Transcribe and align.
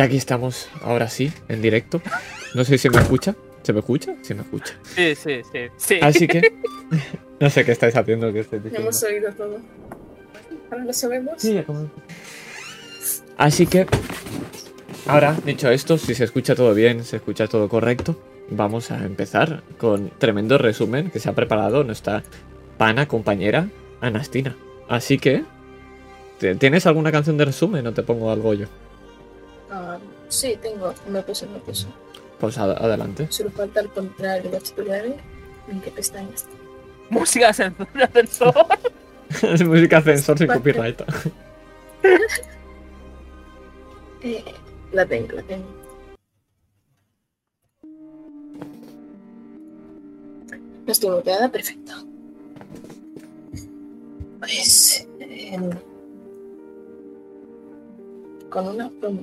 Ya 0.00 0.06
aquí 0.06 0.16
estamos, 0.16 0.70
ahora 0.82 1.10
sí, 1.10 1.30
en 1.50 1.60
directo. 1.60 2.00
No 2.54 2.64
sé 2.64 2.78
si 2.78 2.88
me 2.88 2.96
escucha. 2.96 3.36
¿Se 3.62 3.74
me 3.74 3.80
escucha? 3.80 4.14
Sí 4.22 4.32
me 4.32 4.40
escucha. 4.40 4.72
Sí, 4.82 5.14
sí, 5.14 5.42
sí. 5.52 5.58
sí. 5.76 5.98
Así 6.00 6.26
que... 6.26 6.40
no 7.40 7.50
sé 7.50 7.66
qué 7.66 7.72
estáis 7.72 7.94
haciendo, 7.94 8.28
estáis 8.28 8.50
Ya 8.50 8.58
diciendo. 8.70 8.80
hemos 8.80 9.02
oído 9.02 9.30
todo. 9.32 9.58
Ahora 10.70 10.84
lo 10.86 10.92
sabemos. 10.94 11.34
Sí, 11.36 11.52
ya 11.52 11.64
como- 11.64 11.90
Así 13.36 13.66
que... 13.66 13.86
Ahora, 15.06 15.36
dicho 15.44 15.68
esto, 15.70 15.98
si 15.98 16.14
se 16.14 16.24
escucha 16.24 16.54
todo 16.54 16.72
bien, 16.72 17.04
se 17.04 17.16
escucha 17.16 17.46
todo 17.46 17.68
correcto, 17.68 18.18
vamos 18.48 18.90
a 18.92 19.04
empezar 19.04 19.62
con 19.76 20.08
tremendo 20.16 20.56
resumen 20.56 21.10
que 21.10 21.18
se 21.20 21.28
ha 21.28 21.34
preparado 21.34 21.84
nuestra 21.84 22.22
pana 22.78 23.06
compañera 23.06 23.68
Anastina. 24.00 24.56
Así 24.88 25.18
que... 25.18 25.44
¿te- 26.38 26.54
¿Tienes 26.54 26.86
alguna 26.86 27.12
canción 27.12 27.36
de 27.36 27.44
resumen 27.44 27.86
o 27.86 27.92
te 27.92 28.02
pongo 28.02 28.30
algo 28.32 28.54
yo? 28.54 28.66
Ah, 29.70 29.98
sí, 30.28 30.58
tengo. 30.60 30.92
Me 31.08 31.22
puse, 31.22 31.46
me 31.46 31.58
puse. 31.60 31.86
Pues 32.38 32.58
ad- 32.58 32.82
adelante. 32.82 33.26
Solo 33.30 33.50
falta 33.50 33.80
el 33.80 33.88
contrario 33.90 34.50
de 34.50 34.56
estudiar. 34.56 35.04
¿En 35.68 35.80
qué 35.80 35.90
pestañas? 35.90 36.46
Música 37.10 37.52
censura. 37.52 38.10
Es 39.42 39.64
música 39.66 39.98
ascensor 39.98 40.38
sin 40.38 40.46
copyright. 40.48 41.00
Eh, 44.22 44.44
la 44.92 45.06
tengo, 45.06 45.32
la 45.32 45.42
tengo. 45.42 45.64
No 50.86 50.92
estoy 50.92 51.10
muteada, 51.10 51.48
perfecto. 51.50 51.92
Pues. 54.40 55.08
em, 55.20 55.70
con 58.50 58.68
una 58.68 58.90
promo. 59.00 59.22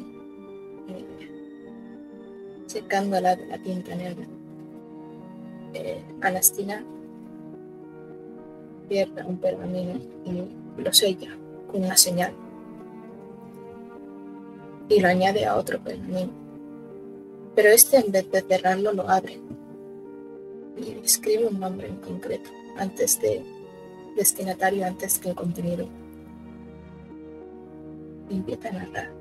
Eh, 2.67 2.69
secando 2.69 3.19
la, 3.19 3.35
tinta 3.63 3.95
negra. 3.95 4.25
Eh, 5.73 6.01
Anastina 6.21 6.83
cierra 8.87 9.25
un 9.25 9.37
pergamino 9.37 9.99
y 10.25 10.81
lo 10.81 10.93
sella 10.93 11.35
con 11.69 11.83
una 11.83 11.97
señal 11.97 12.33
y 14.89 14.99
lo 14.99 15.07
añade 15.07 15.45
a 15.45 15.55
otro 15.55 15.79
pergamino. 15.79 16.31
Pero 17.55 17.69
este 17.69 17.97
en 17.97 18.11
vez 18.11 18.29
de 18.31 18.41
cerrarlo 18.41 18.93
lo 18.93 19.09
abre 19.09 19.39
y 20.77 20.91
escribe 21.03 21.47
un 21.47 21.59
nombre 21.59 21.87
en 21.87 21.97
concreto 21.97 22.49
antes 22.77 23.19
de 23.19 23.43
destinatario 24.15 24.85
antes 24.85 25.19
que 25.19 25.29
el 25.29 25.35
contenido. 25.35 25.87
Y 28.29 28.35
empieza 28.35 28.69
a 28.69 28.73
narrar. 28.73 29.16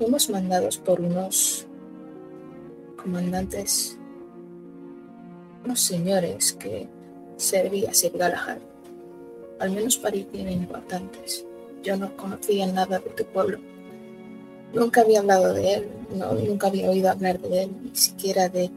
Fuimos 0.00 0.30
mandados 0.30 0.78
por 0.78 0.98
unos 0.98 1.66
comandantes, 2.96 3.98
unos 5.62 5.78
señores 5.78 6.54
que 6.54 6.88
servía 7.36 7.92
Sir 7.92 8.16
Galahad. 8.16 8.60
Al 9.58 9.72
menos 9.72 9.98
parecían 9.98 10.52
importantes. 10.52 11.44
Yo 11.82 11.98
no 11.98 12.16
conocía 12.16 12.66
nada 12.66 12.98
de 12.98 13.10
tu 13.10 13.24
pueblo. 13.26 13.58
Nunca 14.72 15.02
había 15.02 15.18
hablado 15.18 15.52
de 15.52 15.74
él, 15.74 15.88
no, 16.16 16.32
nunca 16.32 16.68
había 16.68 16.88
oído 16.88 17.10
hablar 17.10 17.38
de 17.38 17.64
él, 17.64 17.70
ni 17.82 17.94
siquiera 17.94 18.48
de 18.48 18.70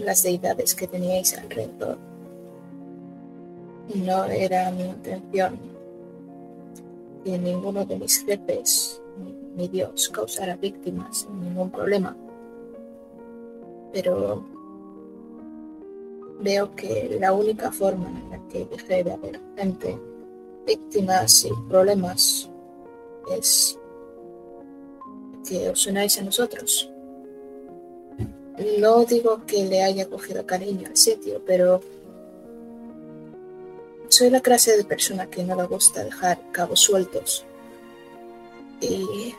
las 0.00 0.24
deidades 0.24 0.74
que 0.74 0.88
teníais 0.88 1.38
alrededor. 1.38 1.96
No 3.94 4.24
era 4.24 4.72
mi 4.72 4.82
intención 4.82 5.60
que 7.24 7.38
ninguno 7.38 7.84
de 7.84 7.98
mis 8.00 8.24
jefes 8.24 8.99
Dios 9.68 10.08
causara 10.08 10.56
víctimas 10.56 11.18
sin 11.18 11.40
ningún 11.40 11.70
problema. 11.70 12.16
Pero 13.92 14.44
veo 16.40 16.74
que 16.74 17.16
la 17.20 17.32
única 17.32 17.70
forma 17.70 18.08
en 18.08 18.30
la 18.30 18.48
que 18.48 18.64
dejé 18.64 19.04
de 19.04 19.12
haber 19.12 19.40
gente 19.56 19.98
víctimas 20.66 21.44
y 21.44 21.50
problemas 21.68 22.48
es 23.36 23.78
que 25.48 25.68
os 25.70 25.86
unáis 25.86 26.18
a 26.18 26.22
nosotros. 26.22 26.90
No 28.78 29.04
digo 29.04 29.44
que 29.46 29.64
le 29.64 29.82
haya 29.82 30.08
cogido 30.08 30.44
cariño 30.46 30.88
al 30.88 30.96
sitio, 30.96 31.42
pero 31.46 31.80
soy 34.08 34.30
la 34.30 34.40
clase 34.40 34.76
de 34.76 34.84
persona 34.84 35.30
que 35.30 35.42
no 35.42 35.56
le 35.56 35.66
gusta 35.66 36.04
dejar 36.04 36.50
cabos 36.52 36.80
sueltos. 36.80 37.44
Y 38.80 39.34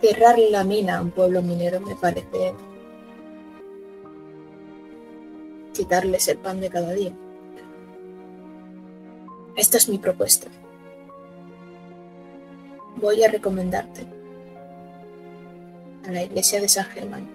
cerrar 0.00 0.38
la 0.38 0.64
mina 0.64 0.98
a 0.98 1.02
un 1.02 1.10
pueblo 1.10 1.42
minero 1.42 1.80
me 1.80 1.94
parece 1.96 2.54
quitarles 5.72 6.28
el 6.28 6.38
pan 6.38 6.60
de 6.60 6.70
cada 6.70 6.92
día. 6.92 7.12
Esta 9.56 9.76
es 9.76 9.88
mi 9.88 9.98
propuesta. 9.98 10.48
Voy 12.96 13.22
a 13.24 13.30
recomendarte 13.30 14.06
a 16.06 16.12
la 16.12 16.22
iglesia 16.22 16.60
de 16.60 16.68
San 16.68 16.86
Germán. 16.86 17.28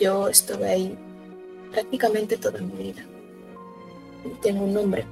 Yo 0.00 0.28
estuve 0.28 0.68
ahí 0.68 0.98
prácticamente 1.70 2.36
toda 2.36 2.60
mi 2.60 2.82
vida. 2.82 3.04
Tengo 4.42 4.64
un 4.64 4.74
nombre. 4.74 5.04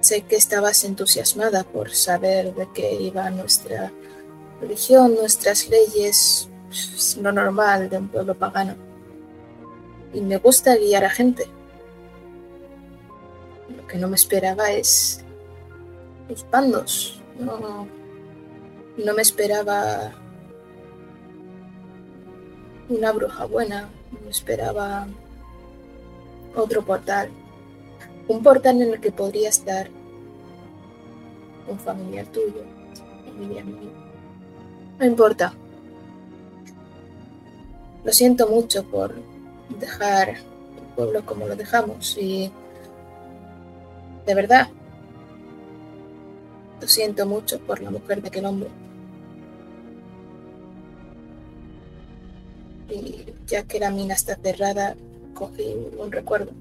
Sé 0.00 0.22
que 0.22 0.36
estabas 0.36 0.84
entusiasmada 0.84 1.64
por 1.64 1.90
saber 1.90 2.54
de 2.54 2.68
qué 2.72 2.94
iba 2.94 3.30
nuestra 3.30 3.92
religión, 4.60 5.14
nuestras 5.14 5.68
leyes, 5.68 6.48
es 6.70 7.16
lo 7.16 7.32
normal 7.32 7.88
de 7.88 7.98
un 7.98 8.08
pueblo 8.08 8.34
pagano. 8.34 8.76
Y 10.12 10.20
me 10.20 10.36
gusta 10.36 10.76
guiar 10.76 11.04
a 11.04 11.10
gente. 11.10 11.46
Lo 13.76 13.86
que 13.86 13.98
no 13.98 14.08
me 14.08 14.16
esperaba 14.16 14.70
es 14.70 15.24
los 16.28 16.48
bandos. 16.50 17.20
No, 17.38 17.86
no 18.96 19.14
me 19.14 19.22
esperaba 19.22 20.12
una 22.88 23.12
bruja 23.12 23.44
buena. 23.44 23.90
No 24.12 24.20
me 24.20 24.30
esperaba 24.30 25.06
otro 26.54 26.84
portal. 26.84 27.30
Un 28.28 28.42
portal 28.42 28.82
en 28.82 28.92
el 28.92 29.00
que 29.00 29.10
podría 29.10 29.48
estar 29.48 29.88
un 31.66 31.78
familiar 31.78 32.26
tuyo, 32.26 32.62
familiar 33.24 33.64
mío. 33.64 33.90
No 34.98 35.06
importa. 35.06 35.54
Lo 38.04 38.12
siento 38.12 38.48
mucho 38.48 38.84
por 38.84 39.14
dejar 39.78 40.30
el 40.30 40.94
pueblo 40.96 41.24
como 41.24 41.46
lo 41.46 41.56
dejamos 41.56 42.16
y 42.18 42.50
de 44.26 44.34
verdad 44.34 44.68
lo 46.80 46.88
siento 46.88 47.26
mucho 47.26 47.58
por 47.60 47.80
la 47.80 47.90
mujer 47.90 48.22
de 48.22 48.28
aquel 48.28 48.46
hombre. 48.46 48.68
Y 52.90 53.26
ya 53.46 53.64
que 53.64 53.80
la 53.80 53.90
mina 53.90 54.14
está 54.14 54.36
cerrada, 54.36 54.96
cogí 55.34 55.74
un 55.98 56.10
recuerdo. 56.10 56.52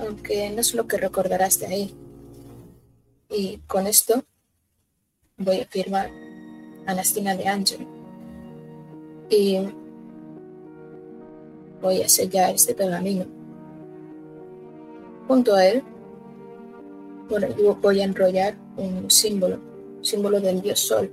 Aunque 0.00 0.50
no 0.50 0.60
es 0.60 0.74
lo 0.74 0.86
que 0.86 0.96
recordarás 0.96 1.60
de 1.60 1.66
ahí. 1.66 1.94
Y 3.28 3.58
con 3.66 3.86
esto 3.86 4.24
voy 5.36 5.60
a 5.60 5.66
firmar 5.66 6.10
Anastina 6.86 7.36
de 7.36 7.46
Ángel. 7.46 7.86
Y 9.28 9.58
voy 11.80 12.02
a 12.02 12.08
sellar 12.08 12.54
este 12.54 12.74
pergamino. 12.74 13.26
Junto 15.28 15.54
a 15.54 15.64
él, 15.64 15.82
voy 17.80 18.00
a 18.00 18.04
enrollar 18.04 18.56
un 18.76 19.10
símbolo, 19.10 19.58
símbolo 20.02 20.40
del 20.40 20.60
dios 20.60 20.80
sol. 20.80 21.10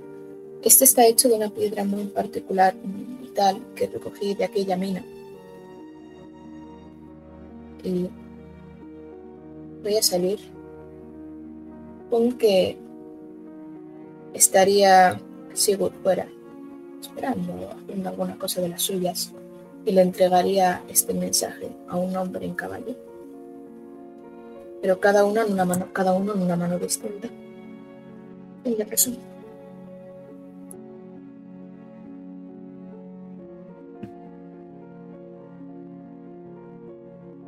Este 0.62 0.84
está 0.84 1.06
hecho 1.06 1.28
de 1.28 1.34
una 1.34 1.50
piedra 1.50 1.84
muy 1.84 2.04
particular 2.06 2.74
y 3.22 3.28
tal 3.28 3.62
que 3.74 3.86
recogí 3.86 4.34
de 4.34 4.44
aquella 4.44 4.76
mina. 4.76 5.04
Y 7.84 8.08
voy 9.82 9.96
a 9.96 10.02
salir 10.02 10.38
con 12.10 12.32
que 12.32 12.78
estaría 14.34 15.20
Sigurd 15.52 15.92
fuera, 16.02 16.28
esperando, 17.00 17.70
haciendo 17.70 18.08
alguna 18.08 18.38
cosa 18.38 18.60
de 18.60 18.68
las 18.68 18.82
suyas, 18.82 19.32
y 19.84 19.92
le 19.92 20.02
entregaría 20.02 20.82
este 20.88 21.14
mensaje 21.14 21.68
a 21.88 21.96
un 21.96 22.16
hombre 22.16 22.46
en 22.46 22.54
caballo. 22.54 22.94
Pero 24.80 25.00
cada 25.00 25.24
uno 25.24 25.42
en 25.42 25.52
una 25.52 25.64
mano, 25.64 25.88
cada 25.92 26.12
uno 26.12 26.34
en 26.34 26.42
una 26.42 26.56
mano 26.56 26.78
distinta. 26.78 27.28
Y 28.64 28.76
le 28.76 28.84
resumo. 28.84 29.16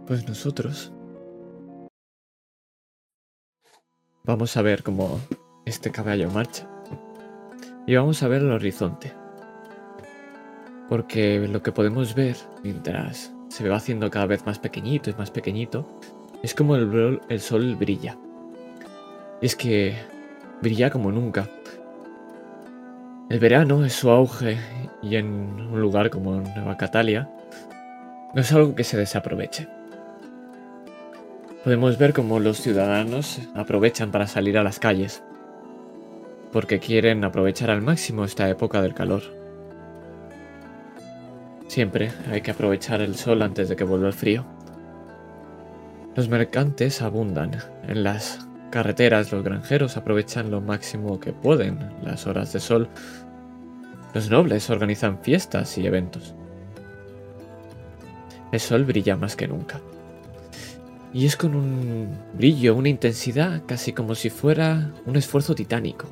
Pues 0.06 0.26
nosotros 0.26 0.92
vamos 4.24 4.56
a 4.56 4.62
ver 4.62 4.82
cómo 4.82 5.20
este 5.64 5.90
caballo 5.90 6.30
marcha. 6.30 6.68
Y 7.86 7.94
vamos 7.94 8.22
a 8.22 8.28
ver 8.28 8.42
el 8.42 8.52
horizonte. 8.52 9.12
Porque 10.88 11.38
lo 11.48 11.62
que 11.62 11.72
podemos 11.72 12.14
ver 12.14 12.36
mientras 12.62 13.32
se 13.48 13.68
va 13.68 13.76
haciendo 13.76 14.10
cada 14.10 14.26
vez 14.26 14.44
más 14.46 14.58
pequeñito 14.58 15.10
y 15.10 15.14
más 15.14 15.30
pequeñito 15.30 15.86
es 16.42 16.54
como 16.54 16.76
el, 16.76 17.20
el 17.28 17.40
sol 17.40 17.76
brilla. 17.76 18.16
Y 19.40 19.46
es 19.46 19.56
que 19.56 19.96
brilla 20.60 20.90
como 20.90 21.10
nunca. 21.12 21.48
El 23.28 23.38
verano 23.38 23.84
es 23.84 23.92
su 23.92 24.10
auge 24.10 24.58
y 25.02 25.16
en 25.16 25.26
un 25.26 25.80
lugar 25.80 26.10
como 26.10 26.40
Nueva 26.40 26.76
Catalia 26.76 27.30
no 28.34 28.40
es 28.40 28.52
algo 28.52 28.74
que 28.74 28.84
se 28.84 28.96
desaproveche. 28.96 29.79
Podemos 31.62 31.98
ver 31.98 32.14
cómo 32.14 32.40
los 32.40 32.58
ciudadanos 32.62 33.38
aprovechan 33.54 34.10
para 34.10 34.26
salir 34.26 34.56
a 34.56 34.62
las 34.62 34.78
calles, 34.78 35.22
porque 36.52 36.78
quieren 36.78 37.22
aprovechar 37.22 37.70
al 37.70 37.82
máximo 37.82 38.24
esta 38.24 38.48
época 38.48 38.80
del 38.80 38.94
calor. 38.94 39.20
Siempre 41.68 42.12
hay 42.30 42.40
que 42.40 42.52
aprovechar 42.52 43.02
el 43.02 43.14
sol 43.14 43.42
antes 43.42 43.68
de 43.68 43.76
que 43.76 43.84
vuelva 43.84 44.06
el 44.06 44.14
frío. 44.14 44.46
Los 46.16 46.30
mercantes 46.30 47.02
abundan 47.02 47.50
en 47.86 48.04
las 48.04 48.48
carreteras, 48.70 49.30
los 49.30 49.44
granjeros 49.44 49.98
aprovechan 49.98 50.50
lo 50.50 50.62
máximo 50.62 51.20
que 51.20 51.34
pueden 51.34 51.90
las 52.02 52.26
horas 52.26 52.54
de 52.54 52.60
sol. 52.60 52.88
Los 54.14 54.30
nobles 54.30 54.70
organizan 54.70 55.18
fiestas 55.18 55.76
y 55.76 55.86
eventos. 55.86 56.34
El 58.50 58.60
sol 58.60 58.84
brilla 58.84 59.14
más 59.16 59.36
que 59.36 59.46
nunca. 59.46 59.78
Y 61.12 61.26
es 61.26 61.36
con 61.36 61.56
un 61.56 62.08
brillo, 62.34 62.76
una 62.76 62.88
intensidad, 62.88 63.62
casi 63.66 63.92
como 63.92 64.14
si 64.14 64.30
fuera 64.30 64.92
un 65.06 65.16
esfuerzo 65.16 65.54
titánico. 65.54 66.06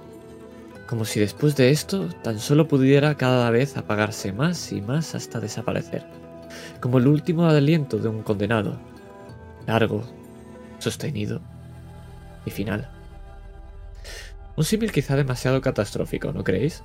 Como 0.89 1.05
si 1.05 1.21
después 1.21 1.55
de 1.55 1.71
esto 1.71 2.09
tan 2.23 2.41
solo 2.41 2.67
pudiera 2.67 3.15
cada 3.15 3.50
vez 3.50 3.77
apagarse 3.77 4.33
más 4.33 4.73
y 4.73 4.81
más 4.81 5.15
hasta 5.15 5.39
desaparecer. 5.39 6.05
Como 6.81 6.99
el 6.99 7.06
último 7.06 7.47
aliento 7.47 7.99
de 7.99 8.09
un 8.09 8.23
condenado. 8.23 8.79
Largo, 9.67 10.03
sostenido 10.79 11.41
y 12.45 12.50
final. 12.50 12.91
Un 14.56 14.65
símil 14.65 14.91
quizá 14.91 15.15
demasiado 15.15 15.61
catastrófico, 15.61 16.33
¿no 16.33 16.43
creéis? 16.43 16.83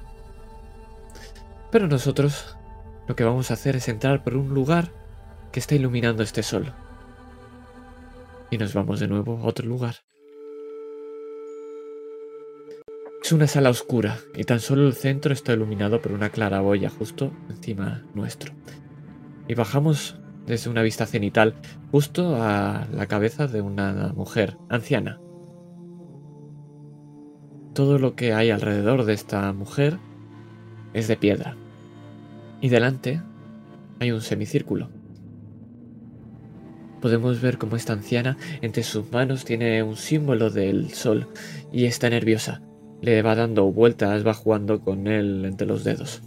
Pero 1.71 1.87
nosotros 1.87 2.55
lo 3.07 3.15
que 3.15 3.23
vamos 3.23 3.49
a 3.49 3.55
hacer 3.55 3.75
es 3.75 3.87
entrar 3.87 4.23
por 4.23 4.35
un 4.35 4.53
lugar 4.53 4.91
que 5.51 5.59
está 5.59 5.73
iluminando 5.73 6.21
este 6.21 6.43
sol. 6.43 6.71
Y 8.53 8.57
nos 8.59 8.75
vamos 8.75 8.99
de 8.99 9.07
nuevo 9.07 9.39
a 9.39 9.45
otro 9.47 9.67
lugar. 9.67 9.95
Es 13.23 13.31
una 13.31 13.47
sala 13.47 13.71
oscura 13.71 14.19
y 14.35 14.43
tan 14.43 14.59
solo 14.59 14.85
el 14.85 14.93
centro 14.93 15.33
está 15.33 15.53
iluminado 15.53 15.99
por 16.03 16.11
una 16.11 16.29
claraboya 16.29 16.91
justo 16.91 17.31
encima 17.49 18.05
nuestro. 18.13 18.53
Y 19.47 19.55
bajamos 19.55 20.19
desde 20.45 20.69
una 20.69 20.83
vista 20.83 21.07
cenital 21.07 21.55
justo 21.89 22.35
a 22.35 22.85
la 22.93 23.07
cabeza 23.07 23.47
de 23.47 23.61
una 23.61 24.13
mujer 24.15 24.55
anciana, 24.69 25.19
todo 27.73 27.97
lo 27.97 28.15
que 28.15 28.33
hay 28.33 28.51
alrededor 28.51 29.05
de 29.05 29.13
esta 29.13 29.51
mujer 29.51 29.97
es 30.93 31.07
de 31.07 31.17
piedra. 31.17 31.57
Y 32.61 32.69
delante 32.69 33.19
hay 33.99 34.11
un 34.11 34.21
semicírculo. 34.21 34.91
Podemos 37.03 37.41
ver 37.41 37.57
cómo 37.57 37.75
esta 37.75 37.91
anciana 37.91 38.37
entre 38.61 38.81
sus 38.81 39.11
manos 39.11 39.43
tiene 39.43 39.83
un 39.83 39.97
símbolo 39.97 40.49
del 40.49 40.93
sol 40.93 41.27
y 41.69 41.83
está 41.83 42.09
nerviosa. 42.09 42.61
Le 43.01 43.21
va 43.21 43.35
dando 43.35 43.69
vueltas, 43.73 44.25
va 44.25 44.33
jugando 44.33 44.79
con 44.79 45.07
él 45.07 45.43
entre 45.43 45.67
los 45.67 45.83
dedos. 45.83 46.21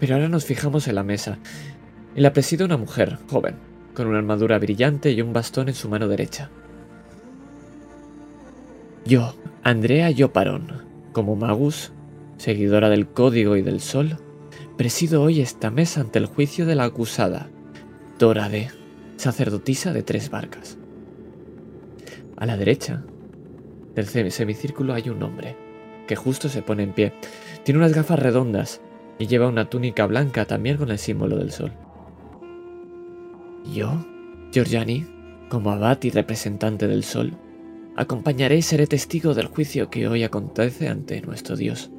Pero 0.00 0.14
ahora 0.14 0.30
nos 0.30 0.46
fijamos 0.46 0.88
en 0.88 0.94
la 0.94 1.02
mesa. 1.02 1.36
Y 2.16 2.22
la 2.22 2.32
preside 2.32 2.64
una 2.64 2.78
mujer, 2.78 3.18
joven, 3.30 3.56
con 3.92 4.06
una 4.06 4.16
armadura 4.16 4.58
brillante 4.58 5.10
y 5.10 5.20
un 5.20 5.34
bastón 5.34 5.68
en 5.68 5.74
su 5.74 5.90
mano 5.90 6.08
derecha. 6.08 6.48
Yo, 9.04 9.34
Andrea 9.62 10.10
Yoparón, 10.10 10.84
como 11.12 11.36
Magus, 11.36 11.92
seguidora 12.38 12.88
del 12.88 13.08
Código 13.08 13.58
y 13.58 13.62
del 13.62 13.80
Sol, 13.80 14.16
presido 14.78 15.20
hoy 15.20 15.42
esta 15.42 15.70
mesa 15.70 16.00
ante 16.00 16.18
el 16.18 16.24
juicio 16.24 16.64
de 16.64 16.76
la 16.76 16.84
acusada, 16.84 17.50
Dora 18.18 18.48
D., 18.48 18.68
sacerdotisa 19.16 19.92
de 19.92 20.02
tres 20.02 20.30
barcas. 20.30 20.76
A 22.36 22.46
la 22.46 22.56
derecha 22.56 23.04
del 23.94 24.30
semicírculo 24.30 24.94
hay 24.94 25.08
un 25.08 25.22
hombre, 25.22 25.56
que 26.06 26.16
justo 26.16 26.48
se 26.48 26.62
pone 26.62 26.82
en 26.82 26.92
pie. 26.92 27.12
Tiene 27.64 27.78
unas 27.78 27.94
gafas 27.94 28.18
redondas 28.18 28.80
y 29.18 29.26
lleva 29.26 29.48
una 29.48 29.68
túnica 29.70 30.06
blanca 30.06 30.44
también 30.44 30.76
con 30.76 30.90
el 30.90 30.98
símbolo 30.98 31.36
del 31.36 31.52
sol. 31.52 31.72
Yo, 33.72 34.04
Giorgiani, 34.52 35.06
como 35.48 35.70
abad 35.70 35.98
y 36.02 36.10
representante 36.10 36.86
del 36.86 37.04
sol, 37.04 37.36
Acompañaré 37.98 38.56
y 38.58 38.62
seré 38.62 38.86
testigo 38.86 39.34
del 39.34 39.48
juicio 39.48 39.90
que 39.90 40.06
hoy 40.06 40.22
acontece 40.22 40.86
ante 40.86 41.20
nuestro 41.20 41.56
Dios. 41.56 41.90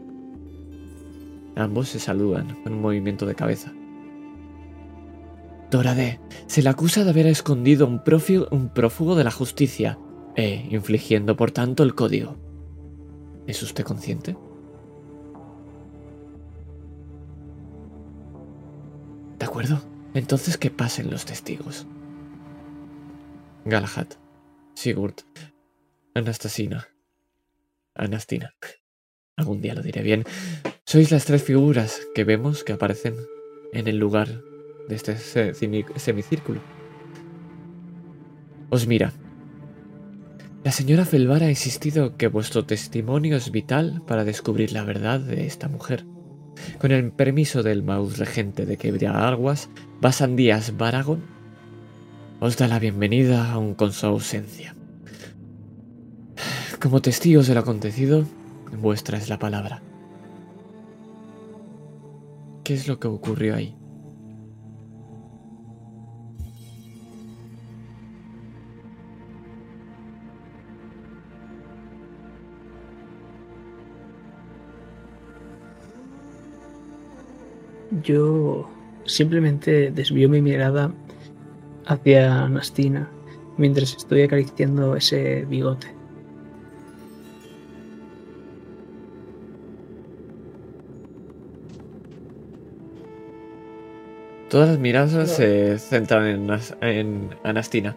Ambos 1.58 1.90
se 1.90 2.00
saludan 2.00 2.56
con 2.64 2.72
un 2.72 2.82
movimiento 2.82 3.26
de 3.26 3.36
cabeza. 3.36 3.74
Dorade 5.72 6.20
se 6.48 6.64
le 6.64 6.70
acusa 6.70 7.04
de 7.04 7.12
haber 7.12 7.28
escondido 7.28 7.86
un, 7.86 8.02
un 8.52 8.70
prófugo 8.70 9.16
de 9.16 9.24
la 9.24 9.32
justicia 9.32 10.00
e 10.36 10.68
infligiendo 10.72 11.36
por 11.36 11.52
tanto 11.52 11.84
el 11.84 11.96
código. 11.96 12.38
¿Es 13.46 13.62
usted 13.62 13.84
consciente? 13.84 14.36
De 19.38 19.46
acuerdo. 19.46 19.82
Entonces 20.14 20.58
que 20.58 20.72
pasen 20.72 21.12
los 21.12 21.26
testigos. 21.26 21.86
Galahad, 23.66 24.08
Sigurd, 24.74 25.16
Anastasina. 26.16 26.88
Anastina. 27.94 28.56
Algún 29.36 29.62
día 29.62 29.76
lo 29.76 29.84
diré 29.84 30.02
bien. 30.02 30.24
Sois 30.86 31.12
las 31.12 31.26
tres 31.26 31.44
figuras 31.44 32.02
que 32.16 32.24
vemos 32.24 32.64
que 32.64 32.74
aparecen 32.74 33.16
en 33.72 33.88
el 33.88 33.98
lugar 33.98 34.42
de 34.90 34.96
este 34.96 35.16
semicírculo. 36.00 36.60
Os 38.70 38.88
mira. 38.88 39.14
La 40.64 40.72
señora 40.72 41.06
Felvar 41.06 41.44
ha 41.44 41.50
insistido 41.50 42.18
que 42.18 42.28
vuestro 42.28 42.66
testimonio 42.66 43.38
es 43.38 43.52
vital 43.52 44.02
para 44.06 44.26
descubrir 44.26 44.74
la 44.74 44.84
verdad 44.84 45.20
de 45.20 45.46
esta 45.46 45.70
mujer. 45.70 46.06
Con 46.80 46.92
el 46.92 47.12
permiso 47.12 47.64
del 47.64 47.84
maus 47.84 48.18
regente 48.18 48.66
de 48.66 48.78
Quebriaguas, 48.78 49.70
Basan 50.02 50.36
Díaz 50.36 50.76
Baragón, 50.76 51.24
os 52.42 52.58
da 52.58 52.68
la 52.68 52.80
bienvenida 52.80 53.52
aún 53.52 53.76
con 53.76 53.94
su 53.94 54.08
ausencia. 54.08 54.76
Como 56.82 57.02
testigos 57.02 57.48
de 57.48 57.54
lo 57.54 57.62
acontecido, 57.62 58.26
vuestra 58.82 59.18
es 59.18 59.30
la 59.30 59.40
palabra. 59.40 59.82
¿Qué 62.64 62.74
es 62.74 62.88
lo 62.88 63.00
que 63.00 63.08
ocurrió 63.08 63.56
ahí? 63.56 63.79
Yo 78.04 78.70
simplemente 79.06 79.92
desvío 79.92 80.30
mi 80.30 80.42
mirada 80.42 80.92
hacia 81.86 82.48
Nastina 82.48 83.10
mientras 83.58 83.96
estoy 83.96 84.22
acariciando 84.22 84.96
ese 84.96 85.46
bigote. 85.46 85.88
Todas 94.50 94.70
las 94.70 94.80
miradas 94.80 95.30
se 95.30 95.78
centran 95.78 96.50
en, 96.82 97.30
Anastina. 97.44 97.96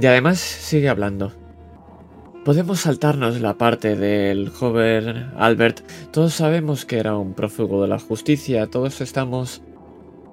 Y 0.00 0.06
además 0.06 0.38
sigue 0.38 0.88
hablando. 0.88 1.32
Podemos 2.44 2.80
saltarnos 2.80 3.38
la 3.42 3.58
parte 3.58 3.96
del 3.96 4.48
joven 4.48 5.30
Albert. 5.36 5.80
Todos 6.10 6.32
sabemos 6.32 6.86
que 6.86 6.98
era 6.98 7.14
un 7.18 7.34
prófugo 7.34 7.82
de 7.82 7.88
la 7.88 7.98
justicia. 7.98 8.66
Todos 8.66 9.02
estamos 9.02 9.60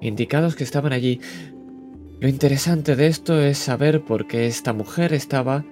indicados 0.00 0.56
que 0.56 0.64
estaban 0.64 0.94
allí. 0.94 1.20
Lo 2.18 2.28
interesante 2.28 2.96
de 2.96 3.08
esto 3.08 3.38
es 3.38 3.58
saber 3.58 4.06
por 4.06 4.26
qué 4.26 4.46
esta 4.46 4.72
mujer 4.72 5.12
estaba 5.12 5.66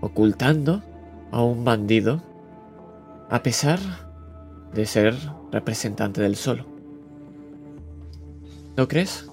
ocultando 0.00 0.82
a 1.30 1.42
un 1.42 1.62
bandido 1.62 2.22
a 3.28 3.42
pesar 3.42 3.78
de 4.72 4.86
ser 4.86 5.14
representante 5.50 6.22
del 6.22 6.36
solo. 6.36 6.64
¿No 8.78 8.88
crees? 8.88 9.28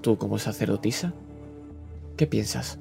Tú 0.00 0.16
como 0.16 0.38
sacerdotisa. 0.38 1.12
¿Qué 2.16 2.26
piensas? 2.26 2.78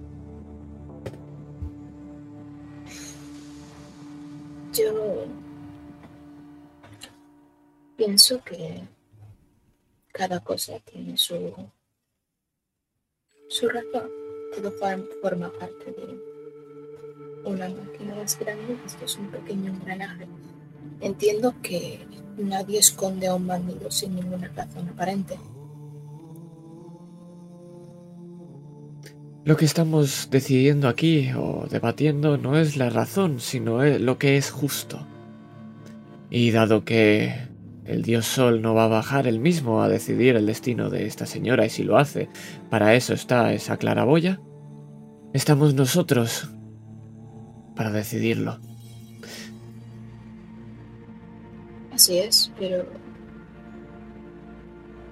Yo 4.74 5.25
pienso 7.96 8.44
que 8.44 8.82
cada 10.12 10.39
cosa 10.39 10.80
tiene 10.80 11.18
su, 11.18 11.53
su 13.50 13.70
razón. 13.70 14.10
Todo 14.56 14.72
form- 14.80 15.08
forma 15.22 15.51
parte 15.51 15.92
de 15.92 16.20
una 17.46 17.70
máquina 17.70 18.15
más 18.15 18.38
grande. 18.39 18.77
Esto 18.86 19.06
es 19.06 19.15
un 19.18 19.30
pequeño 19.32 19.72
engranaje. 19.72 20.27
Entiendo 21.01 21.53
que 21.62 22.06
nadie 22.38 22.80
esconde 22.80 23.27
a 23.27 23.36
un 23.36 23.48
bandido 23.48 23.89
sin 23.92 24.15
ninguna 24.15 24.48
razón 24.50 24.89
aparente. 24.89 25.38
Lo 29.46 29.58
que 29.58 29.66
estamos 29.66 30.30
decidiendo 30.32 30.88
aquí 30.88 31.32
o 31.36 31.68
debatiendo 31.70 32.38
no 32.38 32.58
es 32.58 32.78
la 32.78 32.90
razón, 32.90 33.42
sino 33.42 33.84
es 33.84 34.00
lo 34.00 34.18
que 34.18 34.38
es 34.38 34.52
justo. 34.52 35.06
Y 36.30 36.52
dado 36.52 36.86
que 36.86 37.50
el 37.84 38.04
dios 38.04 38.26
Sol 38.26 38.62
no 38.62 38.74
va 38.74 38.86
a 38.86 38.88
bajar 38.88 39.28
él 39.28 39.40
mismo 39.40 39.82
a 39.82 39.90
decidir 39.90 40.38
el 40.38 40.46
destino 40.46 40.90
de 40.90 41.08
esta 41.08 41.26
señora, 41.26 41.66
y 41.66 41.70
si 41.70 41.84
lo 41.84 41.98
hace, 41.98 42.30
para 42.70 42.96
eso 42.96 43.14
está 43.14 43.52
esa 43.52 43.76
claraboya, 43.76 44.40
estamos 45.34 45.74
nosotros 45.74 46.50
para 47.76 47.92
decidirlo. 47.92 48.60
Así 51.92 52.18
es, 52.18 52.50
pero 52.58 52.86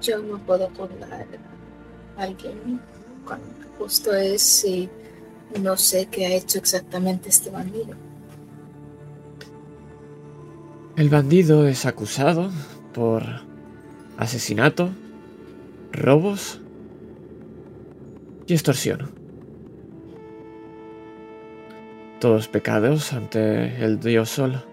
yo 0.01 0.23
no 0.23 0.37
puedo 0.39 0.69
juzgar 0.69 1.27
a 2.17 2.23
alguien 2.23 2.79
cuando 3.25 3.60
justo 3.81 4.13
es 4.13 4.43
si 4.43 4.89
no 5.59 5.75
sé 5.75 6.05
qué 6.05 6.27
ha 6.27 6.35
hecho 6.35 6.59
exactamente 6.59 7.29
este 7.29 7.49
bandido. 7.49 7.95
El 10.95 11.09
bandido 11.09 11.67
es 11.67 11.87
acusado 11.87 12.51
por 12.93 13.23
asesinato, 14.17 14.91
robos 15.91 16.61
y 18.45 18.53
extorsión. 18.53 19.09
Todos 22.19 22.47
pecados 22.47 23.13
ante 23.13 23.83
el 23.83 23.99
dios 23.99 24.29
Sol. 24.29 24.63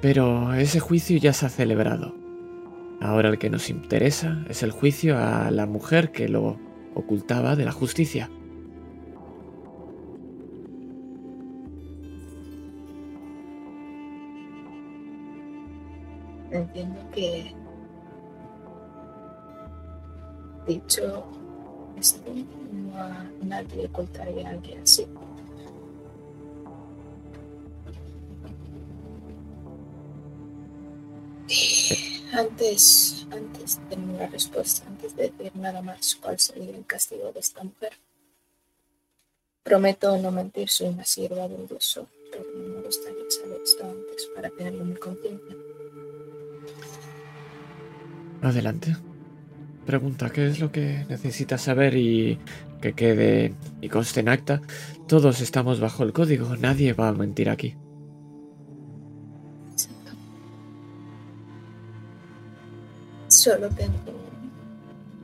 Pero 0.00 0.52
ese 0.54 0.80
juicio 0.80 1.16
ya 1.18 1.32
se 1.32 1.46
ha 1.46 1.48
celebrado. 1.48 2.12
Ahora 3.00 3.28
el 3.28 3.38
que 3.38 3.50
nos 3.50 3.70
interesa 3.70 4.44
es 4.48 4.64
el 4.64 4.72
juicio 4.72 5.16
a 5.16 5.52
la 5.52 5.66
mujer 5.66 6.10
que 6.10 6.28
lo 6.28 6.58
ocultaba 6.94 7.56
de 7.56 7.64
la 7.64 7.72
justicia. 7.72 8.30
Entiendo 16.50 17.00
que 17.12 17.54
dicho 20.66 21.24
esto, 21.98 22.32
no 22.72 22.98
a 22.98 23.24
nadie 23.42 23.86
ocultaría 23.86 24.48
a 24.48 24.50
alguien 24.50 24.82
así. 24.82 25.06
Antes, 32.32 33.26
antes 33.32 33.80
de 33.90 33.96
una 33.96 34.26
respuesta, 34.28 34.86
antes 34.86 35.16
de 35.16 35.30
decir 35.30 35.50
nada 35.56 35.82
más 35.82 36.16
cuál 36.22 36.38
sería 36.38 36.76
el 36.76 36.86
castigo 36.86 37.32
de 37.32 37.40
esta 37.40 37.64
mujer, 37.64 37.92
prometo 39.64 40.16
no 40.18 40.30
mentir, 40.30 40.68
soy 40.68 40.88
una 40.88 41.04
sierva 41.04 41.48
del 41.48 41.66
dios 41.66 41.84
Sol, 41.84 42.06
pero 42.30 42.44
me 42.54 42.82
gustaría 42.82 43.24
saber 43.28 43.60
esto 43.64 43.84
antes 43.84 44.28
para 44.34 44.48
tenerlo 44.50 44.82
en 44.82 44.88
mi 44.90 44.96
conciencia. 44.96 45.56
Adelante. 48.42 48.96
Pregunta, 49.84 50.30
¿qué 50.30 50.46
es 50.46 50.60
lo 50.60 50.70
que 50.70 51.04
necesitas 51.08 51.62
saber 51.62 51.96
y 51.96 52.38
que 52.80 52.92
quede 52.92 53.54
y 53.80 53.88
conste 53.88 54.20
en 54.20 54.28
acta? 54.28 54.62
Todos 55.08 55.40
estamos 55.40 55.80
bajo 55.80 56.04
el 56.04 56.12
código, 56.12 56.54
nadie 56.56 56.92
va 56.92 57.08
a 57.08 57.12
mentir 57.12 57.50
aquí. 57.50 57.74
Solo 63.30 63.68
tengo 63.68 63.94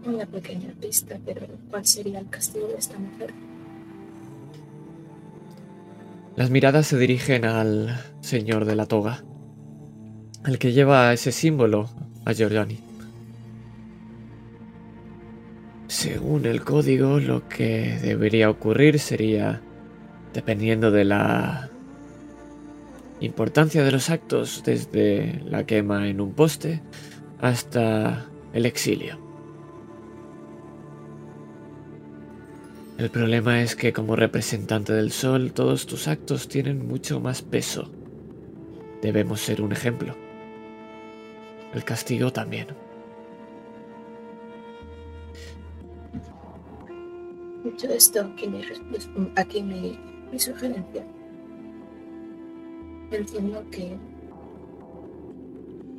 una 0.04 0.24
pequeña 0.26 0.72
pista, 0.80 1.18
pero 1.26 1.44
¿cuál 1.68 1.84
sería 1.84 2.20
el 2.20 2.30
castigo 2.30 2.68
de 2.68 2.76
esta 2.76 2.96
mujer? 2.96 3.34
Las 6.36 6.48
miradas 6.50 6.86
se 6.86 6.98
dirigen 6.98 7.44
al 7.44 8.00
señor 8.20 8.64
de 8.64 8.76
la 8.76 8.86
toga, 8.86 9.24
el 10.46 10.60
que 10.60 10.72
lleva 10.72 11.12
ese 11.12 11.32
símbolo 11.32 11.90
a 12.24 12.32
Giordani. 12.32 12.78
Según 15.88 16.46
el 16.46 16.62
código, 16.62 17.18
lo 17.18 17.48
que 17.48 17.98
debería 18.00 18.50
ocurrir 18.50 19.00
sería, 19.00 19.60
dependiendo 20.32 20.92
de 20.92 21.06
la 21.06 21.70
importancia 23.18 23.82
de 23.82 23.90
los 23.90 24.10
actos, 24.10 24.62
desde 24.64 25.42
la 25.44 25.66
quema 25.66 26.06
en 26.06 26.20
un 26.20 26.34
poste 26.34 26.82
hasta 27.40 28.26
el 28.52 28.66
exilio. 28.66 29.18
El 32.98 33.10
problema 33.10 33.60
es 33.60 33.76
que 33.76 33.92
como 33.92 34.16
representante 34.16 34.94
del 34.94 35.12
sol, 35.12 35.52
todos 35.52 35.86
tus 35.86 36.08
actos 36.08 36.48
tienen 36.48 36.88
mucho 36.88 37.20
más 37.20 37.42
peso. 37.42 37.90
Debemos 39.02 39.42
ser 39.42 39.60
un 39.60 39.72
ejemplo. 39.72 40.14
El 41.74 41.84
castigo 41.84 42.32
también. 42.32 42.68
Dicho 47.64 47.88
esto, 47.88 48.32
aquí 49.36 49.62
mi, 49.62 50.38
sugerencia. 50.38 51.04
Entiendo 53.10 53.62
que 53.70 53.98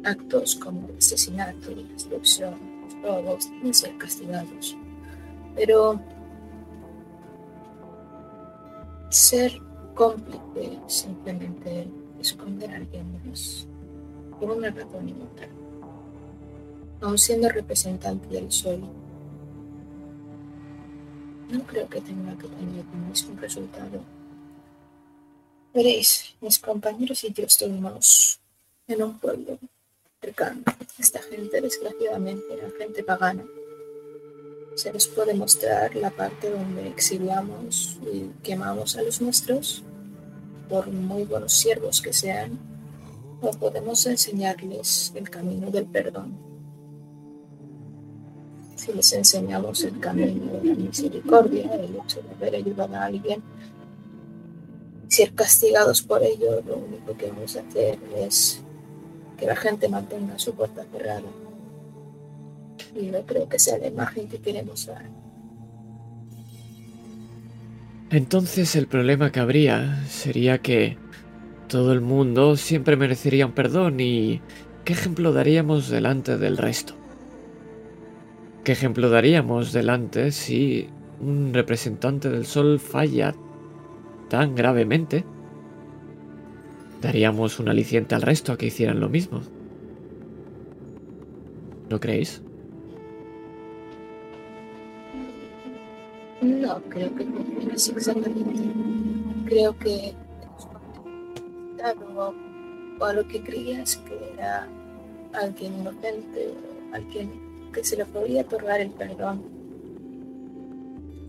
actos 0.04 0.56
como 0.56 0.88
el 0.89 0.98
asesinato, 0.98 1.72
destrucción, 1.72 2.56
los 2.84 3.01
robos 3.01 3.50
deben 3.50 3.74
ser 3.74 3.98
castigados. 3.98 4.77
Pero 5.56 6.00
ser 9.10 9.60
cómplice 9.94 10.80
simplemente 10.88 11.88
esconder 12.20 12.72
a 12.72 12.75
alguien 12.77 13.30
más 13.30 13.68
por 14.39 14.51
una 14.51 14.70
razón 14.70 15.16
otra. 15.34 15.48
Aun 17.01 17.18
siendo 17.18 17.50
representante 17.50 18.27
del 18.27 18.51
sol, 18.51 18.82
no 21.50 21.63
creo 21.63 21.88
que 21.88 22.01
tenga 22.01 22.38
que 22.38 22.48
tener 22.48 22.86
el 22.94 23.00
mismo 23.08 23.39
resultado. 23.39 24.01
Veréis, 25.74 26.36
mis 26.42 26.60
compañeros 26.60 27.24
y 27.24 27.32
yo 27.32 27.46
estuvimos 27.46 28.39
en 28.88 29.04
un 29.04 29.20
pueblo 29.20 29.60
cercano. 30.22 30.62
Esta 30.98 31.22
gente, 31.22 31.62
desgraciadamente, 31.62 32.44
era 32.52 32.70
gente 32.78 33.04
pagana. 33.04 33.46
Se 34.76 34.92
les 34.94 35.08
puede 35.08 35.34
mostrar 35.34 35.96
la 35.96 36.12
parte 36.12 36.50
donde 36.50 36.88
exiliamos 36.88 37.98
y 38.14 38.30
quemamos 38.44 38.96
a 38.96 39.02
los 39.02 39.22
nuestros, 39.22 39.84
por 40.70 40.88
muy 40.88 41.24
buenos 41.24 41.54
siervos 41.54 42.02
que 42.02 42.14
sean, 42.14 42.60
o 43.42 43.52
podemos 43.52 44.06
enseñarles 44.06 45.14
el 45.16 45.30
camino 45.30 45.70
del 45.72 45.86
perdón 45.86 46.48
si 48.78 48.94
les 48.94 49.12
enseñamos 49.14 49.84
el 49.84 50.00
camino 50.00 50.54
de 50.54 50.64
la 50.64 50.76
misericordia, 50.76 51.74
el 51.74 51.96
hecho 51.96 52.22
de 52.22 52.36
haber 52.36 52.56
ayudado 52.56 52.96
a 52.96 53.06
alguien, 53.06 53.44
ser 55.08 55.34
castigados 55.34 56.02
por 56.02 56.24
ello, 56.24 56.62
lo 56.62 56.78
único 56.78 57.18
que 57.18 57.28
vamos 57.28 57.56
a 57.56 57.62
hacer 57.62 57.98
es 58.16 58.62
que 59.38 59.46
la 59.46 59.56
gente 59.56 59.88
mantenga 59.88 60.38
su 60.39 60.53
puerta 60.53 60.84
cerrada. 60.91 61.22
Y 62.96 63.08
no 63.08 63.22
creo 63.22 63.48
que 63.48 63.60
sea 63.60 63.77
la 63.77 63.88
imagen 63.88 64.27
que 64.27 64.39
queremos 64.39 64.86
dar. 64.88 65.06
Entonces 68.10 68.75
el 68.75 68.88
problema 68.88 69.32
que 69.32 69.39
habría 69.39 70.03
sería 70.08 70.60
que 70.60 70.98
todo 71.67 71.91
el 71.91 72.01
mundo 72.01 72.56
siempre 72.56 72.96
merecería 72.96 73.46
un 73.46 73.51
perdón 73.51 74.00
y 74.00 74.41
¿qué 74.86 74.94
ejemplo 74.94 75.34
daríamos 75.34 75.89
delante 75.89 76.38
del 76.38 76.58
resto? 76.58 76.96
¿Qué 78.63 78.72
ejemplo 78.72 79.10
daríamos 79.10 79.74
delante 79.74 80.32
si 80.32 80.89
un 81.20 81.53
representante 81.53 82.29
del 82.29 82.46
sol 82.46 82.79
falla 82.79 83.36
tan 84.29 84.56
gravemente? 84.56 85.25
Daríamos 87.01 87.60
un 87.60 87.70
aliciente 87.70 88.16
al 88.16 88.24
resto 88.24 88.51
a 88.51 88.58
que 88.58 88.68
hicieran 88.68 89.00
lo 89.00 89.10
mismo. 89.10 89.42
¿No 91.89 92.00
creéis? 92.00 92.42
No 96.42 96.81
creo 96.90 97.16
que 97.16 97.24
funcione 97.24 97.74
así 97.74 97.92
exactamente. 97.92 98.64
Creo 99.46 99.77
que 99.77 100.14
o, 102.16 102.33
o 103.00 103.05
a 103.05 103.14
lo 103.14 103.27
que 103.27 103.42
creías 103.42 103.98
que 103.98 104.33
era 104.33 104.68
alguien 105.33 105.79
inocente 105.79 106.50
o 106.50 106.96
alguien 106.96 107.31
que 107.72 107.83
se 107.83 107.96
le 107.96 108.05
podía 108.05 108.42
otorgar 108.42 108.81
el 108.81 108.90
perdón. 108.90 109.44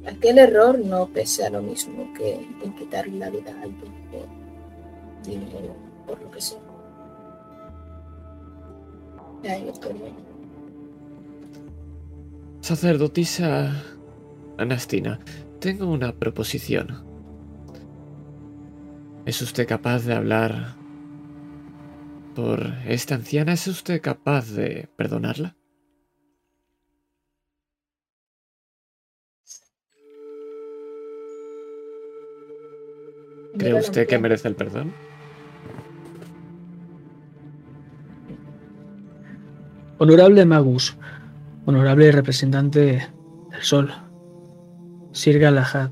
Aquel 0.07 0.39
error 0.39 0.79
no 0.79 1.07
pese 1.09 1.45
a 1.45 1.51
lo 1.51 1.61
mismo 1.61 2.11
que 2.15 2.35
en 2.65 2.75
quitarle 2.75 3.19
la 3.19 3.29
vida 3.31 3.53
a 3.53 3.63
alguien 3.63 3.98
por 6.07 6.21
lo 6.23 6.31
que 6.31 6.41
ahí. 9.49 9.71
Sacerdotisa 12.61 13.73
Anastina, 14.59 15.21
tengo 15.61 15.87
una 15.87 16.13
proposición. 16.13 17.07
¿Es 19.25 19.41
usted 19.43 19.67
capaz 19.67 20.05
de 20.05 20.15
hablar 20.15 20.77
por 22.35 22.61
esta 22.87 23.15
anciana? 23.15 23.53
¿Es 23.53 23.67
usted 23.67 24.01
capaz 24.03 24.51
de 24.51 24.89
perdonarla? 24.97 25.57
¿Cree 33.59 33.75
usted 33.75 34.07
que 34.07 34.15
anciano. 34.15 34.21
merece 34.21 34.49
el 34.49 34.55
perdón? 34.55 35.08
Honorable 40.01 40.45
Magus, 40.45 40.97
honorable 41.67 42.13
representante 42.13 43.09
del 43.51 43.63
Sol, 43.63 43.93
Sir 45.11 45.41
Galahad, 45.41 45.91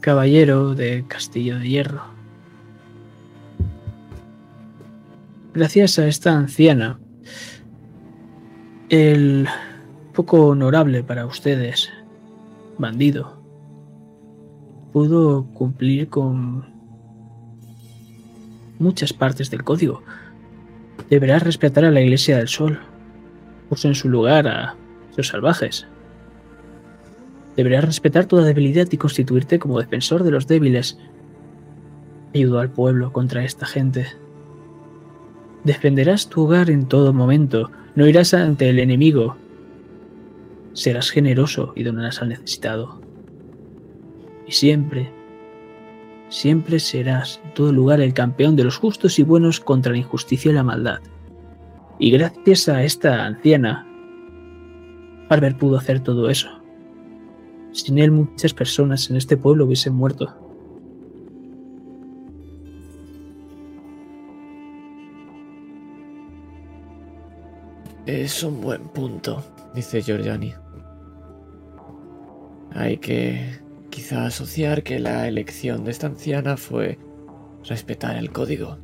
caballero 0.00 0.74
de 0.74 1.06
Castillo 1.08 1.58
de 1.58 1.66
Hierro. 1.66 2.02
Gracias 5.54 5.98
a 5.98 6.06
esta 6.08 6.36
anciana, 6.36 7.00
el 8.90 9.48
poco 10.12 10.48
honorable 10.48 11.02
para 11.02 11.24
ustedes, 11.24 11.88
bandido, 12.76 13.42
pudo 14.92 15.46
cumplir 15.54 16.10
con 16.10 16.66
muchas 18.78 19.14
partes 19.14 19.50
del 19.50 19.64
código. 19.64 20.02
Deberás 21.10 21.42
respetar 21.42 21.84
a 21.84 21.90
la 21.90 22.00
Iglesia 22.00 22.36
del 22.36 22.48
Sol. 22.48 22.80
Puso 23.68 23.88
en 23.88 23.94
su 23.94 24.08
lugar 24.08 24.48
a 24.48 24.74
los 25.16 25.28
salvajes. 25.28 25.86
Deberás 27.56 27.84
respetar 27.84 28.26
toda 28.26 28.44
debilidad 28.44 28.86
y 28.90 28.96
constituirte 28.96 29.58
como 29.58 29.78
defensor 29.78 30.24
de 30.24 30.30
los 30.30 30.46
débiles. 30.46 30.98
Ayudó 32.34 32.58
al 32.58 32.70
pueblo 32.70 33.12
contra 33.12 33.44
esta 33.44 33.66
gente. 33.66 34.06
Defenderás 35.64 36.28
tu 36.28 36.42
hogar 36.42 36.70
en 36.70 36.86
todo 36.86 37.12
momento. 37.12 37.70
No 37.94 38.06
irás 38.06 38.34
ante 38.34 38.68
el 38.68 38.78
enemigo. 38.78 39.36
Serás 40.74 41.10
generoso 41.10 41.72
y 41.74 41.82
donarás 41.82 42.20
al 42.20 42.28
necesitado. 42.28 43.00
Y 44.46 44.52
siempre, 44.52 45.10
siempre 46.28 46.78
serás 46.78 47.40
en 47.44 47.54
todo 47.54 47.72
lugar 47.72 48.00
el 48.00 48.14
campeón 48.14 48.56
de 48.56 48.64
los 48.64 48.76
justos 48.76 49.18
y 49.18 49.22
buenos 49.22 49.60
contra 49.60 49.92
la 49.92 49.98
injusticia 49.98 50.50
y 50.50 50.54
la 50.54 50.62
maldad. 50.62 51.00
Y 51.98 52.10
gracias 52.10 52.68
a 52.68 52.82
esta 52.82 53.24
anciana, 53.24 53.86
Farber 55.28 55.56
pudo 55.56 55.78
hacer 55.78 56.00
todo 56.00 56.28
eso. 56.28 56.48
Sin 57.72 57.98
él 57.98 58.10
muchas 58.10 58.54
personas 58.54 59.10
en 59.10 59.16
este 59.16 59.36
pueblo 59.36 59.66
hubiesen 59.66 59.94
muerto. 59.94 60.34
Es 68.06 68.42
un 68.44 68.60
buen 68.60 68.82
punto, 68.88 69.42
dice 69.74 70.00
Giorgiani. 70.00 70.54
Hay 72.72 72.98
que 72.98 73.65
quizá 73.96 74.26
asociar 74.26 74.82
que 74.82 74.98
la 74.98 75.26
elección 75.26 75.84
de 75.84 75.90
esta 75.90 76.06
anciana 76.06 76.58
fue 76.58 76.98
respetar 77.64 78.14
el 78.18 78.30
código. 78.30 78.76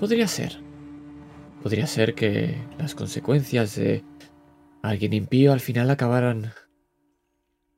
Podría 0.00 0.26
ser. 0.26 0.58
Podría 1.62 1.86
ser 1.86 2.14
que 2.14 2.56
las 2.78 2.94
consecuencias 2.94 3.76
de 3.76 4.02
alguien 4.80 5.12
impío 5.12 5.52
al 5.52 5.60
final 5.60 5.90
acabaran 5.90 6.52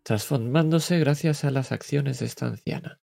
transformándose 0.04 1.00
gracias 1.00 1.42
a 1.42 1.50
las 1.50 1.72
acciones 1.72 2.20
de 2.20 2.26
esta 2.26 2.46
anciana. 2.46 3.00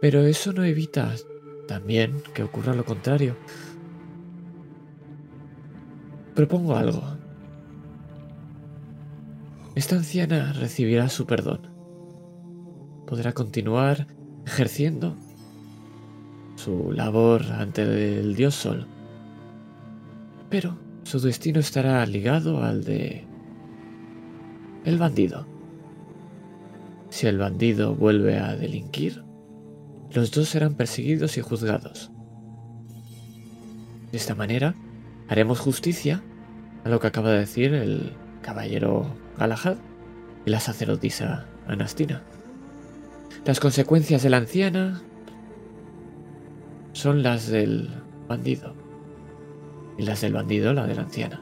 Pero 0.00 0.20
eso 0.20 0.52
no 0.52 0.62
evita 0.62 1.16
también 1.66 2.22
que 2.32 2.44
ocurra 2.44 2.74
lo 2.74 2.84
contrario. 2.84 3.36
Propongo 6.36 6.76
algo. 6.76 7.19
Esta 9.80 9.96
anciana 9.96 10.52
recibirá 10.52 11.08
su 11.08 11.24
perdón. 11.24 11.70
Podrá 13.06 13.32
continuar 13.32 14.08
ejerciendo 14.44 15.16
su 16.56 16.92
labor 16.92 17.44
ante 17.44 18.18
el 18.20 18.36
dios 18.36 18.54
Sol. 18.54 18.86
Pero 20.50 20.76
su 21.04 21.18
destino 21.18 21.60
estará 21.60 22.04
ligado 22.04 22.62
al 22.62 22.84
de 22.84 23.24
el 24.84 24.98
bandido. 24.98 25.46
Si 27.08 27.26
el 27.26 27.38
bandido 27.38 27.94
vuelve 27.94 28.36
a 28.36 28.56
delinquir, 28.56 29.24
los 30.12 30.30
dos 30.30 30.50
serán 30.50 30.74
perseguidos 30.74 31.38
y 31.38 31.40
juzgados. 31.40 32.12
De 34.12 34.18
esta 34.18 34.34
manera, 34.34 34.74
haremos 35.26 35.58
justicia 35.58 36.22
a 36.84 36.90
lo 36.90 37.00
que 37.00 37.06
acaba 37.06 37.30
de 37.30 37.38
decir 37.38 37.72
el 37.72 38.12
caballero 38.42 39.29
Galahad 39.40 39.78
y 40.44 40.50
la 40.50 40.60
sacerdotisa 40.60 41.46
Anastina. 41.66 42.20
Las 43.46 43.58
consecuencias 43.58 44.22
de 44.22 44.28
la 44.28 44.36
anciana 44.36 45.00
son 46.92 47.22
las 47.22 47.48
del 47.48 47.88
bandido 48.28 48.74
y 49.96 50.02
las 50.02 50.20
del 50.20 50.34
bandido 50.34 50.74
la 50.74 50.86
de 50.86 50.94
la 50.94 51.02
anciana. 51.02 51.40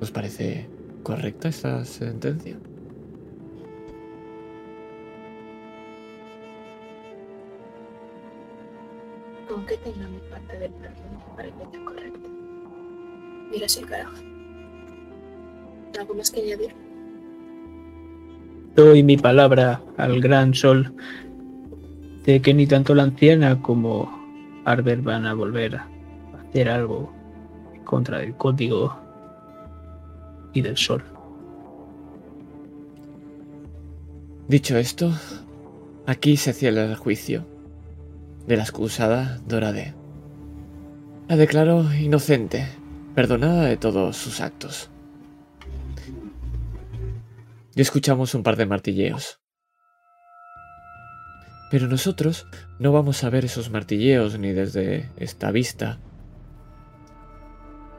¿Os 0.00 0.12
parece 0.12 0.68
correcta 1.02 1.48
esta 1.48 1.84
sentencia? 1.84 2.56
Con 9.48 9.66
que 9.66 9.76
tenga 9.78 10.06
mi 10.06 10.18
parte 10.30 10.56
del 10.56 10.70
perdón 10.70 11.10
parece 11.36 12.09
Mira 13.50 13.66
el 13.66 13.86
carajo. 13.86 14.14
¿Algo 15.98 16.14
más 16.14 16.30
que 16.30 16.40
añadir? 16.40 16.74
Doy 18.76 19.02
mi 19.02 19.16
palabra 19.16 19.82
al 19.96 20.20
gran 20.20 20.54
sol 20.54 20.94
de 22.24 22.40
que 22.40 22.54
ni 22.54 22.66
tanto 22.66 22.94
la 22.94 23.02
anciana 23.02 23.60
como 23.60 24.08
Arber 24.64 25.02
van 25.02 25.26
a 25.26 25.34
volver 25.34 25.76
a 25.76 25.88
hacer 26.48 26.68
algo 26.68 27.12
en 27.74 27.82
contra 27.84 28.18
del 28.18 28.34
código 28.36 28.96
y 30.52 30.60
del 30.60 30.76
sol. 30.76 31.02
Dicho 34.48 34.76
esto, 34.76 35.12
aquí 36.06 36.36
se 36.36 36.52
cierra 36.52 36.84
el 36.84 36.96
juicio 36.96 37.44
de 38.46 38.56
la 38.56 38.62
excusada 38.62 39.40
Dorade. 39.46 39.94
La 41.28 41.36
declaro 41.36 41.92
inocente, 41.94 42.66
perdonada 43.14 43.64
de 43.64 43.76
todos 43.76 44.16
sus 44.16 44.40
actos. 44.40 44.90
Y 47.74 47.80
escuchamos 47.80 48.34
un 48.34 48.42
par 48.42 48.56
de 48.56 48.66
martilleos. 48.66 49.40
Pero 51.70 51.86
nosotros 51.86 52.46
no 52.78 52.92
vamos 52.92 53.22
a 53.22 53.30
ver 53.30 53.44
esos 53.44 53.70
martilleos 53.70 54.38
ni 54.38 54.52
desde 54.52 55.08
esta 55.16 55.50
vista, 55.52 55.98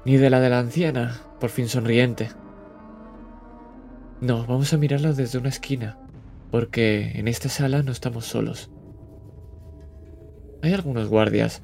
ni 0.03 0.17
de 0.17 0.29
la 0.29 0.39
de 0.39 0.49
la 0.49 0.59
anciana, 0.59 1.21
por 1.39 1.49
fin 1.49 1.69
sonriente. 1.69 2.29
No, 4.19 4.45
vamos 4.45 4.73
a 4.73 4.77
mirarla 4.77 5.13
desde 5.13 5.37
una 5.37 5.49
esquina, 5.49 5.97
porque 6.51 7.11
en 7.15 7.27
esta 7.27 7.49
sala 7.49 7.81
no 7.81 7.91
estamos 7.91 8.25
solos. 8.25 8.69
Hay 10.61 10.73
algunos 10.73 11.07
guardias, 11.07 11.63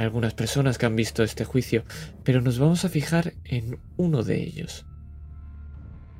algunas 0.00 0.34
personas 0.34 0.78
que 0.78 0.86
han 0.86 0.96
visto 0.96 1.22
este 1.22 1.44
juicio, 1.44 1.84
pero 2.24 2.40
nos 2.40 2.58
vamos 2.58 2.84
a 2.84 2.88
fijar 2.88 3.34
en 3.44 3.78
uno 3.96 4.22
de 4.22 4.42
ellos. 4.42 4.86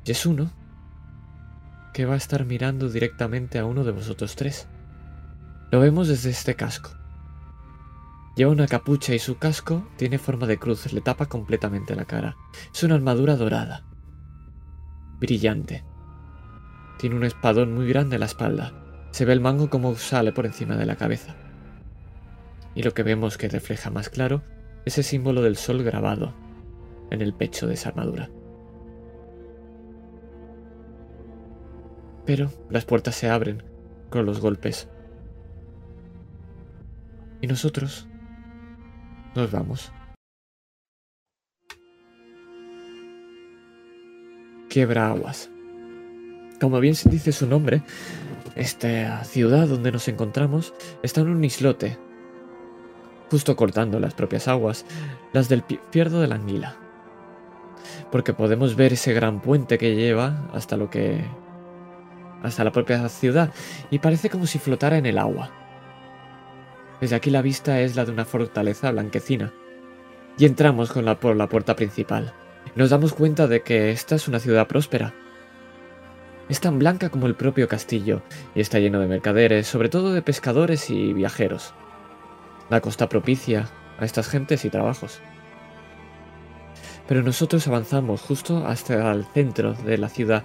Y 0.05 0.11
es 0.13 0.27
uno 0.27 0.51
que 1.93 2.05
va 2.05 2.15
a 2.15 2.19
estar 2.19 2.45
mirando 2.45 2.89
directamente 2.89 3.59
a 3.59 3.65
uno 3.65 3.83
de 3.83 3.93
vosotros 3.93 4.37
tres. 4.37 4.69
Lo 5.71 5.81
vemos 5.81 6.09
desde 6.09 6.31
este 6.31 6.55
casco. 6.55 6.91
Lleva 8.37 8.53
una 8.53 8.67
capucha 8.67 9.15
y 9.15 9.19
su 9.19 9.39
casco 9.39 9.89
tiene 9.97 10.19
forma 10.19 10.47
de 10.47 10.59
cruz, 10.59 10.93
le 10.93 11.01
tapa 11.01 11.27
completamente 11.27 11.97
la 11.97 12.05
cara. 12.05 12.37
Es 12.73 12.83
una 12.83 12.97
armadura 12.97 13.37
dorada, 13.37 13.83
brillante. 15.19 15.85
Tiene 16.99 17.17
un 17.17 17.25
espadón 17.25 17.75
muy 17.75 17.89
grande 17.89 18.17
en 18.17 18.21
la 18.21 18.27
espalda. 18.27 18.75
Se 19.11 19.25
ve 19.25 19.33
el 19.33 19.41
mango 19.41 19.71
como 19.71 19.97
sale 19.97 20.33
por 20.33 20.45
encima 20.45 20.77
de 20.77 20.87
la 20.87 20.97
cabeza. 20.97 21.35
Y 22.77 22.83
lo 22.83 22.93
que 22.93 23.03
vemos 23.03 23.39
que 23.39 23.49
refleja 23.49 23.91
más 23.91 24.11
claro 24.11 24.43
es 24.85 24.99
el 24.99 25.05
símbolo 25.05 25.43
del 25.43 25.57
sol 25.57 25.83
grabado 25.83 26.35
en 27.11 27.23
el 27.23 27.33
pecho 27.33 27.67
de 27.67 27.75
esa 27.75 27.89
armadura. 27.89 28.31
Pero 32.27 32.51
las 32.69 32.85
puertas 32.85 33.15
se 33.15 33.31
abren 33.31 33.63
con 34.11 34.27
los 34.27 34.41
golpes. 34.41 34.89
Y 37.41 37.47
nosotros 37.47 38.07
nos 39.35 39.51
vamos. 39.51 39.91
Quiebra 44.69 45.09
aguas. 45.09 45.51
Como 46.61 46.81
bien 46.81 46.95
se 46.95 47.09
dice 47.09 47.33
su 47.33 47.47
nombre, 47.47 47.83
esta 48.55 49.25
ciudad 49.25 49.67
donde 49.67 49.93
nos 49.93 50.09
encontramos 50.09 50.75
está 51.03 51.23
en 51.23 51.29
un 51.29 51.45
islote, 51.45 51.99
justo 53.31 53.57
cortando 53.57 54.01
las 54.01 54.15
propias 54.15 54.49
aguas, 54.49 54.85
las 55.33 55.49
del 55.49 55.63
pierdo 55.63 56.21
de 56.21 56.29
la 56.29 56.37
anguila. 56.37 56.77
Porque 58.11 58.33
podemos 58.33 58.77
ver 58.77 58.93
ese 58.93 59.13
gran 59.13 59.41
puente 59.41 59.79
que 59.79 59.95
lleva 59.95 60.49
hasta 60.53 60.77
lo 60.77 60.91
que. 60.91 61.25
hasta 62.43 62.65
la 62.65 62.73
propia 62.73 63.09
ciudad, 63.09 63.53
y 63.91 63.99
parece 63.99 64.31
como 64.31 64.47
si 64.47 64.59
flotara 64.59 64.99
en 64.99 65.07
el 65.07 65.19
agua. 65.19 65.51
Desde 67.01 67.17
aquí 67.17 67.31
la 67.31 67.43
vista 67.43 67.81
es 67.81 67.97
la 67.97 68.05
de 68.05 68.13
una 68.13 68.25
fortaleza 68.25 68.91
blanquecina. 68.91 69.53
Y 70.39 70.45
entramos 70.45 70.93
por 71.21 71.37
la 71.37 71.49
puerta 71.49 71.77
principal. 71.77 72.33
Nos 72.75 72.91
damos 72.91 73.15
cuenta 73.15 73.47
de 73.47 73.63
que 73.63 73.91
esta 73.91 74.17
es 74.17 74.29
una 74.29 74.39
ciudad 74.39 74.67
próspera. 74.67 75.15
Es 76.49 76.61
tan 76.61 76.79
blanca 76.79 77.09
como 77.09 77.27
el 77.27 77.35
propio 77.35 77.69
castillo 77.69 78.23
y 78.55 78.61
está 78.61 78.79
lleno 78.79 79.01
de 79.01 79.09
mercaderes, 79.09 79.67
sobre 79.67 79.89
todo 79.89 80.13
de 80.13 80.23
pescadores 80.23 80.91
y 80.91 81.13
viajeros. 81.13 81.75
La 82.69 82.81
costa 82.81 83.09
propicia 83.09 83.69
a 83.99 84.05
estas 84.05 84.29
gentes 84.29 84.65
y 84.65 84.71
trabajos. 84.71 85.21
Pero 87.07 87.23
nosotros 87.23 87.67
avanzamos 87.69 88.21
justo 88.23 88.67
hasta 88.67 89.13
el 89.13 89.25
centro 89.27 89.75
de 89.75 89.99
la 89.99 90.09
ciudad, 90.09 90.45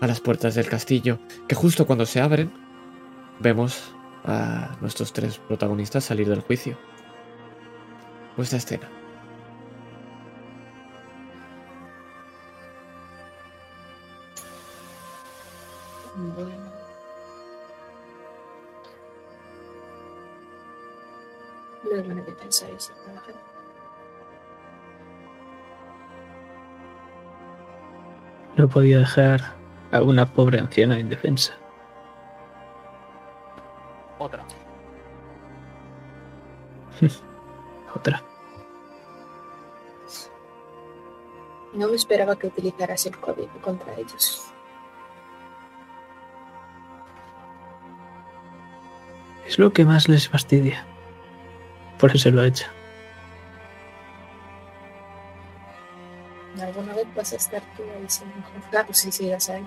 a 0.00 0.06
las 0.06 0.20
puertas 0.20 0.54
del 0.54 0.68
castillo, 0.68 1.18
que 1.48 1.54
justo 1.54 1.86
cuando 1.86 2.06
se 2.06 2.20
abren, 2.20 2.52
vemos 3.40 3.92
a 4.24 4.76
nuestros 4.80 5.12
tres 5.12 5.38
protagonistas 5.38 6.04
salir 6.04 6.28
del 6.28 6.40
juicio. 6.40 6.78
Vuestra 8.36 8.58
escena. 8.58 8.88
No 28.56 28.68
podía 28.68 28.98
dejar 28.98 29.40
a 29.92 30.02
una 30.02 30.26
pobre 30.26 30.58
anciana 30.60 30.98
indefensa. 30.98 31.54
Otra. 34.18 34.44
Otra. 37.94 38.22
No 41.72 41.88
me 41.88 41.96
esperaba 41.96 42.36
que 42.36 42.46
utilizaras 42.46 43.04
el 43.06 43.18
código 43.18 43.60
contra 43.60 43.94
ellos. 43.94 44.44
Es 49.46 49.58
lo 49.58 49.72
que 49.72 49.84
más 49.84 50.08
les 50.08 50.28
fastidia. 50.28 50.86
Por 52.04 52.14
eso 52.14 52.30
lo 52.30 52.42
ha 52.42 52.48
hecho. 52.48 52.66
¿Alguna 56.60 56.92
vez 56.92 57.06
vas 57.14 57.32
a 57.32 57.36
estar 57.36 57.62
tú 57.78 57.82
ahí 57.82 58.04
sin 58.08 58.30
juzgados 58.42 58.98
si 58.98 59.10
sigas 59.10 59.48
ahí? 59.48 59.66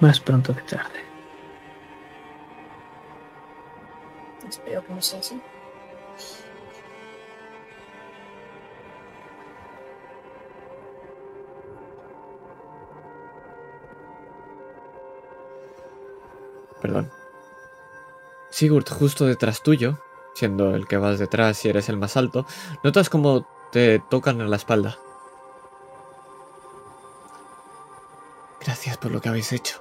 Más 0.00 0.18
pronto 0.18 0.56
que 0.56 0.62
tarde. 0.62 1.04
Espero 4.48 4.84
que 4.84 4.92
no 4.92 5.00
sea 5.00 5.20
así. 5.20 5.40
Perdón. 16.80 17.21
Sigurd, 18.52 18.86
justo 18.86 19.24
detrás 19.24 19.62
tuyo, 19.62 19.98
siendo 20.34 20.74
el 20.74 20.86
que 20.86 20.98
vas 20.98 21.18
detrás 21.18 21.64
y 21.64 21.70
eres 21.70 21.88
el 21.88 21.96
más 21.96 22.18
alto, 22.18 22.46
notas 22.84 23.08
como 23.08 23.46
te 23.72 23.98
tocan 23.98 24.42
en 24.42 24.50
la 24.50 24.56
espalda. 24.56 24.98
Gracias 28.60 28.98
por 28.98 29.10
lo 29.10 29.22
que 29.22 29.30
habéis 29.30 29.54
hecho. 29.54 29.80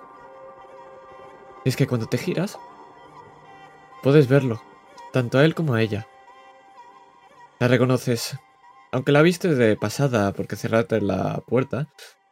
Es 1.65 1.75
que 1.75 1.85
cuando 1.85 2.07
te 2.07 2.17
giras, 2.17 2.57
puedes 4.01 4.29
verlo, 4.29 4.61
tanto 5.11 5.37
a 5.37 5.43
él 5.43 5.53
como 5.53 5.73
a 5.73 5.81
ella. 5.81 6.07
La 7.59 7.67
reconoces. 7.67 8.37
Aunque 8.93 9.11
la 9.11 9.21
viste 9.21 9.53
de 9.53 9.75
pasada 9.75 10.31
porque 10.31 10.55
cerraste 10.55 11.01
la 11.01 11.43
puerta, 11.45 11.89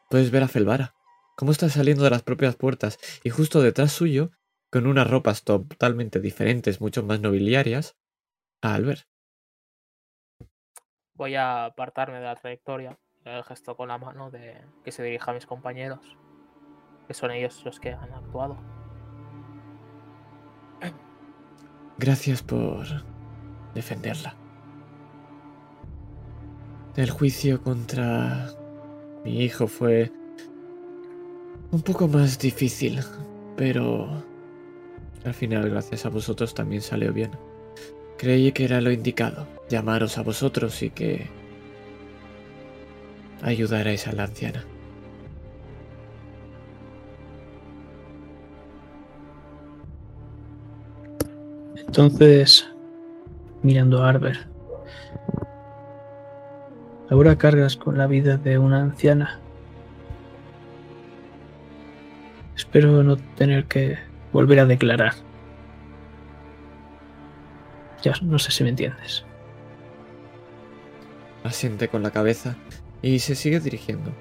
puedes 0.09 0.31
ver 0.31 0.43
a 0.43 0.47
Felvara, 0.47 0.93
cómo 1.35 1.51
está 1.51 1.67
saliendo 1.67 2.05
de 2.05 2.11
las 2.11 2.23
propias 2.23 2.55
puertas 2.55 2.97
y 3.25 3.29
justo 3.29 3.61
detrás 3.61 3.91
suyo 3.91 4.31
con 4.69 4.87
unas 4.87 5.09
ropas 5.09 5.43
totalmente 5.43 6.19
diferentes, 6.19 6.81
mucho 6.81 7.03
más 7.03 7.19
nobiliarias, 7.19 7.97
a 8.61 8.75
Albert. 8.75 9.07
Voy 11.13 11.35
a 11.35 11.65
apartarme 11.65 12.19
de 12.19 12.25
la 12.25 12.35
trayectoria. 12.35 12.97
El 13.25 13.43
gesto 13.43 13.75
con 13.75 13.89
la 13.89 13.97
mano 13.97 14.31
de 14.31 14.63
que 14.83 14.91
se 14.91 15.03
dirija 15.03 15.31
a 15.31 15.33
mis 15.33 15.45
compañeros. 15.45 16.17
Que 17.07 17.13
son 17.13 17.31
ellos 17.31 17.63
los 17.65 17.79
que 17.79 17.91
han 17.91 18.13
actuado. 18.13 18.57
Gracias 21.97 22.41
por 22.41 22.85
defenderla. 23.73 24.33
El 26.95 27.09
juicio 27.09 27.61
contra 27.61 28.47
mi 29.25 29.43
hijo 29.43 29.67
fue 29.67 30.09
un 31.71 31.81
poco 31.81 32.07
más 32.07 32.39
difícil, 32.39 33.01
pero 33.57 34.23
al 35.25 35.33
final, 35.33 35.69
gracias 35.69 36.05
a 36.05 36.09
vosotros, 36.09 36.53
también 36.53 36.81
salió 36.81 37.13
bien. 37.13 37.31
Creí 38.17 38.51
que 38.51 38.65
era 38.65 38.81
lo 38.81 38.91
indicado, 38.91 39.47
llamaros 39.69 40.17
a 40.17 40.23
vosotros 40.23 40.81
y 40.81 40.89
que 40.89 41.27
ayudarais 43.41 44.07
a 44.07 44.11
la 44.13 44.23
anciana. 44.23 44.65
Entonces, 51.75 52.69
mirando 53.63 54.03
a 54.03 54.09
Arber, 54.09 54.47
ahora 57.09 57.37
cargas 57.37 57.75
con 57.75 57.97
la 57.97 58.07
vida 58.07 58.37
de 58.37 58.57
una 58.57 58.81
anciana. 58.81 59.39
Espero 62.55 63.03
no 63.03 63.17
tener 63.35 63.65
que 63.65 64.08
volver 64.31 64.59
a 64.59 64.65
declarar. 64.65 65.13
Ya 68.01 68.13
no 68.21 68.39
sé 68.39 68.51
si 68.51 68.63
me 68.63 68.69
entiendes. 68.69 69.25
Asiente 71.43 71.87
con 71.87 72.03
la 72.03 72.11
cabeza 72.11 72.55
y 73.01 73.19
se 73.19 73.35
sigue 73.35 73.59
dirigiendo. 73.59 74.11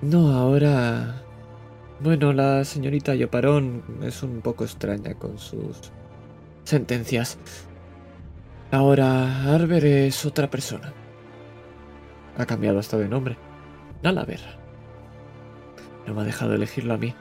No, 0.00 0.32
ahora... 0.32 1.22
Bueno, 2.00 2.32
la 2.32 2.64
señorita 2.64 3.14
Yoparón 3.14 3.84
es 4.02 4.24
un 4.24 4.40
poco 4.40 4.64
extraña 4.64 5.14
con 5.14 5.38
sus 5.38 5.92
sentencias. 6.64 7.38
Ahora 8.72 9.54
Arber 9.54 9.84
es 9.84 10.26
otra 10.26 10.50
persona. 10.50 10.92
Ha 12.36 12.46
cambiado 12.46 12.80
hasta 12.80 12.98
de 12.98 13.08
nombre. 13.08 13.36
Nalaver. 14.02 14.61
No 16.06 16.14
me 16.14 16.22
ha 16.22 16.24
dejado 16.24 16.54
elegirlo 16.54 16.94
a 16.94 16.98
mí. 16.98 17.14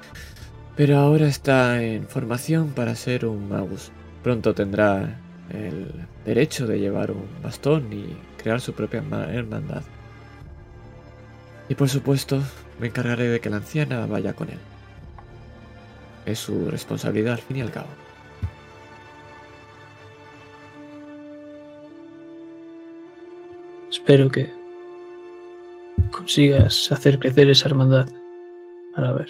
Pero 0.75 0.97
ahora 0.97 1.27
está 1.27 1.81
en 1.83 2.07
formación 2.07 2.69
para 2.69 2.95
ser 2.95 3.25
un 3.25 3.49
magus. 3.49 3.91
Pronto 4.23 4.53
tendrá 4.53 5.19
el 5.49 5.91
derecho 6.25 6.65
de 6.65 6.79
llevar 6.79 7.11
un 7.11 7.25
bastón 7.43 7.91
y 7.91 8.15
crear 8.41 8.61
su 8.61 8.73
propia 8.73 9.03
hermandad. 9.31 9.83
Y 11.69 11.75
por 11.75 11.89
supuesto, 11.89 12.41
me 12.79 12.87
encargaré 12.87 13.27
de 13.29 13.39
que 13.39 13.49
la 13.49 13.57
anciana 13.57 14.05
vaya 14.05 14.33
con 14.33 14.49
él. 14.49 14.59
Es 16.25 16.39
su 16.39 16.69
responsabilidad 16.69 17.33
al 17.33 17.39
fin 17.39 17.57
y 17.57 17.61
al 17.61 17.71
cabo. 17.71 17.87
Espero 23.89 24.29
que 24.29 24.51
consigas 26.11 26.91
hacer 26.91 27.19
crecer 27.19 27.49
esa 27.49 27.69
hermandad. 27.69 28.07
Para 28.95 29.13
ver. 29.13 29.29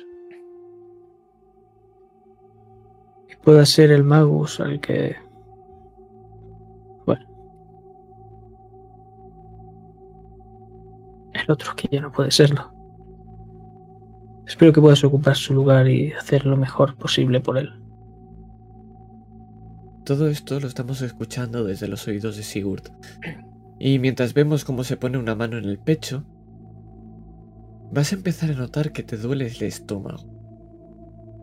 Y 3.29 3.35
pueda 3.43 3.65
ser 3.65 3.91
el 3.91 4.03
magus 4.03 4.59
al 4.59 4.79
que... 4.79 5.15
Bueno. 7.05 7.25
El 11.33 11.51
otro 11.51 11.73
que 11.75 11.87
ya 11.91 12.01
no 12.01 12.11
puede 12.11 12.31
serlo. 12.31 12.73
Espero 14.45 14.73
que 14.73 14.81
puedas 14.81 15.03
ocupar 15.03 15.35
su 15.35 15.53
lugar 15.53 15.87
y 15.87 16.11
hacer 16.11 16.45
lo 16.45 16.57
mejor 16.57 16.95
posible 16.97 17.39
por 17.39 17.57
él. 17.57 17.71
Todo 20.03 20.27
esto 20.27 20.59
lo 20.59 20.67
estamos 20.67 21.01
escuchando 21.01 21.63
desde 21.63 21.87
los 21.87 22.07
oídos 22.07 22.35
de 22.35 22.43
Sigurd. 22.43 22.91
Y 23.79 23.99
mientras 23.99 24.33
vemos 24.33 24.65
cómo 24.65 24.83
se 24.83 24.97
pone 24.97 25.17
una 25.17 25.35
mano 25.35 25.57
en 25.57 25.65
el 25.65 25.79
pecho, 25.79 26.25
vas 27.91 28.11
a 28.11 28.15
empezar 28.15 28.51
a 28.51 28.55
notar 28.55 28.91
que 28.91 29.03
te 29.03 29.17
duele 29.17 29.47
el 29.47 29.63
estómago. 29.63 30.25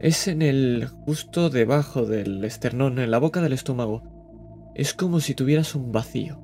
Es 0.00 0.28
en 0.28 0.42
el 0.42 0.86
justo 0.86 1.50
debajo 1.50 2.06
del 2.06 2.44
esternón, 2.44 2.98
en 2.98 3.10
la 3.10 3.18
boca 3.18 3.40
del 3.40 3.52
estómago. 3.52 4.02
Es 4.74 4.94
como 4.94 5.20
si 5.20 5.34
tuvieras 5.34 5.74
un 5.74 5.92
vacío. 5.92 6.40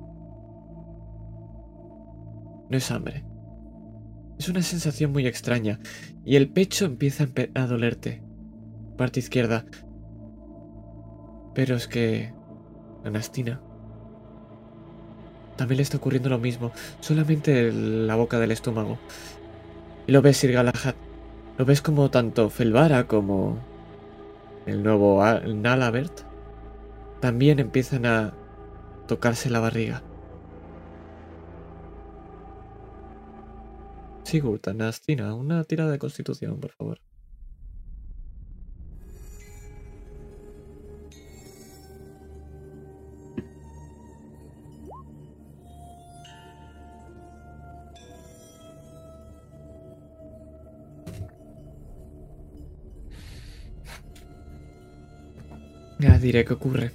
No 2.69 2.77
es 2.77 2.91
hambre. 2.91 3.23
Es 4.37 4.49
una 4.49 4.61
sensación 4.61 5.13
muy 5.13 5.25
extraña 5.25 5.79
y 6.25 6.35
el 6.35 6.49
pecho 6.49 6.85
empieza 6.85 7.27
a, 7.55 7.65
dolerte. 7.65 8.21
Parte 8.97 9.19
izquierda. 9.19 9.65
Pero 11.53 11.75
es 11.75 11.87
que... 11.87 12.33
Anastina. 13.05 13.61
También 15.55 15.77
le 15.77 15.83
está 15.83 15.97
ocurriendo 15.97 16.27
lo 16.27 16.39
mismo, 16.39 16.71
solamente 16.99 17.69
en 17.69 18.07
la 18.07 18.15
boca 18.15 18.39
del 18.39 18.51
estómago. 18.51 18.97
Y 20.07 20.11
lo 20.11 20.21
ves, 20.21 20.37
Sir 20.37 20.51
Galahad. 20.51 20.95
Lo 21.57 21.65
ves 21.65 21.81
como 21.81 22.11
tanto 22.11 22.49
Felvara 22.49 23.07
como 23.07 23.57
el 24.65 24.83
nuevo 24.83 25.23
Nalabert 25.23 26.21
también 27.19 27.59
empiezan 27.59 28.05
a 28.05 28.33
tocarse 29.07 29.49
la 29.49 29.59
barriga. 29.59 30.03
Sigurd, 34.23 34.67
Anastina, 34.67 35.33
una 35.33 35.63
tirada 35.63 35.91
de 35.91 35.99
constitución, 35.99 36.59
por 36.59 36.71
favor. 36.71 36.99
Ya 56.05 56.19
diré 56.19 56.45
qué 56.45 56.53
ocurre. 56.53 56.91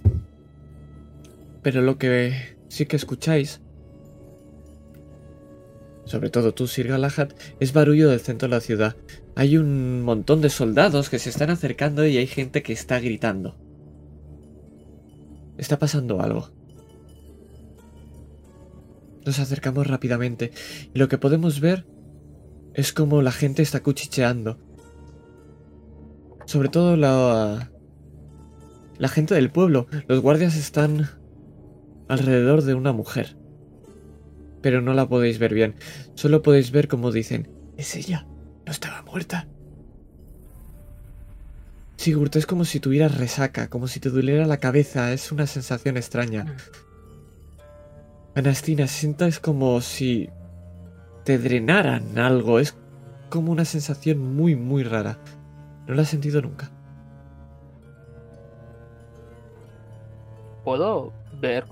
Pero 1.63 1.83
lo 1.83 1.99
que 1.99 2.57
sí 2.69 2.87
que 2.87 2.95
escucháis, 2.95 3.61
sobre 6.05 6.31
todo 6.31 6.55
tú, 6.55 6.69
Sir 6.69 6.87
Galahad, 6.87 7.31
es 7.59 7.73
barullo 7.73 8.09
del 8.09 8.21
centro 8.21 8.47
de 8.47 8.55
la 8.55 8.61
ciudad. 8.61 8.97
Hay 9.35 9.57
un 9.57 10.03
montón 10.03 10.41
de 10.41 10.49
soldados 10.49 11.11
que 11.11 11.19
se 11.19 11.31
están 11.31 11.51
acercando 11.51 12.07
y 12.07 12.19
hay 12.19 12.29
gente 12.29 12.63
que 12.63 12.73
está 12.73 13.01
gritando. 13.01 13.57
Está 15.59 15.81
pasando 15.81 16.21
algo. 16.21 16.49
Nos 19.27 19.41
acercamos 19.41 19.89
rápidamente 19.89 20.53
y 20.95 20.99
lo 21.01 21.09
que 21.09 21.19
podemos 21.19 21.59
ver 21.59 21.85
es 22.75 22.93
como 22.93 23.23
la 23.23 23.33
gente 23.33 23.63
está 23.63 23.83
cuchicheando. 23.83 24.57
Sobre 26.47 26.69
todo 26.69 26.97
la, 26.97 27.73
la 29.01 29.09
gente 29.09 29.35
del 29.35 29.51
pueblo. 29.51 29.87
Los 30.07 30.21
guardias 30.21 30.55
están 30.57 31.09
alrededor 32.07 32.63
de 32.63 32.75
una 32.75 32.93
mujer. 32.93 33.35
Pero 34.61 34.83
no 34.83 34.93
la 34.93 35.09
podéis 35.09 35.39
ver 35.39 35.55
bien. 35.55 35.75
Solo 36.15 36.43
podéis 36.43 36.71
ver 36.71 36.87
como 36.87 37.11
dicen, 37.11 37.49
es 37.79 37.97
ella. 37.97 38.27
No 38.67 38.73
estaba 38.73 39.03
muerta. 39.03 39.49
Sigurd, 41.97 42.37
es 42.37 42.45
como 42.45 42.67
si 42.67 42.79
tuvieras 42.79 43.17
resaca, 43.17 43.69
como 43.69 43.89
si 43.89 44.01
te 44.01 44.11
doliera 44.11 44.47
la 44.47 44.59
cabeza. 44.59 45.15
Es 45.15 45.33
una 45.33 45.47
sensación 45.47 45.97
extraña. 45.97 46.57
Anastina, 48.35 48.87
sientas 48.87 49.41
como 49.41 49.81
si 49.81 50.29
te 51.25 51.39
drenaran 51.39 52.19
algo. 52.19 52.61
Es 52.61 52.77
como 53.31 53.51
una 53.51 53.65
sensación 53.65 54.19
muy, 54.19 54.57
muy 54.57 54.83
rara. 54.85 55.19
No 55.87 55.95
la 55.95 56.03
has 56.03 56.09
sentido 56.11 56.43
nunca. 56.43 56.71
¿Puedo 60.71 61.13
ver 61.41 61.65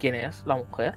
quién 0.00 0.16
es 0.16 0.42
la 0.46 0.56
mujer? 0.56 0.96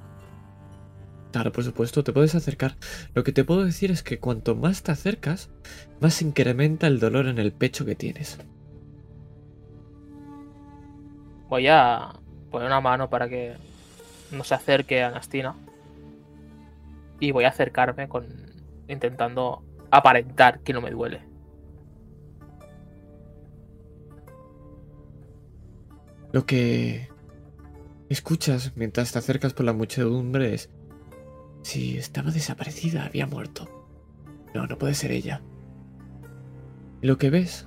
Claro, 1.32 1.52
por 1.52 1.64
supuesto, 1.64 2.04
te 2.04 2.12
puedes 2.12 2.34
acercar. 2.34 2.76
Lo 3.14 3.24
que 3.24 3.32
te 3.32 3.44
puedo 3.44 3.64
decir 3.64 3.92
es 3.92 4.02
que 4.02 4.18
cuanto 4.18 4.56
más 4.56 4.82
te 4.82 4.92
acercas, 4.92 5.52
más 6.00 6.24
incrementa 6.24 6.88
el 6.88 7.00
dolor 7.00 7.28
en 7.28 7.38
el 7.38 7.52
pecho 7.52 7.86
que 7.86 7.94
tienes. 7.94 8.40
Voy 11.50 11.68
a 11.68 12.14
poner 12.50 12.66
una 12.66 12.82
mano 12.82 13.12
para 13.12 13.30
que 13.30 13.54
no 14.32 14.44
se 14.44 14.56
acerque 14.56 15.04
a 15.04 15.10
Anastina. 15.10 15.54
Y 17.20 17.30
voy 17.30 17.44
a 17.44 17.50
acercarme 17.50 18.10
con 18.10 18.26
intentando 18.88 19.62
aparentar 19.92 20.62
que 20.62 20.74
no 20.74 20.82
me 20.82 20.90
duele. 20.90 21.22
Lo 26.38 26.46
que 26.46 27.10
escuchas 28.10 28.74
mientras 28.76 29.12
te 29.12 29.18
acercas 29.18 29.54
por 29.54 29.66
la 29.66 29.74
muchedumbre 29.74 30.54
es... 30.54 30.70
Si 31.64 31.98
estaba 31.98 32.30
desaparecida, 32.30 33.08
había 33.08 33.26
muerto. 33.26 33.68
No, 34.54 34.68
no 34.68 34.78
puede 34.78 34.94
ser 34.94 35.12
ella. 35.12 35.42
Lo 37.02 37.18
que 37.18 37.32
ves 37.32 37.66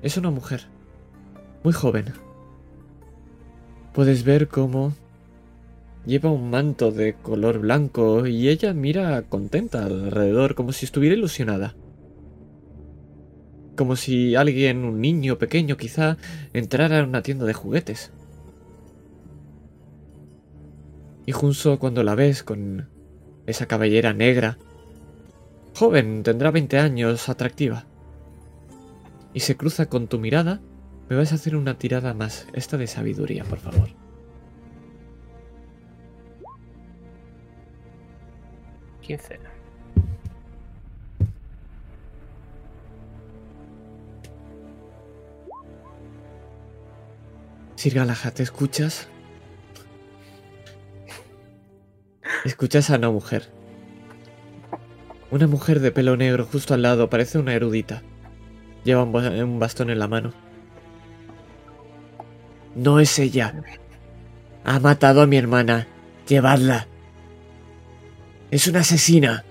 es 0.00 0.16
una 0.16 0.30
mujer, 0.30 0.68
muy 1.62 1.74
joven. 1.74 2.14
Puedes 3.92 4.24
ver 4.24 4.48
cómo 4.48 4.94
lleva 6.06 6.30
un 6.30 6.48
manto 6.48 6.92
de 6.92 7.12
color 7.12 7.58
blanco 7.58 8.26
y 8.26 8.48
ella 8.48 8.72
mira 8.72 9.24
contenta 9.28 9.84
alrededor, 9.84 10.54
como 10.54 10.72
si 10.72 10.86
estuviera 10.86 11.16
ilusionada. 11.16 11.74
Como 13.80 13.96
si 13.96 14.36
alguien, 14.36 14.84
un 14.84 15.00
niño 15.00 15.38
pequeño 15.38 15.78
quizá, 15.78 16.18
entrara 16.52 16.98
en 16.98 17.08
una 17.08 17.22
tienda 17.22 17.46
de 17.46 17.54
juguetes. 17.54 18.12
Y 21.24 21.32
justo 21.32 21.78
cuando 21.78 22.02
la 22.02 22.14
ves 22.14 22.42
con 22.42 22.90
esa 23.46 23.64
cabellera 23.64 24.12
negra, 24.12 24.58
joven, 25.74 26.22
tendrá 26.22 26.50
20 26.50 26.78
años, 26.78 27.30
atractiva, 27.30 27.86
y 29.32 29.40
se 29.40 29.56
cruza 29.56 29.86
con 29.86 30.08
tu 30.08 30.18
mirada, 30.18 30.60
me 31.08 31.16
vas 31.16 31.32
a 31.32 31.36
hacer 31.36 31.56
una 31.56 31.78
tirada 31.78 32.12
más, 32.12 32.48
esta 32.52 32.76
de 32.76 32.86
sabiduría, 32.86 33.44
por 33.44 33.60
favor. 33.60 33.88
Quince. 39.00 39.49
Sir 47.80 47.94
Galahad, 47.94 48.34
¿te 48.34 48.42
escuchas? 48.42 49.08
Escuchas 52.44 52.90
a 52.90 52.96
una 52.96 53.08
mujer. 53.08 53.50
Una 55.30 55.46
mujer 55.46 55.80
de 55.80 55.90
pelo 55.90 56.14
negro 56.18 56.44
justo 56.44 56.74
al 56.74 56.82
lado, 56.82 57.08
parece 57.08 57.38
una 57.38 57.54
erudita. 57.54 58.02
Lleva 58.84 59.02
un, 59.04 59.12
ba- 59.12 59.30
un 59.30 59.58
bastón 59.58 59.88
en 59.88 59.98
la 59.98 60.08
mano. 60.08 60.34
No 62.74 63.00
es 63.00 63.18
ella. 63.18 63.54
Ha 64.62 64.78
matado 64.78 65.22
a 65.22 65.26
mi 65.26 65.38
hermana. 65.38 65.86
Llevadla. 66.28 66.86
Es 68.50 68.66
una 68.66 68.80
asesina. 68.80 69.42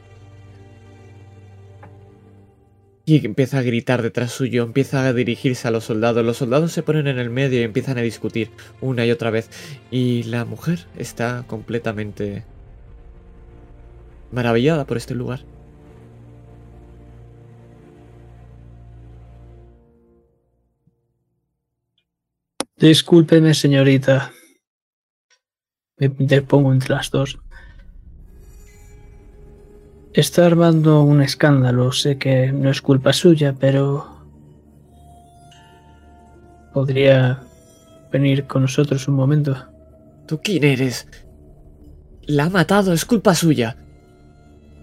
y 3.18 3.26
empieza 3.26 3.60
a 3.60 3.62
gritar 3.64 4.02
detrás 4.02 4.32
suyo, 4.32 4.64
empieza 4.64 5.08
a 5.08 5.14
dirigirse 5.14 5.68
a 5.68 5.72
los 5.72 5.86
soldados. 5.86 6.24
Los 6.24 6.38
soldados 6.38 6.72
se 6.72 6.84
ponen 6.84 7.08
en 7.08 7.18
el 7.18 7.30
medio 7.30 7.60
y 7.60 7.64
empiezan 7.64 7.98
a 7.98 8.02
discutir 8.02 8.52
una 8.82 9.06
y 9.06 9.12
otra 9.12 9.32
vez. 9.32 9.50
Y 9.90 10.24
la 10.24 10.46
mujer 10.46 10.86
está 10.96 11.44
completamente 11.48 12.44
maravillada 14.32 14.86
por 14.86 14.98
este 14.98 15.16
lugar. 15.16 15.42
Discúlpeme, 22.78 23.54
señorita. 23.54 24.32
Me 25.98 26.06
interpongo 26.06 26.72
entre 26.72 26.96
las 26.96 27.12
dos. 27.12 27.40
Está 30.14 30.46
armando 30.46 31.04
un 31.04 31.22
escándalo. 31.22 31.92
Sé 31.92 32.18
que 32.18 32.52
no 32.52 32.70
es 32.70 32.82
culpa 32.82 33.14
suya, 33.14 33.56
pero... 33.60 34.08
¿Podría 36.74 37.40
venir 38.12 38.46
con 38.46 38.64
nosotros 38.64 39.08
un 39.08 39.16
momento? 39.16 39.56
¿Tú 40.28 40.40
quién 40.44 40.64
eres? 40.64 41.08
La 42.24 42.46
ha 42.46 42.50
matado, 42.50 42.94
es 42.94 43.06
culpa 43.06 43.34
suya. 43.36 43.76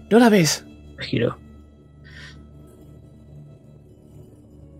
¿No 0.09 0.19
la 0.19 0.29
ves? 0.29 0.65
Giro. 0.99 1.37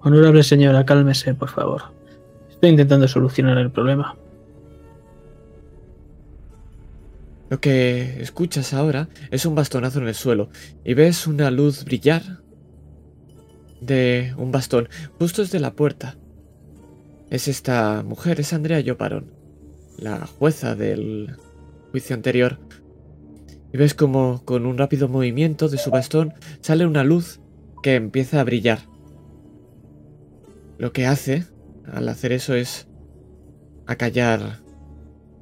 Honorable 0.02 0.44
señora, 0.44 0.86
cálmese, 0.86 1.34
por 1.34 1.50
favor. 1.50 1.84
Estoy 2.50 2.70
intentando 2.70 3.08
solucionar 3.08 3.58
el 3.58 3.72
problema. 3.72 4.16
Lo 7.50 7.62
que 7.62 8.22
escuchas 8.22 8.74
ahora 8.74 9.08
es 9.32 9.46
un 9.46 9.56
bastonazo 9.56 10.00
en 10.00 10.08
el 10.08 10.16
suelo 10.16 10.50
y 10.84 10.94
ves 10.94 11.28
una 11.28 11.50
luz 11.50 11.86
brillar 11.86 12.42
de 13.80 14.34
un 14.38 14.52
bastón 14.52 14.90
justo 15.18 15.42
desde 15.42 15.60
la 15.60 15.74
puerta. 15.74 16.18
Es 17.30 17.48
esta 17.48 18.04
mujer, 18.04 18.40
es 18.40 18.52
Andrea 18.52 18.80
Yoparón, 18.82 19.32
la 19.98 20.26
jueza 20.26 20.76
del 20.76 21.38
juicio 21.92 22.16
anterior. 22.16 22.60
Y 23.74 23.78
ves 23.78 23.94
como 23.94 24.44
con 24.44 24.66
un 24.66 24.78
rápido 24.78 25.08
movimiento 25.08 25.70
de 25.70 25.78
su 25.78 25.90
bastón 25.90 26.34
sale 26.62 26.86
una 26.86 27.04
luz 27.04 27.40
que 27.82 27.96
empieza 27.96 28.42
a 28.42 28.44
brillar. 28.44 28.80
Lo 30.78 30.92
que 30.92 31.06
hace 31.06 31.46
al 31.86 32.10
hacer 32.10 32.34
eso 32.34 32.56
es 32.56 32.88
acallar 33.86 34.62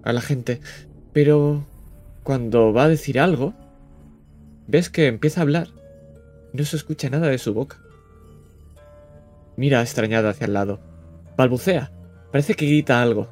a 0.04 0.14
la 0.14 0.22
gente, 0.22 0.62
pero 1.12 1.66
cuando 2.26 2.74
va 2.74 2.86
a 2.86 2.90
decir 2.90 3.20
algo, 3.20 3.54
ves 4.68 4.90
que 4.90 5.08
empieza 5.08 5.40
a 5.40 5.44
hablar 5.44 5.68
no 6.54 6.64
se 6.64 6.76
escucha 6.76 7.10
nada 7.10 7.28
de 7.28 7.38
su 7.38 7.54
boca. 7.54 7.78
Mira 9.58 9.82
extrañada 9.82 10.30
hacia 10.30 10.46
el 10.46 10.54
lado. 10.54 10.80
Balbucea. 11.38 11.92
Parece 12.32 12.56
que 12.56 12.66
grita 12.66 13.02
algo. 13.02 13.30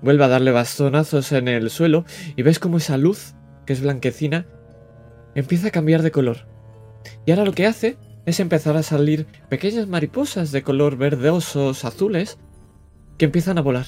Vuelve 0.00 0.24
a 0.24 0.28
darle 0.28 0.52
bastonazos 0.52 1.32
en 1.32 1.48
el 1.48 1.68
suelo 1.68 2.04
y 2.34 2.42
ves 2.42 2.58
como 2.58 2.78
esa 2.78 2.96
luz, 2.96 3.34
que 3.66 3.74
es 3.74 3.82
blanquecina, 3.82 4.46
empieza 5.34 5.68
a 5.68 5.72
cambiar 5.72 6.02
de 6.02 6.12
color. 6.12 6.46
Y 7.26 7.32
ahora 7.32 7.44
lo 7.44 7.52
que 7.52 7.66
hace 7.66 7.98
es 8.24 8.40
empezar 8.40 8.76
a 8.76 8.82
salir 8.82 9.26
pequeñas 9.50 9.86
mariposas 9.86 10.50
de 10.50 10.62
color 10.62 10.96
verdosos 10.96 11.84
azules 11.84 12.38
que 13.18 13.26
empiezan 13.26 13.58
a 13.58 13.62
volar. 13.62 13.86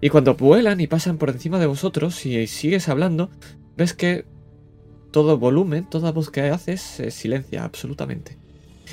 Y 0.00 0.08
cuando 0.08 0.34
vuelan 0.34 0.80
y 0.80 0.86
pasan 0.86 1.18
por 1.18 1.30
encima 1.30 1.58
de 1.58 1.66
vosotros 1.66 2.24
y 2.24 2.46
sigues 2.46 2.88
hablando, 2.88 3.30
ves 3.76 3.92
que 3.92 4.24
todo 5.10 5.38
volumen, 5.38 5.88
toda 5.88 6.12
voz 6.12 6.30
que 6.30 6.42
haces 6.42 6.80
se 6.80 7.10
silencia 7.10 7.64
absolutamente. 7.64 8.38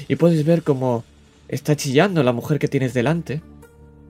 Y 0.08 0.16
puedes 0.16 0.46
ver 0.46 0.64
cómo 0.64 1.04
está 1.48 1.76
chillando 1.76 2.24
la 2.24 2.34
mujer 2.34 2.60
que 2.60 2.68
tienes 2.68 2.94
delante, 2.94 3.42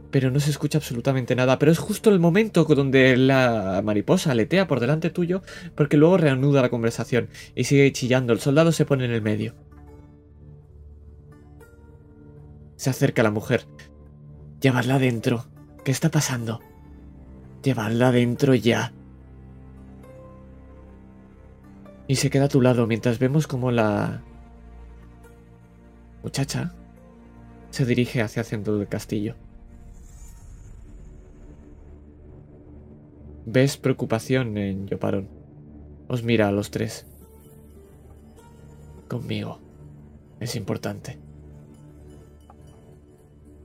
pero 0.09 0.31
no 0.31 0.39
se 0.39 0.49
escucha 0.49 0.79
absolutamente 0.79 1.35
nada. 1.35 1.59
Pero 1.59 1.71
es 1.71 1.77
justo 1.77 2.09
el 2.09 2.19
momento 2.19 2.63
donde 2.63 3.15
la 3.17 3.81
mariposa 3.83 4.31
aletea 4.31 4.67
por 4.67 4.79
delante 4.79 5.09
tuyo, 5.09 5.43
porque 5.75 5.97
luego 5.97 6.17
reanuda 6.17 6.61
la 6.61 6.69
conversación 6.69 7.29
y 7.55 7.65
sigue 7.65 7.91
chillando. 7.91 8.33
El 8.33 8.39
soldado 8.39 8.71
se 8.71 8.85
pone 8.85 9.05
en 9.05 9.11
el 9.11 9.21
medio. 9.21 9.53
Se 12.75 12.89
acerca 12.89 13.23
la 13.23 13.31
mujer. 13.31 13.65
Llevarla 14.61 14.95
adentro. 14.95 15.45
¿Qué 15.83 15.91
está 15.91 16.09
pasando? 16.09 16.61
Llevarla 17.63 18.09
adentro 18.09 18.55
ya. 18.55 18.93
Y 22.07 22.15
se 22.15 22.29
queda 22.29 22.45
a 22.45 22.49
tu 22.49 22.61
lado 22.61 22.87
mientras 22.87 23.19
vemos 23.19 23.47
como 23.47 23.71
la 23.71 24.21
muchacha 26.23 26.73
se 27.69 27.85
dirige 27.85 28.21
hacia 28.21 28.41
el 28.41 28.45
centro 28.45 28.77
del 28.77 28.87
castillo. 28.87 29.35
Ves 33.45 33.77
preocupación 33.77 34.57
en 34.57 34.87
Yoparón. 34.87 35.29
Os 36.07 36.23
mira 36.23 36.47
a 36.47 36.51
los 36.51 36.71
tres. 36.71 37.05
Conmigo. 39.07 39.59
Es 40.39 40.55
importante. 40.55 41.17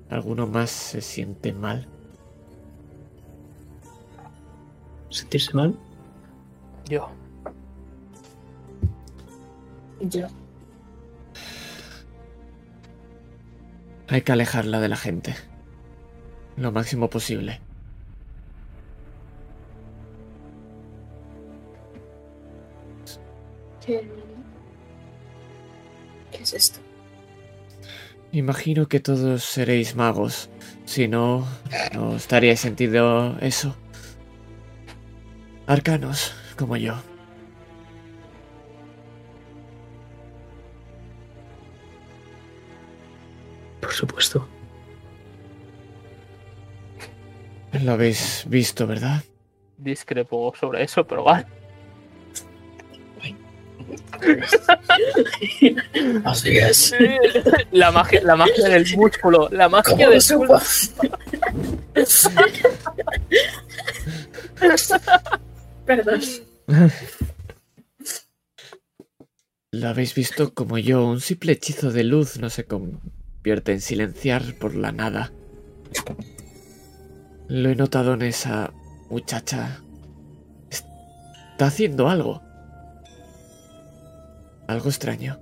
¿Alguno 0.09 0.47
más 0.47 0.71
se 0.71 1.01
siente 1.01 1.53
mal? 1.53 1.89
¿Sentirse 5.13 5.53
mal? 5.55 5.79
Yo. 6.89 7.11
Yo. 10.01 10.27
Hay 14.09 14.23
que 14.23 14.33
alejarla 14.33 14.81
de 14.81 14.89
la 14.89 14.97
gente. 14.97 15.35
Lo 16.57 16.73
máximo 16.73 17.11
posible. 17.11 17.61
¿Qué, 23.85 24.09
¿Qué 26.31 26.43
es 26.43 26.55
esto? 26.55 26.81
Imagino 28.33 28.89
que 28.89 28.99
todos 28.99 29.45
seréis 29.45 29.95
magos. 29.95 30.49
Si 30.87 31.07
no, 31.07 31.47
no 31.93 32.17
estaría 32.17 32.57
sentido 32.57 33.39
eso. 33.41 33.77
Arcanos, 35.67 36.35
como 36.57 36.77
yo. 36.77 36.95
Por 43.81 43.93
supuesto. 43.93 44.49
Lo 47.83 47.93
habéis 47.93 48.45
visto, 48.49 48.87
¿verdad? 48.87 49.23
Discrepo 49.79 50.53
sobre 50.59 50.85
eso, 50.85 51.07
pero 51.07 51.25
vale. 51.25 51.47
Así 56.25 56.57
es. 56.59 56.95
La 57.73 57.91
magia, 57.91 58.21
la 58.23 58.37
magia 58.37 58.69
del 58.69 58.87
músculo. 58.97 59.49
La 59.51 59.69
magia 59.69 59.91
¿Cómo 59.93 60.05
lo 60.05 60.11
del 60.11 60.21
músculo. 60.21 60.61
Perdón. 65.87 66.21
Lo 69.73 69.89
habéis 69.89 70.15
visto 70.15 70.53
como 70.53 70.77
yo. 70.79 71.07
Un 71.07 71.21
simple 71.21 71.53
hechizo 71.53 71.91
de 71.91 72.05
luz 72.05 72.39
no 72.39 72.51
se 72.51 72.65
convierte 72.65 73.73
en 73.73 73.81
silenciar 73.81 74.55
por 74.59 74.75
la 74.75 74.93
nada. 74.93 75.33
Lo 77.49 77.71
he 77.71 77.75
notado 77.75 78.15
en 78.15 78.23
esa 78.23 78.73
muchacha. 79.11 79.81
Está 80.71 81.67
haciendo 81.67 82.09
algo. 82.09 82.43
Algo 84.69 84.89
extraño. 84.89 85.39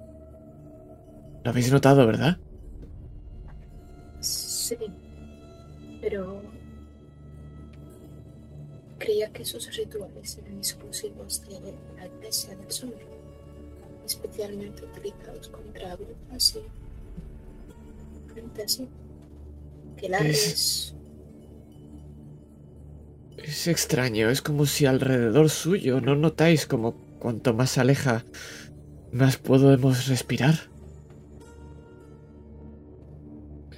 Lo 1.44 1.50
habéis 1.50 1.72
notado, 1.72 2.06
¿verdad? 2.06 2.38
Sí. 4.20 4.76
Pero. 6.00 6.42
Creía 9.00 9.32
que 9.32 9.42
esos 9.42 9.74
rituales 9.76 10.38
eran 10.38 10.58
exclusivos 10.58 11.42
de 11.48 11.74
la 11.96 12.06
Iglesia 12.06 12.54
del 12.56 12.70
Sur. 12.70 12.94
Especialmente 14.06 14.84
utilizados 14.84 15.48
contra 15.48 15.96
brujas 15.96 16.56
y. 16.56 16.60
gente 18.34 18.62
así. 18.62 18.88
Que 19.96 20.08
la 20.08 20.18
Es- 20.18 20.94
Es 23.38 23.66
extraño, 23.68 24.28
es 24.28 24.42
como 24.42 24.66
si 24.66 24.84
alrededor 24.86 25.48
suyo 25.48 26.00
no 26.00 26.14
notáis 26.14 26.66
como 26.66 26.92
cuanto 27.18 27.54
más 27.54 27.70
se 27.70 27.80
aleja, 27.80 28.24
más 29.12 29.38
podemos 29.38 30.06
respirar. 30.08 30.56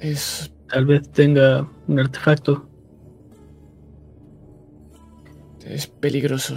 Es 0.00 0.50
Tal 0.68 0.86
vez 0.86 1.10
tenga 1.12 1.68
un 1.86 2.00
artefacto. 2.00 2.66
Es 5.72 5.86
peligroso. 5.86 6.56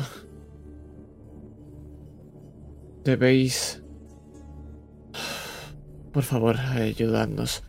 Debéis... 3.06 3.82
Por 6.12 6.24
favor, 6.24 6.58
ayudadnos. 6.58 7.64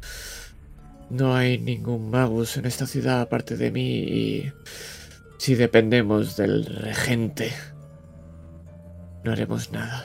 No 1.08 1.34
hay 1.34 1.58
ningún 1.58 2.10
magus 2.10 2.56
en 2.56 2.66
esta 2.66 2.86
ciudad 2.86 3.20
aparte 3.20 3.56
de 3.56 3.70
mí 3.70 3.98
y... 3.98 4.52
Si 5.38 5.54
dependemos 5.54 6.36
del 6.36 6.64
regente, 6.64 7.52
no 9.22 9.30
haremos 9.32 9.70
nada. 9.70 10.04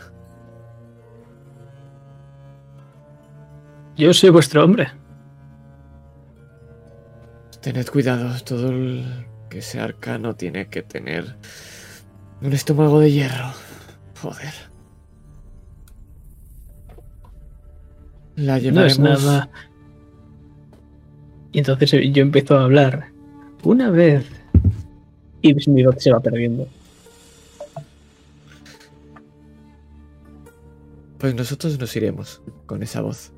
Yo 3.95 4.13
soy 4.13 4.29
vuestro 4.29 4.63
hombre. 4.63 4.89
Tened 7.61 7.87
cuidado, 7.87 8.35
todo 8.43 8.69
el 8.69 9.30
que 9.52 9.62
sea 9.62 9.84
arcano 9.84 10.34
tiene 10.34 10.70
que 10.70 10.82
tener 10.82 11.36
un 12.41 12.54
estómago 12.54 13.02
de 13.02 13.12
hierro. 13.12 13.52
Joder. 14.22 14.54
La 18.38 18.54
No 18.54 18.86
es 18.86 18.97
llevaremos... 18.97 19.24
nada. 19.24 19.49
Y 21.52 21.60
entonces 21.60 21.91
yo 22.14 22.22
empiezo 22.22 22.58
a 22.58 22.64
hablar. 22.64 23.12
Una 23.64 23.91
vez. 23.91 24.26
Y 25.41 25.54
mi 25.70 25.84
voz 25.84 26.02
se 26.02 26.14
va 26.14 26.22
perdiendo. 26.22 26.66
Pues 31.18 31.36
nosotros 31.36 31.78
nos 31.78 31.93
iremos 31.97 32.41
con 32.66 32.82
esa 32.84 33.02
voz. 33.02 33.34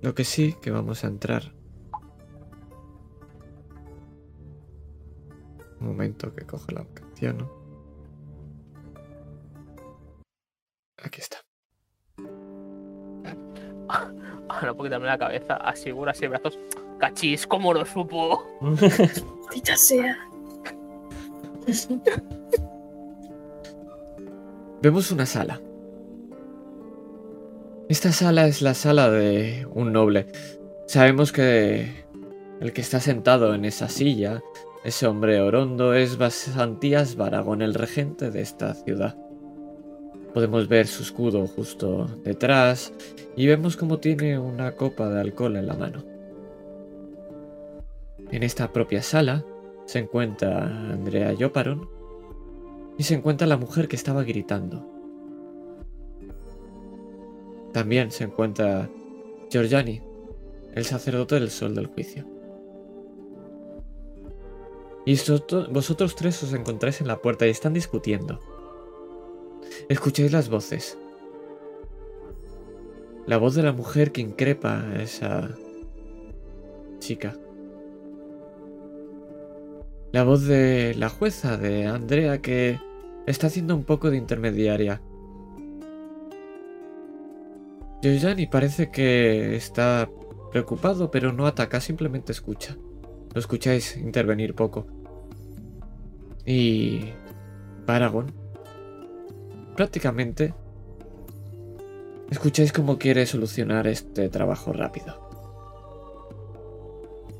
Lo 0.00 0.14
que 0.14 0.24
sí 0.24 0.56
que 0.62 0.70
vamos 0.70 1.04
a 1.04 1.08
entrar. 1.08 1.55
Un 5.86 5.92
momento 5.92 6.34
que 6.34 6.44
cojo 6.44 6.66
la 6.72 6.84
canción. 6.94 7.48
Aquí 11.00 11.20
está. 11.20 11.38
Ahora 14.48 14.74
puedo 14.74 14.84
quitarme 14.88 15.06
la 15.06 15.16
cabeza, 15.16 15.54
así, 15.58 15.92
bueno, 15.92 16.10
así, 16.10 16.26
brazos. 16.26 16.58
Cachis, 16.98 17.46
¿cómo 17.46 17.72
lo 17.72 17.84
supo? 17.84 18.44
Maldita 18.60 19.76
sea. 19.76 20.18
Vemos 24.82 25.12
una 25.12 25.26
sala. 25.26 25.60
Esta 27.88 28.10
sala 28.10 28.48
es 28.48 28.60
la 28.60 28.74
sala 28.74 29.08
de 29.08 29.68
un 29.70 29.92
noble. 29.92 30.26
Sabemos 30.88 31.30
que 31.30 32.04
el 32.60 32.72
que 32.72 32.80
está 32.80 32.98
sentado 32.98 33.54
en 33.54 33.64
esa 33.64 33.88
silla, 33.88 34.42
ese 34.86 35.08
hombre 35.08 35.40
orondo, 35.40 35.94
es 35.94 36.16
Basantías 36.16 37.16
Baragón, 37.16 37.60
el 37.60 37.74
regente 37.74 38.30
de 38.30 38.40
esta 38.40 38.72
ciudad. 38.72 39.16
Podemos 40.32 40.68
ver 40.68 40.86
su 40.86 41.02
escudo 41.02 41.44
justo 41.48 42.06
detrás 42.22 42.92
y 43.34 43.48
vemos 43.48 43.76
cómo 43.76 43.98
tiene 43.98 44.38
una 44.38 44.76
copa 44.76 45.08
de 45.08 45.20
alcohol 45.20 45.56
en 45.56 45.66
la 45.66 45.74
mano. 45.74 46.04
En 48.30 48.44
esta 48.44 48.72
propia 48.72 49.02
sala 49.02 49.44
se 49.86 49.98
encuentra 49.98 50.66
Andrea 50.92 51.32
Yoparon 51.32 51.88
y 52.96 53.02
se 53.02 53.14
encuentra 53.14 53.48
la 53.48 53.56
mujer 53.56 53.88
que 53.88 53.96
estaba 53.96 54.22
gritando. 54.22 54.86
También 57.72 58.12
se 58.12 58.22
encuentra 58.22 58.88
Giorgiani, 59.50 60.00
el 60.74 60.84
sacerdote 60.84 61.34
del 61.34 61.50
sol 61.50 61.74
del 61.74 61.86
juicio. 61.86 62.35
Y 65.06 65.16
vosotros 65.70 66.16
tres 66.16 66.42
os 66.42 66.52
encontráis 66.52 67.00
en 67.00 67.06
la 67.06 67.22
puerta 67.22 67.46
y 67.46 67.50
están 67.50 67.72
discutiendo. 67.72 68.40
Escucháis 69.88 70.32
las 70.32 70.48
voces. 70.48 70.98
La 73.24 73.38
voz 73.38 73.54
de 73.54 73.62
la 73.62 73.72
mujer 73.72 74.10
que 74.10 74.20
increpa 74.20 74.80
a 74.80 75.02
esa 75.02 75.56
chica. 76.98 77.36
La 80.10 80.24
voz 80.24 80.44
de 80.44 80.94
la 80.96 81.08
jueza, 81.08 81.56
de 81.56 81.86
Andrea, 81.86 82.42
que 82.42 82.80
está 83.26 83.46
haciendo 83.46 83.76
un 83.76 83.84
poco 83.84 84.10
de 84.10 84.16
intermediaria. 84.16 85.00
Giuliani 88.02 88.48
parece 88.48 88.90
que 88.90 89.54
está 89.54 90.10
preocupado, 90.50 91.12
pero 91.12 91.32
no 91.32 91.46
ataca, 91.46 91.80
simplemente 91.80 92.32
escucha. 92.32 92.76
Lo 93.32 93.38
escucháis 93.38 93.96
intervenir 93.96 94.54
poco. 94.54 94.95
Y... 96.46 97.12
Paragon. 97.84 98.32
Prácticamente... 99.76 100.54
Escucháis 102.30 102.72
cómo 102.72 102.98
quiere 102.98 103.26
solucionar 103.26 103.86
este 103.86 104.28
trabajo 104.28 104.72
rápido. 104.72 105.26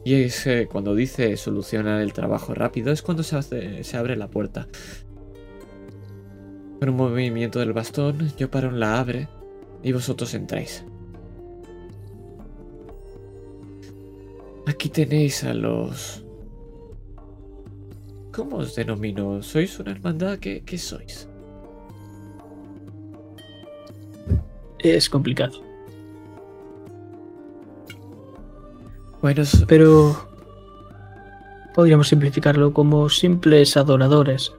Y 0.07 0.15
es 0.15 0.47
cuando 0.71 0.95
dice 0.95 1.37
solucionar 1.37 2.01
el 2.01 2.13
trabajo 2.13 2.55
rápido, 2.55 2.93
es 2.93 3.03
cuando 3.03 3.25
se, 3.25 3.97
abre 3.97 4.15
la 4.15 4.29
puerta. 4.29 4.69
Con 6.79 6.91
un 6.91 6.97
movimiento 6.97 7.59
del 7.59 7.73
bastón, 7.73 8.33
yo 8.39 8.49
la 8.71 9.01
abre 9.01 9.29
y 9.83 9.91
vosotros 9.91 10.33
entráis. 10.35 10.85
Aquí 14.69 14.89
tenéis 14.89 15.43
a 15.43 15.55
los... 15.55 16.26
¿Cómo 18.37 18.59
os 18.59 18.75
denomino? 18.75 19.43
¿Sois 19.43 19.79
una 19.81 19.93
hermandad? 19.93 20.39
¿Qué, 20.39 20.63
qué 20.63 20.77
sois? 20.77 21.27
Es 24.79 25.09
complicado. 25.09 25.59
Bueno, 29.23 29.43
Pero 29.67 30.29
podríamos 31.75 32.09
simplificarlo 32.09 32.75
como 32.75 33.09
simples 33.09 33.75
adoradores 33.75 34.53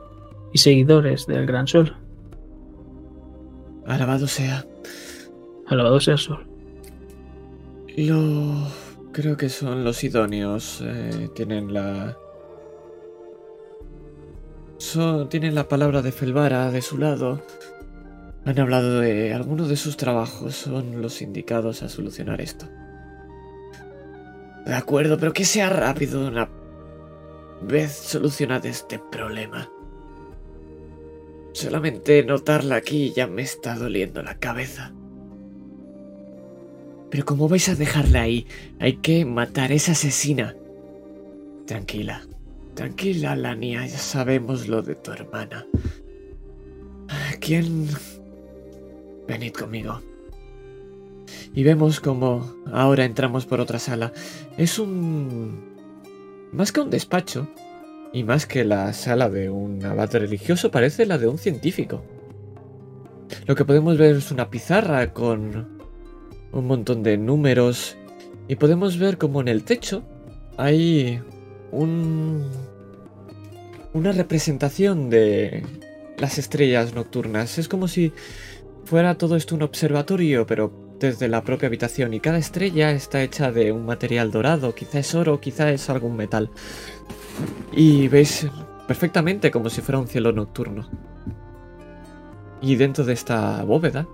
y 0.54 0.58
seguidores 0.58 1.28
del 1.28 1.46
Gran 1.46 1.68
Sol. 1.68 1.96
alabado 3.86 4.26
sea. 4.26 4.66
Alabado 5.68 6.00
sea 6.00 6.14
el 6.14 6.20
Sol. 6.20 6.48
Lo... 7.96 8.68
Creo 9.12 9.38
que 9.38 9.50
son 9.50 9.84
los 9.84 10.04
idóneos. 10.04 10.82
eh, 10.82 11.30
tienen 11.36 11.72
la... 11.72 12.18
Son, 14.78 15.28
tienen 15.30 15.56
la 15.56 15.68
palabra 15.68 16.02
de 16.02 16.12
Felvara 16.12 16.72
de 16.72 16.82
su 16.82 16.98
lado. 16.98 17.42
Han 18.46 18.60
hablado 18.60 19.00
de 19.00 19.34
algunos 19.34 19.70
de 19.70 19.76
sus 19.76 19.98
trabajos. 19.98 20.56
Son 20.56 21.02
los 21.02 21.22
indicados 21.22 21.84
a 21.84 21.90
solucionar 21.90 22.42
esto. 22.42 22.68
De 24.66 24.76
acuerdo, 24.76 25.18
pero 25.18 25.34
que 25.34 25.46
sea 25.46 25.70
rápido 25.70 26.22
de 26.22 26.28
una 26.28 26.50
vez 27.62 27.92
solucionad 27.94 28.66
este 28.66 29.00
problema. 29.00 29.70
Solamente 31.54 32.24
notarla 32.24 32.76
aquí 32.76 33.14
ya 33.16 33.26
me 33.26 33.42
está 33.42 33.76
doliendo 33.76 34.22
la 34.22 34.38
cabeza. 34.38 34.94
Pero 37.10 37.26
¿cómo 37.26 37.50
vais 37.50 37.68
a 37.70 37.76
dejarla 37.76 38.22
ahí? 38.22 38.46
Hay 38.80 38.98
que 38.98 39.26
matar 39.26 39.72
a 39.72 39.74
esa 39.74 39.94
asesina. 39.94 40.56
Tranquila, 41.66 42.28
tranquila, 42.78 43.36
Lania, 43.36 43.86
ya 43.88 43.98
sabemos 43.98 44.68
lo 44.68 44.84
de 44.84 44.94
tu 44.94 45.12
hermana. 45.12 45.66
¿Quién? 47.42 47.88
Venid 49.28 49.54
conmigo. 49.54 50.00
Y 51.56 51.64
vemos 51.64 52.00
como 52.00 52.56
ahora 52.72 53.04
entramos 53.04 53.48
por 53.48 53.60
otra 53.60 53.80
sala. 53.80 54.14
Es 54.58 54.78
un... 54.78 55.76
Más 56.54 56.72
que 56.72 56.80
un 56.80 56.92
despacho, 56.92 57.50
y 58.14 58.24
más 58.24 58.46
que 58.46 58.64
la 58.64 58.94
sala 58.94 59.28
de 59.28 59.50
un 59.50 59.84
abad 59.84 60.14
religioso, 60.14 60.70
parece 60.70 61.08
la 61.08 61.18
de 61.18 61.28
un 61.28 61.40
científico. 61.40 62.04
Lo 63.48 63.56
que 63.56 63.66
podemos 63.66 63.98
ver 63.98 64.16
es 64.16 64.32
una 64.32 64.52
pizarra 64.52 65.14
con 65.14 65.80
un 66.52 66.68
montón 66.68 67.02
de 67.02 67.18
números 67.18 67.98
y 68.48 68.56
podemos 68.56 69.00
ver 69.00 69.18
como 69.18 69.42
en 69.42 69.48
el 69.48 69.64
techo 69.64 70.04
hay 70.58 71.22
un 71.72 72.46
una 73.98 74.12
representación 74.12 75.10
de 75.10 75.64
las 76.18 76.38
estrellas 76.38 76.94
nocturnas. 76.94 77.58
Es 77.58 77.68
como 77.68 77.88
si 77.88 78.14
fuera 78.86 79.18
todo 79.18 79.36
esto 79.36 79.56
un 79.56 79.64
observatorio, 79.64 80.46
pero 80.46 80.72
desde 81.00 81.28
la 81.28 81.44
propia 81.44 81.68
habitación 81.68 82.14
y 82.14 82.20
cada 82.20 82.38
estrella 82.38 82.92
está 82.92 83.22
hecha 83.22 83.52
de 83.52 83.72
un 83.72 83.86
material 83.86 84.32
dorado, 84.32 84.74
quizá 84.74 85.00
es 85.00 85.14
oro, 85.16 85.40
quizá 85.40 85.72
es 85.72 85.90
algún 85.90 86.16
metal. 86.16 86.50
Y 87.72 88.08
veis 88.08 88.48
perfectamente 88.88 89.52
como 89.52 89.70
si 89.70 89.82
fuera 89.82 90.00
un 90.00 90.08
cielo 90.08 90.32
nocturno. 90.32 90.90
Y 92.62 92.76
dentro 92.76 93.04
de 93.04 93.14
esta 93.14 93.64
bóveda 93.64 94.08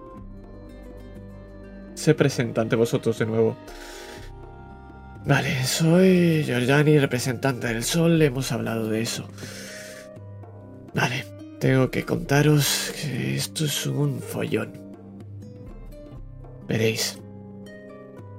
se 1.94 2.14
presenta 2.16 2.62
ante 2.62 2.76
vosotros 2.76 3.20
de 3.20 3.26
nuevo. 3.26 3.56
Vale, 5.26 5.64
soy 5.64 6.44
Giorgiani, 6.44 7.00
representante 7.00 7.68
del 7.68 7.84
Sol, 7.84 8.22
hemos 8.22 8.52
hablado 8.52 8.90
de 8.90 9.02
eso. 9.02 9.26
Vale, 10.96 11.26
tengo 11.60 11.90
que 11.90 12.06
contaros 12.06 12.94
que 13.02 13.36
esto 13.36 13.66
es 13.66 13.88
un 13.88 14.20
follón. 14.20 14.74
Veréis, 16.68 17.20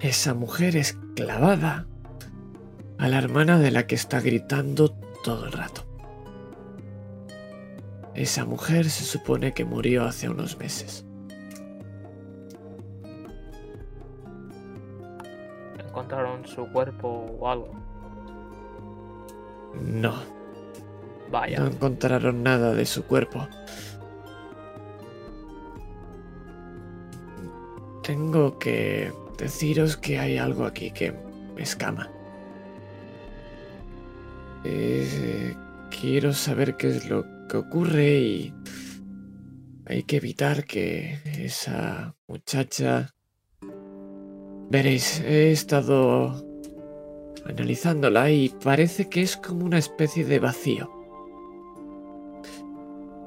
esa 0.00 0.34
mujer 0.34 0.76
es 0.76 0.96
clavada 1.16 1.86
a 2.98 3.08
la 3.08 3.18
hermana 3.18 3.58
de 3.58 3.70
la 3.70 3.86
que 3.86 3.94
está 3.94 4.20
gritando 4.20 4.90
todo 5.24 5.46
el 5.46 5.52
rato. 5.52 5.82
Esa 8.14 8.44
mujer 8.44 8.88
se 8.90 9.04
supone 9.04 9.52
que 9.52 9.64
murió 9.64 10.04
hace 10.04 10.28
unos 10.28 10.56
meses. 10.56 11.04
Encontraron 15.88 16.46
su 16.46 16.66
cuerpo 16.68 17.36
o 17.40 17.48
algo. 17.48 17.72
No, 19.82 20.14
Vaya. 21.30 21.60
no 21.60 21.66
encontraron 21.66 22.42
nada 22.42 22.74
de 22.74 22.86
su 22.86 23.04
cuerpo. 23.04 23.48
Tengo 28.02 28.58
que 28.58 29.12
deciros 29.38 29.96
que 29.96 30.18
hay 30.18 30.36
algo 30.36 30.64
aquí 30.64 30.90
que 30.90 31.12
me 31.54 31.62
escama. 31.62 32.10
Eh, 34.64 35.54
quiero 35.90 36.32
saber 36.32 36.76
qué 36.76 36.88
es 36.88 37.08
lo 37.08 37.24
que 37.48 37.56
ocurre 37.56 38.18
y 38.18 38.54
hay 39.86 40.02
que 40.04 40.16
evitar 40.16 40.64
que 40.64 41.18
esa 41.38 42.14
muchacha... 42.26 43.14
Veréis, 44.70 45.20
he 45.20 45.52
estado 45.52 46.42
analizándola 47.44 48.30
y 48.30 48.48
parece 48.48 49.08
que 49.08 49.22
es 49.22 49.36
como 49.36 49.64
una 49.64 49.78
especie 49.78 50.24
de 50.24 50.38
vacío. 50.38 50.90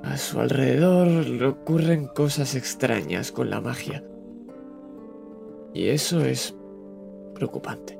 A 0.03 0.17
su 0.17 0.39
alrededor 0.39 1.07
le 1.07 1.45
ocurren 1.45 2.07
cosas 2.07 2.55
extrañas 2.55 3.31
con 3.31 3.49
la 3.49 3.61
magia. 3.61 4.03
Y 5.73 5.89
eso 5.89 6.23
es 6.23 6.55
preocupante. 7.35 7.97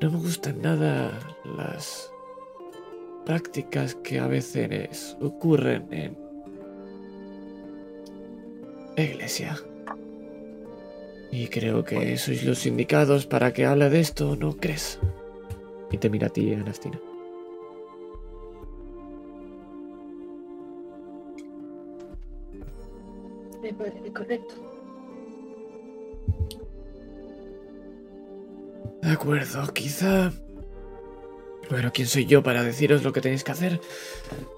No 0.00 0.10
me 0.10 0.18
gustan 0.18 0.60
nada 0.62 1.12
las 1.56 2.10
prácticas 3.24 3.94
que 3.96 4.18
a 4.18 4.26
veces 4.26 5.16
ocurren 5.20 5.86
en 5.92 6.18
la 8.96 9.02
iglesia. 9.04 9.56
Y 11.30 11.46
creo 11.48 11.84
que 11.84 12.16
sois 12.18 12.44
los 12.44 12.66
indicados 12.66 13.26
para 13.26 13.52
que 13.52 13.64
hable 13.64 13.88
de 13.90 14.00
esto, 14.00 14.36
¿no 14.36 14.56
crees? 14.56 14.98
Y 15.90 15.98
te 15.98 16.10
mira 16.10 16.26
a 16.26 16.30
ti, 16.30 16.52
Anastina. 16.52 17.00
Correcto. 24.12 24.54
De 29.02 29.10
acuerdo, 29.10 29.72
quizá... 29.72 30.32
Bueno, 31.70 31.90
¿quién 31.92 32.06
soy 32.06 32.26
yo 32.26 32.42
para 32.42 32.62
deciros 32.62 33.02
lo 33.02 33.12
que 33.12 33.20
tenéis 33.20 33.44
que 33.44 33.52
hacer? 33.52 33.80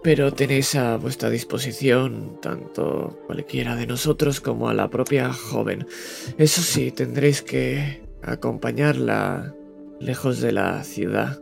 Pero 0.03 0.33
tenéis 0.33 0.75
a 0.75 0.97
vuestra 0.97 1.31
disposición 1.31 2.39
tanto 2.41 3.21
cualquiera 3.27 3.77
de 3.77 3.87
nosotros 3.87 4.41
como 4.41 4.69
a 4.69 4.75
la 4.75 4.91
propia 4.91 5.33
joven. 5.33 5.87
Eso 6.39 6.61
sí, 6.61 6.91
tendréis 6.91 7.41
que 7.43 8.03
acompañarla 8.23 9.55
lejos 10.01 10.41
de 10.41 10.53
la 10.53 10.83
ciudad. 10.83 11.41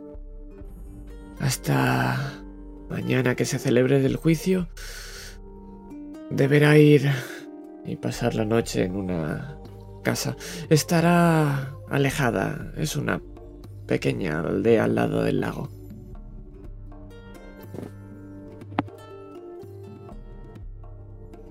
Hasta 1.39 2.43
mañana 2.89 3.35
que 3.35 3.45
se 3.45 3.57
celebre 3.57 4.05
el 4.05 4.15
juicio, 4.15 4.67
deberá 6.29 6.77
ir 6.77 7.09
y 7.85 7.95
pasar 7.95 8.35
la 8.35 8.45
noche 8.45 8.83
en 8.83 8.95
una 8.95 9.57
casa. 10.03 10.35
Estará 10.69 11.75
alejada. 11.89 12.71
Es 12.77 12.95
una 12.95 13.21
pequeña 13.87 14.39
aldea 14.39 14.85
al 14.85 14.95
lado 14.95 15.23
del 15.23 15.41
lago. 15.41 15.69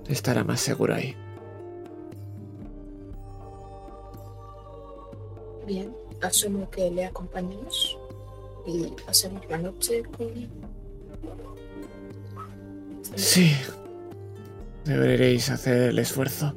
Estará 0.08 0.44
más 0.44 0.60
segura 0.60 0.96
ahí. 0.96 1.16
Bien, 5.66 5.94
asumo 6.20 6.68
que 6.70 6.90
le 6.90 7.04
acompañemos 7.04 7.96
y 8.66 8.88
pasemos 9.06 9.42
la 9.48 9.58
noche 9.58 10.02
con 10.16 10.28
Sí. 13.14 13.52
Deberéis 14.84 15.50
hacer 15.50 15.90
el 15.90 15.98
esfuerzo. 15.98 16.54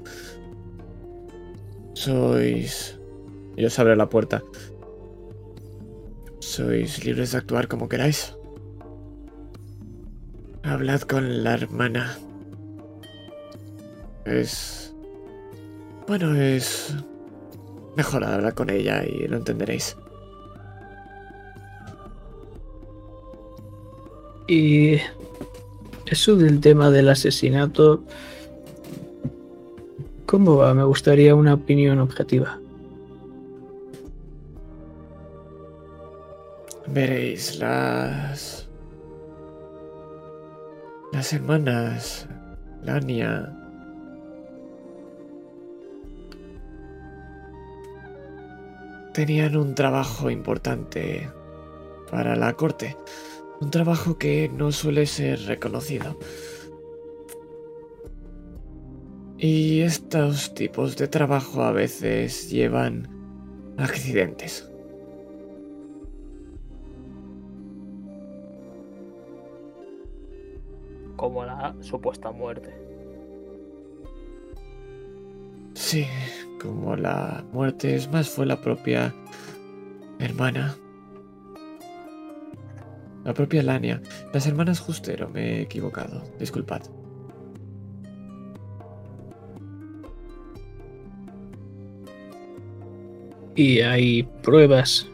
Sois... 1.93 2.99
Y 3.57 3.65
os 3.65 3.79
abre 3.79 3.95
la 3.95 4.09
puerta. 4.09 4.43
Sois 6.39 7.05
libres 7.05 7.31
de 7.31 7.37
actuar 7.37 7.67
como 7.67 7.87
queráis. 7.87 8.35
Hablad 10.63 11.01
con 11.01 11.43
la 11.43 11.53
hermana. 11.53 12.17
Es... 14.25 14.93
Bueno, 16.07 16.35
es... 16.35 16.95
Mejor 17.95 18.25
hablar 18.25 18.53
con 18.55 18.69
ella 18.69 19.03
y 19.05 19.27
lo 19.27 19.37
entenderéis. 19.37 19.95
Y 24.47 24.97
eso 26.05 26.35
del 26.35 26.59
tema 26.59 26.89
del 26.91 27.09
asesinato, 27.09 28.03
¿cómo 30.25 30.57
va? 30.57 30.73
Me 30.73 30.83
gustaría 30.83 31.35
una 31.35 31.53
opinión 31.53 31.99
objetiva. 31.99 32.59
Veréis 36.87 37.57
las... 37.59 38.67
Las 41.11 41.31
hermanas 41.31 42.27
Lania 42.83 43.55
tenían 49.15 49.55
un 49.55 49.73
trabajo 49.73 50.29
importante 50.29 51.29
para 52.11 52.35
la 52.35 52.51
corte. 52.53 52.97
Un 53.61 53.71
trabajo 53.71 54.17
que 54.17 54.49
no 54.49 54.71
suele 54.71 55.05
ser 55.05 55.39
reconocido. 55.43 56.17
Y 59.37 59.81
estos 59.81 60.53
tipos 60.53 60.97
de 60.97 61.07
trabajo 61.07 61.61
a 61.63 61.71
veces 61.71 62.49
llevan 62.49 63.07
accidentes. 63.77 64.69
Como 71.15 71.45
la 71.45 71.75
supuesta 71.81 72.31
muerte. 72.31 72.73
Sí, 75.73 76.07
como 76.61 76.95
la 76.95 77.45
muerte 77.51 77.95
es 77.95 78.09
más 78.11 78.29
fue 78.29 78.45
la 78.45 78.61
propia 78.61 79.13
hermana. 80.19 80.77
La 83.25 83.33
propia 83.33 83.61
Lania. 83.63 84.01
Las 84.33 84.47
hermanas 84.47 84.79
Justero, 84.79 85.27
me 85.29 85.57
he 85.57 85.61
equivocado. 85.63 86.23
Disculpad. 86.39 86.83
Y 93.55 93.81
hay 93.81 94.23
pruebas 94.43 95.07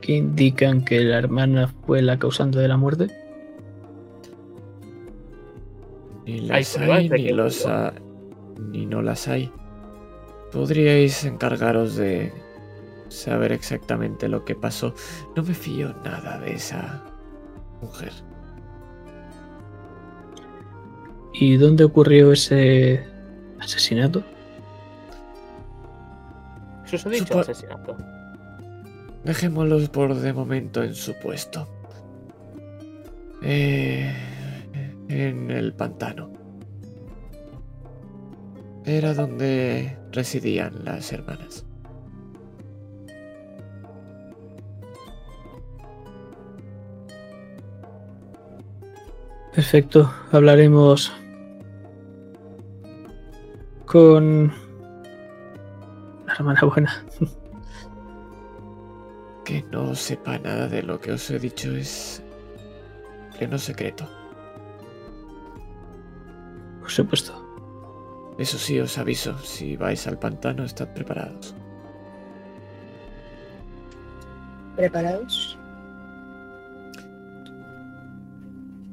que 0.00 0.16
indican 0.16 0.84
que 0.84 1.00
la 1.00 1.18
hermana 1.18 1.72
fue 1.86 2.02
la 2.02 2.18
causante 2.18 2.58
de 2.58 2.68
la 2.68 2.76
muerte. 2.76 3.08
Ni 6.26 6.40
las 6.40 6.76
hay, 6.78 7.08
ni 7.08 7.28
los 7.30 7.64
ha- 7.66 7.94
ni 8.70 8.86
no 8.86 9.02
las 9.02 9.28
hay. 9.28 9.50
Podríais 10.52 11.24
encargaros 11.24 11.96
de 11.96 12.32
saber 13.08 13.52
exactamente 13.52 14.28
lo 14.28 14.44
que 14.44 14.54
pasó. 14.54 14.94
No 15.36 15.42
me 15.42 15.54
fío 15.54 15.94
nada 16.04 16.38
de 16.38 16.54
esa 16.54 17.02
mujer. 17.80 18.12
¿Y 21.32 21.56
dónde 21.56 21.84
ocurrió 21.84 22.32
ese 22.32 23.06
asesinato? 23.60 24.22
Supo- 26.86 27.40
asesinato. 27.40 27.96
Dejémoslos 29.24 29.88
por 29.90 30.14
de 30.14 30.32
momento 30.32 30.82
en 30.82 30.94
su 30.94 31.14
puesto. 31.18 31.68
Eh, 33.42 34.12
en 35.08 35.50
el 35.50 35.72
pantano. 35.74 36.32
Era 38.84 39.12
donde 39.12 39.96
residían 40.12 40.84
las 40.84 41.12
hermanas. 41.12 41.64
Perfecto, 49.54 50.12
hablaremos 50.30 51.12
con 53.86 54.52
la 56.26 56.32
hermana 56.34 56.60
buena. 56.62 57.04
Que 59.44 59.62
no 59.72 59.94
sepa 59.94 60.38
nada 60.38 60.68
de 60.68 60.82
lo 60.82 61.00
que 61.00 61.12
os 61.12 61.30
he 61.30 61.38
dicho 61.38 61.74
es 61.74 62.22
pleno 63.38 63.56
secreto. 63.56 64.06
Por 66.80 66.90
supuesto. 66.90 67.48
Eso 68.38 68.58
sí, 68.58 68.78
os 68.78 68.98
aviso, 68.98 69.38
si 69.38 69.76
vais 69.76 70.06
al 70.06 70.18
pantano, 70.18 70.64
estad 70.64 70.88
preparados. 70.92 71.54
¿Preparados? 74.76 75.57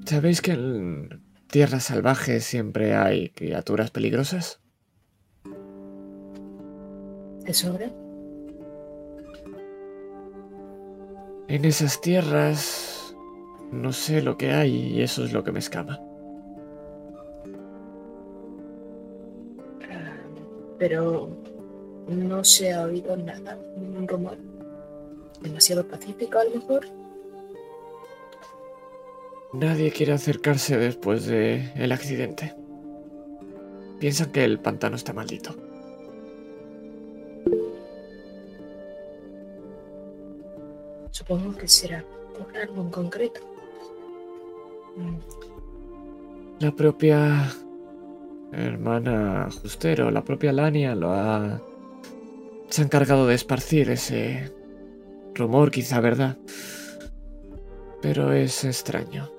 ¿Sabéis 0.05 0.41
que 0.41 0.51
en 0.51 1.23
tierras 1.47 1.85
salvajes 1.85 2.43
siempre 2.43 2.95
hay 2.95 3.29
criaturas 3.29 3.89
peligrosas? 3.89 4.59
¿Te 7.43 7.53
sobra? 7.53 7.91
En 11.47 11.65
esas 11.65 12.01
tierras 12.01 13.15
no 13.71 13.93
sé 13.93 14.21
lo 14.21 14.37
que 14.37 14.51
hay 14.51 14.75
y 14.75 15.01
eso 15.01 15.23
es 15.23 15.33
lo 15.33 15.43
que 15.43 15.51
me 15.51 15.59
escama. 15.59 15.99
Ah, 19.89 20.17
Pero 20.77 21.29
no 22.07 22.43
se 22.43 22.73
ha 22.73 22.83
oído 22.83 23.17
nada, 23.17 23.57
ningún 23.75 24.07
rumor. 24.07 24.37
Demasiado 25.41 25.87
pacífico 25.87 26.37
a 26.37 26.43
lo 26.43 26.51
mejor. 26.51 27.04
Nadie 29.55 29.91
quiere 29.91 30.11
acercarse 30.11 30.77
después 30.77 31.25
de 31.27 31.71
el 31.75 31.93
accidente. 31.93 32.53
Piensan 33.99 34.31
que 34.33 34.43
el 34.43 34.59
pantano 34.59 34.97
está 34.97 35.13
maldito. 35.13 35.55
Supongo 41.11 41.55
que 41.55 41.69
será 41.69 42.03
por 42.37 42.57
algo 42.57 42.81
en 42.81 42.89
concreto. 42.89 43.39
Mm, 44.97 45.19
La 46.59 46.71
propia 46.75 47.49
hermana 48.51 49.49
Justero, 49.61 50.11
la 50.11 50.23
propia 50.23 50.51
Lania 50.51 50.95
lo 50.95 51.13
ha... 51.13 51.61
Se 52.69 52.81
ha 52.81 52.85
encargado 52.85 53.25
de 53.25 53.35
esparcir 53.35 53.89
ese 53.89 54.53
rumor, 55.33 55.71
quizá 55.71 56.01
verdad. 56.01 56.37
Pero 58.01 58.33
es 58.33 58.65
extraño. 58.65 59.34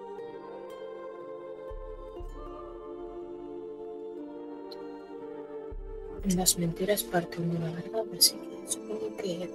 Las 6.35 6.59
mentiras 6.59 7.05
parten 7.05 7.53
de 7.53 7.59
la 7.61 7.71
verdad, 7.71 8.03
así 8.19 8.35
que 8.35 8.71
supongo 8.71 9.17
que 9.17 9.49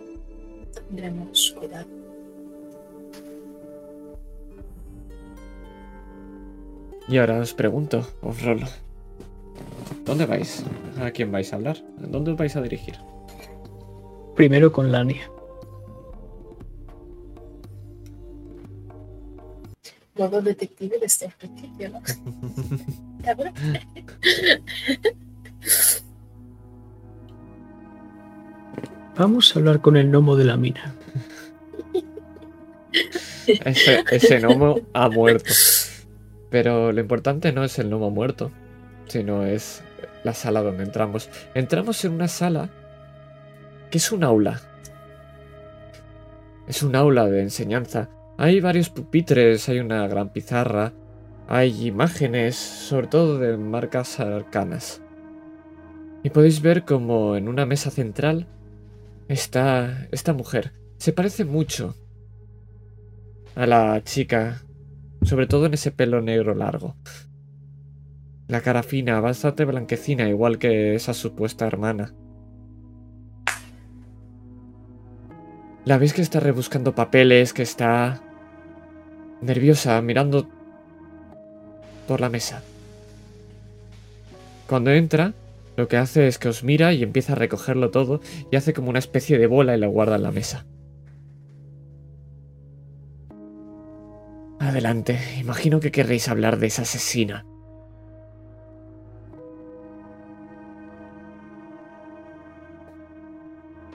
tendremos 0.74 1.54
cuidado. 1.60 1.90
Y 7.10 7.18
ahora 7.18 7.40
os 7.40 7.54
pregunto, 7.54 8.08
os 8.22 8.42
rolo. 8.42 8.68
¿Dónde 10.06 10.26
vais? 10.26 10.64
¿A 11.02 11.12
quién 11.12 11.30
vais 11.32 11.52
a 11.52 11.58
hablar? 11.58 11.84
¿A 12.02 12.08
dónde 12.08 12.32
os 12.32 12.38
vais 12.38 12.56
a 12.56 12.62
dirigir? 12.62 12.96
Primero 14.36 14.72
con 14.72 14.94
Lania. 14.94 15.30
Modo 20.16 20.42
detective 20.42 20.98
desde 21.00 21.26
el 21.26 21.34
principio, 21.34 21.90
¿no? 21.90 22.02
Vamos 29.22 29.56
a 29.56 29.60
hablar 29.60 29.82
con 29.82 29.98
el 29.98 30.10
gnomo 30.10 30.36
de 30.36 30.46
la 30.46 30.58
mina. 30.58 30.96
Ese, 33.46 34.04
ese 34.10 34.40
gnomo 34.40 34.80
ha 34.94 35.10
muerto. 35.10 35.54
Pero 36.50 36.92
lo 36.92 37.00
importante 37.00 37.54
no 37.54 37.64
es 37.64 37.78
el 37.78 37.90
gnomo 37.90 38.10
muerto, 38.10 38.50
sino 39.06 39.46
es 39.46 39.84
la 40.24 40.34
sala 40.34 40.64
donde 40.64 40.86
entramos. 40.86 41.30
Entramos 41.54 42.04
en 42.04 42.14
una 42.14 42.28
sala 42.28 42.72
que 43.92 44.00
es 44.00 44.12
un 44.12 44.24
aula. 44.24 44.60
Es 46.68 46.82
un 46.82 46.96
aula 46.96 47.28
de 47.28 47.44
enseñanza. 47.44 48.10
Hay 48.40 48.60
varios 48.60 48.90
pupitres, 48.90 49.70
hay 49.70 49.82
una 49.82 50.08
gran 50.08 50.30
pizarra, 50.30 50.94
hay 51.48 51.86
imágenes, 51.86 52.56
sobre 52.56 53.06
todo 53.06 53.38
de 53.38 53.56
marcas 53.56 54.20
arcanas. 54.20 55.00
Y 56.24 56.32
podéis 56.32 56.64
ver 56.64 56.86
como 56.86 57.36
en 57.36 57.48
una 57.48 57.68
mesa 57.68 57.92
central 57.92 58.48
está 59.34 60.08
esta 60.12 60.34
mujer. 60.34 60.74
Se 60.98 61.14
parece 61.14 61.46
mucho 61.46 61.96
a 63.56 63.66
la 63.66 64.04
chica, 64.04 64.62
sobre 65.24 65.48
todo 65.48 65.66
en 65.66 65.74
ese 65.74 65.92
pelo 65.92 66.22
negro 66.22 66.56
largo. 66.56 66.96
La 68.48 68.62
cara 68.62 68.84
fina, 68.84 69.20
bastante 69.20 69.66
blanquecina, 69.66 70.28
igual 70.28 70.58
que 70.58 70.96
esa 70.96 71.14
supuesta 71.14 71.66
hermana. 71.66 72.14
La 75.86 75.98
veis 75.98 76.14
que 76.14 76.22
está 76.22 76.40
rebuscando 76.40 76.94
papeles, 76.94 77.54
que 77.54 77.64
está 77.64 78.22
nerviosa, 79.42 80.02
mirando 80.02 80.48
por 82.08 82.22
la 82.22 82.30
mesa. 82.30 82.62
Cuando 84.68 84.92
entra, 84.92 85.34
lo 85.78 85.88
que 85.88 85.98
hace 85.98 86.28
es 86.28 86.38
que 86.38 86.50
os 86.50 86.64
mira 86.64 86.94
y 86.94 87.04
empieza 87.04 87.34
a 87.34 87.36
recogerlo 87.36 87.92
todo 87.92 88.22
y 88.52 88.56
hace 88.56 88.74
como 88.74 88.90
una 88.90 89.00
especie 89.00 89.38
de 89.38 89.48
bola 89.48 89.76
y 89.76 89.80
la 89.80 89.88
guarda 89.88 90.16
en 90.16 90.24
la 90.24 90.32
mesa. 90.32 90.66
Adelante, 94.60 95.18
imagino 95.40 95.80
que 95.80 95.92
querréis 95.92 96.30
hablar 96.30 96.60
de 96.60 96.68
esa 96.68 96.84
asesina. 96.84 97.46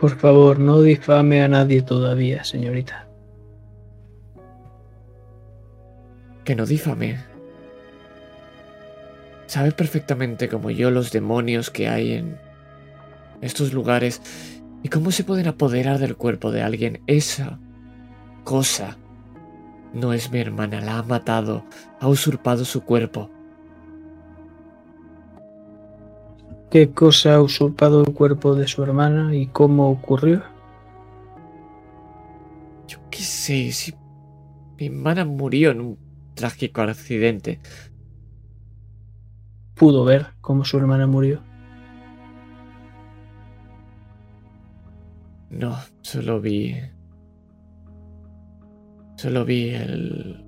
Por 0.00 0.18
favor, 0.18 0.58
no 0.58 0.82
difame 0.82 1.42
a 1.42 1.48
nadie 1.48 1.82
todavía, 1.82 2.44
señorita. 2.44 3.08
Que 6.44 6.54
no 6.54 6.66
difame. 6.66 7.35
Sabe 9.46 9.72
perfectamente 9.72 10.48
como 10.48 10.70
yo 10.70 10.90
los 10.90 11.12
demonios 11.12 11.70
que 11.70 11.88
hay 11.88 12.12
en 12.12 12.38
estos 13.40 13.72
lugares 13.72 14.20
y 14.82 14.88
cómo 14.88 15.10
se 15.10 15.24
pueden 15.24 15.48
apoderar 15.48 15.98
del 15.98 16.16
cuerpo 16.16 16.50
de 16.50 16.62
alguien. 16.62 17.00
Esa 17.06 17.58
cosa 18.44 18.96
no 19.92 20.12
es 20.12 20.30
mi 20.30 20.40
hermana, 20.40 20.80
la 20.80 20.98
ha 20.98 21.02
matado, 21.02 21.64
ha 22.00 22.08
usurpado 22.08 22.64
su 22.64 22.82
cuerpo. 22.82 23.30
¿Qué 26.70 26.90
cosa 26.90 27.36
ha 27.36 27.40
usurpado 27.40 28.02
el 28.04 28.12
cuerpo 28.12 28.54
de 28.54 28.66
su 28.66 28.82
hermana 28.82 29.34
y 29.34 29.46
cómo 29.46 29.88
ocurrió? 29.88 30.42
Yo 32.88 32.98
qué 33.10 33.20
sé, 33.20 33.72
si 33.72 33.94
mi 34.78 34.86
hermana 34.86 35.24
murió 35.24 35.70
en 35.70 35.80
un 35.80 35.98
trágico 36.34 36.82
accidente. 36.82 37.60
Pudo 39.76 40.06
ver 40.06 40.28
cómo 40.40 40.64
su 40.64 40.78
hermana 40.78 41.06
murió. 41.06 41.42
No, 45.50 45.76
solo 46.00 46.40
vi. 46.40 46.76
Solo 49.16 49.44
vi 49.44 49.74
el. 49.74 50.46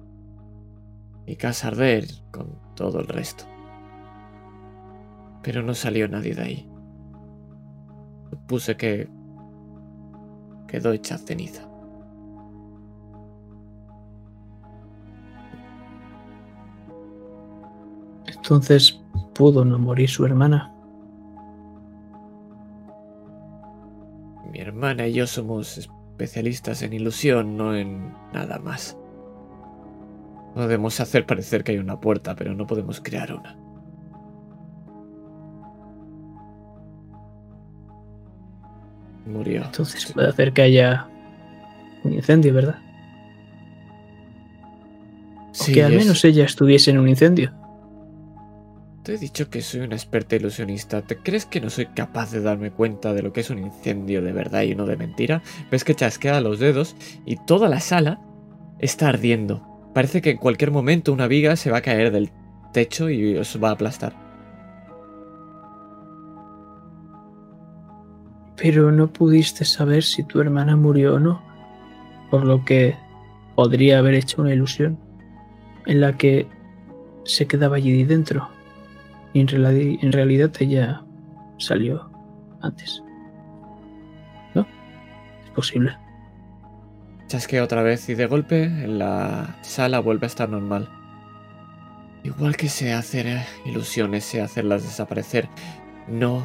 mi 1.26 1.36
casa 1.36 1.68
arder 1.68 2.06
con 2.30 2.58
todo 2.74 3.00
el 3.00 3.06
resto. 3.06 3.44
Pero 5.42 5.62
no 5.62 5.74
salió 5.74 6.08
nadie 6.08 6.34
de 6.34 6.42
ahí. 6.42 6.70
Supuse 8.30 8.78
que. 8.78 9.10
quedó 10.66 10.92
hecha 10.92 11.18
ceniza. 11.18 11.68
Entonces, 18.26 18.97
¿pudo 19.38 19.64
no 19.64 19.78
morir 19.78 20.10
su 20.10 20.26
hermana? 20.26 20.72
Mi 24.52 24.58
hermana 24.58 25.06
y 25.06 25.12
yo 25.12 25.26
somos 25.26 25.78
especialistas 25.78 26.82
en 26.82 26.92
ilusión, 26.92 27.56
no 27.56 27.74
en 27.76 28.12
nada 28.32 28.58
más. 28.58 28.98
Podemos 30.54 30.98
hacer 31.00 31.24
parecer 31.24 31.62
que 31.62 31.72
hay 31.72 31.78
una 31.78 32.00
puerta, 32.00 32.34
pero 32.34 32.54
no 32.54 32.66
podemos 32.66 33.00
crear 33.00 33.32
una. 33.32 33.56
Murió. 39.26 39.62
Entonces 39.64 40.02
Sí. 40.02 40.12
puede 40.12 40.28
hacer 40.28 40.52
que 40.52 40.62
haya 40.62 41.06
un 42.04 42.12
incendio, 42.14 42.54
¿verdad? 42.54 42.78
O 45.50 45.54
Sí, 45.54 45.72
que 45.72 45.84
al 45.84 45.92
es- 45.94 46.04
menos 46.04 46.24
ella 46.24 46.44
estuviese 46.44 46.90
en 46.90 46.98
un 46.98 47.08
incendio. 47.08 47.52
Te 49.08 49.14
he 49.14 49.18
dicho 49.18 49.48
que 49.48 49.62
soy 49.62 49.80
una 49.80 49.94
experta 49.94 50.36
ilusionista. 50.36 51.00
¿Te 51.00 51.16
crees 51.16 51.46
que 51.46 51.62
no 51.62 51.70
soy 51.70 51.86
capaz 51.86 52.30
de 52.30 52.42
darme 52.42 52.70
cuenta 52.70 53.14
de 53.14 53.22
lo 53.22 53.32
que 53.32 53.40
es 53.40 53.48
un 53.48 53.58
incendio 53.58 54.20
de 54.20 54.32
verdad 54.32 54.64
y 54.64 54.74
uno 54.74 54.84
de 54.84 54.98
mentira? 54.98 55.42
Ves 55.70 55.82
que 55.82 55.94
chasquea 55.94 56.42
los 56.42 56.58
dedos 56.58 56.94
y 57.24 57.36
toda 57.36 57.70
la 57.70 57.80
sala 57.80 58.20
está 58.80 59.08
ardiendo. 59.08 59.66
Parece 59.94 60.20
que 60.20 60.32
en 60.32 60.36
cualquier 60.36 60.72
momento 60.72 61.10
una 61.10 61.26
viga 61.26 61.56
se 61.56 61.70
va 61.70 61.78
a 61.78 61.80
caer 61.80 62.12
del 62.12 62.30
techo 62.74 63.08
y 63.08 63.34
os 63.38 63.58
va 63.64 63.70
a 63.70 63.72
aplastar. 63.72 64.12
Pero 68.58 68.92
no 68.92 69.10
pudiste 69.10 69.64
saber 69.64 70.02
si 70.02 70.22
tu 70.22 70.38
hermana 70.42 70.76
murió 70.76 71.14
o 71.14 71.18
no, 71.18 71.40
por 72.30 72.44
lo 72.44 72.62
que 72.62 72.94
podría 73.54 74.00
haber 74.00 74.12
hecho 74.12 74.42
una 74.42 74.52
ilusión 74.52 74.98
en 75.86 76.02
la 76.02 76.18
que 76.18 76.46
se 77.24 77.46
quedaba 77.46 77.76
allí 77.76 78.04
dentro. 78.04 78.57
Y 79.32 79.40
en, 79.40 79.48
en 79.48 80.12
realidad 80.12 80.50
ella 80.60 81.04
salió 81.58 82.10
antes. 82.60 83.02
¿No? 84.54 84.66
Es 85.44 85.50
posible. 85.50 85.96
Chasquea 87.26 87.62
otra 87.62 87.82
vez 87.82 88.08
y 88.08 88.14
de 88.14 88.26
golpe 88.26 88.68
la 88.86 89.58
sala 89.60 90.00
vuelve 90.00 90.26
a 90.26 90.28
estar 90.28 90.48
normal. 90.48 90.88
Igual 92.24 92.56
que 92.56 92.68
sé 92.68 92.92
hacer 92.92 93.26
eh, 93.26 93.46
ilusiones, 93.66 94.24
sé 94.24 94.40
hacerlas 94.40 94.82
desaparecer. 94.82 95.48
No 96.08 96.42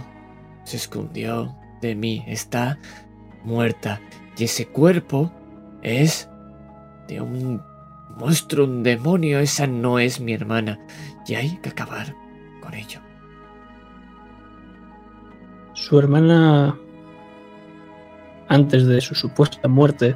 se 0.65 0.77
escondió 0.77 1.55
de 1.81 1.95
mí, 1.95 2.23
está 2.27 2.79
muerta. 3.43 4.01
Y 4.37 4.43
ese 4.43 4.67
cuerpo 4.67 5.31
es 5.81 6.29
de 7.07 7.21
un 7.21 7.61
monstruo, 8.17 8.65
un 8.65 8.83
demonio. 8.83 9.39
Esa 9.39 9.67
no 9.67 9.99
es 9.99 10.19
mi 10.19 10.33
hermana. 10.33 10.79
Y 11.25 11.35
hay 11.35 11.57
que 11.57 11.69
acabar 11.69 12.15
ello. 12.73 12.99
Su 15.73 15.99
hermana, 15.99 16.77
antes 18.47 18.85
de 18.87 19.01
su 19.01 19.15
supuesta 19.15 19.67
muerte, 19.67 20.15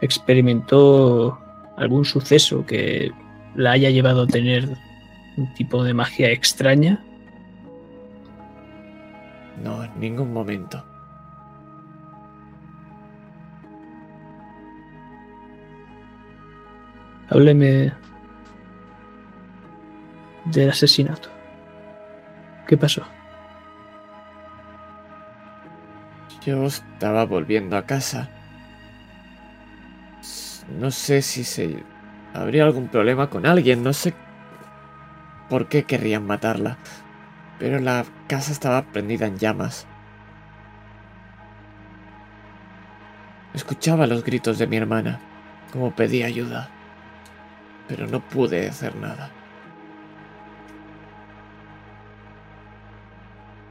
experimentó 0.00 1.38
algún 1.76 2.04
suceso 2.04 2.64
que 2.64 3.12
la 3.54 3.72
haya 3.72 3.90
llevado 3.90 4.22
a 4.22 4.26
tener 4.26 4.68
un 5.36 5.52
tipo 5.54 5.82
de 5.82 5.94
magia 5.94 6.30
extraña. 6.30 7.02
No, 9.62 9.84
en 9.84 10.00
ningún 10.00 10.32
momento. 10.32 10.82
Hábleme 17.30 17.92
del 20.44 20.70
asesinato. 20.70 21.33
¿Qué 22.66 22.76
pasó? 22.76 23.02
Yo 26.44 26.64
estaba 26.64 27.24
volviendo 27.24 27.76
a 27.76 27.86
casa. 27.86 28.28
No 30.78 30.90
sé 30.90 31.22
si 31.22 31.44
se... 31.44 31.82
Habría 32.32 32.64
algún 32.64 32.88
problema 32.88 33.30
con 33.30 33.46
alguien, 33.46 33.84
no 33.84 33.92
sé 33.92 34.12
por 35.48 35.68
qué 35.68 35.84
querrían 35.84 36.26
matarla. 36.26 36.78
Pero 37.58 37.78
la 37.78 38.04
casa 38.26 38.52
estaba 38.52 38.82
prendida 38.82 39.26
en 39.26 39.38
llamas. 39.38 39.86
Escuchaba 43.54 44.06
los 44.06 44.24
gritos 44.24 44.58
de 44.58 44.66
mi 44.66 44.76
hermana, 44.76 45.20
como 45.72 45.94
pedía 45.94 46.26
ayuda. 46.26 46.68
Pero 47.86 48.06
no 48.06 48.20
pude 48.20 48.68
hacer 48.68 48.96
nada. 48.96 49.30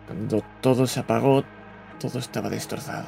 Cuando 0.07 0.43
todo 0.61 0.85
se 0.87 0.99
apagó, 0.99 1.43
todo 1.99 2.19
estaba 2.19 2.49
destrozado. 2.49 3.07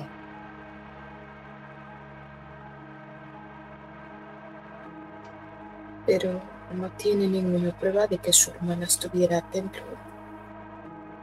Pero 6.05 6.41
no 6.73 6.89
tiene 6.91 7.27
ninguna 7.27 7.71
prueba 7.77 8.07
de 8.07 8.17
que 8.17 8.31
su 8.31 8.51
hermana 8.51 8.85
estuviera 8.85 9.43
dentro. 9.51 9.83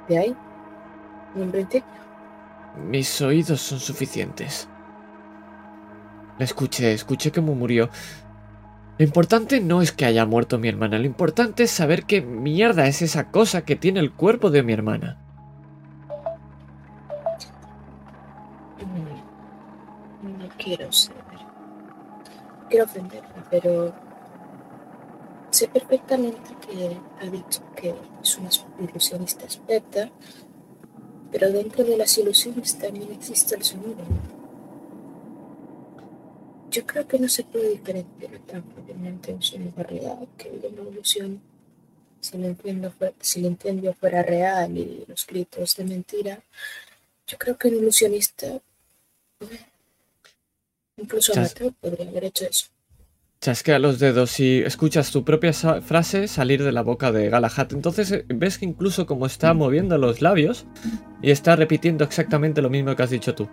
¿De 0.08 0.18
ahí? 0.18 0.36
¿En 1.34 1.42
un 1.42 1.50
principio? 1.50 1.90
Mis 2.76 3.20
oídos 3.20 3.60
son 3.60 3.78
suficientes. 3.78 4.68
La 6.38 6.44
escuché, 6.44 6.92
escuché 6.92 7.30
cómo 7.30 7.54
murió. 7.54 7.90
Lo 8.98 9.04
importante 9.04 9.60
no 9.60 9.82
es 9.82 9.92
que 9.92 10.04
haya 10.04 10.26
muerto 10.26 10.58
mi 10.58 10.68
hermana, 10.68 10.98
lo 10.98 11.06
importante 11.06 11.64
es 11.64 11.70
saber 11.70 12.04
qué 12.04 12.20
mierda 12.20 12.86
es 12.86 13.02
esa 13.02 13.30
cosa 13.30 13.64
que 13.64 13.76
tiene 13.76 14.00
el 14.00 14.12
cuerpo 14.12 14.50
de 14.50 14.62
mi 14.62 14.72
hermana. 14.72 15.18
Quiero 20.62 20.90
ser. 20.92 21.16
Quiero 22.68 22.84
ofenderla, 22.84 23.46
pero 23.50 23.94
sé 25.50 25.68
perfectamente 25.68 26.56
que 26.66 26.96
ha 27.20 27.30
dicho 27.30 27.62
que 27.76 27.94
es 28.22 28.38
una 28.38 28.48
ilusionista 28.88 29.44
experta, 29.44 30.10
pero 31.30 31.50
dentro 31.50 31.84
de 31.84 31.96
las 31.96 32.16
ilusiones 32.16 32.78
también 32.78 33.12
existe 33.12 33.56
el 33.56 33.62
sonido. 33.62 34.04
Yo 36.70 36.86
creo 36.86 37.06
que 37.06 37.18
no 37.18 37.28
se 37.28 37.44
puede 37.44 37.70
diferenciar 37.70 38.38
tan 38.46 38.64
fácilmente 38.72 39.34
un 39.34 39.42
sonido 39.42 39.82
real 39.82 40.26
que 40.38 40.50
de 40.50 40.68
una 40.68 40.90
ilusión. 40.90 41.42
Si 42.20 42.36
el, 42.36 42.44
incendio 42.44 42.90
fuera, 42.92 43.14
si 43.20 43.40
el 43.40 43.46
incendio 43.46 43.94
fuera 43.94 44.22
real 44.22 44.78
y 44.78 45.04
los 45.06 45.26
gritos 45.26 45.76
de 45.76 45.84
mentira, 45.84 46.40
yo 47.26 47.36
creo 47.36 47.58
que 47.58 47.68
un 47.68 47.74
ilusionista 47.74 48.60
Incluso 50.96 51.32
Chas- 51.32 51.54
Mateo 51.54 51.72
podría 51.80 52.08
haber 52.08 52.24
hecho 52.24 52.44
eso. 52.46 52.66
Chasquea 53.40 53.80
los 53.80 53.98
dedos 53.98 54.38
y 54.38 54.60
escuchas 54.60 55.10
tu 55.10 55.24
propia 55.24 55.52
frase 55.52 56.28
salir 56.28 56.62
de 56.62 56.70
la 56.70 56.82
boca 56.82 57.10
de 57.10 57.28
Galahad. 57.28 57.72
Entonces 57.72 58.12
eh, 58.12 58.24
ves 58.28 58.58
que 58.58 58.66
incluso 58.66 59.04
como 59.04 59.26
está 59.26 59.52
moviendo 59.52 59.98
los 59.98 60.22
labios 60.22 60.64
y 61.22 61.32
está 61.32 61.56
repitiendo 61.56 62.04
exactamente 62.04 62.62
lo 62.62 62.70
mismo 62.70 62.94
que 62.94 63.02
has 63.02 63.10
dicho 63.10 63.34
tú. 63.34 63.48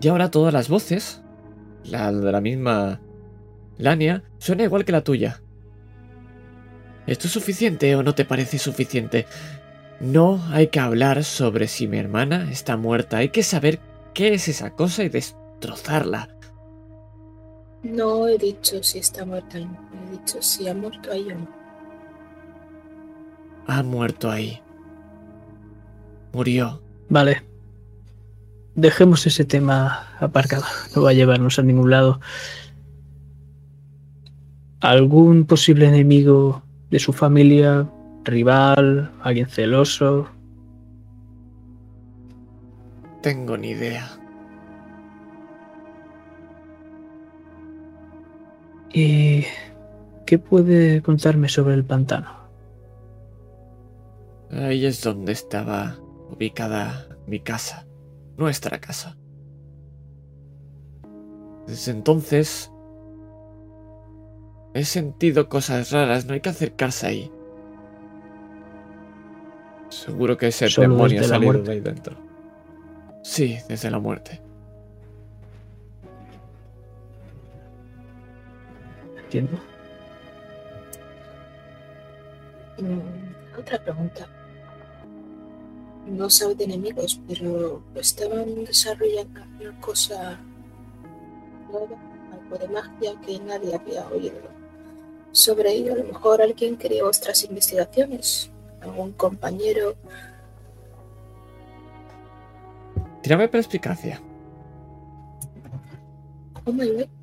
Y 0.00 0.08
ahora 0.08 0.30
todas 0.30 0.52
las 0.52 0.68
voces, 0.68 1.22
la 1.84 2.10
de 2.12 2.32
la 2.32 2.40
misma 2.40 3.00
Lania, 3.78 4.24
suena 4.38 4.64
igual 4.64 4.84
que 4.84 4.92
la 4.92 5.04
tuya. 5.04 5.40
¿Esto 7.06 7.28
es 7.28 7.32
suficiente 7.32 7.94
o 7.94 8.02
no 8.02 8.14
te 8.16 8.24
parece 8.24 8.58
suficiente? 8.58 9.26
No 10.00 10.42
hay 10.50 10.66
que 10.68 10.80
hablar 10.80 11.22
sobre 11.22 11.68
si 11.68 11.86
mi 11.86 11.98
hermana 11.98 12.50
está 12.50 12.76
muerta. 12.76 13.18
Hay 13.18 13.28
que 13.28 13.42
saber 13.44 13.78
qué 14.14 14.34
es 14.34 14.48
esa 14.48 14.70
cosa 14.70 15.04
y 15.04 15.10
destrozarla. 15.60 16.28
No 17.82 18.26
he 18.28 18.38
dicho 18.38 18.82
si 18.82 18.98
está 18.98 19.24
muerta 19.24 19.58
o 19.58 19.60
no. 19.60 19.78
He 20.08 20.12
dicho 20.12 20.38
si 20.40 20.68
ha 20.68 20.74
muerto 20.74 21.12
ahí 21.12 21.30
o 21.30 21.38
no. 21.38 21.48
Ha 23.66 23.82
muerto 23.82 24.30
ahí. 24.30 24.60
Murió. 26.32 26.82
Vale. 27.08 27.42
Dejemos 28.74 29.26
ese 29.26 29.44
tema 29.44 30.06
aparcado. 30.18 30.64
No 30.96 31.02
va 31.02 31.10
a 31.10 31.14
llevarnos 31.14 31.58
a 31.58 31.62
ningún 31.62 31.90
lado. 31.90 32.20
¿Algún 34.80 35.44
posible 35.44 35.86
enemigo 35.86 36.62
de 36.90 36.98
su 36.98 37.12
familia? 37.12 37.88
¿Rival? 38.24 39.10
¿Alguien 39.22 39.46
celoso? 39.46 40.28
Tengo 43.22 43.56
ni 43.58 43.70
idea. 43.70 44.19
¿Y 48.92 49.44
qué 50.26 50.38
puede 50.38 51.02
contarme 51.02 51.48
sobre 51.48 51.74
el 51.74 51.84
pantano? 51.84 52.40
Ahí 54.50 54.84
es 54.84 55.02
donde 55.02 55.32
estaba 55.32 55.98
ubicada 56.30 57.06
mi 57.26 57.40
casa. 57.40 57.86
Nuestra 58.36 58.80
casa. 58.80 59.16
Desde 61.66 61.92
entonces... 61.92 62.70
He 64.72 64.84
sentido 64.84 65.48
cosas 65.48 65.90
raras. 65.90 66.26
No 66.26 66.34
hay 66.34 66.40
que 66.40 66.48
acercarse 66.48 67.06
ahí. 67.06 67.32
Seguro 69.88 70.36
que 70.36 70.48
ese 70.48 70.68
Solo 70.68 70.88
demonio 70.88 71.20
ha 71.20 71.24
salido 71.24 71.62
de 71.62 71.72
ahí 71.72 71.80
dentro. 71.80 72.16
Sí, 73.22 73.58
desde 73.68 73.90
la 73.90 73.98
muerte. 73.98 74.40
Entiendo. 79.30 79.60
Mm, 82.78 83.60
otra 83.60 83.78
pregunta. 83.78 84.26
No 86.04 86.28
sabe 86.28 86.56
de 86.56 86.64
enemigos, 86.64 87.20
pero 87.28 87.80
estaban 87.94 88.64
desarrollando 88.64 89.40
una 89.60 89.80
cosa 89.80 90.40
nueva, 91.70 91.96
algo 92.32 92.58
de 92.58 92.68
magia 92.70 93.20
que 93.24 93.38
nadie 93.38 93.72
había 93.72 94.04
oído. 94.08 94.40
Sobre 95.30 95.74
ello, 95.74 95.92
a 95.92 95.98
lo 95.98 96.04
mejor 96.06 96.42
alguien 96.42 96.76
quería 96.76 97.04
vuestras 97.04 97.44
investigaciones. 97.44 98.50
Algún 98.80 99.12
compañero. 99.12 99.94
Tírame 103.22 103.46
perspicacia. 103.46 104.20
Oh 106.64 106.72
my 106.72 106.88
god. 106.88 107.19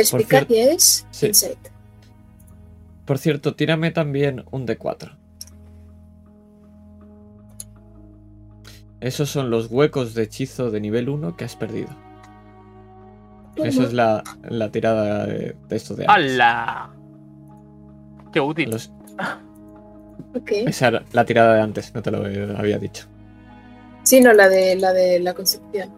Perspicacia 0.00 0.72
es 0.72 1.06
Sí. 1.10 1.26
insight. 1.26 1.58
Por 3.04 3.18
cierto, 3.18 3.54
tírame 3.54 3.90
también 3.92 4.44
un 4.50 4.66
D4. 4.66 5.16
Esos 9.00 9.28
son 9.30 9.50
los 9.50 9.70
huecos 9.70 10.14
de 10.14 10.22
hechizo 10.24 10.70
de 10.70 10.80
nivel 10.80 11.08
1 11.08 11.36
que 11.36 11.44
has 11.44 11.54
perdido. 11.56 11.88
Eso 13.56 13.82
es 13.84 13.92
la, 13.92 14.22
la 14.48 14.70
tirada 14.70 15.26
de, 15.26 15.56
de 15.68 15.76
esto 15.76 15.94
de 15.94 16.04
antes. 16.06 16.32
¡Hala! 16.32 16.90
¡Qué 18.32 18.40
útil! 18.40 18.70
Los- 18.70 18.90
Ok. 20.34 20.50
esa 20.66 20.88
era 20.88 21.04
la 21.12 21.24
tirada 21.24 21.54
de 21.54 21.60
antes, 21.62 21.94
no 21.94 22.02
te 22.02 22.10
lo 22.10 22.18
había 22.58 22.78
dicho. 22.78 23.06
Sí, 24.02 24.20
no, 24.20 24.32
la 24.34 24.48
de 24.48 24.76
la 24.76 24.92
de 24.92 25.18
la 25.20 25.32
concepción. 25.34 25.88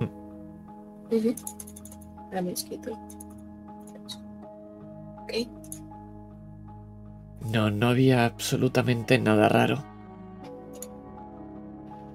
Mm. 0.00 1.14
Ujú. 1.14 1.34
Ahora 2.26 2.42
me 2.42 2.52
escrito. 2.52 2.98
Ok. 5.28 5.48
No, 7.52 7.70
no 7.70 7.88
había 7.88 8.24
absolutamente 8.24 9.18
nada 9.18 9.48
raro. 9.48 9.84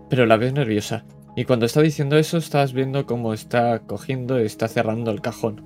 Pero 0.10 0.26
la 0.26 0.38
ves 0.38 0.54
nerviosa. 0.54 1.06
Y 1.36 1.46
cuando 1.46 1.66
está 1.66 1.82
diciendo 1.82 2.18
eso, 2.18 2.38
estás 2.38 2.74
viendo 2.74 3.06
cómo 3.06 3.34
está 3.34 3.80
cogiendo 3.80 4.40
y 4.40 4.46
está 4.46 4.68
cerrando 4.68 5.10
el 5.12 5.22
cajón, 5.22 5.64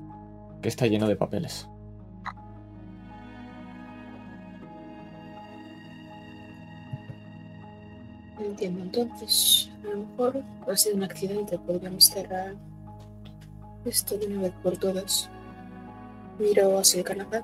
que 0.62 0.70
está 0.70 0.88
lleno 0.88 1.08
de 1.08 1.16
papeles. 1.18 1.68
Entiendo. 8.40 8.84
Entonces, 8.84 9.70
a 9.84 9.88
lo 9.90 10.06
mejor 10.06 10.44
ha 10.72 10.78
sido 10.78 10.96
un 10.96 11.04
accidente. 11.04 11.60
Podríamos 11.60 12.06
cerrar 12.06 12.56
esto 13.84 14.18
de 14.18 14.28
una 14.28 14.44
vez 14.44 14.54
por 14.64 14.78
todas. 14.78 15.30
Miro 16.40 16.78
hacia 16.78 17.00
el 17.00 17.06
Canadá. 17.06 17.44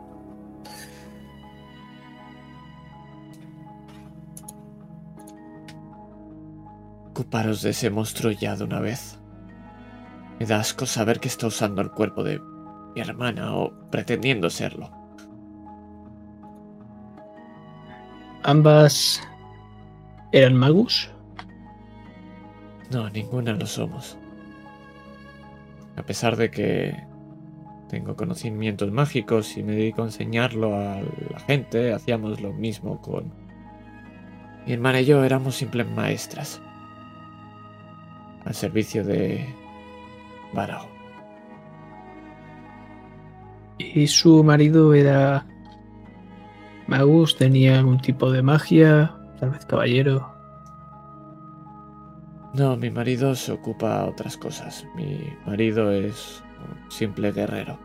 Ocuparos 7.10 7.62
de 7.62 7.72
ese 7.72 7.90
monstruo 7.90 8.32
ya 8.32 8.56
de 8.56 8.64
una 8.64 8.80
vez. 8.80 9.20
Me 10.40 10.46
da 10.46 10.60
asco 10.60 10.86
saber 10.86 11.20
que 11.20 11.28
está 11.28 11.48
usando 11.48 11.82
el 11.82 11.92
cuerpo 11.92 12.24
de 12.24 12.40
mi 12.96 13.02
hermana 13.02 13.56
o 13.56 13.72
pretendiendo 13.90 14.50
serlo. 14.50 14.92
Ambas 18.44 19.22
eran 20.32 20.56
magus. 20.56 21.10
No, 22.92 23.10
ninguna 23.10 23.54
lo 23.54 23.66
somos. 23.66 24.18
A 25.96 26.04
pesar 26.04 26.36
de 26.36 26.52
que 26.52 27.13
tengo 27.94 28.16
conocimientos 28.16 28.92
mágicos 28.92 29.56
y 29.56 29.62
me 29.62 29.74
dedico 29.74 30.02
a 30.02 30.06
enseñarlo 30.06 30.76
a 30.76 31.00
la 31.30 31.40
gente, 31.46 31.94
hacíamos 31.94 32.42
lo 32.42 32.52
mismo 32.52 33.00
con... 33.00 33.32
Mi 34.66 34.74
hermana 34.74 35.02
y 35.02 35.06
yo 35.06 35.24
éramos 35.24 35.58
simples 35.58 35.88
maestras. 35.92 36.60
Al 38.46 38.56
servicio 38.56 39.04
de... 39.04 39.46
Varao. 40.54 40.88
Y 43.78 44.08
su 44.08 44.44
marido 44.44 44.96
era 44.96 45.46
magus, 46.88 47.38
tenía 47.38 47.78
algún 47.78 48.02
tipo 48.02 48.32
de 48.32 48.42
magia, 48.42 49.16
tal 49.40 49.52
vez 49.52 49.68
caballero. 49.68 50.34
No, 52.56 52.76
mi 52.76 52.90
marido 52.90 53.36
se 53.36 53.52
ocupa 53.52 54.00
a 54.00 54.06
otras 54.06 54.36
cosas. 54.36 54.84
Mi 54.96 55.20
marido 55.46 55.92
es 55.92 56.44
un 56.60 56.92
simple 56.92 57.32
guerrero. 57.32 57.78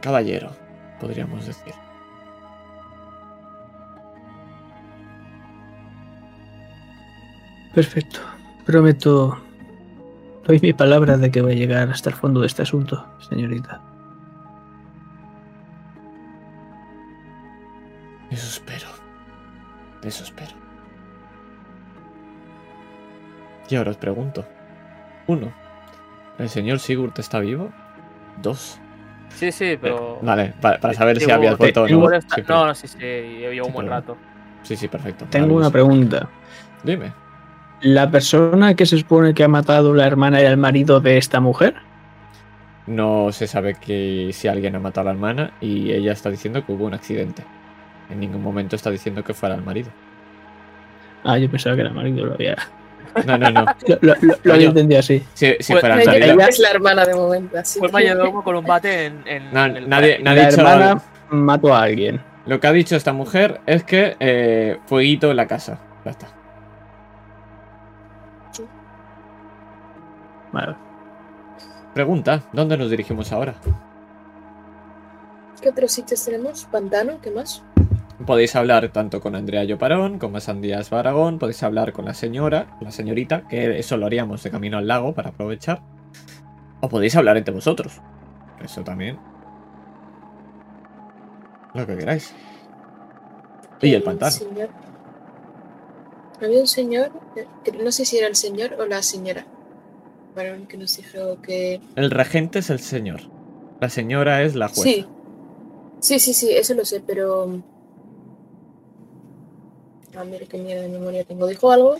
Caballero, 0.00 0.50
podríamos 1.00 1.46
decir. 1.46 1.74
Perfecto. 7.74 8.20
Prometo. 8.66 9.38
Doy 10.46 10.58
mi 10.60 10.72
palabra 10.72 11.16
de 11.16 11.30
que 11.30 11.40
voy 11.40 11.52
a 11.52 11.56
llegar 11.56 11.88
hasta 11.90 12.10
el 12.10 12.16
fondo 12.16 12.40
de 12.40 12.48
este 12.48 12.62
asunto, 12.62 13.06
señorita. 13.28 13.80
Eso 18.30 18.46
espero. 18.48 18.88
Eso 20.02 20.24
espero. 20.24 20.52
Y 23.70 23.76
ahora 23.76 23.92
os 23.92 23.96
pregunto. 23.96 24.44
Uno. 25.26 25.52
¿El 26.38 26.48
señor 26.48 26.78
Sigurd 26.78 27.12
está 27.18 27.38
vivo? 27.40 27.70
Dos. 28.40 28.78
Sí, 29.30 29.50
sí, 29.52 29.78
pero. 29.80 30.18
Vale, 30.22 30.52
pa- 30.60 30.78
para 30.78 30.94
saber 30.94 31.18
si 31.18 31.30
habías 31.30 31.56
vuelto 31.58 31.82
o 31.82 31.88
no. 31.88 32.10
está- 32.12 32.34
Sí, 32.36 32.42
pero- 32.46 32.58
No, 32.58 32.66
no, 32.66 32.74
sí, 32.74 32.88
sí, 32.88 32.98
llevo 32.98 33.66
un 33.68 33.72
buen 33.72 33.88
rato. 33.88 34.16
sí, 34.62 34.76
sí, 34.76 34.88
perfecto. 34.88 35.26
Tengo 35.30 35.54
una 35.54 35.70
pregunta. 35.70 36.28
Dime. 36.82 37.12
¿La 37.82 38.10
persona 38.10 38.74
que 38.74 38.86
se 38.86 38.98
supone 38.98 39.34
que 39.34 39.42
ha 39.44 39.48
matado 39.48 39.94
la 39.94 40.06
hermana 40.06 40.40
era 40.40 40.50
el 40.50 40.56
marido 40.56 41.00
de 41.00 41.18
esta 41.18 41.40
mujer? 41.40 41.74
No 42.86 43.30
se 43.32 43.46
sabe 43.46 43.74
que 43.74 44.30
si 44.32 44.48
alguien 44.48 44.74
ha 44.76 44.80
matado 44.80 45.08
a 45.08 45.12
la 45.12 45.16
hermana 45.16 45.52
y 45.60 45.92
ella 45.92 46.12
está 46.12 46.30
diciendo 46.30 46.64
que 46.64 46.72
hubo 46.72 46.84
un 46.84 46.94
accidente. 46.94 47.42
En 48.10 48.20
ningún 48.20 48.42
momento 48.42 48.76
está 48.76 48.90
diciendo 48.90 49.22
que 49.24 49.34
fuera 49.34 49.54
el 49.54 49.62
marido. 49.62 49.90
Ah, 51.24 51.38
yo 51.38 51.48
pensaba 51.50 51.74
que 51.76 51.80
era 51.82 51.90
el 51.90 51.96
marido, 51.96 52.26
lo 52.26 52.34
había, 52.34 52.56
No, 53.26 53.38
no, 53.38 53.50
no. 53.50 53.64
lo, 53.86 53.96
lo- 54.00 54.14
lo- 54.44 54.52
había 54.54 54.68
entendido 54.68 55.00
así. 55.00 55.22
Si, 55.34 55.54
si 55.60 55.72
Pues, 55.72 55.80
fuera 55.80 56.02
el 56.02 56.22
Ella 56.22 56.46
es 56.46 56.58
la 56.58 56.70
hermana 56.70 57.04
de 57.04 57.14
momento, 57.14 57.58
así 57.58 57.78
Fue 57.78 57.88
el 57.88 57.92
que- 57.92 57.94
mayordomo 57.94 58.42
con 58.44 58.56
un 58.56 58.64
bate 58.64 59.06
en. 59.06 59.22
en- 59.26 59.52
Na- 59.52 59.66
en 59.66 59.76
el 59.76 59.88
nadie, 59.88 60.18
nadie 60.20 60.40
ha 60.40 60.44
la 60.44 60.50
dicho 60.50 60.60
hermana 60.62 61.02
mató 61.30 61.74
a 61.74 61.82
alguien. 61.82 62.20
Lo 62.46 62.58
que 62.60 62.66
ha 62.66 62.72
dicho 62.72 62.96
esta 62.96 63.12
mujer 63.12 63.60
es 63.66 63.84
que 63.84 64.16
eh, 64.18 64.78
fueguito 64.86 65.30
en 65.30 65.36
la 65.36 65.46
casa. 65.46 65.78
Ya 66.04 66.10
está. 66.10 66.26
Vale. 70.52 70.76
Pregunta, 71.94 72.42
¿dónde 72.52 72.76
nos 72.76 72.90
dirigimos 72.90 73.32
ahora? 73.32 73.54
¿Qué 75.60 75.68
otros 75.68 75.92
sitios 75.92 76.24
tenemos? 76.24 76.64
¿Pantano? 76.64 77.20
¿Qué 77.22 77.30
más? 77.30 77.62
Podéis 78.26 78.54
hablar 78.54 78.92
tanto 78.92 79.20
con 79.20 79.34
Andrea 79.34 79.64
Lloparón 79.64 80.18
como 80.18 80.38
Sandías 80.40 80.90
Baragón, 80.90 81.38
podéis 81.38 81.62
hablar 81.62 81.92
con 81.92 82.04
la 82.04 82.14
señora, 82.14 82.76
la 82.80 82.92
señorita, 82.92 83.48
que 83.48 83.78
eso 83.78 83.96
lo 83.96 84.06
haríamos 84.06 84.42
de 84.42 84.50
camino 84.50 84.78
al 84.78 84.86
lago 84.86 85.14
para 85.14 85.30
aprovechar. 85.30 85.82
O 86.80 86.88
podéis 86.88 87.16
hablar 87.16 87.36
entre 87.36 87.54
vosotros. 87.54 88.00
Eso 88.62 88.84
también. 88.84 89.18
Lo 91.74 91.86
que 91.86 91.96
queráis. 91.96 92.32
Y 93.80 93.94
el 93.94 94.02
pantano. 94.02 94.30
señor- 94.30 94.70
Había 96.40 96.60
un 96.60 96.66
señor, 96.66 97.10
no 97.82 97.92
sé 97.92 98.04
si 98.04 98.18
era 98.18 98.26
el 98.26 98.36
señor 98.36 98.74
o 98.78 98.86
la 98.86 99.02
señora, 99.02 99.46
varón 100.36 100.66
que 100.66 100.76
nos 100.76 100.96
dijo 100.96 101.40
que... 101.40 101.80
El 101.96 102.10
regente 102.10 102.58
es 102.60 102.70
el 102.70 102.78
señor. 102.80 103.20
La 103.80 103.88
señora 103.88 104.42
es 104.42 104.54
la 104.54 104.68
jueza. 104.68 104.82
Sí, 104.82 105.06
sí, 106.00 106.18
sí, 106.18 106.34
sí, 106.34 106.50
eso 106.52 106.74
lo 106.74 106.84
sé, 106.84 107.00
pero... 107.04 107.62
Ah, 110.16 110.24
mira 110.24 110.46
qué 110.46 110.58
mierda 110.58 110.82
de 110.82 110.88
memoria 110.88 111.24
tengo. 111.24 111.46
Dijo 111.46 111.70
algo 111.72 111.96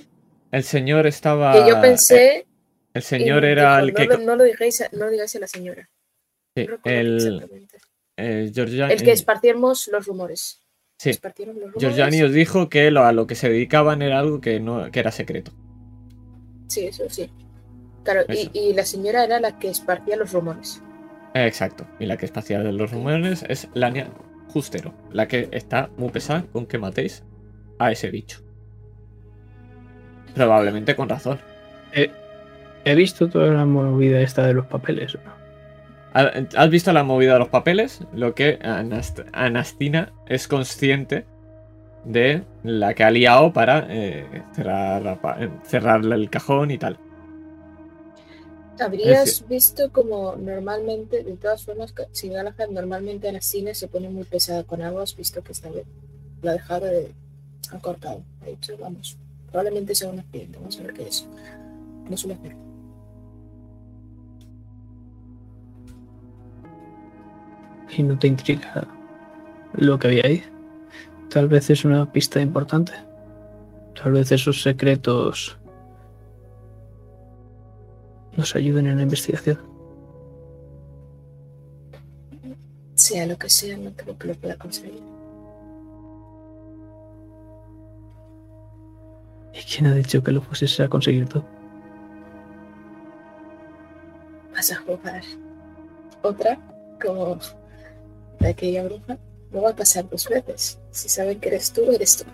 El 0.51 0.65
señor 0.65 1.07
estaba. 1.07 1.53
que 1.53 1.69
yo 1.71 1.81
pensé... 1.81 2.47
El 2.95 3.01
Ah, 3.03 3.07
señor 3.07 3.45
era 3.47 3.77
dijo, 3.83 3.87
el 3.89 3.95
que. 3.95 4.07
No, 4.07 4.17
lo- 4.19 4.25
no 4.27 4.37
lo 4.37 4.45
digáis, 4.45 4.81
a- 4.83 4.89
no 4.93 5.07
lo 5.07 5.11
digáis 5.11 5.35
a 5.35 5.39
la 5.39 5.47
señora. 5.49 5.89
sí, 6.55 6.67
No 6.67 6.79
el, 6.85 7.17
exactamente. 7.17 7.79
el 8.17 8.53
Giorgia- 8.53 8.89
El 8.89 9.03
que 9.03 9.13
esparciéramos 9.13 9.89
los 9.89 10.07
rumores. 10.07 10.61
Sí. 10.99 11.09
Esparcieron 11.11 11.55
los 11.55 11.73
rumores. 11.73 11.81
Giorgiani 11.83 12.23
os 12.23 12.33
dijo 12.33 12.69
que 12.69 12.91
lo- 12.91 13.05
a 13.05 13.13
lo 13.13 13.27
que 13.27 13.35
se 13.35 13.49
dedicaban 13.49 14.03
era 14.03 14.19
algo 14.19 14.41
que 14.43 14.61
no 14.61 14.91
que 14.91 15.01
era 15.01 15.11
secreto. 15.11 15.53
Sí, 16.69 16.87
eso 16.87 17.05
sí. 17.09 17.31
Claro, 18.05 18.23
y, 18.29 18.33
Eso. 18.33 18.51
y 18.53 18.73
la 18.75 18.85
señora 18.85 19.25
era 19.25 19.41
la 19.41 19.59
que 19.59 19.69
esparcía 19.69 20.17
los 20.17 20.33
rumores. 20.33 20.83
Eh, 21.35 21.47
Exacto. 21.47 21.87
Y 21.99 22.07
la 22.07 22.17
que 22.19 22.27
es 22.27 22.33
pacial 22.33 22.63
de 22.65 22.73
los 22.73 22.91
rumores 22.91 23.45
es 23.49 23.69
Lania 23.75 24.11
Justero, 24.49 24.93
la 25.13 25.29
que 25.29 25.49
está 25.53 25.89
muy 25.97 26.11
pesada 26.11 26.45
con 26.53 26.67
que 26.67 26.77
matéis 26.79 27.23
a 27.87 27.93
ese 27.93 28.11
bicho. 28.11 28.41
Probablemente 30.35 30.97
con 30.97 31.09
razón. 31.09 31.39
He 32.85 32.95
visto 32.97 33.29
toda 33.29 33.53
la 33.53 33.65
movida 33.65 34.21
esta 34.21 34.47
de 34.47 34.55
los 34.55 34.67
papeles. 34.67 35.15
¿no? 35.15 35.21
¿Ha- 36.15 36.33
¿Has 36.57 36.71
visto 36.71 36.93
la 36.93 37.05
movida 37.05 37.35
de 37.35 37.39
los 37.39 37.49
papeles? 37.49 38.01
Lo 38.13 38.35
que 38.35 38.59
Anast- 38.61 39.25
Anastina 39.33 40.13
es 40.27 40.49
consciente 40.49 41.27
de 42.05 42.43
la 42.65 42.95
que 42.95 43.05
ha 43.05 43.11
liado 43.13 43.53
para 43.53 43.87
eh, 43.89 44.43
cerrar, 44.53 45.03
la 45.03 45.21
pa- 45.21 45.39
cerrarle 45.65 46.17
el 46.17 46.29
cajón 46.29 46.73
y 46.73 46.79
tal. 46.79 46.99
Habrías 48.81 49.29
Es 49.29 49.49
visto 49.49 49.93
como 49.93 50.35
normalmente, 50.35 51.23
de 51.23 51.37
todas 51.37 51.65
formas, 51.65 51.95
si 52.11 52.31
Galahad 52.31 52.69
normalmente 52.71 53.29
en 53.29 53.35
las 53.35 53.45
cines 53.45 53.79
se 53.79 53.87
pone 53.87 54.09
muy 54.09 54.25
pesada 54.25 54.65
con 54.65 54.83
algo, 54.83 55.01
has 55.01 55.15
visto 55.15 55.41
que 55.43 55.53
esta 55.53 55.71
vez 55.71 55.85
la 56.43 56.51
ha 56.51 56.55
dejado 56.55 56.87
de 56.87 57.13
ha 57.73 57.79
cortado. 57.79 58.23
Ha 58.43 58.47
dicho, 58.47 58.77
vamos, 58.79 59.17
probablemente 59.51 59.95
sea 59.95 60.11
un 60.11 60.21
accidente, 60.21 60.59
vamos 60.59 60.79
a 60.79 60.83
ver 60.83 60.95
qué 60.95 61.09
es. 61.09 61.27
No 62.09 62.17
suele 62.17 62.35
hacer. 62.35 62.57
y 67.97 68.03
no 68.03 68.19
te 68.19 68.27
intriga 68.27 68.87
lo 69.75 69.99
que 69.99 70.09
había 70.09 70.27
ahí. 70.27 70.43
Tal 71.29 71.49
vez 71.49 71.71
es 71.71 71.85
una 71.85 72.11
pista 72.11 72.41
importante. 72.41 72.93
Tal 74.01 74.13
vez 74.13 74.33
esos 74.33 74.63
secretos 74.63 75.59
nos 78.37 78.55
ayuden 78.55 78.87
en 78.87 78.97
la 78.97 79.03
investigación. 79.03 79.59
Sea 82.95 83.27
lo 83.27 83.37
que 83.37 83.49
sea, 83.49 83.77
no 83.77 83.93
creo 83.93 84.19
que 84.19 84.29
lo 84.29 84.35
pueda 84.35 84.57
conseguir. 84.57 85.03
¿Y 89.53 89.63
quién 89.63 89.87
ha 89.87 89.95
dicho 89.95 90.23
que 90.23 90.33
lo 90.33 90.41
fueses 90.41 90.79
a 90.81 90.89
conseguir 90.89 91.29
tú? 91.29 91.43
Vas 94.55 94.73
a 94.73 94.77
jugar 94.77 95.23
otra 96.23 96.59
como 97.03 97.39
de 98.41 98.49
aquella 98.49 98.85
bruja. 98.85 99.19
No 99.51 99.63
va 99.63 99.71
a 99.71 99.77
pasar 99.77 100.09
dos 100.09 100.29
veces. 100.29 100.79
Si 100.91 101.09
saben 101.09 101.39
que 101.39 101.49
eres 101.49 101.73
tú, 101.73 101.83
eres 101.91 102.17
tú. 102.17 102.25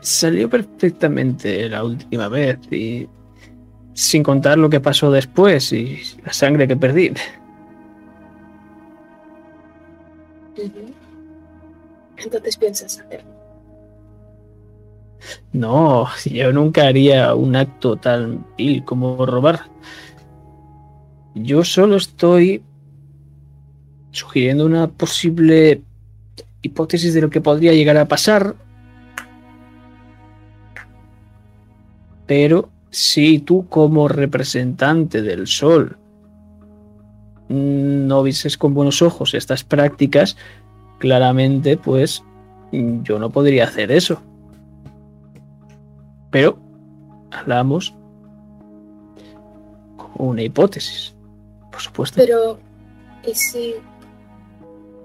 Salió 0.00 0.48
perfectamente 0.48 1.68
la 1.68 1.84
última 1.84 2.28
vez 2.28 2.58
y 2.70 3.08
sin 3.94 4.22
contar 4.22 4.58
lo 4.58 4.70
que 4.70 4.80
pasó 4.80 5.10
después 5.10 5.72
y 5.72 6.00
la 6.24 6.32
sangre 6.32 6.68
que 6.68 6.76
perdí. 6.76 7.12
Entonces 12.22 12.56
piensas 12.56 12.98
hacerlo. 12.98 13.38
No, 15.52 16.08
yo 16.24 16.52
nunca 16.52 16.86
haría 16.86 17.34
un 17.34 17.56
acto 17.56 17.96
tan 17.96 18.46
vil 18.56 18.84
como 18.84 19.24
robar. 19.26 19.60
Yo 21.34 21.64
solo 21.64 21.96
estoy 21.96 22.62
sugiriendo 24.10 24.66
una 24.66 24.88
posible 24.88 25.82
hipótesis 26.62 27.14
de 27.14 27.20
lo 27.20 27.30
que 27.30 27.40
podría 27.40 27.72
llegar 27.72 27.96
a 27.96 28.08
pasar. 28.08 28.54
Pero 32.26 32.68
si 32.90 33.38
tú 33.38 33.68
como 33.68 34.08
representante 34.08 35.22
del 35.22 35.46
sol 35.46 35.98
no 37.48 38.22
vieses 38.22 38.58
con 38.58 38.74
buenos 38.74 39.00
ojos 39.00 39.32
estas 39.32 39.64
prácticas, 39.64 40.36
claramente 40.98 41.76
pues 41.76 42.22
yo 42.70 43.18
no 43.18 43.30
podría 43.30 43.64
hacer 43.64 43.90
eso. 43.90 44.20
Pero 46.30 46.58
hablamos 47.30 47.94
como 49.96 50.30
una 50.30 50.42
hipótesis, 50.42 51.14
por 51.70 51.80
supuesto. 51.80 52.16
Pero, 52.16 52.58
¿y 53.26 53.34
si 53.34 53.74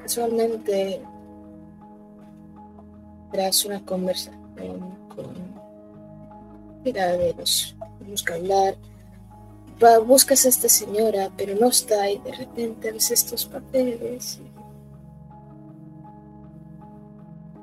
casualmente 0.02 1.02
tras 3.32 3.66
una 3.66 3.84
conversación 3.86 4.98
con 5.16 5.34
tiraderos, 6.84 7.76
busca 8.06 8.36
hablar, 8.36 8.76
buscas 10.06 10.46
a 10.46 10.50
esta 10.50 10.70
señora, 10.70 11.32
pero 11.38 11.56
no 11.56 11.68
está, 11.68 12.10
y 12.10 12.18
de 12.20 12.34
repente 12.34 12.92
ves 12.92 13.12
estos 13.12 13.46
papeles? 13.46 14.42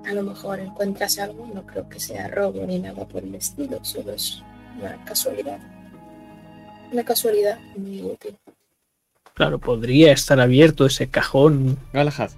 A 0.08 0.12
lo 0.12 0.22
mejor 0.22 0.60
encuentras 0.60 1.18
algo, 1.18 1.46
no 1.52 1.66
creo 1.66 1.88
que 1.88 2.00
sea 2.00 2.28
robo 2.28 2.64
ni 2.66 2.78
nada 2.78 3.06
por 3.06 3.22
el 3.22 3.34
estilo, 3.34 3.78
solo 3.82 4.12
es 4.12 4.42
una 4.78 5.04
casualidad. 5.04 5.58
Una 6.92 7.04
casualidad 7.04 7.58
muy 7.76 8.02
útil. 8.02 8.36
Claro, 9.34 9.58
podría 9.58 10.12
estar 10.12 10.40
abierto 10.40 10.86
ese 10.86 11.08
cajón 11.08 11.78
Galahad, 11.92 12.30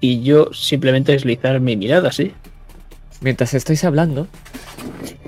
y 0.00 0.22
yo 0.22 0.52
simplemente 0.52 1.12
deslizar 1.12 1.60
mi 1.60 1.76
mirada, 1.76 2.12
sí. 2.12 2.32
mientras 3.20 3.54
estáis 3.54 3.84
hablando, 3.84 4.28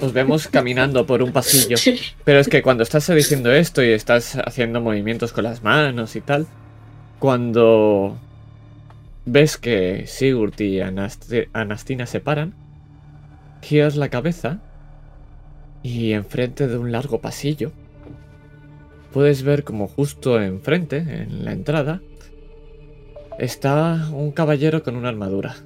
os 0.01 0.13
vemos 0.13 0.49
caminando 0.49 1.07
por 1.07 1.23
un 1.23 1.33
pasillo. 1.33 1.77
Pero 2.25 2.39
es 2.39 2.49
que 2.49 2.63
cuando 2.63 2.83
estás 2.83 3.09
diciendo 3.09 3.53
esto 3.53 3.83
y 3.83 3.91
estás 3.91 4.37
haciendo 4.37 4.81
movimientos 4.81 5.33
con 5.33 5.45
las 5.45 5.63
manos 5.63 6.15
y 6.15 6.21
tal, 6.21 6.47
cuando 7.19 8.17
ves 9.27 9.57
que 9.57 10.07
Sigurd 10.07 10.59
y 10.61 10.79
Anast- 10.81 11.49
Anastina 11.53 12.07
se 12.07 12.21
paran, 12.21 12.55
giras 13.63 13.97
la 13.97 14.09
cabeza 14.09 14.61
y 15.83 16.13
enfrente 16.13 16.67
de 16.69 16.79
un 16.79 16.93
largo 16.93 17.21
pasillo 17.21 17.73
puedes 19.13 19.43
ver 19.43 19.65
como 19.65 19.89
justo 19.89 20.41
enfrente, 20.41 20.99
en 20.99 21.45
la 21.45 21.53
entrada, 21.53 22.01
está 23.39 24.09
un 24.13 24.31
caballero 24.31 24.85
con 24.85 24.95
una 24.95 25.09
armadura. 25.09 25.57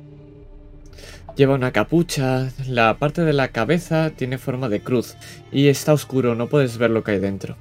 Lleva 1.37 1.55
una 1.55 1.73
capucha, 1.73 2.51
la 2.67 2.97
parte 2.99 3.23
de 3.23 3.33
la 3.35 3.49
cabeza 3.49 4.13
tiene 4.17 4.39
forma 4.39 4.69
de 4.69 4.81
cruz 4.81 5.17
y 5.53 5.69
está 5.69 5.93
oscuro, 5.93 6.35
no 6.35 6.49
puedes 6.49 6.79
ver 6.79 6.91
lo 6.91 7.05
que 7.05 7.11
hay 7.13 7.19
dentro. 7.19 7.57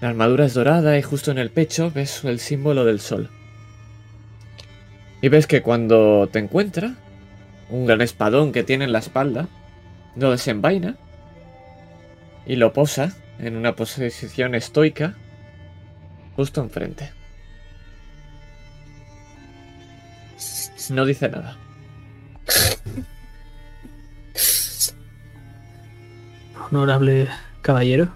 La 0.00 0.10
armadura 0.10 0.44
es 0.44 0.54
dorada 0.54 0.96
y 0.96 1.02
justo 1.02 1.32
en 1.32 1.38
el 1.38 1.50
pecho 1.50 1.90
ves 1.92 2.22
el 2.24 2.38
símbolo 2.38 2.84
del 2.84 3.00
sol. 3.00 3.30
Y 5.20 5.28
ves 5.28 5.46
que 5.46 5.62
cuando 5.62 6.28
te 6.28 6.38
encuentra, 6.38 6.94
un 7.70 7.86
gran 7.86 8.00
espadón 8.00 8.52
que 8.52 8.62
tiene 8.62 8.84
en 8.84 8.92
la 8.92 9.00
espalda, 9.00 9.48
lo 10.16 10.30
desenvaina 10.30 10.96
y 12.46 12.56
lo 12.56 12.72
posa 12.72 13.14
en 13.38 13.56
una 13.56 13.74
posición 13.74 14.54
estoica 14.54 15.14
justo 16.36 16.62
enfrente. 16.62 17.10
No 20.90 21.04
dice 21.04 21.28
nada. 21.28 21.56
Honorable 26.70 27.28
caballero. 27.60 28.14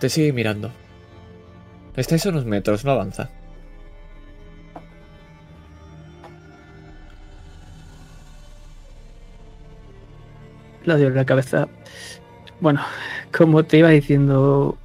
Te 0.00 0.08
sigue 0.08 0.32
mirando. 0.32 0.72
Estáis 1.96 2.24
a 2.26 2.30
unos 2.30 2.44
metros, 2.46 2.84
no 2.84 2.92
avanza. 2.92 3.30
La 10.84 10.96
dio 10.96 11.08
en 11.08 11.14
la 11.14 11.24
cabeza. 11.24 11.68
Bueno, 12.60 12.80
como 13.36 13.64
te 13.64 13.78
iba 13.78 13.88
diciendo, 13.90 14.76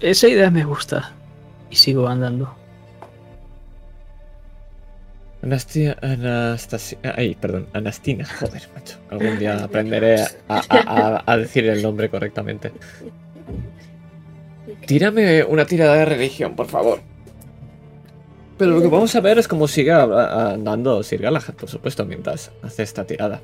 esa 0.00 0.28
idea 0.28 0.50
me 0.50 0.64
gusta. 0.64 1.12
Y 1.70 1.76
sigo 1.76 2.06
andando. 2.08 2.54
Anastia, 5.42 5.96
Anastasia, 6.02 6.98
ay, 7.16 7.34
perdón, 7.36 7.68
Anastina, 7.72 8.24
joder, 8.40 8.68
macho. 8.74 8.98
Algún 9.10 9.38
día 9.38 9.62
aprenderé 9.64 10.22
a, 10.22 10.28
a- 10.48 10.62
a- 10.68 11.22
a 11.26 11.36
decir 11.36 11.66
el 11.66 11.82
nombre 11.82 12.08
correctamente. 12.08 12.72
Tírame 14.86 15.42
una 15.44 15.66
tirada 15.66 15.94
de 15.96 16.04
religión, 16.04 16.54
por 16.54 16.66
favor. 16.66 17.00
Pero 18.56 18.70
lo 18.70 18.80
que 18.80 18.88
vamos 18.88 19.14
a 19.14 19.20
ver 19.20 19.38
es 19.38 19.48
cómo 19.48 19.68
sigue 19.68 19.92
andando 19.92 21.02
Sir 21.02 21.20
Galahad, 21.20 21.54
por 21.54 21.68
supuesto, 21.68 22.06
mientras 22.06 22.52
hace 22.62 22.84
esta 22.84 23.04
tirada. 23.04 23.42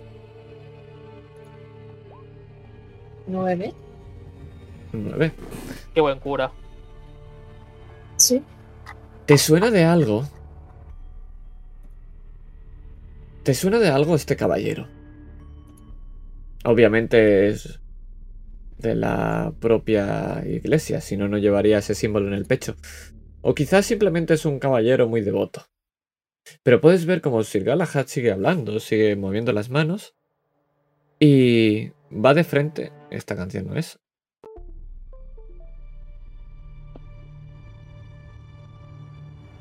Nueve. 3.26 3.74
Nueve. 4.92 5.32
Qué 5.94 6.00
buen 6.00 6.18
cura. 6.18 6.50
Sí. 8.16 8.42
¿Te 9.26 9.36
suena 9.36 9.70
de 9.70 9.84
algo? 9.84 10.24
¿Te 13.42 13.54
suena 13.54 13.78
de 13.78 13.88
algo 13.88 14.14
este 14.14 14.36
caballero? 14.36 14.86
Obviamente 16.64 17.48
es 17.48 17.80
de 18.82 18.94
la 18.94 19.54
propia 19.60 20.42
iglesia, 20.46 21.00
si 21.00 21.16
no, 21.16 21.28
no 21.28 21.38
llevaría 21.38 21.78
ese 21.78 21.94
símbolo 21.94 22.28
en 22.28 22.34
el 22.34 22.46
pecho. 22.46 22.76
O 23.40 23.54
quizás 23.54 23.86
simplemente 23.86 24.34
es 24.34 24.44
un 24.44 24.58
caballero 24.58 25.08
muy 25.08 25.20
devoto. 25.20 25.66
Pero 26.62 26.80
puedes 26.80 27.06
ver 27.06 27.20
como 27.20 27.42
Sir 27.44 27.64
Galahad 27.64 28.06
sigue 28.06 28.32
hablando, 28.32 28.80
sigue 28.80 29.16
moviendo 29.16 29.52
las 29.52 29.70
manos. 29.70 30.14
Y 31.18 31.90
va 32.12 32.34
de 32.34 32.44
frente. 32.44 32.92
Esta 33.10 33.36
canción 33.36 33.66
no 33.66 33.76
es. 33.76 33.98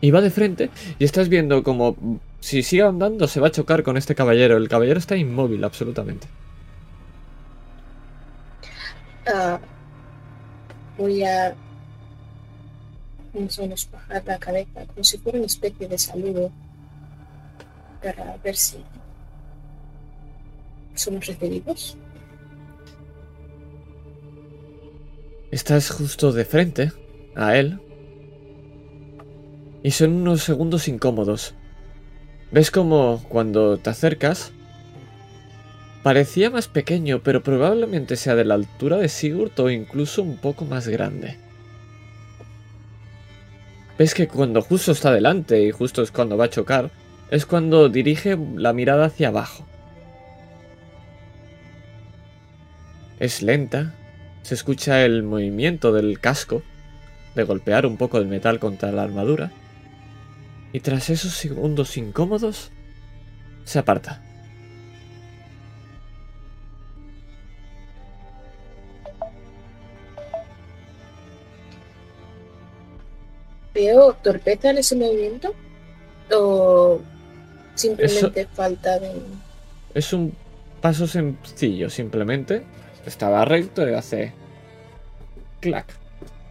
Y 0.02 0.10
va 0.10 0.22
de 0.22 0.32
frente 0.32 0.72
y 0.98 1.04
estás 1.04 1.30
viendo 1.30 1.62
como 1.62 2.20
si 2.40 2.64
sigue 2.64 2.82
andando 2.82 3.28
se 3.28 3.40
va 3.40 3.48
a 3.48 3.52
chocar 3.52 3.84
con 3.84 3.98
este 3.98 4.16
caballero. 4.16 4.58
El 4.58 4.68
caballero 4.68 4.98
está 4.98 5.16
inmóvil 5.16 5.64
absolutamente. 5.64 6.28
Ah, 9.28 9.60
voy 10.98 11.24
a 11.24 11.56
más 13.34 13.60
o 13.60 13.62
menos 13.62 13.90
bajar 13.92 14.24
la 14.26 14.38
cabeza 14.40 14.86
como 14.88 15.04
si 15.04 15.18
fuera 15.18 15.38
una 15.38 15.48
especie 15.48 15.88
de 15.88 15.98
saludo 15.98 16.52
para 18.04 18.38
ver 18.38 18.56
si 18.56 18.84
somos 20.96 21.26
recibidos. 21.26 21.98
Estás 25.52 25.90
justo 25.90 26.32
de 26.32 26.46
frente 26.46 26.92
a 27.36 27.56
él. 27.58 27.80
Y 29.84 29.92
son 29.92 30.14
unos 30.14 30.44
segundos 30.44 30.88
incómodos. 30.88 31.56
Ves 32.52 32.72
como 32.72 33.24
cuando 33.30 33.78
te 33.78 33.90
acercas... 33.90 34.54
Parecía 36.04 36.50
más 36.50 36.68
pequeño, 36.68 37.22
pero 37.24 37.44
probablemente 37.44 38.16
sea 38.16 38.36
de 38.36 38.46
la 38.46 38.56
altura 38.56 38.98
de 38.98 39.08
Sigurd 39.08 39.60
o 39.60 39.70
incluso 39.70 40.24
un 40.24 40.38
poco 40.38 40.66
más 40.66 40.88
grande. 40.88 41.38
Ves 44.00 44.16
que 44.16 44.28
cuando 44.28 44.64
justo 44.64 44.94
está 44.94 45.12
delante 45.12 45.64
y 45.64 45.70
justo 45.70 46.02
es 46.02 46.10
cuando 46.10 46.38
va 46.38 46.46
a 46.46 46.50
chocar, 46.50 46.90
es 47.30 47.46
cuando 47.46 47.88
dirige 47.88 48.36
la 48.56 48.74
mirada 48.74 49.06
hacia 49.06 49.28
abajo. 49.28 49.68
Es 53.20 53.44
lenta, 53.44 53.94
se 54.42 54.56
escucha 54.56 55.06
el 55.06 55.22
movimiento 55.22 55.94
del 55.94 56.20
casco, 56.20 56.64
de 57.36 57.44
golpear 57.44 57.86
un 57.86 57.98
poco 57.98 58.18
el 58.18 58.26
metal 58.26 58.58
contra 58.58 58.92
la 58.92 59.04
armadura, 59.04 59.52
y 60.74 60.80
tras 60.80 61.12
esos 61.12 61.34
segundos 61.34 61.96
incómodos, 61.96 62.72
se 63.66 63.78
aparta. 63.78 64.31
¿Veo 73.74 74.14
torpeza 74.22 74.72
en 74.72 74.78
ese 74.80 74.96
movimiento? 74.96 75.54
¿O 76.36 77.00
simplemente 77.76 78.48
falta 78.48 79.00
de... 79.00 79.12
Es 79.94 80.14
un 80.14 80.34
paso 80.82 81.08
sencillo, 81.08 81.90
simplemente. 81.90 82.64
Estaba 83.06 83.46
recto 83.46 83.88
y 83.88 83.94
hace... 83.94 84.34
Clac. 85.60 85.86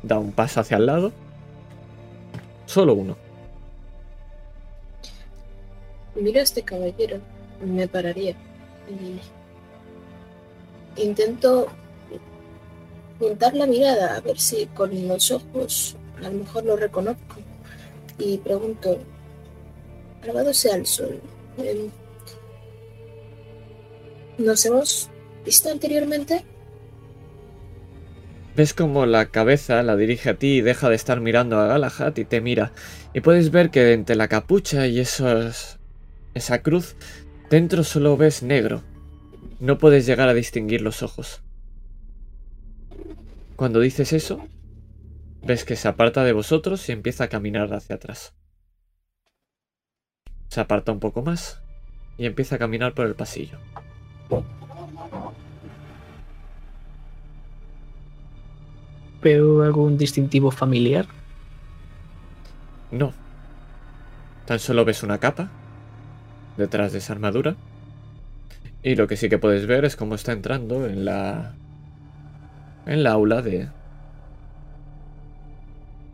Da 0.03 0.19
un 0.19 0.33
paso 0.33 0.61
hacia 0.61 0.79
el 0.79 0.87
lado. 0.87 1.13
Solo 2.67 2.95
uno. 2.95 3.17
Mira 6.15 6.41
a 6.41 6.45
este 6.45 6.63
caballero. 6.63 7.19
Me 7.65 7.87
pararía. 7.87 8.35
Intento 10.97 11.69
juntar 13.19 13.55
la 13.55 13.67
mirada 13.67 14.17
a 14.17 14.21
ver 14.21 14.39
si 14.39 14.67
con 14.67 15.07
los 15.07 15.31
ojos 15.31 15.97
a 16.25 16.29
lo 16.29 16.39
mejor 16.39 16.65
lo 16.65 16.77
reconozco. 16.77 17.37
Y 18.19 18.39
pregunto, 18.39 18.99
alabado 20.23 20.53
sea 20.53 20.77
el 20.77 20.87
sol. 20.87 21.21
em, 21.59 21.91
¿Nos 24.39 24.65
hemos 24.65 25.11
visto 25.45 25.71
anteriormente? 25.71 26.45
Ves 28.57 28.75
como 28.75 29.07
la 29.07 29.27
cabeza 29.27 29.83
la 29.83 29.97
dirige 29.97 30.31
a 30.31 30.35
ti 30.35 30.57
y 30.57 30.61
deja 30.61 30.89
de 30.89 30.97
estar 30.97 31.21
mirando 31.21 31.59
a 31.59 31.67
Galahad 31.67 32.17
y 32.17 32.25
te 32.25 32.41
mira. 32.41 32.73
Y 33.15 33.21
puedes 33.21 33.51
ver 33.51 33.71
que 33.71 33.93
entre 33.93 34.17
la 34.17 34.29
capucha 34.29 34.87
y 34.87 34.99
esos, 34.99 35.79
esa 36.35 36.63
cruz, 36.63 36.97
dentro 37.49 37.85
solo 37.85 38.17
ves 38.17 38.43
negro. 38.43 38.83
No 39.61 39.79
puedes 39.79 40.05
llegar 40.07 40.29
a 40.29 40.35
distinguir 40.35 40.81
los 40.81 41.03
ojos. 41.03 41.43
Cuando 43.57 43.81
dices 43.81 44.13
eso, 44.13 44.47
ves 45.43 45.65
que 45.65 45.77
se 45.77 45.89
aparta 45.89 46.25
de 46.25 46.33
vosotros 46.33 46.89
y 46.89 46.93
empieza 46.93 47.25
a 47.25 47.29
caminar 47.29 47.73
hacia 47.73 47.97
atrás. 47.97 48.35
Se 50.49 50.61
aparta 50.61 50.93
un 50.93 51.01
poco 51.01 51.23
más 51.23 51.63
y 52.19 52.27
empieza 52.27 52.57
a 52.57 52.59
caminar 52.59 52.95
por 52.95 53.07
el 53.07 53.15
pasillo. 53.15 53.59
¿Veo 59.23 59.63
algún 59.63 59.99
distintivo 59.99 60.51
familiar? 60.51 61.07
No. 62.91 63.13
Tan 64.47 64.59
solo 64.59 64.85
ves 64.85 65.03
una 65.03 65.19
capa 65.19 65.51
detrás 66.57 66.93
de 66.93 66.99
esa 66.99 67.13
armadura. 67.13 67.57
Y 68.83 68.95
lo 68.95 69.07
que 69.07 69.17
sí 69.17 69.29
que 69.29 69.39
puedes 69.39 69.67
ver 69.67 69.85
es 69.85 69.97
cómo 69.97 70.15
está 70.15 70.33
entrando 70.33 70.87
en 70.87 71.05
la. 71.05 71.55
en 72.87 73.03
la 73.03 73.13
aula 73.13 73.43
de. 73.43 73.69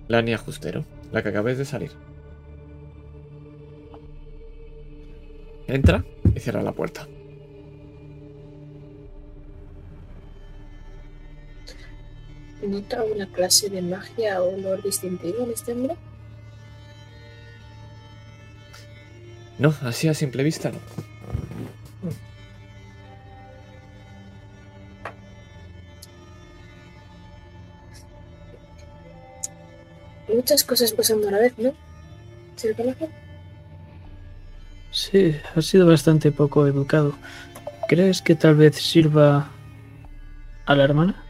Lania 0.09 0.39
Justero, 0.39 0.85
la 1.13 1.23
que 1.23 1.31
acabáis 1.31 1.59
de 1.59 1.65
salir. 1.65 1.91
Entra 5.67 6.05
y 6.35 6.41
cierra 6.41 6.63
la 6.63 6.73
puerta. 6.73 7.09
¿Nota 12.63 13.05
una 13.05 13.27
clase 13.27 13.69
de 13.69 13.83
magia 13.83 14.43
o 14.43 14.55
olor 14.55 14.83
distintivo 14.83 15.45
en 15.45 15.51
este 15.51 15.73
hombre? 15.73 15.97
No, 19.59 19.75
así 19.83 20.09
a 20.09 20.15
simple 20.15 20.43
vista 20.43 20.71
no. 20.71 20.79
Muchas 30.29 30.65
cosas 30.65 30.93
pasando 30.93 31.29
a 31.29 31.33
la 31.33 31.39
vez, 31.39 31.59
¿no? 31.59 31.73
¿Se 32.57 32.71
lo 32.71 32.77
conoce? 32.77 33.09
Sí, 34.91 35.37
ha 35.55 35.63
sido 35.63 35.87
bastante 35.87 36.33
poco 36.33 36.67
educado. 36.67 37.15
¿Crees 37.89 38.23
que 38.23 38.35
tal 38.35 38.57
vez 38.57 38.77
sirva 38.77 39.49
a 40.65 40.75
la 40.75 40.85
hermana? 40.85 41.23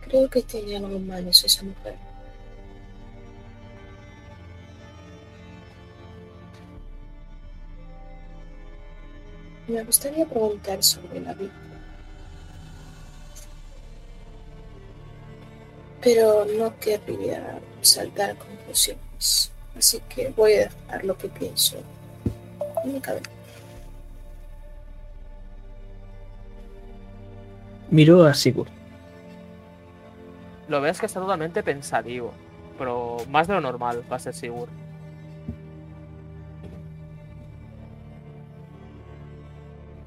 Creo 0.00 0.28
que 0.28 0.42
tiene 0.42 0.78
algo 0.78 0.98
manos 0.98 1.44
esa 1.44 1.62
mujer. 1.64 1.94
Me 9.68 9.84
gustaría 9.84 10.24
preguntar 10.24 10.82
sobre 10.82 11.20
la 11.20 11.34
vida. 11.34 11.67
Pero 16.02 16.44
no 16.44 16.78
querría 16.78 17.58
saltar 17.80 18.30
a 18.30 18.34
conclusiones. 18.34 19.52
Así 19.76 20.00
que 20.08 20.32
voy 20.36 20.54
a 20.54 20.58
dejar 20.68 21.04
lo 21.04 21.16
que 21.16 21.28
pienso 21.28 21.76
en 22.84 22.94
mi 22.94 23.00
cabeza. 23.00 23.30
Miró 27.90 28.24
a 28.24 28.34
Sigurd. 28.34 28.68
Lo 30.68 30.80
ves 30.80 31.00
que 31.00 31.06
está 31.06 31.20
totalmente 31.20 31.62
pensativo. 31.62 32.32
Pero 32.76 33.16
más 33.28 33.48
de 33.48 33.54
lo 33.54 33.60
normal, 33.60 34.04
va 34.10 34.16
a 34.16 34.20
ser 34.20 34.34
seguro. 34.34 34.70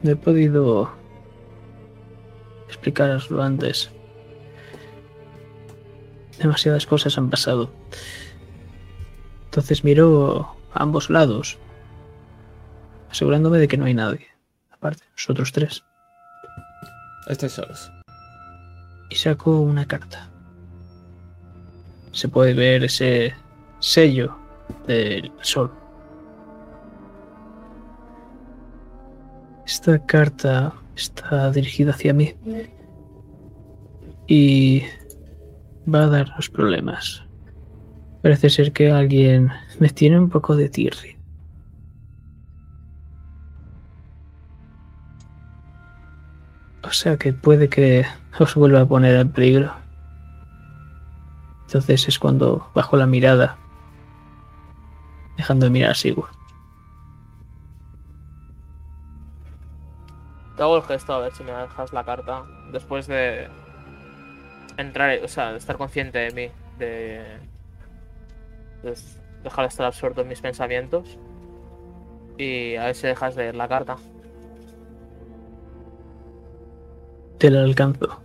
No 0.04 0.12
he 0.12 0.16
podido 0.16 0.90
explicaroslo 2.68 3.44
antes. 3.44 3.92
Demasiadas 6.42 6.88
cosas 6.88 7.20
han 7.20 7.30
pasado. 7.30 7.72
Entonces 9.46 9.84
miro 9.84 10.56
a 10.74 10.82
ambos 10.82 11.12
lados, 11.12 11.60
asegurándome 13.12 13.60
de 13.60 13.68
que 13.68 13.78
no 13.78 13.86
hay 13.86 13.94
nadie. 13.94 14.28
Aparte, 14.72 15.04
nosotros 15.12 15.52
tres. 15.52 15.84
Estáis 17.28 17.52
solos. 17.52 17.92
Y 19.12 19.16
saco 19.16 19.60
una 19.60 19.86
carta. 19.86 20.32
Se 22.12 22.28
puede 22.28 22.56
ver 22.56 22.86
ese 22.86 23.36
sello 23.80 24.36
del 24.88 25.32
sol. 25.42 25.72
Esta 29.68 30.04
carta 30.08 30.74
está 30.96 31.52
dirigida 31.52 31.92
hacia 31.92 32.14
mí 32.14 32.34
y 34.28 34.84
va 35.88 36.04
a 36.04 36.08
darnos 36.08 36.50
problemas. 36.50 37.24
Parece 38.22 38.50
ser 38.50 38.72
que 38.72 38.92
alguien 38.92 39.52
me 39.80 39.90
tiene 39.90 40.20
un 40.20 40.30
poco 40.30 40.56
de 40.56 40.70
tirri. 40.70 41.18
O 46.84 46.92
sea 46.92 47.18
que 47.18 47.34
puede 47.34 47.70
que 47.70 48.06
os 48.40 48.56
vuelva 48.56 48.82
a 48.82 48.86
poner 48.86 49.16
en 49.16 49.32
peligro. 49.32 49.74
Entonces 51.66 52.08
es 52.08 52.20
cuando 52.20 52.70
bajo 52.76 52.98
la 52.98 53.06
mirada, 53.06 53.58
dejando 55.38 55.66
de 55.66 55.70
mirar 55.70 55.92
a 55.92 55.96
Sigurd. 55.96 56.30
Te 60.58 60.64
hago 60.64 60.78
el 60.78 60.84
gesto 60.84 61.14
a 61.14 61.20
ver 61.20 61.32
si 61.32 61.44
me 61.44 61.52
dejas 61.52 61.94
la 61.94 62.04
carta. 62.04 62.44
Después 62.72 63.08
de 63.08 63.50
entrar, 64.82 65.20
o 65.24 65.28
sea, 65.28 65.52
de 65.52 65.58
estar 65.58 65.78
consciente 65.78 66.20
de 66.20 66.32
mí, 66.32 66.52
de, 66.78 67.22
de 68.84 68.96
dejar 69.44 69.66
de 69.66 69.70
estar 69.70 69.86
absorto 69.86 70.22
en 70.22 70.28
mis 70.28 70.42
pensamientos. 70.42 71.18
Y 72.38 72.76
a 72.76 72.86
ver 72.86 72.96
si 72.96 73.08
dejas 73.08 73.36
leer 73.36 73.56
la 73.56 73.68
carta. 73.68 73.98
te 77.42 77.50
la 77.50 77.64
alcanzo. 77.64 78.22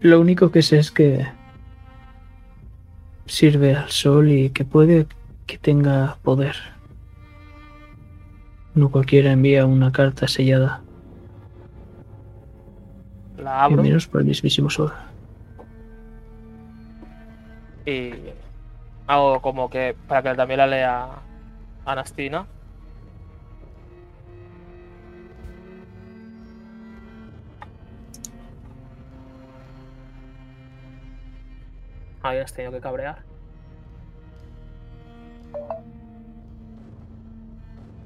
Lo 0.00 0.20
único 0.20 0.50
que 0.50 0.60
sé 0.60 0.80
es 0.80 0.90
que 0.90 1.24
sirve 3.26 3.76
al 3.76 3.88
sol 3.90 4.28
y 4.28 4.50
que 4.50 4.64
puede 4.64 5.06
que 5.46 5.56
tenga 5.56 6.18
poder. 6.24 6.56
No 8.74 8.90
cualquiera 8.90 9.30
envía 9.30 9.66
una 9.66 9.92
carta 9.92 10.26
sellada, 10.26 10.82
La 13.46 13.62
abro 13.62 13.80
menos 13.80 14.08
por 14.08 14.22
el 14.22 14.26
mismísimo 14.26 14.68
sol. 14.68 14.92
y 17.86 18.10
hago 19.06 19.40
como 19.40 19.70
que 19.70 19.94
para 20.08 20.20
que 20.20 20.34
también 20.34 20.58
la 20.58 20.66
lea 20.66 21.08
Anastina. 21.84 22.44
Ahí 32.24 32.38
has 32.38 32.52
tenido 32.52 32.72
que 32.72 32.80
cabrear. 32.80 33.22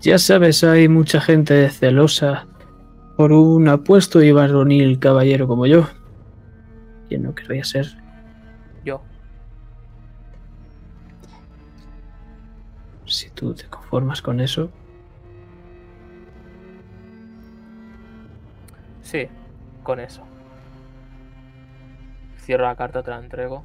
Ya 0.03 0.19
sabes, 0.19 0.62
hay 0.65 0.89
mucha 0.89 1.19
gente 1.23 1.71
celosa 1.71 2.49
por 3.20 3.32
un 3.32 3.68
apuesto 3.68 4.22
y 4.22 4.32
varonil 4.32 4.98
caballero 4.98 5.47
como 5.47 5.66
yo. 5.66 5.86
¿Quién 7.10 7.24
no 7.24 7.34
querría 7.34 7.62
ser? 7.64 7.86
Yo. 8.82 9.02
Si 13.05 13.28
tú 13.28 13.52
te 13.52 13.66
conformas 13.66 14.22
con 14.22 14.40
eso, 14.40 14.70
Sí, 19.02 19.28
con 19.82 20.01
eso. 20.01 20.22
Cierro 22.38 22.64
la 22.64 22.74
carta, 22.74 23.02
te 23.02 23.10
la 23.10 23.18
entrego. 23.18 23.62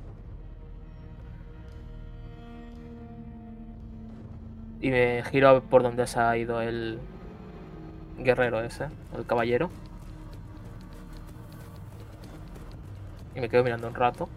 Y 4.81 4.91
me 4.91 5.23
giro 5.23 5.63
por 5.63 5.81
donde 5.81 6.05
se 6.07 6.19
ha 6.19 6.35
ido 6.35 6.59
el 6.59 6.99
guerrero 8.17 8.61
ese, 8.61 8.87
el 9.17 9.25
caballero. 9.25 9.69
Y 13.35 13.39
me 13.41 13.49
quedo 13.49 13.63
mirando 13.63 13.87
un 13.87 13.95
rato. 13.95 14.29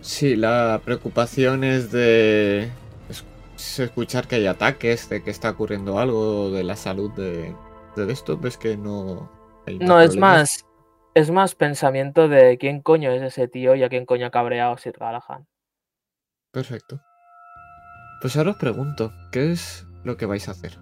Sí, 0.00 0.36
la 0.36 0.80
preocupación 0.84 1.64
es 1.64 1.92
de 1.92 2.70
es- 3.08 3.78
escuchar 3.78 4.26
que 4.26 4.36
hay 4.36 4.46
ataques, 4.46 5.08
de 5.08 5.22
que 5.22 5.30
está 5.30 5.50
ocurriendo 5.50 5.98
algo, 5.98 6.50
de 6.50 6.64
la 6.64 6.76
salud 6.76 7.10
de, 7.12 7.54
de 7.96 8.12
esto. 8.12 8.36
¿Ves 8.38 8.56
que 8.56 8.76
no 8.76 9.28
hay 9.66 9.78
No, 9.78 10.00
es 10.00 10.16
más. 10.16 10.64
Es 11.14 11.30
más 11.32 11.54
pensamiento 11.56 12.28
de 12.28 12.58
quién 12.58 12.80
coño 12.80 13.10
es 13.10 13.22
ese 13.22 13.48
tío 13.48 13.74
y 13.74 13.82
a 13.82 13.88
quién 13.88 14.06
coño 14.06 14.26
ha 14.26 14.30
cabreado 14.30 14.76
Sir 14.76 14.96
Galahad. 14.98 15.42
Perfecto. 16.52 17.00
Pues 18.20 18.36
ahora 18.36 18.52
os 18.52 18.56
pregunto, 18.56 19.12
¿qué 19.32 19.52
es 19.52 19.86
lo 20.04 20.16
que 20.16 20.26
vais 20.26 20.48
a 20.48 20.52
hacer? 20.52 20.78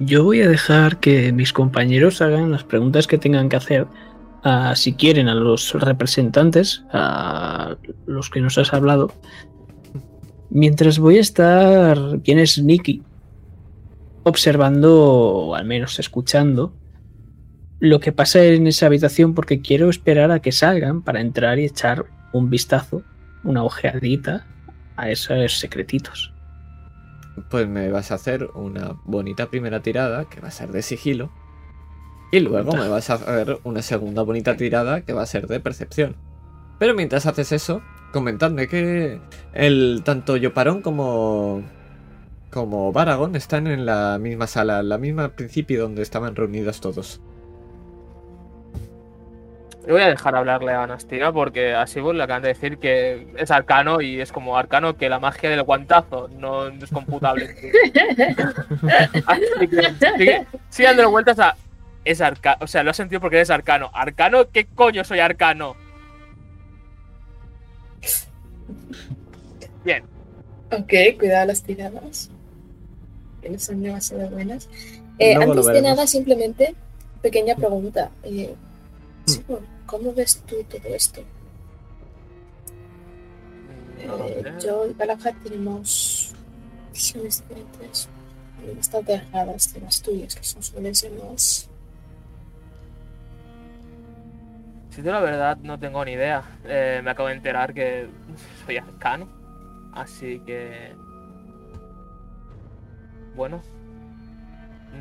yo 0.00 0.24
voy 0.24 0.40
a 0.40 0.48
dejar 0.48 0.98
que 0.98 1.30
mis 1.30 1.52
compañeros 1.52 2.22
hagan 2.22 2.50
las 2.50 2.64
preguntas 2.64 3.06
que 3.06 3.18
tengan 3.18 3.48
que 3.48 3.56
hacer. 3.56 3.86
a, 4.42 4.74
si 4.74 4.94
quieren, 4.94 5.28
a 5.28 5.34
los 5.34 5.74
representantes, 5.74 6.82
a 6.90 7.76
los 8.06 8.30
que 8.30 8.40
nos 8.40 8.56
has 8.56 8.72
hablado. 8.72 9.12
Mientras 10.48 10.98
voy 10.98 11.18
a 11.18 11.20
estar, 11.20 11.98
quién 12.24 12.38
es 12.38 12.58
Nicky, 12.58 13.02
observando, 14.22 15.04
o 15.04 15.54
al 15.54 15.66
menos 15.66 15.98
escuchando, 15.98 16.72
lo 17.80 18.00
que 18.00 18.12
pasa 18.12 18.42
en 18.42 18.66
esa 18.66 18.86
habitación 18.86 19.34
porque 19.34 19.60
quiero 19.60 19.90
esperar 19.90 20.30
a 20.30 20.40
que 20.40 20.52
salgan 20.52 21.02
para 21.02 21.20
entrar 21.20 21.58
y 21.58 21.66
echar 21.66 22.06
un 22.32 22.48
vistazo, 22.48 23.02
una 23.44 23.64
ojeadita 23.64 24.46
a 24.96 25.10
esos 25.10 25.58
secretitos. 25.58 26.32
Pues 27.48 27.68
me 27.68 27.90
vas 27.90 28.10
a 28.10 28.16
hacer 28.16 28.48
una 28.54 28.96
bonita 29.04 29.48
primera 29.48 29.80
tirada 29.80 30.26
que 30.26 30.40
va 30.40 30.48
a 30.48 30.52
ser 30.52 30.70
de 30.72 30.82
sigilo. 30.82 31.30
Y 32.32 32.40
luego 32.40 32.72
me 32.76 32.88
vas 32.88 33.10
a 33.10 33.14
hacer 33.14 33.58
una 33.64 33.82
segunda 33.82 34.22
bonita 34.22 34.56
tirada 34.56 35.00
que 35.02 35.12
va 35.12 35.22
a 35.22 35.26
ser 35.26 35.46
de 35.46 35.58
percepción. 35.58 36.16
Pero 36.78 36.94
mientras 36.94 37.26
haces 37.26 37.52
eso, 37.52 37.82
comentadme 38.12 38.68
que 38.68 39.20
el 39.52 40.02
tanto 40.04 40.36
Yoparón 40.36 40.82
como 40.82 41.62
como 42.50 42.92
Baragon 42.92 43.36
están 43.36 43.66
en 43.68 43.86
la 43.86 44.18
misma 44.20 44.46
sala, 44.46 44.80
en 44.80 44.88
la 44.88 44.98
misma 44.98 45.30
principio 45.30 45.82
donde 45.82 46.02
estaban 46.02 46.34
reunidos 46.34 46.80
todos. 46.80 47.20
Yo 49.90 49.96
voy 49.96 50.04
a 50.04 50.08
dejar 50.10 50.36
hablarle 50.36 50.70
a 50.70 50.84
Anastina 50.84 51.32
porque 51.32 51.74
a 51.74 51.84
Sibur 51.84 52.14
le 52.14 52.22
acaban 52.22 52.42
de 52.42 52.50
decir 52.50 52.78
que 52.78 53.26
es 53.36 53.50
arcano 53.50 54.00
y 54.00 54.20
es 54.20 54.30
como 54.30 54.56
arcano 54.56 54.96
que 54.96 55.08
la 55.08 55.18
magia 55.18 55.50
del 55.50 55.64
guantazo 55.64 56.28
no 56.28 56.68
es 56.68 56.90
computable. 56.92 57.46
Así 59.26 59.66
que 59.68 59.82
sigue, 60.16 60.46
sigue 60.68 60.86
dándole 60.86 61.08
vueltas 61.08 61.40
a. 61.40 61.56
Es 62.04 62.20
arcano. 62.20 62.58
O 62.60 62.68
sea, 62.68 62.84
lo 62.84 62.92
has 62.92 62.96
sentido 62.98 63.20
porque 63.20 63.38
eres 63.38 63.50
arcano. 63.50 63.90
¿Arcano? 63.92 64.48
¿Qué 64.52 64.66
coño 64.66 65.02
soy 65.02 65.18
arcano? 65.18 65.74
Bien. 69.84 70.04
Ok, 70.70 71.18
cuidado 71.18 71.46
las 71.48 71.64
tiradas. 71.64 72.30
Que 73.42 73.50
no 73.50 73.58
son 73.58 73.82
demasiado 73.82 74.30
buenas. 74.30 74.68
Eh, 75.18 75.34
lo 75.34 75.42
antes 75.42 75.66
de 75.66 75.82
nada, 75.82 76.06
simplemente, 76.06 76.76
pequeña 77.22 77.56
pregunta. 77.56 78.12
Eh, 78.22 78.54
Mm. 79.48 79.54
¿Cómo 79.90 80.14
ves 80.14 80.40
tú 80.46 80.62
todo 80.64 80.94
esto? 80.94 81.20
Eh, 83.98 84.54
yo 84.62 84.86
y 84.86 84.94
Galahad 84.94 85.34
tenemos 85.42 86.32
visiones 86.92 87.42
diferentes, 87.48 88.08
bastante 88.76 89.14
alejadas 89.14 89.74
de 89.74 89.80
las 89.80 90.00
tuyas, 90.00 90.36
que 90.36 90.44
son 90.44 90.62
suelen 90.62 90.94
ser 90.94 91.10
más. 91.12 91.68
Si 94.90 95.02
digo 95.02 95.12
la 95.12 95.20
verdad, 95.20 95.56
no 95.58 95.78
tengo 95.78 96.04
ni 96.04 96.12
idea. 96.12 96.42
Eh, 96.64 97.00
me 97.02 97.10
acabo 97.10 97.28
de 97.28 97.34
enterar 97.34 97.74
que 97.74 98.08
soy 98.64 98.78
arcano. 98.78 99.28
Así 99.92 100.40
que. 100.40 100.94
Bueno. 103.36 103.62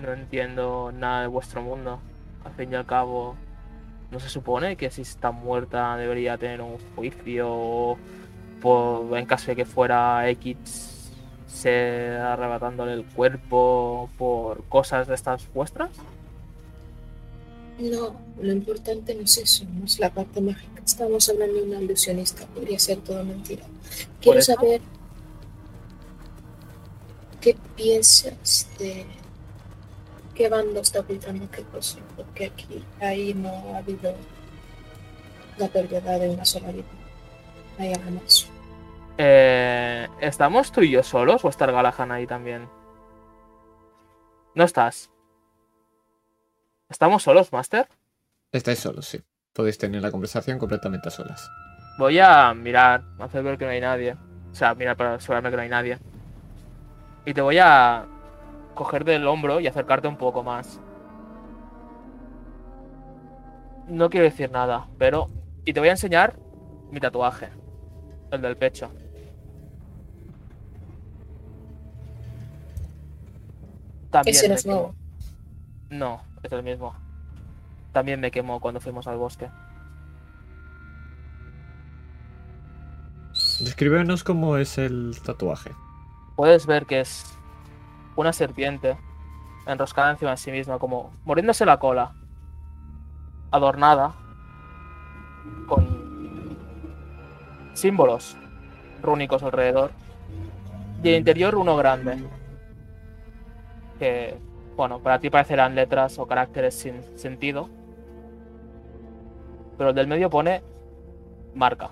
No 0.01 0.13
entiendo 0.13 0.91
nada 0.91 1.21
de 1.21 1.27
vuestro 1.27 1.63
mundo. 1.63 1.99
Al 2.45 2.53
fin 2.53 2.71
y 2.71 2.75
al 2.75 2.85
cabo. 2.85 3.35
¿No 4.11 4.19
se 4.19 4.29
supone 4.29 4.75
que 4.75 4.89
si 4.89 5.03
está 5.03 5.31
muerta 5.31 5.95
debería 5.95 6.37
tener 6.37 6.61
un 6.61 6.77
juicio? 6.95 7.97
Por, 8.61 9.17
en 9.17 9.25
caso 9.25 9.47
de 9.47 9.55
que 9.55 9.65
fuera 9.65 10.27
X, 10.29 11.11
se 11.47 12.09
arrebatándole 12.17 12.93
el 12.93 13.05
cuerpo 13.05 14.09
por 14.17 14.63
cosas 14.65 15.07
de 15.07 15.15
estas 15.15 15.51
vuestras? 15.53 15.91
No, 17.79 18.13
lo 18.41 18.51
importante 18.51 19.15
no 19.15 19.21
es 19.21 19.37
eso, 19.37 19.65
no 19.73 19.85
es 19.85 19.99
la 19.99 20.09
parte 20.09 20.41
mágica. 20.41 20.81
Estamos 20.85 21.29
hablando 21.29 21.55
de 21.55 21.63
una 21.63 21.81
ilusionista, 21.81 22.45
podría 22.47 22.77
ser 22.77 22.97
todo 22.97 23.23
mentira. 23.23 23.63
Quiero 24.19 24.41
saber 24.41 24.81
qué 27.39 27.55
piensas 27.75 28.67
de 28.79 29.05
qué 30.39 30.47
bando 30.47 30.79
está 30.79 31.01
ocultando 31.01 31.51
qué 31.51 31.63
cosa, 31.63 31.99
porque 32.15 32.45
aquí 32.45 32.81
ahí 33.01 33.33
no 33.33 33.75
ha 33.75 33.79
habido 33.79 34.15
la 35.57 35.67
pérdida 35.67 36.17
de 36.17 36.29
una 36.29 36.45
sola 36.45 36.71
vida. 36.71 36.85
Algo 37.77 38.11
más. 38.11 38.49
Eh, 39.17 40.07
¿Estamos 40.21 40.71
tú 40.71 40.79
y 40.79 40.91
yo 40.91 41.03
solos 41.03 41.43
o 41.43 41.49
está 41.49 41.65
el 41.65 41.73
Galahad 41.73 42.09
ahí 42.13 42.25
también? 42.25 42.69
No 44.55 44.63
estás. 44.63 45.11
¿Estamos 46.87 47.21
solos, 47.21 47.51
Master? 47.51 47.89
Estáis 48.53 48.79
solos, 48.79 49.07
sí. 49.07 49.21
Podéis 49.51 49.77
tener 49.77 50.01
la 50.01 50.09
conversación 50.09 50.57
completamente 50.57 51.09
a 51.09 51.11
solas. 51.11 51.49
Voy 51.97 52.17
a 52.17 52.53
mirar, 52.53 53.03
hacer 53.19 53.43
ver 53.43 53.57
que 53.57 53.65
no 53.65 53.71
hay 53.71 53.81
nadie. 53.81 54.15
O 54.53 54.55
sea, 54.55 54.73
mirar 54.73 54.95
para 54.95 55.15
asegurarme 55.15 55.49
que 55.49 55.57
no 55.57 55.63
hay 55.63 55.69
nadie. 55.69 55.99
Y 57.25 57.33
te 57.33 57.41
voy 57.41 57.57
a 57.57 58.07
coger 58.73 59.05
del 59.05 59.27
hombro 59.27 59.59
y 59.59 59.67
acercarte 59.67 60.07
un 60.07 60.17
poco 60.17 60.43
más. 60.43 60.79
No 63.87 64.09
quiero 64.09 64.25
decir 64.25 64.51
nada, 64.51 64.87
pero... 64.97 65.27
Y 65.65 65.73
te 65.73 65.79
voy 65.79 65.89
a 65.89 65.93
enseñar 65.93 66.37
mi 66.91 66.99
tatuaje. 66.99 67.49
El 68.31 68.41
del 68.41 68.55
pecho. 68.55 68.89
También 74.11 74.35
Ese 74.35 74.47
no 74.47 74.55
es 74.55 74.65
nuevo. 74.65 74.95
No, 75.89 76.21
es 76.43 76.51
el 76.51 76.63
mismo. 76.63 76.95
También 77.91 78.19
me 78.19 78.31
quemó 78.31 78.59
cuando 78.59 78.79
fuimos 78.79 79.07
al 79.07 79.17
bosque. 79.17 79.49
Descríbenos 83.59 84.23
cómo 84.23 84.57
es 84.57 84.77
el 84.77 85.15
tatuaje. 85.23 85.71
puedes 86.35 86.65
ver 86.65 86.85
que 86.85 87.01
es 87.01 87.38
una 88.19 88.33
serpiente 88.33 88.97
enroscada 89.65 90.11
encima 90.11 90.31
de 90.31 90.37
sí 90.37 90.51
misma, 90.51 90.77
como 90.77 91.11
muriéndose 91.23 91.65
la 91.65 91.79
cola, 91.79 92.13
adornada 93.51 94.13
con 95.67 96.57
símbolos 97.73 98.35
rúnicos 99.01 99.41
alrededor. 99.41 99.91
Y 101.01 101.09
el 101.09 101.15
interior 101.15 101.55
uno 101.55 101.77
grande. 101.77 102.17
Que, 103.99 104.37
bueno, 104.75 104.99
para 104.99 105.19
ti 105.19 105.29
parecerán 105.29 105.75
letras 105.75 106.19
o 106.19 106.27
caracteres 106.27 106.75
sin 106.75 107.17
sentido. 107.17 107.69
Pero 109.77 109.91
el 109.91 109.95
del 109.95 110.07
medio 110.07 110.29
pone 110.29 110.61
marca. 111.55 111.91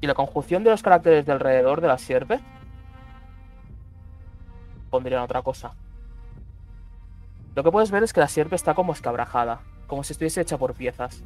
Y 0.00 0.06
la 0.06 0.14
conjunción 0.14 0.62
de 0.62 0.70
los 0.70 0.82
caracteres 0.82 1.26
de 1.26 1.32
alrededor 1.32 1.80
de 1.80 1.88
la 1.88 1.98
sierpe 1.98 2.40
pondrían 4.88 5.22
otra 5.22 5.42
cosa. 5.42 5.74
Lo 7.54 7.64
que 7.64 7.72
puedes 7.72 7.90
ver 7.90 8.02
es 8.02 8.12
que 8.12 8.20
la 8.20 8.28
sierpe 8.28 8.56
está 8.56 8.74
como 8.74 8.92
escabrajada, 8.92 9.60
como 9.86 10.04
si 10.04 10.12
estuviese 10.12 10.40
hecha 10.40 10.58
por 10.58 10.74
piezas. 10.74 11.22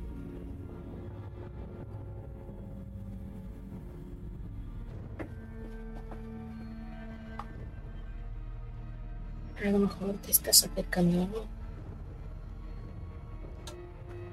A 9.63 9.71
lo 9.71 9.79
mejor 9.79 10.15
te 10.15 10.33
estás 10.33 10.65
acercando 10.65 11.21
a 11.21 11.23
algo. 11.25 11.45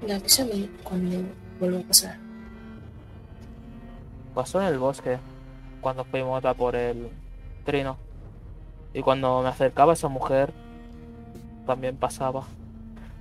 La 0.06 0.16
avísame 0.16 0.68
cuando 0.82 1.18
vuelva 1.60 1.80
a 1.80 1.82
pasar. 1.82 2.18
Pasó 4.34 4.60
en 4.60 4.68
el 4.68 4.78
bosque, 4.78 5.18
cuando 5.80 6.04
fuimos 6.04 6.44
a 6.44 6.54
por 6.54 6.74
el 6.74 7.10
trino. 7.64 8.09
Y 8.92 9.02
cuando 9.02 9.42
me 9.42 9.48
acercaba 9.48 9.92
a 9.92 9.94
esa 9.94 10.08
mujer, 10.08 10.52
también 11.66 11.96
pasaba. 11.96 12.44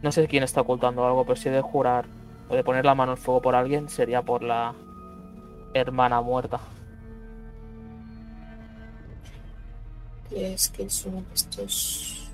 No 0.02 0.12
sé 0.12 0.28
quién 0.28 0.44
está 0.44 0.62
ocultando 0.62 1.06
algo, 1.06 1.24
pero 1.26 1.36
si 1.36 1.50
he 1.50 1.52
de 1.52 1.62
jurar 1.62 2.06
o 2.50 2.56
de 2.56 2.64
poner 2.64 2.86
la 2.86 2.96
mano 2.96 3.12
en 3.12 3.18
fuego 3.18 3.42
por 3.42 3.56
alguien, 3.56 3.90
sería 3.90 4.22
por 4.22 4.42
la 4.42 4.74
hermana 5.74 6.22
muerta. 6.22 6.60
¿Crees 10.30 10.70
que 10.70 10.84
de 10.84 11.24
estos 11.34 12.30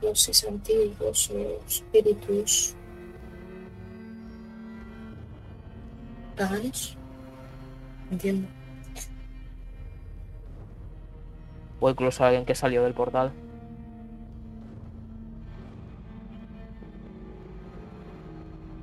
dioses 0.00 0.44
antiguos 0.44 1.30
o 1.30 1.64
espíritus 1.66 2.74
paganos? 6.36 6.96
Entiendo. 8.10 8.61
O 11.82 11.90
incluso 11.90 12.24
alguien 12.24 12.44
que 12.44 12.54
salió 12.54 12.84
del 12.84 12.94
portal. 12.94 13.32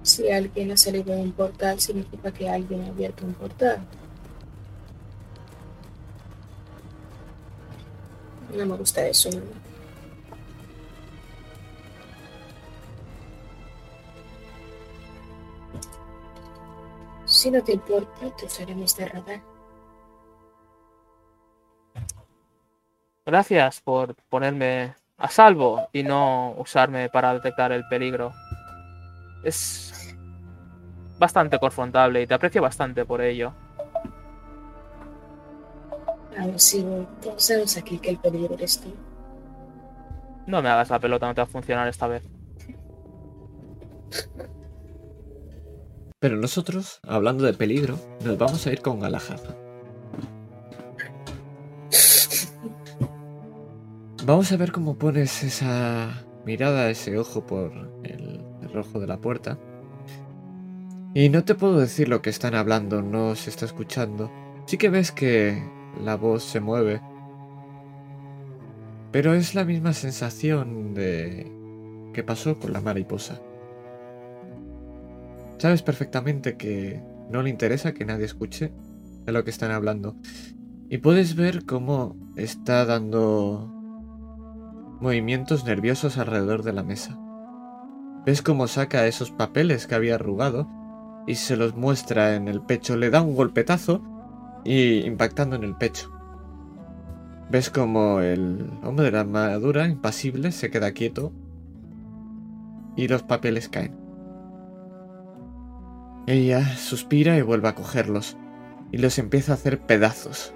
Si 0.04 0.30
alguien 0.30 0.72
ha 0.72 0.76
salido 0.76 1.16
de 1.16 1.22
un 1.22 1.32
portal, 1.32 1.80
significa 1.80 2.30
que 2.30 2.50
alguien 2.50 2.82
ha 2.84 2.88
abierto 2.88 3.26
un 3.26 3.34
portal. 3.36 3.80
No 8.54 8.66
me 8.66 8.76
gusta 8.76 9.08
eso. 9.08 9.30
¿no? 9.30 9.44
Si 17.26 17.50
no 17.50 17.64
te 17.64 17.72
importa, 17.72 18.36
te 18.36 18.46
usaremos 18.46 18.94
de 18.98 19.06
radar. 19.08 19.49
Gracias 23.30 23.80
por 23.82 24.16
ponerme 24.28 24.96
a 25.20 25.30
salvo 25.30 25.88
y 25.94 26.02
no 26.02 26.56
usarme 26.58 27.10
para 27.10 27.32
detectar 27.32 27.72
el 27.72 27.88
peligro. 27.88 28.34
Es 29.44 30.18
bastante 31.20 31.60
confrontable 31.60 32.24
y 32.24 32.28
te 32.28 32.34
aprecio 32.34 32.60
bastante 32.60 33.06
por 33.06 33.22
ello. 33.22 33.54
Todos 37.22 37.44
sabemos 37.44 37.78
aquí 37.78 38.00
que 38.00 38.10
el 38.10 38.18
peligro 38.18 38.56
eres 38.56 38.82
tú. 38.82 38.92
No 40.48 40.64
me 40.64 40.70
hagas 40.70 40.90
la 40.90 41.00
pelota, 41.00 41.28
no 41.28 41.36
te 41.36 41.42
va 41.42 41.46
a 41.46 41.52
funcionar 41.52 41.88
esta 41.88 42.08
vez. 42.08 42.24
Pero 46.18 46.36
nosotros, 46.36 47.00
hablando 47.08 47.44
de 47.44 47.54
peligro, 47.54 48.00
nos 48.26 48.40
vamos 48.40 48.66
a 48.66 48.72
ir 48.72 48.82
con 48.82 49.00
Galahad. 49.00 49.69
Vamos 54.30 54.52
a 54.52 54.58
ver 54.58 54.72
cómo 54.72 54.96
pones 54.96 55.44
esa 55.44 56.24
mirada, 56.46 56.92
ese 56.92 57.18
ojo 57.18 57.48
por 57.48 57.72
el, 58.04 58.40
rojo 58.72 59.00
de 59.00 59.08
la 59.08 59.18
puerta. 59.18 59.58
Y 61.16 61.30
no 61.30 61.44
te 61.44 61.56
puedo 61.56 61.80
decir 61.80 62.10
lo 62.10 62.22
que 62.22 62.30
están 62.30 62.54
hablando, 62.54 63.02
no 63.02 63.34
se 63.34 63.50
está 63.50 63.66
escuchando. 63.66 64.32
Sí 64.68 64.78
que 64.78 64.92
ves 64.92 65.12
que 65.12 65.60
la 66.04 66.14
voz 66.14 66.44
se 66.44 66.60
mueve. 66.60 67.02
Pero 69.12 69.34
es 69.34 69.56
la 69.56 69.66
misma 69.66 69.94
sensación 69.94 70.94
de... 70.94 71.52
que 72.14 72.24
pasó 72.24 72.60
con 72.60 72.72
la 72.72 72.82
mariposa. 72.82 73.42
Sabes 75.58 75.82
perfectamente 75.82 76.56
que 76.56 77.02
no 77.32 77.42
le 77.42 77.50
interesa 77.50 77.96
que 77.96 78.06
nadie 78.06 78.26
escuche 78.26 78.72
de 79.26 79.32
lo 79.32 79.44
que 79.44 79.50
están 79.50 79.72
hablando. 79.72 80.16
Y 80.88 81.00
puedes 81.00 81.36
ver 81.36 81.66
cómo 81.66 82.16
está 82.36 82.86
dando 82.86 83.79
movimientos 85.00 85.66
nerviosos 85.66 86.18
alrededor 86.18 86.64
de 86.64 86.74
la 86.74 86.84
mesa. 86.84 87.18
Ves 88.26 88.42
cómo 88.42 88.68
saca 88.68 89.08
esos 89.08 89.32
papeles 89.32 89.88
que 89.88 89.96
había 89.96 90.16
arrugado 90.16 90.68
y 91.26 91.36
se 91.36 91.56
los 91.56 91.76
muestra 91.76 92.36
en 92.36 92.48
el 92.48 92.62
pecho. 92.62 92.98
Le 92.98 93.10
da 93.10 93.22
un 93.22 93.36
golpetazo 93.36 94.02
y 94.64 95.06
impactando 95.06 95.56
en 95.56 95.64
el 95.64 95.76
pecho. 95.76 96.12
Ves 97.50 97.70
como 97.70 98.20
el 98.20 98.70
hombre 98.84 99.06
de 99.06 99.12
la 99.12 99.22
armadura, 99.22 99.88
impasible, 99.88 100.52
se 100.52 100.70
queda 100.70 100.92
quieto 100.92 101.32
y 102.96 103.08
los 103.08 103.24
papeles 103.24 103.70
caen. 103.70 103.98
Ella 106.28 106.64
suspira 106.76 107.38
y 107.38 107.42
vuelve 107.42 107.70
a 107.70 107.76
cogerlos 107.76 108.38
y 108.92 108.98
los 108.98 109.18
empieza 109.18 109.54
a 109.54 109.56
hacer 109.56 109.80
pedazos. 109.80 110.54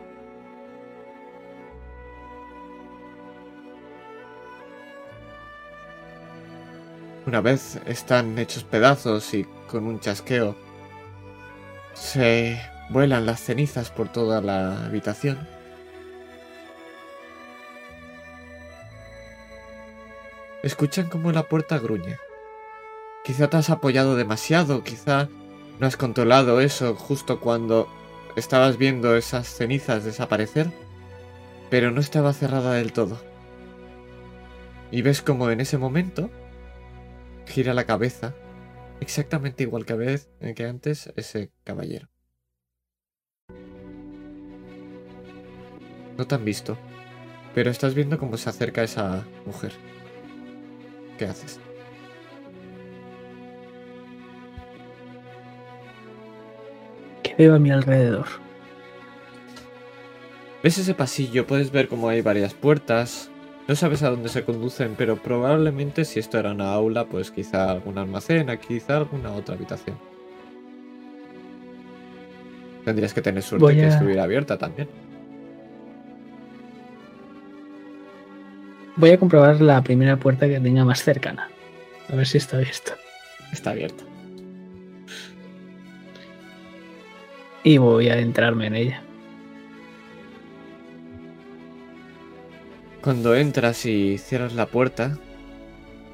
Una 7.26 7.40
vez 7.40 7.80
están 7.86 8.38
hechos 8.38 8.66
pedazos 8.66 9.34
y 9.34 9.46
con 9.70 9.86
un 9.86 10.02
chasqueo 10.02 10.58
se 11.94 12.60
vuelan 12.90 13.26
las 13.26 13.40
cenizas 13.40 13.92
por 13.92 14.10
toda 14.10 14.42
la 14.42 14.86
habitación. 14.86 15.48
Escuchan 20.64 21.10
como 21.10 21.32
la 21.32 21.44
puerta 21.44 21.80
gruñe. 21.80 22.18
Quizá 23.24 23.50
te 23.50 23.56
has 23.56 23.70
apoyado 23.70 24.18
demasiado, 24.18 24.84
quizá 24.84 25.30
no 25.80 25.88
has 25.88 25.96
controlado 25.96 26.60
eso 26.60 26.94
justo 26.96 27.40
cuando 27.40 27.88
estabas 28.36 28.78
viendo 28.78 29.16
esas 29.16 29.48
cenizas 29.48 30.04
desaparecer, 30.04 30.72
pero 31.70 31.90
no 31.90 32.02
estaba 32.02 32.34
cerrada 32.34 32.74
del 32.74 32.92
todo. 32.92 33.18
Y 34.92 35.02
ves 35.04 35.22
como 35.22 35.50
en 35.52 35.62
ese 35.62 35.78
momento 35.78 36.30
gira 37.46 37.74
la 37.74 37.86
cabeza, 37.86 38.34
exactamente 39.00 39.64
igual 39.64 39.86
que, 39.86 39.94
vez, 39.94 40.30
que 40.56 40.66
antes 40.66 41.12
ese 41.16 41.52
caballero. 41.64 42.10
No 46.18 46.28
te 46.28 46.36
han 46.36 46.46
visto, 46.46 46.78
pero 47.56 47.72
estás 47.72 47.96
viendo 47.96 48.18
cómo 48.18 48.38
se 48.38 48.50
acerca 48.50 48.84
esa 48.84 49.26
mujer. 49.46 49.74
¿Qué 51.18 51.26
haces? 51.26 51.60
¿Qué 57.24 57.36
veo 57.38 57.56
a 57.56 57.60
mi 57.60 57.72
alrededor? 57.72 58.28
¿Ves 60.64 60.78
ese 60.78 60.94
pasillo? 60.94 61.46
Puedes 61.46 61.72
ver 61.72 61.88
cómo 61.88 62.08
hay 62.10 62.22
varias 62.22 62.54
puertas. 62.54 63.30
No 63.68 63.76
sabes 63.76 64.04
a 64.04 64.10
dónde 64.10 64.28
se 64.30 64.44
conducen, 64.44 64.96
pero 64.98 65.16
probablemente 65.16 66.04
si 66.04 66.20
esto 66.20 66.38
era 66.38 66.52
una 66.52 66.74
aula, 66.74 67.06
pues 67.06 67.32
quizá 67.32 67.72
algún 67.72 67.98
almacén, 67.98 68.48
quizá 68.68 68.98
alguna 68.98 69.32
otra 69.32 69.56
habitación. 69.56 69.98
Tendrías 72.84 73.14
que 73.14 73.22
tener 73.22 73.42
suerte 73.42 73.64
Voy 73.64 73.76
que 73.76 73.86
a- 73.86 73.88
estuviera 73.88 74.24
abierta 74.24 74.58
también. 74.58 74.90
Voy 78.98 79.12
a 79.12 79.18
comprobar 79.18 79.60
la 79.62 79.82
primera 79.82 80.18
puerta 80.18 80.48
que 80.48 80.60
tenga 80.60 80.84
más 80.84 81.02
cercana. 81.02 81.50
A 82.12 82.16
ver 82.16 82.28
si 82.28 82.38
está 82.38 82.58
abierta. 82.58 82.96
Está 83.54 83.72
abierta. 83.72 84.04
Y 87.64 87.78
voy 87.78 88.10
a 88.10 88.14
adentrarme 88.14 88.68
en 88.68 88.76
ella. 88.76 89.04
Cuando 93.04 93.36
entras 93.36 93.86
y 93.86 94.18
cierras 94.18 94.54
la 94.54 94.68
puerta, 94.68 95.18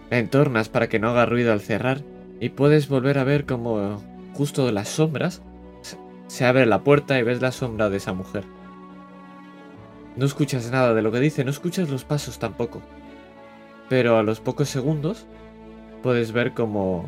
la 0.09 0.17
entornas 0.17 0.69
para 0.69 0.89
que 0.89 0.97
no 0.97 1.09
haga 1.09 1.27
ruido 1.27 1.53
al 1.53 1.61
cerrar 1.61 2.01
y 2.39 2.49
puedes 2.49 2.89
volver 2.89 3.19
a 3.19 3.23
ver 3.23 3.45
como 3.45 4.01
justo 4.33 4.65
de 4.65 4.71
las 4.71 4.89
sombras 4.89 5.43
se 6.25 6.45
abre 6.45 6.65
la 6.65 6.83
puerta 6.83 7.19
y 7.19 7.23
ves 7.23 7.41
la 7.41 7.51
sombra 7.51 7.91
de 7.91 7.97
esa 7.97 8.13
mujer. 8.13 8.43
No 10.15 10.25
escuchas 10.25 10.71
nada 10.71 10.95
de 10.95 11.03
lo 11.03 11.11
que 11.11 11.19
dice, 11.19 11.43
no 11.43 11.51
escuchas 11.51 11.89
los 11.89 12.05
pasos 12.05 12.39
tampoco. 12.39 12.81
Pero 13.87 14.17
a 14.17 14.23
los 14.23 14.39
pocos 14.39 14.67
segundos 14.67 15.27
puedes 16.01 16.31
ver 16.31 16.55
como 16.55 17.07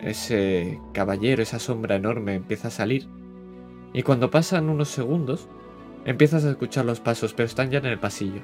ese 0.00 0.80
caballero, 0.92 1.40
esa 1.40 1.60
sombra 1.60 1.94
enorme 1.94 2.34
empieza 2.34 2.66
a 2.66 2.72
salir. 2.72 3.06
Y 3.92 4.02
cuando 4.02 4.30
pasan 4.30 4.68
unos 4.68 4.88
segundos, 4.88 5.48
empiezas 6.04 6.44
a 6.44 6.50
escuchar 6.50 6.84
los 6.84 6.98
pasos, 6.98 7.32
pero 7.32 7.46
están 7.46 7.70
ya 7.70 7.78
en 7.78 7.86
el 7.86 8.00
pasillo. 8.00 8.42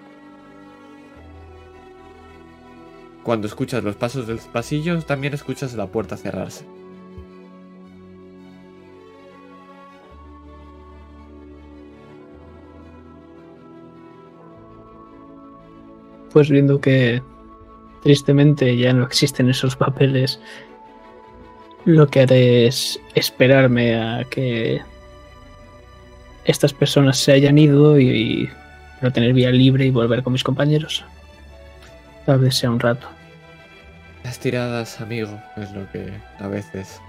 Cuando 3.24 3.46
escuchas 3.46 3.82
los 3.82 3.96
pasos 3.96 4.26
del 4.26 4.38
pasillo, 4.38 5.01
también 5.01 5.32
escuchas 5.32 5.74
la 5.74 5.86
puerta 5.86 6.18
cerrarse. 6.18 6.66
Pues 16.32 16.51
viendo 16.51 16.80
que 16.80 17.22
tristemente 18.02 18.76
ya 18.76 18.92
no 18.92 19.05
existen 19.05 19.48
esos 19.48 19.74
papeles, 19.74 20.38
lo 21.86 22.06
que 22.09 22.20
haré 22.20 22.66
es 22.66 23.01
esperarme 23.14 23.96
a 23.96 24.24
que 24.24 24.82
estas 26.44 26.74
personas 26.74 27.16
se 27.16 27.32
hayan 27.32 27.56
ido 27.56 27.98
y, 27.98 28.51
no 29.01 29.12
tener 29.12 29.32
vía 29.32 29.51
libre 29.51 29.86
y 29.86 29.90
volver 29.90 30.22
con 30.22 30.34
mis 30.34 30.44
compañeros. 30.44 31.05
Tal 32.26 32.40
vez 32.40 32.56
sea 32.56 32.70
un 32.70 32.80
rato. 32.80 33.14
Las 34.24 34.38
tiradas, 34.40 35.01
amigo, 35.01 35.40
es 35.56 35.70
lo 35.72 35.88
que 35.90 36.10
a 36.38 36.48
veces. 36.48 37.01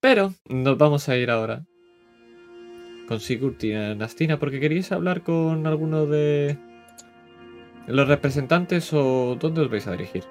Pero 0.00 0.32
nos 0.48 0.78
vamos 0.78 1.08
a 1.08 1.16
ir 1.16 1.30
ahora 1.30 1.64
con 3.06 3.20
Sigurd 3.20 3.62
y 3.62 3.72
Nastina 3.94 4.38
porque 4.38 4.60
queríais 4.60 4.90
hablar 4.92 5.22
con 5.22 5.66
alguno 5.66 6.06
de 6.06 6.56
los 7.86 8.08
representantes 8.08 8.92
o 8.92 9.36
dónde 9.38 9.60
os 9.60 9.70
vais 9.70 9.86
a 9.86 9.92
dirigir. 9.92 10.24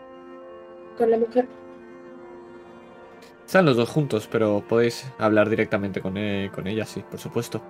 Con 0.98 1.12
la 1.12 1.18
mujer. 1.18 1.48
Están 3.46 3.66
los 3.66 3.78
dos 3.78 3.90
juntos, 3.90 4.28
pero 4.32 4.64
podéis 4.68 5.06
hablar 5.20 5.50
directamente 5.50 6.02
con, 6.02 6.18
e- 6.18 6.50
con 6.54 6.68
ella, 6.68 6.86
sí, 6.86 7.04
por 7.10 7.20
supuesto. 7.20 7.62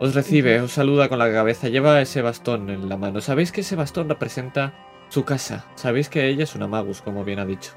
Os 0.00 0.14
recibe, 0.14 0.60
os 0.60 0.72
saluda 0.72 1.08
con 1.08 1.18
la 1.18 1.30
cabeza, 1.30 1.68
lleva 1.68 2.00
ese 2.00 2.20
bastón 2.22 2.70
en 2.70 2.88
la 2.88 2.96
mano. 2.96 3.20
Sabéis 3.20 3.52
que 3.52 3.60
ese 3.60 3.76
bastón 3.76 4.08
representa 4.08 4.74
su 5.10 5.24
casa. 5.24 5.66
Sabéis 5.74 6.08
que 6.08 6.26
ella 6.28 6.44
es 6.44 6.54
una 6.54 6.66
magus, 6.66 7.02
como 7.02 7.24
bien 7.24 7.40
ha 7.40 7.44
dicho. 7.44 7.72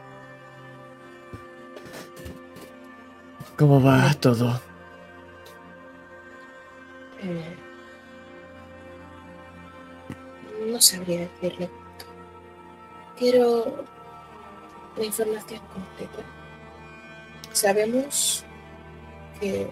¿Cómo 3.58 3.84
va 3.84 4.14
todo? 4.14 4.60
Eh, 7.22 7.56
no 10.72 10.80
sabría 10.80 11.20
decirle. 11.20 11.70
Quiero 13.18 13.84
la 14.98 15.04
información 15.04 15.62
completa. 15.74 16.24
Sabemos 17.52 18.44
que 19.40 19.70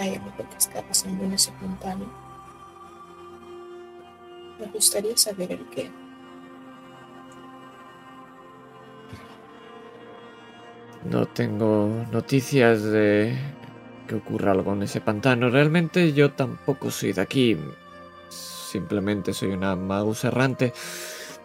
hay 0.00 0.14
algo 0.14 0.32
que 0.36 0.56
está 0.56 0.82
pasando 0.82 1.24
en 1.24 1.32
ese 1.32 1.52
pantano. 1.52 2.27
Me 4.58 4.66
gustaría 4.66 5.16
saber 5.16 5.52
el 5.52 5.66
qué. 5.70 5.90
No 11.04 11.26
tengo 11.26 11.88
noticias 12.10 12.82
de 12.82 13.38
que 14.08 14.16
ocurra 14.16 14.52
algo 14.52 14.72
en 14.72 14.82
ese 14.82 15.00
pantano. 15.00 15.48
Realmente 15.48 16.12
yo 16.12 16.32
tampoco 16.32 16.90
soy 16.90 17.12
de 17.12 17.20
aquí. 17.20 17.56
Simplemente 18.28 19.32
soy 19.32 19.50
una 19.50 19.76
magus 19.76 20.24
errante 20.24 20.72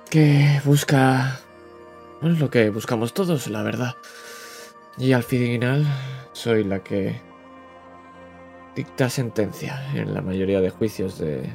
que 0.09 0.61
busca... 0.65 1.39
Bueno, 2.21 2.37
lo 2.39 2.49
que 2.49 2.69
buscamos 2.69 3.13
todos, 3.13 3.47
la 3.47 3.63
verdad. 3.63 3.95
Y 4.97 5.13
al 5.13 5.23
final 5.23 5.85
soy 6.31 6.63
la 6.63 6.83
que 6.83 7.21
dicta 8.75 9.09
sentencia 9.09 9.91
en 9.93 10.13
la 10.13 10.21
mayoría 10.21 10.61
de 10.61 10.69
juicios 10.69 11.19
de 11.19 11.53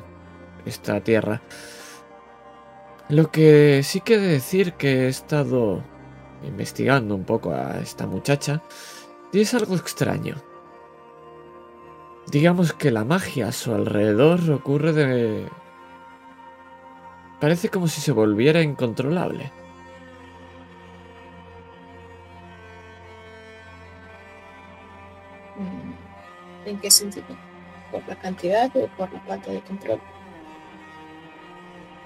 esta 0.68 1.00
tierra. 1.00 1.42
Lo 3.08 3.30
que 3.30 3.82
sí 3.82 4.00
que 4.00 4.18
decir 4.18 4.74
que 4.74 5.06
he 5.06 5.08
estado 5.08 5.82
investigando 6.42 7.14
un 7.14 7.24
poco 7.24 7.52
a 7.52 7.78
esta 7.78 8.06
muchacha 8.06 8.62
y 9.32 9.40
es 9.40 9.54
algo 9.54 9.74
extraño. 9.76 10.36
Digamos 12.30 12.74
que 12.74 12.90
la 12.90 13.04
magia 13.04 13.48
a 13.48 13.52
su 13.52 13.74
alrededor 13.74 14.50
ocurre 14.50 14.92
de... 14.92 15.48
Parece 17.40 17.70
como 17.70 17.88
si 17.88 18.00
se 18.00 18.12
volviera 18.12 18.60
incontrolable. 18.60 19.50
Mm, 25.56 26.68
¿En 26.68 26.78
qué 26.80 26.90
sentido? 26.90 27.26
¿Por 27.90 28.06
la 28.06 28.16
cantidad 28.16 28.70
o 28.76 28.86
por 28.96 29.10
la 29.12 29.20
falta 29.20 29.50
de 29.50 29.60
control? 29.62 30.00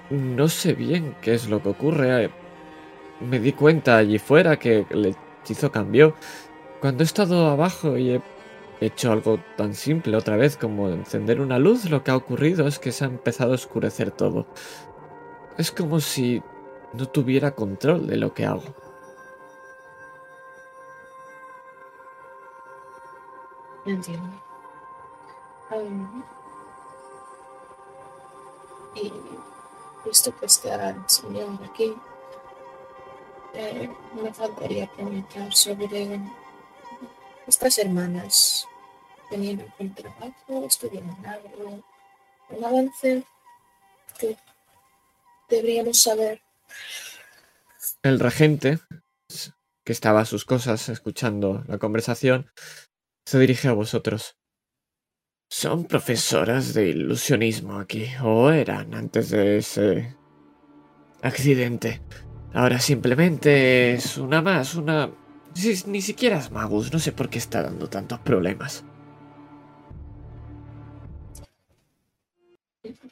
No 0.09 0.47
sé 0.47 0.73
bien 0.73 1.15
qué 1.21 1.33
es 1.33 1.49
lo 1.49 1.61
que 1.61 1.69
ocurre. 1.69 2.29
Me 3.19 3.39
di 3.39 3.53
cuenta 3.53 3.97
allí 3.97 4.19
fuera 4.19 4.57
que 4.57 4.85
el 4.89 5.15
hechizo 5.43 5.71
cambió. 5.71 6.13
Cuando 6.81 7.03
he 7.03 7.05
estado 7.05 7.47
abajo 7.47 7.97
y 7.97 8.11
he 8.11 8.21
hecho 8.81 9.11
algo 9.11 9.39
tan 9.55 9.73
simple 9.73 10.17
otra 10.17 10.35
vez 10.35 10.57
como 10.57 10.89
encender 10.89 11.39
una 11.39 11.57
luz, 11.57 11.89
lo 11.89 12.03
que 12.03 12.11
ha 12.11 12.17
ocurrido 12.17 12.67
es 12.67 12.79
que 12.79 12.91
se 12.91 13.05
ha 13.05 13.07
empezado 13.07 13.53
a 13.53 13.55
oscurecer 13.55 14.11
todo. 14.11 14.45
Es 15.57 15.71
como 15.71 15.99
si 15.99 16.43
no 16.93 17.07
tuviera 17.07 17.55
control 17.55 18.07
de 18.07 18.17
lo 18.17 18.33
que 18.33 18.45
hago. 18.45 18.63
Entiendo. 23.85 24.29
Y 28.95 29.11
visto 30.05 30.35
que 30.37 30.45
está 30.45 30.89
el 30.89 31.09
señor 31.09 31.59
aquí, 31.63 31.93
eh, 33.53 33.89
me 34.21 34.33
faltaría 34.33 34.91
preguntar 34.91 35.53
sobre 35.53 36.19
estas 37.47 37.77
hermanas. 37.77 38.67
¿Tenían 39.29 39.61
algún 39.61 39.93
trabajo? 39.95 40.65
¿Estudiaron 40.65 41.25
algo? 41.25 41.83
¿Un 42.49 42.65
avance? 42.65 43.23
que 44.17 44.37
deberíamos 45.49 46.01
saber? 46.01 46.41
El 48.01 48.19
regente, 48.19 48.79
que 49.85 49.93
estaba 49.93 50.21
a 50.21 50.25
sus 50.25 50.45
cosas 50.45 50.89
escuchando 50.89 51.63
la 51.67 51.77
conversación, 51.77 52.51
se 53.25 53.39
dirige 53.39 53.67
a 53.67 53.73
vosotros. 53.73 54.37
Son 55.55 55.85
profesoras 55.85 56.73
de 56.73 56.89
ilusionismo 56.89 57.77
aquí, 57.77 58.07
o 58.23 58.49
eran 58.49 58.95
antes 58.95 59.29
de 59.29 59.57
ese 59.57 60.15
accidente. 61.21 62.01
Ahora 62.55 62.79
simplemente 62.79 63.93
es 63.93 64.17
una 64.17 64.41
más, 64.41 64.73
una... 64.73 65.11
Ni 65.85 66.01
siquiera 66.01 66.39
es 66.39 66.49
Magus, 66.49 66.91
no 66.91 66.97
sé 66.97 67.11
por 67.11 67.29
qué 67.29 67.37
está 67.37 67.61
dando 67.61 67.87
tantos 67.87 68.17
problemas. 68.21 68.83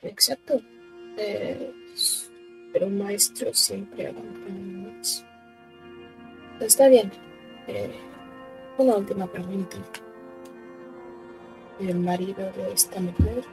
Exacto. 0.01 0.59
Eh, 1.19 1.71
pero 2.73 2.87
un 2.87 2.97
maestro 2.97 3.53
siempre 3.53 4.07
aguanta 4.07 4.51
más. 4.89 5.23
Está 6.59 6.87
bien. 6.87 7.11
Eh, 7.67 7.91
una 8.79 8.95
última 8.95 9.31
pregunta. 9.31 9.77
¿El 11.79 11.99
marido 11.99 12.51
de 12.51 12.73
esta 12.73 12.99
mujer? 12.99 13.43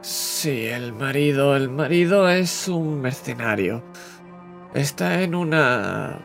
Sí, 0.00 0.66
el 0.66 0.92
marido, 0.92 1.56
el 1.56 1.70
marido 1.70 2.28
es 2.28 2.68
un 2.68 3.00
mercenario. 3.00 3.82
Está 4.74 5.22
en 5.22 5.34
una 5.34 6.18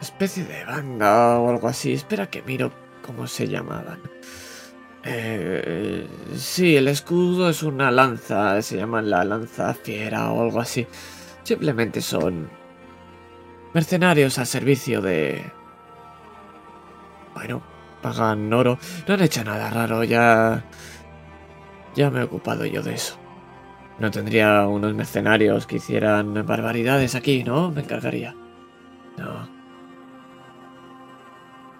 especie 0.00 0.44
de 0.44 0.64
banda 0.64 1.38
o 1.38 1.50
algo 1.50 1.68
así. 1.68 1.92
Espera 1.92 2.30
que 2.30 2.42
miro 2.42 2.72
cómo 3.04 3.26
se 3.26 3.48
llamaban. 3.48 4.00
Eh, 5.02 6.06
sí, 6.36 6.76
el 6.76 6.88
escudo 6.88 7.48
es 7.48 7.62
una 7.62 7.90
lanza, 7.90 8.60
se 8.62 8.76
llama 8.76 9.00
la 9.00 9.24
lanza 9.24 9.74
fiera 9.74 10.30
o 10.30 10.42
algo 10.42 10.60
así. 10.60 10.86
Simplemente 11.42 12.00
son 12.00 12.48
mercenarios 13.72 14.38
al 14.38 14.46
servicio 14.46 15.00
de... 15.00 15.59
Bueno, 17.34 17.62
pagan 18.02 18.52
oro. 18.52 18.78
No 19.06 19.14
han 19.14 19.22
hecho 19.22 19.44
nada 19.44 19.70
raro, 19.70 20.04
ya... 20.04 20.64
Ya 21.94 22.10
me 22.10 22.20
he 22.20 22.24
ocupado 22.24 22.64
yo 22.66 22.82
de 22.82 22.94
eso. 22.94 23.16
No 23.98 24.10
tendría 24.10 24.66
unos 24.66 24.94
mercenarios 24.94 25.66
que 25.66 25.76
hicieran 25.76 26.46
barbaridades 26.46 27.14
aquí, 27.14 27.44
¿no? 27.44 27.70
Me 27.70 27.82
encargaría. 27.82 28.34
No. 29.18 29.48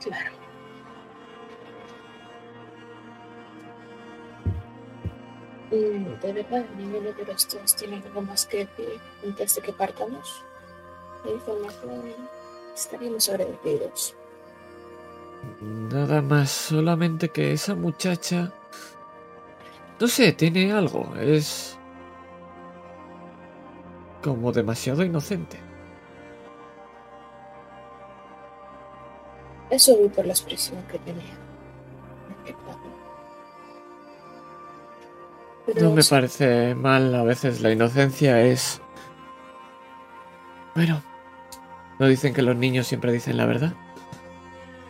Claro. 0.00 0.32
Mm, 5.70 6.20
De 6.20 6.32
verdad, 6.32 6.64
ninguno 6.76 7.12
de 7.12 7.24
los 7.24 7.48
dos 7.48 7.76
tiene 7.76 8.02
algo 8.04 8.22
más 8.22 8.46
que 8.46 8.66
decir 8.66 9.00
antes 9.24 9.54
de 9.54 9.62
que 9.62 9.72
partamos. 9.72 10.44
La 11.24 11.30
información 11.32 12.02
estaríamos 12.74 13.28
agradecidos. 13.28 14.16
Nada 15.60 16.22
más, 16.22 16.50
solamente 16.50 17.28
que 17.28 17.52
esa 17.52 17.74
muchacha... 17.74 18.52
No 19.98 20.06
sé, 20.08 20.32
tiene 20.32 20.72
algo. 20.72 21.14
Es... 21.16 21.78
Como 24.22 24.52
demasiado 24.52 25.04
inocente. 25.04 25.58
Eso 29.70 29.96
vi 29.98 30.08
por 30.08 30.26
la 30.26 30.32
expresión 30.32 30.82
que 30.90 30.98
tenía. 30.98 31.38
Pero 35.66 35.82
No 35.82 35.94
me 35.94 36.02
parece 36.02 36.74
mal, 36.74 37.14
a 37.14 37.22
veces 37.22 37.60
la 37.60 37.70
inocencia 37.70 38.42
es... 38.42 38.80
Bueno, 40.74 41.02
¿no 41.98 42.06
dicen 42.06 42.34
que 42.34 42.42
los 42.42 42.56
niños 42.56 42.86
siempre 42.86 43.12
dicen 43.12 43.36
la 43.36 43.46
verdad? 43.46 43.74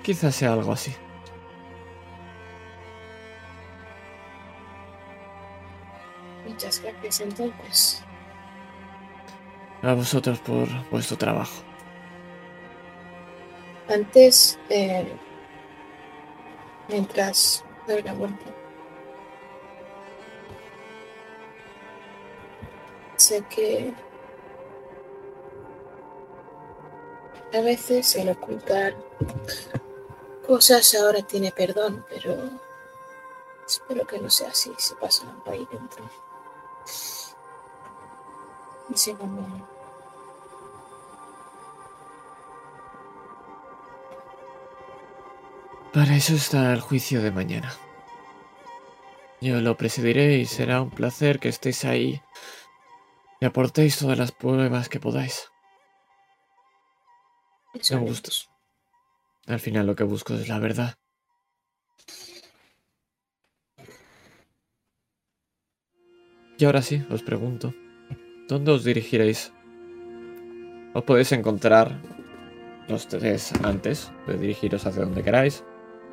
Quizás 0.03 0.35
sea 0.35 0.55
algo 0.55 0.73
así. 0.73 0.95
Muchas 6.47 6.81
gracias 6.83 7.21
entonces. 7.21 8.03
A 9.83 9.95
vosotros 9.95 10.39
por 10.41 10.69
vuestro 10.91 11.17
trabajo. 11.17 11.63
Antes, 13.89 14.59
eh, 14.69 15.11
mientras 16.89 17.65
doy 17.87 18.03
la 18.03 18.13
vuelta, 18.13 18.45
sé 23.17 23.43
que 23.49 23.93
a 27.53 27.61
veces 27.63 28.15
el 28.17 28.29
ocultar 28.29 28.95
cosas 30.51 30.97
ahora 30.97 31.23
tiene 31.23 31.53
perdón, 31.53 32.05
pero 32.09 32.37
espero 33.65 34.05
que 34.05 34.19
no 34.19 34.29
sea 34.29 34.49
así 34.49 34.73
si 34.79 34.95
pasa 34.97 35.23
algo 35.31 35.49
ahí 35.49 35.65
dentro. 35.71 36.11
Y 38.89 39.13
no, 39.13 39.27
no. 39.27 39.69
Para 45.93 46.17
eso 46.17 46.35
está 46.35 46.73
el 46.73 46.81
juicio 46.81 47.23
de 47.23 47.31
mañana. 47.31 47.73
Yo 49.41 49.61
lo 49.61 49.77
presidiré 49.77 50.39
y 50.39 50.47
será 50.47 50.83
un 50.83 50.91
placer 50.91 51.39
que 51.39 51.49
estéis 51.49 51.85
ahí 51.85 52.21
y 53.41 53.47
aportéis 53.47 53.99
todas 53.99 54.19
las 54.19 54.33
pruebas 54.33 54.89
que 54.89 54.99
podáis. 54.99 55.49
Haremos. 57.73 58.09
gusta. 58.09 58.50
Al 59.51 59.59
final 59.59 59.85
lo 59.85 59.97
que 59.97 60.05
busco 60.05 60.35
es 60.35 60.49
la 60.49 60.61
verdad. 60.61 60.95
Y 66.57 66.65
ahora 66.65 66.83
sí, 66.83 67.05
os 67.11 67.25
pregunto, 67.25 67.75
¿dónde 68.49 68.71
os 68.71 68.85
dirigiréis? 68.85 69.53
Os 70.95 71.03
podéis 71.03 71.33
encontrar 71.33 72.01
los 72.87 73.09
tres 73.09 73.53
antes 73.65 74.13
de 74.29 74.39
dirigiros 74.39 74.87
hacia 74.87 75.03
donde 75.03 75.25
queráis, 75.25 75.65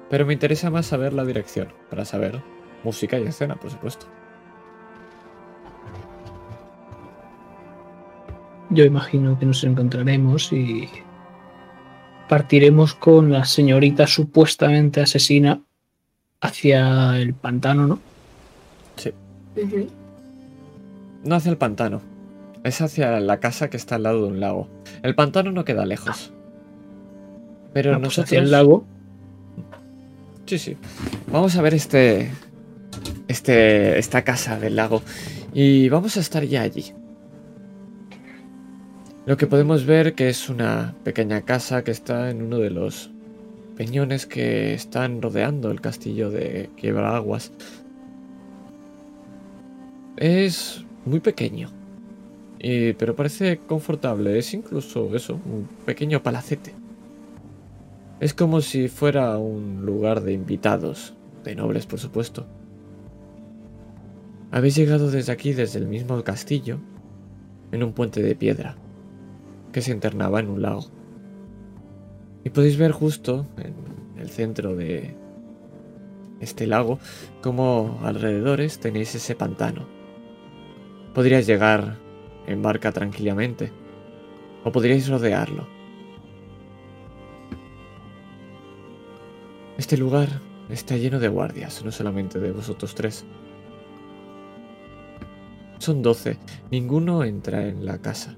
pero 0.10 0.26
me 0.26 0.34
interesa 0.34 0.72
más 0.72 0.88
saber 0.88 1.14
la 1.14 1.24
dirección, 1.24 1.72
para 1.92 2.06
saber 2.06 2.42
música 2.84 3.20
y 3.20 3.24
escena, 3.28 3.56
por 3.56 3.70
supuesto. 3.70 4.08
Yo 8.72 8.84
imagino 8.84 9.38
que 9.38 9.46
nos 9.46 9.64
encontraremos 9.64 10.52
y 10.52 10.90
partiremos 12.28 12.94
con 12.94 13.32
la 13.32 13.46
señorita 13.46 14.08
supuestamente 14.08 15.02
asesina 15.02 15.62
hacia 16.42 17.18
el 17.20 17.34
pantano, 17.34 17.88
¿no? 17.88 18.00
Ujú. 19.56 19.88
No 21.24 21.36
hacia 21.36 21.50
el 21.52 21.58
pantano, 21.58 22.02
es 22.64 22.80
hacia 22.82 23.20
la 23.20 23.40
casa 23.40 23.70
que 23.70 23.78
está 23.78 23.96
al 23.96 24.04
lado 24.04 24.24
de 24.24 24.28
un 24.34 24.40
lago. 24.40 24.70
El 25.02 25.16
pantano 25.16 25.52
no 25.52 25.66
queda 25.66 25.86
lejos. 25.86 26.32
Pero 27.74 27.92
Ah, 27.92 27.96
pues 27.96 28.04
nosotros... 28.04 28.26
hacia 28.26 28.40
el 28.40 28.52
lago. 28.52 28.86
Sí, 30.46 30.60
sí. 30.60 30.78
Vamos 31.32 31.56
a 31.58 31.62
ver 31.62 31.74
este. 31.74 32.32
Este. 33.28 33.98
Esta 34.00 34.24
casa 34.24 34.60
del 34.60 34.76
lago. 34.76 35.02
Y 35.54 35.90
vamos 35.90 36.18
a 36.18 36.20
estar 36.20 36.44
ya 36.44 36.62
allí. 36.62 36.94
Lo 39.28 39.36
que 39.36 39.46
podemos 39.46 39.86
ver 39.86 40.16
que 40.16 40.30
es 40.30 40.48
una 40.48 40.96
pequeña 41.04 41.42
casa 41.42 41.84
que 41.84 41.92
está 41.92 42.30
en 42.30 42.42
uno 42.42 42.60
de 42.60 42.70
los 42.70 43.12
peñones 43.76 44.26
que 44.26 44.74
están 44.74 45.22
rodeando 45.22 45.70
el 45.70 45.82
castillo 45.82 46.30
de 46.30 46.70
Quiebraguas. 46.78 47.52
Es 50.16 50.86
muy 51.04 51.20
pequeño. 51.20 51.70
Y- 52.58 52.94
pero 52.94 53.18
parece 53.18 53.58
confortable. 53.58 54.40
Es 54.40 54.54
incluso 54.54 55.14
eso, 55.14 55.34
un 55.34 55.68
pequeño 55.86 56.24
palacete. 56.24 56.74
Es 58.22 58.34
como 58.34 58.62
si 58.62 58.88
fuera 58.88 59.38
un 59.38 59.86
lugar 59.86 60.22
de 60.22 60.32
invitados, 60.32 61.16
de 61.44 61.54
nobles 61.54 61.86
por 61.86 62.00
supuesto. 62.00 62.46
Habéis 64.52 64.76
llegado 64.76 65.12
desde 65.12 65.34
aquí, 65.34 65.52
desde 65.52 65.80
el 65.80 65.88
mismo 65.88 66.24
castillo, 66.24 66.78
en 67.74 67.84
un 67.84 67.92
puente 67.92 68.24
de 68.24 68.34
piedra, 68.34 68.78
que 69.78 69.84
se 69.84 69.92
internaba 69.92 70.40
en 70.40 70.50
un 70.50 70.64
lago. 70.64 70.88
Y 72.44 72.50
podéis 72.50 72.78
ver 72.78 72.92
justo 72.92 73.46
en 73.58 73.76
el 74.20 74.32
centro 74.32 74.76
de 74.76 75.16
este 76.40 76.66
lago 76.66 76.98
como 77.44 78.00
alrededores 78.02 78.80
tenéis 78.80 79.14
ese 79.14 79.36
pantano. 79.36 79.88
Podríais 81.14 81.46
llegar 81.46 82.00
en 82.48 82.64
barca 82.64 82.92
tranquilamente, 82.92 83.72
o 84.64 84.72
podríais 84.72 85.08
rodearlo. 85.10 85.68
Este 89.78 89.96
lugar 89.96 90.42
está 90.70 90.98
lleno 90.98 91.20
de 91.20 91.28
guardias, 91.28 91.86
no 91.86 91.92
solamente 91.92 92.40
de 92.40 92.52
vosotros 92.52 92.96
tres. 92.96 93.26
Son 95.78 96.02
doce, 96.02 96.40
ninguno 96.72 97.24
entra 97.24 97.68
en 97.68 97.86
la 97.86 98.00
casa. 98.00 98.38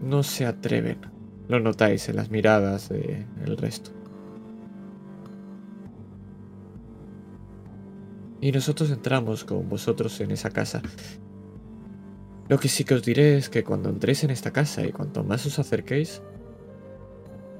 No 0.00 0.22
se 0.22 0.46
atreven, 0.46 0.98
lo 1.48 1.60
notáis 1.60 2.08
en 2.08 2.16
las 2.16 2.30
miradas 2.30 2.88
del 2.88 3.56
resto. 3.56 3.90
Y 8.40 8.52
nosotros 8.52 8.90
entramos 8.90 9.44
con 9.44 9.68
vosotros 9.68 10.20
en 10.20 10.30
esa 10.30 10.50
casa. 10.50 10.82
Lo 12.48 12.58
que 12.58 12.68
sí 12.68 12.84
que 12.84 12.94
os 12.94 13.02
diré 13.02 13.38
es 13.38 13.48
que 13.48 13.64
cuando 13.64 13.88
entréis 13.88 14.22
en 14.22 14.30
esta 14.30 14.52
casa 14.52 14.82
y 14.86 14.92
cuanto 14.92 15.24
más 15.24 15.46
os 15.46 15.58
acerquéis, 15.58 16.22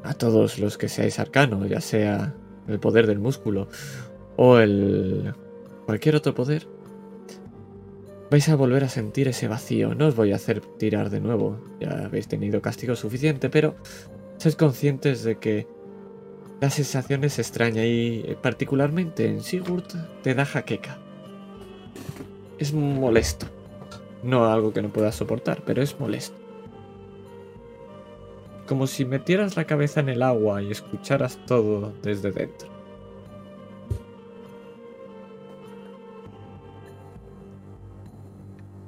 a 0.05 0.15
todos 0.15 0.59
los 0.59 0.79
que 0.79 0.89
seáis 0.89 1.19
arcanos, 1.19 1.69
ya 1.69 1.81
sea 1.81 2.35
el 2.69 2.79
poder 2.79 3.07
del 3.07 3.19
músculo 3.19 3.69
o 4.37 4.59
el 4.59 5.35
cualquier 5.87 6.15
otro 6.15 6.35
poder, 6.35 6.69
vais 8.31 8.49
a 8.49 8.57
volver 8.57 8.85
a 8.85 8.89
sentir 8.89 9.29
ese 9.29 9.49
vacío. 9.49 9.95
No 9.95 10.07
os 10.07 10.17
voy 10.17 10.33
a 10.33 10.37
hacer 10.37 10.61
tirar 10.79 11.11
de 11.11 11.21
nuevo, 11.21 11.61
ya 11.81 12.05
habéis 12.05 12.29
tenido 12.29 12.61
castigo 12.61 12.97
suficiente, 12.97 13.51
pero 13.51 13.77
sed 14.39 14.55
conscientes 14.55 15.23
de 15.23 15.39
que 15.39 15.67
la 16.61 16.71
sensación 16.71 17.25
es 17.25 17.39
extraña 17.39 17.85
y 17.85 18.25
eh, 18.27 18.37
particularmente 18.41 19.27
en 19.27 19.43
Sigurd 19.43 19.87
te 20.23 20.35
da 20.35 20.45
jaqueca. 20.45 20.99
Es 22.59 22.73
molesto. 22.73 23.47
No 24.23 24.47
algo 24.47 24.73
que 24.73 24.83
no 24.83 24.89
puedas 24.89 25.15
soportar, 25.15 25.63
pero 25.67 25.83
es 25.83 26.01
molesto. 26.01 26.37
Como 28.67 28.87
si 28.87 29.05
metieras 29.05 29.57
la 29.57 29.67
cabeza 29.67 30.01
en 30.01 30.09
el 30.09 30.23
agua 30.23 30.63
y 30.63 30.71
escucharas 30.71 31.39
todo 31.47 31.93
desde 32.03 32.33
dentro. 32.33 32.76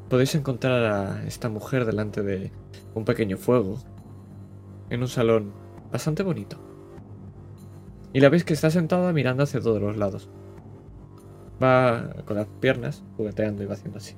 Podéis 0.09 0.35
encontrar 0.35 0.85
a 0.85 1.25
esta 1.27 1.49
mujer 1.49 1.85
delante 1.85 2.23
de 2.23 2.51
un 2.95 3.05
pequeño 3.05 3.37
fuego, 3.37 3.79
en 4.89 5.03
un 5.03 5.09
salón 5.09 5.53
bastante 5.93 6.23
bonito. 6.23 6.59
Y 8.15 8.21
la 8.21 8.31
ves 8.31 8.45
que 8.45 8.55
está 8.55 8.71
sentada 8.71 9.13
mirando 9.13 9.43
hacia 9.43 9.61
todos 9.61 9.83
los 9.83 9.99
lados. 9.99 10.31
Va 11.63 12.11
con 12.25 12.37
las 12.37 12.47
piernas 12.61 13.05
jugueteando 13.17 13.63
y 13.63 13.67
va 13.67 13.75
haciendo 13.75 13.99
así. 13.99 14.17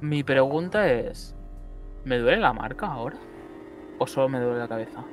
Mi 0.00 0.24
pregunta 0.24 0.92
es: 0.92 1.36
¿me 2.04 2.18
duele 2.18 2.38
la 2.38 2.52
marca 2.52 2.86
ahora? 2.86 3.18
¿O 3.98 4.06
solo 4.06 4.28
me 4.28 4.40
duele 4.40 4.58
la 4.58 4.68
cabeza? 4.68 5.04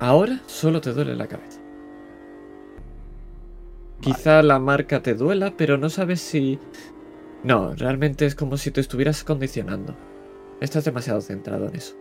Ahora 0.00 0.38
solo 0.46 0.80
te 0.80 0.92
duele 0.92 1.16
la 1.16 1.26
cabeza. 1.26 1.60
Quizá 4.00 4.42
la 4.42 4.58
marca 4.58 5.02
te 5.02 5.14
duela, 5.14 5.54
pero 5.56 5.76
no 5.76 5.90
sabes 5.90 6.20
si... 6.20 6.58
No, 7.42 7.74
realmente 7.74 8.26
es 8.26 8.34
como 8.34 8.56
si 8.56 8.70
te 8.70 8.80
estuvieras 8.80 9.24
condicionando. 9.24 9.94
Estás 10.60 10.84
demasiado 10.84 11.20
centrado 11.20 11.68
en 11.68 11.76
eso. 11.76 11.94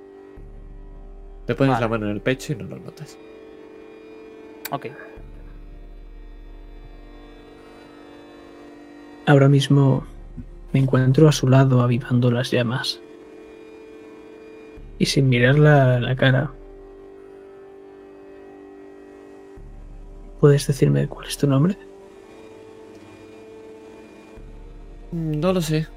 Te 1.45 1.55
pones 1.55 1.73
Vale. 1.73 1.85
la 1.85 1.87
mano 1.87 2.05
en 2.07 2.11
el 2.11 2.21
pecho 2.21 2.53
y 2.53 2.55
no 2.55 2.65
lo 2.65 2.77
notas. 2.77 3.17
Ok. 4.71 4.87
Ahora 9.25 9.47
mismo 9.47 10.05
me 10.73 10.79
encuentro 10.79 11.27
a 11.27 11.31
su 11.31 11.47
lado 11.47 11.81
avivando 11.81 12.31
las 12.31 12.51
llamas. 12.51 13.01
Y 14.99 15.05
sin 15.05 15.29
mirarla 15.29 15.95
a 15.95 15.99
la 15.99 16.15
cara. 16.15 16.51
¿Puedes 20.39 20.67
decirme 20.67 21.07
cuál 21.07 21.27
es 21.27 21.37
tu 21.37 21.47
nombre? 21.47 21.77
No 25.11 25.53
lo 25.53 25.61
sé. 25.61 25.87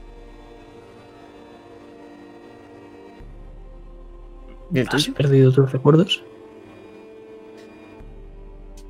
¿Y 4.73 4.79
el 4.79 4.89
¿Has 4.89 5.05
tuyo? 5.05 5.15
perdido 5.15 5.53
tus 5.53 5.71
recuerdos? 5.73 6.23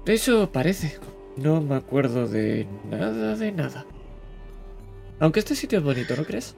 Eso 0.06 0.50
parece. 0.50 0.98
No 1.36 1.60
me 1.60 1.76
acuerdo 1.76 2.26
de 2.28 2.66
nada 2.90 3.36
de 3.36 3.52
nada. 3.52 3.86
Aunque 5.20 5.40
este 5.40 5.54
sitio 5.54 5.78
es 5.78 5.84
bonito, 5.84 6.16
¿no 6.16 6.24
crees? 6.24 6.56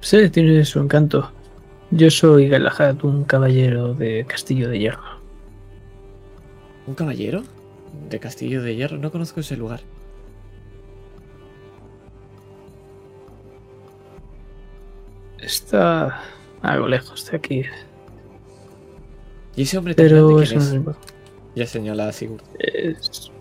Sí, 0.00 0.30
tiene 0.30 0.64
su 0.64 0.78
encanto. 0.80 1.32
Yo 1.90 2.10
soy 2.10 2.48
Galahad, 2.48 3.02
un 3.04 3.24
caballero 3.24 3.94
de 3.94 4.24
Castillo 4.26 4.68
de 4.68 4.78
Hierro. 4.78 5.18
¿Un 6.86 6.94
caballero? 6.94 7.42
De 8.08 8.20
Castillo 8.20 8.62
de 8.62 8.76
Hierro. 8.76 8.98
No 8.98 9.10
conozco 9.10 9.40
ese 9.40 9.56
lugar. 9.56 9.80
Está 15.40 16.20
algo 16.62 16.88
lejos 16.88 17.30
de 17.30 17.36
aquí, 17.36 17.62
¿Y 19.56 19.62
ese 19.62 19.78
hombre 19.78 19.94
tan 19.94 20.06
pero 20.06 20.28
grande 20.28 20.44
es? 20.44 20.72
importante. 20.72 21.12
Ya 21.54 21.66
señala 21.66 22.08
a 22.08 22.12
Sigurd. 22.12 22.42
Es 22.58 23.32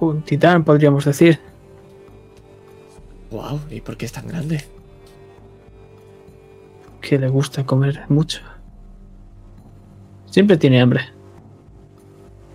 un 0.00 0.22
titán, 0.22 0.62
podríamos 0.64 1.04
decir. 1.04 1.40
Wow, 3.30 3.60
¿y 3.70 3.80
por 3.80 3.96
qué 3.96 4.06
es 4.06 4.12
tan 4.12 4.26
grande? 4.28 4.64
que 7.00 7.18
le 7.18 7.28
gusta 7.28 7.64
comer 7.64 8.04
mucho. 8.10 8.40
Siempre 10.26 10.58
tiene 10.58 10.80
hambre. 10.80 11.00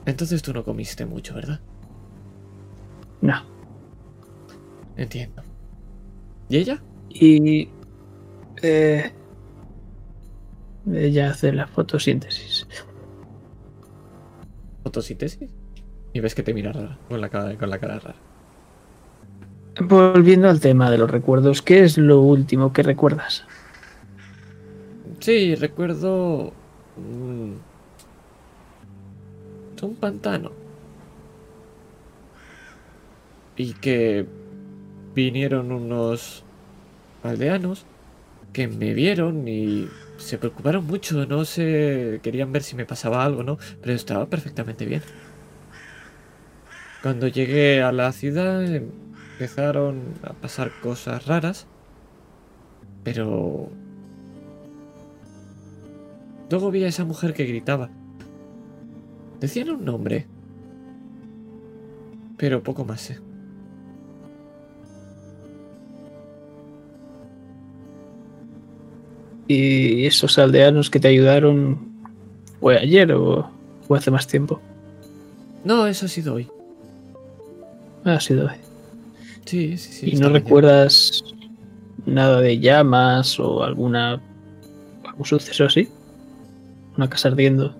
Entonces 0.05 0.43
tú 0.43 0.53
no 0.53 0.63
comiste 0.63 1.05
mucho, 1.07 1.33
¿verdad? 1.33 1.59
No. 3.21 3.41
Entiendo. 4.95 5.41
¿Y 6.49 6.57
ella? 6.57 6.83
Y... 7.13 7.69
eh, 8.61 9.11
ella 10.91 11.29
hace 11.29 11.53
la 11.53 11.67
fotosíntesis. 11.67 12.67
¿Fotosíntesis? 14.83 15.49
Y 16.13 16.19
ves 16.19 16.35
que 16.35 16.43
te 16.43 16.53
mira 16.53 16.71
rara, 16.73 16.97
con 17.07 17.21
la 17.21 17.29
cara, 17.29 17.57
con 17.57 17.69
la 17.69 17.79
cara 17.79 17.99
rara. 17.99 18.15
Volviendo 19.79 20.49
al 20.49 20.59
tema 20.59 20.91
de 20.91 20.97
los 20.97 21.09
recuerdos, 21.09 21.61
¿qué 21.61 21.83
es 21.83 21.97
lo 21.97 22.21
último 22.21 22.73
que 22.73 22.83
recuerdas? 22.83 23.45
Sí, 25.19 25.55
recuerdo... 25.55 26.53
mm, 26.97 27.53
un 29.83 29.95
pantano. 29.95 30.51
Y 33.55 33.73
que 33.73 34.25
vinieron 35.13 35.71
unos 35.71 36.43
aldeanos 37.23 37.85
que 38.51 38.67
me 38.67 38.93
vieron 38.93 39.47
y 39.47 39.87
se 40.17 40.37
preocuparon 40.37 40.85
mucho, 40.85 41.25
no 41.25 41.45
sé, 41.45 42.19
querían 42.21 42.51
ver 42.51 42.63
si 42.63 42.75
me 42.75 42.85
pasaba 42.85 43.23
algo, 43.23 43.43
¿no? 43.43 43.57
Pero 43.81 43.93
estaba 43.93 44.27
perfectamente 44.27 44.85
bien. 44.85 45.01
Cuando 47.01 47.27
llegué 47.27 47.81
a 47.81 47.91
la 47.91 48.11
ciudad 48.11 48.63
empezaron 48.63 50.01
a 50.23 50.33
pasar 50.33 50.71
cosas 50.81 51.25
raras, 51.25 51.67
pero 53.03 53.69
Luego 56.53 56.69
vi 56.69 56.83
a 56.83 56.87
esa 56.87 57.03
mujer 57.03 57.33
que 57.33 57.45
gritaba. 57.45 57.89
Decían 59.39 59.71
un 59.71 59.83
nombre. 59.83 60.27
Pero 62.37 62.61
poco 62.61 62.85
más 62.85 63.01
sé. 63.01 63.19
¿Y 69.53 70.07
esos 70.07 70.39
aldeanos 70.39 70.89
que 70.89 70.99
te 70.99 71.09
ayudaron 71.09 71.77
fue 72.59 72.79
ayer 72.79 73.11
o 73.11 73.47
fue 73.87 73.99
hace 73.99 74.09
más 74.09 74.25
tiempo? 74.25 74.59
No, 75.63 75.85
eso 75.85 76.07
ha 76.07 76.09
sido 76.09 76.33
hoy. 76.33 76.47
Ha 78.03 78.19
sido 78.19 78.47
hoy. 78.47 78.55
Sí, 79.45 79.77
sí, 79.77 79.93
sí. 79.93 80.09
¿Y 80.11 80.15
no 80.15 80.29
recuerdas 80.29 81.23
nada 82.07 82.41
de 82.41 82.59
llamas 82.59 83.39
o 83.39 83.63
alguna 83.63 84.19
algún 85.05 85.25
suceso 85.25 85.65
así? 85.65 85.87
Una 86.97 87.07
casa 87.07 87.27
ardiendo. 87.27 87.75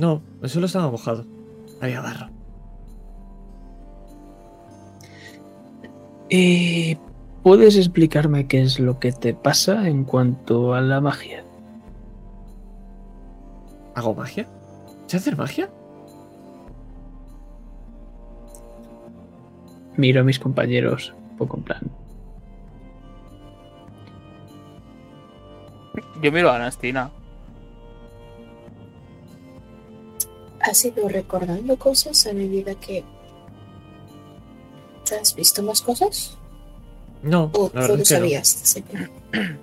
No, 0.00 0.20
el 0.42 0.50
suelo 0.50 0.66
estaba 0.66 0.90
mojado. 0.90 1.24
Había 1.80 2.00
barro. 2.00 2.30
¿Y 6.28 6.98
puedes 7.48 7.76
explicarme 7.76 8.46
qué 8.46 8.60
es 8.60 8.78
lo 8.78 9.00
que 9.00 9.10
te 9.10 9.32
pasa 9.32 9.88
en 9.88 10.04
cuanto 10.04 10.74
a 10.74 10.82
la 10.82 11.00
magia? 11.00 11.46
¿Hago 13.94 14.14
magia? 14.14 14.46
¿Se 15.06 15.16
hacer 15.16 15.34
magia? 15.34 15.70
Miro 19.96 20.20
a 20.20 20.24
mis 20.24 20.38
compañeros, 20.38 21.14
un 21.30 21.36
poco 21.38 21.56
en 21.56 21.62
plan. 21.62 21.90
Yo 26.22 26.30
miro 26.30 26.50
a 26.50 26.56
Anastina. 26.56 27.10
¿Has 30.60 30.84
ido 30.84 31.08
recordando 31.08 31.78
cosas 31.78 32.26
a 32.26 32.34
medida 32.34 32.74
que 32.74 33.04
¿Te 35.08 35.14
has 35.14 35.34
visto 35.34 35.62
más 35.62 35.80
cosas? 35.80 36.37
No, 37.22 37.50
¿O 37.52 37.70
la 37.74 37.80
verdad 37.82 37.96
tú 37.96 38.02
es 38.02 38.08
que 38.08 38.14
no. 38.14 38.20
sabías? 38.20 38.48
siempre? 38.48 39.08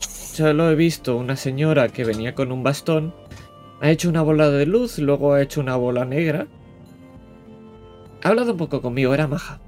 Solo 0.00 0.70
he 0.70 0.74
visto 0.74 1.16
una 1.16 1.36
señora 1.36 1.88
que 1.88 2.04
venía 2.04 2.34
con 2.34 2.52
un 2.52 2.62
bastón. 2.62 3.14
Ha 3.80 3.90
hecho 3.90 4.08
una 4.08 4.22
bola 4.22 4.50
de 4.50 4.66
luz, 4.66 4.98
luego 4.98 5.32
ha 5.32 5.42
hecho 5.42 5.60
una 5.60 5.76
bola 5.76 6.04
negra. 6.04 6.46
Ha 8.22 8.28
hablado 8.28 8.52
un 8.52 8.58
poco 8.58 8.82
conmigo, 8.82 9.14
era 9.14 9.26
maja. 9.26 9.60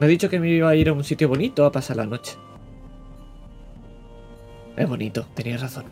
Me 0.00 0.06
ha 0.06 0.08
dicho 0.08 0.28
que 0.28 0.40
me 0.40 0.48
iba 0.50 0.68
a 0.68 0.74
ir 0.76 0.88
a 0.88 0.92
un 0.92 1.04
sitio 1.04 1.28
bonito 1.28 1.64
a 1.64 1.72
pasar 1.72 1.96
la 1.96 2.06
noche. 2.06 2.36
Es 4.76 4.88
bonito, 4.88 5.26
tenías 5.34 5.60
razón. 5.62 5.84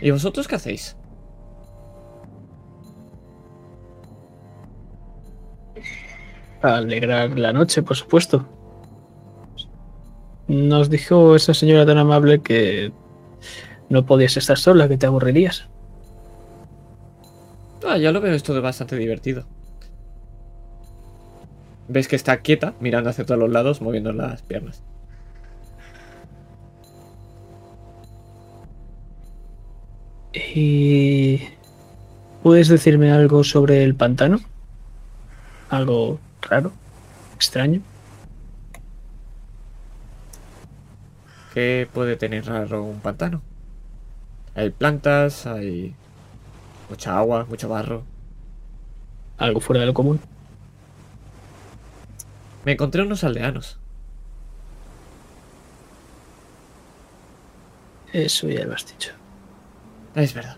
¿Y 0.00 0.10
vosotros 0.10 0.48
qué 0.48 0.56
hacéis? 0.56 0.96
Alegrar 6.64 7.38
la 7.38 7.52
noche, 7.52 7.82
por 7.82 7.94
supuesto. 7.94 8.48
Nos 10.48 10.88
dijo 10.88 11.36
esa 11.36 11.52
señora 11.52 11.84
tan 11.84 11.98
amable 11.98 12.40
que 12.40 12.90
no 13.90 14.06
podías 14.06 14.38
estar 14.38 14.56
sola, 14.56 14.88
que 14.88 14.96
te 14.96 15.04
aburrirías. 15.04 15.68
Ah, 17.86 17.98
ya 17.98 18.10
lo 18.12 18.22
veo 18.22 18.32
esto 18.32 18.54
de 18.54 18.60
bastante 18.60 18.96
divertido. 18.96 19.44
Ves 21.88 22.08
que 22.08 22.16
está 22.16 22.38
quieta, 22.38 22.72
mirando 22.80 23.10
hacia 23.10 23.26
todos 23.26 23.40
los 23.40 23.50
lados, 23.50 23.82
moviendo 23.82 24.14
las 24.14 24.40
piernas. 24.40 24.82
¿Y 30.32 31.42
puedes 32.42 32.68
decirme 32.68 33.12
algo 33.12 33.44
sobre 33.44 33.84
el 33.84 33.94
pantano? 33.94 34.40
¿Algo 35.68 36.20
raro? 36.48 36.72
extraño. 37.34 37.82
¿Qué 41.52 41.88
puede 41.92 42.16
tener 42.16 42.46
raro 42.46 42.82
un 42.82 43.00
pantano? 43.00 43.42
Hay 44.54 44.70
plantas, 44.70 45.46
hay 45.46 45.94
mucha 46.88 47.18
agua, 47.18 47.44
mucho 47.48 47.68
barro. 47.68 48.04
Algo 49.38 49.60
fuera 49.60 49.80
de 49.80 49.86
lo 49.86 49.94
común. 49.94 50.20
Me 52.64 52.72
encontré 52.72 53.02
unos 53.02 53.24
aldeanos. 53.24 53.78
Eso 58.12 58.48
ya 58.48 58.64
lo 58.64 58.74
has 58.74 58.86
dicho. 58.86 59.12
Es 60.14 60.34
verdad. 60.34 60.56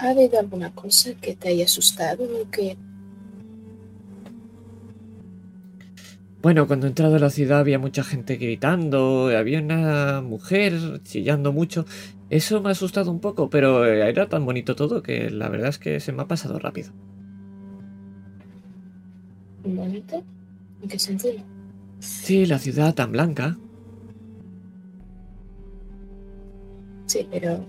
¿Ha 0.00 0.10
habido 0.10 0.40
alguna 0.40 0.74
cosa 0.74 1.12
que 1.14 1.36
te 1.36 1.50
haya 1.50 1.66
asustado 1.66 2.24
o 2.24 2.50
que 2.50 2.76
Bueno, 6.42 6.66
cuando 6.66 6.86
he 6.86 6.88
entrado 6.88 7.16
a 7.16 7.18
la 7.18 7.28
ciudad 7.28 7.60
había 7.60 7.78
mucha 7.78 8.02
gente 8.02 8.36
gritando, 8.36 9.28
había 9.36 9.60
una 9.60 10.22
mujer 10.22 11.02
chillando 11.02 11.52
mucho. 11.52 11.84
Eso 12.30 12.62
me 12.62 12.70
ha 12.70 12.72
asustado 12.72 13.10
un 13.10 13.20
poco, 13.20 13.50
pero 13.50 13.84
eh, 13.84 14.08
era 14.08 14.26
tan 14.26 14.46
bonito 14.46 14.74
todo 14.74 15.02
que 15.02 15.28
la 15.28 15.50
verdad 15.50 15.68
es 15.68 15.78
que 15.78 16.00
se 16.00 16.12
me 16.12 16.22
ha 16.22 16.28
pasado 16.28 16.58
rápido. 16.58 16.92
bonito? 19.64 20.24
¿En 20.82 20.88
qué 20.88 20.98
sentido? 20.98 21.44
Sí, 21.98 22.46
la 22.46 22.58
ciudad 22.58 22.94
tan 22.94 23.12
blanca. 23.12 23.58
Sí, 27.04 27.28
pero 27.30 27.66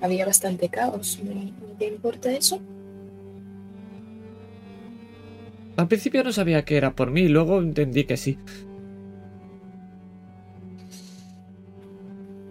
había 0.00 0.26
bastante 0.26 0.68
caos. 0.68 1.20
¿No, 1.22 1.34
no 1.34 1.74
te 1.78 1.86
importa 1.86 2.30
eso? 2.32 2.60
Al 5.76 5.86
principio 5.86 6.24
no 6.24 6.32
sabía 6.32 6.64
que 6.64 6.76
era 6.76 6.96
por 6.96 7.10
mí, 7.10 7.28
luego 7.28 7.60
entendí 7.60 8.04
que 8.04 8.16
sí. 8.16 8.36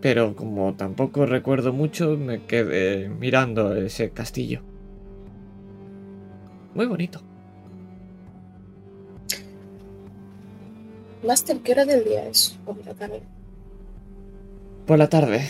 Pero 0.01 0.35
como 0.35 0.73
tampoco 0.75 1.25
recuerdo 1.25 1.73
mucho, 1.73 2.15
me 2.15 2.45
quedé 2.45 3.09
mirando 3.09 3.75
ese 3.75 4.11
castillo. 4.11 4.61
Muy 6.73 6.85
bonito. 6.85 7.21
Master, 11.25 11.57
¿qué 11.59 11.71
hora 11.73 11.83
del 11.83 12.05
día 12.05 12.29
es? 12.29 12.57
Por 12.63 12.77
la 12.85 12.93
tarde. 12.93 13.21
Por 14.85 14.99
la 14.99 15.09
tarde. 15.09 15.41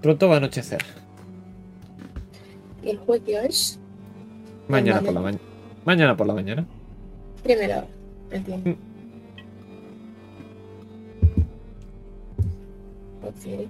Pronto 0.00 0.28
va 0.28 0.34
a 0.34 0.38
anochecer. 0.38 0.82
¿Y 2.82 2.90
el 2.90 2.98
juego 2.98 3.24
es? 3.26 3.78
Mañana 4.68 5.00
por 5.00 5.14
la 5.14 5.20
mañana. 5.20 5.44
Mañana 5.84 6.16
por 6.16 6.26
la 6.26 6.34
mañana. 6.34 6.66
Primera 7.42 7.78
hora. 7.78 7.88
Entiendo. 8.30 8.70
Mm. 8.70 8.76
Ok. 13.26 13.68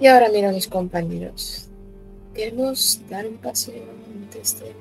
Y 0.00 0.06
ahora 0.06 0.28
miro 0.30 0.48
a 0.48 0.52
mis 0.52 0.68
compañeros. 0.68 1.68
Queremos 2.34 3.00
dar 3.10 3.26
un 3.26 3.36
paseo 3.36 3.82
antes 4.14 4.60
de 4.60 4.72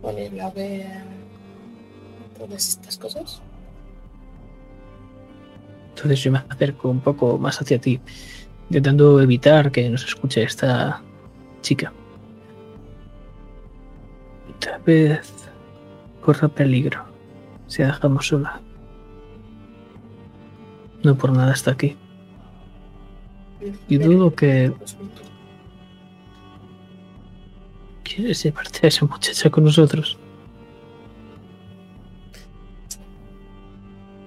poner 0.00 0.40
a 0.40 0.50
ver 0.50 0.86
todas 2.38 2.68
estas 2.68 2.96
cosas. 2.96 3.42
Entonces 5.96 6.22
yo 6.22 6.30
me 6.30 6.42
acerco 6.48 6.88
un 6.90 7.00
poco 7.00 7.38
más 7.38 7.60
hacia 7.60 7.80
ti, 7.80 8.00
intentando 8.68 9.20
evitar 9.20 9.70
que 9.70 9.88
nos 9.88 10.04
escuche 10.04 10.42
esta 10.42 11.02
chica. 11.62 11.92
Tal 14.58 14.80
vez 14.82 15.32
corra 16.20 16.48
peligro 16.48 17.04
si 17.66 17.82
la 17.82 17.88
dejamos 17.88 18.26
sola. 18.26 18.60
No 21.02 21.14
por 21.14 21.32
nada 21.32 21.52
está 21.52 21.72
aquí. 21.72 21.96
Y 23.88 23.98
dudo 23.98 24.34
que 24.34 24.72
quieres 28.02 28.42
llevarte 28.42 28.80
a 28.86 28.88
esa 28.88 29.04
muchacha 29.04 29.50
con 29.50 29.64
nosotros. 29.64 30.18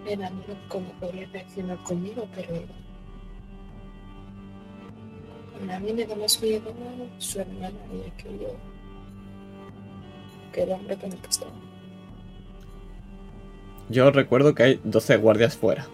Me 0.05 0.15
da 0.15 0.29
miedo 0.29 0.55
cómo 0.67 0.91
podría 0.99 1.27
reaccionar 1.27 1.77
conmigo, 1.83 2.27
pero. 2.35 2.88
A 5.67 5.79
mí 5.79 5.91
me 5.93 6.05
da 6.05 6.15
más 6.15 6.41
miedo 6.41 6.73
su 7.17 7.39
hermana 7.39 7.71
y 7.91 8.11
que 8.21 8.29
yo. 8.39 8.55
Que 10.53 10.63
el 10.63 10.71
hombre 10.71 10.95
con 10.97 11.11
el 11.11 11.17
que 11.17 11.29
estaba. 11.29 11.51
Yo 13.89 14.09
recuerdo 14.11 14.53
que 14.55 14.63
hay 14.63 14.79
12 14.83 15.17
guardias 15.17 15.57
fuera. 15.57 15.87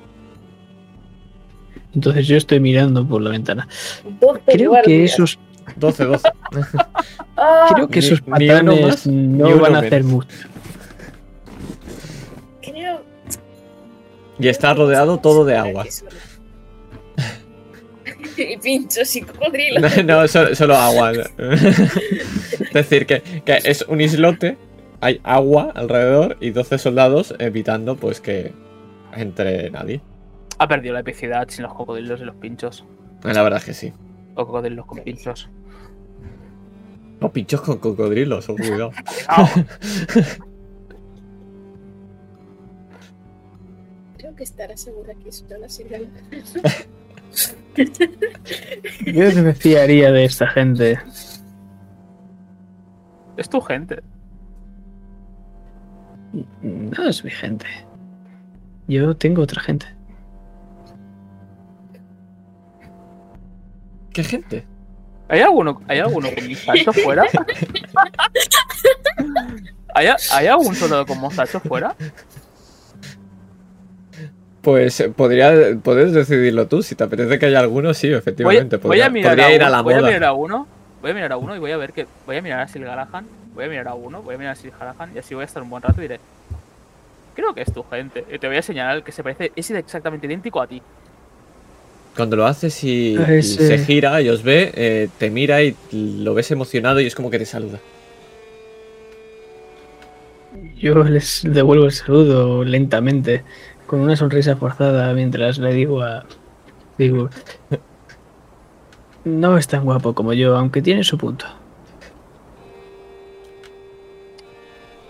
Entonces 1.93 2.27
yo 2.27 2.35
estoy 2.35 2.59
mirando 2.59 3.07
por 3.07 3.21
la 3.21 3.29
ventana. 3.31 3.67
Creo 4.45 4.73
que 4.83 5.05
esos, 5.05 5.39
12, 5.77 6.03
12. 6.05 6.29
¡Ah! 7.37 7.69
creo 7.73 7.87
que 7.87 7.99
Ni- 8.01 8.05
esos 8.05 8.21
patanes 8.21 8.81
más, 8.85 9.07
no 9.07 9.59
van 9.59 9.75
a 9.75 9.79
hacer 9.79 10.03
mucho. 10.03 10.27
Creo. 12.61 13.01
Y 14.39 14.47
está 14.49 14.73
rodeado 14.73 15.17
todo 15.19 15.45
de 15.45 15.55
agua. 15.55 15.85
y 18.53 18.57
pinchos 18.57 19.15
y 19.15 19.21
cocodrilos. 19.21 20.03
No, 20.05 20.27
solo, 20.27 20.55
solo 20.55 20.75
agua. 20.75 21.11
es 21.37 22.73
decir, 22.73 23.05
que, 23.05 23.21
que 23.21 23.59
es 23.63 23.83
un 23.83 24.01
islote, 24.01 24.57
hay 25.01 25.21
agua 25.23 25.71
alrededor 25.75 26.37
y 26.39 26.49
12 26.51 26.77
soldados 26.77 27.35
evitando 27.39 27.95
pues 27.95 28.21
que 28.21 28.53
entre 29.13 29.69
nadie. 29.71 30.01
Ha 30.57 30.67
perdido 30.67 30.93
la 30.93 31.01
epicidad 31.01 31.47
sin 31.49 31.63
los 31.63 31.73
cocodrilos 31.73 32.21
y 32.21 32.23
los 32.23 32.35
pinchos. 32.35 32.85
La 33.23 33.43
verdad 33.43 33.59
es 33.59 33.65
que 33.65 33.73
sí. 33.73 33.93
O 34.35 34.45
cocodrilos 34.45 34.85
con 34.85 34.99
pinchos. 34.99 35.49
No, 37.19 37.31
pinchos 37.31 37.61
con 37.61 37.77
cocodrilos, 37.79 38.49
oh, 38.49 38.55
cuidado. 38.55 38.91
Creo 44.17 44.35
que 44.35 44.43
estará 44.43 44.75
segura 44.75 45.13
que 45.15 45.29
eso 45.29 45.45
no 45.49 45.57
la 45.57 45.69
sirve. 45.69 46.09
Yo 49.06 49.43
me 49.43 49.53
fiaría 49.53 50.11
de 50.11 50.26
esta 50.26 50.47
gente. 50.47 50.99
Es 53.38 53.49
tu 53.49 53.60
gente. 53.61 54.02
No 56.61 57.07
es 57.07 57.23
mi 57.23 57.31
gente. 57.31 57.65
Yo 58.88 59.15
tengo 59.15 59.41
otra 59.41 59.61
gente. 59.61 59.88
¿Qué 64.14 64.23
gente? 64.23 64.65
¿Hay 65.27 65.41
alguno, 65.41 65.81
¿hay 65.88 65.99
alguno 65.99 66.30
con 66.34 66.47
mostacho 66.47 66.93
fuera? 66.93 67.26
¿Hay, 69.95 70.07
¿Hay 70.31 70.47
algún 70.47 70.76
soldado 70.76 71.06
con 71.06 71.19
mostacho 71.19 71.60
fuera? 71.60 71.95
Pues 74.65 74.99
eh, 74.99 75.09
podría, 75.09 75.77
puedes 75.83 76.11
decidirlo 76.11 76.67
tú. 76.67 76.81
Si 76.81 76.95
te 76.95 77.03
apetece 77.03 77.37
que 77.37 77.45
haya 77.45 77.59
alguno, 77.59 77.93
sí, 77.93 78.11
efectivamente. 78.11 78.77
voy 78.77 78.81
podría 78.81 79.05
a 79.05 79.09
mirar 79.11 79.31
podría 79.33 79.45
a 79.45 79.53
ir 79.53 79.61
a 79.61 79.69
la 79.69 79.81
voy 79.81 79.93
a 79.93 80.01
mirar 80.01 80.23
a 80.23 80.33
uno. 80.33 80.67
Voy 81.03 81.11
a 81.11 81.13
mirar 81.13 81.33
a 81.33 81.37
uno 81.37 81.55
y 81.55 81.59
voy 81.59 81.69
a 81.69 81.77
ver 81.77 81.93
que. 81.93 82.07
Voy 82.25 82.37
a 82.37 82.41
mirar 82.41 82.61
a 82.61 82.67
Sil 82.67 82.81
Galahan. 82.81 83.27
Voy 83.53 83.65
a 83.65 83.67
mirar 83.67 83.89
a 83.89 83.93
uno, 83.93 84.23
voy 84.23 84.33
a 84.33 84.37
mirar 84.39 84.53
a 84.53 84.55
Sil 84.57 84.73
Galahan 84.73 85.11
y 85.13 85.19
así 85.19 85.35
voy 85.35 85.43
a 85.43 85.45
estar 85.45 85.61
un 85.61 85.69
buen 85.69 85.83
rato 85.83 85.99
y 85.99 86.01
diré. 86.01 86.19
Creo 87.35 87.53
que 87.53 87.61
es 87.61 87.71
tu 87.71 87.83
gente. 87.83 88.25
Y 88.33 88.39
te 88.39 88.47
voy 88.47 88.57
a 88.57 88.63
señalar 88.63 88.95
el 88.95 89.03
que 89.03 89.11
se 89.11 89.21
parece. 89.21 89.51
Es 89.55 89.69
exactamente 89.69 90.25
idéntico 90.25 90.59
a 90.59 90.65
ti. 90.65 90.81
Cuando 92.15 92.35
lo 92.35 92.47
haces 92.47 92.83
y, 92.83 93.15
se 93.43 93.77
gira 93.77 94.19
y 94.23 94.29
os 94.29 94.41
ve, 94.41 94.71
eh, 94.73 95.09
te 95.19 95.29
mira 95.29 95.61
y 95.61 95.75
lo 95.91 96.33
ves 96.33 96.49
emocionado 96.49 96.99
y 97.01 97.05
es 97.05 97.13
como 97.13 97.29
que 97.29 97.37
te 97.37 97.45
saluda. 97.45 97.79
Yo 100.75 101.03
les 101.03 101.41
devuelvo 101.43 101.85
el 101.85 101.91
saludo 101.91 102.63
lentamente, 102.63 103.43
con 103.85 103.99
una 103.99 104.15
sonrisa 104.15 104.55
forzada, 104.55 105.13
mientras 105.13 105.57
le 105.57 105.73
digo 105.73 106.01
a. 106.01 106.25
Digo. 106.97 107.29
No 109.25 109.57
es 109.57 109.67
tan 109.67 109.83
guapo 109.83 110.13
como 110.13 110.33
yo, 110.33 110.55
aunque 110.55 110.83
tiene 110.83 111.03
su 111.03 111.17
punto. 111.17 111.47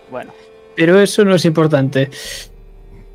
Bueno, 0.10 0.32
Pero 0.76 1.00
eso 1.00 1.26
no 1.26 1.36
es 1.36 1.44
importante. 1.44 2.10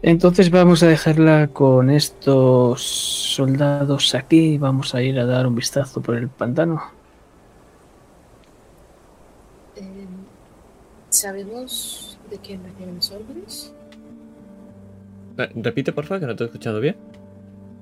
Entonces 0.03 0.51
vamos 0.51 0.83
a 0.83 0.87
dejarla 0.87 1.49
con 1.49 1.91
estos 1.91 2.83
soldados 2.83 4.15
aquí 4.15 4.55
y 4.55 4.59
vamos 4.59 4.95
a 4.95 5.03
ir 5.03 5.19
a 5.19 5.25
dar 5.27 5.47
un 5.47 5.55
vistazo 5.55 6.01
por 6.01 6.17
el 6.17 6.29
pantano. 6.29 6.83
Eh, 9.77 10.07
¿Sabemos 11.11 12.19
de 12.31 12.39
quién 12.39 12.63
recibimos 12.65 13.11
órdenes? 13.11 13.73
Eh, 15.39 15.49
Repite, 15.55 15.93
por 15.93 16.05
favor, 16.07 16.21
que 16.21 16.27
no 16.27 16.37
te 16.37 16.45
he 16.45 16.47
escuchado 16.47 16.81
bien. 16.81 16.97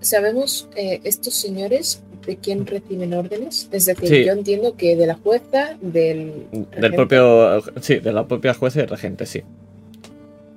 ¿Sabemos 0.01 0.69
eh, 0.77 1.01
estos 1.05 1.35
señores 1.35 2.03
de 2.27 2.37
quién 2.37 2.67
reciben 2.67 3.15
órdenes? 3.15 3.69
Es 3.73 3.87
decir, 3.87 4.09
Sí. 4.09 4.25
yo 4.25 4.33
entiendo 4.33 4.77
que 4.77 4.95
de 4.97 5.07
la 5.07 5.15
jueza, 5.15 5.77
del... 5.81 6.47
Del 6.81 6.95
propio. 6.95 7.61
Sí, 7.81 7.97
de 7.97 8.13
la 8.13 8.27
propia 8.29 8.55
jueza 8.55 8.83
y 8.83 8.87
regente, 8.87 9.27
sí. 9.27 9.43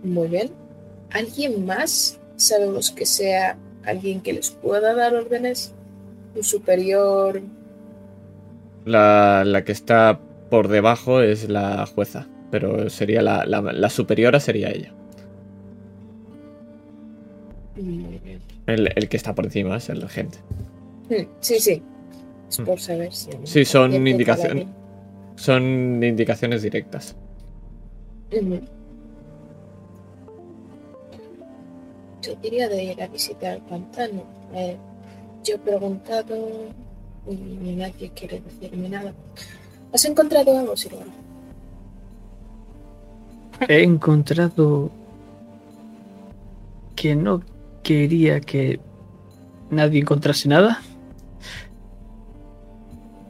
Muy 0.03 0.27
bien. 0.27 0.51
¿Alguien 1.11 1.65
más 1.65 2.19
sabemos 2.35 2.91
que 2.91 3.05
sea 3.05 3.57
alguien 3.83 4.21
que 4.21 4.33
les 4.33 4.51
pueda 4.51 4.93
dar 4.93 5.15
órdenes? 5.15 5.73
¿Un 6.35 6.43
superior? 6.43 7.41
La, 8.85 9.43
la 9.45 9.63
que 9.63 9.71
está 9.71 10.19
por 10.49 10.67
debajo 10.67 11.21
es 11.21 11.49
la 11.49 11.85
jueza. 11.85 12.27
Pero 12.51 12.89
sería 12.89 13.21
la, 13.21 13.45
la, 13.45 13.61
la 13.61 13.89
superiora 13.89 14.39
sería 14.39 14.69
ella. 14.69 14.93
El, 17.75 18.91
el 18.95 19.09
que 19.09 19.17
está 19.17 19.33
por 19.35 19.45
encima 19.45 19.77
es 19.77 19.89
el 19.89 20.01
regente. 20.01 20.37
Hmm, 21.09 21.25
Sí, 21.39 21.59
sí. 21.59 21.81
Es 22.49 22.59
Hmm. 22.59 22.65
por 22.65 22.79
saber 22.79 23.13
si... 23.13 23.29
Sí, 23.45 23.63
son 23.65 23.91
Gente 23.93 24.09
indicaciones. 24.09 24.67
Son 25.35 26.03
indicaciones 26.03 26.61
directas. 26.61 27.15
Yo 32.21 32.35
diría 32.41 32.69
de 32.69 32.83
ir 32.83 33.01
a 33.01 33.07
visitar 33.07 33.55
el 33.55 33.61
pantano. 33.63 34.23
Eh, 34.53 34.77
yo 35.43 35.55
he 35.55 35.59
preguntado 35.59 36.37
y 37.27 37.35
nadie 37.75 38.11
quiere 38.13 38.41
decirme 38.41 38.89
nada. 38.89 39.13
¿Has 39.93 40.05
encontrado 40.05 40.57
algo, 40.57 40.75
Silvana? 40.77 41.11
He 43.67 43.83
encontrado 43.83 44.91
que 46.95 47.15
no 47.15 47.41
quería 47.83 48.39
que 48.41 48.79
nadie 49.69 50.01
encontrase 50.01 50.47
nada. 50.49 50.81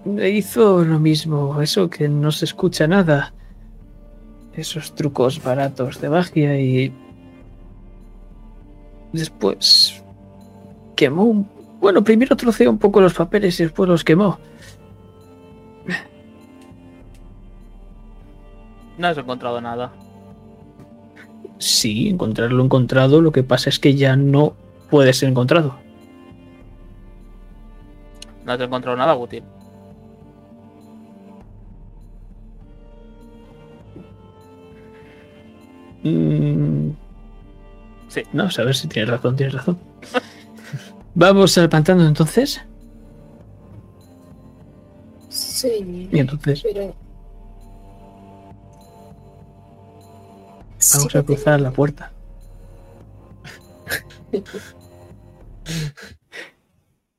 Hizo 0.06 0.84
lo 0.84 1.00
mismo, 1.00 1.62
eso 1.62 1.90
que 1.90 2.10
no 2.10 2.32
se 2.32 2.46
escucha 2.46 2.88
nada. 2.88 3.34
Esos 4.54 4.96
trucos 4.96 5.42
baratos 5.42 6.02
de 6.02 6.10
magia 6.10 6.60
y... 6.60 6.94
Después... 9.14 10.04
Quemó 10.96 11.24
un... 11.24 11.48
Bueno, 11.80 12.04
primero 12.04 12.36
troceó 12.36 12.70
un 12.70 12.78
poco 12.78 13.02
los 13.02 13.14
papeles 13.14 13.60
y 13.60 13.64
después 13.64 13.90
los 13.90 14.04
quemó. 14.04 14.38
No 18.98 19.08
has 19.08 19.18
encontrado 19.18 19.60
nada. 19.62 19.92
Sí, 21.62 22.10
encontrarlo 22.10 22.64
encontrado, 22.64 23.22
lo 23.22 23.32
que 23.32 23.44
pasa 23.44 23.70
es 23.70 23.78
que 23.78 23.94
ya 23.94 24.16
no 24.16 24.56
puede 24.90 25.14
ser 25.14 25.30
encontrado. 25.30 25.76
No 28.44 28.52
has 28.54 28.60
encontrado 28.60 28.98
nada 28.98 29.16
útil. 29.16 29.44
Mm, 36.04 36.90
Sí. 38.08 38.24
No, 38.34 38.44
a 38.46 38.64
ver 38.64 38.76
si 38.76 38.88
tienes 38.88 39.10
razón, 39.10 39.36
tienes 39.36 39.54
razón. 39.56 39.78
Vamos 41.16 41.58
al 41.60 41.70
pantano 41.70 42.06
entonces. 42.08 42.60
Sí, 45.30 46.10
Y 46.12 46.20
entonces 46.20 46.62
pero... 46.64 46.94
vamos 50.96 51.16
a 51.16 51.24
cruzar 51.24 51.62
la 51.62 51.72
puerta. 51.72 52.12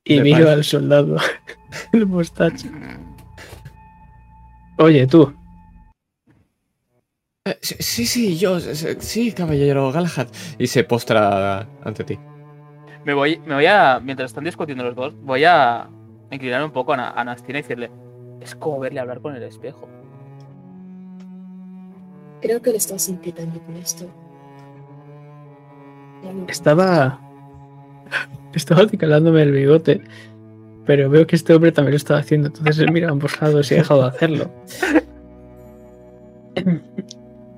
Y 0.05 0.17
Me 0.17 0.23
miro 0.23 0.37
parece- 0.39 0.53
al 0.53 0.63
soldado. 0.65 1.17
El 1.93 2.05
mostacho. 2.07 2.67
Oye, 4.77 5.07
tú. 5.07 5.33
Eh, 7.45 7.57
sí, 7.61 8.05
sí, 8.05 8.37
yo. 8.37 8.59
sí, 8.59 9.31
caballero 9.31 9.91
Galahad. 9.91 10.27
Y 10.57 10.67
se 10.67 10.83
postra 10.83 11.67
ante 11.83 12.03
ti. 12.03 12.19
Me 13.05 13.13
voy, 13.13 13.39
me 13.45 13.55
voy 13.55 13.65
a. 13.65 13.99
Mientras 14.01 14.31
están 14.31 14.43
discutiendo 14.43 14.83
los 14.83 14.95
dos, 14.95 15.13
voy 15.21 15.45
a 15.45 15.87
inclinar 16.31 16.63
un 16.65 16.71
poco 16.71 16.93
a, 16.93 17.11
a 17.11 17.23
Nastina 17.23 17.59
y 17.59 17.61
decirle: 17.61 17.89
Es 18.41 18.55
como 18.55 18.79
verle 18.79 18.99
hablar 18.99 19.21
con 19.21 19.35
el 19.35 19.43
espejo. 19.43 19.87
Creo 22.43 22.61
que 22.61 22.71
le 22.71 22.77
estás 22.77 23.07
inquietando 23.07 23.57
con 23.61 23.77
esto. 23.77 24.05
Estaba. 26.49 27.21
Estaba 28.53 28.83
acicalándome 28.83 29.43
el 29.43 29.53
bigote. 29.53 30.01
Pero 30.85 31.09
veo 31.09 31.25
que 31.25 31.37
este 31.37 31.53
hombre 31.53 31.71
también 31.71 31.93
lo 31.93 31.97
estaba 31.97 32.19
haciendo. 32.19 32.47
Entonces 32.47 32.79
él 32.79 32.91
mira 32.91 33.07
a 33.07 33.11
ambos 33.11 33.41
lados 33.41 33.71
y 33.71 33.75
ha 33.75 33.77
dejado 33.77 34.01
de 34.01 34.07
hacerlo. 34.09 34.51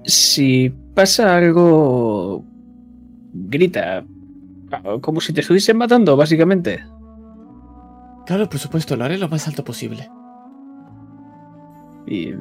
Si 0.03 0.69
pasa 0.93 1.35
algo. 1.35 2.45
Grita. 3.33 4.05
Como 5.01 5.19
si 5.19 5.33
te 5.33 5.41
estuviesen 5.41 5.77
matando, 5.77 6.15
básicamente. 6.15 6.85
Claro, 8.27 8.47
por 8.47 8.59
supuesto, 8.59 8.95
lo 8.95 9.05
haré 9.05 9.17
lo 9.17 9.29
más 9.29 9.47
alto 9.47 9.63
posible. 9.63 10.07
Y. 12.05 12.33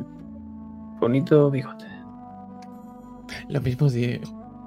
Bonito 1.01 1.51
bigote. 1.51 1.94
Lo 3.49 3.61
mismo 3.61 3.89
digo. 3.89 4.23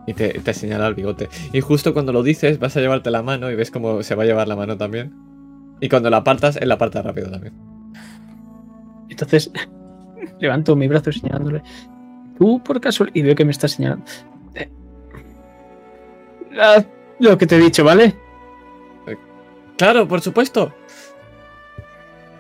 Y 0.08 0.14
te, 0.14 0.30
te 0.30 0.54
señala 0.54 0.88
el 0.88 0.96
bigote. 0.96 1.28
Y 1.52 1.60
justo 1.62 1.94
cuando 1.94 2.14
lo 2.14 2.24
dices, 2.24 2.60
vas 2.60 2.78
a 2.78 2.80
llevarte 2.80 3.12
la 3.12 3.24
mano 3.24 3.52
y 3.52 3.56
ves 3.56 3.72
cómo 3.72 4.04
se 4.04 4.16
va 4.16 4.24
a 4.24 4.26
llevar 4.26 4.48
la 4.48 4.56
mano 4.56 4.78
también. 4.78 5.14
Y 5.82 5.90
cuando 5.90 6.10
la 6.10 6.18
apartas, 6.18 6.56
él 6.58 6.70
la 6.70 6.76
aparta 6.76 7.02
rápido 7.02 7.30
también. 7.30 7.54
Entonces 9.10 9.52
levanto 10.40 10.76
mi 10.76 10.88
brazo 10.88 11.12
señalándole. 11.12 11.62
Tú 12.38 12.64
por 12.64 12.80
casualidad. 12.80 13.16
Y 13.16 13.22
veo 13.22 13.36
que 13.36 13.46
me 13.46 13.52
está 13.52 13.68
señalando. 13.68 14.06
Eh, 14.56 14.70
haz 16.60 16.86
lo 17.20 17.38
que 17.38 17.48
te 17.48 17.56
he 17.56 17.60
dicho, 17.60 17.84
¿vale? 17.84 18.16
Claro, 19.78 20.08
por 20.08 20.22
supuesto. 20.22 20.74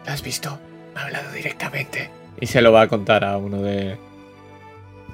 ¿Lo 0.05 0.11
has 0.11 0.23
visto? 0.23 0.57
Me 0.93 1.01
ha 1.01 1.03
hablado 1.05 1.31
directamente. 1.31 2.09
Y 2.39 2.47
se 2.47 2.61
lo 2.61 2.71
va 2.71 2.81
a 2.81 2.87
contar 2.87 3.23
a 3.23 3.37
uno 3.37 3.61
de, 3.61 3.97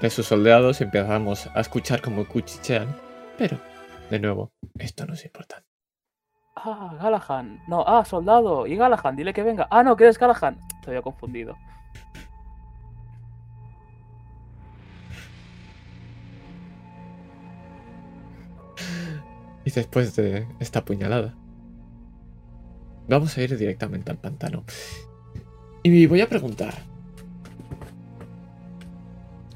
de 0.01 0.09
sus 0.09 0.25
soldados 0.25 0.81
y 0.81 0.83
empezamos 0.83 1.49
a 1.53 1.61
escuchar 1.61 2.01
como 2.01 2.27
cuchichean. 2.27 2.95
Pero, 3.37 3.57
de 4.09 4.19
nuevo, 4.19 4.51
esto 4.77 5.05
no 5.05 5.13
es 5.13 5.25
importante. 5.25 5.67
Ah, 6.55 6.95
Galahan. 7.01 7.61
No, 7.67 7.83
ah, 7.85 8.05
soldado. 8.05 8.67
Y 8.67 8.75
Galahan, 8.75 9.15
dile 9.15 9.33
que 9.33 9.43
venga. 9.43 9.67
Ah, 9.71 9.83
no, 9.83 9.95
que 9.95 10.03
eres 10.05 10.17
Galahan. 10.17 10.59
Había 10.85 11.01
confundido. 11.01 11.55
Y 19.65 19.71
después 19.71 20.15
de 20.15 20.45
esta 20.59 20.83
puñalada, 20.83 21.35
vamos 23.07 23.37
a 23.37 23.41
ir 23.41 23.57
directamente 23.57 24.11
al 24.11 24.17
pantano. 24.17 24.65
Y 25.83 26.05
voy 26.05 26.21
a 26.21 26.29
preguntar, 26.29 26.73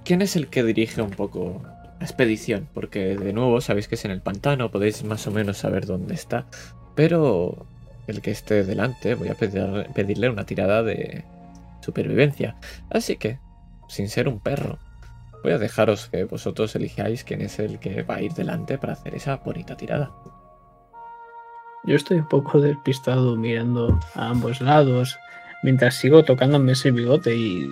¿quién 0.08 0.22
es 0.22 0.38
el 0.38 0.48
que 0.48 0.64
dirige 0.64 1.02
un 1.02 1.12
poco 1.12 1.62
la 2.00 2.06
expedición? 2.06 2.70
Porque 2.74 3.18
de 3.18 3.34
nuevo 3.34 3.60
sabéis 3.60 3.90
que 3.90 3.96
es 3.96 4.06
en 4.06 4.12
el 4.12 4.22
pantano, 4.22 4.72
podéis 4.72 5.04
más 5.04 5.28
o 5.28 5.32
menos 5.32 5.58
saber 5.58 5.86
dónde 5.86 6.14
está, 6.14 6.46
pero 6.96 7.68
el 8.08 8.22
que 8.22 8.32
esté 8.32 8.64
delante 8.64 9.16
voy 9.16 9.28
a 9.28 9.36
pedir- 9.36 9.88
pedirle 9.94 10.30
una 10.30 10.46
tirada 10.46 10.82
de 10.82 11.26
supervivencia. 11.82 12.56
Así 12.90 13.18
que, 13.18 13.40
sin 13.90 14.08
ser 14.08 14.30
un 14.30 14.40
perro, 14.40 14.80
Voy 15.44 15.52
a 15.52 15.60
dejaros 15.60 16.10
que 16.10 16.24
vosotros 16.26 16.76
elijáis 16.76 17.24
quién 17.24 17.42
es 17.42 17.60
el 17.60 17.80
que 17.80 18.04
va 18.04 18.16
a 18.16 18.22
ir 18.22 18.34
delante 18.34 18.78
para 18.78 18.94
hacer 18.94 19.16
esa 19.16 19.38
bonita 19.38 19.78
tirada. 19.78 20.12
Yo 21.86 21.96
estoy 21.96 22.18
un 22.18 22.28
poco 22.28 22.60
despistado 22.60 23.36
mirando 23.36 24.00
a 24.16 24.30
ambos 24.30 24.60
lados 24.62 25.18
mientras 25.64 25.96
sigo 25.96 26.24
tocándome 26.24 26.74
ese 26.74 26.92
bigote 26.92 27.36
y 27.36 27.70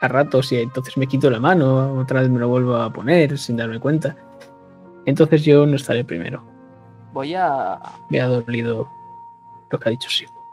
a 0.00 0.08
ratos 0.08 0.52
y 0.52 0.60
entonces 0.60 0.96
me 0.96 1.06
quito 1.06 1.30
la 1.30 1.40
mano, 1.40 1.94
otra 1.98 2.20
vez 2.20 2.30
me 2.30 2.38
lo 2.38 2.48
vuelvo 2.48 2.76
a 2.76 2.92
poner 2.92 3.38
sin 3.38 3.56
darme 3.56 3.80
cuenta. 3.80 4.16
Entonces 5.04 5.44
yo 5.44 5.66
no 5.66 5.76
estaré 5.76 6.04
primero. 6.04 6.42
Voy 7.12 7.34
a. 7.34 7.78
Me 8.10 8.20
ha 8.20 8.26
dolido 8.26 8.88
lo 9.70 9.78
que 9.78 9.88
ha 9.88 9.90
dicho 9.90 10.10
Sigo. 10.10 10.44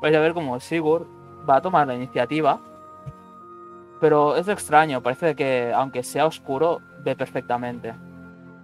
Vais 0.00 0.16
a 0.16 0.20
ver 0.20 0.34
como 0.34 0.58
Sigurd 0.58 1.06
va 1.48 1.56
a 1.56 1.62
tomar 1.62 1.86
la 1.86 1.94
iniciativa. 1.94 2.60
Pero 4.00 4.34
es 4.36 4.48
extraño, 4.48 5.00
parece 5.00 5.36
que 5.36 5.72
aunque 5.72 6.02
sea 6.02 6.26
oscuro, 6.26 6.80
ve 7.04 7.14
perfectamente. 7.14 7.94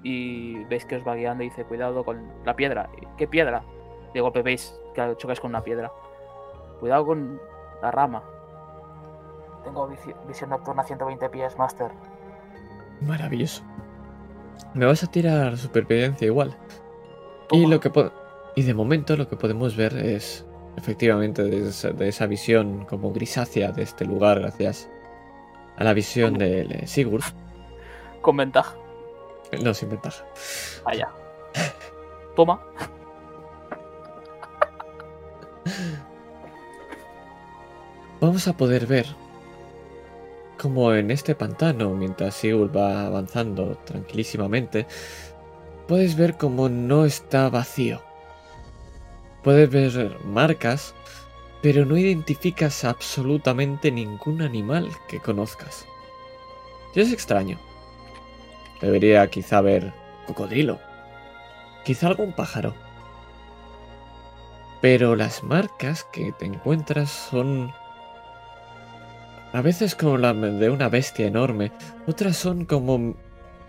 Y 0.02 0.64
veis 0.64 0.84
que 0.84 0.96
os 0.96 1.06
va 1.06 1.14
guiando 1.14 1.44
y 1.44 1.48
dice, 1.48 1.64
cuidado 1.64 2.04
con 2.04 2.20
la 2.44 2.56
piedra. 2.56 2.88
¿Qué 3.16 3.28
piedra? 3.28 3.62
De 4.14 4.20
golpe 4.20 4.42
veis 4.42 4.74
que 4.94 5.14
chocáis 5.16 5.38
con 5.38 5.50
una 5.50 5.62
piedra. 5.62 5.92
Cuidado 6.80 7.06
con 7.06 7.40
la 7.82 7.90
rama. 7.90 8.22
Tengo 9.64 9.88
visi- 9.88 10.14
visión 10.26 10.50
nocturna 10.50 10.82
120 10.82 11.28
pies, 11.28 11.56
Master. 11.58 11.90
Maravilloso. 13.00 13.62
Me 14.74 14.86
vas 14.86 15.02
a 15.02 15.06
tirar 15.06 15.56
supervivencia 15.56 16.26
igual. 16.26 16.56
Y 17.50 17.66
lo 17.66 17.80
que 17.80 17.90
y 18.56 18.62
de 18.62 18.74
momento 18.74 19.16
lo 19.16 19.28
que 19.28 19.36
podemos 19.36 19.76
ver 19.76 19.96
es 19.96 20.44
efectivamente 20.76 21.42
de 21.42 21.68
esa, 21.68 21.90
de 21.90 22.08
esa 22.08 22.26
visión 22.26 22.84
como 22.86 23.12
grisácea 23.12 23.72
de 23.72 23.82
este 23.82 24.04
lugar 24.04 24.40
gracias 24.40 24.88
a 25.76 25.84
la 25.84 25.92
visión 25.92 26.34
de 26.34 26.62
eh, 26.62 26.86
Sigurd. 26.86 27.22
Con 28.20 28.36
ventaja. 28.36 28.76
No, 29.62 29.72
sin 29.74 29.90
ventaja. 29.90 30.24
Allá. 30.84 31.08
Toma. 32.36 32.60
Vamos 38.20 38.48
a 38.48 38.52
poder 38.56 38.86
ver 38.86 39.06
como 40.58 40.92
en 40.92 41.10
este 41.10 41.34
pantano, 41.34 41.90
mientras 41.90 42.34
Sigurd 42.34 42.76
va 42.76 43.06
avanzando 43.06 43.78
tranquilísimamente, 43.84 44.86
puedes 45.86 46.16
ver 46.16 46.36
como 46.36 46.68
no 46.68 47.04
está 47.04 47.48
vacío. 47.48 48.02
Puedes 49.42 49.70
ver 49.70 50.18
marcas, 50.24 50.94
pero 51.62 51.84
no 51.84 51.96
identificas 51.96 52.84
absolutamente 52.84 53.90
ningún 53.90 54.42
animal 54.42 54.88
que 55.08 55.20
conozcas. 55.20 55.86
Y 56.94 57.00
es 57.00 57.12
extraño. 57.12 57.58
Debería 58.80 59.28
quizá 59.28 59.60
ver 59.60 59.92
cocodrilo. 60.26 60.78
Quizá 61.84 62.08
algún 62.08 62.32
pájaro. 62.32 62.74
Pero 64.80 65.16
las 65.16 65.42
marcas 65.42 66.04
que 66.12 66.32
te 66.32 66.46
encuentras 66.46 67.10
son 67.10 67.72
a 69.52 69.62
veces 69.62 69.94
como 69.94 70.18
la 70.18 70.34
de 70.34 70.70
una 70.70 70.88
bestia 70.88 71.26
enorme, 71.26 71.72
otras 72.06 72.36
son 72.36 72.64
como 72.64 73.14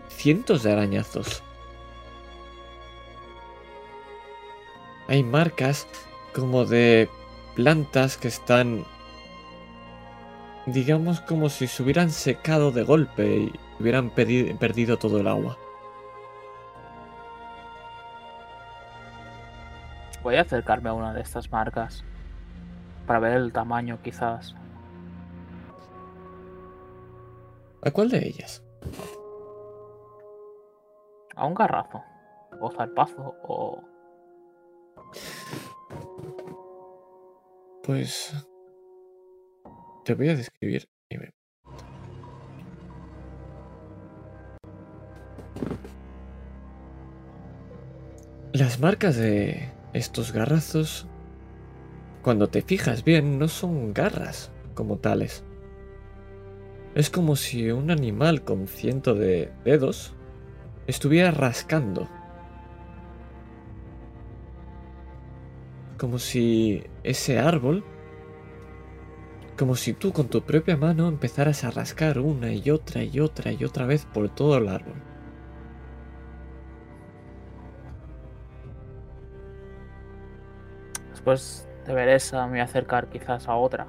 cientos 0.10 0.64
de 0.64 0.74
arañazos. 0.74 1.44
Hay 5.08 5.24
marcas 5.24 5.88
como 6.36 6.66
de 6.66 7.10
plantas 7.56 8.18
que 8.18 8.28
están, 8.28 8.86
digamos, 10.66 11.22
como 11.22 11.50
si 11.50 11.68
se 11.68 11.82
hubieran 11.82 12.12
secado 12.12 12.72
de 12.72 12.84
golpe 12.84 13.38
y 13.38 13.54
hubieran 13.80 14.10
perdido 14.12 14.98
todo 14.98 15.20
el 15.20 15.28
agua. 15.28 15.58
Voy 20.22 20.36
a 20.36 20.42
acercarme 20.42 20.90
a 20.90 20.94
una 20.94 21.14
de 21.14 21.22
estas 21.22 21.50
marcas 21.50 22.04
para 23.08 23.20
ver 23.20 23.38
el 23.38 23.54
tamaño 23.54 24.00
quizás. 24.04 24.54
¿A 27.82 27.92
cuál 27.92 28.10
de 28.10 28.28
ellas? 28.28 28.64
A 31.36 31.46
un 31.46 31.54
garrazo. 31.54 32.04
O 32.60 32.72
zarpazo. 32.72 33.36
O. 33.44 33.82
Pues. 37.84 38.34
Te 40.04 40.14
voy 40.14 40.30
a 40.30 40.36
describir. 40.36 40.90
Las 48.52 48.80
marcas 48.80 49.16
de 49.16 49.72
estos 49.94 50.34
garrazos, 50.34 51.08
cuando 52.24 52.50
te 52.50 52.62
fijas 52.62 53.04
bien, 53.04 53.40
no 53.40 53.48
son 53.48 53.94
garras 53.94 54.52
como 54.74 54.98
tales. 54.98 55.46
Es 56.96 57.10
como 57.10 57.36
si 57.36 57.70
un 57.72 57.92
animal 57.92 58.44
con 58.44 58.68
ciento 58.68 59.14
de 59.14 59.52
dedos 59.64 60.16
estuviera 60.88 61.30
rascando. 61.30 62.10
Como 66.00 66.18
si 66.18 66.84
ese 67.04 67.38
árbol, 67.38 67.84
como 69.58 69.76
si 69.76 69.94
tú 69.94 70.12
con 70.14 70.30
tu 70.30 70.42
propia 70.42 70.78
mano 70.78 71.08
empezaras 71.08 71.64
a 71.64 71.72
rascar 71.72 72.18
una 72.20 72.52
y 72.54 72.72
otra 72.72 73.04
y 73.04 73.20
otra 73.20 73.52
y 73.52 73.64
otra 73.64 73.86
vez 73.86 74.06
por 74.06 74.30
todo 74.30 74.58
el 74.58 74.68
árbol. 74.68 74.96
Después 81.12 81.68
de 81.86 81.94
ver 81.94 82.20
me 82.34 82.50
voy 82.50 82.60
a 82.60 82.64
acercar 82.64 83.10
quizás 83.10 83.48
a 83.48 83.56
otra. 83.56 83.86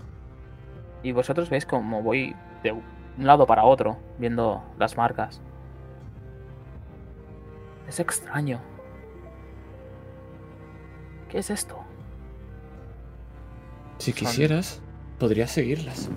Y 1.03 1.13
vosotros 1.13 1.49
veis 1.49 1.65
como 1.65 2.03
voy 2.03 2.35
de 2.63 2.73
un 2.73 2.83
lado 3.19 3.47
para 3.47 3.65
otro, 3.65 3.99
viendo 4.19 4.63
las 4.79 4.97
marcas. 4.97 5.41
Es 7.89 8.01
extraño. 8.01 8.61
¿Qué 11.29 11.39
es 11.39 11.51
esto? 11.51 11.79
Si 13.99 14.13
quisieras, 14.13 14.81
podrías 15.19 15.51
seguirlas. 15.51 16.09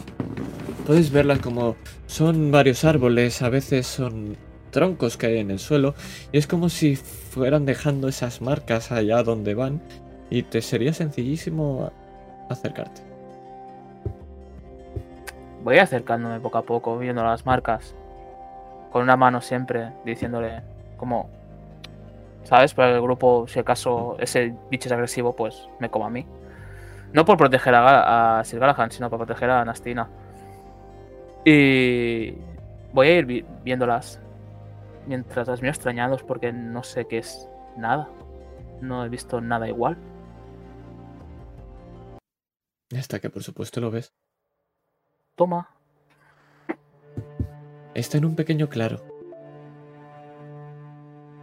Puedes 0.86 1.11
verlas 1.11 1.40
como 1.40 1.76
son 2.07 2.52
varios 2.52 2.84
árboles, 2.84 3.41
a 3.41 3.49
veces 3.49 3.88
son 3.88 4.38
troncos 4.72 5.18
que 5.18 5.28
hay 5.28 5.38
en 5.38 5.52
el 5.52 5.60
suelo, 5.60 5.94
y 6.32 6.38
es 6.38 6.48
como 6.48 6.70
si 6.70 6.95
fueran 6.95 7.65
dejando 7.65 8.07
esas 8.07 8.41
marcas 8.41 8.91
allá 8.91 9.24
donde 9.24 9.53
van, 9.53 9.82
y 10.30 10.44
te 10.44 10.61
sería 10.61 10.94
sencillísimo 10.94 11.91
acercarte. 12.49 13.12
Voy 15.64 15.77
acercándome 15.77 16.40
poco 16.41 16.57
a 16.57 16.64
poco, 16.64 16.98
viendo 16.98 17.23
las 17.23 17.45
marcas. 17.45 17.95
Con 18.91 19.02
una 19.03 19.15
mano 19.15 19.41
siempre, 19.41 19.91
diciéndole 20.06 20.61
como... 20.98 21.30
¿Sabes? 22.44 22.73
Para 22.73 22.91
el 22.91 23.02
grupo, 23.02 23.48
si 23.48 23.60
acaso 23.60 24.18
ese 24.19 24.53
bicho 24.69 24.90
es 24.90 24.91
agresivo, 24.91 25.34
pues 25.34 25.69
me 25.80 25.90
como 25.90 26.06
a 26.06 26.10
mí. 26.10 26.26
No 27.14 27.23
por 27.23 27.38
proteger 27.38 27.73
a, 27.76 28.40
a 28.40 28.44
Sir 28.44 28.60
Gallagher, 28.60 28.91
sino 28.91 29.10
para 29.10 29.26
proteger 29.26 29.49
a 29.49 29.64
Nastina. 29.64 30.10
Y 31.45 32.34
voy 32.91 33.07
a 33.07 33.18
ir 33.19 33.45
viéndolas 33.64 34.19
mientras 35.07 35.48
las 35.48 35.61
miro 35.61 35.72
extrañados 35.72 36.23
porque 36.23 36.52
no 36.52 36.84
sé 36.84 37.06
qué 37.06 37.19
es 37.19 37.48
nada. 37.77 38.10
No 38.81 39.06
he 39.06 39.10
visto 39.10 39.40
nada 39.40 39.68
igual. 39.69 39.98
Hasta 42.98 43.19
que 43.19 43.30
por 43.30 43.44
supuesto 43.44 43.80
lo 43.80 43.90
ves. 43.90 44.14
Toma. 45.36 45.70
Está 47.96 48.18
en 48.18 48.26
un 48.26 48.36
pequeño 48.36 48.70
claro. 48.70 49.04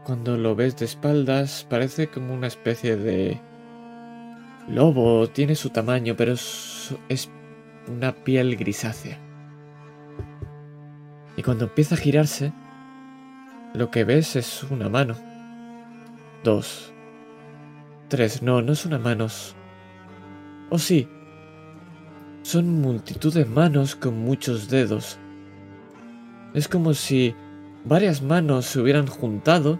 Cuando 0.04 0.36
lo 0.36 0.54
ves 0.54 0.76
de 0.76 0.84
espaldas 0.84 1.66
parece 1.68 2.08
como 2.08 2.34
una 2.34 2.46
especie 2.46 2.96
de 2.96 3.40
lobo. 4.68 5.28
Tiene 5.28 5.54
su 5.54 5.70
tamaño, 5.70 6.14
pero 6.16 6.32
es, 6.32 6.98
una 7.88 8.12
piel 8.12 8.56
grisácea. 8.56 9.18
Y 11.36 11.42
cuando 11.42 11.64
empieza 11.64 11.94
a 11.96 11.98
girarse, 11.98 12.52
lo 13.74 13.90
que 13.90 14.04
ves 14.04 14.36
es 14.36 14.62
una 14.64 14.88
mano. 14.88 15.16
Dos. 16.44 16.92
Tres. 18.08 18.42
No, 18.42 18.62
no 18.62 18.72
es 18.72 18.86
una 18.86 18.98
mano. 18.98 19.26
O 20.70 20.78
sí, 20.78 21.08
son 22.42 22.80
multitud 22.80 23.32
de 23.32 23.44
manos 23.44 23.96
con 23.96 24.18
muchos 24.18 24.68
dedos. 24.68 25.18
Es 26.54 26.68
como 26.68 26.94
si 26.94 27.34
varias 27.84 28.22
manos 28.22 28.66
se 28.66 28.80
hubieran 28.80 29.06
juntado 29.06 29.78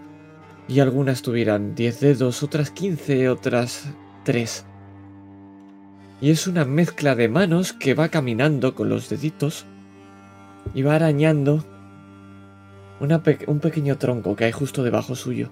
y 0.67 0.79
algunas 0.79 1.21
tuvieran 1.21 1.75
10 1.75 1.99
dedos, 1.99 2.43
otras 2.43 2.71
15, 2.71 3.29
otras 3.29 3.89
3. 4.23 4.65
Y 6.21 6.29
es 6.29 6.47
una 6.47 6.65
mezcla 6.65 7.15
de 7.15 7.27
manos 7.27 7.73
que 7.73 7.93
va 7.93 8.09
caminando 8.09 8.75
con 8.75 8.89
los 8.89 9.09
deditos 9.09 9.65
y 10.73 10.83
va 10.83 10.95
arañando 10.95 11.65
un 13.47 13.59
pequeño 13.59 13.97
tronco 13.97 14.35
que 14.35 14.45
hay 14.45 14.51
justo 14.51 14.83
debajo 14.83 15.15
suyo. 15.15 15.49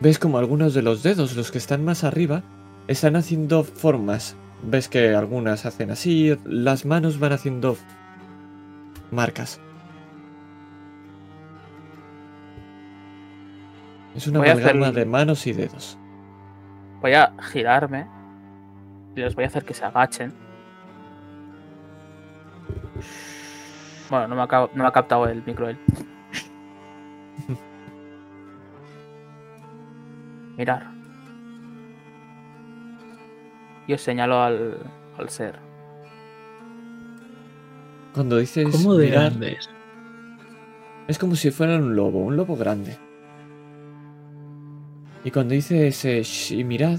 Ves 0.00 0.18
como 0.18 0.38
algunos 0.38 0.72
de 0.72 0.82
los 0.82 1.02
dedos, 1.02 1.34
los 1.34 1.50
que 1.50 1.58
están 1.58 1.84
más 1.84 2.04
arriba, 2.04 2.44
están 2.86 3.16
haciendo 3.16 3.64
formas 3.64 4.36
Ves 4.68 4.88
que 4.88 5.14
algunas 5.14 5.64
hacen 5.64 5.92
así, 5.92 6.36
las 6.44 6.84
manos 6.84 7.20
van 7.20 7.32
haciendo 7.32 7.76
marcas. 9.12 9.60
Es 14.16 14.26
una 14.26 14.40
amalgama 14.40 14.90
de 14.90 15.06
manos 15.06 15.46
y 15.46 15.52
dedos. 15.52 15.96
Voy 17.00 17.12
a 17.12 17.32
girarme 17.52 18.08
y 19.14 19.20
les 19.20 19.36
voy 19.36 19.44
a 19.44 19.46
hacer 19.46 19.64
que 19.64 19.72
se 19.72 19.84
agachen. 19.84 20.34
Bueno, 24.10 24.26
no 24.26 24.34
me 24.34 24.42
ha, 24.42 24.46
no 24.46 24.82
me 24.82 24.88
ha 24.88 24.92
captado 24.92 25.28
el 25.28 25.44
micro 25.44 25.68
él. 25.68 25.78
Mirar 30.56 30.95
y 33.86 33.92
os 33.92 34.00
señalo 34.00 34.42
al, 34.42 34.78
al 35.18 35.28
ser. 35.28 35.58
Cuando 38.14 38.38
dices 38.38 38.68
¿Cómo 38.70 38.94
de 38.94 39.10
grande 39.10 39.52
es? 39.52 39.70
Es 41.08 41.18
como 41.18 41.36
si 41.36 41.50
fuera 41.50 41.76
un 41.76 41.94
lobo, 41.94 42.20
un 42.20 42.36
lobo 42.36 42.56
grande. 42.56 42.96
Y 45.22 45.30
cuando 45.30 45.54
dices 45.54 46.50
y 46.50 46.64
mirad, 46.64 46.98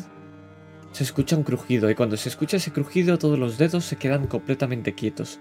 se 0.91 1.03
escucha 1.03 1.35
un 1.35 1.43
crujido 1.43 1.89
y 1.89 1.95
cuando 1.95 2.17
se 2.17 2.29
escucha 2.29 2.57
ese 2.57 2.71
crujido 2.71 3.17
todos 3.17 3.37
los 3.37 3.57
dedos 3.57 3.85
se 3.85 3.97
quedan 3.97 4.27
completamente 4.27 4.95
quietos. 4.95 5.39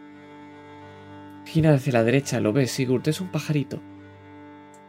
Gira 1.45 1.75
hacia 1.75 1.93
la 1.93 2.05
derecha, 2.05 2.41
lo 2.41 2.53
ves, 2.53 2.71
Sigurd, 2.73 3.07
es 3.09 3.21
un 3.21 3.31
pajarito. 3.31 3.81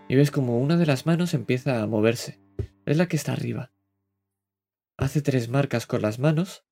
Y 0.10 0.16
ves 0.16 0.32
como 0.32 0.60
una 0.60 0.78
de 0.78 0.86
las 0.86 1.06
manos 1.06 1.34
empieza 1.34 1.82
a 1.82 1.88
moverse. 1.88 2.40
Es 2.86 2.98
la 2.98 3.08
que 3.08 3.16
está 3.16 3.34
arriba. 3.34 3.72
Hace 5.00 5.22
tres 5.22 5.48
marcas 5.48 5.86
con 5.86 6.02
las 6.02 6.18
manos 6.18 6.66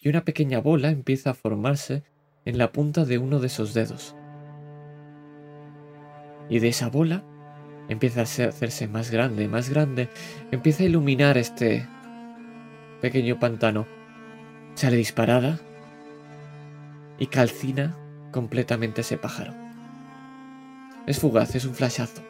y 0.00 0.08
una 0.08 0.24
pequeña 0.24 0.58
bola 0.58 0.88
empieza 0.88 1.30
a 1.30 1.34
formarse 1.34 2.02
en 2.46 2.56
la 2.56 2.72
punta 2.72 3.04
de 3.04 3.18
uno 3.18 3.40
de 3.40 3.48
esos 3.48 3.74
dedos. 3.74 4.16
Y 6.48 6.60
de 6.60 6.68
esa 6.68 6.88
bola 6.88 7.22
empieza 7.90 8.20
a 8.20 8.22
hacerse 8.22 8.88
más 8.88 9.10
grande, 9.10 9.48
más 9.48 9.68
grande, 9.68 10.08
empieza 10.50 10.82
a 10.82 10.86
iluminar 10.86 11.36
este 11.36 11.86
pequeño 13.02 13.38
pantano. 13.38 13.86
Sale 14.74 14.96
disparada 14.96 15.58
y 17.18 17.26
calcina 17.26 17.98
completamente 18.32 19.02
ese 19.02 19.18
pájaro. 19.18 19.52
Es 21.06 21.18
fugaz, 21.18 21.54
es 21.54 21.66
un 21.66 21.74
flashazo. 21.74 22.22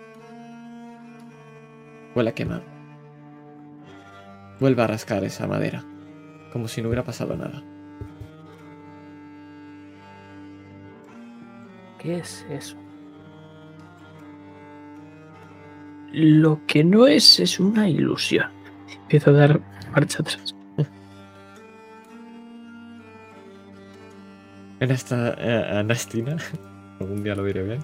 Huele 2.17 2.31
a 2.31 2.35
quemado. 2.35 2.78
Vuelve 4.61 4.83
a 4.83 4.87
rascar 4.87 5.25
esa 5.25 5.47
madera, 5.47 5.85
como 6.53 6.67
si 6.69 6.83
no 6.83 6.89
hubiera 6.89 7.05
pasado 7.05 7.37
nada. 7.37 7.63
¿Qué 11.99 12.19
es 12.19 12.45
eso? 12.51 12.77
Lo 16.13 16.61
que 16.67 16.83
no 16.85 17.07
es 17.07 17.39
es 17.41 17.61
una 17.61 17.89
ilusión. 17.89 18.47
Empiezo 19.03 19.31
a 19.31 19.35
dar 19.35 19.61
marcha 19.93 20.19
atrás. 20.23 20.55
En 24.81 24.93
esta 24.93 25.35
eh, 25.39 25.79
Anastina, 25.79 26.37
algún 27.01 27.25
día 27.25 27.35
lo 27.35 27.43
diré 27.45 27.65
bien. 27.65 27.81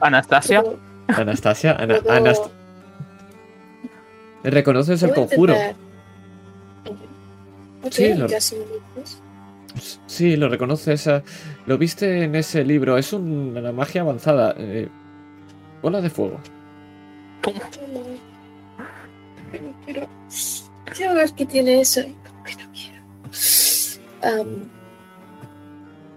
Anastasia. 0.00 0.62
Puedo- 0.62 0.78
Anastasia, 1.08 1.72
Ana- 1.72 2.00
puedo- 2.00 2.14
Anast- 2.14 2.50
¿Reconoces 4.42 5.02
el 5.02 5.14
conjuro? 5.14 5.54
intentar- 5.54 5.83
Sí, 7.90 8.14
lo- 8.14 8.26
ya 8.26 8.40
si 8.40 8.56
me 8.56 8.64
dices. 8.96 9.20
Sí, 10.06 10.36
lo 10.36 10.48
reconoces. 10.48 11.08
Lo 11.66 11.78
viste 11.78 12.24
en 12.24 12.34
ese 12.36 12.64
libro. 12.64 12.96
Es 12.96 13.12
un- 13.12 13.56
una 13.56 13.72
magia 13.72 14.02
avanzada. 14.02 14.54
eh, 14.58 14.88
bola 15.82 16.00
de 16.00 16.10
fuego. 16.10 16.38
Pero, 17.42 17.58
pero 19.84 20.08
quiero 20.94 21.14
ver 21.14 21.32
qué 21.32 21.44
tiene 21.46 21.80
eso. 21.80 22.02
Pero 22.44 22.58
quiero. 22.72 23.02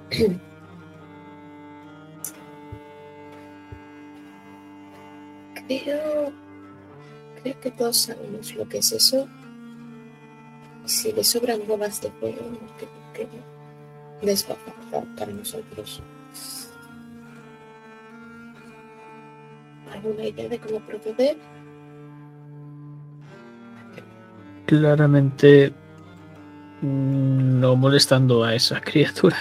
Creo, 5.68 6.32
creo 7.42 7.60
que 7.60 7.72
todos 7.72 7.98
sabemos 7.98 8.54
lo 8.56 8.68
que 8.70 8.78
es 8.80 8.92
eso. 8.92 9.28
Si 10.88 11.12
le 11.12 11.22
sobran 11.22 11.60
bolas 11.68 12.02
de 12.02 12.10
fuego, 12.12 12.50
no 12.50 12.60
creo 12.78 12.90
que 13.14 14.26
les 14.26 14.50
va 14.50 14.54
a 14.54 14.72
faltar 14.72 15.16
para 15.18 15.34
nosotros. 15.34 16.02
¿Alguna 19.92 20.24
idea 20.24 20.48
de 20.48 20.60
cómo 20.60 20.80
proceder? 20.80 21.38
Claramente 24.66 25.74
mm, 26.82 27.60
no 27.60 27.76
molestando 27.76 28.46
a 28.46 28.56
esa 28.56 28.80
criatura. 28.90 29.38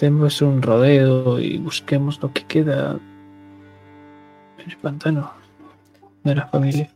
Demos 0.00 0.40
un 0.40 0.62
rodeo 0.62 1.38
y 1.38 1.58
busquemos 1.58 2.18
lo 2.22 2.32
que 2.32 2.46
queda 2.46 2.98
en 4.56 4.70
el 4.70 4.76
pantano 4.78 5.34
de 6.24 6.34
la 6.34 6.46
familia. 6.46 6.90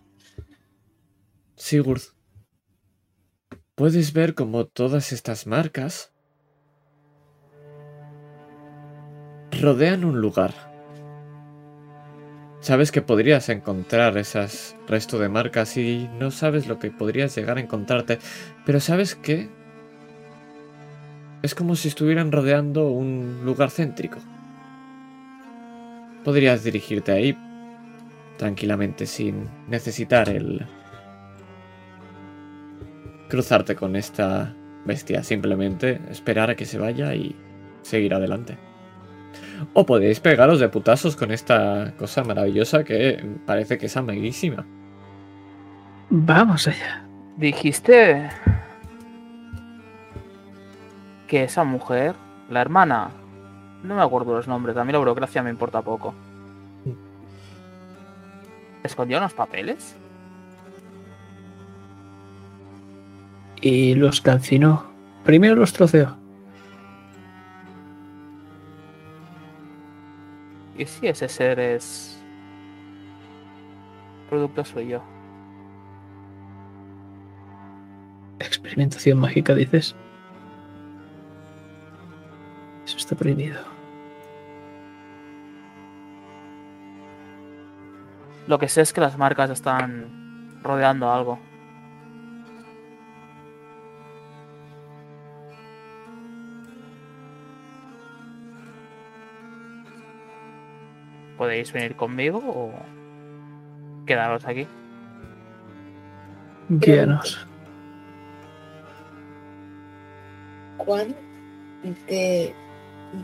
Sigurd. 1.56 2.15
Puedes 3.76 4.14
ver 4.14 4.34
como 4.34 4.64
todas 4.64 5.12
estas 5.12 5.46
marcas 5.46 6.10
rodean 9.60 10.06
un 10.06 10.22
lugar. 10.22 10.54
Sabes 12.60 12.90
que 12.90 13.02
podrías 13.02 13.50
encontrar 13.50 14.16
esas 14.16 14.76
resto 14.88 15.18
de 15.18 15.28
marcas 15.28 15.76
y 15.76 16.08
no 16.18 16.30
sabes 16.30 16.68
lo 16.68 16.78
que 16.78 16.90
podrías 16.90 17.36
llegar 17.36 17.58
a 17.58 17.60
encontrarte, 17.60 18.18
pero 18.64 18.80
sabes 18.80 19.14
que 19.14 19.50
es 21.42 21.54
como 21.54 21.76
si 21.76 21.88
estuvieran 21.88 22.32
rodeando 22.32 22.88
un 22.88 23.42
lugar 23.44 23.70
céntrico. 23.70 24.20
Podrías 26.24 26.64
dirigirte 26.64 27.12
ahí 27.12 27.38
tranquilamente 28.38 29.04
sin 29.04 29.50
necesitar 29.68 30.30
el 30.30 30.66
cruzarte 33.28 33.74
con 33.74 33.96
esta 33.96 34.54
bestia, 34.84 35.22
simplemente 35.22 36.00
esperar 36.10 36.50
a 36.50 36.54
que 36.54 36.64
se 36.64 36.78
vaya 36.78 37.14
y 37.14 37.36
seguir 37.82 38.14
adelante. 38.14 38.58
O 39.72 39.84
podéis 39.86 40.20
pegaros 40.20 40.60
de 40.60 40.68
putazos 40.68 41.16
con 41.16 41.30
esta 41.30 41.92
cosa 41.98 42.24
maravillosa 42.24 42.84
que 42.84 43.24
parece 43.46 43.78
que 43.78 43.86
es 43.86 43.96
amiguísima. 43.96 44.64
Vamos 46.10 46.68
allá. 46.68 47.04
Dijiste 47.36 48.28
que 51.26 51.44
esa 51.44 51.64
mujer, 51.64 52.14
la 52.48 52.60
hermana, 52.60 53.10
no 53.82 53.96
me 53.96 54.02
acuerdo 54.02 54.34
los 54.34 54.46
nombres, 54.46 54.76
a 54.76 54.84
mí 54.84 54.92
la 54.92 54.98
burocracia 54.98 55.42
me 55.42 55.50
importa 55.50 55.82
poco. 55.82 56.14
¿Escondió 58.82 59.18
unos 59.18 59.34
papeles? 59.34 59.96
Y 63.60 63.94
los 63.94 64.20
calcinó. 64.20 64.86
Primero 65.24 65.56
los 65.56 65.72
troceó. 65.72 66.16
¿Y 70.78 70.84
si 70.84 71.06
ese 71.06 71.28
ser 71.28 71.58
es 71.58 72.22
producto 74.28 74.64
suyo? 74.64 75.02
Experimentación 78.38 79.18
mágica, 79.18 79.54
dices. 79.54 79.96
Eso 82.84 82.96
está 82.98 83.16
prohibido. 83.16 83.76
Lo 88.46 88.58
que 88.58 88.68
sé 88.68 88.82
es 88.82 88.92
que 88.92 89.00
las 89.00 89.18
marcas 89.18 89.50
están 89.50 90.60
rodeando 90.62 91.10
algo. 91.10 91.38
¿Podéis 101.36 101.72
venir 101.72 101.96
conmigo 101.96 102.38
o 102.38 102.72
quedaros 104.06 104.44
aquí? 104.46 104.66
Guíanos. 106.68 107.46
¿Cuán 110.78 111.14
de 112.08 112.54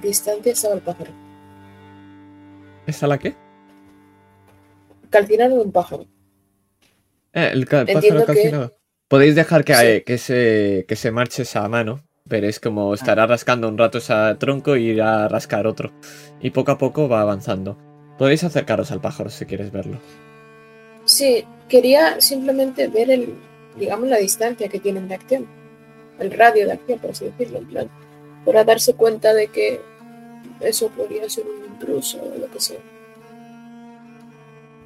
distancia 0.03 0.53
estaba 0.53 0.75
el 0.75 0.81
pájaro? 0.81 1.11
¿Esta 2.87 3.07
la 3.07 3.19
qué? 3.19 3.35
Calcinaron 5.11 5.59
un 5.59 5.73
pájaro. 5.73 6.07
Eh, 7.33 7.51
el 7.53 7.67
ca- 7.67 7.81
pájaro 7.85 7.93
Entiendo 7.99 8.21
que- 8.21 8.27
calcinado. 8.27 8.77
Podéis 9.09 9.35
dejar 9.35 9.65
que, 9.65 9.75
Sí. 9.75 9.87
eh, 9.87 10.05
que, 10.05 10.17
se, 10.19 10.85
que 10.89 10.97
se 10.97 11.11
marche 11.11 11.43
esa 11.43 11.69
mano. 11.69 12.01
Veréis 12.25 12.59
como 12.61 12.95
estará 12.95 13.27
rascando 13.27 13.69
un 13.69 13.77
rato 13.77 13.99
ese 13.99 14.15
tronco 14.39 14.77
y 14.77 14.85
irá 14.91 15.25
a 15.25 15.29
rascar 15.29 15.67
otro. 15.67 15.91
Y 16.41 16.51
poco 16.51 16.71
a 16.73 16.79
poco 16.79 17.09
va 17.09 17.21
avanzando. 17.21 17.77
Podéis 18.23 18.45
acercaros 18.45 18.93
al 18.93 19.01
pájaro 19.01 19.31
si 19.31 19.47
quieres 19.47 19.73
verlo. 19.73 19.99
Sí, 21.07 21.45
quería 21.69 22.21
simplemente 22.21 22.87
ver 22.87 23.11
el, 23.11 23.35
digamos, 23.77 24.09
la 24.09 24.19
distancia 24.19 24.69
que 24.69 24.79
tienen 24.79 25.09
de 25.09 25.17
acción. 25.17 25.45
El 26.21 26.31
radio 26.31 26.67
de 26.67 26.75
acción, 26.75 27.01
por 27.01 27.11
así 27.11 27.25
decirlo, 27.25 27.59
en 27.59 27.67
plan. 27.67 27.91
Para 28.47 28.63
darse 28.63 28.95
cuenta 28.95 29.35
de 29.35 29.49
que 29.49 29.81
eso 30.61 30.89
podría 30.91 31.29
ser 31.29 31.47
un 31.47 31.73
intruso 31.73 32.23
o 32.23 32.39
lo 32.39 32.49
que 32.49 32.61
sea. 32.61 32.79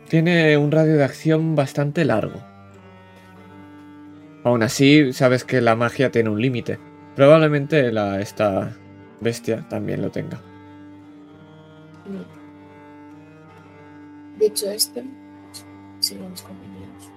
Tiene 0.09 0.57
un 0.57 0.73
radio 0.73 0.97
de 0.97 1.05
acción 1.05 1.55
bastante 1.55 2.07
largo. 2.07 2.41
Aún 4.45 4.63
así, 4.63 5.13
sabes 5.13 5.45
que 5.45 5.61
la 5.61 5.77
magia 5.77 6.11
tiene 6.11 6.31
un 6.31 6.41
límite. 6.41 6.79
Probablemente 7.15 7.93
la, 7.93 8.19
esta 8.19 8.75
bestia 9.21 9.67
también 9.69 10.01
lo 10.01 10.11
tenga. 10.11 10.39
Mm. 12.07 12.46
Dicho 14.39 14.71
esto, 14.71 15.03
sigamos 16.01 16.43
con 16.43 16.61
mi 16.61 16.69
niños. 16.69 17.11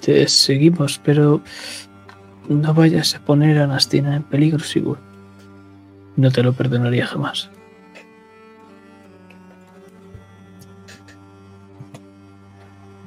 Te 0.00 0.26
seguimos, 0.28 1.00
pero 1.04 1.40
no 2.48 2.74
vayas 2.74 3.14
a 3.14 3.20
poner 3.20 3.58
a 3.58 3.66
Nastina 3.66 4.16
en 4.16 4.22
peligro, 4.24 4.58
Sigurd. 4.60 4.98
No 6.16 6.30
te 6.32 6.42
lo 6.42 6.52
perdonaría 6.52 7.06
jamás. 7.06 7.50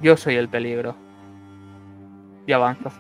Yo 0.02 0.18
soy 0.18 0.36
el 0.36 0.50
peligro. 0.50 0.96
Y 2.46 2.52
avanzo. 2.52 2.92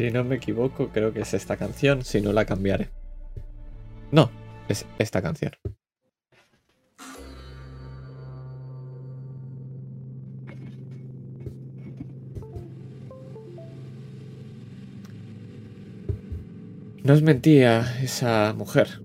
Si 0.00 0.10
no 0.10 0.24
me 0.24 0.36
equivoco, 0.36 0.88
creo 0.88 1.12
que 1.12 1.20
es 1.20 1.34
esta 1.34 1.58
canción, 1.58 2.06
si 2.06 2.22
no 2.22 2.32
la 2.32 2.46
cambiaré. 2.46 2.88
No, 4.10 4.30
es 4.66 4.86
esta 4.98 5.20
canción. 5.20 5.52
No 17.04 17.12
os 17.12 17.20
mentía 17.20 18.02
esa 18.02 18.54
mujer. 18.56 19.02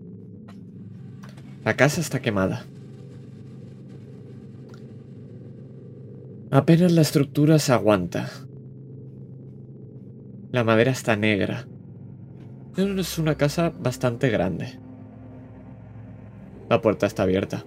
La 1.65 1.75
casa 1.75 1.99
está 1.99 2.21
quemada. 2.21 2.65
Apenas 6.51 6.93
la 6.93 7.01
estructura 7.01 7.59
se 7.59 7.73
aguanta. 7.73 8.44
La 10.55 10.63
madera 10.63 10.91
está 10.91 11.17
negra. 11.17 11.67
Es 12.77 13.19
una 13.19 13.35
casa 13.35 13.73
bastante 13.77 14.29
grande. 14.29 14.79
La 16.69 16.79
puerta 16.81 17.07
está 17.07 17.23
abierta. 17.23 17.65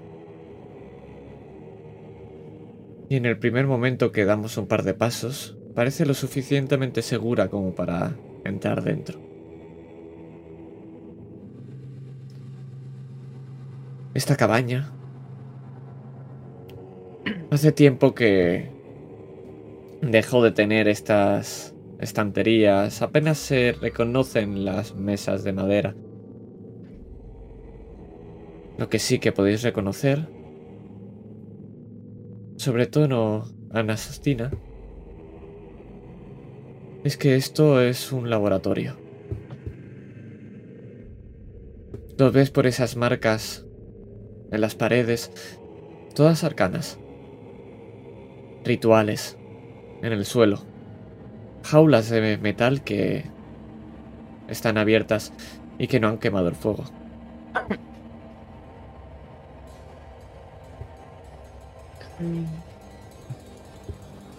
Y 3.11 3.17
en 3.17 3.27
el 3.27 3.39
primer 3.39 3.67
momento 3.67 4.11
que 4.11 4.25
damos 4.25 4.57
un 4.57 4.69
par 4.69 4.85
de 4.85 4.95
pasos, 4.95 5.59
parece 5.75 6.07
lo 6.07 6.15
suficientemente 6.15 7.03
segura 7.03 7.49
como 7.49 7.75
para 7.75 8.17
entrar 8.47 8.83
dentro. 8.83 9.21
Esta 14.15 14.35
cabaña. 14.35 14.95
Hace 17.51 17.71
tiempo 17.71 18.15
que 18.15 18.71
dejó 20.01 20.43
de 20.43 20.53
tener 20.53 20.89
estas 20.89 21.75
estanterías. 21.99 23.03
Apenas 23.03 23.39
se 23.39 23.73
reconocen 23.73 24.65
las 24.65 24.95
mesas 24.95 25.45
de 25.45 25.53
madera. 25.53 25.95
Lo 28.77 28.89
que 28.89 28.99
sí 28.99 29.19
que 29.19 29.33
podéis 29.33 29.63
reconocer, 29.63 30.29
sobre 32.57 32.87
todo 32.87 33.45
Ana 33.73 33.97
Sostina, 33.97 34.53
es 37.03 37.17
que 37.17 37.35
esto 37.35 37.81
es 37.81 38.13
un 38.13 38.31
laboratorio. 38.31 38.97
Lo 42.19 42.33
ves 42.33 42.51
por 42.51 42.67
esas 42.67 42.97
marcas 42.97 43.65
en 44.51 44.61
las 44.61 44.75
paredes, 44.75 45.31
todas 46.15 46.45
arcanas. 46.45 46.99
Rituales 48.65 49.39
en 50.03 50.13
el 50.13 50.25
suelo. 50.25 50.78
Jaulas 51.71 52.09
de 52.09 52.39
metal 52.39 52.83
que 52.83 53.25
están 54.49 54.79
abiertas 54.79 55.33
y 55.79 55.87
que 55.87 56.01
no 56.01 56.09
han 56.09 56.19
quemado 56.19 56.49
el 56.49 56.55
fuego. 56.55 56.85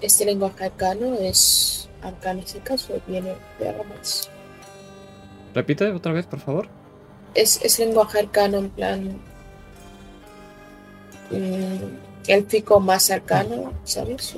¿Este 0.02 0.26
lenguaje 0.26 0.66
arcano 0.66 1.14
es 1.16 1.88
arcano 2.02 2.42
ese 2.42 2.60
caso 2.60 3.00
viene 3.08 3.36
de 3.60 3.70
algo 3.70 3.84
más? 3.84 4.30
Repite 5.54 5.92
otra 5.92 6.14
vez, 6.14 6.26
por 6.26 6.40
favor. 6.40 6.68
¿Es, 7.36 7.64
es 7.64 7.78
lenguaje 7.80 8.20
arcano 8.20 8.58
en 8.58 8.70
plan 8.70 9.22
el 12.28 12.44
pico 12.44 12.80
más 12.80 13.12
arcano, 13.12 13.74
¿sabes? 13.84 14.36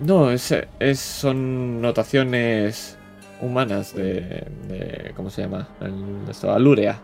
No, 0.00 0.30
es, 0.30 0.54
es, 0.78 1.00
son 1.00 1.80
notaciones 1.80 2.96
humanas 3.40 3.94
de, 3.94 4.46
de 4.68 5.12
¿Cómo 5.16 5.30
se 5.30 5.42
llama? 5.42 5.68
El, 5.80 6.28
esto, 6.28 6.52
alúrea. 6.52 7.00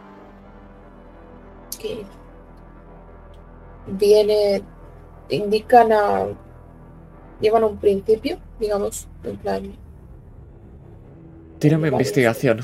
Que 1.79 2.05
viene. 3.87 4.63
Indican 5.31 5.93
a. 5.93 6.27
Llevan 7.41 7.65
un 7.65 7.79
principio, 7.79 8.39
digamos, 8.61 9.09
en 9.25 9.37
plan. 9.39 9.73
Tírame 11.59 11.89
investigación. 11.89 12.61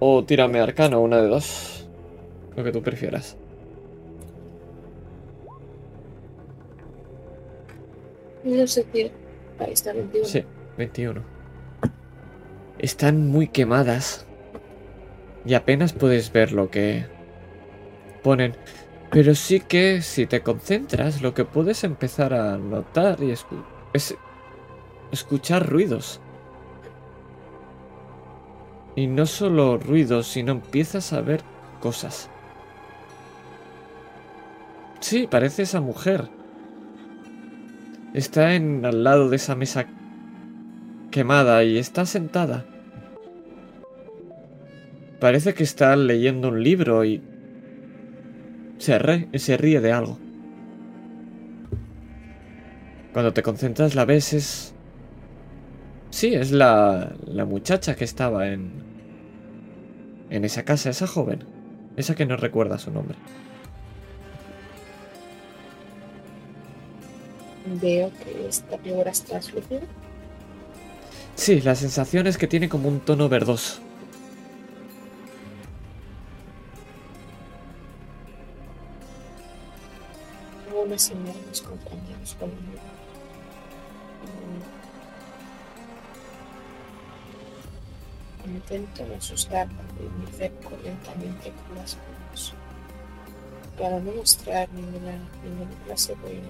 O 0.00 0.24
tírame 0.24 0.60
arcano, 0.60 1.00
una 1.00 1.18
de 1.18 1.28
dos. 1.28 1.88
Lo 2.56 2.64
que 2.64 2.72
tú 2.72 2.82
prefieras. 2.82 3.36
No 8.44 8.66
sé. 8.66 8.86
Ahí 9.58 9.72
está 9.72 9.92
21. 9.92 10.26
Sí, 10.26 10.44
21. 10.76 11.22
Están 12.78 13.28
muy 13.28 13.48
quemadas. 13.48 14.26
Y 15.44 15.54
apenas 15.54 15.92
puedes 15.92 16.32
ver 16.32 16.52
lo 16.52 16.70
que 16.70 17.06
ponen. 18.22 18.56
Pero 19.10 19.34
sí 19.34 19.60
que 19.60 20.02
si 20.02 20.26
te 20.26 20.42
concentras, 20.42 21.20
lo 21.20 21.34
que 21.34 21.44
puedes 21.44 21.84
empezar 21.84 22.32
a 22.32 22.56
notar 22.56 23.22
y 23.22 23.30
es 23.30 24.16
escuchar 25.10 25.68
ruidos. 25.68 26.20
Y 28.96 29.06
no 29.06 29.26
solo 29.26 29.78
ruidos, 29.78 30.26
sino 30.26 30.52
empiezas 30.52 31.12
a 31.12 31.20
ver 31.20 31.42
cosas. 31.80 32.30
Sí, 35.00 35.26
parece 35.26 35.62
esa 35.62 35.80
mujer. 35.80 36.28
Está 38.14 38.54
en 38.54 38.84
al 38.84 39.04
lado 39.04 39.30
de 39.30 39.36
esa 39.36 39.54
mesa 39.54 39.86
quemada 41.10 41.64
y 41.64 41.78
está 41.78 42.04
sentada. 42.04 42.66
Parece 45.20 45.54
que 45.54 45.62
está 45.62 45.94
leyendo 45.96 46.48
un 46.48 46.62
libro 46.62 47.04
y 47.04 47.22
se, 48.78 49.28
se 49.38 49.56
ríe 49.56 49.80
de 49.80 49.92
algo. 49.92 50.18
Cuando 53.12 53.32
te 53.32 53.42
concentras 53.42 53.94
la 53.94 54.04
ves 54.04 54.32
es... 54.32 54.74
Sí, 56.10 56.34
es 56.34 56.50
la, 56.50 57.14
la 57.26 57.44
muchacha 57.44 57.94
que 57.94 58.04
estaba 58.04 58.48
en... 58.48 58.72
En 60.28 60.44
esa 60.44 60.64
casa, 60.64 60.90
esa 60.90 61.06
joven. 61.06 61.44
Esa 61.96 62.14
que 62.14 62.26
no 62.26 62.36
recuerda 62.36 62.78
su 62.78 62.90
nombre. 62.90 63.16
Veo 67.66 68.10
que 68.18 68.48
esta 68.48 68.78
figura 68.78 69.10
es 69.10 69.22
translúcida. 69.22 69.80
Sí, 71.36 71.60
la 71.60 71.74
sensación 71.74 72.26
es 72.26 72.36
que 72.36 72.46
tiene 72.46 72.68
como 72.68 72.88
un 72.88 73.00
tono 73.00 73.28
verdoso. 73.28 73.80
Tengo 80.64 80.82
una 80.82 80.98
señal 80.98 81.36
mis 81.48 81.62
compañeros 81.62 82.36
con 82.38 82.50
Intento 88.44 89.06
no 89.06 89.14
asustarla 89.14 89.82
y 89.98 90.20
me 90.20 90.28
acerco 90.28 90.70
lentamente 90.82 91.52
con 91.52 91.76
las 91.76 91.96
manos 91.96 92.54
para 93.78 94.00
no 94.00 94.12
mostrar 94.12 94.68
ninguna, 94.72 95.18
ninguna 95.42 95.70
clase 95.86 96.14
de 96.16 96.40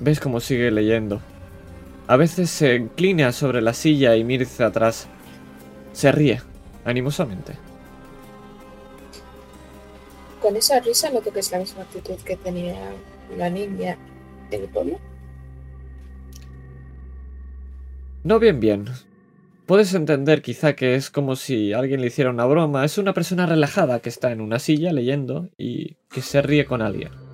¿Ves 0.00 0.20
cómo 0.20 0.40
sigue 0.40 0.70
leyendo? 0.70 1.20
A 2.06 2.16
veces 2.16 2.50
se 2.50 2.74
inclina 2.76 3.32
sobre 3.32 3.60
la 3.60 3.72
silla 3.72 4.14
y 4.14 4.24
mira 4.24 4.44
hacia 4.44 4.66
atrás. 4.66 5.08
Se 5.92 6.12
ríe, 6.12 6.40
animosamente. 6.84 7.54
Con 10.40 10.56
esa 10.56 10.78
risa 10.80 11.10
noto 11.10 11.32
que 11.32 11.40
es 11.40 11.50
la 11.50 11.58
misma 11.58 11.82
actitud 11.82 12.16
que 12.24 12.36
tenía 12.36 12.76
la 13.36 13.50
niña 13.50 13.96
del 14.50 14.68
pueblo. 14.68 14.98
No 18.22 18.38
bien 18.38 18.60
bien. 18.60 18.86
Puedes 19.66 19.94
entender 19.94 20.42
quizá 20.42 20.76
que 20.76 20.94
es 20.94 21.10
como 21.10 21.34
si 21.34 21.72
alguien 21.72 22.00
le 22.00 22.08
hiciera 22.08 22.30
una 22.30 22.44
broma. 22.44 22.84
Es 22.84 22.98
una 22.98 23.14
persona 23.14 23.46
relajada 23.46 23.98
que 23.98 24.08
está 24.08 24.30
en 24.30 24.40
una 24.40 24.60
silla 24.60 24.92
leyendo 24.92 25.48
y 25.58 25.94
que 26.08 26.22
se 26.22 26.40
ríe 26.42 26.66
con 26.66 26.82
alguien. 26.82 27.25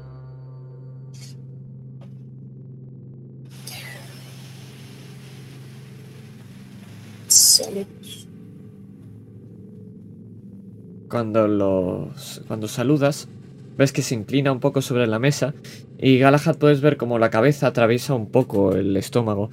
Cuando 11.09 11.47
los. 11.47 12.43
Cuando 12.49 12.69
saludas, 12.69 13.29
ves 13.77 13.93
que 13.93 14.03
se 14.03 14.15
inclina 14.15 14.53
un 14.53 14.61
poco 14.61 14.83
sobre 14.83 15.07
la 15.07 15.19
mesa 15.19 15.55
y 15.99 16.19
Galahad 16.19 16.57
puedes 16.57 16.81
ver 16.81 16.97
como 16.97 17.19
la 17.19 17.31
cabeza 17.31 17.67
atraviesa 17.67 18.15
un 18.15 18.31
poco 18.31 18.75
el 18.75 18.97
estómago. 18.97 19.51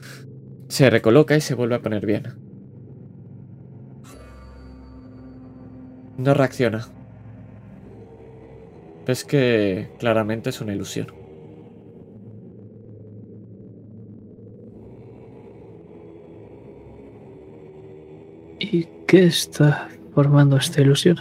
Se 0.67 0.89
recoloca 0.89 1.35
y 1.35 1.41
se 1.41 1.55
vuelve 1.55 1.75
a 1.75 1.81
poner 1.81 2.05
bien. 2.05 2.27
No 6.17 6.33
reacciona. 6.33 6.87
Ves 9.05 9.23
que 9.23 9.89
claramente 9.99 10.49
es 10.49 10.61
una 10.61 10.73
ilusión. 10.73 11.07
¿Y 18.59 18.87
qué 19.09 19.25
está 19.25 19.89
formando 20.13 20.55
esta 20.55 20.81
ilusión? 20.81 21.17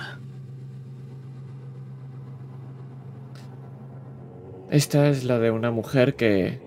Esta 4.71 5.09
es 5.09 5.25
la 5.25 5.39
de 5.39 5.51
una 5.51 5.71
mujer 5.71 6.15
que 6.15 6.61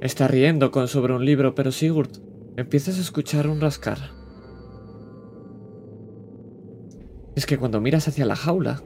está 0.00 0.26
riendo 0.26 0.70
con 0.70 0.88
sobre 0.88 1.12
un 1.12 1.26
libro, 1.26 1.54
pero 1.54 1.70
Sigurd, 1.70 2.12
empiezas 2.56 2.96
a 2.96 3.02
escuchar 3.02 3.46
un 3.46 3.60
rascar. 3.60 3.98
Es 7.34 7.44
que 7.44 7.58
cuando 7.58 7.82
miras 7.82 8.08
hacia 8.08 8.24
la 8.24 8.36
jaula, 8.36 8.82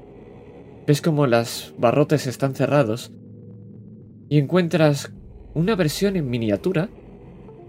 ves 0.89 1.01
como 1.01 1.29
las 1.29 1.73
barrotes 1.79 2.27
están 2.27 2.57
cerrados 2.57 3.13
y 4.29 4.39
encuentras 4.39 5.13
una 5.55 5.77
versión 5.77 6.17
en 6.17 6.29
miniatura 6.29 6.89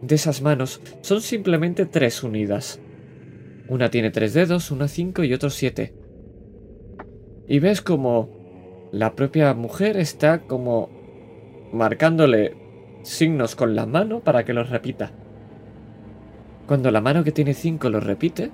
de 0.02 0.16
esas 0.16 0.42
manos. 0.42 0.82
Son 1.02 1.22
simplemente 1.22 1.86
tres 1.86 2.24
unidas. 2.24 2.80
Una 3.72 3.90
tiene 3.90 4.12
tres 4.12 4.34
dedos, 4.34 4.70
una 4.70 4.90
cinco 4.90 5.24
y 5.24 5.34
otro 5.34 5.50
siete. 5.50 5.94
Y 7.48 7.60
ves 7.60 7.82
como 7.82 8.90
la 8.92 9.16
propia 9.16 9.54
mujer 9.54 9.96
está 9.96 10.42
como 10.42 10.90
marcándole 11.72 12.58
signos 13.04 13.56
con 13.56 13.74
la 13.74 13.86
mano 13.86 14.20
para 14.20 14.44
que 14.44 14.52
los 14.52 14.70
repita. 14.70 15.14
Cuando 16.68 16.92
la 16.92 17.00
mano 17.00 17.24
que 17.24 17.32
tiene 17.32 17.54
cinco 17.54 17.90
los 17.90 18.04
repite, 18.04 18.52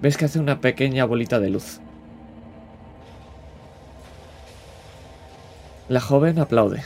ves 0.00 0.16
que 0.16 0.26
hace 0.26 0.38
una 0.38 0.60
pequeña 0.60 1.04
bolita 1.04 1.40
de 1.40 1.50
luz. 1.50 1.80
La 5.88 6.00
joven 6.00 6.38
aplaude 6.38 6.84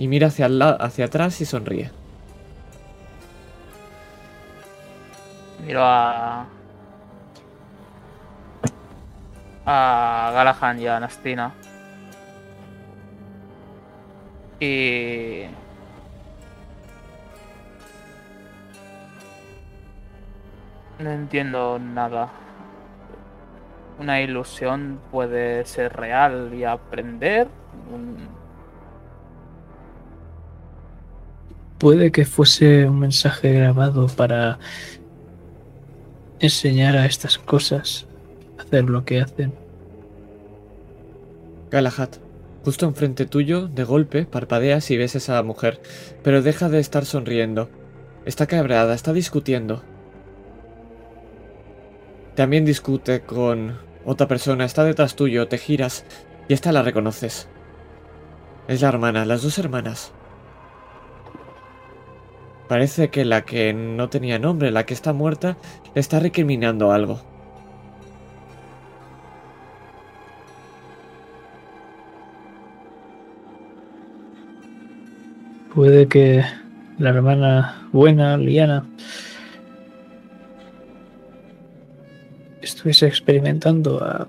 y 0.00 0.08
mira 0.08 0.26
hacia, 0.26 0.46
hacia 0.46 1.04
atrás 1.04 1.40
y 1.40 1.44
sonríe. 1.44 1.92
Miro 5.64 5.80
a. 5.82 6.46
a 9.64 10.30
Galahan 10.34 10.78
y 10.78 10.86
a 10.86 11.00
Nastina. 11.00 11.54
Y. 14.60 15.44
No 20.98 21.10
entiendo 21.10 21.78
nada. 21.78 22.28
Una 23.98 24.20
ilusión 24.20 25.00
puede 25.10 25.64
ser 25.64 25.94
real 25.94 26.52
y 26.52 26.64
aprender. 26.64 27.48
Puede 31.78 32.12
que 32.12 32.24
fuese 32.26 32.86
un 32.86 32.98
mensaje 32.98 33.52
grabado 33.52 34.08
para 34.08 34.58
enseñar 36.44 36.96
a 36.96 37.06
estas 37.06 37.38
cosas 37.38 38.06
a 38.58 38.62
hacer 38.62 38.84
lo 38.84 39.04
que 39.04 39.20
hacen. 39.20 39.52
Galahad, 41.70 42.10
justo 42.64 42.86
enfrente 42.86 43.26
tuyo, 43.26 43.66
de 43.68 43.84
golpe, 43.84 44.26
parpadeas 44.26 44.90
y 44.90 44.96
ves 44.96 45.14
a 45.14 45.18
esa 45.18 45.42
mujer, 45.42 45.80
pero 46.22 46.42
deja 46.42 46.68
de 46.68 46.80
estar 46.80 47.04
sonriendo. 47.04 47.68
Está 48.24 48.46
cabreada, 48.46 48.94
está 48.94 49.12
discutiendo. 49.12 49.82
También 52.34 52.64
discute 52.64 53.20
con 53.20 53.78
otra 54.04 54.28
persona, 54.28 54.64
está 54.64 54.84
detrás 54.84 55.14
tuyo, 55.14 55.46
te 55.48 55.58
giras 55.58 56.04
y 56.48 56.54
esta 56.54 56.72
la 56.72 56.82
reconoces. 56.82 57.48
Es 58.66 58.82
la 58.82 58.88
hermana, 58.88 59.24
las 59.24 59.42
dos 59.42 59.58
hermanas. 59.58 60.12
Parece 62.68 63.10
que 63.10 63.24
la 63.24 63.42
que 63.42 63.72
no 63.74 64.08
tenía 64.08 64.38
nombre, 64.38 64.70
la 64.70 64.86
que 64.86 64.94
está 64.94 65.12
muerta, 65.12 65.56
le 65.94 66.00
está 66.00 66.18
recriminando 66.18 66.92
algo. 66.92 67.20
Puede 75.74 76.06
que 76.06 76.44
la 76.98 77.10
hermana 77.10 77.88
buena, 77.92 78.36
Liana, 78.36 78.86
estuviese 82.62 83.06
experimentando 83.06 84.02
a, 84.02 84.28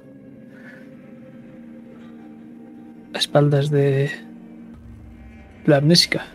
espaldas 3.13 3.69
de 3.69 4.09
la 5.65 5.77
amnésica. 5.77 6.34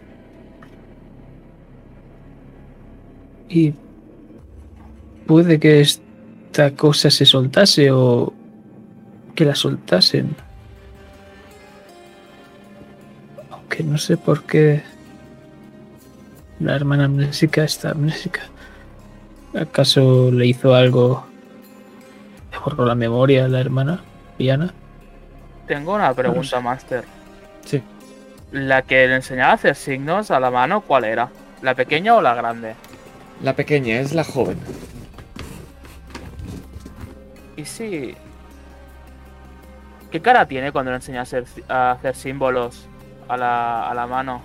Y 3.50 3.74
puede 5.26 5.58
que 5.58 5.80
esta 5.80 6.70
cosa 6.70 7.10
se 7.10 7.26
soltase 7.26 7.90
o 7.90 8.32
que 9.34 9.44
la 9.44 9.56
soltasen. 9.56 10.36
Aunque 13.50 13.82
no 13.82 13.98
sé 13.98 14.16
por 14.16 14.44
qué 14.44 14.82
la 16.60 16.76
hermana 16.76 17.06
amnésica 17.06 17.64
está 17.64 17.90
amnésica. 17.90 18.42
¿Acaso 19.58 20.30
le 20.30 20.46
hizo 20.46 20.74
algo? 20.74 21.26
¿Le 22.52 22.58
borró 22.58 22.86
la 22.86 22.94
memoria 22.94 23.46
a 23.46 23.48
la 23.48 23.60
hermana, 23.60 24.00
Diana? 24.38 24.72
Tengo 25.66 25.94
una 25.94 26.14
pregunta, 26.14 26.60
Master. 26.60 27.04
Sí. 27.64 27.82
La 28.52 28.82
que 28.82 29.08
le 29.08 29.16
enseñaba 29.16 29.52
a 29.52 29.54
hacer 29.54 29.74
signos 29.74 30.30
a 30.30 30.38
la 30.38 30.52
mano, 30.52 30.82
¿cuál 30.82 31.04
era? 31.04 31.30
¿La 31.62 31.74
pequeña 31.74 32.14
o 32.14 32.22
la 32.22 32.34
grande? 32.34 32.74
La 33.42 33.56
pequeña 33.56 34.00
es 34.00 34.12
la 34.12 34.24
joven. 34.24 34.58
¿Y 37.56 37.64
si... 37.64 38.14
¿Qué 40.10 40.20
cara 40.20 40.46
tiene 40.46 40.72
cuando 40.72 40.90
le 40.90 40.96
enseña 40.96 41.20
a 41.20 41.22
hacer, 41.22 41.44
a 41.68 41.92
hacer 41.92 42.16
símbolos 42.16 42.86
a 43.28 43.36
la, 43.36 43.88
a 43.88 43.94
la 43.94 44.06
mano? 44.06 44.42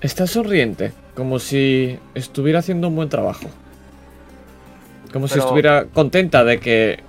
Está 0.00 0.26
sonriente, 0.26 0.92
como 1.14 1.38
si 1.38 1.98
estuviera 2.14 2.58
haciendo 2.58 2.88
un 2.88 2.96
buen 2.96 3.08
trabajo. 3.08 3.46
Como 5.12 5.28
si 5.28 5.38
estuviera 5.38 5.86
contenta 5.86 6.44
de 6.44 6.58
que 6.60 7.00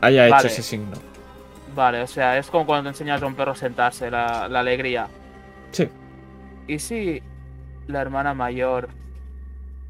haya 0.00 0.28
hecho 0.28 0.46
ese 0.46 0.62
signo. 0.62 0.92
Vale, 1.74 2.02
o 2.02 2.06
sea, 2.06 2.38
es 2.38 2.48
como 2.48 2.66
cuando 2.66 2.84
te 2.84 2.88
enseñas 2.90 3.22
a 3.22 3.26
un 3.26 3.34
perro 3.34 3.52
a 3.52 3.56
sentarse, 3.56 4.10
la, 4.10 4.48
la 4.48 4.60
alegría. 4.60 5.08
Sí. 5.70 5.88
¿Y 6.66 6.78
si 6.78 7.22
la 7.86 8.00
hermana 8.00 8.34
mayor 8.34 8.88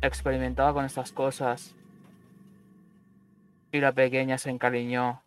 experimentaba 0.01 0.73
con 0.73 0.85
estas 0.85 1.13
cosas 1.13 1.75
y 3.71 3.81
la 3.81 3.93
pequeña 3.93 4.39
se 4.39 4.51
encariñó 4.51 5.23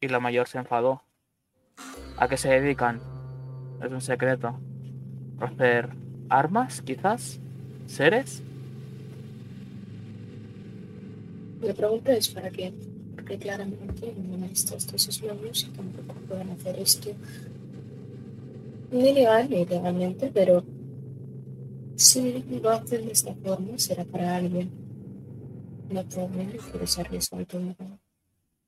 y 0.00 0.08
la 0.08 0.20
mayor 0.20 0.48
se 0.48 0.58
enfadó? 0.58 1.02
¿A 2.16 2.28
qué 2.28 2.36
se 2.36 2.48
dedican? 2.48 3.00
Es 3.82 3.90
un 3.90 4.00
secreto. 4.00 4.58
¿Hacer 5.40 5.90
armas, 6.28 6.82
quizás? 6.82 7.38
¿Seres? 7.86 8.42
La 11.60 11.74
pregunta 11.74 12.12
es 12.12 12.28
para 12.28 12.50
quién, 12.50 12.74
porque 13.14 13.38
claramente 13.38 14.14
no 14.16 14.34
han 14.34 14.48
visto 14.48 14.76
estos 14.76 15.08
esclavos 15.08 15.64
y 15.64 15.70
tampoco 15.70 16.14
pueden 16.28 16.50
hacer 16.50 16.78
esto 16.78 17.10
ni 18.90 19.12
legal 19.12 19.48
ni 19.50 19.62
ilegalmente, 19.62 20.30
pero 20.32 20.64
si 21.96 22.44
lo 22.62 22.70
hacen 22.70 23.06
de 23.06 23.12
esta 23.12 23.34
forma 23.34 23.78
será 23.78 24.04
para 24.04 24.36
alguien. 24.36 24.70
No 25.90 26.04
todo 26.04 26.26
el 26.26 26.30
mundo 26.32 26.58
quiere 26.70 26.86
ser 26.86 27.10
resuelto 27.10 27.58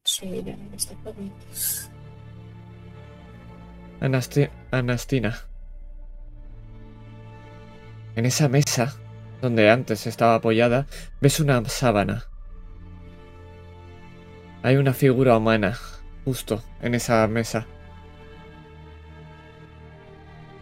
su 0.05 0.25
vida 0.27 0.57
de 0.57 0.77
esta 0.77 0.97
forma. 0.97 1.31
Anasti- 4.01 4.51
Anastina. 4.71 5.37
En 8.17 8.27
esa 8.27 8.49
mesa, 8.49 8.97
donde 9.43 9.71
antes 9.71 10.07
estaba 10.07 10.37
apoyada, 10.37 10.87
ves 11.21 11.41
una 11.41 11.65
sábana. 11.67 12.25
Hay 14.63 14.77
una 14.77 14.93
figura 14.93 15.37
humana, 15.37 15.77
justo 16.25 16.63
en 16.83 16.95
esa 16.95 17.27
mesa. 17.29 17.67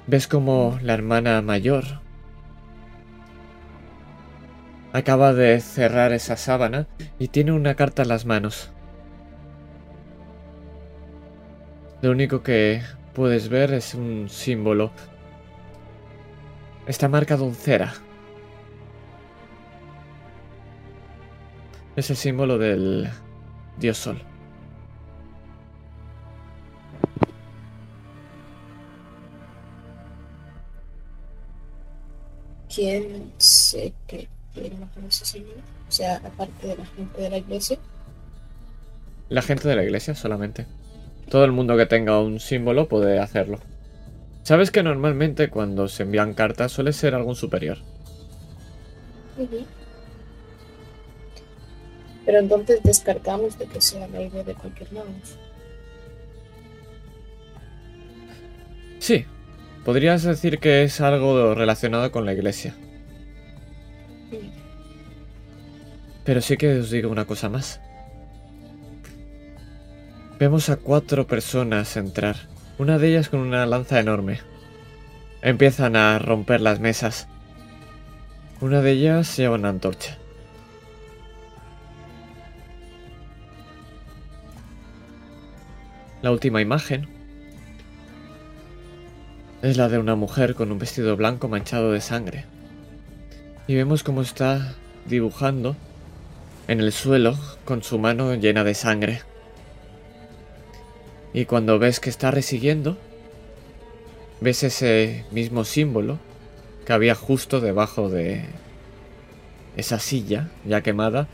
Ves 0.06 0.26
como 0.28 0.78
la 0.82 0.94
hermana 0.94 1.40
mayor 1.43 2.01
acaba 4.97 5.35
de 5.35 5.60
cerrar 5.60 6.14
esa 6.14 6.39
sábana 6.39 6.86
y 7.18 7.28
tiene 7.28 7.52
una 7.52 7.74
carta 7.74 8.01
en 8.01 8.09
las 8.09 8.24
manos. 8.24 8.70
Lo 12.01 12.10
único 12.10 12.43
que 12.43 12.81
puedes 13.12 13.51
ver 13.51 13.74
es 13.74 13.94
un 13.94 14.31
símbolo. 14.31 14.90
Está 16.86 17.10
marcado 17.10 17.44
en 17.44 17.55
cera. 17.55 17.93
Es 21.94 22.09
el 22.09 22.16
símbolo 22.16 22.56
del 22.56 23.10
dios 23.78 23.98
sol. 23.98 24.23
¿Quién 32.74 33.32
se 33.36 33.93
que? 34.62 34.73
O 35.89 35.93
sea, 35.93 36.16
aparte 36.16 36.66
de 36.66 36.77
la 36.77 36.87
gente 36.87 37.23
de 37.23 37.31
la 37.31 37.39
iglesia. 37.39 37.78
La 39.28 39.43
gente 39.43 39.69
de 39.69 39.77
la 39.77 39.85
iglesia 39.85 40.15
solamente. 40.15 40.66
Todo 41.28 41.45
el 41.45 41.53
mundo 41.53 41.77
que 41.77 41.87
tenga 41.87 42.20
un 42.20 42.41
símbolo 42.41 42.89
puede 42.89 43.19
hacerlo. 43.19 43.59
Sabes 44.43 44.70
que 44.70 44.83
normalmente 44.83 45.51
cuando 45.51 45.89
se 45.89 46.05
envían 46.05 46.35
cartas 46.35 46.70
suele 46.70 46.93
ser 46.93 47.15
algún 47.15 47.35
superior. 47.35 47.78
Pero 52.24 52.39
entonces 52.39 52.81
descartamos 52.83 53.59
de 53.59 53.66
que 53.66 53.81
sea 53.81 54.07
la 54.09 54.23
idea 54.23 54.45
de 54.45 54.55
cualquier 54.55 54.93
lado. 54.93 55.07
Sí, 59.01 59.27
podrías 59.85 60.23
decir 60.23 60.59
que 60.59 60.85
es 60.85 61.01
algo 61.01 61.55
relacionado 61.55 62.11
con 62.12 62.24
la 62.24 62.33
iglesia. 62.33 62.74
Pero 66.27 66.43
sí 66.43 66.57
que 66.57 66.81
os 66.81 66.90
digo 66.90 67.09
una 67.09 67.24
cosa 67.24 67.48
más. 67.48 67.81
Vemos 70.40 70.69
a 70.69 70.77
cuatro 70.77 71.27
personas 71.28 71.97
entrar, 71.97 72.36
una 72.78 72.98
de 72.98 73.09
ellas 73.09 73.28
con 73.28 73.40
una 73.40 73.65
lanza 73.65 74.01
enorme. 74.01 74.40
Empiezan 75.40 75.94
a 75.94 76.19
romper 76.19 76.61
las 76.61 76.81
mesas. 76.81 77.28
Una 78.61 78.82
de 78.82 78.90
ellas 78.90 79.36
lleva 79.36 79.55
una 79.55 79.69
antorcha. 79.69 80.19
La 86.23 86.32
última 86.32 86.61
imagen 86.61 87.09
es 89.62 89.77
la 89.77 89.89
de 89.89 89.98
una 89.98 90.16
mujer 90.16 90.57
con 90.57 90.73
un 90.73 90.78
vestido 90.78 91.16
blanco 91.16 91.48
manchado 91.48 91.93
de 91.93 92.01
sangre. 92.01 92.47
Y 93.69 93.77
vemos 93.77 94.03
cómo 94.03 94.23
está 94.23 94.74
dibujando 95.07 95.77
en 96.68 96.80
el 96.80 96.93
suelo 96.93 97.38
con 97.64 97.82
su 97.82 97.98
mano 97.98 98.34
llena 98.34 98.64
de 98.64 98.74
sangre. 98.74 99.22
Y 101.32 101.44
cuando 101.44 101.78
ves 101.78 102.01
que 102.01 102.10
está 102.10 102.30
resiguiendo, 102.30 102.97
ves 104.40 104.62
ese 104.62 105.24
mismo 105.30 105.64
símbolo 105.64 106.18
que 106.86 106.93
había 106.93 107.14
justo 107.14 107.60
debajo 107.60 108.09
de 108.09 108.47
esa 109.76 109.98
silla 109.98 110.48
ya 110.64 110.82
quemada, 110.82 111.28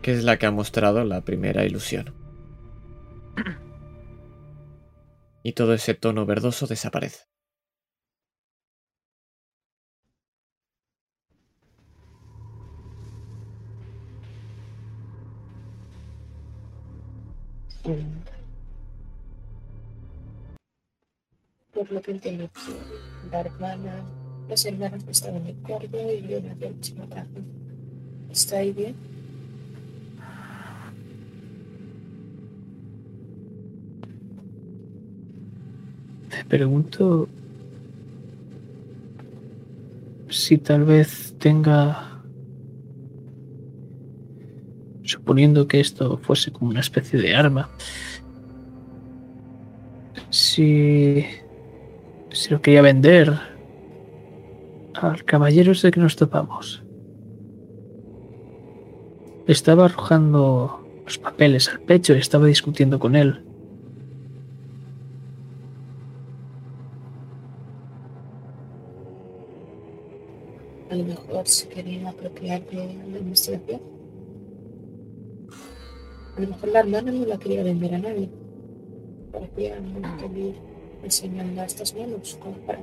que 0.00 0.12
es 0.12 0.24
la 0.24 0.38
que 0.38 0.46
ha 0.46 0.50
mostrado 0.50 1.04
la 1.04 1.20
primera 1.20 1.64
ilusión. 1.64 2.14
Y 5.42 5.52
todo 5.52 5.74
ese 5.74 5.94
tono 5.94 6.24
verdoso 6.24 6.66
desaparece. 6.66 7.33
Por 21.74 21.92
lo 21.92 22.00
que 22.00 22.12
entiendo, 22.12 22.48
que 22.48 23.30
la 23.30 23.40
hermana, 23.40 24.02
las 24.48 24.64
hermanas 24.64 25.04
que 25.04 25.10
estaban 25.10 25.46
en 25.46 25.58
el 25.66 26.24
y 26.24 26.28
yo 26.28 26.40
del 26.40 26.80
chimatazo. 26.80 27.28
¿Está 28.30 28.56
ahí 28.56 28.72
bien? 28.72 28.94
Me 36.30 36.44
pregunto 36.46 37.28
si 40.30 40.56
tal 40.58 40.84
vez 40.84 41.34
tenga, 41.38 42.13
suponiendo 45.04 45.68
que 45.68 45.80
esto 45.80 46.18
fuese 46.18 46.50
como 46.50 46.70
una 46.70 46.80
especie 46.80 47.20
de 47.20 47.34
arma, 47.34 47.70
si, 50.30 51.24
si 52.30 52.50
lo 52.50 52.60
quería 52.60 52.82
vender 52.82 53.38
al 54.94 55.24
caballero 55.24 55.72
ese 55.72 55.90
que 55.90 56.00
nos 56.00 56.16
topamos. 56.16 56.82
Estaba 59.46 59.84
arrojando 59.84 60.80
los 61.04 61.18
papeles 61.18 61.68
al 61.68 61.80
pecho 61.80 62.14
y 62.14 62.18
estaba 62.18 62.46
discutiendo 62.46 62.98
con 62.98 63.14
él. 63.14 63.44
A 70.90 70.94
lo 70.96 71.04
mejor 71.04 71.46
se 71.46 71.68
querían 71.68 72.06
apropiar 72.06 72.64
de 72.66 72.76
la 73.12 73.18
investigación. 73.18 73.93
A 76.36 76.40
lo 76.40 76.48
mejor 76.48 76.68
la 76.70 76.80
hermana 76.80 77.12
no 77.12 77.26
la 77.26 77.38
quería 77.38 77.62
vender 77.62 77.94
a 77.94 77.98
nadie. 77.98 78.28
Parecía 79.30 79.80
muy 79.80 80.02
feliz 80.20 80.56
enseñando 81.04 81.60
a 81.60 81.64
estas 81.64 81.94
manos 81.94 82.38
como 82.40 82.56
para 82.66 82.80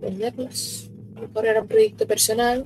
venderlas. 0.00 0.90
A 1.16 1.20
lo 1.20 1.28
mejor 1.28 1.46
era 1.46 1.60
un 1.60 1.68
proyecto 1.68 2.06
personal 2.06 2.64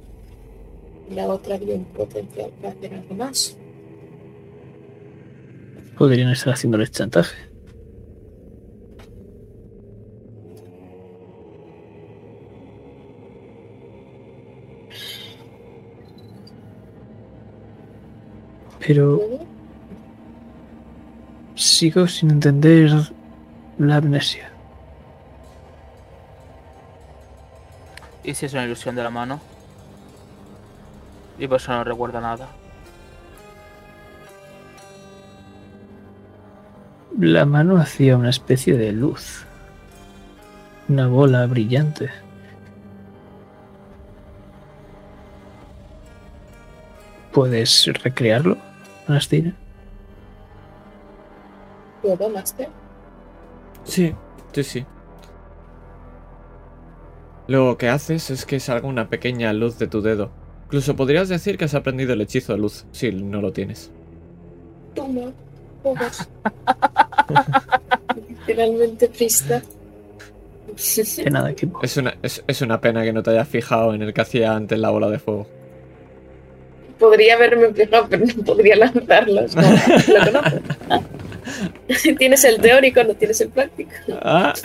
y 1.10 1.14
la 1.14 1.26
otra 1.26 1.58
vio 1.58 1.74
un 1.74 1.84
potencial 1.86 2.50
para 2.60 2.74
hacer 2.74 2.94
algo 2.94 3.14
más. 3.14 3.56
Podrían 5.98 6.30
estar 6.30 6.52
haciéndoles 6.52 6.90
chantaje. 6.90 7.36
Pero 18.86 19.20
sigo 21.62 22.08
sin 22.08 22.30
entender 22.30 22.90
la 23.78 23.96
amnesia. 23.96 24.50
¿Y 28.24 28.34
si 28.34 28.46
es 28.46 28.52
una 28.52 28.64
ilusión 28.64 28.94
de 28.94 29.02
la 29.02 29.10
mano? 29.10 29.40
Y 31.38 31.46
por 31.46 31.56
eso 31.56 31.72
no 31.72 31.84
recuerda 31.84 32.20
nada. 32.20 32.48
La 37.18 37.44
mano 37.44 37.76
hacía 37.78 38.16
una 38.16 38.30
especie 38.30 38.76
de 38.76 38.92
luz. 38.92 39.44
Una 40.88 41.06
bola 41.06 41.46
brillante. 41.46 42.10
¿Puedes 47.32 47.86
recrearlo, 48.02 48.58
Anastina? 49.06 49.54
¿Puedo, 52.02 52.28
Master? 52.28 52.68
Sí, 53.84 54.12
sí, 54.52 54.64
sí. 54.64 54.86
Lo 57.46 57.76
que 57.78 57.88
haces 57.88 58.30
es 58.30 58.44
que 58.44 58.60
salga 58.60 58.88
una 58.88 59.08
pequeña 59.08 59.52
luz 59.52 59.78
de 59.78 59.86
tu 59.86 60.02
dedo. 60.02 60.30
Incluso 60.64 60.96
podrías 60.96 61.28
decir 61.28 61.58
que 61.58 61.64
has 61.66 61.74
aprendido 61.74 62.12
el 62.12 62.20
hechizo 62.20 62.52
de 62.52 62.58
luz, 62.58 62.86
si 62.92 63.12
no 63.12 63.40
lo 63.40 63.52
tienes. 63.52 63.90
Toma, 64.94 65.32
ojos. 65.82 66.28
Literalmente 68.28 69.08
pista. 69.08 69.62
De 71.16 71.30
nada, 71.30 71.50
equipo. 71.50 71.80
Es 71.82 71.96
una, 71.96 72.16
es, 72.22 72.42
es 72.46 72.62
una 72.62 72.80
pena 72.80 73.02
que 73.02 73.12
no 73.12 73.22
te 73.22 73.30
hayas 73.30 73.48
fijado 73.48 73.94
en 73.94 74.02
el 74.02 74.14
que 74.14 74.20
hacía 74.20 74.54
antes 74.54 74.78
la 74.78 74.90
bola 74.90 75.10
de 75.10 75.18
fuego. 75.18 75.46
Podría 76.98 77.34
haberme 77.34 77.74
fijado, 77.74 78.06
pero 78.08 78.24
no 78.24 78.44
podría 78.44 78.76
lanzarlos. 78.76 79.56
No, 79.56 79.62
lo 79.62 80.32
conozco. 80.32 80.60
Tienes 82.18 82.44
el 82.44 82.60
teórico, 82.60 83.02
no 83.04 83.14
tienes 83.14 83.40
el 83.40 83.48
práctico. 83.48 83.92
Ah. 84.22 84.52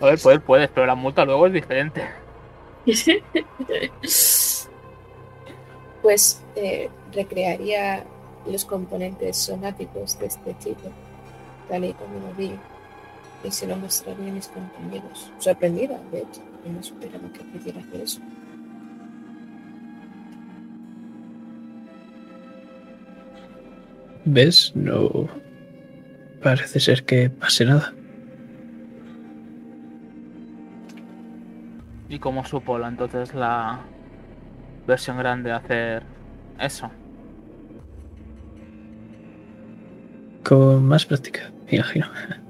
A 0.00 0.06
ver, 0.06 0.18
poder 0.18 0.40
puedes, 0.40 0.68
pero 0.70 0.86
la 0.86 0.94
multa 0.94 1.24
luego 1.24 1.46
es 1.46 1.52
diferente. 1.52 2.02
Pues 6.02 6.42
eh, 6.54 6.90
recrearía 7.14 8.04
los 8.46 8.66
componentes 8.66 9.38
somáticos 9.38 10.18
de 10.18 10.26
este 10.26 10.52
tipo, 10.52 10.92
tal 11.66 11.86
y 11.86 11.94
como 11.94 12.20
lo 12.20 12.34
vi, 12.34 12.52
y 13.42 13.50
se 13.50 13.66
lo 13.66 13.74
mostraría 13.76 14.28
a 14.28 14.34
mis 14.34 14.48
compañeros. 14.48 15.32
Sorprendida, 15.38 15.98
de 16.12 16.18
hecho, 16.18 16.42
y 16.62 16.68
no 16.68 16.80
esperaba 16.80 17.26
que 17.32 17.40
pudiera 17.40 17.80
hacer 17.80 18.02
eso. 18.02 18.20
¿Ves? 24.24 24.72
No. 24.74 25.28
parece 26.42 26.80
ser 26.80 27.04
que 27.04 27.30
pase 27.30 27.64
nada. 27.64 27.92
¿Y 32.08 32.18
cómo 32.18 32.44
supo 32.44 32.78
entonces 32.80 33.34
la 33.34 33.80
versión 34.86 35.18
grande 35.18 35.52
hacer 35.52 36.02
eso? 36.58 36.90
Con 40.42 40.86
más 40.86 41.04
práctica, 41.06 41.50
me 41.70 41.78
imagino. 41.78 42.06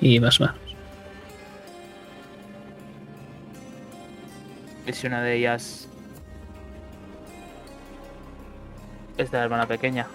Y 0.00 0.18
más 0.18 0.40
manos. 0.40 0.58
Y 4.84 4.92
si 4.92 5.06
una 5.06 5.22
de 5.22 5.36
ellas 5.36 5.88
es 9.16 9.30
de 9.30 9.38
la 9.38 9.44
hermana 9.44 9.66
pequeña. 9.68 10.08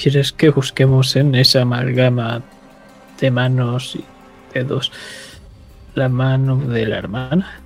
¿Quieres 0.00 0.30
que 0.30 0.50
busquemos 0.50 1.16
en 1.16 1.34
esa 1.34 1.62
amalgama 1.62 2.40
de 3.18 3.32
manos 3.32 3.96
y 3.96 4.04
dedos 4.54 4.92
la 5.96 6.08
mano 6.08 6.54
de 6.54 6.86
la 6.86 6.98
hermana? 6.98 7.60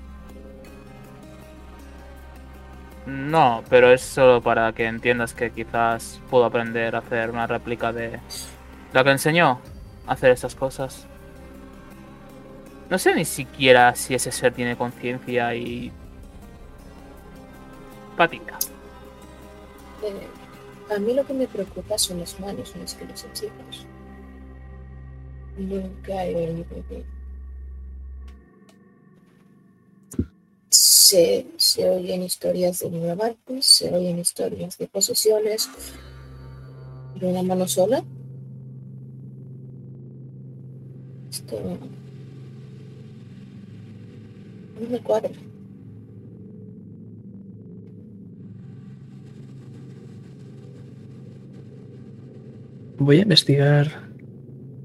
No, 3.05 3.63
pero 3.69 3.93
es 3.93 4.01
solo 4.01 4.41
para 4.41 4.73
que 4.73 4.87
entiendas 4.87 5.35
que 5.35 5.51
quizás 5.51 6.23
puedo 6.31 6.47
aprender 6.47 6.97
a 6.97 7.01
hacer 7.01 7.29
una 7.29 7.47
réplica 7.47 7.93
de 7.93 8.19
la 8.95 9.05
que 9.05 9.11
enseñó 9.11 9.61
a 10.07 10.13
hacer 10.13 10.31
esas 10.31 10.55
cosas. 10.55 11.07
No 12.89 12.99
sé 12.99 13.15
ni 13.15 13.27
siquiera 13.27 13.95
si 13.95 14.15
ese 14.15 14.33
ser 14.33 14.55
tiene 14.55 14.75
conciencia 14.75 15.55
y... 15.55 15.93
Patica. 18.17 18.59
Eh, 20.03 20.42
a 20.95 20.99
mí 20.99 21.15
lo 21.15 21.27
que 21.27 21.33
me 21.33 21.49
preocupa 21.49 21.99
son 21.99 22.21
las 22.21 22.39
manos 22.39 22.73
en 22.75 22.83
las 22.83 22.95
que 22.95 23.05
los 23.05 23.25
hechizos. 23.25 23.87
Nunca 25.57 26.27
he 26.27 26.35
oído 26.35 26.65
de... 26.89 27.05
Se, 30.71 31.47
se 31.57 31.91
oyen 31.91 32.23
historias 32.23 32.79
de 32.81 32.89
muertes, 32.89 33.67
se 33.67 33.95
oyen 33.95 34.19
historias 34.19 34.79
de 34.79 34.89
posesiones, 34.89 35.69
de 37.21 37.27
una 37.27 37.43
mano 37.43 37.69
sola. 37.69 38.03
Esto 41.31 41.61
no 44.81 44.89
me 44.89 45.01
cuadra. 45.01 45.31
Voy 53.05 53.19
a 53.19 53.23
investigar 53.23 53.89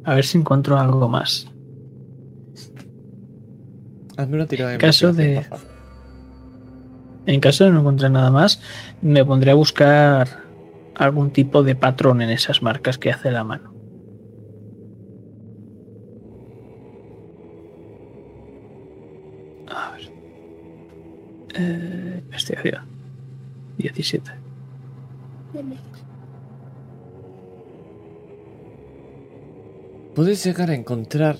a 0.03 0.15
ver 0.15 0.25
si 0.25 0.39
encuentro 0.39 0.77
algo 0.77 1.07
más. 1.07 1.47
Hazme 4.17 4.37
una 4.37 4.47
tirada 4.47 4.71
de 4.71 4.75
En 4.75 4.81
caso 4.81 5.13
de-. 5.13 5.45
En 7.27 7.39
caso 7.39 7.65
de 7.65 7.71
no 7.71 7.81
encontrar 7.81 8.09
nada 8.09 8.31
más, 8.31 8.61
me 9.01 9.23
pondré 9.23 9.51
a 9.51 9.53
buscar 9.53 10.27
algún 10.95 11.31
tipo 11.31 11.61
de 11.61 11.75
patrón 11.75 12.21
en 12.21 12.31
esas 12.31 12.63
marcas 12.63 12.97
que 12.97 13.11
hace 13.11 13.29
la 13.29 13.43
mano. 13.43 13.73
A 19.69 19.91
ver. 19.91 20.11
Eh, 21.53 22.21
investigación. 22.25 22.85
17. 23.77 24.31
Puedes 30.17 30.43
llegar 30.43 30.71
a 30.71 30.73
encontrar 30.73 31.35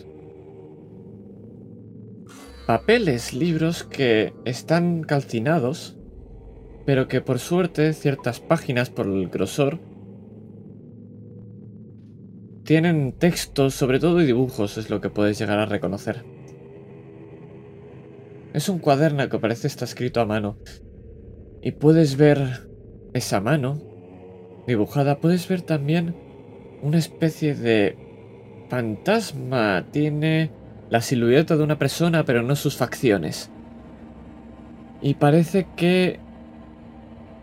papeles, 2.68 3.34
libros 3.34 3.84
que 3.84 4.36
están 4.46 5.02
calcinados, 5.02 5.98
pero 6.86 7.08
que 7.08 7.20
por 7.20 7.40
suerte 7.40 7.92
ciertas 7.94 8.40
páginas 8.40 8.92
por 8.92 9.08
el 9.08 9.30
grosor 9.30 9.80
tienen 12.66 13.14
textos, 13.14 13.74
sobre 13.74 14.00
todo 14.00 14.22
y 14.22 14.28
dibujos, 14.28 14.78
es 14.78 14.92
lo 14.92 15.02
que 15.02 15.10
puedes 15.10 15.40
llegar 15.40 15.58
a 15.58 15.66
reconocer. 15.66 16.24
Es 18.54 18.70
un 18.70 18.78
cuaderno 18.78 19.28
que 19.28 19.40
parece 19.40 19.66
está 19.66 19.86
escrito 19.86 20.22
a 20.22 20.26
mano. 20.26 20.60
Y 21.64 21.72
puedes 21.72 22.16
ver 22.16 22.70
esa 23.14 23.42
mano 23.42 23.82
dibujada. 24.68 25.20
Puedes 25.20 25.48
ver 25.48 25.64
también 25.64 26.16
una 26.84 27.00
especie 27.00 27.56
de 27.56 28.07
fantasma. 28.70 29.86
Tiene 29.92 30.52
la 30.90 31.02
silueta 31.02 31.56
de 31.58 31.64
una 31.64 31.78
persona, 31.78 32.24
pero 32.24 32.44
no 32.44 32.56
sus 32.56 32.78
facciones. 32.78 33.50
Y 35.02 35.16
parece 35.16 35.68
que 35.76 36.20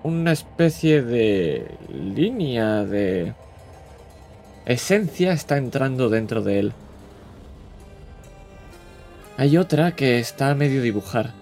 una 0.03 0.33
especie 0.33 1.03
de 1.03 1.67
línea 1.89 2.85
de 2.85 3.35
esencia 4.67 5.33
está 5.33 5.57
entrando 5.57 6.09
dentro 6.09 6.43
de 6.43 6.59
él. 6.59 6.73
Hay 9.37 9.57
otra 9.57 9.97
que 9.97 10.19
está 10.19 10.51
a 10.51 10.55
medio 10.55 10.83
dibujar. 10.83 11.33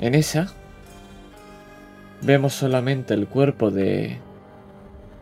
En 0.00 0.14
esa 0.14 0.48
vemos 2.22 2.54
solamente 2.54 3.14
el 3.14 3.28
cuerpo 3.28 3.70
de 3.70 4.18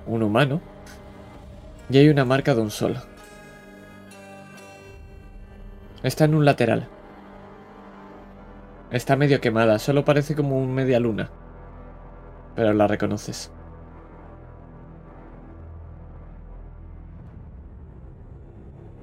un 0.06 0.22
humano 0.22 0.60
y 1.90 1.98
hay 1.98 2.08
una 2.08 2.24
marca 2.24 2.54
de 2.54 2.60
un 2.60 2.70
sol. 2.70 2.96
Está 6.02 6.24
en 6.24 6.34
un 6.34 6.44
lateral. 6.44 6.88
Está 8.90 9.16
medio 9.16 9.40
quemada, 9.40 9.78
solo 9.78 10.04
parece 10.04 10.34
como 10.34 10.56
un 10.58 10.72
media 10.72 11.00
luna. 11.00 11.30
Pero 12.54 12.72
la 12.72 12.86
reconoces. 12.86 13.50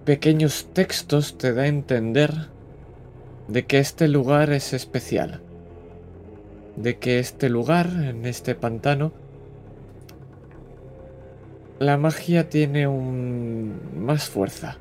Pequeños 0.05 0.69
textos 0.73 1.37
te 1.37 1.53
da 1.53 1.63
a 1.63 1.67
entender 1.67 2.47
de 3.49 3.65
que 3.65 3.79
este 3.79 4.07
lugar 4.07 4.51
es 4.51 4.71
especial. 4.73 5.41
De 6.77 6.97
que 6.97 7.19
este 7.19 7.49
lugar, 7.49 7.87
en 7.87 8.25
este 8.25 8.55
pantano, 8.55 9.11
la 11.79 11.97
magia 11.97 12.49
tiene 12.49 12.87
un 12.87 13.79
más 13.95 14.29
fuerza. 14.29 14.77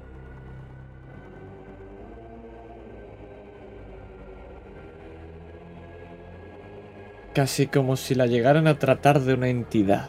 Casi 7.35 7.67
como 7.67 7.97
si 7.97 8.15
la 8.15 8.27
llegaran 8.27 8.67
a 8.67 8.79
tratar 8.79 9.21
de 9.21 9.35
una 9.35 9.49
entidad. 9.49 10.09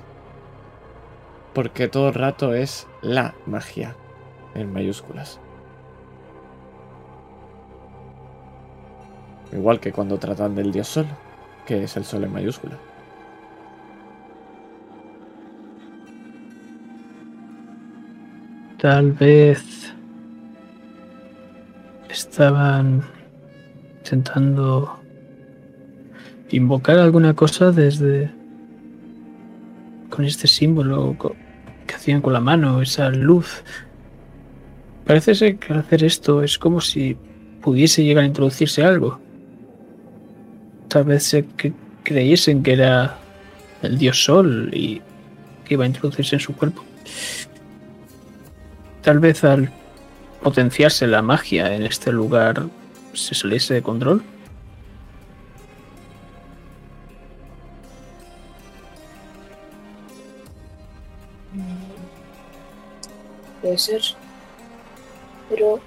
Porque 1.54 1.90
todo 1.90 2.10
el 2.10 2.14
rato 2.14 2.54
es 2.54 2.88
la 3.02 3.36
magia, 3.46 3.96
en 4.56 4.72
mayúsculas. 4.72 5.42
Igual 9.52 9.82
que 9.82 9.92
cuando 9.92 10.20
tratan 10.20 10.56
del 10.56 10.72
dios 10.72 10.88
sol, 10.88 11.08
que 11.66 11.84
es 11.84 11.98
el 11.98 12.06
sol 12.06 12.24
en 12.24 12.32
mayúscula. 12.32 12.78
Tal 18.80 19.12
vez 19.12 19.94
estaban 22.10 23.02
intentando 24.00 25.00
invocar 26.52 26.98
alguna 27.00 27.34
cosa 27.34 27.72
desde 27.72 28.32
con 30.10 30.26
este 30.26 30.48
símbolo 30.48 31.16
que 31.86 31.96
hacían 31.96 32.22
con 32.22 32.34
la 32.34 32.40
mano, 32.40 32.82
esa 32.82 33.10
luz. 33.10 33.64
Parece 35.06 35.36
ser 35.36 35.58
que 35.58 35.74
al 35.74 35.80
hacer 35.80 36.04
esto 36.04 36.44
es 36.44 36.58
como 36.58 36.80
si 36.82 37.18
pudiese 37.62 38.04
llegar 38.04 38.24
a 38.24 38.28
introducirse 38.28 38.84
algo. 38.84 39.20
Tal 40.88 41.04
vez 41.06 41.24
se 41.24 41.46
cre- 41.48 41.74
creyesen 42.04 42.64
que 42.64 42.74
era 42.74 43.18
el 43.82 43.98
dios 43.98 44.24
sol 44.24 44.70
y 44.74 45.02
que 45.66 45.74
iba 45.74 45.84
a 45.84 45.88
introducirse 45.88 46.36
en 46.36 46.40
su 46.40 46.56
cuerpo. 46.56 46.84
Tal 49.08 49.20
vez 49.20 49.46
al 49.46 49.72
potenciarse 50.44 51.08
la 51.08 51.22
magia 51.22 51.74
en 51.74 51.84
este 51.84 52.12
lugar 52.12 52.66
se 53.14 53.36
saliese 53.36 53.76
de 53.76 53.82
control. 53.82 54.22
Mm, 61.54 61.78
puede 63.62 63.78
ser. 63.78 64.02
Pero... 65.48 65.80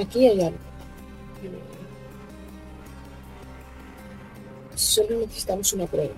Aquí 0.00 0.28
hay 0.28 0.42
algo. 0.42 0.73
Solo 4.84 5.20
necesitamos 5.20 5.72
una 5.72 5.86
prueba. 5.86 6.12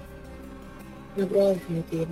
Una 1.16 1.26
prueba 1.26 1.48
definitiva. 1.50 2.06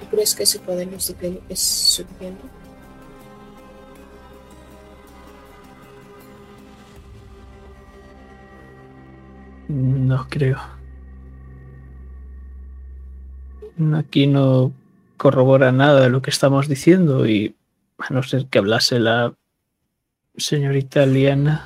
¿Tú 0.00 0.06
crees 0.10 0.34
que 0.34 0.42
ese 0.42 0.58
poder 0.58 0.92
es 0.92 1.10
sufici- 1.10 1.40
es 1.48 1.60
suficiente? 1.60 2.42
No 9.68 10.26
creo. 10.28 10.58
Aquí 13.94 14.26
no 14.26 14.72
corrobora 15.16 15.72
nada 15.72 16.00
de 16.00 16.10
lo 16.10 16.22
que 16.22 16.30
estamos 16.30 16.68
diciendo 16.68 17.26
y 17.26 17.54
a 17.98 18.12
no 18.12 18.22
ser 18.22 18.46
que 18.46 18.58
hablase 18.58 18.98
la 19.00 19.34
señorita 20.36 21.06
Liana, 21.06 21.64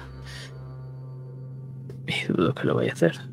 y 2.07 2.33
dudo 2.33 2.55
que 2.55 2.65
lo 2.65 2.75
vaya 2.75 2.91
a 2.91 2.95
hacer. 2.95 3.30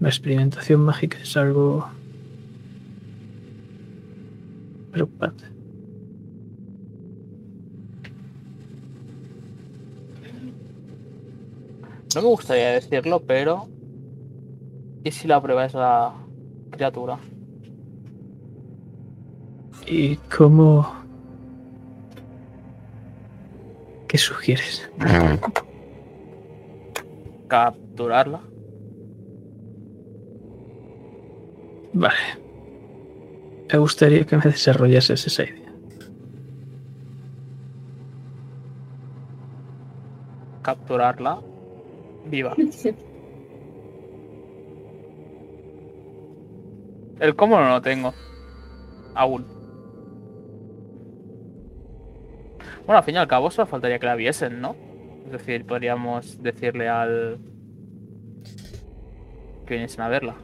La 0.00 0.08
experimentación 0.08 0.80
mágica 0.80 1.18
es 1.18 1.36
algo 1.36 1.86
preocupante. 4.90 5.44
No 12.14 12.22
me 12.22 12.28
gustaría 12.28 12.70
decirlo, 12.70 13.20
pero. 13.20 13.68
¿Y 15.04 15.10
si 15.12 15.28
la 15.28 15.40
prueba 15.40 15.66
es 15.66 15.74
la 15.74 16.14
criatura? 16.70 17.18
¿Y 19.86 20.16
cómo... 20.16 20.94
¿Qué 24.08 24.18
sugieres? 24.18 24.90
Capturarla. 27.48 28.49
Vale. 31.92 32.14
Me 33.72 33.78
gustaría 33.78 34.24
que 34.24 34.36
me 34.36 34.42
desarrollases 34.42 35.26
esa 35.26 35.44
idea. 35.44 35.72
Capturarla. 40.62 41.40
Viva. 42.26 42.54
El 47.20 47.36
cómo 47.36 47.60
no 47.60 47.68
lo 47.68 47.82
tengo. 47.82 48.14
Aún. 49.14 49.44
Bueno, 52.86 52.98
al 52.98 53.04
fin 53.04 53.14
y 53.14 53.18
al 53.18 53.28
cabo 53.28 53.50
solo 53.50 53.66
faltaría 53.66 53.98
que 53.98 54.06
la 54.06 54.14
viesen, 54.14 54.60
¿no? 54.60 54.74
Es 55.26 55.32
decir, 55.32 55.64
podríamos 55.64 56.42
decirle 56.42 56.88
al... 56.88 57.38
que 59.66 59.74
viniesen 59.74 60.00
a 60.00 60.08
verla. 60.08 60.34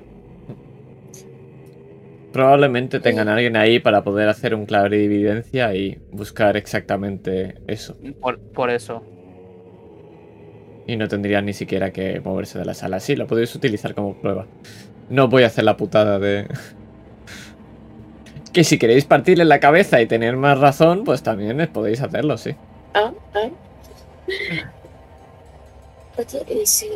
Probablemente 2.37 3.01
tengan 3.01 3.31
a 3.31 3.35
alguien 3.35 3.57
ahí 3.57 3.79
para 3.79 4.05
poder 4.05 4.29
hacer 4.29 4.55
un 4.55 4.67
clarividencia 4.67 5.75
y 5.75 5.99
buscar 6.13 6.59
exactamente 6.59 7.55
eso. 7.67 7.97
Por, 8.21 8.39
por 8.39 8.69
eso. 8.69 9.03
Y 10.87 10.97
no 10.97 11.09
tendrían 11.09 11.47
ni 11.47 11.55
siquiera 11.55 11.93
que 11.93 12.21
moverse 12.21 12.59
de 12.59 12.67
la 12.67 12.75
sala. 12.75 13.01
Sí, 13.01 13.17
lo 13.17 13.27
podéis 13.27 13.55
utilizar 13.55 13.95
como 13.95 14.21
prueba. 14.21 14.47
No 15.09 15.29
voy 15.29 15.45
a 15.45 15.47
hacer 15.47 15.65
la 15.65 15.79
putada 15.79 16.19
de... 16.19 16.47
que 18.53 18.65
si 18.65 18.79
queréis 18.79 19.07
partirle 19.07 19.47
la 19.47 19.59
cabeza 19.59 20.03
y 20.03 20.07
tener 20.07 20.37
más 20.37 20.59
razón, 20.59 21.05
pues 21.05 21.23
también 21.23 21.71
podéis 21.73 22.03
hacerlo, 22.03 22.37
sí. 22.37 22.55
Ah, 22.93 23.15
ah. 23.33 23.49
Oye, 26.19 26.63
¿y 26.63 26.67
si, 26.67 26.91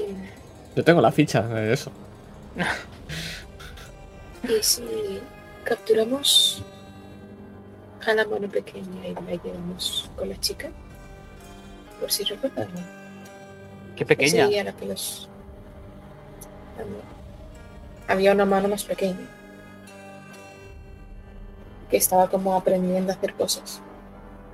Yo 0.76 0.84
tengo 0.84 1.00
la 1.00 1.12
ficha 1.12 1.40
de 1.40 1.72
eso. 1.72 1.90
y 4.48 4.62
si 4.62 5.20
capturamos 5.64 6.62
a 8.06 8.14
la 8.14 8.24
mano 8.26 8.48
pequeña 8.48 9.06
y 9.06 9.14
la 9.14 9.42
llevamos 9.42 10.10
con 10.16 10.28
la 10.28 10.38
chica? 10.40 10.70
Por 12.00 12.10
si 12.10 12.24
recuerdan. 12.24 12.68
Qué 13.96 14.06
pequeña. 14.06 14.48
que 14.72 14.86
los... 14.86 15.28
Había 18.08 18.32
una 18.32 18.44
mano 18.46 18.68
más 18.68 18.84
pequeña. 18.84 19.28
Que 21.90 21.96
estaba 21.98 22.28
como 22.28 22.54
aprendiendo 22.56 23.12
a 23.12 23.16
hacer 23.16 23.34
cosas. 23.34 23.82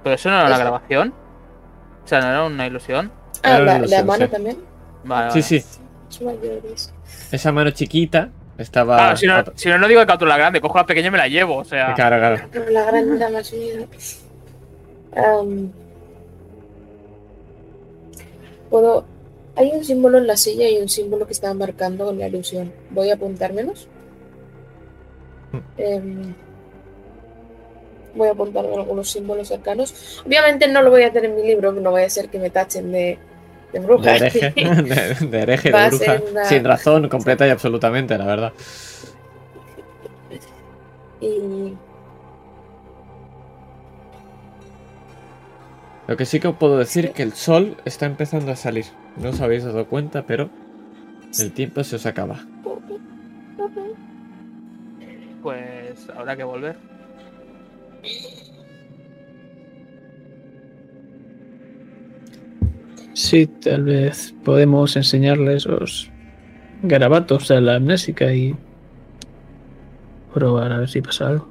Pero 0.03 0.15
eso 0.15 0.29
no 0.31 0.37
era 0.37 0.47
una 0.47 0.59
grabación. 0.59 1.15
O 2.05 2.09
sea, 2.09 2.21
no 2.21 2.27
era 2.29 2.45
una 2.45 2.67
ilusión. 2.67 3.13
Ah, 3.43 3.59
la, 3.59 3.65
la 3.65 3.77
ilusión, 3.79 4.07
mano 4.07 4.25
sí. 4.27 4.31
también. 4.33 4.59
Vale, 5.05 5.43
Sí, 5.43 5.55
vale. 6.25 6.77
sí. 6.79 6.91
Esa 7.31 7.53
mano 7.53 7.71
chiquita 7.71 8.31
estaba... 8.59 8.97
Claro, 8.97 9.17
si 9.17 9.27
no, 9.27 9.45
si 9.55 9.69
no, 9.69 9.79
no 9.79 9.89
digo 9.89 10.01
que 10.01 10.07
capture 10.07 10.29
la 10.29 10.39
grande, 10.39 10.61
cojo 10.61 10.79
la 10.79 10.87
pequeña 10.87 11.09
y 11.09 11.11
me 11.11 11.19
la 11.19 11.29
llevo. 11.29 11.57
O 11.57 11.65
sea, 11.65 11.95
Claro, 11.95 12.19
claro. 12.19 12.49
Pero 12.51 12.71
la 12.71 12.85
grande 12.85 13.19
da 13.19 13.31
más 13.31 13.53
Puedo. 18.71 19.05
Hay 19.55 19.71
un 19.71 19.85
símbolo 19.85 20.19
en 20.19 20.27
la 20.27 20.37
silla 20.37 20.69
y 20.69 20.77
un 20.79 20.89
símbolo 20.89 21.27
que 21.27 21.33
está 21.33 21.55
marcando 21.55 22.07
con 22.07 22.19
la 22.19 22.29
ilusión. 22.29 22.73
Voy 22.91 23.11
a 23.11 23.15
apuntármelos. 23.15 23.89
Mm. 25.53 25.59
Em, 25.79 26.35
voy 28.15 28.29
a 28.29 28.33
apuntarme 28.33 28.75
algunos 28.75 29.11
símbolos 29.11 29.49
cercanos. 29.49 30.23
Obviamente 30.27 30.69
no 30.69 30.83
lo 30.83 30.91
voy 30.91 31.03
a 31.03 31.09
hacer 31.09 31.25
en 31.25 31.37
mi 31.37 31.43
libro, 31.43 31.73
no 31.73 31.91
voy 31.91 32.03
a 32.03 32.11
ser 32.11 32.29
que 32.29 32.39
me 32.39 32.51
tachen 32.51 32.93
de, 32.93 33.19
de 33.81 33.87
bruja. 33.87 34.11
De 34.11 34.17
hereje, 34.17 34.51
de, 35.21 35.27
de 35.27 35.39
hereje, 35.41 35.71
de 35.73 35.89
bruja. 35.89 36.23
una- 36.31 36.45
Sin 36.45 36.65
razón, 36.65 37.09
completa 37.09 37.47
y 37.47 37.51
absolutamente, 37.51 38.17
la 38.19 38.27
verdad. 38.27 38.53
y 41.21 41.75
Lo 46.09 46.17
que 46.17 46.25
sí 46.25 46.39
que 46.39 46.49
os 46.49 46.57
puedo 46.57 46.79
decir 46.79 47.07
es 47.07 47.11
que 47.13 47.23
el 47.25 47.33
sol 47.33 47.77
está 47.85 48.07
empezando 48.07 48.53
a 48.53 48.57
salir. 48.57 48.85
No 49.17 49.31
os 49.31 49.41
habéis 49.41 49.65
dado 49.65 49.87
cuenta, 49.87 50.23
pero 50.23 50.49
el 51.41 51.53
tiempo 51.53 51.83
se 51.83 51.97
os 51.97 52.07
acaba. 52.07 52.47
pues 55.43 56.09
habrá 56.17 56.37
que 56.37 56.45
volver. 56.45 56.77
Sí, 63.17 63.47
tal 63.47 63.85
vez 63.85 64.35
podemos 64.45 64.95
enseñarles 64.95 65.65
los 65.65 66.11
garabatos 66.83 67.51
a 67.51 67.63
la 67.63 67.77
amnésica 67.77 68.31
y 68.35 68.55
probar 70.35 70.71
a 70.71 70.81
ver 70.81 70.91
si 70.91 71.01
pasa 71.01 71.29
algo. 71.29 71.49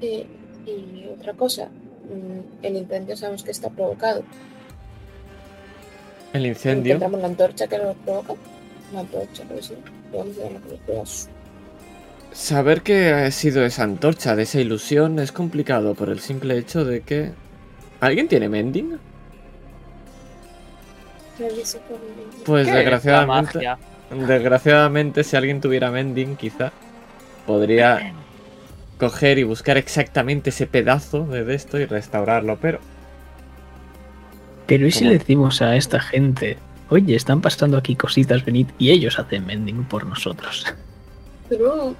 Eh, 0.00 0.24
y 0.64 1.04
otra 1.12 1.34
cosa, 1.34 1.66
mm, 1.66 2.64
el 2.64 2.76
incendio 2.76 3.14
sabemos 3.18 3.44
que 3.44 3.50
está 3.50 3.68
provocado. 3.68 4.24
El 6.32 6.46
incendio. 6.46 6.94
Encontramos 6.94 7.20
la 7.20 7.26
antorcha 7.26 7.66
que 7.66 7.76
lo 7.76 7.92
provoca. 7.92 8.32
La 8.94 9.00
antorcha, 9.00 9.44
pero 9.46 9.62
sí. 9.62 9.74
Podemos 10.10 10.36
los. 10.88 11.28
Saber 12.32 12.80
que 12.80 13.10
ha 13.10 13.30
sido 13.30 13.62
esa 13.66 13.82
antorcha 13.82 14.34
de 14.34 14.44
esa 14.44 14.58
ilusión 14.58 15.18
es 15.18 15.32
complicado 15.32 15.94
por 15.94 16.08
el 16.08 16.20
simple 16.20 16.56
hecho 16.56 16.86
de 16.86 17.02
que. 17.02 17.32
¿Alguien 18.00 18.26
tiene 18.26 18.48
mending? 18.48 18.98
Pues 21.36 21.78
¿Qué 22.44 22.60
es 22.60 22.66
la 22.68 22.74
desgraciadamente. 22.74 23.54
magia? 23.54 23.78
Desgraciadamente, 24.10 25.24
si 25.24 25.36
alguien 25.36 25.60
tuviera 25.60 25.90
mending, 25.90 26.36
quizá 26.36 26.72
podría 27.46 28.12
coger 28.98 29.38
y 29.38 29.42
buscar 29.42 29.76
exactamente 29.76 30.50
ese 30.50 30.66
pedazo 30.66 31.24
de 31.26 31.54
esto 31.54 31.78
y 31.78 31.86
restaurarlo, 31.86 32.58
pero 32.60 32.78
Pero 34.66 34.86
¿y 34.86 34.90
si 34.92 35.00
¿Cómo? 35.00 35.10
le 35.10 35.18
decimos 35.18 35.60
a 35.62 35.76
esta 35.76 36.00
gente, 36.00 36.56
oye, 36.88 37.14
están 37.16 37.40
pasando 37.42 37.76
aquí 37.76 37.96
cositas, 37.96 38.44
venid, 38.44 38.68
y 38.78 38.90
ellos 38.92 39.18
hacen 39.18 39.44
mending 39.46 39.84
por 39.84 40.06
nosotros? 40.06 40.64
Pero 41.50 41.94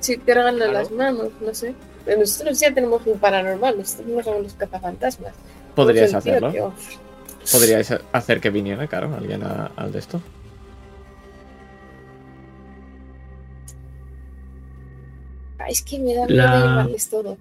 si 0.00 0.18
te 0.18 0.34
regalan 0.34 0.56
Claro. 0.56 0.72
las 0.72 0.90
manos, 0.90 1.28
no 1.40 1.54
sé. 1.54 1.74
Pero 2.04 2.20
Nosotros 2.20 2.58
ya 2.60 2.72
tenemos 2.74 3.02
un 3.06 3.18
paranormal, 3.18 3.78
nosotros 3.78 4.08
no 4.08 4.22
somos 4.22 4.42
los 4.42 4.54
cazafantasmas. 4.54 5.32
el 5.76 6.08
tío 6.08 6.18
hacerlo. 6.18 6.52
que- 6.52 7.09
Podríais 7.50 7.90
hacer 8.12 8.40
que 8.40 8.50
viniera, 8.50 8.86
claro, 8.86 9.14
alguien 9.14 9.42
a- 9.42 9.70
al 9.76 9.92
de 9.92 9.98
esto. 9.98 10.20
Es 15.68 15.82
que 15.82 15.98
me 15.98 16.14
da 16.14 16.26
miedo 16.26 16.36
La- 16.36 16.58
llevarles 16.58 17.08
todo. 17.08 17.36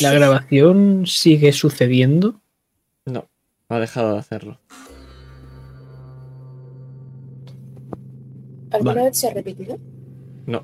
¿La 0.00 0.12
grabación 0.12 1.04
sigue 1.06 1.52
sucediendo? 1.52 2.40
No, 3.06 3.28
ha 3.68 3.78
dejado 3.78 4.14
de 4.14 4.18
hacerlo. 4.18 4.58
¿Alguna 8.72 8.94
Vale. 8.94 9.06
vez 9.10 9.18
se 9.18 9.28
ha 9.28 9.34
repetido? 9.34 9.78
No. 10.46 10.62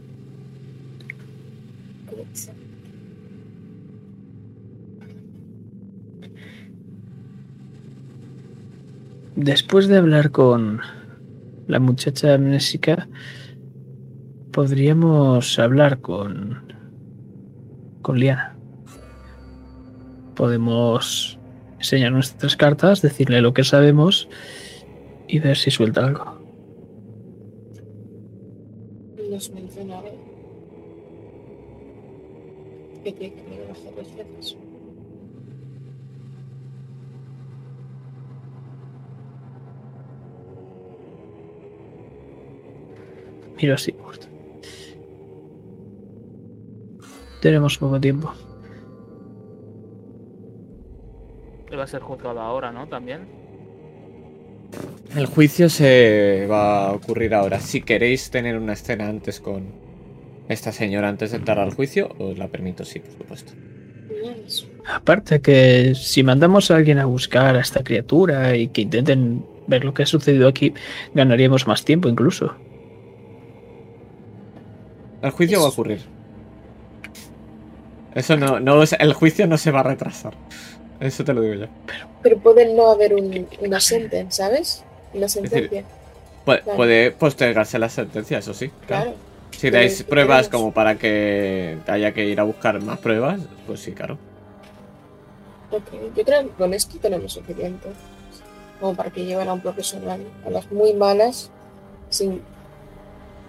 Puede 2.10 2.27
ser. 2.35 2.55
Después 9.39 9.86
de 9.86 9.97
hablar 9.97 10.33
con 10.33 10.81
la 11.68 11.78
muchacha 11.78 12.34
amnésica, 12.34 13.08
podríamos 14.52 15.58
hablar 15.58 16.00
con 16.00 16.67
con 18.02 18.18
Liana. 18.18 18.57
Podemos 20.34 21.39
enseñar 21.78 22.12
nuestras 22.12 22.57
cartas, 22.57 23.00
decirle 23.00 23.41
lo 23.41 23.55
que 23.55 23.65
sabemos 23.65 24.28
y 25.28 25.39
ver 25.39 25.57
si 25.57 25.70
suelta 25.70 26.05
algo. 26.05 26.39
Nos 29.31 29.50
menciona 29.50 29.99
algo. 29.99 30.18
Que 33.05 33.12
tiene 33.12 33.34
que 33.34 33.42
venir 33.42 33.60
a 33.68 33.73
hacer 33.73 33.92
los 33.97 34.08
jefes. 34.08 34.57
Miro 43.61 43.75
así, 43.75 43.93
muerto. 43.93 44.27
Tenemos 47.41 47.78
poco 47.78 48.01
tiempo. 48.01 48.33
Va 51.77 51.85
a 51.85 51.87
ser 51.87 52.01
juzgado 52.01 52.41
ahora, 52.41 52.73
¿no? 52.73 52.89
También. 52.89 53.20
El 55.17 55.27
juicio 55.27 55.69
se 55.69 56.47
va 56.51 56.89
a 56.89 56.93
ocurrir 56.93 57.35
ahora. 57.35 57.61
Si 57.61 57.83
queréis 57.83 58.31
tener 58.31 58.57
una 58.57 58.73
escena 58.73 59.09
antes 59.09 59.41
con 59.41 59.67
esta 60.49 60.73
señora 60.73 61.09
antes 61.09 61.31
de 61.31 61.37
entrar 61.37 61.59
al 61.59 61.75
juicio, 61.75 62.15
os 62.19 62.37
la 62.37 62.49
permito, 62.49 62.85
sí, 62.85 63.01
por 63.01 63.12
supuesto. 63.12 63.53
Aparte 64.87 65.41
que 65.41 65.95
si 65.95 66.23
mandamos 66.23 66.70
a 66.70 66.77
alguien 66.77 66.99
a 66.99 67.05
buscar 67.05 67.57
a 67.57 67.61
esta 67.61 67.85
criatura 67.85 68.57
y 68.57 68.69
que 68.69 68.83
intenten 68.83 69.45
ver 69.67 69.85
lo 69.85 69.95
que 69.95 70.03
ha 70.03 70.07
sucedido 70.07 70.49
aquí, 70.49 70.75
ganaríamos 71.15 71.67
más 71.67 71.85
tiempo 71.85 72.09
incluso. 72.09 72.55
El 75.22 75.30
juicio 75.30 75.60
va 75.60 75.66
a 75.66 75.70
ocurrir. 75.70 76.00
Eso 78.14 78.36
no, 78.36 78.58
no 78.60 78.82
el 78.82 79.12
juicio 79.14 79.47
no 79.47 79.58
se 79.58 79.70
va 79.70 79.80
a 79.80 79.84
retrasar. 79.84 80.34
Eso 81.00 81.24
te 81.24 81.32
lo 81.32 81.40
digo 81.42 81.55
yo. 81.55 81.66
Pero 82.22 82.38
puede 82.38 82.72
no 82.74 82.90
haber 82.90 83.14
un, 83.14 83.47
una 83.60 83.80
sentencia, 83.80 84.47
¿sabes? 84.47 84.84
Una 85.14 85.28
sentencia. 85.28 85.84
Puede, 86.44 86.62
Claro. 86.62 86.76
puede 86.76 87.10
postergarse 87.10 87.78
la 87.78 87.88
sentencia, 87.90 88.38
eso 88.38 88.55
sí. 88.55 88.70
Claro. 88.86 89.12
Si 89.50 89.70
dais 89.70 89.98
Pero- 89.98 90.08
pruebas 90.08 90.48
como 90.48 90.72
para 90.72 90.97
que 90.97 91.78
haya 91.86 92.12
que 92.12 92.24
ir 92.24 92.40
a 92.40 92.44
buscar 92.44 92.80
más 92.82 92.98
pruebas, 92.98 93.40
pues 93.66 93.80
sí, 93.80 93.92
claro. 93.92 94.16
Yo 95.70 96.24
creo 96.24 96.42
que 96.44 96.48
con 96.56 96.72
esto 96.72 96.97
tenemos 96.98 97.34
suficiente. 97.34 97.88
Como 98.80 98.94
para 98.94 99.10
que 99.10 99.24
lleven 99.26 99.48
a 99.48 99.52
un 99.52 99.60
profesional. 99.60 100.20
A 100.47 100.50
las 100.50 100.70
muy 100.72 100.94
malas, 100.94 101.50
sin 102.08 102.40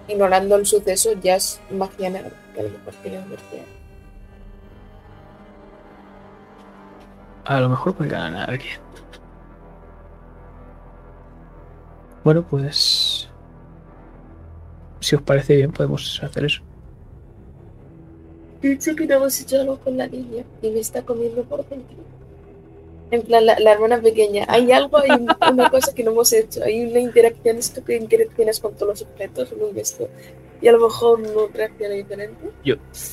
ignorando 0.10 0.56
el 0.56 0.66
suceso, 0.66 1.14
ya 1.22 1.36
es 1.36 1.60
magia 1.72 2.10
negra. 2.10 2.32
Que 2.54 2.62
a 2.62 2.64
lo 2.64 2.70
mejor 2.70 2.94
advertir. 2.94 3.80
A 7.46 7.60
lo 7.60 7.70
mejor 7.70 7.96
puede 7.96 8.10
ganar 8.10 8.50
a 8.50 8.52
alguien. 8.52 8.80
Bueno, 12.24 12.46
pues... 12.48 13.30
Si 15.00 15.16
os 15.16 15.22
parece 15.22 15.56
bien, 15.56 15.72
podemos 15.72 16.22
hacer 16.22 16.46
eso. 16.46 16.62
Pienso 18.62 18.94
que 18.96 19.08
no 19.08 19.16
hemos 19.16 19.40
hecho 19.40 19.62
algo 19.62 19.80
con 19.80 19.98
la 19.98 20.08
niña 20.08 20.44
y 20.62 20.70
me 20.70 20.80
está 20.80 21.02
comiendo 21.02 21.44
por 21.44 21.68
dentro. 21.70 21.96
En 23.12 23.22
plan, 23.24 23.46
la, 23.46 23.60
la 23.60 23.72
hermana 23.72 24.00
pequeña. 24.02 24.46
Hay 24.48 24.72
algo, 24.72 24.98
hay 25.00 25.10
un- 25.12 25.28
una 25.52 25.70
cosa 25.70 25.94
que 25.96 26.04
no 26.04 26.12
hemos 26.12 26.32
hecho. 26.34 26.64
Hay 26.64 26.86
una 26.86 27.00
interacción, 27.00 27.58
esto 27.58 27.84
que 27.84 27.96
interacciones 27.98 28.60
con 28.60 28.74
todos 28.76 28.88
los 28.90 29.02
objetos 29.02 29.52
en 29.52 29.64
un 29.64 29.74
gesto. 29.74 30.08
Y 30.62 30.68
a 30.68 30.74
lo 30.74 30.80
mejor 30.80 31.20
no 31.22 31.48
reacciona 31.54 31.96
diferente. 31.96 32.50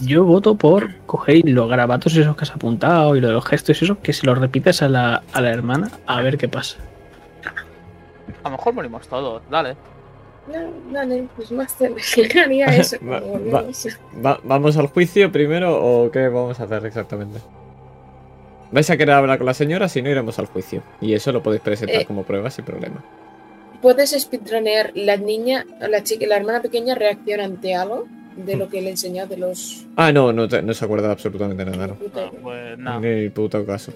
Yo 0.02 0.25
voto 0.25 0.55
por 0.57 0.97
coger 1.07 1.42
los 1.49 1.68
garabatos 1.68 2.15
esos 2.16 2.36
que 2.36 2.42
has 2.42 2.50
apuntado 2.50 3.15
y 3.16 3.20
lo 3.20 3.28
de 3.28 3.34
los 3.34 3.44
gestos 3.47 3.81
y 3.81 3.84
eso, 3.84 3.99
que 4.02 4.12
se 4.12 4.26
los 4.26 4.36
repites 4.36 4.83
a 4.83 4.89
la, 4.89 5.23
a 5.33 5.41
la 5.41 5.50
hermana 5.50 5.91
a 6.07 6.20
ver 6.23 6.36
qué 6.36 6.49
pasa. 6.49 6.78
A 8.42 8.49
lo 8.50 8.57
mejor 8.57 8.75
morimos 8.75 9.07
todos, 9.08 9.42
dale. 9.50 9.76
No, 10.52 10.58
dale, 10.92 11.26
pues 11.36 11.50
más 11.52 11.75
haría 11.81 12.66
eso. 12.76 12.97
Va-. 13.02 13.65
Va- 14.25 14.41
¿Vamos 14.44 14.76
al 14.76 14.89
juicio 14.89 15.31
primero 15.33 15.76
o 15.83 16.10
qué 16.10 16.28
vamos 16.28 16.58
a 16.60 16.65
hacer 16.65 16.84
exactamente? 16.86 17.39
¿Vais 18.72 18.88
a 18.90 18.96
querer 18.96 19.14
hablar 19.14 19.38
con 19.38 19.46
la 19.46 19.54
señora? 19.54 19.88
Si 19.88 20.02
no, 20.02 20.10
iremos 20.10 20.38
al 20.38 20.46
juicio. 20.46 20.82
Y 21.00 21.12
eso 21.14 21.32
lo 21.32 21.42
podéis 21.42 21.62
presentar 21.62 22.02
Eh. 22.02 22.04
como 22.04 22.24
prueba 22.24 22.50
sin 22.50 22.64
problema. 22.64 23.02
Puedes 23.80 24.10
speedrunear 24.10 24.90
la 24.94 25.16
niña, 25.16 25.64
la 25.80 26.02
chica, 26.02 26.26
la 26.26 26.36
hermana 26.36 26.62
pequeña 26.62 26.94
reacciona 26.94 27.44
ante 27.44 27.74
algo 27.74 28.06
de 28.36 28.56
lo 28.56 28.68
que 28.68 28.82
le 28.82 28.90
enseñó 28.90 29.26
de 29.26 29.36
los. 29.36 29.86
Ah, 29.96 30.12
no, 30.12 30.32
no, 30.32 30.48
te- 30.48 30.62
no 30.62 30.74
se 30.74 30.84
acuerda 30.84 31.06
de 31.06 31.12
absolutamente 31.12 31.64
nada, 31.64 31.86
no. 31.86 31.96
No, 32.14 32.30
pues. 32.42 32.78
Ni 32.78 33.06
el 33.06 33.30
puto 33.32 33.64
caso. 33.64 33.92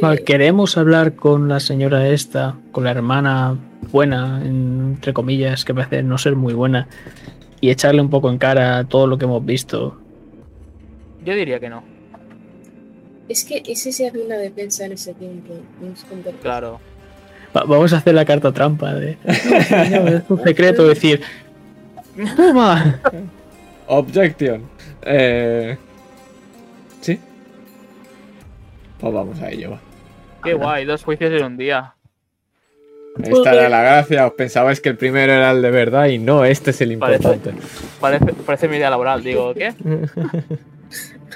Vale, 0.00 0.20
Eh, 0.20 0.24
queremos 0.24 0.76
hablar 0.78 1.14
con 1.14 1.48
la 1.48 1.58
señora 1.60 2.06
esta, 2.08 2.56
con 2.70 2.84
la 2.84 2.90
hermana 2.92 3.56
buena, 3.90 4.40
en- 4.44 4.92
entre 4.94 5.12
comillas, 5.12 5.64
que 5.64 5.74
parece 5.74 6.02
no 6.02 6.16
ser 6.18 6.36
muy 6.36 6.54
buena, 6.54 6.86
y 7.60 7.70
echarle 7.70 8.00
un 8.00 8.08
poco 8.10 8.30
en 8.30 8.38
cara 8.38 8.84
todo 8.84 9.06
lo 9.06 9.18
que 9.18 9.24
hemos 9.24 9.44
visto. 9.44 9.98
Yo 11.24 11.34
diría 11.34 11.58
que 11.58 11.68
no. 11.70 11.82
Es 13.30 13.44
que 13.44 13.62
ese 13.64 13.92
se 13.92 14.08
hace 14.08 14.18
una 14.18 14.36
defensa 14.36 14.84
en 14.84 14.92
ese 14.92 15.14
tiempo. 15.14 15.54
no 15.80 16.32
Claro. 16.42 16.80
Va- 17.56 17.62
vamos 17.64 17.92
a 17.92 17.98
hacer 17.98 18.12
la 18.14 18.24
carta 18.24 18.50
trampa 18.52 18.92
de... 18.94 19.16
"No, 19.24 20.08
es 20.08 20.22
un 20.28 20.42
secreto, 20.42 20.86
decir... 20.88 21.20
¡Toma! 22.36 23.00
Objection. 23.86 24.62
Eh... 25.02 25.76
¿Sí? 27.00 27.20
Pues 28.98 29.14
vamos 29.14 29.40
a 29.40 29.48
ello, 29.50 29.70
va. 29.70 29.80
Qué 30.42 30.54
guay, 30.54 30.84
dos 30.84 31.04
juicios 31.04 31.32
en 31.32 31.44
un 31.44 31.56
día. 31.56 31.94
Esta 33.22 33.52
era 33.52 33.68
la 33.68 33.82
gracia. 33.82 34.26
Os 34.26 34.32
pensabais 34.32 34.80
que 34.80 34.88
el 34.88 34.96
primero 34.96 35.32
era 35.32 35.52
el 35.52 35.62
de 35.62 35.70
verdad 35.70 36.06
y 36.06 36.18
no, 36.18 36.44
este 36.44 36.70
es 36.70 36.80
el 36.80 36.98
Parece- 36.98 37.28
importante. 37.28 37.62
Parece, 38.00 38.26
parece 38.44 38.68
mi 38.68 38.76
idea 38.76 38.90
laboral. 38.90 39.22
Digo, 39.22 39.54
¿qué? 39.54 39.72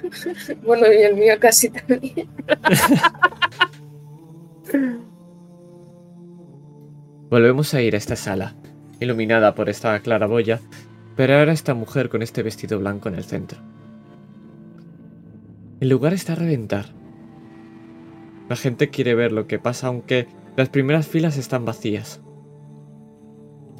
Bueno, 0.64 0.92
y 0.92 1.02
el 1.02 1.16
mío 1.16 1.34
casi 1.38 1.70
también. 1.70 2.28
Volvemos 7.30 7.74
a 7.74 7.82
ir 7.82 7.94
a 7.94 7.98
esta 7.98 8.16
sala, 8.16 8.54
iluminada 9.00 9.54
por 9.54 9.68
esta 9.68 9.98
claraboya, 10.00 10.60
pero 11.16 11.38
ahora 11.38 11.52
esta 11.52 11.74
mujer 11.74 12.08
con 12.08 12.22
este 12.22 12.42
vestido 12.42 12.78
blanco 12.78 13.08
en 13.08 13.16
el 13.16 13.24
centro. 13.24 13.58
El 15.80 15.88
lugar 15.88 16.14
está 16.14 16.34
a 16.34 16.36
reventar. 16.36 16.86
La 18.48 18.56
gente 18.56 18.90
quiere 18.90 19.14
ver 19.14 19.32
lo 19.32 19.46
que 19.46 19.58
pasa 19.58 19.88
aunque 19.88 20.28
las 20.56 20.68
primeras 20.68 21.08
filas 21.08 21.36
están 21.36 21.64
vacías. 21.64 22.20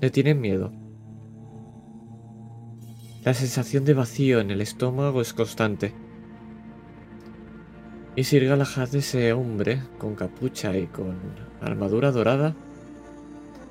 Le 0.01 0.11
tienen 0.11 0.41
miedo. 0.41 0.73
La 3.25 3.35
sensación 3.35 3.85
de 3.85 3.95
vacío 3.95 4.41
en 4.41 4.51
el 4.51 4.61
estómago 4.61 5.21
es 5.21 5.33
constante. 5.33 5.95
Y 8.17 8.25
Sir 8.25 8.47
Galahad, 8.47 8.95
ese 8.95 9.33
hombre 9.33 9.83
con 9.99 10.15
capucha 10.15 10.77
y 10.77 10.87
con 10.87 11.17
armadura 11.61 12.13
dorada, 12.13 12.55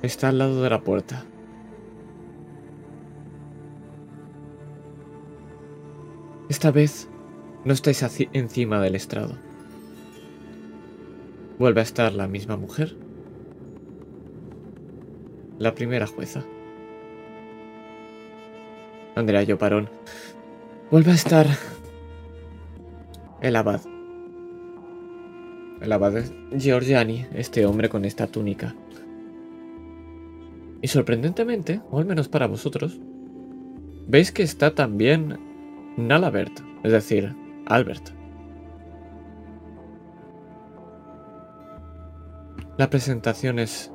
Está 0.04 0.28
al 0.28 0.38
lado 0.38 0.62
de 0.62 0.70
la 0.70 0.82
puerta. 0.82 1.24
Esta 6.50 6.72
vez 6.72 7.08
no 7.64 7.72
estáis 7.72 8.04
encima 8.34 8.82
del 8.82 8.96
estrado. 8.96 9.38
Vuelve 11.58 11.80
a 11.80 11.84
estar 11.84 12.12
la 12.12 12.28
misma 12.28 12.58
mujer. 12.58 12.98
La 15.58 15.74
primera 15.74 16.06
jueza. 16.06 16.44
Andrea 19.16 19.44
Yoparón. 19.44 19.90
Vuelve 20.92 21.12
a 21.12 21.16
estar 21.16 21.48
el 23.40 23.56
abad. 23.56 23.93
El 25.84 25.92
abad 25.92 26.14
Giorgiani, 26.56 27.28
este 27.34 27.66
hombre 27.66 27.90
con 27.90 28.06
esta 28.06 28.26
túnica. 28.28 28.74
Y 30.82 30.88
sorprendentemente, 30.88 31.82
o 31.92 32.00
al 32.00 32.06
menos 32.06 32.30
para 32.30 32.48
vosotros, 32.48 33.02
veis 34.08 34.32
que 34.32 34.44
está 34.44 34.74
también 34.74 35.38
Nalabert, 35.98 36.58
es 36.84 36.92
decir, 36.94 37.36
Albert. 37.66 38.12
La 42.78 42.90
presentación 42.90 43.60
es 43.60 43.92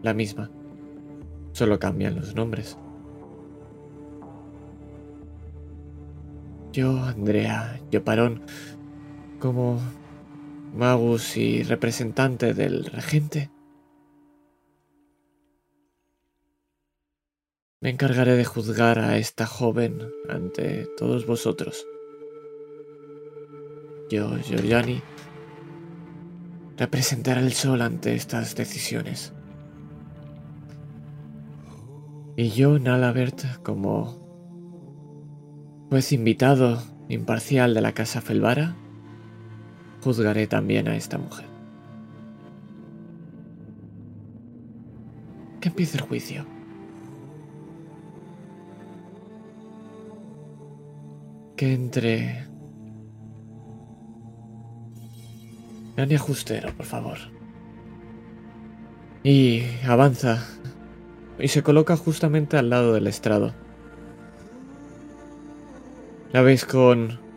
la 0.00 0.14
misma, 0.14 0.50
solo 1.52 1.78
cambian 1.78 2.16
los 2.16 2.34
nombres. 2.34 2.78
Yo, 6.72 6.98
Andrea, 7.04 7.78
yo 7.90 8.02
Parón, 8.02 8.40
como 9.40 9.78
magus 10.74 11.36
y 11.36 11.62
representante 11.62 12.54
del 12.54 12.84
regente. 12.84 13.50
Me 17.80 17.90
encargaré 17.90 18.34
de 18.34 18.44
juzgar 18.44 18.98
a 18.98 19.18
esta 19.18 19.46
joven 19.46 20.00
ante 20.28 20.86
todos 20.96 21.26
vosotros. 21.26 21.86
Yo, 24.10 24.36
Giorgiani, 24.38 25.00
representaré 26.76 27.40
el 27.40 27.52
sol 27.52 27.82
ante 27.82 28.14
estas 28.14 28.56
decisiones. 28.56 29.32
Y 32.36 32.50
yo, 32.50 32.78
Nalabert, 32.78 33.62
como 33.62 34.26
juez 35.90 36.12
invitado 36.12 36.82
imparcial 37.08 37.74
de 37.74 37.80
la 37.80 37.92
Casa 37.92 38.20
Felvara, 38.20 38.76
juzgaré 40.08 40.46
también 40.46 40.88
a 40.88 40.96
esta 40.96 41.18
mujer. 41.18 41.44
Que 45.60 45.68
empiece 45.68 45.98
el 45.98 46.04
juicio. 46.04 46.46
Que 51.56 51.74
entre... 51.74 52.46
Dani 55.94 56.14
Ajustero, 56.14 56.74
por 56.74 56.86
favor. 56.86 57.18
Y 59.22 59.64
avanza. 59.86 60.42
Y 61.38 61.48
se 61.48 61.62
coloca 61.62 61.98
justamente 61.98 62.56
al 62.56 62.70
lado 62.70 62.94
del 62.94 63.08
estrado. 63.08 63.52
La 66.32 66.40
veis 66.40 66.64
con 66.64 67.27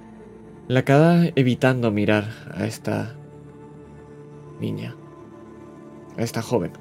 la 0.71 0.85
cara 0.85 1.29
evitando 1.35 1.91
mirar 1.91 2.29
a 2.49 2.65
esta 2.65 3.13
niña, 4.61 4.95
a 6.15 6.21
esta 6.21 6.41
joven. 6.41 6.71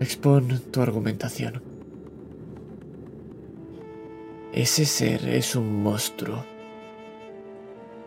Expon 0.00 0.60
tu 0.70 0.82
argumentación. 0.82 1.62
Ese 4.52 4.84
ser 4.84 5.26
es 5.26 5.56
un 5.56 5.82
monstruo. 5.82 6.44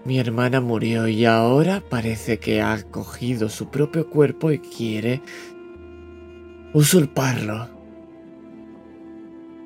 Mi 0.06 0.20
hermana 0.20 0.62
murió 0.62 1.08
y 1.08 1.26
ahora 1.26 1.82
parece 1.90 2.38
que 2.38 2.62
ha 2.62 2.84
cogido 2.84 3.50
su 3.50 3.72
propio 3.72 4.12
cuerpo 4.12 4.52
y 4.52 4.60
quiere 4.60 5.24
usurparlo. 6.76 7.68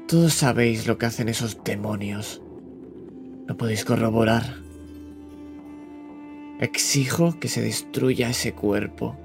Todos 0.08 0.34
sabéis 0.34 0.88
lo 0.88 0.98
que 0.98 1.08
hacen 1.08 1.28
esos 1.28 1.62
demonios. 1.62 2.42
¿Lo 3.48 3.58
podéis 3.58 3.86
corroborar? 3.86 4.44
Exijo 6.60 7.40
que 7.40 7.48
se 7.48 7.62
destruya 7.62 8.30
ese 8.30 8.54
cuerpo. 8.54 9.16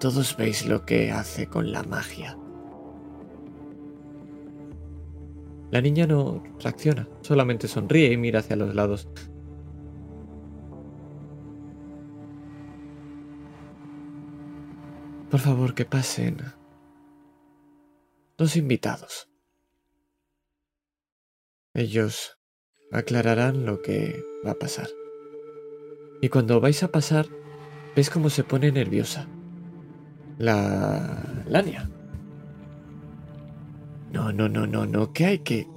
Todos 0.00 0.36
veis 0.36 0.66
lo 0.66 0.86
que 0.86 1.10
hace 1.10 1.48
con 1.48 1.72
la 1.72 1.82
magia. 1.82 2.38
La 5.70 5.82
niña 5.82 6.06
no 6.06 6.42
reacciona, 6.60 7.08
solamente 7.20 7.68
sonríe 7.68 8.12
y 8.12 8.16
mira 8.16 8.40
hacia 8.40 8.56
los 8.56 8.74
lados. 8.74 9.08
Por 15.30 15.40
favor, 15.40 15.74
que 15.74 15.84
pasen 15.84 16.38
los 18.38 18.56
invitados. 18.56 19.28
Ellos 21.78 22.36
aclararán 22.90 23.64
lo 23.64 23.82
que 23.82 24.24
va 24.44 24.50
a 24.50 24.58
pasar. 24.58 24.88
Y 26.20 26.28
cuando 26.28 26.60
vais 26.60 26.82
a 26.82 26.90
pasar, 26.90 27.26
ves 27.94 28.10
cómo 28.10 28.30
se 28.30 28.42
pone 28.42 28.72
nerviosa. 28.72 29.28
La 30.38 31.44
Lania. 31.46 31.88
No, 34.12 34.32
no, 34.32 34.48
no, 34.48 34.66
no, 34.66 34.86
no, 34.86 35.12
que 35.12 35.24
hay 35.26 35.38
que... 35.38 35.68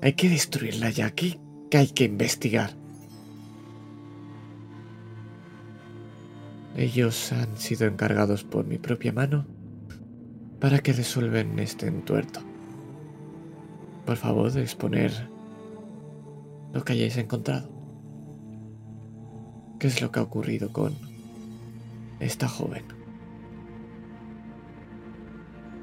Hay 0.00 0.14
que 0.14 0.30
destruirla 0.30 0.88
ya, 0.88 1.10
que, 1.10 1.38
que 1.70 1.76
hay 1.76 1.88
que 1.88 2.04
investigar. 2.04 2.70
Ellos 6.74 7.32
han 7.32 7.58
sido 7.58 7.86
encargados 7.86 8.44
por 8.44 8.64
mi 8.64 8.78
propia 8.78 9.12
mano 9.12 9.46
para 10.58 10.78
que 10.78 10.94
resuelven 10.94 11.58
este 11.58 11.86
entuerto. 11.86 12.51
Por 14.06 14.16
favor, 14.16 14.56
exponer 14.58 15.12
lo 16.72 16.84
que 16.84 16.92
hayáis 16.94 17.16
encontrado. 17.16 17.70
¿Qué 19.78 19.86
es 19.88 20.00
lo 20.00 20.10
que 20.10 20.20
ha 20.20 20.22
ocurrido 20.22 20.72
con 20.72 20.94
esta 22.20 22.48
joven? 22.48 22.84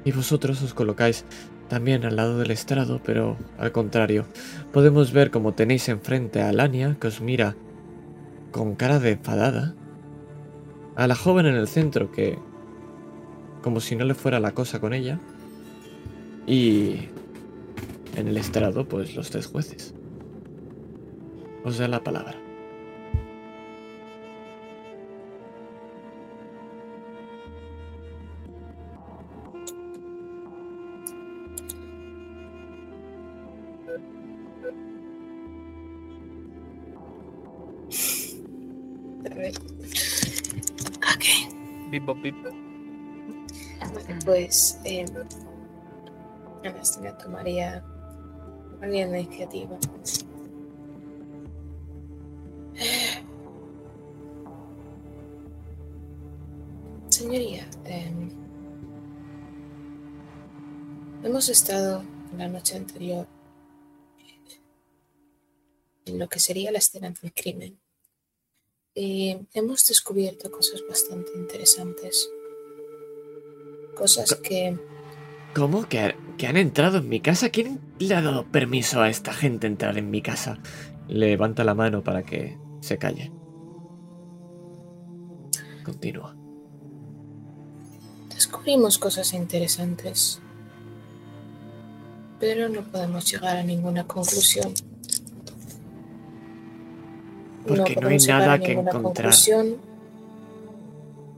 Y 0.04 0.12
vosotros 0.12 0.62
os 0.62 0.74
colocáis 0.74 1.24
también 1.68 2.04
al 2.04 2.16
lado 2.16 2.38
del 2.38 2.50
estrado, 2.50 3.00
pero 3.04 3.36
al 3.58 3.72
contrario, 3.72 4.24
podemos 4.72 5.12
ver 5.12 5.30
como 5.30 5.54
tenéis 5.54 5.88
enfrente 5.88 6.42
a 6.42 6.52
Lania, 6.52 6.96
que 7.00 7.08
os 7.08 7.20
mira 7.20 7.56
con 8.50 8.74
cara 8.74 8.98
de 8.98 9.12
enfadada, 9.12 9.74
a 10.96 11.06
la 11.06 11.14
joven 11.14 11.46
en 11.46 11.54
el 11.54 11.68
centro, 11.68 12.10
que 12.10 12.38
como 13.62 13.80
si 13.80 13.94
no 13.94 14.04
le 14.04 14.14
fuera 14.14 14.40
la 14.40 14.52
cosa 14.52 14.80
con 14.80 14.92
ella, 14.94 15.20
y 16.46 17.09
en 18.16 18.28
el 18.28 18.36
estrado, 18.36 18.86
pues 18.86 19.14
los 19.14 19.30
tres 19.30 19.46
jueces. 19.46 19.94
Os 21.64 21.78
da 21.78 21.88
la 21.88 22.02
palabra. 22.02 22.36
Pues 44.24 44.80
eh, 44.84 45.04
Anastasia 46.64 47.18
tomaría 47.18 47.82
la 48.80 49.20
iniciativa. 49.20 49.78
Señoría, 57.08 57.68
em, 57.84 58.30
hemos 61.22 61.48
estado 61.50 62.02
la 62.36 62.48
noche 62.48 62.76
anterior 62.76 63.26
en 66.06 66.18
lo 66.18 66.28
que 66.28 66.40
sería 66.40 66.72
la 66.72 66.78
escena 66.78 67.10
del 67.10 67.32
crimen 67.34 67.78
y 68.94 69.36
hemos 69.52 69.86
descubierto 69.86 70.50
cosas 70.50 70.82
bastante 70.88 71.32
interesantes. 71.34 72.30
Cosas 73.94 74.34
que 74.36 74.78
¿Cómo? 75.54 75.88
¿Que, 75.88 76.14
que 76.38 76.46
han 76.46 76.56
entrado 76.56 76.98
en 76.98 77.08
mi 77.08 77.20
casa? 77.20 77.50
¿Quién 77.50 77.80
le 77.98 78.14
ha 78.14 78.22
dado 78.22 78.46
permiso 78.46 79.00
a 79.00 79.08
esta 79.08 79.32
gente 79.32 79.66
entrar 79.66 79.98
en 79.98 80.10
mi 80.10 80.22
casa? 80.22 80.58
Levanta 81.08 81.64
la 81.64 81.74
mano 81.74 82.04
para 82.04 82.22
que 82.22 82.56
se 82.80 82.98
calle. 82.98 83.32
Continúa. 85.84 86.36
descubrimos 88.32 88.98
cosas 88.98 89.34
interesantes, 89.34 90.40
pero 92.38 92.68
no 92.68 92.82
podemos 92.90 93.30
llegar 93.30 93.56
a 93.56 93.62
ninguna 93.62 94.06
conclusión. 94.06 94.72
Porque 97.66 97.76
no 97.76 97.84
hay 97.84 97.94
podemos 97.94 98.26
llegar 98.26 98.40
nada 98.40 98.58
que 98.58 98.72
encontrar. 98.72 99.02
conclusión 99.02 99.76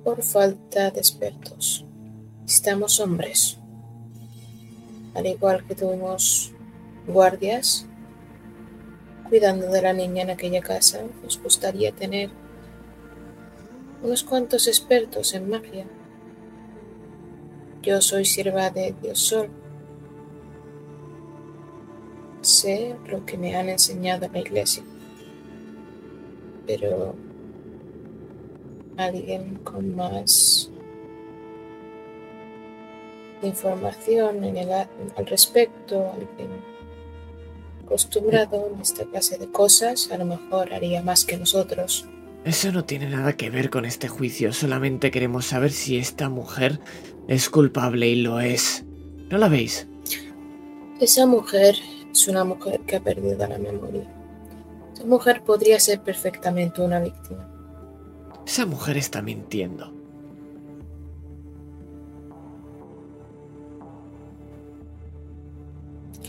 por 0.04 0.22
falta 0.22 0.90
de 0.90 1.00
expertos. 1.00 1.84
Necesitamos 2.42 3.00
hombres. 3.00 3.58
Al 5.14 5.26
igual 5.26 5.64
que 5.66 5.74
tuvimos 5.74 6.52
guardias 7.06 7.86
cuidando 9.28 9.66
de 9.68 9.82
la 9.82 9.92
niña 9.92 10.22
en 10.22 10.30
aquella 10.30 10.60
casa, 10.60 11.00
nos 11.22 11.42
gustaría 11.42 11.92
tener 11.92 12.30
unos 14.02 14.24
cuantos 14.24 14.66
expertos 14.68 15.32
en 15.34 15.48
magia. 15.48 15.86
Yo 17.82 18.00
soy 18.00 18.24
sierva 18.24 18.70
de 18.70 18.94
Dios 19.00 19.18
Sol. 19.18 19.48
Sé 22.40 22.96
lo 23.06 23.24
que 23.24 23.38
me 23.38 23.56
han 23.56 23.68
enseñado 23.68 24.26
en 24.26 24.32
la 24.32 24.40
iglesia. 24.40 24.82
Pero 26.66 27.14
alguien 28.96 29.56
con 29.64 29.94
más 29.94 30.71
información 33.46 34.44
en 34.44 34.56
el, 34.56 34.72
a- 34.72 34.88
al 35.16 35.26
respecto, 35.26 36.10
alguien 36.12 36.50
acostumbrado 37.84 38.68
en 38.74 38.80
esta 38.80 39.04
clase 39.04 39.38
de 39.38 39.50
cosas, 39.50 40.10
a 40.10 40.18
lo 40.18 40.24
mejor 40.24 40.72
haría 40.72 41.02
más 41.02 41.24
que 41.24 41.36
nosotros. 41.36 42.06
Eso 42.44 42.72
no 42.72 42.84
tiene 42.84 43.08
nada 43.08 43.34
que 43.36 43.50
ver 43.50 43.70
con 43.70 43.84
este 43.84 44.08
juicio, 44.08 44.52
solamente 44.52 45.10
queremos 45.10 45.46
saber 45.46 45.70
si 45.70 45.98
esta 45.98 46.28
mujer 46.28 46.80
es 47.28 47.48
culpable 47.50 48.08
y 48.08 48.16
lo 48.22 48.40
es. 48.40 48.84
¿No 49.30 49.38
la 49.38 49.48
veis? 49.48 49.86
Esa 51.00 51.26
mujer 51.26 51.76
es 52.12 52.28
una 52.28 52.44
mujer 52.44 52.80
que 52.80 52.96
ha 52.96 53.00
perdido 53.00 53.46
la 53.46 53.58
memoria. 53.58 54.06
Esa 54.94 55.04
mujer 55.04 55.42
podría 55.44 55.78
ser 55.80 56.00
perfectamente 56.02 56.80
una 56.82 57.00
víctima. 57.00 57.48
Esa 58.46 58.66
mujer 58.66 58.96
está 58.96 59.22
mintiendo. 59.22 59.92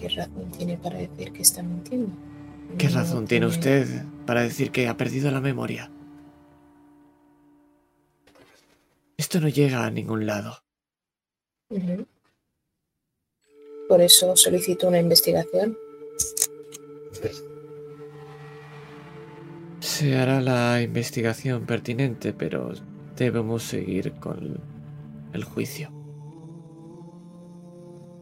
¿Qué 0.04 0.10
razón 0.10 0.52
tiene 0.52 0.78
para 0.78 0.98
decir 0.98 1.32
que 1.32 1.42
está 1.42 1.64
mintiendo? 1.64 2.10
¿Qué 2.78 2.90
No 2.90 2.96
razón 2.96 3.26
tiene 3.26 3.46
usted 3.46 3.88
para 4.26 4.42
decir 4.42 4.70
que 4.70 4.90
ha 4.90 4.98
perdido 4.98 5.32
la 5.32 5.40
memoria? 5.40 5.90
Esto 9.16 9.40
no 9.40 9.48
llega 9.48 9.86
a 9.86 9.90
ningún 9.90 10.26
lado. 10.26 10.58
Por 13.88 14.02
eso 14.02 14.36
solicito 14.36 14.90
una 14.90 15.00
investigación. 15.00 15.78
Se 19.80 20.18
hará 20.18 20.42
la 20.42 20.82
investigación 20.82 21.66
pertinente, 21.66 22.34
pero 22.34 22.74
debemos 23.16 23.64
seguir 23.64 24.12
con 24.16 24.60
el 25.32 25.46
juicio. 25.46 26.03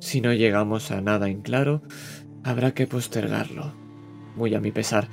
Si 0.02 0.20
no 0.20 0.34
llegamos 0.34 0.90
a 0.90 1.00
nada 1.00 1.30
en 1.30 1.42
claro, 1.42 1.84
habrá 2.44 2.74
que 2.74 2.88
postergarlo, 2.88 3.72
muy 4.36 4.56
a 4.56 4.60
mi 4.60 4.72
pesar. 4.72 5.08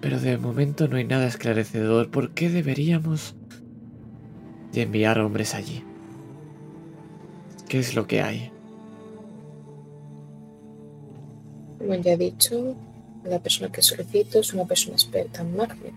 Pero 0.00 0.20
de 0.20 0.38
momento 0.38 0.86
no 0.86 0.96
hay 0.96 1.04
nada 1.04 1.26
esclarecedor. 1.26 2.12
¿Por 2.12 2.30
qué 2.30 2.48
deberíamos 2.48 3.34
de 4.72 4.82
enviar 4.82 5.18
hombres 5.18 5.56
allí? 5.56 5.84
¿Qué 7.68 7.80
es 7.80 7.96
lo 7.96 8.06
que 8.06 8.22
hay? 8.22 8.52
Como 11.80 11.96
ya 11.96 12.12
he 12.12 12.16
dicho, 12.16 12.76
la 13.24 13.40
persona 13.40 13.72
que 13.72 13.82
solicito 13.82 14.38
es 14.38 14.54
una 14.54 14.64
persona 14.64 14.94
experta 14.94 15.42
en 15.42 15.56
magia. 15.56 15.90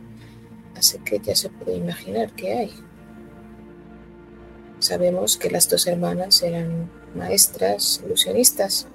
Así 0.75 0.97
que 1.05 1.19
ya 1.19 1.35
se 1.35 1.49
puede 1.49 1.77
imaginar 1.77 2.31
qué 2.31 2.51
hay. 2.51 2.71
Sabemos 4.79 5.37
que 5.37 5.51
las 5.51 5.69
dos 5.69 5.85
hermanas 5.85 6.41
eran 6.41 7.02
maestras, 7.15 8.01
ilusionistas. 8.05 8.87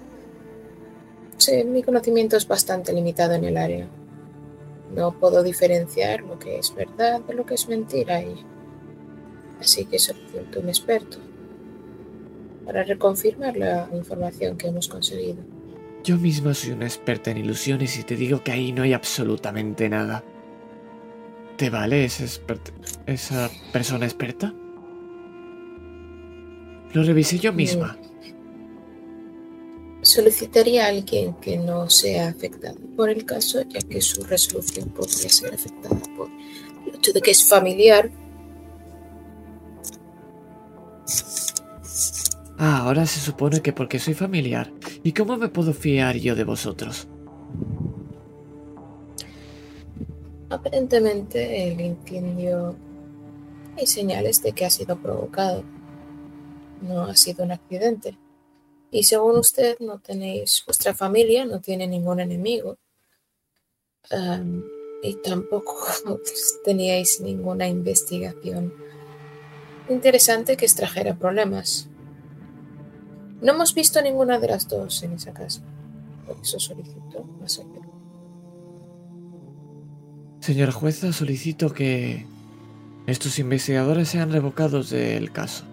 Sí, 1.36 1.64
mi 1.64 1.82
conocimiento 1.82 2.36
es 2.36 2.46
bastante 2.48 2.92
limitado 2.92 3.34
en 3.34 3.44
el 3.44 3.56
área. 3.56 3.86
No 4.94 5.12
puedo 5.12 5.42
diferenciar 5.42 6.22
lo 6.22 6.38
que 6.38 6.58
es 6.58 6.74
verdad 6.74 7.20
de 7.20 7.34
lo 7.34 7.44
que 7.46 7.54
es 7.54 7.68
mentira 7.68 8.20
y 8.22 8.34
así 9.60 9.84
que 9.84 9.98
solicito 9.98 10.60
un 10.60 10.68
experto 10.68 11.18
para 12.64 12.84
reconfirmar 12.84 13.56
la 13.56 13.88
información 13.92 14.56
que 14.56 14.68
hemos 14.68 14.88
conseguido. 14.88 15.38
Yo 16.04 16.16
misma 16.16 16.54
soy 16.54 16.72
una 16.72 16.86
experta 16.86 17.30
en 17.30 17.38
ilusiones 17.38 17.98
y 17.98 18.02
te 18.02 18.16
digo 18.16 18.42
que 18.42 18.52
ahí 18.52 18.72
no 18.72 18.82
hay 18.82 18.92
absolutamente 18.92 19.88
nada. 19.88 20.22
¿Te 21.56 21.70
vale 21.70 22.04
expert- 22.04 22.72
esa 23.06 23.50
persona 23.72 24.04
experta? 24.06 24.54
Lo 26.92 27.02
revisé 27.02 27.38
yo 27.38 27.52
misma. 27.52 27.98
Solicitaría 30.00 30.86
a 30.86 30.88
alguien 30.88 31.34
que 31.34 31.56
no 31.58 31.90
sea 31.90 32.28
afectado 32.28 32.78
por 32.96 33.10
el 33.10 33.24
caso, 33.24 33.62
ya 33.62 33.80
que 33.80 34.00
su 34.00 34.22
resolución 34.24 34.88
podría 34.90 35.28
ser 35.28 35.52
afectada 35.54 36.00
por 36.16 36.28
el 36.86 36.94
hecho 36.94 37.12
de 37.12 37.20
que 37.20 37.32
es 37.32 37.48
familiar. 37.48 38.10
Ah, 42.58 42.78
ahora 42.78 43.06
se 43.06 43.20
supone 43.20 43.60
que 43.60 43.72
porque 43.72 43.98
soy 43.98 44.14
familiar. 44.14 44.72
¿Y 45.02 45.12
cómo 45.12 45.36
me 45.36 45.48
puedo 45.48 45.72
fiar 45.72 46.16
yo 46.16 46.34
de 46.34 46.44
vosotros? 46.44 47.06
Aparentemente 50.50 51.70
el 51.72 51.80
incendio 51.80 52.74
hay 53.76 53.86
señales 53.86 54.42
de 54.42 54.52
que 54.52 54.64
ha 54.64 54.70
sido 54.70 54.96
provocado. 54.96 55.62
No 56.82 57.04
ha 57.04 57.16
sido 57.16 57.44
un 57.44 57.52
accidente. 57.52 58.18
Y 58.90 59.04
según 59.04 59.36
usted 59.36 59.76
no 59.80 59.98
tenéis, 59.98 60.62
vuestra 60.66 60.94
familia 60.94 61.44
no 61.44 61.60
tiene 61.60 61.86
ningún 61.86 62.20
enemigo. 62.20 62.78
Y 65.02 65.14
tampoco 65.22 65.76
teníais 66.64 67.20
ninguna 67.20 67.68
investigación 67.68 68.72
interesante 69.88 70.56
que 70.56 70.64
extrajera 70.64 71.14
problemas. 71.14 71.88
No 73.40 73.52
hemos 73.52 73.74
visto 73.74 74.02
ninguna 74.02 74.38
de 74.38 74.48
las 74.48 74.68
dos 74.68 75.02
en 75.02 75.12
esa 75.12 75.32
casa. 75.32 75.62
Por 76.26 76.36
eso 76.40 76.58
solicito 76.58 77.24
más 77.40 77.58
ayuda. 77.58 77.88
Señora 80.40 80.72
jueza, 80.72 81.12
solicito 81.12 81.72
que 81.72 82.26
estos 83.06 83.38
investigadores 83.38 84.08
sean 84.08 84.32
revocados 84.32 84.90
del 84.90 85.32
caso. 85.32 85.64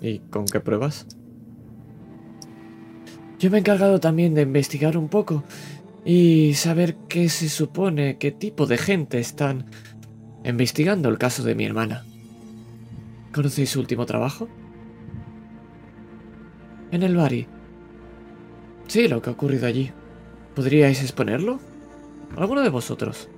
¿Y 0.00 0.20
con 0.30 0.46
qué 0.46 0.60
pruebas? 0.60 1.06
Yo 3.38 3.50
me 3.50 3.58
he 3.58 3.60
encargado 3.60 4.00
también 4.00 4.34
de 4.34 4.42
investigar 4.42 4.96
un 4.96 5.08
poco 5.08 5.44
y 6.04 6.54
saber 6.54 6.96
qué 7.08 7.28
se 7.28 7.48
supone, 7.48 8.18
qué 8.18 8.32
tipo 8.32 8.66
de 8.66 8.78
gente 8.78 9.18
están 9.18 9.66
investigando 10.44 11.08
el 11.08 11.18
caso 11.18 11.42
de 11.42 11.54
mi 11.54 11.64
hermana. 11.64 12.04
¿Conocéis 13.32 13.70
su 13.70 13.80
último 13.80 14.06
trabajo? 14.06 14.48
En 16.90 17.02
el 17.02 17.16
Bari. 17.16 17.46
Sí, 18.88 19.06
lo 19.06 19.22
que 19.22 19.30
ha 19.30 19.32
ocurrido 19.32 19.66
allí. 19.66 19.92
¿Podríais 20.54 21.00
exponerlo? 21.02 21.60
¿Alguno 22.36 22.62
de 22.62 22.70
vosotros? 22.70 23.28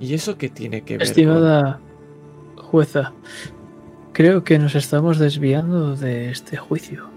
¿Y 0.00 0.14
eso 0.14 0.38
qué 0.38 0.48
tiene 0.48 0.82
que 0.82 0.94
ver 0.94 1.06
Estimada 1.06 1.80
jueza, 2.56 3.12
creo 4.12 4.44
que 4.44 4.58
nos 4.58 4.74
estamos 4.74 5.18
desviando 5.18 5.96
de 5.96 6.30
este 6.30 6.56
juicio. 6.56 7.10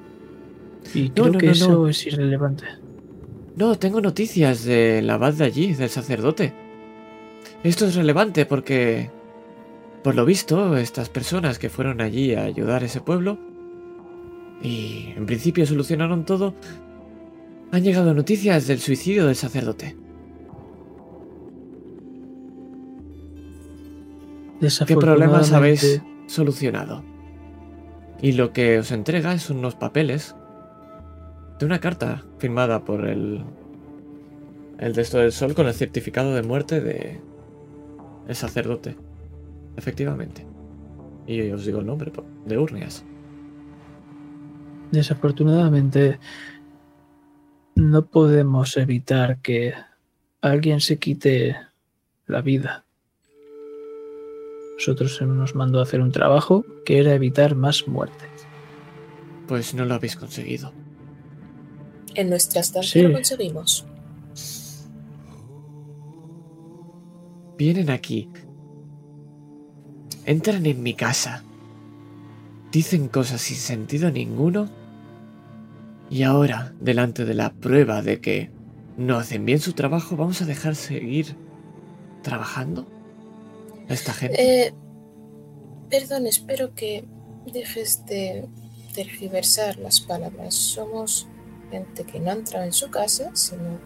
Y 0.93 1.09
creo 1.09 1.31
no, 1.31 1.37
que 1.37 1.47
no, 1.47 1.51
eso 1.51 1.71
no. 1.71 1.87
es 1.87 2.05
irrelevante. 2.05 2.65
No, 3.55 3.77
tengo 3.77 4.01
noticias 4.01 4.63
del 4.65 5.09
abad 5.09 5.33
de 5.33 5.45
allí, 5.45 5.73
del 5.73 5.89
sacerdote. 5.89 6.53
Esto 7.63 7.85
es 7.85 7.95
relevante 7.95 8.45
porque, 8.45 9.09
por 10.03 10.15
lo 10.15 10.25
visto, 10.25 10.77
estas 10.77 11.09
personas 11.09 11.57
que 11.57 11.69
fueron 11.69 12.01
allí 12.01 12.35
a 12.35 12.43
ayudar 12.43 12.83
a 12.83 12.85
ese 12.85 13.01
pueblo 13.01 13.39
y 14.61 15.13
en 15.15 15.25
principio 15.25 15.65
solucionaron 15.65 16.25
todo, 16.25 16.53
han 17.71 17.83
llegado 17.83 18.13
noticias 18.13 18.67
del 18.67 18.79
suicidio 18.79 19.25
del 19.25 19.35
sacerdote. 19.35 19.95
¿Qué 24.87 24.95
problemas 24.95 25.51
habéis 25.51 26.01
solucionado? 26.27 27.03
Y 28.21 28.33
lo 28.33 28.53
que 28.53 28.79
os 28.79 28.91
entrega 28.91 29.37
son 29.37 29.57
unos 29.57 29.75
papeles 29.75 30.35
de 31.59 31.65
una 31.65 31.79
carta 31.79 32.23
firmada 32.39 32.83
por 32.83 33.07
el 33.07 33.43
el 34.79 34.93
Desto 34.93 35.19
del 35.19 35.31
Sol 35.31 35.53
con 35.53 35.67
el 35.67 35.73
certificado 35.73 36.35
de 36.35 36.43
muerte 36.43 36.81
de 36.81 37.21
el 38.27 38.35
sacerdote. 38.35 38.95
Efectivamente. 39.77 40.45
Y 41.27 41.49
os 41.51 41.65
digo 41.65 41.79
el 41.79 41.85
nombre, 41.85 42.11
de 42.45 42.57
Urnias. 42.57 43.03
Desafortunadamente, 44.91 46.19
no 47.75 48.05
podemos 48.05 48.77
evitar 48.77 49.39
que 49.39 49.73
alguien 50.41 50.79
se 50.79 50.97
quite 50.97 51.55
la 52.27 52.41
vida. 52.41 52.84
Nosotros 54.77 55.15
se 55.15 55.25
nos 55.25 55.55
mandó 55.55 55.79
a 55.79 55.83
hacer 55.83 56.01
un 56.01 56.11
trabajo 56.11 56.65
que 56.85 56.99
era 56.99 57.13
evitar 57.13 57.55
más 57.55 57.87
muertes. 57.87 58.29
Pues 59.47 59.73
no 59.73 59.85
lo 59.85 59.93
habéis 59.93 60.15
conseguido. 60.15 60.73
En 62.13 62.29
nuestra 62.29 62.61
estancia 62.61 63.01
Sí. 63.01 63.07
lo 63.07 63.13
conseguimos. 63.13 63.85
Vienen 67.57 67.89
aquí. 67.89 68.29
Entran 70.25 70.65
en 70.65 70.83
mi 70.83 70.93
casa. 70.93 71.43
Dicen 72.71 73.07
cosas 73.07 73.41
sin 73.41 73.57
sentido 73.57 74.11
ninguno. 74.11 74.67
Y 76.09 76.23
ahora, 76.23 76.73
delante 76.81 77.25
de 77.25 77.33
la 77.33 77.53
prueba 77.53 78.01
de 78.01 78.19
que 78.19 78.51
no 78.97 79.17
hacen 79.17 79.45
bien 79.45 79.59
su 79.59 79.73
trabajo, 79.73 80.17
vamos 80.17 80.41
a 80.41 80.45
dejar 80.45 80.75
seguir 80.75 81.35
trabajando 82.21 82.87
esta 83.89 84.13
gente. 84.13 84.65
Eh, 84.67 84.73
perdón, 85.89 86.27
espero 86.27 86.73
que 86.73 87.05
dejes 87.51 88.05
de 88.05 88.47
tergiversar 88.93 89.77
las 89.77 90.01
palabras. 90.01 90.55
Somos 90.55 91.27
gente 91.71 92.03
que 92.03 92.19
no 92.19 92.31
ha 92.31 92.33
entrado 92.33 92.65
en 92.65 92.73
su 92.73 92.89
casa, 92.89 93.31
sino 93.33 93.79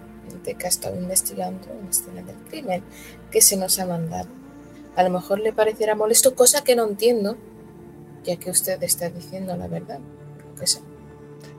de 0.44 0.56
que 0.56 0.66
ha 0.66 0.70
estado 0.70 1.00
investigando 1.00 1.68
una 1.80 1.90
escena 1.90 2.22
del 2.22 2.38
crimen 2.50 2.84
que 3.32 3.42
se 3.42 3.58
nos 3.58 3.80
ha 3.80 3.86
mandado. 3.86 4.30
A 4.96 5.04
lo 5.04 5.10
mejor 5.10 5.40
le 5.40 5.54
parecerá 5.54 5.96
molesto, 5.96 6.36
cosa 6.36 6.64
que 6.64 6.76
no 6.76 6.88
entiendo, 6.88 7.38
ya 8.24 8.38
que 8.38 8.50
usted 8.50 8.82
está 8.84 9.10
diciendo 9.10 9.56
la 9.56 9.68
verdad. 9.68 10.00
Creo 10.38 10.56
que 10.56 10.68
sí. 10.68 10.80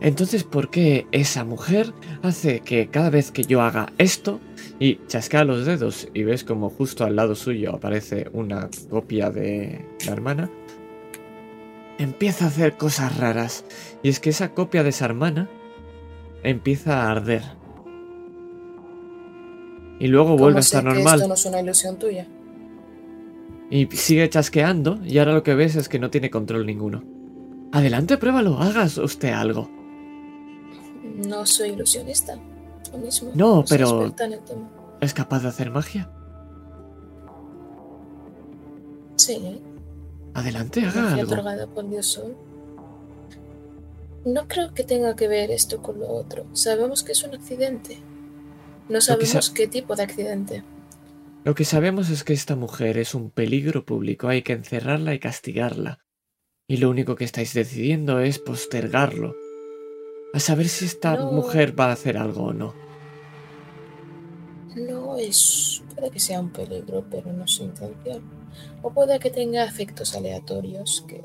Entonces, 0.00 0.44
¿por 0.44 0.70
qué 0.70 1.06
esa 1.12 1.44
mujer 1.44 1.92
hace 2.22 2.60
que 2.60 2.88
cada 2.88 3.10
vez 3.10 3.30
que 3.30 3.44
yo 3.44 3.60
haga 3.60 3.92
esto 3.98 4.40
y 4.80 4.98
chasquea 5.06 5.44
los 5.44 5.66
dedos 5.66 6.08
y 6.14 6.24
ves 6.24 6.42
como 6.42 6.70
justo 6.70 7.04
al 7.04 7.14
lado 7.14 7.36
suyo 7.36 7.74
aparece 7.74 8.28
una 8.32 8.68
copia 8.88 9.30
de 9.30 9.84
la 10.06 10.12
hermana, 10.12 10.50
empieza 11.98 12.46
a 12.46 12.48
hacer 12.48 12.76
cosas 12.78 13.16
raras? 13.18 13.64
Y 14.02 14.08
es 14.08 14.18
que 14.18 14.30
esa 14.30 14.54
copia 14.54 14.82
de 14.82 14.88
esa 14.88 15.04
hermana 15.04 15.48
empieza 16.42 17.02
a 17.02 17.10
arder. 17.12 17.42
Y 20.00 20.06
luego 20.06 20.38
vuelve 20.38 20.60
a 20.60 20.62
¿Cómo 20.62 20.62
sé 20.62 20.76
estar 20.78 20.84
normal. 20.84 21.16
esto 21.16 21.28
no 21.28 21.34
es 21.34 21.44
una 21.44 21.60
ilusión 21.60 21.98
tuya? 21.98 22.26
Y 23.70 23.86
sigue 23.92 24.28
chasqueando 24.30 24.98
y 25.04 25.18
ahora 25.18 25.34
lo 25.34 25.42
que 25.42 25.54
ves 25.54 25.76
es 25.76 25.90
que 25.90 25.98
no 25.98 26.08
tiene 26.10 26.30
control 26.30 26.66
ninguno. 26.66 27.04
Adelante, 27.72 28.16
pruébalo, 28.16 28.58
hagas 28.58 28.96
usted 28.96 29.32
algo. 29.32 29.70
No 31.28 31.44
soy 31.44 31.70
ilusionista. 31.70 32.38
Mismo. 32.98 33.30
No, 33.34 33.64
pero-. 33.68 34.14
¿Es 35.00 35.14
capaz 35.14 35.42
de 35.42 35.48
hacer 35.48 35.70
magia? 35.70 36.10
Sí, 39.16 39.60
Adelante, 40.34 40.84
haga 40.84 41.14
algo. 41.14 41.32
otorgada 41.32 41.66
por 41.66 41.88
Dios 41.88 42.06
Sol. 42.06 42.36
No 44.24 44.46
creo 44.48 44.72
que 44.74 44.84
tenga 44.84 45.16
que 45.16 45.28
ver 45.28 45.50
esto 45.50 45.82
con 45.82 45.98
lo 45.98 46.08
otro. 46.08 46.46
Sabemos 46.54 47.02
que 47.02 47.12
es 47.12 47.22
un 47.24 47.34
accidente. 47.34 47.98
No 48.88 49.00
sa- 49.00 49.14
sabemos 49.14 49.50
qué 49.50 49.66
tipo 49.66 49.96
de 49.96 50.02
accidente. 50.02 50.64
Lo 51.44 51.54
que 51.54 51.64
sabemos 51.64 52.10
es 52.10 52.22
que 52.22 52.32
esta 52.34 52.54
mujer 52.54 52.98
es 52.98 53.14
un 53.14 53.30
peligro 53.30 53.84
público, 53.86 54.28
hay 54.28 54.42
que 54.42 54.52
encerrarla 54.52 55.14
y 55.14 55.18
castigarla. 55.20 56.00
Y 56.68 56.76
lo 56.76 56.90
único 56.90 57.16
que 57.16 57.24
estáis 57.24 57.54
decidiendo 57.54 58.20
es 58.20 58.38
postergarlo. 58.38 59.34
A 60.32 60.40
saber 60.40 60.68
si 60.68 60.84
esta 60.84 61.16
No. 61.16 61.32
mujer 61.32 61.78
va 61.78 61.86
a 61.86 61.92
hacer 61.92 62.16
algo 62.16 62.44
o 62.44 62.52
no. 62.52 62.74
No 64.76 65.16
es. 65.16 65.82
Puede 65.94 66.10
que 66.10 66.20
sea 66.20 66.40
un 66.40 66.50
peligro, 66.50 67.04
pero 67.10 67.32
no 67.32 67.44
es 67.44 67.50
su 67.50 67.64
intención. 67.64 68.22
O 68.82 68.92
puede 68.92 69.18
que 69.18 69.30
tenga 69.30 69.64
efectos 69.64 70.14
aleatorios 70.14 71.04
que 71.08 71.24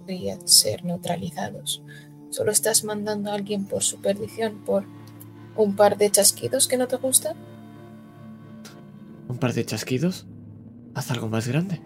podrían 0.00 0.46
ser 0.46 0.84
neutralizados. 0.84 1.82
Solo 2.30 2.52
estás 2.52 2.84
mandando 2.84 3.30
a 3.30 3.34
alguien 3.34 3.64
por 3.66 3.82
su 3.82 4.00
perdición, 4.00 4.64
por 4.64 4.84
un 5.56 5.74
par 5.74 5.96
de 5.96 6.10
chasquidos 6.10 6.68
que 6.68 6.76
no 6.76 6.86
te 6.86 6.96
gustan. 6.96 7.36
¿Un 9.28 9.38
par 9.38 9.52
de 9.54 9.64
chasquidos? 9.64 10.26
Haz 10.94 11.10
algo 11.10 11.28
más 11.28 11.48
grande. 11.48 11.80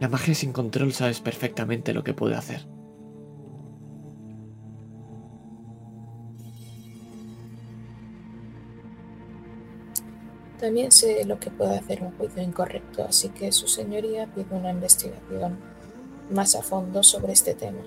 La 0.00 0.08
magia 0.08 0.34
sin 0.34 0.52
control 0.52 0.92
sabes 0.92 1.20
perfectamente 1.20 1.92
lo 1.94 2.02
que 2.04 2.12
puede 2.14 2.34
hacer. 2.34 2.66
También 10.62 10.92
sé 10.92 11.24
lo 11.24 11.40
que 11.40 11.50
puede 11.50 11.76
hacer 11.76 12.04
un 12.04 12.12
juicio 12.12 12.40
incorrecto, 12.40 13.04
así 13.04 13.30
que 13.30 13.50
su 13.50 13.66
señoría 13.66 14.28
pide 14.32 14.46
una 14.52 14.70
investigación 14.70 15.58
más 16.30 16.54
a 16.54 16.62
fondo 16.62 17.02
sobre 17.02 17.32
este 17.32 17.54
tema. 17.54 17.80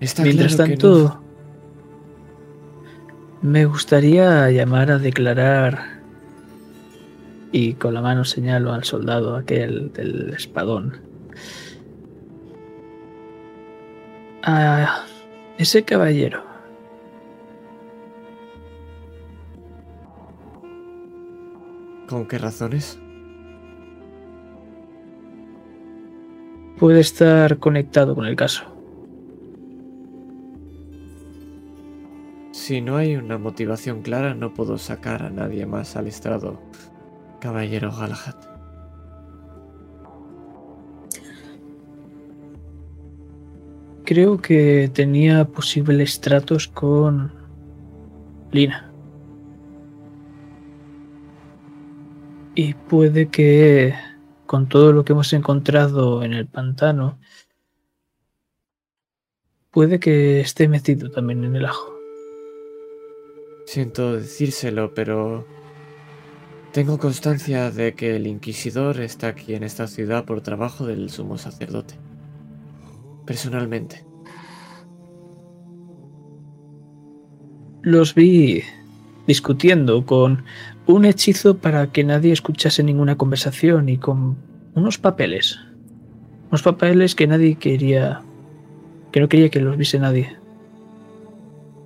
Está 0.00 0.22
Mientras 0.22 0.54
claro 0.54 0.70
tanto, 0.70 0.98
no. 0.98 1.22
me 3.40 3.64
gustaría 3.64 4.50
llamar 4.50 4.90
a 4.90 4.98
declarar 4.98 6.02
y 7.50 7.72
con 7.72 7.94
la 7.94 8.02
mano 8.02 8.26
señalo 8.26 8.74
al 8.74 8.84
soldado 8.84 9.34
aquel 9.34 9.94
del 9.94 10.34
espadón. 10.34 11.00
A 14.42 15.06
ese 15.56 15.84
caballero. 15.84 16.51
¿Con 22.08 22.26
qué 22.26 22.38
razones? 22.38 22.98
Puede 26.78 27.00
estar 27.00 27.58
conectado 27.58 28.14
con 28.14 28.26
el 28.26 28.36
caso. 28.36 28.64
Si 32.50 32.80
no 32.80 32.96
hay 32.96 33.16
una 33.16 33.38
motivación 33.38 34.02
clara, 34.02 34.34
no 34.34 34.52
puedo 34.54 34.78
sacar 34.78 35.22
a 35.22 35.30
nadie 35.30 35.66
más 35.66 35.96
al 35.96 36.06
estrado, 36.06 36.60
caballero 37.40 37.90
Galahad. 37.90 38.36
Creo 44.04 44.38
que 44.38 44.90
tenía 44.92 45.44
posibles 45.46 46.20
tratos 46.20 46.68
con 46.68 47.32
Lina. 48.50 48.91
Y 52.54 52.74
puede 52.74 53.28
que 53.28 53.94
con 54.46 54.68
todo 54.68 54.92
lo 54.92 55.04
que 55.04 55.14
hemos 55.14 55.32
encontrado 55.32 56.22
en 56.22 56.34
el 56.34 56.46
pantano, 56.46 57.18
puede 59.70 59.98
que 59.98 60.40
esté 60.40 60.68
metido 60.68 61.10
también 61.10 61.44
en 61.44 61.56
el 61.56 61.64
ajo. 61.64 61.90
Siento 63.64 64.12
decírselo, 64.12 64.92
pero 64.92 65.46
tengo 66.72 66.98
constancia 66.98 67.70
de 67.70 67.94
que 67.94 68.16
el 68.16 68.26
inquisidor 68.26 69.00
está 69.00 69.28
aquí 69.28 69.54
en 69.54 69.62
esta 69.62 69.86
ciudad 69.86 70.26
por 70.26 70.42
trabajo 70.42 70.86
del 70.86 71.08
sumo 71.08 71.38
sacerdote. 71.38 71.94
Personalmente. 73.24 74.04
Los 77.80 78.14
vi 78.14 78.62
discutiendo 79.26 80.04
con 80.04 80.44
un 80.86 81.04
hechizo 81.04 81.58
para 81.58 81.90
que 81.92 82.04
nadie 82.04 82.32
escuchase 82.32 82.82
ninguna 82.82 83.16
conversación 83.16 83.88
y 83.88 83.98
con 83.98 84.36
unos 84.74 84.98
papeles. 84.98 85.58
Unos 86.48 86.62
papeles 86.62 87.14
que 87.14 87.26
nadie 87.26 87.54
quería. 87.56 88.22
que 89.12 89.20
no 89.20 89.28
quería 89.28 89.48
que 89.50 89.60
los 89.60 89.76
viese 89.76 89.98
nadie. 89.98 90.36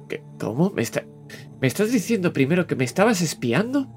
¿Qué? 0.09 0.23
¿Cómo? 0.41 0.71
¿Me, 0.71 0.83
está- 0.83 1.05
¿Me 1.61 1.67
estás 1.67 1.93
diciendo 1.93 2.33
primero 2.33 2.67
que 2.67 2.77
me 2.77 2.85
estabas 2.85 3.21
espiando? 3.21 3.89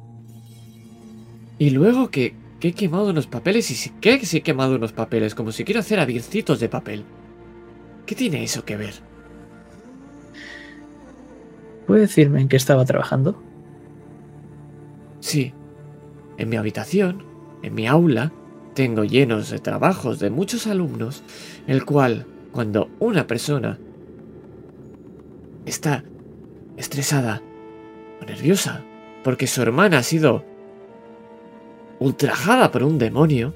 Y 1.60 1.72
luego 1.72 2.10
que, 2.10 2.36
que 2.60 2.70
he 2.70 2.74
quemado 2.74 3.10
unos 3.10 3.28
papeles 3.28 3.70
y 3.72 3.76
si 3.76 3.90
que 3.92 4.26
si 4.26 4.38
he 4.38 4.42
quemado 4.42 4.76
unos 4.76 4.94
papeles, 4.94 5.36
como 5.36 5.52
si 5.52 5.64
quiero 5.64 5.80
hacer 5.82 6.00
avioncitos 6.00 6.60
de 6.60 6.70
papel. 6.70 7.04
¿Qué 8.06 8.16
tiene 8.16 8.44
eso 8.44 8.66
que 8.66 8.78
ver? 8.78 8.94
¿Puede 11.86 12.02
decirme 12.02 12.42
en 12.42 12.48
qué 12.48 12.56
estaba 12.58 12.86
trabajando? 12.86 13.42
Sí, 15.20 15.54
en 16.38 16.50
mi 16.50 16.56
habitación, 16.56 17.24
en 17.62 17.76
mi 17.76 17.88
aula, 17.88 18.32
tengo 18.74 19.04
llenos 19.04 19.50
de 19.50 19.60
trabajos 19.60 20.20
de 20.20 20.30
muchos 20.30 20.68
alumnos, 20.68 21.24
el 21.68 21.86
cual, 21.86 22.26
cuando 22.52 22.90
una 23.00 23.28
persona 23.28 23.78
está 25.66 26.04
estresada 26.78 27.42
o 28.22 28.26
nerviosa 28.26 28.84
porque 29.24 29.48
su 29.48 29.62
hermana 29.62 30.00
ha 30.00 30.04
sido 30.04 30.44
ultrajada 32.00 32.72
por 32.72 32.84
un 32.84 32.98
demonio, 32.98 33.54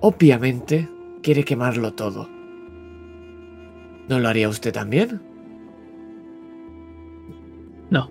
obviamente 0.00 0.88
quiere 1.22 1.44
quemarlo 1.44 1.94
todo. 1.94 2.28
¿No 4.08 4.18
lo 4.18 4.28
haría 4.28 4.48
usted 4.48 4.72
también? 4.72 5.20
No. 7.90 8.10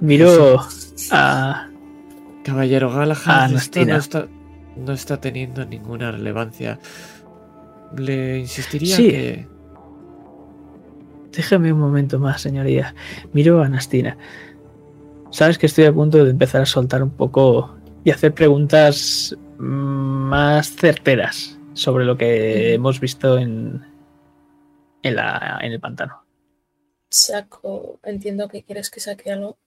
Miró 0.00 0.60
a. 1.10 1.66
Caballero 2.44 2.90
Galahad, 2.90 3.22
Ah, 3.26 3.50
esto 3.54 3.84
no 3.84 3.96
está, 3.96 4.28
no 4.76 4.92
está 4.92 5.20
teniendo 5.20 5.64
ninguna 5.66 6.10
relevancia. 6.10 6.78
Le 7.96 8.38
insistiría 8.38 8.96
Sí. 8.96 9.10
que... 9.10 9.46
Déjame 11.32 11.72
un 11.72 11.80
momento 11.80 12.18
más, 12.18 12.40
señoría. 12.40 12.94
Miró 13.32 13.62
a 13.62 13.66
Anastina. 13.66 14.16
Sabes 15.30 15.58
que 15.58 15.66
estoy 15.66 15.84
a 15.84 15.92
punto 15.92 16.24
de 16.24 16.30
empezar 16.30 16.62
a 16.62 16.66
soltar 16.66 17.02
un 17.02 17.10
poco 17.10 17.76
y 18.02 18.10
hacer 18.10 18.32
preguntas 18.34 19.36
más 19.58 20.70
certeras 20.74 21.58
sobre 21.74 22.04
lo 22.04 22.16
que 22.16 22.74
hemos 22.74 22.98
visto 23.00 23.38
en, 23.38 23.84
en, 25.02 25.14
la, 25.16 25.58
en 25.62 25.72
el 25.72 25.78
pantano. 25.80 26.24
Saco. 27.10 28.00
Entiendo 28.02 28.48
que 28.48 28.62
quieres 28.62 28.90
que 28.90 29.00
saque 29.00 29.30
algo. 29.30 29.58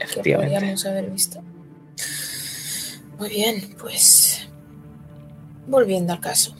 Efectivamente. 0.00 0.88
haber 0.88 1.10
visto. 1.10 1.42
Muy 3.18 3.28
bien, 3.28 3.76
pues 3.78 4.50
Volviendo 5.66 6.12
al 6.12 6.20
caso. 6.20 6.54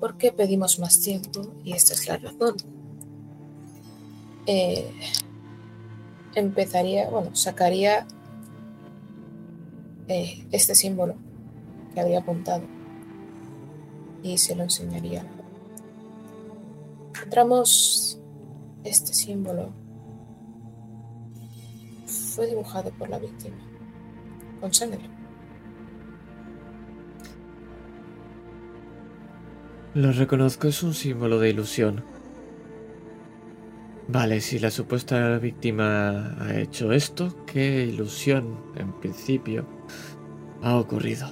¿Por 0.00 0.18
qué 0.18 0.32
pedimos 0.32 0.78
más 0.78 1.00
tiempo? 1.00 1.54
Y 1.64 1.72
esta 1.72 1.94
es 1.94 2.06
la 2.06 2.18
razón. 2.18 2.56
Eh, 4.44 4.92
empezaría, 6.34 7.08
bueno, 7.08 7.34
sacaría 7.34 8.06
eh, 10.08 10.46
este 10.52 10.74
símbolo 10.74 11.14
que 11.94 12.00
habría 12.00 12.18
apuntado 12.18 12.64
y 14.22 14.36
se 14.36 14.54
lo 14.54 14.64
enseñaría. 14.64 15.24
Encontramos 17.14 18.20
este 18.84 19.14
símbolo. 19.14 19.72
Fue 22.36 22.46
dibujado 22.46 22.90
por 22.90 23.08
la 23.08 23.18
víctima 23.18 23.56
con 24.60 24.74
sangre. 24.74 25.00
Lo 29.94 30.12
reconozco, 30.12 30.68
es 30.68 30.82
un 30.82 30.92
símbolo 30.92 31.38
de 31.38 31.48
ilusión. 31.48 32.04
Vale, 34.08 34.42
si 34.42 34.58
la 34.58 34.70
supuesta 34.70 35.38
víctima 35.38 36.36
ha 36.38 36.60
hecho 36.60 36.92
esto, 36.92 37.34
¿qué 37.46 37.86
ilusión, 37.86 38.58
en 38.76 38.92
principio, 39.00 39.64
ha 40.60 40.76
ocurrido? 40.76 41.28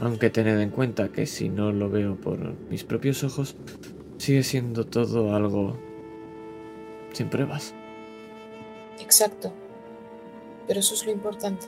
Aunque 0.00 0.28
tened 0.28 0.58
en 0.58 0.70
cuenta 0.70 1.12
que 1.12 1.24
si 1.26 1.48
no 1.48 1.70
lo 1.70 1.88
veo 1.88 2.16
por 2.16 2.58
mis 2.68 2.82
propios 2.82 3.22
ojos, 3.22 3.54
sigue 4.18 4.42
siendo 4.42 4.84
todo 4.86 5.36
algo 5.36 5.78
sin 7.12 7.30
pruebas. 7.30 7.74
Exacto. 8.98 9.52
Pero 10.66 10.80
eso 10.80 10.94
es 10.94 11.04
lo 11.04 11.12
importante. 11.12 11.66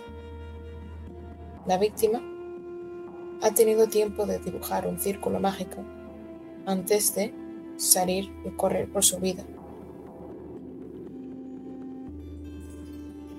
La 1.67 1.79
víctima 1.79 2.21
ha 3.43 3.51
tenido 3.53 3.89
tiempo 3.89 4.27
de 4.27 4.39
dibujar 4.39 4.87
un 4.87 4.99
círculo 4.99 5.41
mágico 5.41 5.79
antes 6.67 7.15
de 7.15 7.35
salir 7.77 8.33
y 8.45 8.51
correr 8.51 8.91
por 8.91 9.05
su 9.05 9.19
vida. 9.19 9.45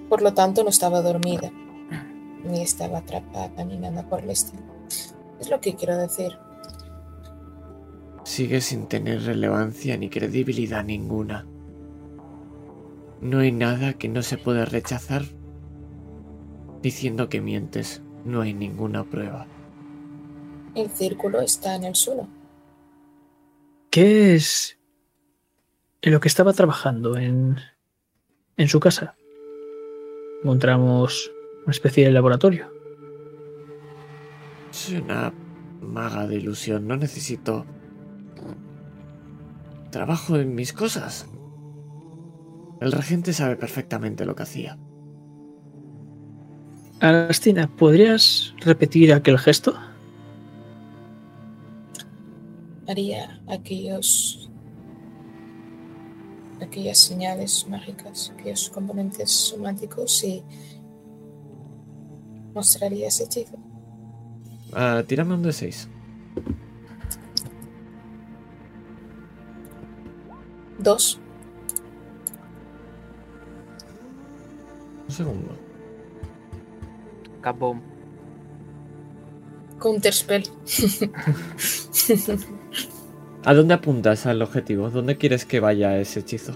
Por 0.09 0.21
lo 0.21 0.33
tanto, 0.33 0.63
no 0.63 0.69
estaba 0.69 1.01
dormida, 1.01 1.51
ni 2.43 2.61
estaba 2.61 2.99
atrapada, 2.99 3.63
ni 3.63 3.77
nada 3.77 4.07
por 4.07 4.19
el 4.19 4.29
estilo. 4.29 4.63
Es 5.39 5.49
lo 5.49 5.59
que 5.59 5.75
quiero 5.75 5.97
decir. 5.97 6.37
Sigue 8.23 8.61
sin 8.61 8.87
tener 8.87 9.23
relevancia 9.23 9.97
ni 9.97 10.09
credibilidad 10.09 10.83
ninguna. 10.83 11.45
No 13.21 13.39
hay 13.39 13.51
nada 13.51 13.93
que 13.93 14.07
no 14.07 14.21
se 14.21 14.37
pueda 14.37 14.65
rechazar 14.65 15.23
diciendo 16.83 17.29
que 17.29 17.41
mientes. 17.41 18.03
No 18.25 18.41
hay 18.41 18.53
ninguna 18.53 19.03
prueba. 19.03 19.47
El 20.75 20.89
círculo 20.89 21.41
está 21.41 21.75
en 21.75 21.85
el 21.85 21.95
suelo. 21.95 22.27
¿Qué 23.89 24.35
es 24.35 24.77
en 26.01 26.13
lo 26.13 26.19
que 26.19 26.27
estaba 26.27 26.53
trabajando 26.53 27.17
en, 27.17 27.57
en 28.57 28.67
su 28.67 28.79
casa? 28.79 29.15
Encontramos 30.43 31.31
una 31.63 31.71
especie 31.71 32.05
de 32.05 32.11
laboratorio. 32.11 32.71
Soy 34.71 34.97
una 34.97 35.33
maga 35.81 36.27
de 36.27 36.35
ilusión. 36.35 36.87
No 36.87 36.97
necesito... 36.97 37.65
Trabajo 39.91 40.37
en 40.37 40.55
mis 40.55 40.73
cosas. 40.73 41.27
El 42.81 42.91
regente 42.91 43.31
sabe 43.31 43.55
perfectamente 43.55 44.25
lo 44.25 44.35
que 44.35 44.43
hacía. 44.43 44.79
Alastina, 47.03 47.67
¿podrías 47.67 48.53
repetir 48.59 49.11
aquel 49.11 49.37
gesto? 49.37 49.75
Haría 52.87 53.41
aquellos 53.49 54.49
aquellas 56.61 56.97
señales 56.97 57.67
mágicas, 57.67 58.31
aquellos 58.33 58.69
componentes 58.69 59.29
somáticos 59.29 60.23
y 60.23 60.45
mostraría 62.53 63.09
ese 63.09 63.25
hechizo. 63.25 63.57
Ah, 64.71 65.03
tírame 65.05 65.33
un 65.33 65.43
D6. 65.43 65.89
Dos. 70.79 71.19
Un 75.09 75.13
segundo. 75.13 75.62
Kaboom. 77.43 77.81
Counterspell. 79.79 80.43
¿A 83.45 83.53
dónde 83.53 83.73
apuntas 83.73 84.25
al 84.25 84.41
objetivo? 84.41 84.89
¿Dónde 84.89 85.17
quieres 85.17 85.45
que 85.45 85.59
vaya 85.59 85.99
ese 85.99 86.21
hechizo? 86.21 86.53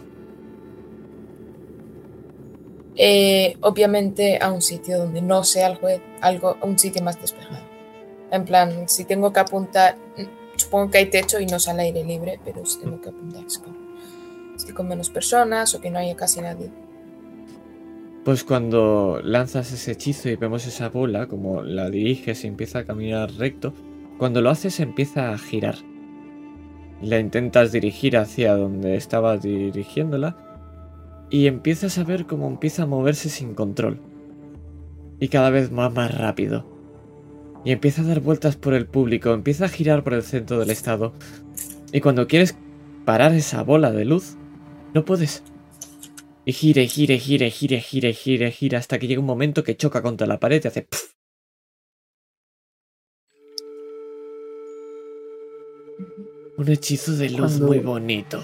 Eh, 2.96 3.58
obviamente 3.62 4.40
a 4.42 4.52
un 4.52 4.62
sitio 4.62 4.98
donde 4.98 5.22
no 5.22 5.44
sea 5.44 5.68
algo, 5.68 5.88
algo, 6.22 6.58
un 6.64 6.80
sitio 6.80 7.04
más 7.04 7.20
despejado. 7.22 7.68
En 8.32 8.46
plan, 8.46 8.88
si 8.90 9.06
tengo 9.06 9.32
que 9.32 9.40
apuntar, 9.42 9.98
supongo 10.56 10.90
que 10.90 11.00
hay 11.00 11.06
techo 11.08 11.40
y 11.40 11.46
no 11.46 11.58
es 11.58 11.68
al 11.68 11.80
aire 11.80 12.04
libre, 12.04 12.40
pero 12.44 12.66
si 12.66 12.80
tengo 12.80 13.00
que 13.00 13.10
apuntar 13.10 13.46
es 13.46 13.60
con, 13.60 13.76
estoy 14.56 14.74
con 14.74 14.88
menos 14.88 15.10
personas 15.10 15.76
o 15.76 15.82
que 15.82 15.92
no 15.92 16.00
haya 16.00 16.16
casi 16.16 16.42
nadie. 16.42 16.72
Pues 18.28 18.44
cuando 18.44 19.22
lanzas 19.24 19.72
ese 19.72 19.94
hechizo 19.94 20.28
y 20.28 20.36
vemos 20.36 20.68
esa 20.68 20.90
bola, 20.90 21.28
como 21.28 21.64
la 21.64 21.90
diriges 21.90 22.44
y 22.44 22.48
empieza 22.48 22.80
a 22.80 22.84
caminar 22.84 23.32
recto, 23.32 23.74
cuando 24.18 24.42
lo 24.42 24.50
haces 24.50 24.82
empieza 24.82 25.32
a 25.32 25.38
girar. 25.38 25.76
La 27.02 27.20
intentas 27.20 27.72
dirigir 27.72 28.18
hacia 28.18 28.54
donde 28.58 28.98
estabas 28.98 29.44
dirigiéndola 29.44 30.36
y 31.30 31.48
empiezas 31.48 31.98
a 32.00 32.04
ver 32.04 32.26
cómo 32.26 32.50
empieza 32.50 32.84
a 32.84 32.86
moverse 32.86 33.30
sin 33.30 33.56
control. 33.56 34.02
Y 35.22 35.30
cada 35.30 35.50
vez 35.50 35.72
más 35.72 35.94
más 35.94 36.14
rápido. 36.14 36.66
Y 37.64 37.72
empieza 37.72 38.02
a 38.02 38.08
dar 38.08 38.20
vueltas 38.20 38.58
por 38.58 38.74
el 38.74 38.88
público, 38.88 39.32
empieza 39.32 39.64
a 39.64 39.70
girar 39.70 40.04
por 40.04 40.14
el 40.14 40.24
centro 40.24 40.60
del 40.60 40.72
estado. 40.72 41.14
Y 41.94 42.02
cuando 42.02 42.28
quieres 42.28 42.58
parar 43.06 43.34
esa 43.34 43.64
bola 43.64 43.94
de 43.94 44.04
luz, 44.04 44.36
no 44.94 45.06
puedes. 45.06 45.44
Y 46.50 46.54
gira, 46.54 46.82
y 46.82 46.88
gira, 46.88 47.14
y 47.16 47.20
gira, 47.20 48.08
y 48.48 48.52
gira, 48.54 48.78
hasta 48.78 48.98
que 48.98 49.06
llega 49.08 49.20
un 49.20 49.26
momento 49.26 49.66
que 49.66 49.76
choca 49.76 50.02
contra 50.02 50.26
la 50.26 50.40
pared 50.40 50.62
y 50.64 50.68
hace. 50.70 50.88
Un 56.58 56.70
hechizo 56.70 57.12
de 57.18 57.30
luz 57.32 57.40
Cuando- 57.58 57.68
muy 57.68 57.80
bonito. 57.80 58.42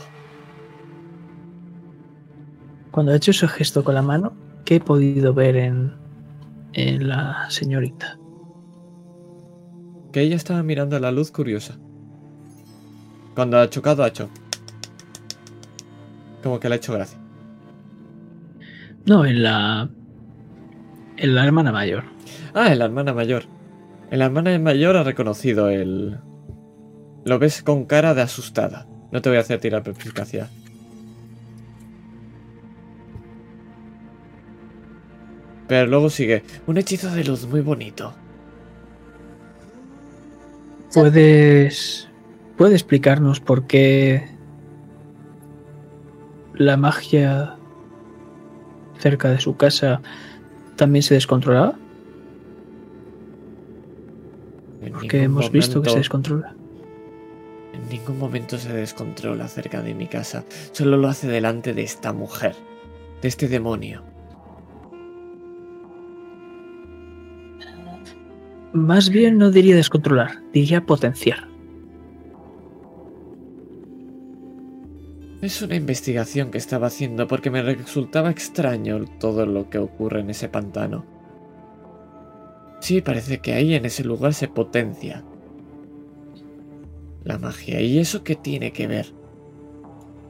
Cuando 2.92 3.14
ha 3.14 3.16
hecho 3.16 3.32
ese 3.32 3.48
gesto 3.48 3.86
con 3.86 3.96
la 3.96 4.02
mano, 4.02 4.34
¿qué 4.66 4.76
he 4.76 4.80
podido 4.82 5.34
ver 5.34 5.56
en, 5.56 5.94
en 6.74 7.08
la 7.08 7.50
señorita? 7.50 8.20
Que 10.12 10.24
ella 10.24 10.36
estaba 10.36 10.62
mirando 10.62 10.98
a 10.98 11.00
la 11.00 11.12
luz 11.14 11.32
curiosa. 11.32 11.80
Cuando 13.34 13.58
ha 13.58 13.70
chocado, 13.70 14.04
ha 14.04 14.10
hecho. 14.10 14.30
Como 16.44 16.60
que 16.60 16.68
le 16.68 16.76
ha 16.76 16.78
hecho 16.80 16.92
gracia. 16.92 17.23
No, 19.06 19.26
en 19.26 19.44
la. 19.44 19.90
En 21.18 21.36
la 21.36 21.46
hermana 21.46 21.72
mayor. 21.72 22.04
Ah, 22.54 22.72
en 22.72 22.80
la 22.80 22.86
hermana 22.86 23.14
mayor. 23.14 23.44
En 24.12 24.20
la 24.20 24.26
hermana 24.26 24.58
mayor 24.60 24.96
ha 24.96 25.04
reconocido 25.04 25.70
el. 25.70 26.20
Lo 27.26 27.40
ves 27.40 27.64
con 27.64 27.86
cara 27.86 28.14
de 28.14 28.22
asustada. 28.22 28.88
No 29.12 29.22
te 29.22 29.30
voy 29.30 29.38
a 29.38 29.42
hacer 29.42 29.60
tirar 29.60 29.84
perspicacia. 29.84 30.50
Pero 35.68 35.88
luego 35.88 36.10
sigue. 36.10 36.44
Un 36.68 36.78
hechizo 36.78 37.10
de 37.12 37.24
luz 37.24 37.46
muy 37.48 37.62
bonito. 37.62 38.14
¿Puedes. 40.94 42.10
¿Puede 42.58 42.76
explicarnos 42.76 43.40
por 43.40 43.66
qué 43.66 44.30
la 46.54 46.78
magia 46.78 47.58
cerca 49.04 49.30
de 49.30 49.40
su 49.40 49.58
casa 49.58 50.02
también 50.78 51.04
se 51.04 51.14
descontrolaba? 51.14 51.76
Porque 54.94 55.24
hemos 55.24 55.52
visto 55.52 55.82
que 55.82 55.90
se 55.90 55.98
descontrola. 55.98 56.56
En 57.74 57.90
ningún 57.90 58.18
momento 58.18 58.58
se 58.58 58.72
descontrola 58.72 59.48
cerca 59.48 59.82
de 59.82 59.94
mi 59.94 60.08
casa. 60.08 60.46
Solo 60.72 60.98
lo 60.98 61.08
hace 61.10 61.28
delante 61.28 61.74
de 61.74 61.84
esta 61.84 62.14
mujer. 62.14 62.56
De 63.22 63.28
este 63.28 63.48
demonio. 63.48 64.04
Más 68.74 69.10
bien 69.10 69.38
no 69.38 69.52
diría 69.52 69.76
descontrolar, 69.76 70.42
diría 70.52 70.86
potenciar. 70.86 71.53
Es 75.44 75.62
una 75.62 75.76
investigación 75.76 76.52
que 76.52 76.58
estaba 76.58 76.88
haciendo 76.88 77.28
porque 77.28 77.52
me 77.52 77.62
resultaba 77.62 78.32
extraño 78.32 79.04
todo 79.20 79.46
lo 79.46 79.70
que 79.70 79.78
ocurre 79.78 80.22
en 80.22 80.30
ese 80.30 80.48
pantano. 80.48 81.06
Sí, 82.80 83.02
parece 83.02 83.40
que 83.40 83.52
ahí 83.52 83.74
en 83.76 83.84
ese 83.84 84.06
lugar 84.06 84.34
se 84.34 84.48
potencia 84.48 85.26
la 87.26 87.38
magia. 87.40 87.82
¿Y 87.82 88.00
eso 88.00 88.24
qué 88.24 88.38
tiene 88.38 88.72
que 88.72 88.88
ver? 88.88 89.14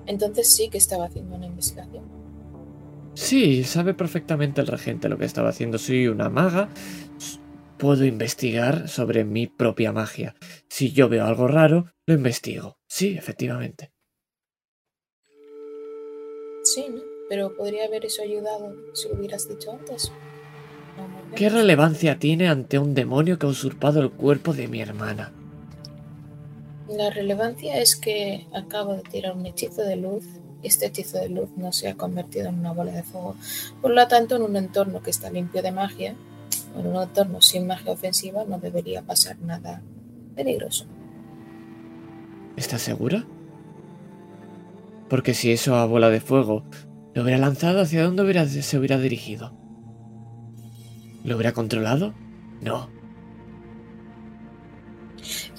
Entonces 0.08 0.52
sí 0.52 0.70
que 0.70 0.80
estaba 0.80 1.06
haciendo 1.06 1.36
una 1.36 1.46
investigación. 1.46 2.06
Sí, 3.14 3.64
sabe 3.66 3.94
perfectamente 3.94 4.62
el 4.62 4.68
regente 4.68 5.10
lo 5.10 5.20
que 5.20 5.26
estaba 5.26 5.50
haciendo. 5.50 5.78
Soy 5.78 6.08
una 6.08 6.30
maga. 6.30 6.70
Puedo 7.78 8.04
investigar 8.04 8.90
sobre 8.90 9.26
mi 9.26 9.46
propia 9.46 9.92
magia. 9.92 10.34
Si 10.70 10.92
yo 10.92 11.08
veo 11.08 11.24
algo 11.24 11.48
raro, 11.48 11.86
lo 12.08 12.16
investigo. 12.16 12.80
Sí, 12.88 13.16
efectivamente. 13.16 13.93
Sí, 16.64 16.86
¿no? 16.90 17.02
Pero 17.30 17.56
podría 17.56 17.86
haber 17.86 18.06
eso 18.06 18.22
ayudado 18.22 18.76
si 18.94 19.10
lo 19.10 19.16
hubieras 19.16 19.48
dicho 19.48 19.72
antes. 19.72 20.12
No, 20.98 21.36
¿Qué 21.36 21.50
relevancia 21.50 22.20
tiene 22.20 22.48
ante 22.48 22.80
un 22.80 22.94
demonio 22.94 23.40
que 23.40 23.46
ha 23.46 23.50
usurpado 23.50 24.02
el 24.02 24.12
cuerpo 24.12 24.54
de 24.54 24.68
mi 24.68 24.82
hermana? 24.82 25.32
La 26.88 27.10
relevancia 27.10 27.80
es 27.80 27.96
que 27.96 28.46
acabo 28.54 28.94
de 28.94 29.02
tirar 29.02 29.36
un 29.36 29.46
hechizo 29.46 29.82
de 29.82 29.96
luz 29.96 30.26
y 30.62 30.68
este 30.68 30.88
hechizo 30.88 31.18
de 31.18 31.30
luz 31.30 31.50
no 31.56 31.72
se 31.72 31.90
ha 31.90 31.96
convertido 31.96 32.50
en 32.50 32.60
una 32.60 32.72
bola 32.72 32.92
de 32.92 33.04
fuego. 33.04 33.36
Por 33.82 33.92
lo 33.92 34.08
tanto, 34.08 34.36
en 34.36 34.44
un 34.44 34.56
entorno 34.56 35.02
que 35.02 35.10
está 35.10 35.30
limpio 35.30 35.62
de 35.62 35.72
magia, 35.72 36.16
en 36.78 36.88
un 36.88 37.02
entorno 37.02 37.42
sin 37.42 37.68
magia 37.68 37.92
ofensiva, 37.92 38.44
no 38.46 38.60
debería 38.60 39.02
pasar 39.02 39.40
nada 39.40 39.82
peligroso. 40.36 40.86
¿Estás 42.56 42.82
segura? 42.82 43.26
Porque 45.14 45.36
si 45.36 45.52
eso 45.52 45.76
a 45.76 45.86
bola 45.86 46.10
de 46.10 46.20
fuego 46.22 46.64
lo 47.14 47.22
hubiera 47.22 47.38
lanzado, 47.38 47.82
¿hacia 47.82 48.04
dónde 48.04 48.24
hubiera- 48.24 48.48
se 48.48 48.78
hubiera 48.80 48.98
dirigido? 48.98 49.54
¿Lo 51.24 51.36
hubiera 51.36 51.52
controlado? 51.52 52.16
No. 52.62 52.90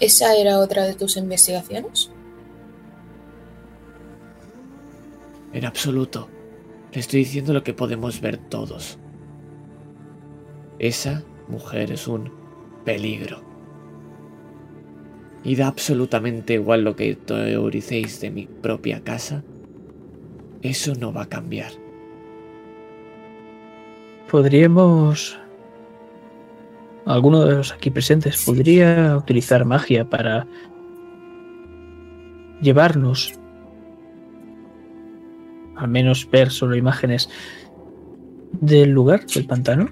¿Esa 0.01 0.35
era 0.35 0.59
otra 0.59 0.83
de 0.87 0.95
tus 0.95 1.17
investigaciones? 1.17 2.11
En 5.53 5.65
absoluto. 5.65 6.29
Le 6.93 6.99
estoy 6.99 7.21
diciendo 7.21 7.53
lo 7.53 7.63
que 7.63 7.75
podemos 7.75 8.21
ver 8.21 8.39
todos. 8.39 8.99
Esa 10.81 11.23
mujer 11.47 11.93
es 11.93 12.09
un 12.09 12.33
peligro. 12.85 13.41
Y 15.45 15.57
da 15.57 15.67
absolutamente 15.67 16.55
igual 16.55 16.85
lo 16.85 16.97
que 16.97 17.15
teoricéis 17.17 18.21
de 18.21 18.31
mi 18.31 18.47
propia 18.47 19.01
casa. 19.05 19.45
Eso 20.63 20.95
no 20.95 21.13
va 21.13 21.23
a 21.23 21.29
cambiar. 21.29 21.73
Podríamos... 24.31 25.39
Alguno 27.07 27.45
de 27.45 27.57
los 27.57 27.71
aquí 27.71 27.91
presentes 27.91 28.43
podría 28.47 29.19
utilizar 29.19 29.67
magia 29.67 30.09
para 30.09 30.47
llevarnos, 32.63 33.35
al 35.77 35.89
menos 35.89 36.27
ver 36.31 36.51
solo 36.51 36.77
imágenes 36.77 37.29
del 38.53 38.89
lugar, 38.89 39.27
del 39.27 39.45
pantano, 39.45 39.91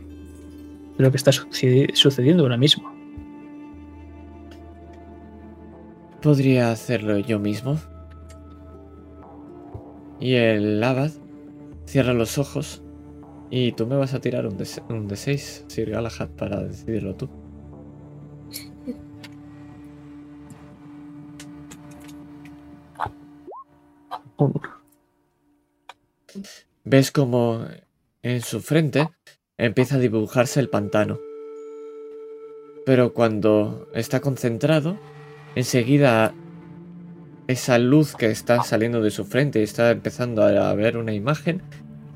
de 0.96 1.04
lo 1.04 1.10
que 1.10 1.18
está 1.18 1.32
sucedi- 1.32 1.94
sucediendo 1.94 2.44
ahora 2.44 2.56
mismo. 2.56 2.90
Podría 6.22 6.70
hacerlo 6.70 7.18
yo 7.18 7.38
mismo. 7.38 7.78
Y 10.20 10.34
el 10.34 10.82
abad 10.82 11.10
cierra 11.84 12.12
los 12.12 12.38
ojos 12.38 12.82
y 13.50 13.72
tú 13.72 13.86
me 13.86 13.96
vas 13.96 14.14
a 14.14 14.20
tirar 14.20 14.46
un 14.46 14.56
D, 14.56 14.66
un 14.88 15.08
D6, 15.08 15.68
Sir 15.68 15.90
Galahad, 15.90 16.30
para 16.30 16.62
decidirlo 16.62 17.16
tú. 17.16 17.28
Ves 26.84 27.10
como 27.10 27.66
en 28.22 28.40
su 28.40 28.60
frente 28.60 29.10
empieza 29.58 29.96
a 29.96 29.98
dibujarse 29.98 30.60
el 30.60 30.68
pantano. 30.68 31.18
Pero 32.86 33.12
cuando 33.12 33.88
está 33.92 34.20
concentrado, 34.20 34.98
enseguida 35.54 36.34
esa 37.46 37.78
luz 37.78 38.14
que 38.14 38.30
está 38.30 38.62
saliendo 38.62 39.02
de 39.02 39.10
su 39.10 39.24
frente 39.24 39.62
está 39.62 39.90
empezando 39.90 40.42
a 40.42 40.74
ver 40.74 40.96
una 40.96 41.12
imagen, 41.12 41.62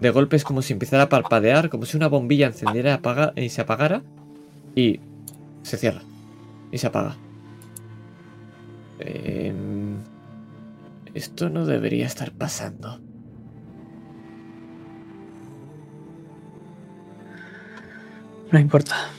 de 0.00 0.10
golpe 0.10 0.36
es 0.36 0.44
como 0.44 0.62
si 0.62 0.72
empezara 0.72 1.04
a 1.04 1.08
parpadear, 1.08 1.70
como 1.70 1.86
si 1.86 1.96
una 1.96 2.08
bombilla 2.08 2.46
encendiera 2.46 3.00
y, 3.36 3.40
y 3.40 3.48
se 3.48 3.60
apagara 3.62 4.02
y 4.74 5.00
se 5.62 5.76
cierra 5.76 6.02
y 6.70 6.78
se 6.78 6.86
apaga. 6.86 7.16
Em, 8.98 9.96
esto 11.14 11.48
no 11.48 11.66
debería 11.66 12.06
estar 12.06 12.32
pasando. 12.32 13.00
No 18.52 18.58
importa. 18.58 19.15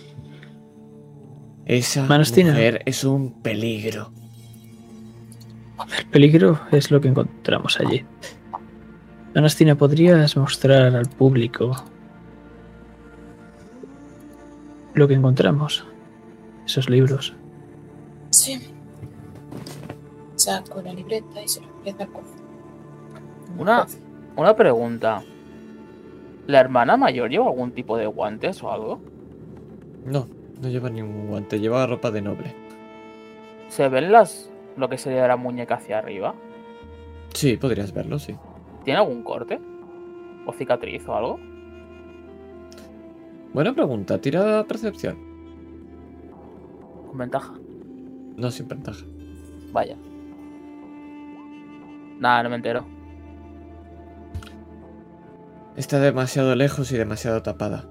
Esa 1.68 2.06
Manastina. 2.06 2.52
mujer 2.52 2.82
es 2.86 3.04
un 3.04 3.42
peligro. 3.42 4.10
El 6.00 6.06
peligro 6.08 6.60
es 6.72 6.92
lo 6.92 7.02
que 7.02 7.10
encontramos 7.10 7.78
allí. 7.82 8.06
Anastina, 9.36 9.76
¿podrías 9.76 10.38
mostrar 10.38 10.96
al 10.96 11.08
público 11.10 11.76
lo 14.94 15.08
que 15.10 15.14
encontramos? 15.16 15.86
Esos 16.66 16.90
libros. 16.90 17.36
Sí. 18.30 18.60
Saco 20.36 20.82
la 20.82 20.94
libreta 20.94 21.44
y 21.44 21.48
se 21.50 21.60
lo 21.60 21.68
empieza 21.68 22.04
a 22.06 22.08
coger. 22.08 22.32
Una, 23.58 23.86
una 24.38 24.56
pregunta. 24.56 25.22
¿La 26.48 26.62
hermana 26.62 26.96
mayor 26.96 27.30
lleva 27.30 27.48
algún 27.48 27.72
tipo 27.72 27.98
de 27.98 28.08
guantes 28.08 28.64
o 28.64 28.72
algo? 28.72 29.02
No, 30.06 30.28
no 30.62 30.70
lleva 30.70 30.90
ningún 30.90 31.28
guante, 31.28 31.60
lleva 31.60 31.86
ropa 31.86 32.12
de 32.12 32.22
noble. 32.22 32.54
¿Se 33.70 33.90
ven 33.90 34.12
las 34.12 34.52
lo 34.76 34.90
que 34.90 34.98
sería 34.98 35.28
la 35.28 35.38
muñeca 35.38 35.76
hacia 35.76 36.00
arriba? 36.00 36.36
Sí, 37.34 37.58
podrías 37.58 37.94
verlo, 37.94 38.20
sí. 38.20 38.36
¿Tiene 38.84 39.00
algún 39.00 39.24
corte? 39.24 39.60
¿O 40.46 40.54
cicatriz 40.54 41.08
o 41.08 41.16
algo? 41.16 41.40
Buena 43.54 43.74
pregunta, 43.74 44.20
tira 44.20 44.64
percepción. 44.66 45.18
Con 47.08 47.18
ventaja. 47.18 47.54
No, 48.36 48.52
sin 48.52 48.68
ventaja. 48.68 49.06
Vaya. 49.72 49.98
Nada, 52.20 52.44
no 52.44 52.50
me 52.50 52.56
entero. 52.56 52.86
Está 55.76 56.00
demasiado 56.00 56.56
lejos 56.56 56.92
y 56.92 56.98
demasiado 56.98 57.44
tapada. 57.44 57.88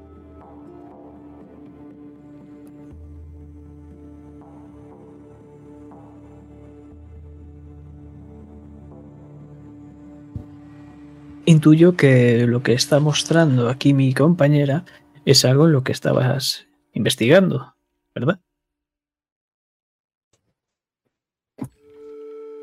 Intuyo 11.49 11.97
que 11.97 12.45
lo 12.49 12.63
que 12.65 12.73
está 12.73 12.99
mostrando 12.99 13.69
aquí 13.69 13.95
mi 13.95 14.13
compañera 14.13 14.85
es 15.25 15.45
algo 15.45 15.67
en 15.67 15.73
lo 15.73 15.85
que 15.85 15.93
estabas 15.93 16.67
investigando, 16.93 17.77
¿verdad? 18.15 18.41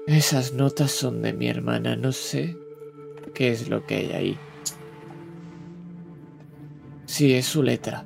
Esas 0.05 0.51
notas 0.51 0.91
son 0.91 1.21
de 1.21 1.31
mi 1.31 1.47
hermana, 1.47 1.95
no 1.95 2.11
sé 2.11 2.57
qué 3.33 3.51
es 3.51 3.69
lo 3.69 3.85
que 3.85 3.95
hay 3.95 4.11
ahí. 4.11 4.37
Sí, 7.05 7.33
es 7.33 7.45
su 7.45 7.63
letra. 7.63 8.05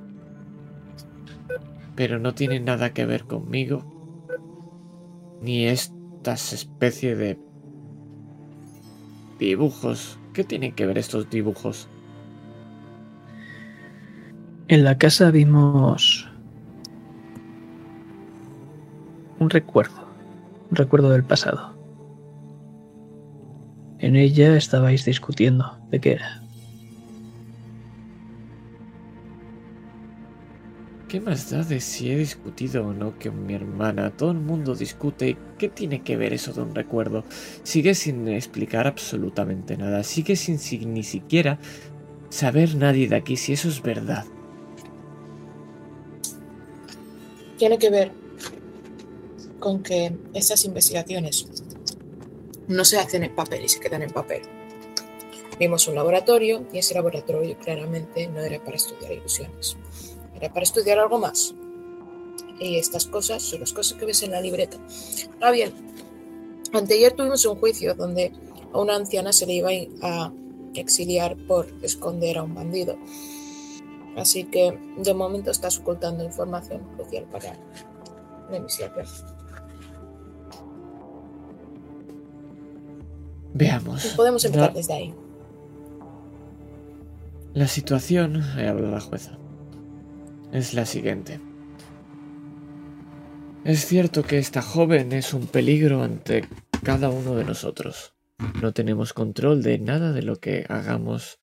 Pero 1.95 2.19
no 2.19 2.35
tiene 2.35 2.59
nada 2.59 2.93
que 2.93 3.07
ver 3.07 3.23
conmigo. 3.23 3.83
Ni 5.41 5.65
estas 5.65 6.53
especie 6.53 7.15
de 7.15 7.39
dibujos. 9.39 10.19
¿Qué 10.37 10.43
tienen 10.43 10.73
que 10.73 10.85
ver 10.85 10.99
estos 10.99 11.31
dibujos? 11.31 11.89
En 14.67 14.83
la 14.83 14.95
casa 14.99 15.31
vimos 15.31 16.29
un 19.39 19.49
recuerdo, 19.49 20.07
un 20.69 20.75
recuerdo 20.75 21.09
del 21.09 21.23
pasado. 21.23 21.75
En 23.97 24.15
ella 24.15 24.55
estabais 24.55 25.05
discutiendo 25.05 25.75
de 25.89 25.99
qué 26.01 26.11
era. 26.11 26.43
¿Qué 31.07 31.21
más 31.21 31.49
da 31.49 31.63
de 31.63 31.79
si 31.79 32.11
he 32.11 32.17
discutido 32.17 32.85
o 32.85 32.93
no 32.93 33.13
con 33.17 33.45
mi 33.45 33.53
hermana? 33.53 34.11
Todo 34.17 34.31
el 34.31 34.39
mundo 34.39 34.75
discute. 34.75 35.37
¿Qué 35.57 35.69
tiene 35.69 36.01
que 36.03 36.17
ver 36.17 36.33
eso 36.33 36.51
de 36.51 36.61
un 36.61 36.75
recuerdo? 36.75 37.23
Sigue 37.63 37.95
sin 37.95 38.27
explicar 38.27 38.87
absolutamente 38.87 39.77
nada. 39.77 40.03
Sigue 40.03 40.35
sin, 40.35 40.59
si- 40.59 40.85
ni 40.85 41.03
siquiera 41.03 41.59
saber 42.29 42.75
nadie 42.75 43.07
de 43.07 43.15
aquí 43.15 43.37
si 43.37 43.53
eso 43.53 43.69
es 43.69 43.81
verdad. 43.81 44.25
tiene 47.57 47.79
que 47.79 47.89
ver 47.89 48.11
con 49.59 49.81
que 49.81 50.15
esas 50.35 50.63
investigaciones 50.65 51.47
no 52.67 52.85
se 52.85 52.99
hacen 52.99 53.23
en 53.23 53.33
papel 53.33 53.65
y 53.65 53.69
se 53.69 53.79
quedan 53.79 54.03
en 54.03 54.11
papel. 54.11 54.43
Vimos 55.59 55.87
un 55.87 55.95
laboratorio 55.95 56.67
y 56.71 56.77
ese 56.77 56.93
laboratorio 56.93 57.57
claramente 57.57 58.27
no 58.27 58.41
era 58.41 58.63
para 58.63 58.75
estudiar 58.77 59.11
ilusiones, 59.11 59.75
era 60.37 60.53
para 60.53 60.63
estudiar 60.63 60.99
algo 60.99 61.19
más. 61.19 61.53
Y 62.59 62.77
estas 62.77 63.05
cosas 63.05 63.41
son 63.43 63.59
las 63.59 63.73
cosas 63.73 63.97
que 63.97 64.05
ves 64.05 64.23
en 64.23 64.31
la 64.31 64.41
libreta. 64.41 64.77
Ahora 65.35 65.51
bien, 65.51 65.73
anteayer 66.73 67.13
tuvimos 67.13 67.45
un 67.45 67.57
juicio 67.59 67.93
donde 67.93 68.31
a 68.73 68.79
una 68.79 68.95
anciana 68.95 69.31
se 69.33 69.45
le 69.45 69.53
iba 69.53 69.69
a 70.01 70.31
exiliar 70.73 71.35
por 71.47 71.67
esconder 71.81 72.37
a 72.37 72.43
un 72.43 72.55
bandido. 72.55 72.97
Así 74.15 74.45
que 74.45 74.77
de 74.97 75.13
momento 75.13 75.51
estás 75.51 75.77
ocultando 75.79 76.23
información 76.23 76.81
crucial 76.95 77.25
para 77.25 77.53
la 78.49 78.57
investigación. 78.57 79.05
Veamos. 83.53 84.05
Podemos 84.15 84.43
empezar 84.45 84.69
La- 84.69 84.73
desde 84.75 84.93
ahí. 84.93 85.13
La 87.53 87.67
situación, 87.67 88.43
he 88.57 88.67
hablado 88.67 88.91
la 88.91 88.99
jueza, 89.01 89.37
es 90.51 90.73
la 90.73 90.85
siguiente. 90.85 91.39
Es 93.63 93.85
cierto 93.85 94.23
que 94.23 94.37
esta 94.37 94.61
joven 94.61 95.11
es 95.11 95.33
un 95.33 95.47
peligro 95.47 96.01
ante 96.01 96.45
cada 96.83 97.09
uno 97.09 97.35
de 97.35 97.43
nosotros. 97.43 98.13
No 98.61 98.71
tenemos 98.71 99.13
control 99.13 99.61
de 99.61 99.79
nada 99.79 100.13
de 100.13 100.21
lo 100.21 100.37
que 100.37 100.65
hagamos 100.69 101.39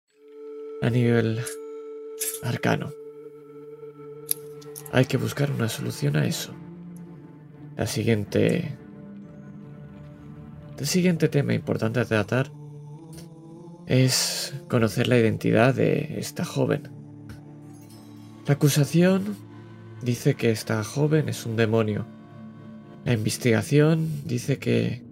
a 0.81 0.91
nivel 0.91 1.41
arcano. 2.43 2.93
Hay 4.93 5.07
que 5.07 5.17
buscar 5.17 5.51
una 5.51 5.69
solución 5.69 6.17
a 6.17 6.27
eso. 6.27 6.55
La 7.77 7.87
siguiente... 7.87 8.79
El 10.79 10.87
siguiente 10.87 11.29
tema 11.29 11.53
importante 11.55 12.01
a 12.01 12.05
tratar 12.05 12.51
es 13.87 14.55
conocer 14.69 15.09
la 15.09 15.19
identidad 15.19 15.75
de 15.75 16.19
esta 16.19 16.45
joven. 16.45 16.94
La 18.47 18.55
acusación 18.55 19.37
dice 20.03 20.35
que 20.35 20.51
esta 20.51 20.85
joven 20.85 21.31
es 21.31 21.47
un 21.47 21.57
demonio. 21.57 22.05
La 23.07 23.15
investigación 23.15 24.07
dice 24.27 24.59
que 24.59 25.03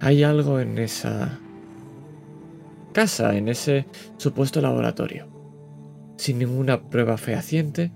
hay 0.00 0.22
algo 0.22 0.58
en 0.58 0.78
esa 0.78 1.38
casa, 2.94 3.36
en 3.36 3.48
ese 3.48 3.84
supuesto 4.16 4.62
laboratorio. 4.62 5.28
Sin 6.16 6.38
ninguna 6.38 6.80
prueba 6.88 7.18
fehaciente, 7.18 7.92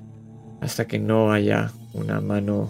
hasta 0.61 0.87
que 0.87 0.99
no 0.99 1.33
haya 1.33 1.73
una 1.95 2.21
mano 2.21 2.69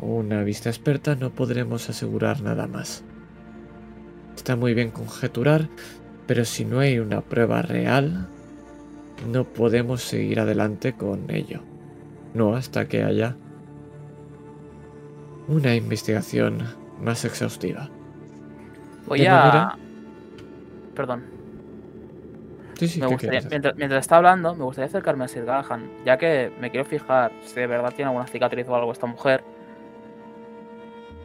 o 0.00 0.16
una 0.16 0.42
vista 0.42 0.68
experta, 0.68 1.14
no 1.14 1.30
podremos 1.30 1.88
asegurar 1.88 2.42
nada 2.42 2.66
más. 2.66 3.04
Está 4.34 4.56
muy 4.56 4.74
bien 4.74 4.90
conjeturar, 4.90 5.68
pero 6.26 6.44
si 6.44 6.64
no 6.64 6.80
hay 6.80 6.98
una 6.98 7.20
prueba 7.20 7.62
real, 7.62 8.28
no 9.28 9.44
podemos 9.44 10.02
seguir 10.02 10.40
adelante 10.40 10.92
con 10.94 11.30
ello. 11.30 11.60
No 12.34 12.54
hasta 12.54 12.86
que 12.86 13.02
haya 13.02 13.36
una 15.48 15.74
investigación 15.74 16.58
más 17.00 17.24
exhaustiva. 17.24 17.88
Voy 19.06 19.20
De 19.20 19.28
a. 19.28 19.34
manera- 19.38 19.78
Perdón. 20.94 21.24
Sí, 22.74 22.88
sí, 22.88 23.00
Me 23.00 23.06
mientras, 23.08 23.76
mientras 23.76 24.00
está 24.00 24.16
hablando, 24.16 24.54
me 24.54 24.64
gustaría 24.64 24.86
acercarme 24.86 25.24
a 25.24 25.28
Sir 25.28 25.44
Gallahan, 25.46 25.88
ya 26.04 26.18
que 26.18 26.52
me 26.60 26.70
quiero 26.70 26.84
fijar 26.84 27.32
si 27.42 27.54
de 27.60 27.66
verdad 27.66 27.90
tiene 27.94 28.08
alguna 28.10 28.26
cicatriz 28.26 28.68
o 28.68 28.74
algo 28.76 28.92
esta 28.92 29.06
mujer. 29.06 29.42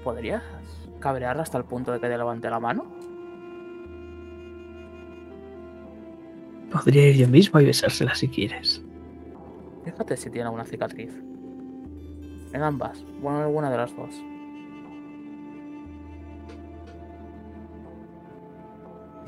¿Podrías 0.03 0.41
cabrearla 0.99 1.43
hasta 1.43 1.57
el 1.57 1.65
punto 1.65 1.91
de 1.91 1.99
que 1.99 2.07
te 2.07 2.17
levante 2.17 2.49
la 2.49 2.59
mano? 2.59 2.85
Podría 6.71 7.09
ir 7.09 7.17
yo 7.17 7.27
mismo 7.27 7.59
y 7.59 7.65
besársela 7.65 8.15
si 8.15 8.27
quieres. 8.27 8.81
Fíjate 9.83 10.15
si 10.17 10.29
tiene 10.29 10.45
alguna 10.45 10.65
cicatriz. 10.65 11.11
En 12.53 12.61
ambas, 12.61 13.03
bueno, 13.21 13.39
en 13.39 13.45
alguna 13.45 13.69
de 13.69 13.77
las 13.77 13.95
dos. 13.95 14.09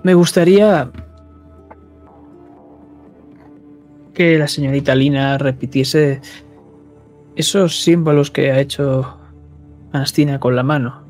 Me 0.04 0.14
gustaría 0.14 0.92
que 4.14 4.38
la 4.38 4.48
señorita 4.48 4.94
Lina 4.96 5.38
repitiese 5.38 6.22
esos 7.36 7.82
símbolos 7.82 8.30
que 8.30 8.52
ha 8.52 8.60
hecho 8.60 9.18
Anastina 9.92 10.40
con 10.40 10.56
la 10.56 10.64
mano. 10.64 11.03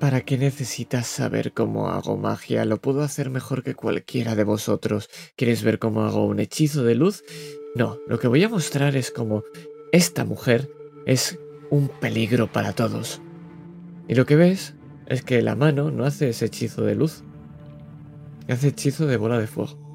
¿Para 0.00 0.22
qué 0.22 0.38
necesitas 0.38 1.06
saber 1.06 1.52
cómo 1.52 1.90
hago 1.90 2.16
magia? 2.16 2.64
Lo 2.64 2.80
puedo 2.80 3.02
hacer 3.02 3.28
mejor 3.28 3.62
que 3.62 3.74
cualquiera 3.74 4.34
de 4.34 4.44
vosotros. 4.44 5.10
¿Quieres 5.36 5.62
ver 5.62 5.78
cómo 5.78 6.04
hago 6.04 6.24
un 6.24 6.40
hechizo 6.40 6.84
de 6.84 6.94
luz? 6.94 7.22
No, 7.74 7.98
lo 8.08 8.18
que 8.18 8.26
voy 8.26 8.42
a 8.42 8.48
mostrar 8.48 8.96
es 8.96 9.10
cómo 9.10 9.44
esta 9.92 10.24
mujer 10.24 10.72
es 11.04 11.38
un 11.68 11.88
peligro 11.88 12.50
para 12.50 12.72
todos. 12.72 13.20
Y 14.08 14.14
lo 14.14 14.24
que 14.24 14.36
ves 14.36 14.74
es 15.04 15.22
que 15.22 15.42
la 15.42 15.54
mano 15.54 15.90
no 15.90 16.06
hace 16.06 16.30
ese 16.30 16.46
hechizo 16.46 16.82
de 16.82 16.94
luz. 16.94 17.22
Hace 18.48 18.68
hechizo 18.68 19.06
de 19.06 19.18
bola 19.18 19.38
de 19.38 19.48
fuego. 19.48 19.89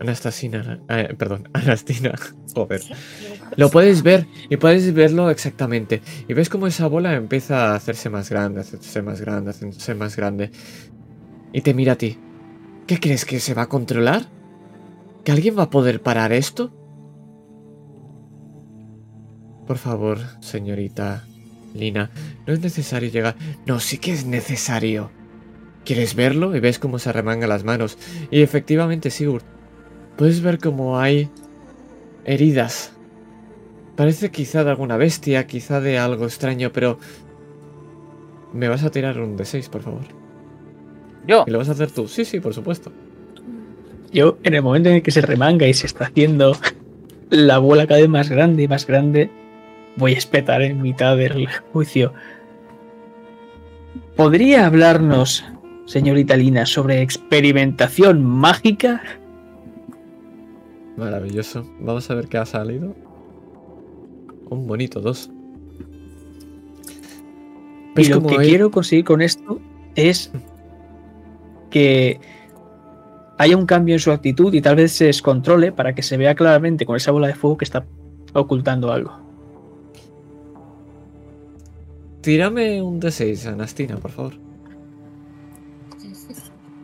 Anastasina, 0.00 0.80
eh, 0.88 1.14
perdón, 1.16 1.48
Anastina, 1.52 2.14
joder. 2.54 2.80
Lo 3.56 3.70
puedes 3.70 4.02
ver 4.02 4.26
y 4.48 4.56
puedes 4.56 4.92
verlo 4.94 5.30
exactamente. 5.30 6.00
Y 6.26 6.32
ves 6.32 6.48
cómo 6.48 6.66
esa 6.66 6.86
bola 6.86 7.14
empieza 7.14 7.72
a 7.72 7.74
hacerse 7.74 8.08
más 8.08 8.30
grande, 8.30 8.60
a 8.60 8.62
hacerse 8.62 9.02
más 9.02 9.20
grande, 9.20 9.50
a 9.50 9.52
hacerse 9.52 9.94
más 9.94 10.16
grande. 10.16 10.50
Y 11.52 11.60
te 11.60 11.74
mira 11.74 11.92
a 11.92 11.96
ti. 11.96 12.18
¿Qué 12.86 12.98
crees 12.98 13.26
que 13.26 13.40
se 13.40 13.52
va 13.52 13.62
a 13.62 13.68
controlar? 13.68 14.26
¿Que 15.22 15.32
alguien 15.32 15.58
va 15.58 15.64
a 15.64 15.70
poder 15.70 16.00
parar 16.00 16.32
esto? 16.32 16.72
Por 19.66 19.76
favor, 19.76 20.18
señorita 20.40 21.24
Lina, 21.74 22.10
no 22.46 22.54
es 22.54 22.60
necesario 22.60 23.10
llegar. 23.10 23.36
No, 23.66 23.80
sí 23.80 23.98
que 23.98 24.12
es 24.12 24.24
necesario. 24.24 25.10
¿Quieres 25.84 26.14
verlo? 26.14 26.56
Y 26.56 26.60
ves 26.60 26.78
cómo 26.78 26.98
se 26.98 27.10
arremanga 27.10 27.46
las 27.46 27.64
manos. 27.64 27.98
Y 28.30 28.40
efectivamente, 28.42 29.10
Sigurd, 29.10 29.44
puedes 30.16 30.40
ver 30.40 30.58
cómo 30.58 30.98
hay 30.98 31.28
heridas 32.24 32.92
Parece 34.00 34.30
quizá 34.30 34.64
de 34.64 34.70
alguna 34.70 34.96
bestia, 34.96 35.46
quizá 35.46 35.78
de 35.78 35.98
algo 35.98 36.24
extraño, 36.24 36.70
pero... 36.72 36.98
¿Me 38.54 38.66
vas 38.66 38.82
a 38.82 38.90
tirar 38.90 39.20
un 39.20 39.36
D6, 39.36 39.68
por 39.68 39.82
favor? 39.82 40.00
Yo, 41.26 41.44
¿Y 41.46 41.50
lo 41.50 41.58
vas 41.58 41.68
a 41.68 41.72
hacer 41.72 41.90
tú? 41.90 42.08
Sí, 42.08 42.24
sí, 42.24 42.40
por 42.40 42.54
supuesto. 42.54 42.90
Yo, 44.10 44.38
en 44.42 44.54
el 44.54 44.62
momento 44.62 44.88
en 44.88 44.94
el 44.94 45.02
que 45.02 45.10
se 45.10 45.20
remanga 45.20 45.66
y 45.66 45.74
se 45.74 45.84
está 45.84 46.06
haciendo 46.06 46.56
la 47.28 47.58
bola 47.58 47.86
cada 47.86 48.00
vez 48.00 48.08
más 48.08 48.30
grande 48.30 48.62
y 48.62 48.68
más 48.68 48.86
grande, 48.86 49.30
voy 49.96 50.14
a 50.14 50.16
espetar 50.16 50.62
en 50.62 50.80
mitad 50.80 51.18
del 51.18 51.46
juicio. 51.70 52.14
¿Podría 54.16 54.64
hablarnos, 54.64 55.44
señorita 55.84 56.38
Lina, 56.38 56.64
sobre 56.64 57.02
experimentación 57.02 58.24
mágica? 58.24 59.02
Maravilloso. 61.00 61.64
Vamos 61.80 62.10
a 62.10 62.14
ver 62.14 62.28
qué 62.28 62.36
ha 62.38 62.46
salido. 62.46 62.94
Un 64.50 64.66
bonito 64.66 65.00
2. 65.00 65.30
Y 67.92 67.94
¿Ves 67.94 68.10
lo 68.10 68.22
que 68.22 68.36
hay- 68.38 68.48
quiero 68.48 68.70
conseguir 68.70 69.04
con 69.04 69.22
esto 69.22 69.58
es 69.94 70.30
que 71.70 72.20
haya 73.38 73.56
un 73.56 73.66
cambio 73.66 73.94
en 73.94 73.98
su 74.00 74.12
actitud 74.12 74.52
y 74.52 74.60
tal 74.60 74.76
vez 74.76 74.92
se 74.92 75.06
descontrole 75.06 75.72
para 75.72 75.94
que 75.94 76.02
se 76.02 76.16
vea 76.16 76.34
claramente 76.34 76.84
con 76.86 76.96
esa 76.96 77.10
bola 77.12 77.26
de 77.28 77.34
fuego 77.34 77.56
que 77.56 77.64
está 77.64 77.86
ocultando 78.34 78.92
algo. 78.92 79.12
Tírame 82.20 82.82
un 82.82 83.00
D6, 83.00 83.46
Anastina, 83.46 83.96
por 83.96 84.10
favor. 84.10 84.34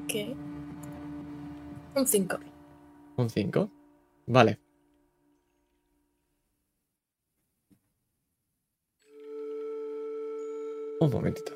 ¿Qué? 0.08 0.34
Un 1.94 2.06
5. 2.06 2.38
Un 3.16 3.28
5. 3.28 3.70
Vale. 4.26 4.58
Un 11.00 11.10
momentito. 11.10 11.52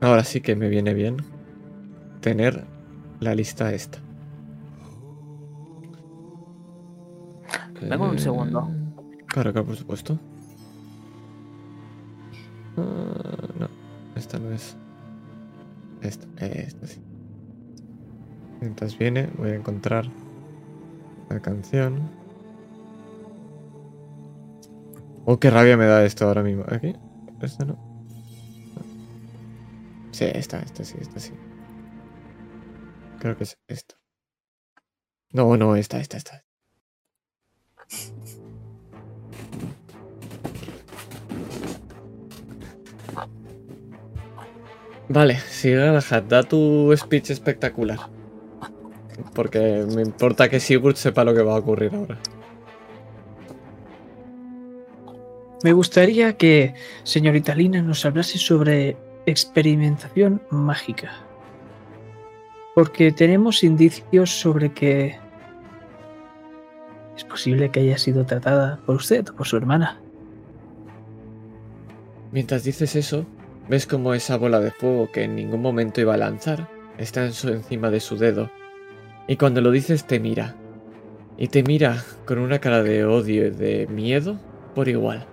Ahora 0.00 0.24
sí 0.24 0.40
que 0.40 0.56
me 0.56 0.68
viene 0.68 0.94
bien 0.94 1.16
tener 2.20 2.64
la 3.20 3.34
lista 3.34 3.72
esta. 3.72 3.98
Vengo 7.80 8.08
un 8.08 8.18
segundo. 8.18 8.68
Claro, 9.26 9.52
claro, 9.52 9.66
por 9.66 9.76
supuesto. 9.76 10.18
Ah, 12.76 13.48
no, 13.58 13.68
esta 14.16 14.38
no 14.38 14.50
es. 14.50 14.76
Esta, 16.00 16.26
esta 16.44 16.86
sí. 16.86 17.00
Mientras 18.62 18.96
viene, 18.96 19.28
voy 19.36 19.50
a 19.50 19.56
encontrar 19.56 20.06
la 21.28 21.40
canción. 21.40 22.08
Oh, 25.24 25.40
qué 25.40 25.50
rabia 25.50 25.76
me 25.76 25.86
da 25.86 26.04
esto 26.04 26.26
ahora 26.26 26.44
mismo. 26.44 26.64
¿Aquí? 26.68 26.94
¿Esta 27.40 27.64
no? 27.64 27.76
Sí, 30.12 30.26
esta, 30.32 30.60
esta 30.60 30.84
sí, 30.84 30.96
esta 31.00 31.18
sí. 31.18 31.32
Creo 33.18 33.36
que 33.36 33.42
es 33.42 33.58
esta. 33.66 33.96
No, 35.32 35.56
no, 35.56 35.74
esta, 35.74 35.98
esta, 35.98 36.18
esta. 36.18 36.44
Vale, 45.08 45.40
sí, 45.40 45.72
Galahad, 45.72 46.22
da 46.22 46.44
tu 46.44 46.94
speech 46.96 47.30
espectacular. 47.30 48.21
Porque 49.34 49.86
me 49.94 50.02
importa 50.02 50.48
que 50.48 50.60
Sigurd 50.60 50.96
sepa 50.96 51.24
lo 51.24 51.34
que 51.34 51.42
va 51.42 51.54
a 51.54 51.58
ocurrir 51.58 51.94
ahora. 51.94 52.18
Me 55.62 55.72
gustaría 55.72 56.36
que 56.36 56.74
señorita 57.04 57.54
Lina 57.54 57.82
nos 57.82 58.04
hablase 58.04 58.38
sobre 58.38 58.96
experimentación 59.26 60.42
mágica. 60.50 61.12
Porque 62.74 63.12
tenemos 63.12 63.62
indicios 63.62 64.30
sobre 64.30 64.72
que 64.72 65.16
es 67.16 67.24
posible 67.24 67.70
que 67.70 67.80
haya 67.80 67.98
sido 67.98 68.24
tratada 68.24 68.80
por 68.86 68.96
usted 68.96 69.28
o 69.28 69.36
por 69.36 69.46
su 69.46 69.56
hermana. 69.56 70.00
Mientras 72.32 72.64
dices 72.64 72.96
eso, 72.96 73.26
ves 73.68 73.86
como 73.86 74.14
esa 74.14 74.38
bola 74.38 74.58
de 74.58 74.70
fuego 74.70 75.12
que 75.12 75.24
en 75.24 75.36
ningún 75.36 75.60
momento 75.60 76.00
iba 76.00 76.14
a 76.14 76.16
lanzar 76.16 76.66
está 76.98 77.24
en 77.24 77.32
su, 77.32 77.48
encima 77.48 77.90
de 77.90 78.00
su 78.00 78.16
dedo. 78.16 78.50
Y 79.28 79.36
cuando 79.36 79.60
lo 79.60 79.70
dices 79.70 80.06
te 80.06 80.20
mira. 80.20 80.56
Y 81.38 81.48
te 81.48 81.62
mira 81.62 82.02
con 82.26 82.38
una 82.38 82.58
cara 82.58 82.82
de 82.82 83.04
odio 83.04 83.46
y 83.46 83.50
de 83.50 83.86
miedo 83.88 84.38
por 84.74 84.88
igual. 84.88 85.26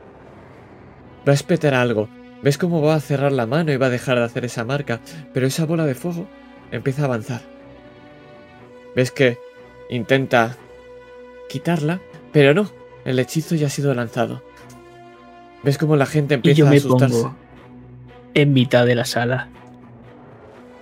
Va 1.27 1.32
a 1.32 1.35
espetar 1.35 1.74
algo. 1.74 2.08
Ves 2.42 2.58
cómo 2.58 2.82
va 2.82 2.95
a 2.95 3.00
cerrar 3.01 3.32
la 3.32 3.45
mano 3.45 3.72
y 3.72 3.77
va 3.77 3.88
a 3.88 3.92
dejar 3.92 4.18
de 4.18 4.24
hacer 4.24 4.45
esa 4.45 4.64
marca, 4.64 5.01
pero 5.34 5.45
esa 5.45 5.66
bola 5.66 5.85
de 5.85 5.93
fuego 5.93 6.26
empieza 6.72 7.01
a 7.01 7.06
avanzar. 7.06 7.42
Ves 8.95 9.11
que 9.11 9.38
intenta 9.90 10.56
quitarla, 11.50 12.00
pero 12.32 12.53
no, 12.53 12.72
el 13.03 13.19
hechizo 13.19 13.56
ya 13.56 13.68
ha 13.68 13.69
sido 13.69 13.93
lanzado. 13.93 14.42
Ves 15.64 15.77
cómo 15.77 15.98
la 15.98 16.06
gente 16.06 16.35
Y 16.35 16.38
empieza 16.38 16.58
yo 16.59 16.68
a 16.68 16.69
me 16.69 16.77
asustarse. 16.77 17.16
pongo 17.24 17.35
en 18.34 18.53
mitad 18.53 18.85
de 18.85 18.95
la 18.95 19.03
sala, 19.06 19.50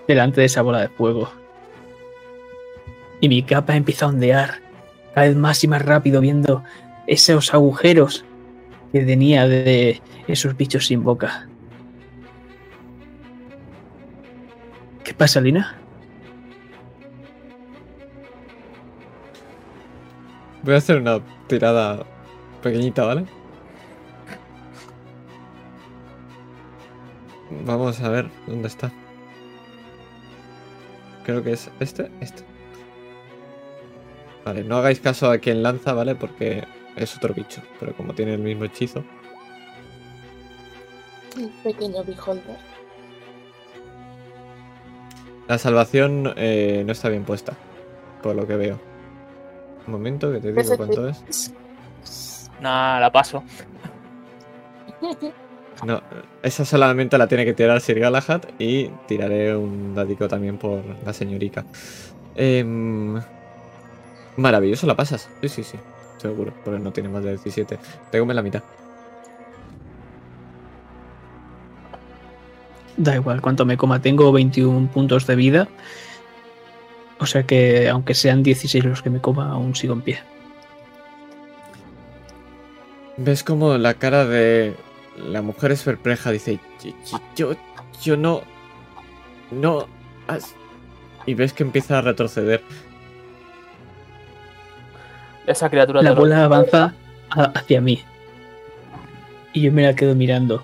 delante 0.07 0.41
de 0.41 0.45
esa 0.45 0.61
bola 0.61 0.81
de 0.81 0.89
fuego. 0.89 1.31
Y 3.19 3.29
mi 3.29 3.43
capa 3.43 3.75
empieza 3.75 4.05
a 4.05 4.09
ondear 4.09 4.61
cada 5.13 5.27
vez 5.27 5.35
más 5.35 5.63
y 5.63 5.67
más 5.67 5.81
rápido, 5.81 6.21
viendo 6.21 6.63
esos 7.07 7.53
agujeros 7.53 8.25
que 8.91 9.01
tenía 9.01 9.47
de 9.47 10.01
esos 10.27 10.55
bichos 10.55 10.87
sin 10.87 11.03
boca. 11.03 11.47
¿Qué 15.03 15.13
pasa, 15.13 15.41
Lina? 15.41 15.77
Voy 20.63 20.73
a 20.73 20.77
hacer 20.77 20.97
una 20.97 21.19
tirada 21.47 22.05
pequeñita, 22.61 23.05
¿vale? 23.05 23.25
Vamos 27.65 28.01
a 28.01 28.09
ver 28.09 28.29
dónde 28.45 28.67
está. 28.67 28.91
Creo 31.23 31.41
que 31.43 31.53
es 31.53 31.71
este, 31.79 32.11
este. 32.19 32.56
Vale, 34.47 34.63
no 34.63 34.77
hagáis 34.77 35.01
caso 35.01 35.29
a 35.29 35.39
quien 35.39 35.61
lanza, 35.61 35.91
¿vale? 35.91 36.15
Porque 36.15 36.63
es 36.95 37.17
otro 37.17 37.33
bicho, 37.33 37.61
pero 37.81 37.93
como 37.97 38.13
tiene 38.13 38.33
el 38.35 38.39
mismo 38.39 38.63
hechizo. 38.63 39.03
Un 41.35 41.49
pequeño 41.65 42.01
beholder. 42.05 42.55
La 45.49 45.57
salvación 45.57 46.33
eh, 46.37 46.81
no 46.85 46.93
está 46.93 47.09
bien 47.09 47.25
puesta, 47.25 47.57
por 48.23 48.37
lo 48.37 48.47
que 48.47 48.55
veo. 48.55 48.79
Un 49.85 49.91
momento, 49.91 50.31
que 50.31 50.39
te 50.39 50.53
digo 50.53 50.77
cuánto 50.77 51.09
es. 51.09 51.53
Nada, 52.61 53.01
la 53.01 53.11
paso. 53.11 53.43
No, 55.85 56.01
esa 56.41 56.63
solamente 56.63 57.17
la 57.17 57.27
tiene 57.27 57.43
que 57.43 57.53
tirar 57.53 57.81
Sir 57.81 57.99
Galahad 57.99 58.43
y 58.57 58.87
tiraré 59.07 59.57
un 59.57 59.93
dadico 59.93 60.29
también 60.29 60.57
por 60.57 60.81
la 61.05 61.11
señorica. 61.11 61.65
Em, 62.33 63.19
maravilloso, 64.37 64.87
la 64.87 64.95
pasas. 64.95 65.29
Sí, 65.41 65.49
sí, 65.49 65.63
sí, 65.63 65.77
seguro, 66.17 66.53
porque 66.63 66.79
no 66.79 66.91
tiene 66.91 67.09
más 67.09 67.23
de 67.23 67.31
17. 67.31 67.77
Te 68.11 68.25
la 68.25 68.41
mitad. 68.41 68.63
Da 72.97 73.15
igual 73.15 73.41
cuánto 73.41 73.65
me 73.65 73.77
coma, 73.77 74.01
tengo 74.01 74.31
21 74.31 74.87
puntos 74.87 75.27
de 75.27 75.35
vida. 75.35 75.67
O 77.19 77.25
sea 77.25 77.43
que 77.43 77.89
aunque 77.89 78.13
sean 78.13 78.43
16 78.43 78.83
los 78.85 79.01
que 79.01 79.09
me 79.09 79.21
coma, 79.21 79.51
aún 79.51 79.75
sigo 79.75 79.93
en 79.93 80.01
pie. 80.01 80.19
Ves 83.17 83.43
como 83.43 83.77
la 83.77 83.95
cara 83.95 84.25
de 84.25 84.75
la 85.17 85.41
mujer 85.41 85.71
es 85.71 85.83
perpleja, 85.83 86.31
dice, 86.31 86.59
"Yo- 86.83 87.19
yo, 87.35 87.51
yo 88.01 88.17
no, 88.17 88.41
no, 89.51 89.87
has-". 90.27 90.53
y 91.25 91.33
ves 91.33 91.53
que 91.53 91.63
empieza 91.63 91.97
a 91.97 92.01
retroceder. 92.01 92.63
Esa 95.47 95.69
criatura 95.69 96.01
La 96.01 96.11
bola 96.11 96.43
avanza 96.43 96.93
hacia 97.29 97.79
mí. 97.79 98.03
Y 99.53 99.61
yo 99.61 99.71
me 99.71 99.83
la 99.83 99.95
quedo 99.95 100.13
mirando. 100.13 100.63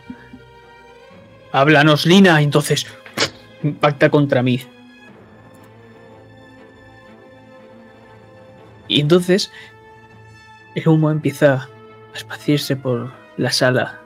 Háblanos, 1.53 2.06
Lina. 2.06 2.42
Entonces 2.42 2.86
impacta 3.64 4.10
contra 4.10 4.44
mí. 4.44 4.62
Y 8.90 9.00
entonces 9.00 9.52
el 10.76 10.86
humo 10.90 11.10
empieza 11.10 11.53
a 11.53 11.70
esparcirse 12.14 12.76
por 12.76 13.14
la 13.38 13.52
sala. 13.52 14.02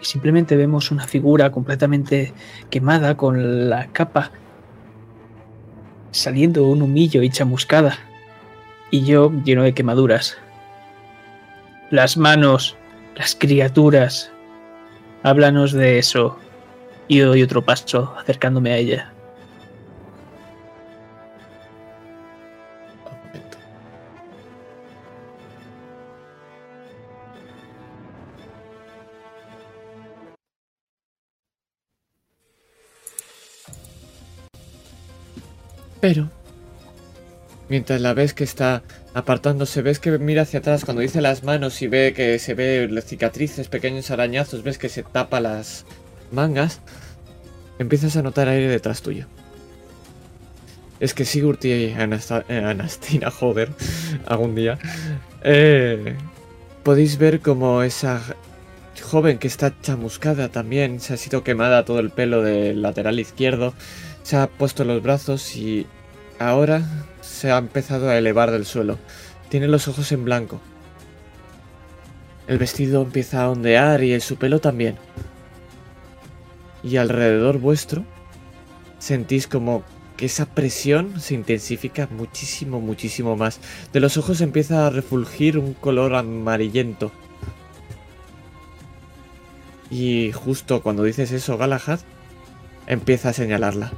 Y 0.00 0.04
simplemente 0.04 0.54
vemos 0.54 0.92
una 0.92 1.08
figura 1.08 1.50
completamente 1.50 2.32
quemada 2.70 3.16
con 3.16 3.68
la 3.68 3.88
capa 3.88 4.30
saliendo 6.12 6.64
un 6.64 6.80
humillo 6.82 7.22
y 7.22 7.28
chamuscada 7.28 7.98
y 8.90 9.04
yo 9.04 9.32
lleno 9.44 9.62
de 9.62 9.74
quemaduras. 9.74 10.36
Las 11.90 12.16
manos, 12.16 12.76
las 13.16 13.34
criaturas. 13.34 14.30
Háblanos 15.22 15.72
de 15.72 15.98
eso. 15.98 16.38
Y 17.08 17.18
doy 17.20 17.42
otro 17.42 17.64
paso 17.64 18.14
acercándome 18.18 18.72
a 18.72 18.78
ella. 18.78 19.12
Pero, 36.00 36.30
mientras 37.68 38.00
la 38.00 38.14
ves 38.14 38.34
que 38.34 38.44
está 38.44 38.82
apartándose, 39.14 39.82
ves 39.82 39.98
que 39.98 40.18
mira 40.18 40.42
hacia 40.42 40.60
atrás 40.60 40.84
cuando 40.84 41.02
dice 41.02 41.20
las 41.20 41.42
manos 41.42 41.80
y 41.82 41.88
ve 41.88 42.12
que 42.14 42.38
se 42.38 42.54
ve 42.54 42.88
las 42.90 43.04
cicatrices, 43.04 43.68
pequeños 43.68 44.10
arañazos, 44.10 44.62
ves 44.62 44.78
que 44.78 44.88
se 44.88 45.02
tapa 45.02 45.40
las 45.40 45.84
mangas, 46.32 46.80
empiezas 47.78 48.16
a 48.16 48.22
notar 48.22 48.48
aire 48.48 48.68
detrás 48.68 49.02
tuyo. 49.02 49.26
Es 50.98 51.12
que 51.12 51.24
Sigurd 51.26 51.62
y 51.64 51.70
eh, 51.70 51.94
Anastina, 52.48 53.30
joder, 53.30 53.70
algún 54.26 54.54
día, 54.54 54.78
eh, 55.42 56.16
podéis 56.82 57.18
ver 57.18 57.40
como 57.40 57.82
esa 57.82 58.22
joven 59.02 59.38
que 59.38 59.46
está 59.46 59.78
chamuscada 59.82 60.48
también, 60.48 61.00
se 61.00 61.14
ha 61.14 61.16
sido 61.16 61.44
quemada 61.44 61.84
todo 61.84 62.00
el 62.00 62.10
pelo 62.10 62.42
del 62.42 62.80
lateral 62.80 63.20
izquierdo, 63.20 63.74
se 64.22 64.36
ha 64.36 64.46
puesto 64.46 64.84
los 64.84 65.02
brazos 65.02 65.54
y 65.54 65.86
ahora 66.38 66.82
se 67.36 67.52
ha 67.52 67.58
empezado 67.58 68.08
a 68.08 68.16
elevar 68.16 68.50
del 68.50 68.64
suelo. 68.64 68.98
Tiene 69.48 69.68
los 69.68 69.86
ojos 69.86 70.10
en 70.12 70.24
blanco. 70.24 70.60
El 72.48 72.58
vestido 72.58 73.02
empieza 73.02 73.42
a 73.42 73.50
ondear 73.50 74.02
y 74.02 74.18
su 74.20 74.36
pelo 74.36 74.60
también. 74.60 74.96
Y 76.82 76.96
alrededor 76.96 77.58
vuestro 77.58 78.04
sentís 78.98 79.46
como 79.46 79.84
que 80.16 80.26
esa 80.26 80.46
presión 80.46 81.20
se 81.20 81.34
intensifica 81.34 82.08
muchísimo, 82.10 82.80
muchísimo 82.80 83.36
más. 83.36 83.60
De 83.92 84.00
los 84.00 84.16
ojos 84.16 84.40
empieza 84.40 84.86
a 84.86 84.90
refulgir 84.90 85.58
un 85.58 85.74
color 85.74 86.14
amarillento. 86.14 87.12
Y 89.90 90.32
justo 90.32 90.82
cuando 90.82 91.02
dices 91.02 91.32
eso, 91.32 91.58
Galahad 91.58 92.00
empieza 92.86 93.28
a 93.28 93.32
señalarla. 93.34 93.92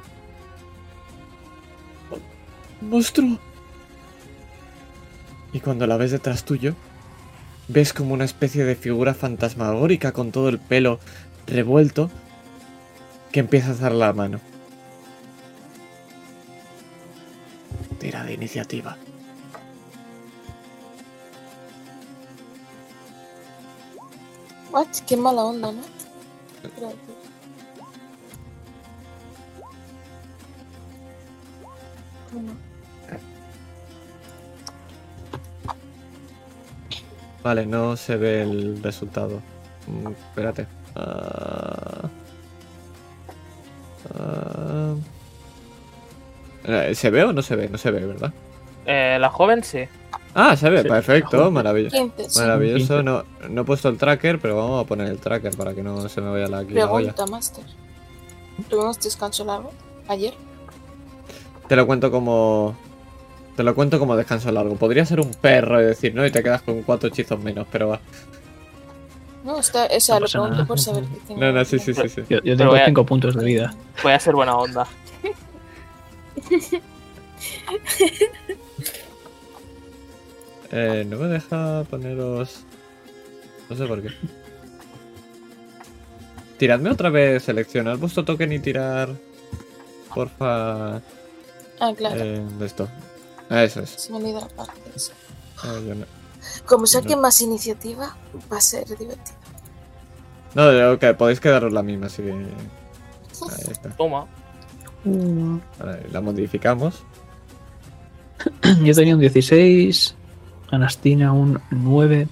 Monstruo. 2.88 3.38
Y 5.52 5.60
cuando 5.60 5.86
la 5.86 5.96
ves 5.96 6.10
detrás 6.10 6.44
tuyo, 6.44 6.74
ves 7.68 7.92
como 7.92 8.14
una 8.14 8.24
especie 8.24 8.64
de 8.64 8.74
figura 8.74 9.14
fantasmagórica 9.14 10.12
con 10.12 10.32
todo 10.32 10.48
el 10.48 10.58
pelo 10.58 10.98
revuelto 11.46 12.10
que 13.32 13.40
empieza 13.40 13.68
a 13.68 13.70
alzar 13.72 13.92
la 13.92 14.12
mano. 14.12 14.40
Tira 17.98 18.24
de 18.24 18.34
iniciativa. 18.34 18.96
What? 24.70 24.88
Qué 25.06 25.16
mala 25.16 25.44
onda, 25.44 25.72
¿no? 25.72 25.82
Vale, 37.48 37.64
no 37.64 37.96
se 37.96 38.18
ve 38.18 38.42
el 38.42 38.82
resultado. 38.82 39.40
Mm, 39.86 40.08
espérate. 40.08 40.66
Ah. 40.94 42.10
Ah. 44.14 44.94
Eh, 46.64 46.94
¿Se 46.94 47.08
ve 47.08 47.24
o 47.24 47.32
no 47.32 47.40
se 47.40 47.56
ve? 47.56 47.70
No 47.70 47.78
se 47.78 47.90
ve, 47.90 48.04
¿verdad? 48.04 48.34
Eh, 48.84 49.16
la 49.18 49.30
joven 49.30 49.64
sí. 49.64 49.84
Ah, 50.34 50.56
se 50.56 50.68
ve, 50.68 50.82
Sí, 50.82 50.88
perfecto, 50.88 51.50
maravilloso. 51.50 51.96
15, 51.96 52.28
sí. 52.28 52.38
Maravilloso, 52.38 52.96
15. 52.98 53.02
no, 53.02 53.24
no 53.48 53.62
he 53.62 53.64
puesto 53.64 53.88
el 53.88 53.96
tracker, 53.96 54.38
pero 54.40 54.54
vamos 54.54 54.84
a 54.84 54.86
poner 54.86 55.08
el 55.08 55.18
tracker 55.18 55.56
para 55.56 55.72
que 55.72 55.82
no 55.82 56.06
se 56.06 56.20
me 56.20 56.30
vaya 56.30 56.48
la, 56.48 56.58
aquí 56.58 56.74
la 56.74 56.92
olla. 56.92 57.14
Pregunta, 57.14 57.32
Master. 57.32 57.64
¿Tuvimos 58.68 59.00
descanso 59.00 59.46
largo 59.46 59.70
ayer? 60.06 60.34
Te 61.66 61.76
lo 61.76 61.86
cuento 61.86 62.10
como. 62.10 62.76
Te 63.58 63.64
lo 63.64 63.74
cuento 63.74 63.98
como 63.98 64.14
descanso 64.14 64.52
largo. 64.52 64.76
Podría 64.76 65.04
ser 65.04 65.18
un 65.18 65.32
perro 65.32 65.82
y 65.82 65.86
decir, 65.86 66.14
no, 66.14 66.24
y 66.24 66.30
te 66.30 66.44
quedas 66.44 66.62
con 66.62 66.80
cuatro 66.84 67.08
hechizos 67.08 67.40
menos, 67.42 67.66
pero 67.72 67.88
va. 67.88 68.00
No, 69.44 69.58
está, 69.58 69.86
o 69.86 69.98
sea, 69.98 70.14
No 70.14 70.20
lo 70.20 70.26
pregunto 70.28 70.54
nada. 70.54 70.64
por 70.64 70.78
saber 70.78 71.02
qué 71.06 71.18
tengo. 71.26 71.40
No, 71.40 71.50
no, 71.52 71.64
sí, 71.64 71.80
sí, 71.80 71.92
sí. 71.92 72.08
sí. 72.08 72.22
Yo, 72.28 72.40
tengo 72.56 72.72
a- 72.74 72.84
5 72.84 73.04
puntos 73.04 73.34
de 73.34 73.44
vida. 73.44 73.74
Voy 74.04 74.12
a 74.12 74.20
ser 74.20 74.36
buena 74.36 74.56
onda. 74.56 74.86
Eh, 80.70 81.04
no 81.08 81.16
me 81.18 81.28
deja 81.28 81.84
poneros. 81.88 82.60
No 83.70 83.76
sé 83.76 83.86
por 83.86 84.02
qué. 84.02 84.10
Tiradme 86.58 86.90
otra 86.90 87.10
vez, 87.10 87.42
seleccionar 87.44 87.96
vuestro 87.96 88.24
token 88.24 88.52
y 88.52 88.58
tirar. 88.58 89.10
Porfa. 90.14 90.96
Ah, 91.80 91.92
claro. 91.96 92.16
eh, 92.18 92.42
de 92.58 92.66
esto. 92.66 92.88
Ah, 93.50 93.64
Eso 93.64 93.80
es. 93.80 93.90
Se 93.90 94.10
me 94.12 94.18
olvida 94.18 94.40
la 94.40 94.48
parte 94.48 94.80
de 94.90 94.96
eso. 94.96 95.12
Yo 95.64 95.94
no. 95.94 96.04
Como 96.66 96.86
saque 96.86 97.16
No. 97.16 97.22
más 97.22 97.40
iniciativa, 97.40 98.16
va 98.52 98.58
a 98.58 98.60
ser 98.60 98.86
divertido. 98.86 99.36
No, 100.54 100.72
yo- 100.72 100.98
que 100.98 101.12
podéis 101.14 101.40
quedaros 101.40 101.72
la 101.72 101.82
misma, 101.82 102.06
así 102.06 102.22
que. 102.22 102.32
Ahí 102.32 103.70
está. 103.70 103.90
Toma. 103.90 104.26
Vale, 105.04 106.08
la 106.10 106.20
modificamos. 106.20 107.02
Yo 108.82 108.94
tenía 108.94 109.14
un 109.14 109.20
16, 109.20 110.14
Anastina 110.70 111.32
un 111.32 111.60
9 111.70 112.28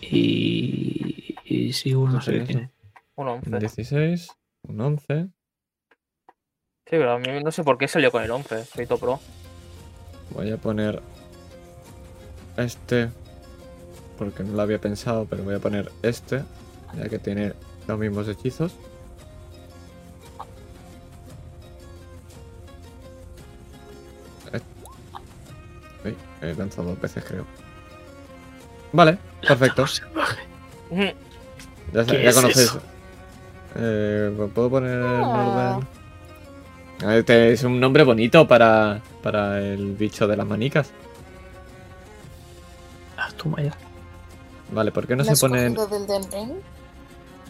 y, 0.00 1.34
y 1.44 1.72
Sigur 1.72 2.10
no 2.10 2.20
sé 2.20 2.32
qué 2.32 2.40
tiene. 2.40 2.70
Un 3.16 3.28
11. 3.28 3.50
Un 3.50 3.58
16, 3.58 4.28
un 4.68 4.80
11. 4.80 5.28
Sí, 6.86 6.96
pero 6.96 7.12
a 7.12 7.18
mí 7.18 7.26
no 7.44 7.50
sé 7.50 7.62
por 7.62 7.78
qué 7.78 7.86
salió 7.88 8.10
con 8.10 8.22
el 8.22 8.30
11. 8.30 8.64
Soy 8.64 8.86
pro. 8.86 9.20
Voy 10.34 10.50
a 10.52 10.56
poner 10.56 11.00
este 12.56 13.10
porque 14.18 14.42
no 14.44 14.54
lo 14.54 14.62
había 14.62 14.80
pensado, 14.80 15.26
pero 15.28 15.42
voy 15.44 15.54
a 15.54 15.58
poner 15.58 15.90
este 16.02 16.42
ya 16.96 17.08
que 17.08 17.18
tiene 17.18 17.52
los 17.86 17.98
mismos 17.98 18.28
hechizos. 18.28 18.72
Eh. 24.52 24.60
Uy, 26.04 26.16
he 26.42 26.54
lanzado 26.54 26.88
dos 26.90 27.00
veces 27.00 27.24
creo. 27.24 27.44
Vale, 28.92 29.18
perfecto. 29.46 29.84
Ya, 31.92 32.04
sé- 32.04 32.10
¿Qué 32.16 32.22
ya 32.22 32.30
es 32.30 32.36
conocéis. 32.36 32.78
Eh, 33.76 34.34
¿me 34.36 34.46
¿Puedo 34.48 34.70
poner 34.70 34.98
en 34.98 35.04
Ah. 35.04 35.76
orden? 35.76 35.88
Este 37.08 37.52
es 37.52 37.62
un 37.64 37.80
nombre 37.80 38.04
bonito 38.04 38.46
para, 38.46 39.00
para 39.22 39.60
el 39.60 39.92
bicho 39.94 40.26
de 40.28 40.36
las 40.36 40.46
manicas. 40.46 40.90
Ah, 43.16 43.28
toma 43.36 43.62
ya. 43.62 43.72
Vale, 44.72 44.92
¿por 44.92 45.06
qué 45.06 45.16
no 45.16 45.24
¿Me 45.24 45.34
se 45.34 45.40
ponen...? 45.40 45.74
cogido 45.74 45.98
del 45.98 46.06
Den 46.06 46.32
Ring? 46.32 46.50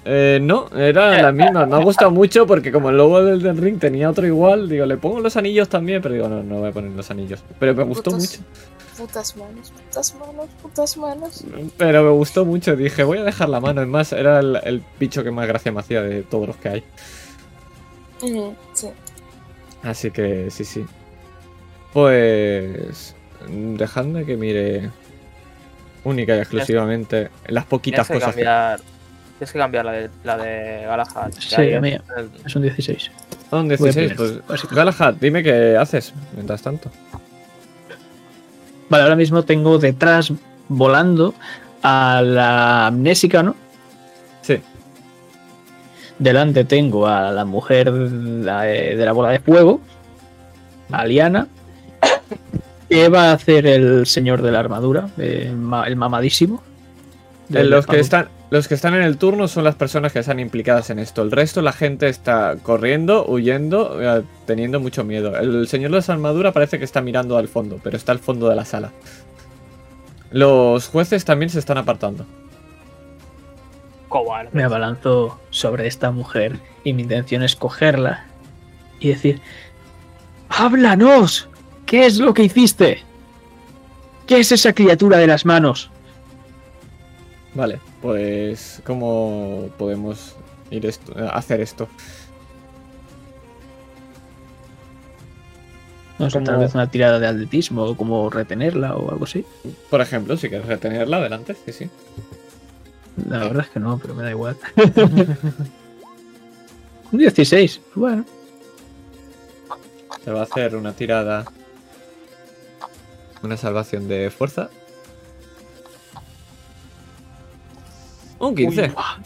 Eh, 0.04 0.38
no, 0.40 0.68
era 0.74 1.20
la 1.20 1.32
misma. 1.32 1.66
Me 1.66 1.76
ha 1.76 1.80
gustado 1.84 2.10
mucho 2.10 2.46
porque 2.46 2.72
como 2.72 2.88
el 2.90 2.96
logo 2.96 3.22
del 3.22 3.42
Den 3.42 3.58
Ring 3.60 3.78
tenía 3.78 4.08
otro 4.08 4.26
igual, 4.26 4.68
digo, 4.68 4.86
le 4.86 4.96
pongo 4.96 5.20
los 5.20 5.36
anillos 5.36 5.68
también, 5.68 6.00
pero 6.00 6.14
digo, 6.14 6.28
no, 6.28 6.42
no 6.42 6.60
voy 6.60 6.70
a 6.70 6.72
poner 6.72 6.92
los 6.92 7.10
anillos. 7.10 7.42
Pero 7.58 7.74
me 7.74 7.82
gustó 7.84 8.10
Putas- 8.10 8.38
mucho. 8.38 8.50
Putas 8.96 9.36
manos, 9.36 9.70
putas 9.70 10.14
manos, 10.14 10.46
putas 10.62 10.96
manos. 10.96 11.44
Pero 11.76 12.02
me 12.04 12.10
gustó 12.10 12.44
mucho. 12.44 12.76
Dije, 12.76 13.02
voy 13.02 13.18
a 13.18 13.24
dejar 13.24 13.48
la 13.48 13.60
mano. 13.60 13.82
Es 13.82 13.88
más, 13.88 14.12
era 14.12 14.40
el, 14.40 14.58
el 14.62 14.82
bicho 14.98 15.22
que 15.24 15.30
más 15.30 15.46
gracia 15.46 15.72
me 15.72 15.80
hacía 15.80 16.02
de 16.02 16.22
todos 16.22 16.48
los 16.48 16.56
que 16.56 16.68
hay. 16.68 16.84
Sí. 18.20 18.88
Así 19.82 20.10
que 20.10 20.50
sí, 20.50 20.64
sí. 20.64 20.84
Pues... 21.92 23.14
Dejadme 23.48 24.24
que 24.26 24.36
mire 24.36 24.90
única 26.04 26.36
y 26.36 26.38
exclusivamente 26.40 27.30
las 27.46 27.64
poquitas 27.64 28.06
que 28.06 28.14
cosas 28.14 28.34
que... 28.34 28.42
cambiar. 28.44 28.80
Tienes 29.38 29.52
que 29.52 29.58
cambiar 29.58 29.84
la 29.86 29.92
de, 29.92 30.10
la 30.24 30.36
de 30.36 30.82
Galahad. 30.84 31.32
que 31.32 31.40
Sí, 31.40 31.54
hay 31.56 31.74
a 31.74 31.80
mí- 31.80 31.88
en 31.92 32.02
el- 32.18 32.30
Es 32.44 32.54
un 32.54 32.62
16. 32.62 33.10
Son 33.48 33.66
Voy 33.66 33.76
16, 33.76 34.12
primero, 34.12 34.42
pues... 34.46 34.70
Galahad, 34.70 35.14
dime 35.14 35.42
qué 35.42 35.76
haces 35.78 36.12
mientras 36.34 36.60
tanto. 36.62 36.90
Vale, 38.90 39.02
ahora 39.04 39.16
mismo 39.16 39.42
tengo 39.44 39.78
detrás 39.78 40.32
volando 40.68 41.34
a 41.82 42.20
la 42.22 42.86
amnésica, 42.88 43.42
¿no? 43.42 43.56
Sí. 44.42 44.60
Delante 46.20 46.64
tengo 46.64 47.08
a 47.08 47.32
la 47.32 47.44
mujer 47.44 47.90
la 47.90 48.62
de, 48.62 48.94
la 48.94 49.12
bola 49.12 49.30
de 49.30 49.40
fuego, 49.40 49.80
a 50.92 51.04
Liana. 51.06 51.48
¿Qué 52.88 53.08
va 53.08 53.30
a 53.30 53.32
hacer 53.32 53.66
el 53.66 54.06
señor 54.06 54.42
de 54.42 54.52
la 54.52 54.60
armadura? 54.60 55.08
El, 55.16 55.56
ma- 55.56 55.86
el 55.86 55.96
mamadísimo. 55.96 56.62
Eh, 57.52 57.64
los, 57.64 57.86
que 57.86 57.98
están, 57.98 58.28
los 58.50 58.68
que 58.68 58.74
están 58.74 58.94
en 58.94 59.02
el 59.02 59.16
turno 59.16 59.48
son 59.48 59.64
las 59.64 59.74
personas 59.76 60.12
que 60.12 60.18
están 60.18 60.38
implicadas 60.40 60.90
en 60.90 60.98
esto. 60.98 61.22
El 61.22 61.30
resto, 61.32 61.62
la 61.62 61.72
gente 61.72 62.08
está 62.08 62.56
corriendo, 62.62 63.24
huyendo, 63.26 63.96
eh, 64.00 64.22
teniendo 64.46 64.78
mucho 64.78 65.02
miedo. 65.04 65.36
El 65.36 65.66
señor 65.68 65.90
de 65.92 65.98
esa 65.98 66.12
armadura 66.12 66.52
parece 66.52 66.78
que 66.78 66.84
está 66.84 67.00
mirando 67.00 67.38
al 67.38 67.48
fondo, 67.48 67.80
pero 67.82 67.96
está 67.96 68.12
al 68.12 68.18
fondo 68.18 68.48
de 68.48 68.56
la 68.56 68.64
sala. 68.64 68.92
Los 70.30 70.86
jueces 70.86 71.24
también 71.24 71.48
se 71.50 71.58
están 71.58 71.78
apartando. 71.78 72.26
Cobarde. 74.10 74.50
Me 74.52 74.64
abalanzo 74.64 75.40
sobre 75.48 75.86
esta 75.86 76.10
mujer 76.10 76.58
y 76.84 76.92
mi 76.92 77.02
intención 77.02 77.42
es 77.42 77.56
cogerla 77.56 78.26
y 78.98 79.08
decir: 79.08 79.40
¡Háblanos! 80.50 81.48
¿Qué 81.86 82.04
es 82.04 82.18
lo 82.18 82.34
que 82.34 82.42
hiciste? 82.42 83.02
¿Qué 84.26 84.40
es 84.40 84.52
esa 84.52 84.74
criatura 84.74 85.16
de 85.16 85.26
las 85.26 85.46
manos? 85.46 85.90
Vale, 87.54 87.80
pues 88.02 88.82
¿cómo 88.84 89.68
podemos 89.78 90.36
ir 90.70 90.86
esto, 90.86 91.12
eh, 91.18 91.28
hacer 91.32 91.60
esto? 91.60 91.88
No 96.18 96.28
sé, 96.30 96.40
tal 96.42 96.58
vez 96.58 96.74
una 96.74 96.90
tirada 96.90 97.18
de 97.18 97.26
atletismo 97.26 97.84
o 97.84 97.96
como 97.96 98.28
retenerla 98.28 98.94
o 98.94 99.10
algo 99.10 99.24
así. 99.24 99.44
Por 99.88 100.00
ejemplo, 100.00 100.36
si 100.36 100.48
quieres 100.48 100.66
retenerla, 100.66 101.16
adelante, 101.16 101.56
sí, 101.64 101.72
sí. 101.72 101.90
La 103.28 103.38
verdad 103.38 103.64
es 103.64 103.70
que 103.70 103.80
no, 103.80 103.98
pero 103.98 104.14
me 104.14 104.22
da 104.22 104.30
igual. 104.30 104.56
Un 107.12 107.18
16, 107.18 107.80
bueno. 107.94 108.24
Se 110.24 110.30
va 110.30 110.40
a 110.40 110.44
hacer 110.44 110.76
una 110.76 110.92
tirada. 110.92 111.44
Una 113.42 113.56
salvación 113.56 114.06
de 114.06 114.30
fuerza. 114.30 114.70
Un 118.38 118.54
15. 118.54 118.82
Uy, 118.82 118.88
buah, 118.88 119.18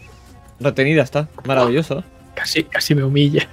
Retenida 0.60 1.02
está. 1.02 1.28
Maravilloso. 1.44 2.04
casi, 2.34 2.64
casi 2.64 2.94
me 2.94 3.02
humilla. 3.02 3.48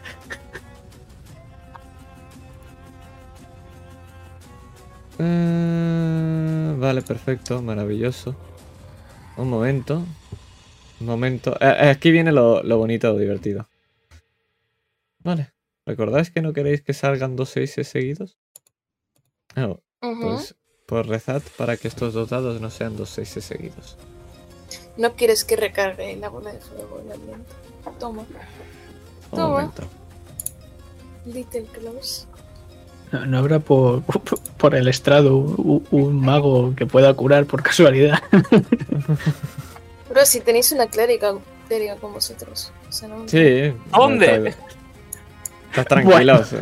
Eh, 5.17 6.75
vale, 6.77 7.01
perfecto. 7.01 7.61
Maravilloso. 7.61 8.35
Un 9.39 9.49
momento. 9.49 10.03
Un 10.99 11.05
momento. 11.07 11.53
Eh, 11.61 11.75
eh, 11.81 11.89
aquí 11.89 12.11
viene 12.11 12.31
lo, 12.31 12.61
lo 12.63 12.77
bonito, 12.77 13.11
lo 13.13 13.17
divertido. 13.17 13.67
Vale, 15.19 15.51
¿Recordáis 15.85 16.29
que 16.29 16.41
no 16.41 16.53
queréis 16.53 16.81
que 16.81 16.93
salgan 16.93 17.35
dos 17.35 17.49
seises 17.49 17.87
seguidos? 17.87 18.37
Ah, 19.55 19.67
Ujú. 20.01 20.21
pues, 20.21 20.55
pues 20.85 21.07
rezad 21.07 21.41
para 21.57 21.77
que 21.77 21.87
estos 21.87 22.13
dos 22.13 22.29
dados 22.29 22.61
no 22.61 22.69
sean 22.69 22.95
dos 22.95 23.09
seises 23.09 23.43
seguidos. 23.43 23.97
No 24.97 25.15
quieres 25.15 25.45
que 25.45 25.55
recargue 25.55 26.15
la 26.17 26.29
bola 26.29 26.51
de 26.53 26.59
fuego 26.59 27.01
el 27.11 27.19
viento. 27.21 27.55
Toma, 27.99 28.21
Un 28.21 28.27
Toma. 29.31 29.47
momento. 29.61 29.83
Little 31.25 31.63
Claus. 31.73 32.27
No, 33.11 33.25
no 33.25 33.37
habrá 33.39 33.59
por, 33.59 34.03
por 34.57 34.75
el 34.75 34.87
estrado 34.87 35.37
un, 35.37 35.85
un 35.91 36.19
mago 36.21 36.73
que 36.75 36.85
pueda 36.85 37.13
curar 37.13 37.45
por 37.45 37.63
casualidad. 37.63 38.21
Pero 40.07 40.25
si 40.25 40.39
tenéis 40.41 40.71
una 40.71 40.87
clériga, 40.87 41.33
clériga 41.67 41.95
con 41.95 42.13
vosotros. 42.13 42.71
O 42.87 42.91
sea, 42.91 43.07
no- 43.09 43.27
Sí. 43.27 43.73
¿Dónde? 43.91 44.53
Estás 45.69 45.85
tranquilos. 45.85 46.53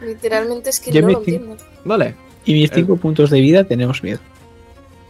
Literalmente 0.00 0.70
es 0.70 0.80
que 0.80 0.90
Yo 0.92 1.02
no 1.02 1.08
lo 1.10 1.20
ti- 1.20 1.34
entiendo. 1.36 1.64
Vale, 1.84 2.14
Y 2.44 2.54
mis 2.54 2.70
cinco 2.72 2.96
puntos 2.96 3.30
de 3.30 3.40
vida 3.40 3.64
tenemos 3.64 4.02
miedo. 4.02 4.18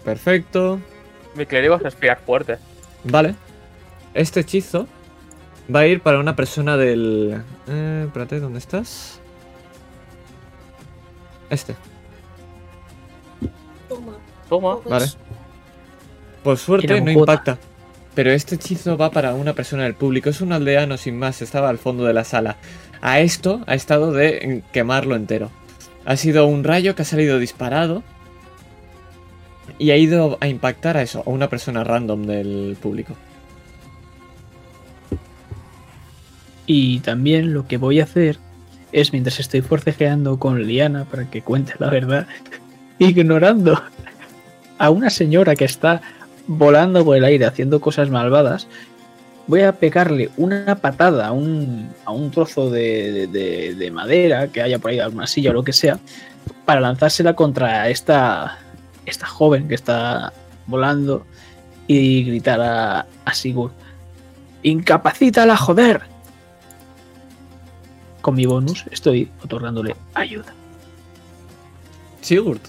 perfecto. 0.04 0.78
Mi 1.34 1.46
clérigo 1.46 1.76
es 1.76 1.82
respirar 1.82 2.20
fuerte. 2.20 2.58
Vale. 3.04 3.34
Este 4.12 4.40
hechizo 4.40 4.86
va 5.74 5.80
a 5.80 5.86
ir 5.86 6.02
para 6.02 6.18
una 6.18 6.36
persona 6.36 6.76
del... 6.76 7.42
Eh, 7.68 8.02
espérate, 8.06 8.38
¿dónde 8.40 8.58
estás? 8.58 9.18
Este. 11.52 11.76
Toma. 13.88 14.14
Toma. 14.48 14.80
pues, 14.80 14.90
Vale. 14.90 15.06
Por 16.42 16.56
suerte 16.56 17.00
no 17.00 17.10
impacta. 17.10 17.58
Pero 18.14 18.30
este 18.30 18.54
hechizo 18.54 18.96
va 18.96 19.10
para 19.10 19.34
una 19.34 19.52
persona 19.52 19.84
del 19.84 19.94
público. 19.94 20.30
Es 20.30 20.40
un 20.40 20.52
aldeano 20.52 20.96
sin 20.96 21.18
más. 21.18 21.42
Estaba 21.42 21.68
al 21.68 21.78
fondo 21.78 22.04
de 22.04 22.14
la 22.14 22.24
sala. 22.24 22.56
A 23.02 23.20
esto 23.20 23.62
ha 23.66 23.74
estado 23.74 24.12
de 24.12 24.62
quemarlo 24.72 25.14
entero. 25.14 25.50
Ha 26.06 26.16
sido 26.16 26.46
un 26.46 26.64
rayo 26.64 26.94
que 26.94 27.02
ha 27.02 27.04
salido 27.04 27.38
disparado. 27.38 28.02
Y 29.78 29.90
ha 29.90 29.96
ido 29.96 30.38
a 30.40 30.48
impactar 30.48 30.96
a 30.96 31.02
eso, 31.02 31.22
a 31.26 31.30
una 31.30 31.48
persona 31.50 31.84
random 31.84 32.22
del 32.22 32.76
público. 32.80 33.14
Y 36.66 37.00
también 37.00 37.52
lo 37.52 37.66
que 37.66 37.76
voy 37.76 38.00
a 38.00 38.04
hacer 38.04 38.38
es, 38.92 39.12
mientras 39.12 39.40
estoy 39.40 39.62
forcejeando 39.62 40.38
con 40.38 40.62
Liana 40.64 41.04
para 41.04 41.24
que 41.30 41.42
cuente 41.42 41.74
la 41.78 41.90
verdad, 41.90 42.26
ignorando 42.98 43.80
a 44.78 44.90
una 44.90 45.10
señora 45.10 45.54
que 45.56 45.64
está 45.64 46.00
volando 46.46 47.04
por 47.04 47.16
el 47.16 47.24
aire 47.24 47.44
haciendo 47.46 47.80
cosas 47.80 48.10
malvadas, 48.10 48.66
voy 49.46 49.62
a 49.62 49.72
pegarle 49.72 50.30
una 50.36 50.76
patada 50.76 51.28
a 51.28 51.32
un, 51.32 51.90
a 52.04 52.12
un 52.12 52.30
trozo 52.30 52.70
de, 52.70 53.26
de- 53.28 53.74
de 53.74 53.90
madera 53.90 54.48
que 54.48 54.62
haya 54.62 54.78
por 54.78 54.90
ahí, 54.90 55.00
alguna 55.00 55.26
silla 55.26 55.50
o 55.50 55.54
lo 55.54 55.64
que 55.64 55.72
sea, 55.72 55.98
para 56.64 56.80
lanzársela 56.80 57.34
contra 57.34 57.88
esta, 57.88 58.58
esta 59.06 59.26
joven 59.26 59.68
que 59.68 59.74
está 59.74 60.32
volando 60.66 61.24
y 61.88 62.24
gritar 62.24 62.60
a, 62.60 63.06
a 63.24 63.34
Sigurd. 63.34 63.72
¡Incapacítala, 64.62 65.56
joder! 65.56 66.02
Con 68.22 68.34
mi 68.36 68.46
bonus 68.46 68.84
estoy 68.90 69.30
otorgándole 69.44 69.94
ayuda. 70.14 70.54
Sigurd. 72.20 72.60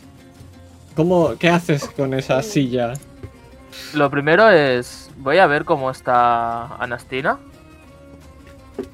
¿Cómo, 0.96 1.36
¿Qué 1.40 1.50
haces 1.50 1.86
con 1.90 2.14
esa 2.14 2.42
silla? 2.44 2.94
Lo 3.94 4.10
primero 4.10 4.50
es. 4.50 5.10
Voy 5.18 5.38
a 5.38 5.48
ver 5.48 5.64
cómo 5.66 5.90
está 5.92 6.76
Anastina. 6.76 7.40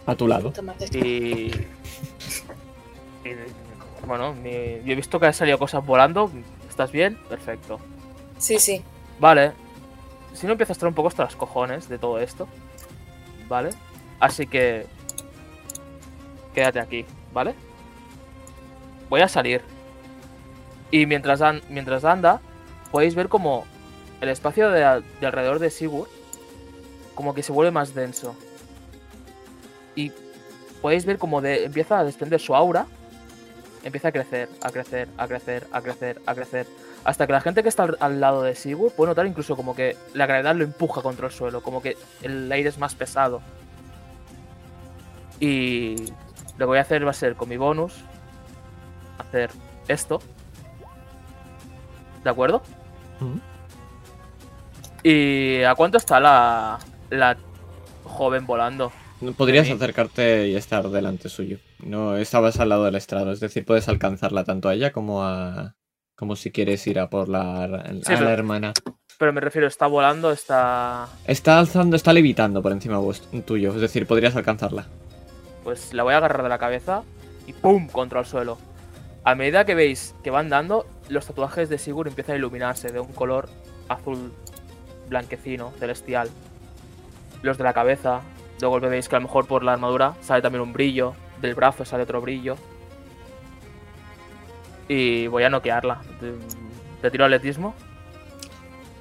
A 0.06 0.16
tu 0.16 0.28
lado. 0.28 0.54
Y. 0.92 0.98
y, 0.98 1.52
bueno, 4.06 4.34
mi- 4.34 4.52
yo 4.86 4.92
he 4.92 4.96
visto 4.96 5.20
que 5.20 5.28
han 5.28 5.34
salido 5.34 5.58
cosas 5.58 5.86
volando. 5.86 6.30
¿Estás 6.70 6.92
bien? 6.92 7.18
Perfecto. 7.30 7.80
Sí, 8.38 8.60
sí. 8.60 8.82
Vale. 9.20 9.54
Si 10.34 10.46
no 10.46 10.54
empieza 10.54 10.72
a 10.72 10.76
estar 10.76 10.88
un 10.88 10.96
poco 10.96 11.08
hasta 11.10 11.24
los 11.24 11.36
cojones 11.36 11.90
de 11.90 11.98
todo 11.98 12.20
esto. 12.20 12.48
¿Vale? 13.48 13.70
Así 14.20 14.46
que. 14.48 14.86
Quédate 16.53 16.80
aquí, 16.80 17.06
¿vale? 17.34 17.53
Voy 19.10 19.22
a 19.22 19.28
salir. 19.28 19.61
Y 20.92 21.06
mientras, 21.06 21.42
mientras 21.69 22.03
anda, 22.03 22.42
podéis 22.92 23.16
ver 23.16 23.30
como 23.30 23.66
el 24.22 24.30
espacio 24.30 24.69
de, 24.69 24.84
al- 24.84 25.03
de 25.19 25.28
alrededor 25.28 25.60
de 25.60 25.69
Sigurd 25.69 26.10
como 27.16 27.34
que 27.34 27.44
se 27.44 27.52
vuelve 27.52 27.72
más 27.72 27.94
denso. 27.94 28.36
Y 29.95 30.11
podéis 30.82 31.06
ver 31.06 31.18
como 31.18 31.42
empieza 31.44 32.00
a 32.00 32.03
desprender 32.03 32.40
su 32.40 32.56
aura. 32.56 32.86
Empieza 33.84 34.10
a 34.10 34.11
crecer, 34.11 34.50
a 34.61 34.72
crecer, 34.72 35.08
a 35.18 35.28
crecer, 35.28 35.68
a 35.72 35.82
crecer, 35.82 36.22
a 36.26 36.36
crecer. 36.36 36.68
Hasta 37.03 37.26
que 37.28 37.34
la 37.34 37.42
gente 37.42 37.64
que 37.64 37.69
está 37.69 37.84
al, 37.84 37.98
al 38.00 38.19
lado 38.19 38.44
de 38.44 38.56
Sigurd 38.56 38.92
puede 38.94 39.10
notar 39.11 39.26
incluso 39.26 39.56
como 39.56 39.74
que 39.76 39.95
la 40.14 40.26
gravedad 40.26 40.56
lo 40.56 40.64
empuja 40.66 41.02
contra 41.02 41.28
el 41.28 41.32
suelo, 41.32 41.61
como 41.64 41.82
que 41.82 41.95
el 42.22 42.52
aire 42.52 42.69
es 42.69 42.78
más 42.78 42.95
pesado. 42.95 43.42
Y 45.40 45.95
lo 46.60 46.66
que 46.66 46.66
voy 46.66 46.78
a 46.78 46.82
hacer 46.82 47.06
va 47.06 47.12
a 47.12 47.14
ser 47.14 47.36
con 47.36 47.48
mi 47.48 47.56
bonus 47.56 47.94
hacer 49.18 49.50
esto. 49.88 50.22
¿De 52.24 52.30
acuerdo? 52.30 52.62
¿Y 55.04 55.64
a 55.64 55.74
cuánto 55.76 55.98
está 55.98 56.20
la, 56.20 56.78
la 57.10 57.38
joven 58.04 58.46
volando? 58.46 58.92
Podrías 59.38 59.70
acercarte 59.70 60.50
y 60.50 60.56
estar 60.56 60.90
delante 60.90 61.30
suyo. 61.30 61.60
No 61.80 62.18
estabas 62.18 62.60
al 62.60 62.70
lado 62.70 62.86
del 62.86 62.96
estrado, 62.96 63.32
es 63.32 63.40
decir, 63.40 63.66
puedes 63.66 63.88
alcanzarla 63.88 64.44
tanto 64.44 64.68
a 64.68 64.74
ella 64.74 64.92
como 64.92 65.24
a. 65.24 65.76
como 66.16 66.36
si 66.36 66.52
quieres 66.52 66.86
ir 66.88 67.00
a 67.00 67.10
por 67.10 67.30
la, 67.30 67.64
a 67.64 67.68
la 67.68 68.32
hermana. 68.32 68.74
Pero 69.18 69.34
me 69.34 69.42
refiero, 69.42 69.68
está 69.68 69.88
volando, 69.88 70.32
está... 70.32 71.10
Está 71.26 71.60
alzando, 71.60 71.98
está 71.98 72.14
levitando 72.14 72.62
por 72.62 72.72
encima 72.72 73.02
tuyo, 73.46 73.76
es 73.76 73.82
decir, 73.82 74.08
podrías 74.08 74.34
alcanzarla. 74.38 74.88
Pues 75.64 75.94
la 75.94 76.04
voy 76.04 76.14
a 76.14 76.18
agarrar 76.18 76.44
de 76.44 76.50
la 76.50 76.58
cabeza 76.58 77.04
y 77.48 77.54
¡pum! 77.54 77.88
contra 77.88 78.20
el 78.20 78.26
suelo. 78.26 78.58
A 79.24 79.36
medida 79.36 79.66
que 79.66 79.76
veis 79.76 80.16
que 80.24 80.32
van 80.32 80.50
dando, 80.50 80.86
los 81.10 81.26
tatuajes 81.26 81.70
de 81.70 81.78
Sigurd 81.78 82.08
empiezan 82.08 82.36
a 82.36 82.38
iluminarse 82.38 82.92
de 82.92 83.00
un 83.00 83.12
color 83.12 83.50
azul 83.88 84.32
blanquecino, 85.10 85.72
celestial. 85.80 86.30
Los 87.42 87.58
de 87.58 87.64
la 87.64 87.74
cabeza, 87.74 88.22
luego 88.62 88.80
veis 88.80 89.10
que 89.10 89.16
a 89.16 89.20
lo 89.20 89.28
mejor 89.28 89.48
por 89.48 89.64
la 89.64 89.74
armadura 89.74 90.16
sale 90.22 90.42
también 90.42 90.62
un 90.62 90.74
brillo, 90.74 91.14
del 91.42 91.56
brazo 91.56 91.86
sale 91.86 92.04
otro 92.04 92.22
brillo. 92.22 92.56
Y 94.88 95.28
voy 95.28 95.44
a 95.44 95.50
noquearla. 95.50 96.02
¿Te, 96.20 96.34
te 97.02 97.12
tiro 97.12 97.26
atletismo? 97.26 97.76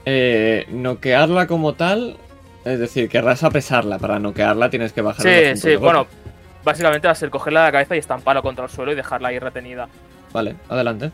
Eh, 0.05 0.67
noquearla 0.71 1.47
como 1.47 1.75
tal, 1.75 2.17
es 2.65 2.79
decir, 2.79 3.09
querrás 3.09 3.43
apresarla. 3.45 3.99
Para 3.99 4.19
noquearla 4.19 4.71
tienes 4.71 4.93
que 4.93 5.03
bajar 5.03 5.23
Sí, 5.23 5.61
sí, 5.61 5.77
bueno. 5.77 6.07
Básicamente 6.69 7.09
va 7.09 7.13
a 7.13 7.15
ser 7.15 7.31
cogerla 7.31 7.61
de 7.61 7.67
la 7.69 7.73
cabeza 7.73 7.97
y 7.97 7.99
estamparla 7.99 8.43
contra 8.43 8.67
el 8.67 8.71
suelo 8.71 8.93
y 8.93 8.95
dejarla 8.95 9.29
ahí 9.29 9.39
retenida. 9.39 9.89
Vale, 10.35 10.55
adelante. 10.69 11.11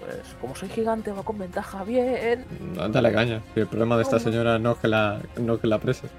Pues 0.00 0.16
como 0.40 0.56
soy 0.56 0.68
gigante 0.68 1.12
va 1.12 1.22
con 1.22 1.38
ventaja, 1.38 1.84
bien. 1.84 2.44
No, 2.74 2.88
Dale 2.88 3.12
caña. 3.12 3.40
El 3.54 3.68
problema 3.68 3.96
de 3.96 4.02
esta 4.02 4.18
señora 4.18 4.58
no 4.58 4.72
es 4.72 4.78
que 4.78 4.88
la, 4.88 5.20
no 5.40 5.54
es 5.54 5.60
que 5.60 5.68
la 5.68 5.76
apreses. 5.76 6.10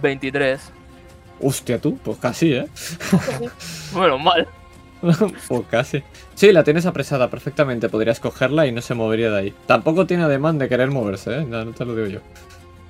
23. 0.00 0.72
Hostia, 1.42 1.78
tú, 1.78 1.98
pues 1.98 2.16
casi, 2.16 2.54
¿eh? 2.54 2.68
Bueno, 3.92 4.18
mal. 4.18 4.48
pues 5.02 5.62
casi. 5.70 6.02
Sí, 6.34 6.52
la 6.52 6.64
tienes 6.64 6.86
apresada 6.86 7.28
perfectamente. 7.28 7.90
Podrías 7.90 8.18
cogerla 8.18 8.66
y 8.66 8.72
no 8.72 8.80
se 8.80 8.94
movería 8.94 9.30
de 9.30 9.38
ahí. 9.38 9.54
Tampoco 9.66 10.06
tiene 10.06 10.22
ademán 10.22 10.56
de 10.56 10.70
querer 10.70 10.90
moverse, 10.90 11.40
¿eh? 11.40 11.46
Ya 11.50 11.66
no 11.66 11.72
te 11.72 11.84
lo 11.84 11.94
digo 11.94 12.08
yo. 12.08 12.20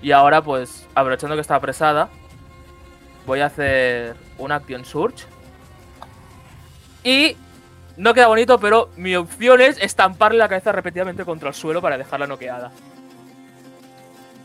Y 0.03 0.13
ahora, 0.13 0.41
pues, 0.41 0.87
aprovechando 0.95 1.35
que 1.35 1.41
está 1.41 1.57
apresada, 1.57 2.11
voy 3.27 3.41
a 3.41 3.47
hacer 3.47 4.15
una 4.39 4.57
Action 4.57 4.85
Surge. 4.85 5.25
Y 7.05 7.37
no 7.97 8.15
queda 8.15 8.29
bonito, 8.29 8.59
pero 8.61 8.91
mi 8.97 9.17
opción 9.17 9.61
es 9.61 9.79
estamparle 9.81 10.39
la 10.39 10.49
cabeza 10.49 10.73
repetidamente 10.73 11.25
contra 11.25 11.49
el 11.49 11.55
suelo 11.55 11.81
para 11.83 11.99
dejarla 11.99 12.27
noqueada. 12.27 12.71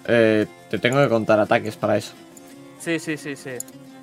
Eh, 0.06 0.48
te 0.70 0.80
tengo 0.80 1.02
que 1.02 1.10
contar 1.10 1.40
ataques 1.40 1.76
para 1.76 1.98
eso. 1.98 2.14
Sí, 2.80 3.00
sí, 3.00 3.18
sí, 3.18 3.36
sí. 3.36 3.52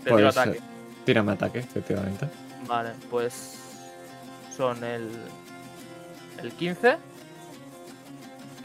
Te 0.04 0.10
Pues, 0.10 0.16
tiro 0.16 0.28
ataque. 0.28 0.58
eh, 0.58 0.62
Tírame 1.04 1.32
ataque, 1.32 1.58
efectivamente. 1.60 2.26
Vale, 2.66 2.90
pues 3.10 3.58
son 4.56 4.82
el 4.84 5.08
el 6.42 6.52
15, 6.52 6.96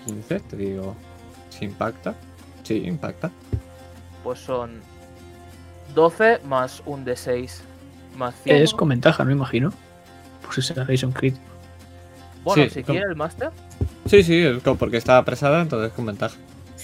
15, 0.05 0.39
te 0.41 0.55
digo. 0.55 0.95
Si 1.49 1.65
impacta. 1.65 2.13
Sí, 2.63 2.83
impacta. 2.85 3.31
pues 4.23 4.39
son 4.39 4.81
12 6.00 6.40
más 6.45 6.82
un 6.86 7.03
de 7.06 7.16
6 7.16 7.64
más 8.18 8.36
5. 8.44 8.56
Es 8.56 8.74
con 8.74 8.90
ventaja, 8.90 9.24
no 9.26 9.32
imagino. 9.32 9.72
Pues 10.45 10.60
ese 10.60 10.74
es 10.88 11.03
un 11.03 11.11
crit. 11.11 11.36
Bueno, 12.44 12.64
sí, 12.64 12.69
si 12.69 12.84
quiere 12.84 13.06
el 13.10 13.16
máster. 13.16 13.52
Sí, 14.06 14.24
sí, 14.24 14.44
porque 14.80 14.98
está 14.98 15.18
apresada, 15.18 15.61
entonces 15.61 15.92
con 15.94 16.06
ventaja. 16.06 16.38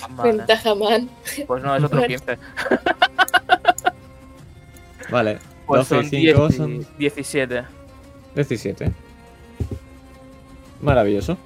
Vale. 0.09 0.33
Ventaja, 0.33 0.75
man. 0.75 1.09
Pues 1.47 1.63
no, 1.63 1.75
es 1.75 1.83
otro 1.83 1.99
Bueno. 1.99 2.15
15. 2.15 2.37
Vale. 5.09 5.39
Pues 5.65 5.89
12 5.89 6.17
y 6.17 6.31
son 6.33 6.49
5 6.49 6.49
10 6.49 6.57
son 6.57 6.87
17. 6.97 7.63
17. 8.35 8.91
Maravilloso. 10.81 11.37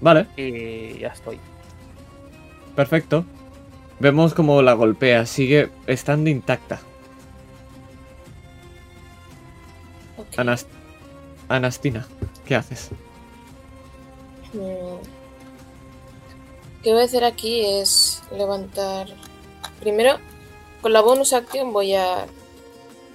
Vale, 0.00 0.26
Y 0.36 0.98
ya 0.98 1.08
estoy. 1.08 1.40
perfecto. 2.76 3.24
Vemos 4.00 4.32
como 4.34 4.62
la 4.62 4.74
golpea, 4.74 5.26
sigue 5.26 5.70
estando 5.86 6.30
intacta. 6.30 6.80
Anas- 10.36 10.66
Anastina, 11.48 12.06
¿qué 12.46 12.54
haces? 12.54 12.90
Mm. 14.52 14.98
¿Qué 16.82 16.92
voy 16.92 17.02
a 17.02 17.04
hacer 17.04 17.24
aquí 17.24 17.64
es 17.64 18.22
levantar. 18.32 19.08
Primero, 19.80 20.18
con 20.80 20.92
la 20.92 21.00
bonus 21.00 21.32
acción 21.32 21.72
voy 21.72 21.94
a 21.94 22.26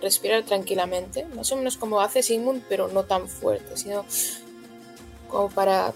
respirar 0.01 0.43
tranquilamente, 0.43 1.25
más 1.33 1.49
o 1.53 1.55
menos 1.55 1.77
como 1.77 2.01
hace 2.01 2.23
Sigmund, 2.23 2.63
pero 2.67 2.89
no 2.89 3.03
tan 3.03 3.29
fuerte, 3.29 3.77
sino 3.77 4.05
como 5.29 5.49
para 5.49 5.93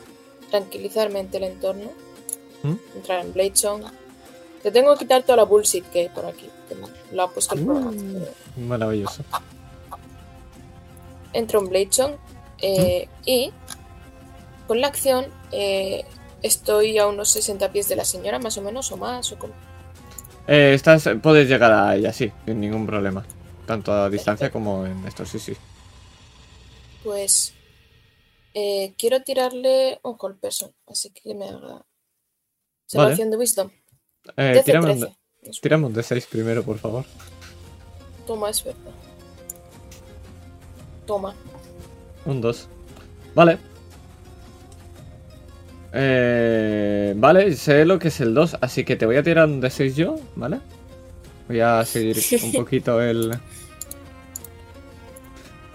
tranquilizarme 0.49 1.19
ante 1.19 1.37
el 1.37 1.43
entorno. 1.43 1.91
¿Mm? 2.63 2.75
Entrar 2.95 3.25
en 3.25 3.33
Blade 3.33 3.55
Song. 3.55 3.83
Te 4.67 4.71
tengo 4.71 4.91
que 4.95 4.99
quitar 5.05 5.23
toda 5.23 5.37
la 5.37 5.43
bullshit 5.45 5.85
que 5.91 6.01
hay 6.01 6.09
por 6.09 6.25
aquí, 6.25 6.49
lo 7.13 7.23
ha 7.23 7.31
puesto 7.31 7.55
el 7.55 7.63
programa. 7.63 7.91
Mm. 7.91 8.13
pero- 8.15 8.67
Maravilloso. 8.67 9.23
entro 11.31 11.59
en 11.61 11.69
Blade 11.69 11.87
Song 11.89 12.15
eh, 12.61 13.07
y 13.25 13.53
con 14.67 14.81
la 14.81 14.87
acción 14.87 15.27
eh, 15.53 16.03
estoy 16.41 16.97
a 16.97 17.07
unos 17.07 17.29
60 17.29 17.71
pies 17.71 17.87
de 17.87 17.95
la 17.95 18.03
señora, 18.03 18.39
más 18.39 18.57
o 18.57 18.61
menos, 18.61 18.91
o 18.91 18.97
más, 18.97 19.31
o 19.31 19.39
como. 19.39 19.53
Eh, 20.49 20.73
estás, 20.73 21.07
puedes 21.23 21.47
llegar 21.47 21.71
a 21.71 21.95
ella, 21.95 22.11
sí, 22.11 22.29
sin 22.45 22.59
ningún 22.59 22.85
problema. 22.85 23.25
Tanto 23.65 23.93
a 23.93 24.09
distancia 24.09 24.51
como 24.51 24.85
en 24.85 25.07
esto, 25.07 25.25
sí, 25.25 25.39
sí. 25.39 25.55
Pues 27.05 27.53
eh, 28.53 28.93
quiero 28.97 29.21
tirarle 29.23 30.01
un 30.03 30.17
eso, 30.41 30.73
así 30.87 31.11
que 31.11 31.33
me 31.33 31.47
haga 31.47 31.85
salvación 32.85 33.31
de 33.31 33.37
wisdom. 33.37 33.69
Eh, 34.35 34.55
un, 34.57 34.63
13. 34.63 35.07
Es- 35.43 35.61
tírame 35.61 35.85
un 35.85 35.93
D6 35.93 36.25
primero, 36.27 36.63
por 36.63 36.77
favor. 36.77 37.05
Toma, 38.25 38.49
es 38.49 38.63
verdad. 38.63 38.79
Toma. 41.05 41.33
Un 42.25 42.41
2. 42.41 42.67
Vale. 43.33 43.57
Eh, 45.93 47.13
vale, 47.15 47.55
sé 47.55 47.85
lo 47.85 47.97
que 47.97 48.09
es 48.09 48.19
el 48.19 48.33
2, 48.33 48.57
así 48.61 48.83
que 48.83 48.95
te 48.97 49.05
voy 49.05 49.15
a 49.15 49.23
tirar 49.23 49.47
un 49.47 49.61
D6 49.61 49.95
yo, 49.95 50.15
¿vale? 50.35 50.59
Voy 51.47 51.61
a 51.61 51.83
seguir 51.85 52.17
un 52.43 52.51
poquito 52.51 53.01
el... 53.01 53.31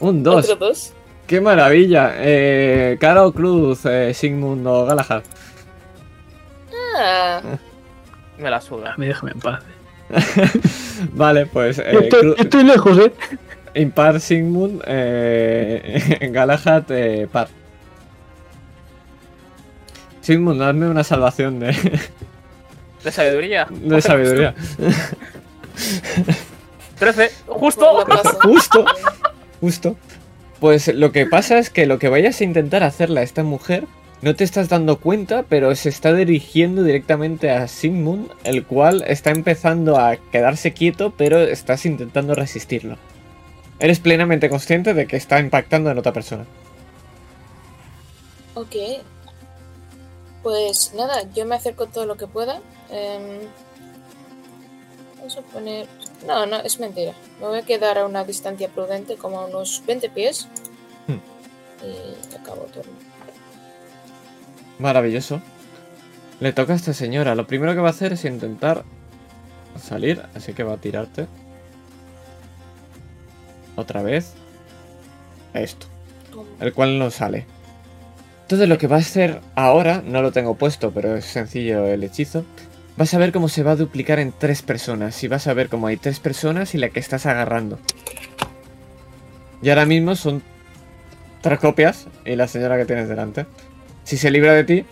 Un 0.00 0.22
2. 0.22 0.44
Otro 0.50 0.56
dos. 0.66 0.92
¡Qué 1.26 1.40
maravilla! 1.40 2.12
Eh, 2.16 2.98
cara 3.00 3.24
o 3.24 3.32
cruz, 3.32 3.86
eh, 3.86 4.12
Sigmund 4.12 4.66
o 4.66 4.84
Galahad. 4.84 5.22
Ah, 6.98 7.40
Me 8.39 8.51
la 8.51 8.57
A 8.57 8.61
suda. 8.61 8.94
mí 8.97 9.07
déjame 9.07 9.33
en 9.33 9.41
paz. 9.41 9.62
Vale, 11.12 11.47
pues 11.47 11.78
eh, 11.78 12.09
estoy, 12.39 12.65
lejos, 12.65 12.99
¿eh? 12.99 13.12
impar 13.75 14.20
Sigmund, 14.20 14.83
eh, 14.86 16.28
Galahad 16.33 16.85
eh, 16.91 17.28
par. 17.31 17.49
Sigmund, 20.20 20.61
dame 20.61 20.89
una 20.89 21.02
salvación 21.02 21.61
de, 21.61 21.77
¿De 23.02 23.11
sabiduría? 23.11 23.67
de 23.70 24.01
sabiduría. 24.01 24.55
13. 26.99 27.31
no 27.49 27.55
¡Justo! 27.55 28.07
Justo. 28.43 28.85
Justo. 29.61 29.97
Pues 30.61 30.89
lo 30.94 31.11
que 31.11 31.27
pasa 31.27 31.59
es 31.59 31.70
que 31.70 31.86
lo 31.86 31.99
que 31.99 32.09
vayas 32.09 32.41
a 32.41 32.44
intentar 32.44 32.85
hacerle 32.85 33.20
a 33.20 33.23
esta 33.25 33.43
mujer, 33.43 33.86
no 34.23 34.36
te 34.36 34.44
estás 34.44 34.68
dando 34.68 35.01
cuenta, 35.01 35.42
pero 35.42 35.75
se 35.75 35.89
está 35.89 36.15
dirigiendo 36.15 36.84
directamente 36.84 37.51
a 37.51 37.67
Sigmund, 37.67 38.31
el 38.44 38.65
cual 38.65 39.02
está 39.09 39.31
empezando 39.31 39.99
a 39.99 40.17
quedarse 40.17 40.73
quieto, 40.73 41.12
pero 41.17 41.41
estás 41.41 41.84
intentando 41.86 42.36
resistirlo. 42.36 42.99
Eres 43.81 43.99
plenamente 43.99 44.49
consciente 44.49 44.94
de 44.94 45.09
que 45.09 45.17
está 45.17 45.41
impactando 45.41 45.91
en 45.91 45.99
otra 45.99 46.12
persona. 46.12 46.47
Ok. 48.55 48.76
Pues 50.44 50.94
nada, 50.94 51.28
yo 51.34 51.44
me 51.44 51.57
acerco 51.57 51.86
todo 51.86 52.07
lo 52.07 52.17
que 52.17 52.28
pueda. 52.28 52.60
Em, 52.91 53.41
vamos 55.17 55.36
a 55.36 55.42
poner. 55.42 55.89
No, 56.28 56.47
no, 56.47 56.59
es 56.59 56.78
mentira. 56.78 57.12
Me 57.41 57.49
voy 57.49 57.59
a 57.59 57.62
quedar 57.62 57.99
a 57.99 58.07
una 58.07 58.23
distancia 58.23 58.68
prudente, 58.68 59.17
como 59.17 59.41
a 59.41 59.47
unos 59.47 59.83
20 59.84 60.10
pies. 60.10 60.47
Hmm. 61.09 61.18
Y 61.84 62.36
acabo 62.36 62.62
turno. 62.67 63.11
Maravilloso. 64.83 65.41
Le 66.41 66.52
toca 66.52 66.73
a 66.73 66.77
esta 66.77 66.93
señora. 66.93 67.36
Lo 67.36 67.47
primero 67.47 67.73
que 67.73 67.81
va 67.81 67.86
a 67.86 67.93
hacer 67.93 68.15
es 68.15 68.25
intentar 68.25 68.83
salir, 69.81 70.20
así 70.35 70.55
que 70.55 70.65
va 70.65 70.75
a 70.75 70.78
tirarte. 70.78 71.28
Otra 73.77 74.02
vez. 74.02 74.35
Esto. 75.55 75.86
El 76.59 76.73
cual 76.73 76.99
no 76.99 77.12
sale. 77.12 77.47
Entonces 78.43 78.69
lo 78.69 78.77
que 78.77 78.89
va 78.89 78.97
a 78.97 78.99
hacer 78.99 79.41
ahora, 79.55 80.02
no 80.05 80.20
lo 80.20 80.33
tengo 80.33 80.57
puesto, 80.57 80.91
pero 80.91 81.15
es 81.15 81.27
sencillo 81.27 81.86
el 81.86 82.02
hechizo. 82.02 82.44
Vas 82.97 83.15
a 83.15 83.19
ver 83.19 83.31
cómo 83.31 83.49
se 83.49 83.62
va 83.62 83.70
a 83.70 83.77
duplicar 83.77 84.19
en 84.19 84.33
tres 84.36 84.62
personas. 84.62 85.23
Y 85.23 85.28
vas 85.28 85.47
a 85.47 85.55
ver 85.55 85.69
cómo 85.69 85.86
hay 85.86 85.97
tres 85.97 86.19
personas 86.19 86.75
y 86.75 86.78
la 86.78 86.89
que 86.89 86.99
estás 86.99 87.25
agarrando. 87.27 87.78
Y 89.62 89.69
ahora 89.69 89.86
mismo 89.86 90.17
son 90.17 90.43
tres 91.41 91.61
copias 91.61 92.09
y 92.25 92.35
la 92.35 92.49
señora 92.49 92.77
que 92.77 92.85
tienes 92.85 93.09
delante. 93.09 93.47
Si 94.05 94.16
se 94.16 94.31
libra 94.31 94.52
de 94.52 94.64
ti, 94.64 94.84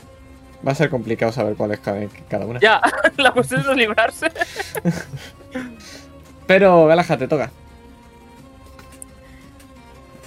va 0.66 0.72
a 0.72 0.74
ser 0.74 0.90
complicado 0.90 1.32
saber 1.32 1.54
cuál 1.56 1.72
es 1.72 1.80
cada, 1.80 2.00
cada 2.28 2.46
una. 2.46 2.60
Ya, 2.60 2.80
la 3.16 3.32
cuestión 3.32 3.60
es 3.60 3.76
librarse. 3.76 4.28
Pero 6.46 6.86
Galaja, 6.86 7.16
te 7.16 7.28
toca. 7.28 7.50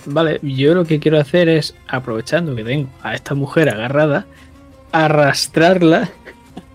Vale, 0.06 0.40
yo 0.42 0.74
lo 0.74 0.86
que 0.86 1.00
quiero 1.00 1.20
hacer 1.20 1.48
es, 1.48 1.76
aprovechando 1.88 2.56
que 2.56 2.64
tengo 2.64 2.90
a 3.02 3.14
esta 3.14 3.36
mujer 3.36 3.70
agarrada, 3.70 4.26
arrastrarla 4.92 6.10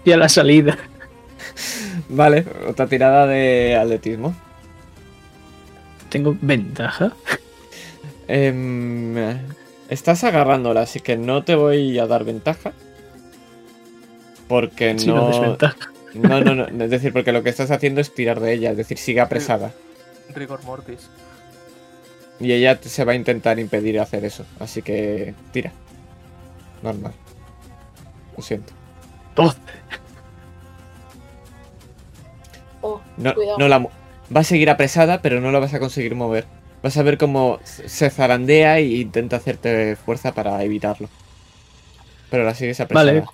hacia 0.01 0.17
la 0.17 0.29
salida. 0.29 0.79
Vale, 2.09 2.47
otra 2.67 2.87
tirada 2.87 3.27
de 3.27 3.77
atletismo. 3.77 4.35
Tengo 6.09 6.37
ventaja. 6.41 7.13
Em, 8.29 9.15
estás 9.89 10.25
agarrándola, 10.25 10.83
así 10.83 11.01
que 11.01 11.17
no 11.17 11.45
te 11.45 11.55
voy 11.55 11.99
a 11.99 12.07
dar 12.07 12.25
ventaja. 12.25 12.73
Porque 14.49 14.95
no, 14.95 15.17
no. 15.17 15.29
desventaja. 15.29 15.91
No, 16.15 16.41
no, 16.41 16.55
no. 16.55 16.85
Es 16.85 16.91
decir, 16.91 17.13
porque 17.13 17.33
lo 17.33 17.43
que 17.43 17.51
estás 17.51 17.71
haciendo 17.71 18.01
es 18.01 18.15
tirar 18.15 18.41
de 18.41 18.53
ella, 18.55 18.71
es 18.71 18.77
decir, 18.77 18.99
sigue 18.99 19.21
apresada. 19.21 19.73
Rigor 20.35 20.65
mortis. 20.65 21.09
Y 22.41 22.53
ella 22.53 22.79
se 22.81 23.05
va 23.05 23.13
a 23.13 23.15
intentar 23.15 23.59
impedir 23.59 23.99
hacer 24.01 24.25
eso. 24.25 24.45
Así 24.61 24.83
que 24.83 25.35
tira. 25.53 25.73
Normal. 26.83 27.13
Lo 28.37 28.43
siento. 28.43 28.73
12. 29.35 29.59
Oh, 32.81 33.01
No, 33.17 33.69
la 33.69 33.79
va 33.79 34.41
a 34.41 34.45
seguir 34.45 34.71
apresada, 34.71 35.21
pero 35.21 35.41
no 35.41 35.51
la 35.51 35.59
vas 35.59 35.75
a 35.75 35.81
conseguir 35.81 36.15
mover. 36.15 36.47
Vas 36.83 36.97
a 36.97 37.03
ver 37.03 37.19
cómo 37.19 37.59
se 37.65 38.09
zarandea 38.11 38.79
e 38.79 39.01
intenta 39.01 39.37
hacerte 39.37 39.97
fuerza 39.97 40.33
para 40.33 40.63
evitarlo. 40.63 41.09
Pero 42.31 42.45
la 42.45 42.55
sigues 42.55 42.81
apresada. 42.81 43.13
Vale. 43.13 43.25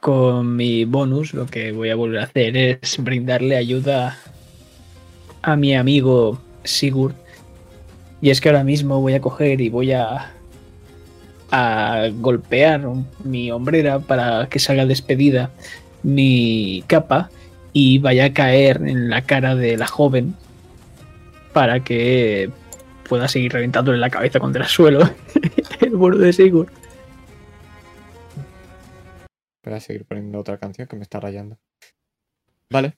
Con 0.00 0.56
mi 0.56 0.84
bonus 0.84 1.34
lo 1.34 1.46
que 1.46 1.72
voy 1.72 1.90
a 1.90 1.96
volver 1.96 2.20
a 2.20 2.24
hacer 2.24 2.56
es 2.56 3.02
brindarle 3.02 3.56
ayuda 3.56 4.16
a 5.42 5.56
mi 5.56 5.74
amigo 5.74 6.40
Sigurd. 6.64 7.14
Y 8.20 8.30
es 8.30 8.40
que 8.40 8.48
ahora 8.48 8.64
mismo 8.64 9.00
voy 9.00 9.14
a 9.14 9.20
coger 9.20 9.60
y 9.60 9.68
voy 9.68 9.92
a, 9.92 10.32
a 11.50 12.08
golpear 12.14 12.82
mi 13.24 13.50
hombrera 13.50 13.98
para 13.98 14.48
que 14.48 14.58
salga 14.58 14.86
despedida 14.86 15.50
mi 16.02 16.84
capa 16.86 17.30
y 17.80 17.98
vaya 17.98 18.24
a 18.24 18.32
caer 18.32 18.82
en 18.88 19.08
la 19.08 19.22
cara 19.22 19.54
de 19.54 19.76
la 19.76 19.86
joven 19.86 20.34
para 21.52 21.84
que 21.84 22.50
pueda 23.08 23.28
seguir 23.28 23.52
reventándole 23.52 23.98
la 23.98 24.10
cabeza 24.10 24.40
contra 24.40 24.64
el 24.64 24.68
suelo 24.68 25.08
el 25.80 25.90
bueno 25.90 26.18
de 26.18 26.32
Sigurd. 26.32 26.72
Voy 29.64 29.74
a 29.74 29.78
seguir 29.78 30.04
poniendo 30.06 30.40
otra 30.40 30.58
canción 30.58 30.88
que 30.88 30.96
me 30.96 31.02
está 31.02 31.20
rayando. 31.20 31.56
Vale. 32.68 32.96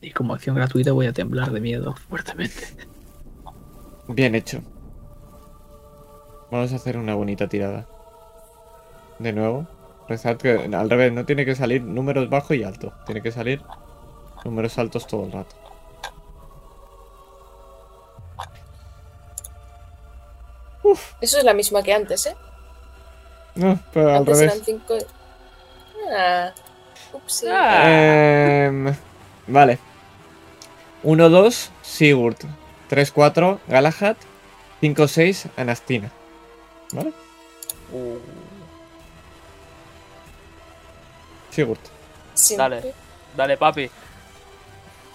Y 0.00 0.12
como 0.12 0.34
acción 0.34 0.54
gratuita 0.54 0.92
voy 0.92 1.06
a 1.06 1.12
temblar 1.12 1.50
de 1.50 1.60
miedo 1.60 1.96
fuertemente. 2.08 2.68
Bien 4.06 4.36
hecho. 4.36 4.62
Vamos 6.52 6.72
a 6.72 6.76
hacer 6.76 6.96
una 6.96 7.16
bonita 7.16 7.48
tirada. 7.48 7.88
De 9.18 9.32
nuevo. 9.32 9.66
Pensad 10.08 10.36
que 10.38 10.70
al 10.74 10.90
revés, 10.90 11.12
no 11.12 11.26
tiene 11.26 11.44
que 11.44 11.54
salir 11.54 11.82
números 11.82 12.30
bajo 12.30 12.54
y 12.54 12.64
alto. 12.64 12.92
Tiene 13.04 13.20
que 13.22 13.30
salir 13.30 13.62
números 14.44 14.78
altos 14.78 15.06
todo 15.06 15.26
el 15.26 15.32
rato. 15.32 15.54
Eso 21.20 21.38
es 21.38 21.44
la 21.44 21.52
misma 21.52 21.82
que 21.82 21.92
antes, 21.92 22.26
¿eh? 22.26 22.36
No, 23.54 23.78
pero 23.92 24.10
al 24.10 24.16
antes 24.18 24.38
revés. 24.38 24.54
eran 24.54 24.64
cinco. 24.64 24.94
Ah. 26.16 26.52
Ah. 27.50 27.84
Em, 27.86 28.94
vale. 29.46 29.78
1-2, 31.04 31.70
Sigurd. 31.82 32.36
3-4, 32.88 33.58
Galahad. 33.68 34.16
5-6, 34.80 35.48
Anastina. 35.56 36.10
¿Vale? 36.92 37.12
Uh, 37.92 38.16
Sigurd. 41.58 41.80
Siempre. 42.34 42.76
dale. 42.76 42.94
Dale, 43.36 43.56
papi. 43.56 43.90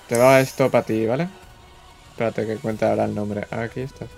Te 0.10 0.18
va 0.18 0.42
esto 0.42 0.70
para 0.70 0.84
ti, 0.84 1.06
¿vale? 1.06 1.30
Espérate 2.10 2.46
que 2.46 2.58
cuente 2.58 2.84
ahora 2.84 3.06
el 3.06 3.16
nombre. 3.16 3.48
Aquí 3.50 3.80
estás. 3.80 4.10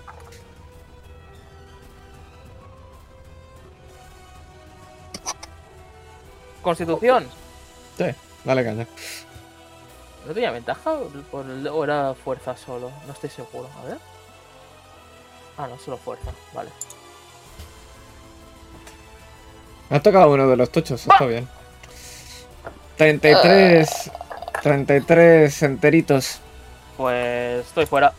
Constitución. 6.64 7.28
Sí, 7.96 8.06
dale 8.44 8.64
caña. 8.64 8.88
¿No 10.26 10.34
tenía 10.34 10.50
ventaja 10.50 10.94
o, 10.94 11.84
era 11.84 12.16
fuerza 12.16 12.58
solo? 12.58 12.92
No 13.06 13.14
estoy 13.14 13.30
seguro. 13.30 13.70
A 13.84 13.86
ver. 13.86 13.98
Ah, 15.60 15.68
no, 15.68 15.78
solo 15.78 15.98
fuerza. 15.98 16.32
Vale. 16.56 16.72
Me 19.92 19.98
ha 19.98 20.02
tocado 20.02 20.34
uno 20.34 20.48
de 20.48 20.58
los 20.58 20.72
tochos, 20.72 21.06
está 21.06 21.24
bien. 21.28 21.48
33. 22.98 24.12
33 24.64 25.64
enteritos. 25.64 26.40
Pues 26.98 27.66
estoy 27.66 27.86
fuera. 27.86 28.14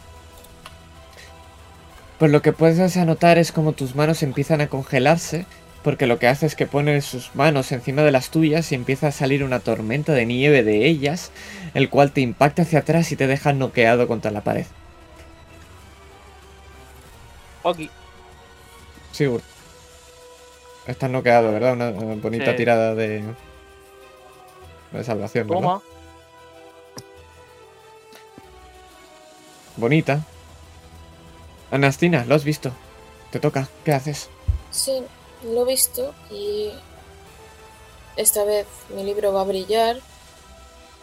Pues 2.18 2.30
lo 2.30 2.40
que 2.42 2.52
puedes 2.52 2.96
anotar 2.96 3.38
es 3.38 3.52
como 3.52 3.72
tus 3.72 3.94
manos 3.94 4.22
empiezan 4.22 4.60
a 4.60 4.68
congelarse, 4.68 5.44
porque 5.82 6.06
lo 6.06 6.18
que 6.18 6.28
hace 6.28 6.46
es 6.46 6.54
que 6.54 6.66
pone 6.66 7.00
sus 7.02 7.34
manos 7.34 7.72
encima 7.72 8.02
de 8.02 8.10
las 8.12 8.30
tuyas 8.30 8.70
y 8.72 8.74
empieza 8.74 9.08
a 9.08 9.12
salir 9.12 9.44
una 9.44 9.60
tormenta 9.60 10.12
de 10.12 10.24
nieve 10.24 10.62
de 10.62 10.86
ellas, 10.86 11.30
el 11.74 11.90
cual 11.90 12.12
te 12.12 12.20
impacta 12.22 12.62
hacia 12.62 12.78
atrás 12.80 13.10
y 13.12 13.16
te 13.16 13.26
deja 13.26 13.52
noqueado 13.52 14.06
contra 14.08 14.30
la 14.30 14.40
pared. 14.42 14.66
Ok. 17.62 17.78
Sigurd. 19.12 19.42
Estás 20.86 21.10
noqueado, 21.10 21.52
¿verdad? 21.52 21.72
Una, 21.72 21.88
una 21.88 22.14
bonita 22.14 22.52
Sí. 22.52 22.56
tirada 22.56 22.94
de. 22.94 23.24
De 24.96 25.04
salvación, 25.04 25.46
¿verdad? 25.46 25.62
Toma. 25.62 25.82
Bonita. 29.76 30.20
Anastina, 31.70 32.24
lo 32.24 32.34
has 32.34 32.44
visto. 32.44 32.70
Te 33.30 33.40
toca. 33.40 33.68
¿Qué 33.84 33.92
haces? 33.92 34.28
Sí, 34.70 35.02
lo 35.42 35.62
he 35.62 35.64
visto 35.64 36.14
y 36.30 36.70
esta 38.16 38.44
vez 38.44 38.66
mi 38.94 39.04
libro 39.04 39.32
va 39.32 39.42
a 39.42 39.44
brillar 39.44 40.00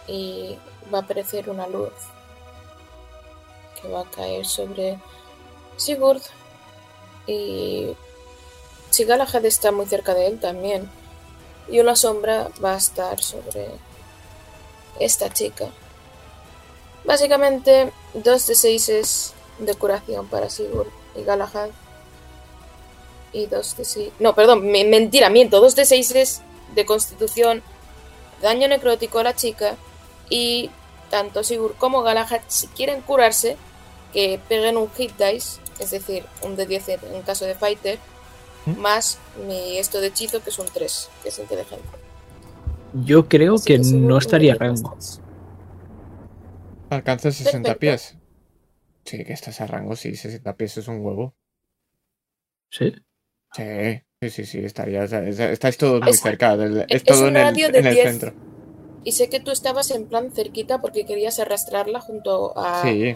y 0.08 0.58
va 0.94 1.00
a 1.00 1.02
aparecer 1.02 1.50
una 1.50 1.68
luz 1.68 1.94
que 3.80 3.88
va 3.88 4.02
a 4.02 4.10
caer 4.10 4.46
sobre 4.46 5.00
Sigurd 5.78 6.22
y 7.28 7.96
si 8.90 9.06
Galahad 9.06 9.46
está 9.46 9.72
muy 9.72 9.86
cerca 9.86 10.14
de 10.14 10.28
él 10.28 10.40
también 10.40 10.90
y 11.70 11.80
una 11.80 11.96
sombra 11.96 12.50
va 12.64 12.74
a 12.74 12.78
estar 12.78 13.22
sobre 13.22 13.68
esta 15.00 15.32
chica. 15.34 15.68
Básicamente, 17.06 17.92
dos 18.14 18.48
de 18.48 18.56
seis 18.56 18.90
es 18.90 19.34
de 19.60 19.74
curación 19.76 20.28
para 20.28 20.50
Sigurd 20.50 20.90
y 21.16 21.24
Galahad 21.24 21.70
y 23.34 23.48
2 23.48 23.78
de 23.78 23.86
6. 23.86 24.10
No, 24.20 24.36
perdón, 24.36 24.66
me- 24.72 24.86
mentira, 24.86 25.30
miento. 25.30 25.60
2 25.60 25.76
de 25.76 25.86
6 25.86 26.12
es 26.12 26.42
de 26.76 26.86
constitución, 26.86 27.64
daño 28.42 28.68
necrótico 28.68 29.20
a 29.20 29.24
la 29.24 29.36
chica. 29.36 29.76
Y 30.30 30.70
tanto 31.10 31.44
Sigurd 31.44 31.76
como 31.78 32.04
Galahad, 32.04 32.42
si 32.48 32.68
quieren 32.68 33.02
curarse, 33.02 33.58
que 34.14 34.40
peguen 34.48 34.78
un 34.78 34.92
hit 34.94 35.18
dice, 35.18 35.60
es 35.80 35.90
decir, 35.92 36.26
un 36.44 36.56
de 36.56 36.68
10 36.68 36.88
en 36.90 37.22
caso 37.24 37.46
de 37.46 37.56
fighter, 37.56 37.98
¿Mm? 38.66 38.80
más 38.80 39.18
mi 39.48 39.78
esto 39.78 40.00
de 40.02 40.08
hechizo, 40.08 40.42
que 40.44 40.50
es 40.50 40.60
un 40.60 40.68
3, 40.68 41.10
que 41.22 41.30
es 41.30 41.40
inteligente. 41.40 41.86
Yo 43.06 43.28
creo 43.28 43.56
Así 43.56 43.66
que 43.66 43.80
no 43.80 44.18
estaría 44.18 44.56
rango. 44.56 44.92
tres. 44.94 45.20
Alcanza 46.90 47.32
60 47.32 47.76
Perfecto. 47.76 47.80
pies. 47.80 48.18
Sí, 49.06 49.24
que 49.26 49.34
estás 49.34 49.60
a 49.62 49.68
rango, 49.68 49.96
sí, 49.96 50.16
60 50.16 50.56
pies 50.56 50.78
es 50.78 50.88
un 50.88 51.04
huevo. 51.04 51.36
Sí. 52.70 52.94
Sí, 53.56 54.02
sí, 54.22 54.30
sí, 54.30 54.46
sí, 54.46 54.60
estarías, 54.60 55.12
estáis 55.12 55.78
todos 55.78 56.02
muy 56.02 56.12
Es- 56.12 56.22
cerca, 56.22 56.56
del- 56.56 56.82
es 56.82 56.88
es 56.90 57.04
todo 57.04 57.28
en 57.28 57.38
el, 57.38 57.60
en 57.64 57.86
el 57.88 57.94
10. 57.96 58.12
centro. 58.12 58.34
Y 59.04 59.12
sé 59.12 59.30
que 59.30 59.40
tú 59.40 59.52
estabas 59.52 59.92
en 59.92 60.06
plan 60.08 60.32
cerquita 60.32 60.80
porque 60.82 61.06
querías 61.06 61.40
arrastrarla 61.40 62.00
junto 62.00 62.54
a, 62.58 62.84
Sí, 62.84 63.16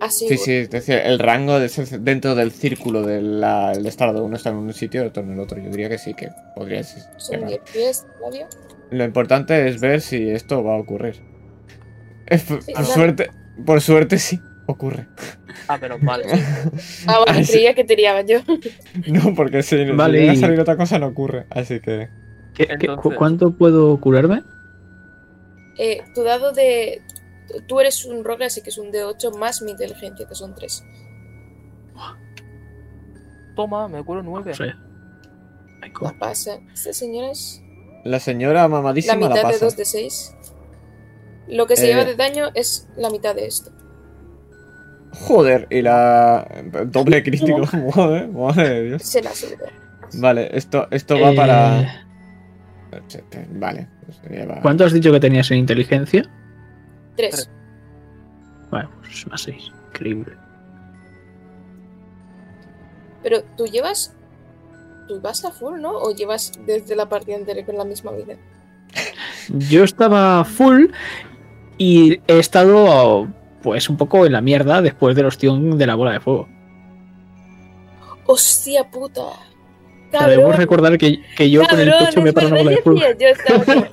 a 0.00 0.10
sí, 0.10 0.36
sí, 0.38 0.52
es 0.52 0.70
decir, 0.70 0.96
el 0.96 1.18
rango 1.18 1.58
dentro 1.60 2.34
del 2.34 2.52
círculo 2.52 3.02
del 3.02 3.42
el 3.42 3.86
estado. 3.86 4.24
Uno 4.24 4.36
está 4.36 4.50
en 4.50 4.56
un 4.56 4.72
sitio 4.72 5.02
y 5.04 5.06
otro 5.06 5.22
en 5.22 5.32
el 5.32 5.40
otro. 5.40 5.58
Yo 5.60 5.70
diría 5.70 5.88
que 5.88 5.98
sí, 5.98 6.14
que 6.14 6.28
podrías 6.54 7.08
Son 7.16 7.36
llegar. 7.36 7.48
10 7.48 7.60
pies, 7.72 8.06
Flavio. 8.18 8.46
Lo 8.90 9.04
importante 9.04 9.68
es 9.68 9.80
ver 9.80 10.00
si 10.00 10.30
esto 10.30 10.62
va 10.64 10.74
a 10.74 10.78
ocurrir. 10.78 11.16
Eh, 12.26 12.38
por, 12.38 12.62
Sí, 12.62 12.72
por 12.72 12.82
claro. 12.84 12.84
suerte, 12.94 13.30
por 13.66 13.80
suerte 13.80 14.18
sí, 14.18 14.40
ocurre. 14.66 15.06
Ah, 15.66 15.78
menos 15.78 16.00
mal. 16.02 16.22
Ah, 17.06 17.16
bueno, 17.18 17.24
Ay, 17.38 17.44
sí. 17.44 17.52
creía 17.52 17.74
que 17.74 17.84
te 17.84 17.96
liaba 17.96 18.22
yo. 18.22 18.38
No, 19.06 19.34
porque 19.34 19.62
si, 19.62 19.76
si 19.84 19.90
Vale, 19.92 20.20
llega 20.20 20.32
a 20.32 20.36
salir 20.36 20.60
otra 20.60 20.76
cosa 20.76 20.98
no 20.98 21.06
ocurre. 21.08 21.46
Así 21.50 21.80
que... 21.80 22.08
¿Qué- 22.54 22.66
qué- 22.66 22.72
Entonces- 22.74 23.02
cu- 23.02 23.14
¿Cuánto 23.14 23.50
puedo 23.56 23.98
curarme? 24.00 24.42
Eh, 25.78 26.02
tu 26.14 26.22
dado 26.24 26.52
de. 26.52 27.00
Tú 27.66 27.80
eres 27.80 28.04
un 28.04 28.24
rogue, 28.24 28.44
así 28.44 28.62
que 28.62 28.70
es 28.70 28.78
un 28.78 28.90
D8 28.92 29.36
más 29.38 29.62
mi 29.62 29.70
inteligencia, 29.72 30.26
que 30.26 30.34
son 30.34 30.54
3. 30.54 30.84
Toma, 33.56 33.88
me 33.88 34.04
curo 34.04 34.22
9. 34.22 34.54
Sí. 34.54 34.64
Ay, 35.82 35.90
co- 35.92 36.04
La 36.04 36.12
pasa. 36.18 36.58
Esta 36.72 36.92
señora 36.92 37.30
es 37.30 37.62
La 38.04 38.20
señora 38.20 38.62
la 38.62 38.68
mamadísima 38.68 39.14
la, 39.14 39.20
mitad 39.28 39.36
de 39.36 39.42
pasa. 39.54 39.64
2 39.64 39.76
de 39.76 39.84
6. 39.84 40.34
Lo 41.48 41.66
que 41.66 41.76
se 41.76 41.84
Eh. 41.86 41.88
lleva 41.88 42.04
de 42.04 42.14
daño 42.14 42.50
es 42.54 42.88
la 42.96 43.10
mitad 43.10 43.34
de 43.34 43.46
esto. 43.46 43.70
Joder, 45.12 45.66
y 45.70 45.82
la... 45.82 46.46
Doble 46.86 47.22
crítico. 47.24 47.66
Joder, 47.66 48.28
madre 48.28 48.68
de 48.68 48.82
Dios. 48.84 49.02
Se 49.02 49.22
la 49.22 49.30
sube. 49.34 49.56
Vale, 50.14 50.50
esto, 50.56 50.86
esto 50.90 51.18
va 51.20 51.30
Eh, 51.32 51.36
para... 51.36 52.04
Vale. 53.50 53.88
pues 54.06 54.20
lleva- 54.30 54.60
¿Cuánto 54.62 54.84
has 54.84 54.92
dicho 54.92 55.10
que 55.10 55.20
tenías 55.20 55.50
en 55.50 55.58
inteligencia? 55.58 56.22
3. 57.18 57.50
Bueno, 58.70 58.90
pues 59.00 59.26
más 59.26 59.42
6. 59.42 59.72
Increíble. 59.88 60.36
Pero 63.22 63.42
tú 63.56 63.66
llevas. 63.66 64.14
Tú 65.08 65.20
vas 65.20 65.44
a 65.44 65.50
full, 65.50 65.80
¿no? 65.80 65.90
¿O 65.90 66.14
llevas 66.14 66.52
desde 66.64 66.94
la 66.94 67.08
partida 67.08 67.36
anterior 67.36 67.66
con 67.66 67.76
la 67.76 67.84
misma 67.84 68.12
vida? 68.12 68.36
Yo 69.48 69.82
estaba 69.82 70.44
full 70.44 70.86
y 71.76 72.20
he 72.26 72.38
estado 72.38 73.26
pues 73.62 73.88
un 73.88 73.96
poco 73.96 74.24
en 74.24 74.32
la 74.32 74.40
mierda 74.40 74.80
después 74.80 75.16
del 75.16 75.26
ostión 75.26 75.76
de 75.76 75.86
la 75.86 75.96
bola 75.96 76.12
de 76.12 76.20
fuego. 76.20 76.48
¡Hostia 78.26 78.88
puta! 78.88 79.47
Debemos 80.10 80.36
¡Cabrón! 80.36 80.56
recordar 80.56 80.98
que, 80.98 81.22
que 81.36 81.50
yo 81.50 81.62
con 81.66 81.80
el 81.80 81.90
Cabrón, 81.90 82.06
pecho 82.06 82.22
me 82.22 82.32
paro 82.32 82.48
una 82.48 82.58
bola 82.58 82.70
de 82.70 83.16
yo 83.18 83.28
estaba 83.28 83.64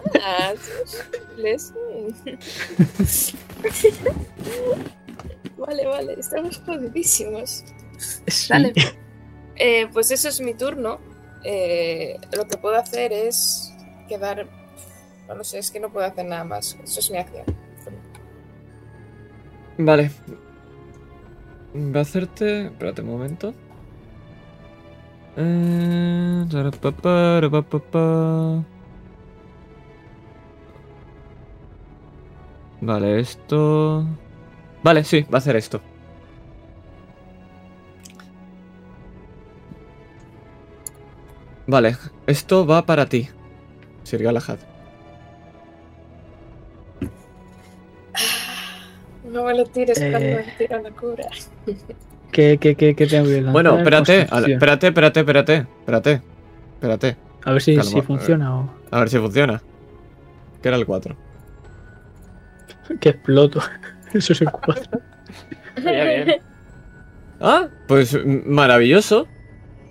Vale, 5.57 5.85
vale, 5.87 6.13
estamos 6.19 6.61
jodidísimos. 6.65 7.63
Sí. 8.27 8.47
Dale. 8.49 8.73
Eh, 9.55 9.87
pues 9.91 10.11
eso 10.11 10.29
es 10.29 10.41
mi 10.41 10.53
turno. 10.53 10.99
Eh, 11.43 12.17
lo 12.35 12.47
que 12.47 12.57
puedo 12.57 12.75
hacer 12.75 13.13
es 13.13 13.73
quedar. 14.07 14.47
No 15.27 15.43
sé, 15.43 15.59
es 15.59 15.71
que 15.71 15.79
no 15.79 15.91
puedo 15.91 16.05
hacer 16.05 16.25
nada 16.25 16.43
más. 16.43 16.77
Eso 16.83 16.99
es 16.99 17.11
mi 17.11 17.17
acción. 17.17 17.45
Vale. 19.77 20.11
Va 21.75 21.99
a 21.99 22.01
hacerte... 22.03 22.65
Espérate 22.67 23.01
un 23.01 23.09
momento. 23.09 23.53
Eh. 25.37 26.45
Vale, 32.81 33.19
esto... 33.19 34.05
Vale, 34.83 35.03
sí, 35.03 35.21
va 35.23 35.35
a 35.35 35.37
hacer 35.37 35.55
esto. 35.55 35.81
Vale, 41.67 41.97
esto 42.27 42.65
va 42.65 42.85
para 42.85 43.07
ti, 43.07 43.27
Sir 44.03 44.21
Galahad. 44.21 44.59
No 49.23 49.43
me 49.45 49.55
lo 49.55 49.65
tires 49.65 49.99
Eh. 49.99 50.11
cuando 50.11 50.37
me 50.37 50.51
tira 50.57 50.81
la 50.81 50.91
cura. 50.91 51.25
¿Qué, 52.31 52.57
qué, 52.59 52.75
qué, 52.75 52.95
qué 52.95 53.07
tengo 53.07 53.25
que 53.25 53.35
lanzar? 53.35 53.53
Bueno, 53.53 53.77
espérate, 53.77 54.21
espérate, 54.21 54.87
espérate, 54.87 55.19
espérate, 55.19 55.53
espérate, 55.79 56.21
espérate. 56.73 57.17
A 57.45 57.51
ver 57.51 57.61
si, 57.61 57.75
Calma, 57.75 57.91
si 57.91 58.01
funciona 58.01 58.55
o 58.55 58.73
A 58.91 58.99
ver 58.99 59.09
si 59.09 59.17
funciona. 59.19 59.61
Que 60.61 60.67
era 60.69 60.77
el 60.77 60.85
4. 60.85 61.15
que 62.99 63.09
exploto. 63.09 63.61
Eso 64.13 64.33
es 64.33 64.41
el 64.41 64.51
4. 64.51 65.01
Ya 65.83 65.91
bien. 66.03 66.35
Ah, 67.39 67.67
pues 67.87 68.17
maravilloso. 68.25 69.27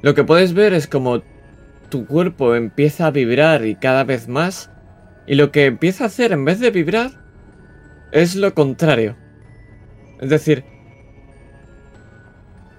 Lo 0.02 0.14
que 0.14 0.24
puedes 0.24 0.54
ver 0.54 0.72
es 0.74 0.86
como 0.86 1.22
tu 1.88 2.06
cuerpo 2.06 2.54
empieza 2.54 3.06
a 3.06 3.10
vibrar 3.10 3.64
y 3.64 3.76
cada 3.76 4.04
vez 4.04 4.28
más. 4.28 4.70
Y 5.26 5.36
lo 5.36 5.52
que 5.52 5.66
empieza 5.66 6.04
a 6.04 6.06
hacer 6.08 6.32
en 6.32 6.44
vez 6.44 6.58
de 6.60 6.70
vibrar 6.70 7.12
es 8.12 8.34
lo 8.34 8.52
contrario. 8.54 9.16
Es 10.20 10.30
decir, 10.30 10.64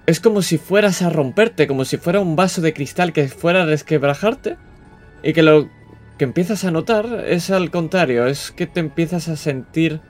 es 0.06 0.20
como 0.20 0.42
si 0.42 0.56
fueras 0.56 1.02
a 1.02 1.10
romperte, 1.10 1.66
como 1.66 1.84
si 1.84 1.96
fuera 1.96 2.20
un 2.20 2.36
vaso 2.36 2.60
de 2.60 2.72
cristal 2.72 3.12
que 3.12 3.28
fuera 3.28 3.62
a 3.62 3.66
resquebrajarte. 3.66 4.56
Y 5.22 5.32
que 5.32 5.42
lo 5.42 5.68
que 6.18 6.24
empiezas 6.24 6.64
a 6.64 6.70
notar 6.70 7.24
es 7.26 7.50
al 7.50 7.70
contrario, 7.70 8.26
es 8.26 8.52
que 8.52 8.66
te 8.66 8.80
empiezas 8.80 9.28
a 9.28 9.36
sentir 9.36 10.00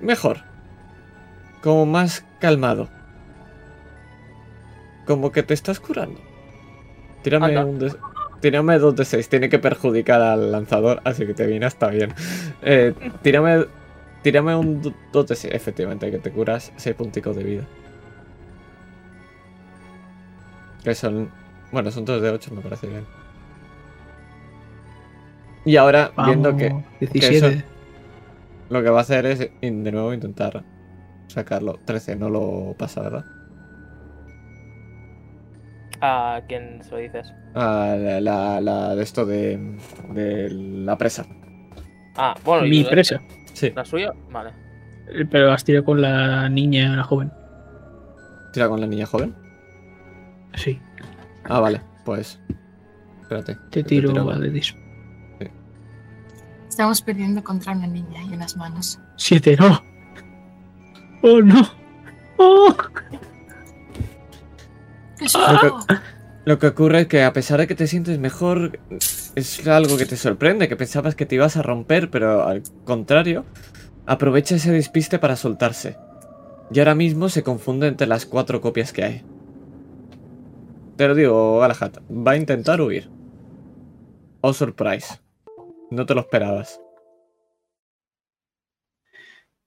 mejor. 0.00 0.38
Como 1.62 1.86
más 1.86 2.24
calmado. 2.38 2.90
Como 5.06 5.32
que 5.32 5.42
te 5.42 5.54
estás 5.54 5.80
curando. 5.80 6.20
Tírame 7.22 7.46
Anda. 7.46 7.64
un 7.64 7.78
de... 7.78 7.94
Tírame 8.40 8.78
dos 8.78 8.94
de 8.94 9.06
6. 9.06 9.26
Tiene 9.30 9.48
que 9.48 9.58
perjudicar 9.58 10.20
al 10.20 10.52
lanzador, 10.52 11.00
así 11.04 11.24
que 11.26 11.32
te 11.32 11.46
viene 11.46 11.64
hasta 11.64 11.88
bien. 11.88 12.12
Eh, 12.60 12.92
tírame. 13.22 13.64
Tírame 14.22 14.54
un 14.54 14.94
2 15.12 15.26
de 15.26 15.34
6. 15.34 15.54
Efectivamente, 15.54 16.10
que 16.10 16.18
te 16.18 16.30
curas 16.30 16.70
6 16.76 16.94
punticos 16.94 17.36
de 17.36 17.42
vida. 17.42 17.66
Que 20.84 20.94
son. 20.94 21.30
Bueno, 21.72 21.90
son 21.90 22.04
2 22.04 22.22
de 22.22 22.30
8, 22.30 22.54
me 22.54 22.60
parece 22.60 22.86
bien. 22.86 23.04
Y 25.64 25.76
ahora, 25.76 26.12
viendo 26.26 26.54
que 26.56 26.68
Vamos, 26.68 26.84
17. 27.00 27.36
eso- 27.58 27.64
lo 28.68 28.82
que 28.82 28.90
va 28.90 28.98
a 28.98 29.02
hacer 29.02 29.24
es 29.26 29.38
de 29.38 29.70
nuevo 29.92 30.12
intentar 30.12 30.62
sacarlo. 31.28 31.78
13, 31.84 32.16
no 32.16 32.28
lo 32.28 32.74
pasa, 32.78 33.00
¿verdad? 33.00 33.24
¿A 36.00 36.42
quién 36.48 36.82
se 36.82 36.90
lo 36.90 36.96
dices? 36.98 37.32
Ah, 37.54 37.96
la, 37.98 38.20
la, 38.20 38.60
la 38.60 38.94
de 38.94 39.02
esto 39.02 39.24
de, 39.24 39.78
de 40.12 40.50
la 40.50 40.98
presa. 40.98 41.24
Ah, 42.16 42.34
bueno. 42.44 42.66
Mi 42.66 42.84
presa. 42.84 43.20
Sí. 43.54 43.72
¿La 43.74 43.84
suya? 43.84 44.12
Vale. 44.30 44.50
Eh, 45.08 45.24
Pero 45.30 45.50
has 45.52 45.64
tirado 45.64 45.84
con 45.84 46.02
la 46.02 46.48
niña, 46.48 46.94
la 46.96 47.04
joven. 47.04 47.32
Tira 48.52 48.68
con 48.68 48.80
la 48.80 48.86
niña 48.86 49.06
joven. 49.06 49.34
Sí. 50.56 50.80
Ah, 51.44 51.60
vale, 51.60 51.80
pues. 52.04 52.38
Espérate. 53.22 53.56
Te 53.70 53.82
tiro 53.84 54.10
tiro 54.10 54.24
con- 54.24 54.34
atletismo. 54.34 54.80
Estamos 56.68 57.00
perdiendo 57.02 57.44
contra 57.44 57.72
una 57.72 57.86
niña 57.86 58.22
y 58.22 58.34
unas 58.34 58.56
manos. 58.56 58.98
Siete, 59.16 59.56
no. 59.56 59.80
Oh, 61.22 61.40
no. 61.40 61.62
Oh. 62.36 62.74
¿Qué 65.18 65.24
es 65.26 65.34
Lo 65.34 65.60
que-? 65.60 65.94
Lo 66.46 66.58
que 66.58 66.66
ocurre 66.66 67.02
es 67.02 67.06
que 67.06 67.22
a 67.22 67.32
pesar 67.32 67.60
de 67.60 67.66
que 67.66 67.74
te 67.74 67.86
sientes 67.86 68.18
mejor, 68.18 68.78
es 69.34 69.66
algo 69.66 69.96
que 69.96 70.04
te 70.04 70.16
sorprende, 70.16 70.68
que 70.68 70.76
pensabas 70.76 71.14
que 71.14 71.24
te 71.26 71.36
ibas 71.36 71.56
a 71.56 71.62
romper, 71.62 72.10
pero 72.10 72.44
al 72.46 72.62
contrario, 72.84 73.44
aprovecha 74.04 74.56
ese 74.56 74.70
despiste 74.72 75.18
para 75.18 75.36
soltarse. 75.36 75.96
Y 76.70 76.78
ahora 76.80 76.94
mismo 76.94 77.28
se 77.28 77.42
confunde 77.42 77.86
entre 77.86 78.06
las 78.06 78.26
cuatro 78.26 78.60
copias 78.60 78.92
que 78.92 79.04
hay. 79.04 79.22
Te 80.96 81.08
lo 81.08 81.14
digo, 81.14 81.58
Galahad, 81.58 81.92
va 82.10 82.32
a 82.32 82.36
intentar 82.36 82.80
huir. 82.80 83.10
Oh, 84.40 84.52
surprise. 84.52 85.20
No 85.90 86.06
te 86.06 86.14
lo 86.14 86.20
esperabas. 86.20 86.80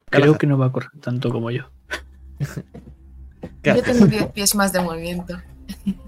Creo 0.06 0.22
Galahad, 0.22 0.38
que 0.40 0.48
no 0.48 0.58
va 0.58 0.68
a 0.68 0.72
correr 0.72 0.92
tanto 1.02 1.30
como 1.30 1.52
yo. 1.52 1.64
¿qué 3.62 3.76
Yo 3.76 3.84
tengo 3.84 4.06
10 4.06 4.32
pies 4.32 4.56
más 4.56 4.72
de 4.74 4.82
movimiento. 4.82 5.38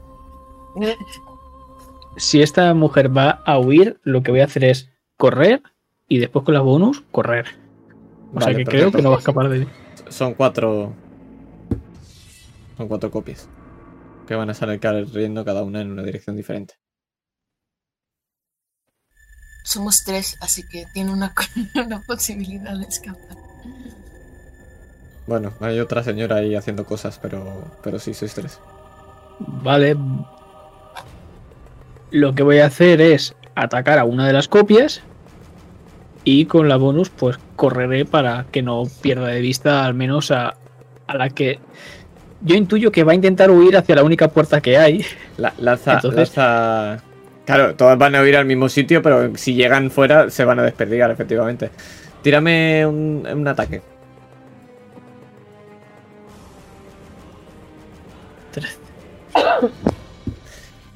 Si 2.17 2.41
esta 2.41 2.73
mujer 2.73 3.15
va 3.15 3.41
a 3.45 3.57
huir, 3.59 3.99
lo 4.03 4.23
que 4.23 4.31
voy 4.31 4.41
a 4.41 4.45
hacer 4.45 4.63
es 4.65 4.89
correr 5.17 5.61
y 6.07 6.19
después 6.19 6.43
con 6.43 6.53
las 6.53 6.63
bonus, 6.63 7.01
correr. 7.11 7.45
O 8.33 8.41
sea 8.41 8.53
que 8.53 8.65
creo 8.65 8.91
que 8.91 9.01
no 9.01 9.09
va 9.09 9.17
a 9.17 9.19
escapar 9.19 9.49
de 9.49 9.59
mí. 9.59 9.67
Son 10.09 10.33
cuatro. 10.33 10.93
Son 12.77 12.87
cuatro 12.87 13.09
copias. 13.09 13.47
Que 14.29 14.35
van 14.35 14.51
a 14.51 14.53
salir 14.53 14.79
riendo 15.11 15.43
cada 15.43 15.63
una 15.63 15.81
en 15.81 15.91
una 15.91 16.03
dirección 16.03 16.35
diferente. 16.35 16.75
Somos 19.63 20.03
tres, 20.05 20.37
así 20.39 20.61
que 20.67 20.85
tiene 20.93 21.11
una, 21.11 21.33
una 21.83 21.99
posibilidad 22.03 22.77
de 22.77 22.85
escapar. 22.85 23.37
Bueno, 25.25 25.51
hay 25.59 25.79
otra 25.79 26.03
señora 26.03 26.35
ahí 26.35 26.53
haciendo 26.53 26.85
cosas, 26.85 27.17
pero, 27.17 27.71
pero 27.81 27.97
sí, 27.97 28.13
sois 28.13 28.35
tres. 28.35 28.59
Vale. 29.39 29.97
Lo 32.11 32.35
que 32.35 32.43
voy 32.43 32.59
a 32.59 32.67
hacer 32.67 33.01
es 33.01 33.35
atacar 33.55 33.97
a 33.97 34.05
una 34.05 34.27
de 34.27 34.33
las 34.33 34.47
copias 34.47 35.01
y 36.23 36.45
con 36.45 36.69
la 36.69 36.77
bonus 36.77 37.09
pues 37.09 37.39
correré 37.55 38.05
para 38.05 38.45
que 38.51 38.61
no 38.61 38.83
pierda 39.01 39.29
de 39.29 39.41
vista 39.41 39.85
al 39.85 39.95
menos 39.95 40.29
a, 40.29 40.55
a 41.07 41.17
la 41.17 41.31
que 41.31 41.59
yo 42.41 42.55
intuyo 42.55 42.91
que 42.91 43.03
va 43.03 43.11
a 43.11 43.15
intentar 43.15 43.51
huir 43.51 43.75
hacia 43.77 43.95
la 43.95 44.03
única 44.03 44.27
puerta 44.29 44.61
que 44.61 44.77
hay. 44.77 45.05
La- 45.37 45.53
lanza, 45.59 45.93
Entonces- 45.95 46.35
lanza. 46.37 47.03
Claro, 47.45 47.75
todas 47.75 47.97
van 47.97 48.13
a 48.13 48.23
ir 48.27 48.37
al 48.37 48.45
mismo 48.45 48.69
sitio, 48.69 49.01
pero 49.01 49.35
si 49.35 49.55
llegan 49.55 49.89
fuera 49.89 50.29
se 50.29 50.45
van 50.45 50.59
a 50.59 50.63
desperdigar, 50.63 51.09
efectivamente. 51.09 51.71
Tírame 52.21 52.85
un, 52.85 53.27
un 53.31 53.47
ataque. 53.47 53.81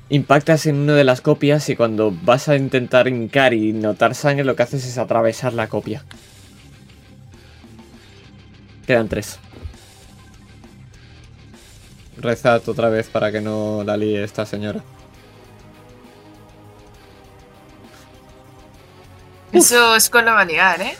Impactas 0.10 0.66
en 0.68 0.76
una 0.78 0.94
de 0.94 1.04
las 1.04 1.22
copias 1.22 1.70
y 1.70 1.76
cuando 1.76 2.12
vas 2.24 2.48
a 2.50 2.56
intentar 2.56 3.08
hincar 3.08 3.54
y 3.54 3.74
notar 3.74 4.14
sangre, 4.14 4.44
lo 4.44 4.56
que 4.56 4.64
haces 4.64 4.86
es 4.86 4.98
atravesar 4.98 5.54
la 5.54 5.68
copia. 5.68 6.04
Quedan 8.86 9.08
tres. 9.08 9.40
Rezad 12.24 12.68
otra 12.70 12.88
vez 12.88 13.10
para 13.10 13.34
que 13.34 13.42
no 13.42 13.84
la 13.84 13.98
líe 13.98 14.24
esta 14.24 14.46
señora. 14.46 14.82
Eso 19.52 19.96
es 19.96 20.10
con 20.10 20.24
la 20.26 20.34
balear, 20.34 20.82
¿eh? 20.82 20.98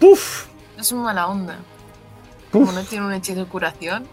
¡Puf! 0.00 0.46
Es 0.78 0.90
una 0.90 1.02
mala 1.02 1.28
onda. 1.28 1.58
Uf. 2.46 2.52
Como 2.52 2.72
no 2.72 2.82
tiene 2.82 3.04
un 3.04 3.12
hechizo 3.12 3.40
de 3.40 3.46
curación. 3.46 4.08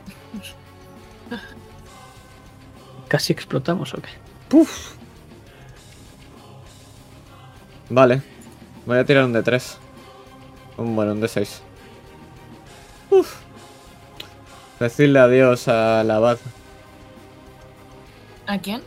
Casi 3.07 3.31
explotamos 3.31 3.93
o 3.93 4.01
qué. 4.01 4.09
¡Puf! 4.49 4.95
Vale. 7.89 8.21
Voy 8.85 8.97
a 8.97 9.05
tirar 9.05 9.23
un 9.23 9.31
de 9.31 9.41
3. 9.41 9.77
Un, 10.77 10.95
bueno, 10.97 11.13
un 11.13 11.21
de 11.21 11.29
6. 11.29 11.61
Uf. 13.09 13.44
Decirle 14.79 15.19
adiós 15.19 15.67
al 15.67 16.09
abad. 16.11 16.37
¿A 18.47 18.57
quién? 18.59 18.81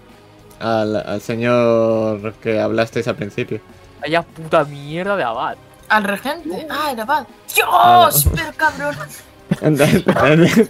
Al, 0.60 0.96
al 0.96 1.20
señor 1.20 2.34
que 2.34 2.60
hablasteis 2.60 3.08
al 3.08 3.16
principio. 3.16 3.60
Vaya 4.00 4.22
puta 4.22 4.64
mierda 4.64 5.16
de 5.16 5.24
abad. 5.24 5.56
Al 5.88 6.04
regente. 6.04 6.66
Ah, 6.70 6.90
el 6.92 7.00
abad. 7.00 7.26
Ah, 7.72 8.10
¡Dios! 8.10 8.28
Pero 8.34 8.52
cabrón. 8.56 8.96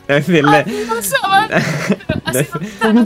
Decirle, 0.09 0.65
No 2.87 2.93
no 2.93 3.05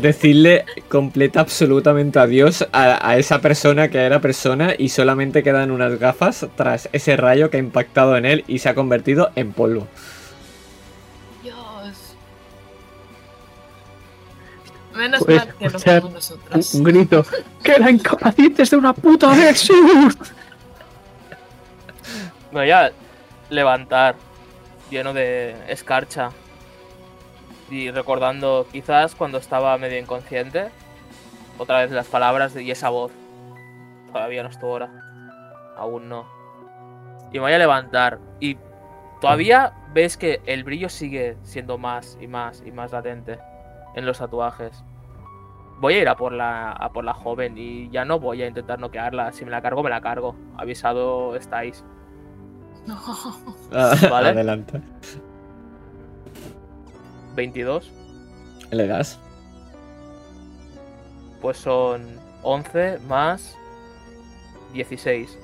decirle 0.00 0.64
completa 0.88 1.40
absolutamente 1.40 2.18
adiós 2.18 2.66
a, 2.72 3.08
a 3.08 3.16
esa 3.16 3.40
persona 3.40 3.88
que 3.88 3.98
era 3.98 4.20
persona 4.20 4.74
y 4.76 4.88
solamente 4.90 5.42
quedan 5.42 5.70
unas 5.70 5.98
gafas 5.98 6.46
tras 6.56 6.88
ese 6.92 7.16
rayo 7.16 7.50
que 7.50 7.56
ha 7.56 7.60
impactado 7.60 8.16
en 8.16 8.26
él 8.26 8.44
y 8.46 8.58
se 8.58 8.68
ha 8.68 8.74
convertido 8.74 9.30
en 9.36 9.52
polvo. 9.52 9.88
Dios. 11.42 12.16
Menos 14.94 15.22
Pues, 15.24 15.38
mal 15.38 15.54
que 15.58 15.68
no 15.70 15.78
somos 15.78 16.04
Un, 16.04 16.12
nosotros. 16.12 16.74
un 16.74 16.82
grito. 16.84 17.24
¡Que 17.62 17.78
la 17.78 17.90
incapacites 17.90 18.70
de 18.70 18.76
una 18.76 18.92
puta 18.92 19.30
vez! 19.30 19.60
Sigur! 19.60 20.14
Me 22.50 22.60
voy 22.60 22.70
a 22.70 22.92
levantar 23.52 24.16
lleno 24.90 25.12
de 25.12 25.54
escarcha 25.68 26.30
Y 27.70 27.90
recordando 27.90 28.66
quizás 28.70 29.14
cuando 29.14 29.38
estaba 29.38 29.78
medio 29.78 29.98
inconsciente, 29.98 30.70
otra 31.58 31.80
vez 31.80 31.90
las 31.90 32.06
palabras 32.08 32.56
y 32.56 32.70
esa 32.70 32.90
voz. 32.90 33.12
Todavía 34.12 34.42
no 34.42 34.50
es 34.50 34.58
tu 34.58 34.66
hora. 34.66 34.90
Aún 35.76 36.08
no. 36.08 36.26
Y 37.30 37.34
me 37.34 37.40
voy 37.40 37.52
a 37.52 37.58
levantar. 37.58 38.18
Y 38.40 38.58
todavía 39.22 39.72
ves 39.94 40.18
que 40.18 40.42
el 40.44 40.64
brillo 40.64 40.90
sigue 40.90 41.38
siendo 41.42 41.78
más 41.78 42.18
y 42.20 42.26
más 42.26 42.62
y 42.66 42.72
más 42.72 42.92
latente 42.92 43.38
en 43.94 44.04
los 44.04 44.18
tatuajes. 44.18 44.84
Voy 45.78 45.94
a 45.94 46.02
ir 46.02 46.08
a 46.08 46.16
por 46.16 46.32
la, 46.32 46.72
a 46.72 46.92
por 46.92 47.04
la 47.04 47.14
joven 47.14 47.56
y 47.56 47.88
ya 47.88 48.04
no 48.04 48.20
voy 48.20 48.42
a 48.42 48.46
intentar 48.46 48.78
noquearla. 48.78 49.32
Si 49.32 49.46
me 49.46 49.50
la 49.50 49.62
cargo, 49.62 49.82
me 49.82 49.90
la 49.90 50.02
cargo. 50.02 50.36
Avisado 50.58 51.36
estáis. 51.36 51.82
No. 52.86 52.98
Ah, 53.72 53.94
Vale. 54.10 54.28
Adelante. 54.30 54.80
22. 57.36 57.90
Le 58.70 58.86
das. 58.86 59.18
Pues 61.40 61.56
son 61.58 62.18
11 62.42 62.98
más 63.08 63.56
16. 64.74 65.38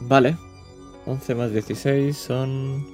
Vale. 0.00 0.36
11 1.06 1.34
más 1.34 1.52
16 1.52 2.16
son. 2.16 2.84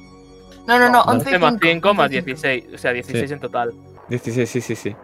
No, 0.67 0.78
no, 0.78 0.89
no, 0.91 1.05
Vale. 1.05 1.18
11 1.18 1.36
11 1.36 1.39
más 1.39 1.55
5 1.60 1.94
más 1.94 2.07
11 2.07 2.23
16. 2.23 2.75
O 2.75 2.78
sea, 2.78 2.92
16 2.92 3.28
Sí. 3.28 3.34
en 3.34 3.41
total. 3.41 3.73
16, 4.08 4.49
sí, 4.50 4.60
sí, 4.60 4.76
sí. 4.76 4.97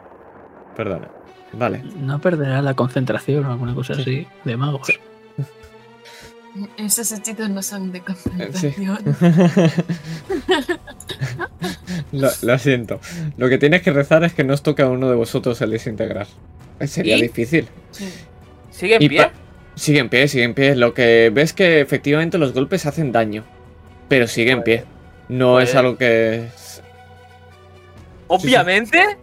Perdona. 0.76 1.10
Vale. 1.58 1.82
No 1.98 2.20
perderá 2.20 2.62
la 2.62 2.74
concentración 2.74 3.44
o 3.46 3.52
alguna 3.52 3.74
cosa 3.74 3.94
así 3.94 4.26
de 4.44 4.56
magos. 4.56 4.88
Esos 6.76 7.10
hechizos 7.10 7.50
no 7.50 7.62
son 7.62 7.90
de 7.90 7.98
sí. 7.98 8.04
concentración. 8.04 8.98
lo, 12.12 12.28
lo 12.42 12.58
siento. 12.58 13.00
Lo 13.36 13.48
que 13.48 13.58
tienes 13.58 13.82
que 13.82 13.90
rezar 13.92 14.22
es 14.24 14.34
que 14.34 14.44
no 14.44 14.54
os 14.54 14.62
toque 14.62 14.82
a 14.82 14.88
uno 14.88 15.10
de 15.10 15.16
vosotros 15.16 15.60
el 15.62 15.70
desintegrar. 15.70 16.26
Eh, 16.78 16.86
Sería 16.86 17.16
¿Y? 17.16 17.22
difícil. 17.22 17.66
Sí. 17.90 18.08
¿Sigue 18.70 18.96
en 18.96 19.02
Y 19.02 19.08
pie? 19.08 19.30
Sigue 19.74 19.98
en 19.98 20.08
pie, 20.08 20.28
sigue 20.28 20.44
en 20.44 20.54
pie. 20.54 20.76
Lo 20.76 20.94
que 20.94 21.30
ves 21.34 21.52
que 21.52 21.80
efectivamente 21.80 22.38
los 22.38 22.52
golpes 22.52 22.86
hacen 22.86 23.10
daño. 23.10 23.44
Pero 24.08 24.28
sigue 24.28 24.52
en 24.52 24.62
pie. 24.62 24.84
No 25.28 25.60
es 25.60 25.74
algo 25.74 25.96
que. 25.96 26.48
Obviamente. 28.28 29.18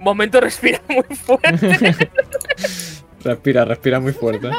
Momento 0.00 0.40
respira 0.40 0.80
muy 0.88 1.16
fuerte. 1.16 2.10
Respira, 3.22 3.64
respira 3.66 4.00
muy 4.00 4.12
fuerte. 4.14 4.50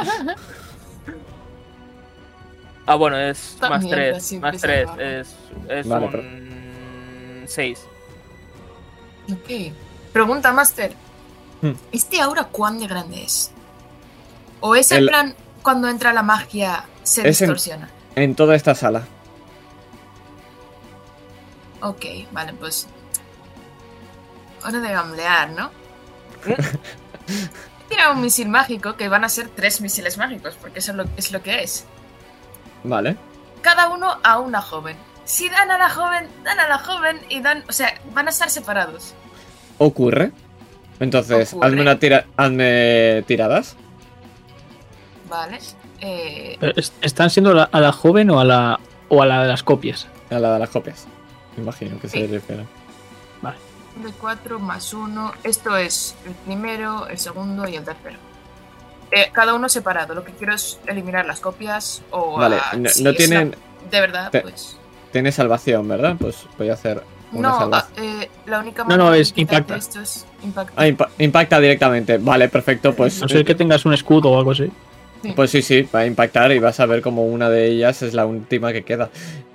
ah, 2.86 2.96
bueno, 2.96 3.18
es 3.18 3.54
Esta 3.56 3.70
más 3.70 3.84
mierda 3.84 4.12
3. 4.12 4.24
siempre 4.24 4.52
Más 4.52 4.62
se 4.62 4.68
3. 4.68 4.88
agarra. 4.88 5.04
Es, 5.20 5.36
es 5.70 5.88
Vale, 5.88 6.06
un 6.06 7.44
6. 7.48 7.80
Ok. 9.34 9.74
Pregunta, 10.14 10.52
Master. 10.54 10.94
Hmm. 11.62 11.72
¿Este 11.92 12.22
aura 12.22 12.44
cuán 12.46 12.80
de 12.80 12.88
grande 12.88 13.24
es? 13.24 13.52
¿O 14.60 14.76
es 14.76 14.92
en 14.92 15.00
El- 15.00 15.08
plan 15.08 15.36
cuando 15.64 15.88
entra 15.90 16.14
la 16.14 16.22
magia 16.22 16.86
se 17.04 17.28
Es 17.28 17.42
en- 17.42 17.48
distorsiona? 17.48 17.90
En 18.16 18.36
toda 18.36 18.56
esta 18.56 18.76
sala. 18.76 19.08
Ok, 21.82 22.06
vale, 22.32 22.54
pues. 22.54 22.88
Hora 24.64 24.80
de 24.80 24.92
gamblear, 24.92 25.50
¿no? 25.52 25.72
Tira 27.90 28.12
un 28.12 28.22
misil 28.22 28.48
mágico 28.50 28.96
que 28.96 29.10
van 29.10 29.24
a 29.24 29.30
ser 29.30 29.50
tres 29.50 29.82
misiles 29.82 30.18
mágicos, 30.18 30.56
porque 30.62 30.80
eso 30.80 30.92
es 30.92 30.98
lo, 30.98 31.06
es 31.18 31.32
lo 31.32 31.42
que 31.42 31.64
es. 31.64 31.86
Vale. 32.84 33.18
Cada 33.62 33.90
uno 33.90 34.18
a 34.24 34.40
una 34.40 34.62
joven. 34.62 34.96
Si 35.26 35.50
dan 35.50 35.70
a 35.72 35.78
la 35.78 35.90
joven, 35.90 36.28
dan 36.44 36.60
a 36.60 36.68
la 36.68 36.80
joven 36.80 37.20
y 37.30 37.42
dan. 37.42 37.64
O 37.70 37.72
sea, 37.74 37.94
van 38.14 38.28
a 38.28 38.32
estar 38.32 38.50
separados. 38.50 39.14
Ocurre. 39.78 40.32
Entonces, 41.00 41.54
Ocurre. 41.54 41.68
hazme 41.68 41.82
una 41.82 42.00
tira. 42.00 42.26
Hazme 42.38 43.24
tiradas. 43.28 43.76
Vale. 45.30 45.60
Eh, 46.02 46.58
Pero, 46.60 46.74
¿est- 46.76 46.94
¿Están 47.02 47.30
siendo 47.30 47.54
la- 47.54 47.70
a 47.72 47.80
la 47.80 47.92
joven 47.92 48.30
o 48.32 48.40
a 48.40 48.46
la 48.46 48.80
o 49.10 49.22
a 49.22 49.26
la 49.26 49.44
de 49.44 49.48
las 49.50 49.64
copias? 49.64 50.08
A 50.30 50.40
la 50.40 50.54
de 50.54 50.60
las 50.60 50.70
copias. 50.70 51.08
Imagino 51.58 52.00
que 52.00 52.08
se 52.10 52.18
Sí. 52.18 52.28
refieren. 52.28 52.68
De 53.96 54.12
4 54.20 54.60
más 54.60 54.94
1. 54.94 55.34
Esto 55.44 55.76
es 55.78 56.16
el 56.26 56.34
primero, 56.34 57.08
el 57.08 57.18
segundo 57.18 57.68
y 57.68 57.76
el 57.76 57.84
tercero. 57.84 58.18
Eh, 59.12 59.30
cada 59.34 59.54
uno 59.54 59.68
separado. 59.70 60.16
Lo 60.16 60.24
que 60.24 60.32
quiero 60.32 60.54
es 60.54 60.80
eliminar 60.88 61.26
las 61.26 61.40
copias 61.40 62.02
o. 62.12 62.38
Vale, 62.38 62.58
a- 62.58 62.76
no, 62.78 62.90
si 62.90 63.04
no 63.04 63.10
es 63.12 63.18
tienen. 63.18 63.52
la- 63.52 63.90
de 63.92 64.02
verdad, 64.02 64.32
te- 64.32 64.42
pues. 64.42 64.78
Tiene 65.12 65.32
salvación, 65.34 65.88
¿verdad? 65.88 66.16
Pues 66.18 66.38
voy 66.58 66.70
a 66.70 66.74
hacer 66.74 67.04
una 67.34 67.50
No, 67.50 67.56
ah, 67.56 67.60
salvación. 67.60 68.06
eh, 68.22 68.30
la 68.46 68.60
única 68.60 68.84
No, 68.84 68.90
no, 68.96 68.98
manera 69.06 69.16
de 69.16 69.22
es 69.22 69.34
impacta. 69.36 69.76
Esto 69.76 70.00
es 70.00 70.26
impacta. 70.42 70.74
Ah, 70.82 70.88
impa- 70.88 71.10
impacta 71.18 71.60
directamente. 71.60 72.18
Vale, 72.18 72.48
perfecto. 72.48 72.94
Pues, 72.96 73.20
No 73.22 73.28
ser 73.28 73.44
que 73.44 73.56
tengas 73.56 73.84
un 73.86 73.94
escudo 73.94 74.30
o 74.32 74.38
algo 74.38 74.52
así. 74.52 74.72
pues 75.36 75.52
sí, 75.52 75.62
sí, 75.62 75.88
va 75.94 76.00
a 76.00 76.06
impactar 76.08 76.52
y 76.54 76.60
vas 76.60 76.80
a 76.80 76.86
ver 76.88 77.02
como 77.02 77.26
una 77.26 77.50
de 77.50 77.68
ellas 77.68 78.02
es 78.02 78.14
la 78.16 78.26
última 78.26 78.72
que 78.74 78.84
queda. 78.84 79.10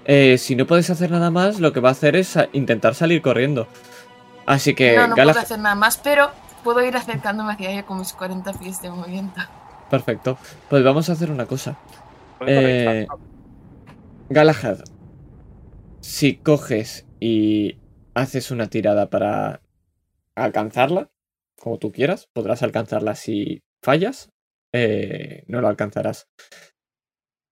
Eh, 0.05 0.36
si 0.39 0.55
no 0.55 0.65
puedes 0.66 0.90
hacer 0.90 1.10
nada 1.10 1.31
más, 1.31 1.58
lo 1.58 1.73
que 1.73 1.81
va 1.81 1.89
a 1.89 1.92
hacer 1.92 2.15
es 2.15 2.39
intentar 2.52 2.94
salir 2.94 3.20
corriendo. 3.23 3.66
Así 4.47 4.75
que, 4.75 4.97
no, 4.97 5.08
no 5.08 5.16
Galahad- 5.16 5.34
puedo 5.34 5.44
hacer 5.44 5.58
nada 5.58 5.75
más, 5.75 5.97
pero 5.99 6.31
puedo 6.65 6.83
ir 6.84 6.97
acercándome 6.97 7.52
hacia 7.52 7.70
ella 7.70 7.84
con 7.84 7.99
mis 7.99 8.12
40 8.12 8.52
pies 8.55 8.81
de 8.81 8.91
movimiento. 8.91 9.41
Perfecto. 9.91 10.39
Pues 10.68 10.83
vamos 10.84 11.08
a 11.08 11.12
hacer 11.12 11.31
una 11.31 11.47
cosa. 11.47 11.76
Eh, 12.47 13.07
Galahad, 14.28 14.81
si 16.00 16.36
coges 16.36 17.07
y 17.20 17.78
haces 18.15 18.50
una 18.50 18.68
tirada 18.68 19.10
para 19.10 19.62
alcanzarla, 20.34 21.10
como 21.60 21.78
tú 21.78 21.92
quieras, 21.92 22.28
podrás 22.33 22.62
alcanzarla 22.62 23.15
si 23.15 23.62
fallas, 23.83 24.31
eh, 24.73 25.44
no 25.47 25.60
lo 25.60 25.68
alcanzarás. 25.68 26.28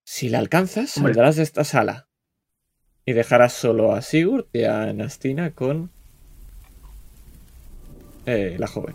Si 0.04 0.28
la 0.28 0.38
alcanzas, 0.38 0.90
saldrás 0.90 1.36
de 1.36 1.42
esta 1.44 1.64
sala 1.64 2.08
y 3.06 3.12
dejarás 3.14 3.52
solo 3.54 3.92
a 3.92 4.02
Sigurd 4.02 4.46
y 4.52 4.64
a 4.64 4.92
Nastina 4.92 5.54
con 5.54 5.92
eh, 8.26 8.56
la 8.58 8.66
joven. 8.66 8.94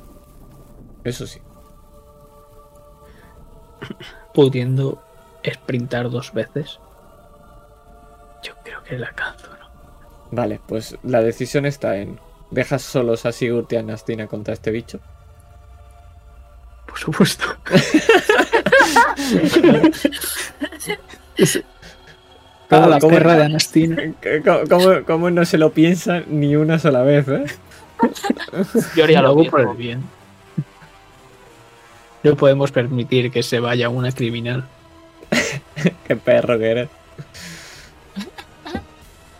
Eso 1.03 1.25
sí. 1.27 1.39
Pudiendo 4.33 5.01
sprintar 5.45 6.09
dos 6.09 6.33
veces. 6.33 6.79
Yo 8.43 8.53
creo 8.63 8.83
que 8.83 8.97
la 8.97 9.07
alcanzo, 9.07 9.47
¿no? 9.47 9.69
Vale, 10.31 10.59
pues 10.67 10.97
la 11.03 11.21
decisión 11.21 11.65
está 11.65 11.97
en. 11.97 12.19
¿Dejas 12.51 12.81
solos 12.81 13.25
a 13.25 13.31
Sigurd 13.31 13.67
y 13.71 13.75
a 13.75 13.83
Nastina 13.83 14.27
contra 14.27 14.53
este 14.53 14.71
bicho? 14.71 14.99
Por 16.87 16.97
supuesto. 16.97 17.43
¿Cómo- 22.69 22.83
Ah, 22.83 22.87
la 22.87 22.99
cómo- 22.99 23.13
perra 23.15 23.35
de 23.35 23.43
Anastina. 23.45 24.13
¿Cómo, 24.45 24.59
cómo- 24.69 25.05
cómo 25.05 25.29
no 25.31 25.43
se 25.45 25.57
lo 25.57 25.71
piensa 25.71 26.21
ni 26.27 26.55
una 26.55 26.77
sola 26.79 27.01
vez, 27.03 27.27
eh? 27.27 27.45
Yo 28.95 29.03
haría 29.03 29.21
Lo 29.21 29.27
lo 29.33 29.41
hago 29.41 29.49
por 29.49 29.59
el 29.61 29.67
mismo. 29.67 29.77
bien. 29.79 30.03
No 32.23 32.35
podemos 32.35 32.71
permitir 32.71 33.31
que 33.31 33.43
se 33.43 33.59
vaya 33.59 33.89
una 33.89 34.11
criminal. 34.11 34.65
Qué 36.07 36.15
perro 36.15 36.57
que 36.59 36.71
eres. 36.71 36.89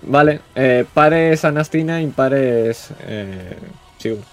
Vale, 0.02 0.40
eh, 0.56 0.86
pares 0.94 1.44
a 1.46 1.52
Nastina, 1.52 2.02
impares 2.02 2.90
eh, 3.02 3.58
Sigurd. 3.98 4.24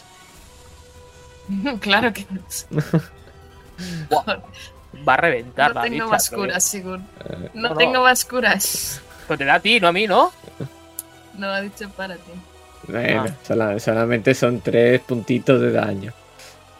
claro 1.80 2.12
que 2.12 2.24
no. 2.30 2.40
Va 5.06 5.14
a 5.14 5.16
reventar 5.18 5.68
No 5.70 5.74
la 5.74 5.82
tengo 5.82 5.94
bicha, 6.04 6.06
más 6.06 6.30
curas, 6.30 6.64
Sigurd. 6.64 7.00
Eh, 7.28 7.50
No, 7.54 7.62
No, 7.62 7.68
no. 7.70 7.76
tengo 7.76 8.00
más 8.02 8.24
curas. 8.24 9.00
Pero 9.28 9.38
te 9.38 9.44
da 9.44 9.54
a 9.54 9.60
ti, 9.60 9.80
no 9.80 9.88
a 9.88 9.92
mí, 9.92 10.06
¿no? 10.06 10.32
No 11.34 11.48
ha 11.48 11.60
dicho 11.60 11.88
para 11.90 12.14
ti. 12.14 12.30
Bueno, 12.88 13.24
Ah. 13.28 13.34
sola- 13.46 13.78
solamente 13.78 14.34
son 14.34 14.60
tres 14.60 15.00
puntitos 15.00 15.60
de 15.60 15.72
daño. 15.72 16.12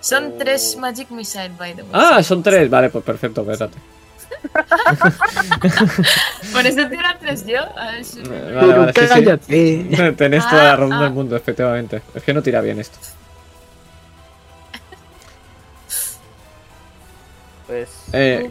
Son 0.01 0.39
tres 0.39 0.77
Magic 0.79 1.11
Missile, 1.11 1.51
by 1.59 1.75
the 1.75 1.83
way. 1.83 1.91
Ah, 1.93 2.23
son 2.23 2.43
tres. 2.43 2.71
Vale, 2.71 2.91
pues 2.91 3.05
perfecto, 3.05 3.41
espérate. 3.41 3.79
Por 6.53 6.67
eso 6.67 6.89
tira 6.89 7.17
tres 7.19 7.45
yo. 7.47 7.61
A 7.77 7.93
ver 7.93 8.05
si- 8.05 8.23
Vale, 8.23 8.53
vale, 8.53 8.93
sí, 8.93 9.25
sí. 9.49 9.89
Tenés 10.17 10.49
toda 10.49 10.63
la 10.65 10.73
Ah, 10.73 10.77
razón 10.77 10.93
ah. 10.93 11.03
del 11.03 11.13
mundo, 11.13 11.35
efectivamente. 11.37 12.03
Es 12.15 12.23
que 12.23 12.33
no 12.35 12.43
tira 12.43 12.61
bien 12.61 12.79
esto. 12.79 12.99
Pues 17.67 17.89
Eh, 18.13 18.51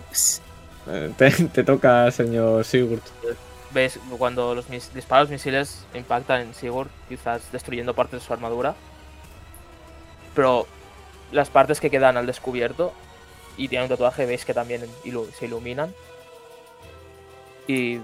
eh, 0.87 1.11
te, 1.17 1.31
te 1.31 1.63
toca, 1.63 2.11
señor 2.11 2.65
Sigurd. 2.65 3.01
Ves 3.75 3.99
cuando 4.17 4.55
los 4.55 4.67
disparos 4.69 5.29
misiles 5.29 5.85
impactan 5.93 6.41
en 6.41 6.53
Sigurd, 6.55 6.89
quizás 7.07 7.51
destruyendo 7.51 7.93
partes 7.93 8.21
de 8.21 8.25
su 8.25 8.33
armadura. 8.33 8.73
Pero 10.33 10.65
las 11.31 11.49
partes 11.51 11.79
que 11.79 11.91
quedan 11.91 12.17
al 12.17 12.25
descubierto 12.25 12.91
y 13.57 13.67
tienen 13.67 13.83
un 13.83 13.89
tatuaje, 13.89 14.25
veis 14.25 14.43
que 14.45 14.53
también 14.55 14.85
ilu- 15.03 15.31
se 15.31 15.45
iluminan. 15.45 15.93
Y 17.67 17.99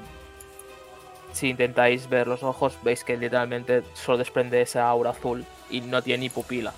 si 1.33 1.49
intentáis 1.49 2.07
ver 2.09 2.27
los 2.27 2.43
ojos, 2.43 2.77
veis 2.83 3.03
que 3.03 3.17
literalmente 3.17 3.83
solo 3.93 4.17
desprende 4.17 4.61
esa 4.61 4.87
aura 4.87 5.11
azul 5.11 5.45
y 5.69 5.81
no 5.81 6.01
tiene 6.01 6.21
ni 6.21 6.29
pupila. 6.29 6.73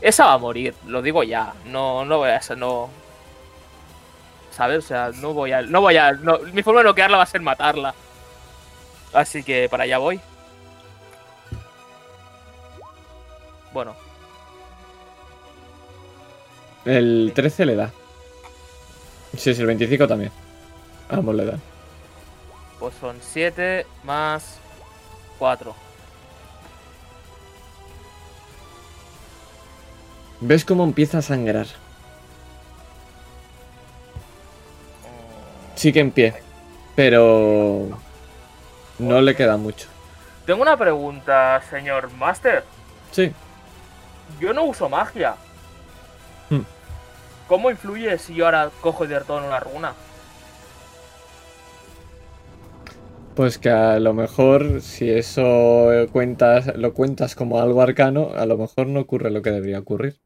Esa 0.00 0.26
va 0.26 0.32
a 0.34 0.38
morir, 0.38 0.74
lo 0.86 1.02
digo 1.02 1.22
ya. 1.22 1.54
No, 1.64 2.04
no 2.04 2.18
voy 2.18 2.30
a 2.30 2.40
no. 2.56 2.88
¿Sabes? 4.52 4.78
O 4.84 4.88
sea, 4.88 5.10
no 5.14 5.32
voy 5.34 5.52
a. 5.52 5.62
No 5.62 5.80
voy 5.80 5.96
a. 5.96 6.12
mi 6.52 6.62
forma 6.62 6.80
de 6.80 6.84
bloquearla 6.84 7.16
va 7.16 7.22
a 7.24 7.26
ser 7.26 7.40
matarla. 7.40 7.94
Así 9.12 9.42
que 9.42 9.68
para 9.68 9.84
allá 9.84 9.98
voy. 9.98 10.20
Bueno, 13.72 13.94
El 16.84 17.32
13 17.34 17.66
le 17.66 17.76
da. 17.76 17.92
Sí, 19.36 19.54
sí, 19.54 19.60
el 19.60 19.66
25 19.66 20.08
también. 20.08 20.32
Ambos 21.10 21.34
le 21.34 21.44
dan. 21.44 21.60
pues 22.78 22.94
son 23.00 23.18
7 23.20 23.86
más 24.04 24.56
4. 25.38 25.74
¿Ves 30.40 30.64
cómo 30.64 30.84
empieza 30.84 31.18
a 31.18 31.22
sangrar? 31.22 31.66
Sigue 35.74 36.00
en 36.00 36.10
pie. 36.10 36.34
Pero... 36.96 37.88
No 38.98 39.20
le 39.20 39.34
queda 39.34 39.56
mucho. 39.56 39.88
Tengo 40.46 40.62
una 40.62 40.76
pregunta, 40.76 41.60
señor 41.68 42.10
Master. 42.12 42.64
Sí. 43.10 43.32
Yo 44.40 44.52
no 44.52 44.64
uso 44.64 44.88
magia. 44.88 45.34
Hmm. 46.50 46.62
¿Cómo 47.46 47.70
influye 47.70 48.18
si 48.18 48.34
yo 48.34 48.46
ahora 48.46 48.70
cojo 48.80 49.04
y 49.04 49.08
derroto 49.08 49.36
una 49.36 49.60
runa? 49.60 49.92
Pues 53.34 53.58
que 53.58 53.70
a 53.70 54.00
lo 54.00 54.14
mejor 54.14 54.80
si 54.80 55.10
eso 55.10 55.88
cuentas, 56.12 56.76
lo 56.76 56.92
cuentas 56.92 57.36
como 57.36 57.60
algo 57.60 57.80
arcano, 57.82 58.30
a 58.34 58.46
lo 58.46 58.56
mejor 58.58 58.88
no 58.88 59.00
ocurre 59.00 59.30
lo 59.30 59.42
que 59.42 59.50
debería 59.52 59.78
ocurrir. 59.78 60.20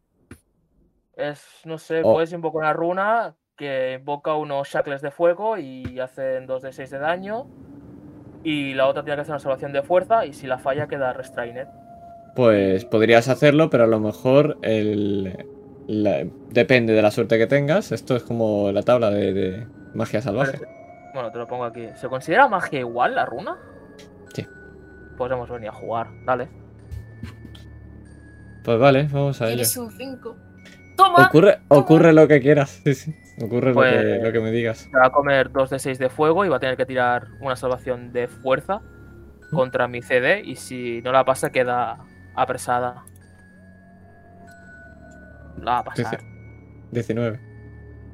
Es, 1.15 1.45
no 1.65 1.77
sé, 1.79 2.01
Oh. 2.03 2.15
puedes 2.15 2.33
invocar 2.33 2.61
una 2.63 2.73
runa 2.73 3.37
que 3.57 3.99
invoca 4.01 4.35
unos 4.35 4.67
shackles 4.69 5.03
de 5.03 5.11
fuego 5.11 5.59
y 5.59 6.01
hacen 6.01 6.47
2 6.47 6.63
de 6.63 6.73
6 6.73 6.91
de 6.91 6.99
daño. 6.99 7.47
Y 8.45 8.75
la 8.75 8.87
otra 8.87 9.03
tiene 9.05 9.17
que 9.17 9.21
hacer 9.23 9.33
una 9.33 9.39
salvación 9.39 9.73
de 9.73 9.83
fuerza 9.83 10.27
y 10.27 10.33
si 10.33 10.47
la 10.47 10.59
falla 10.59 10.87
queda 10.89 11.13
restrained. 11.13 11.69
Pues 12.35 12.85
podrías 12.85 13.29
hacerlo, 13.29 13.71
pero 13.71 13.85
a 13.85 13.87
lo 13.87 14.01
mejor 14.01 14.59
el, 14.63 15.47
la- 15.87 16.25
depende 16.51 16.93
de 16.93 17.03
la 17.03 17.11
suerte 17.11 17.39
que 17.39 17.47
tengas. 17.47 17.93
Esto 17.93 18.17
es 18.17 18.23
como 18.23 18.73
la 18.73 18.83
tabla 18.83 19.11
de, 19.11 19.33
de 19.33 19.67
magia 19.95 20.21
salvaje. 20.23 20.59
Bueno, 21.15 21.31
te 21.31 21.39
lo 21.39 21.47
pongo 21.47 21.65
aquí. 21.65 21.87
¿Se 21.97 22.09
considera 22.09 22.49
magia 22.49 22.81
igual 22.81 23.15
la 23.15 23.27
runa? 23.27 23.57
Sí. 24.35 24.47
Pues 25.19 25.31
hemos 25.31 25.49
venido 25.51 25.71
a 25.73 25.75
jugar, 25.75 26.09
dale. 26.25 26.49
Pues 28.65 28.79
vale, 28.79 29.09
vamos 29.13 29.41
a 29.43 29.47
ello. 29.47 29.55
Tienes 29.57 29.77
un 29.77 29.91
5. 29.91 30.37
¡Toma! 30.97 31.27
Ocurre, 31.27 31.59
ocurre 31.69 32.13
lo 32.13 32.29
que 32.29 32.41
quieras. 32.41 32.81
Sí, 32.85 32.95
sí. 32.95 33.15
Ocurre 33.41 33.73
Pues- 33.73 33.93
lo, 33.95 34.01
que, 34.01 34.19
lo 34.27 34.33
que 34.33 34.41
me 34.41 34.51
digas. 34.51 34.89
Se 34.91 34.99
va 34.99 35.07
a 35.07 35.11
comer 35.11 35.51
2 35.51 35.71
de 35.71 35.79
6 35.79 35.99
de 35.99 36.09
fuego 36.11 36.45
y 36.45 36.49
va 36.49 36.57
a 36.57 36.61
tener 36.61 36.77
que 36.77 36.85
tirar 36.87 37.29
una 37.41 37.57
salvación 37.57 38.13
de 38.13 38.29
fuerza 38.29 38.83
contra 39.51 39.89
mi 39.89 40.03
CD. 40.03 40.43
Y 40.45 40.57
si 40.57 41.01
no 41.03 41.13
la 41.13 41.25
pasa, 41.25 41.51
queda 41.51 41.99
apresada. 42.35 43.05
La 45.61 45.73
va 45.73 45.79
a 45.79 45.85
pasar. 45.85 46.19
Dice- 46.21 46.27
19. 46.93 47.41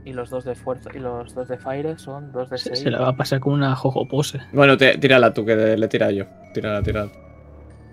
Y 0.04 0.12
los 0.12 0.30
dos 0.30 0.44
de 0.44 0.54
fuerza 0.54 0.90
y 0.94 0.98
los 1.00 1.34
dos 1.34 1.48
de 1.48 1.58
fire 1.58 1.98
son 1.98 2.32
2 2.32 2.48
de 2.50 2.58
Se, 2.58 2.68
6. 2.70 2.78
se 2.80 2.90
la 2.90 3.00
va 3.00 3.08
a 3.08 3.16
pasar 3.16 3.40
con 3.40 3.52
una 3.54 3.74
jojo 3.74 4.06
pose. 4.08 4.40
Bueno, 4.52 4.76
te- 4.76 4.96
tírala 4.98 5.34
tú, 5.34 5.44
que 5.44 5.54
le, 5.56 5.76
le 5.76 5.88
tira 5.88 6.10
yo. 6.10 6.24
Tírala, 6.54 6.82
tírala. 6.82 7.10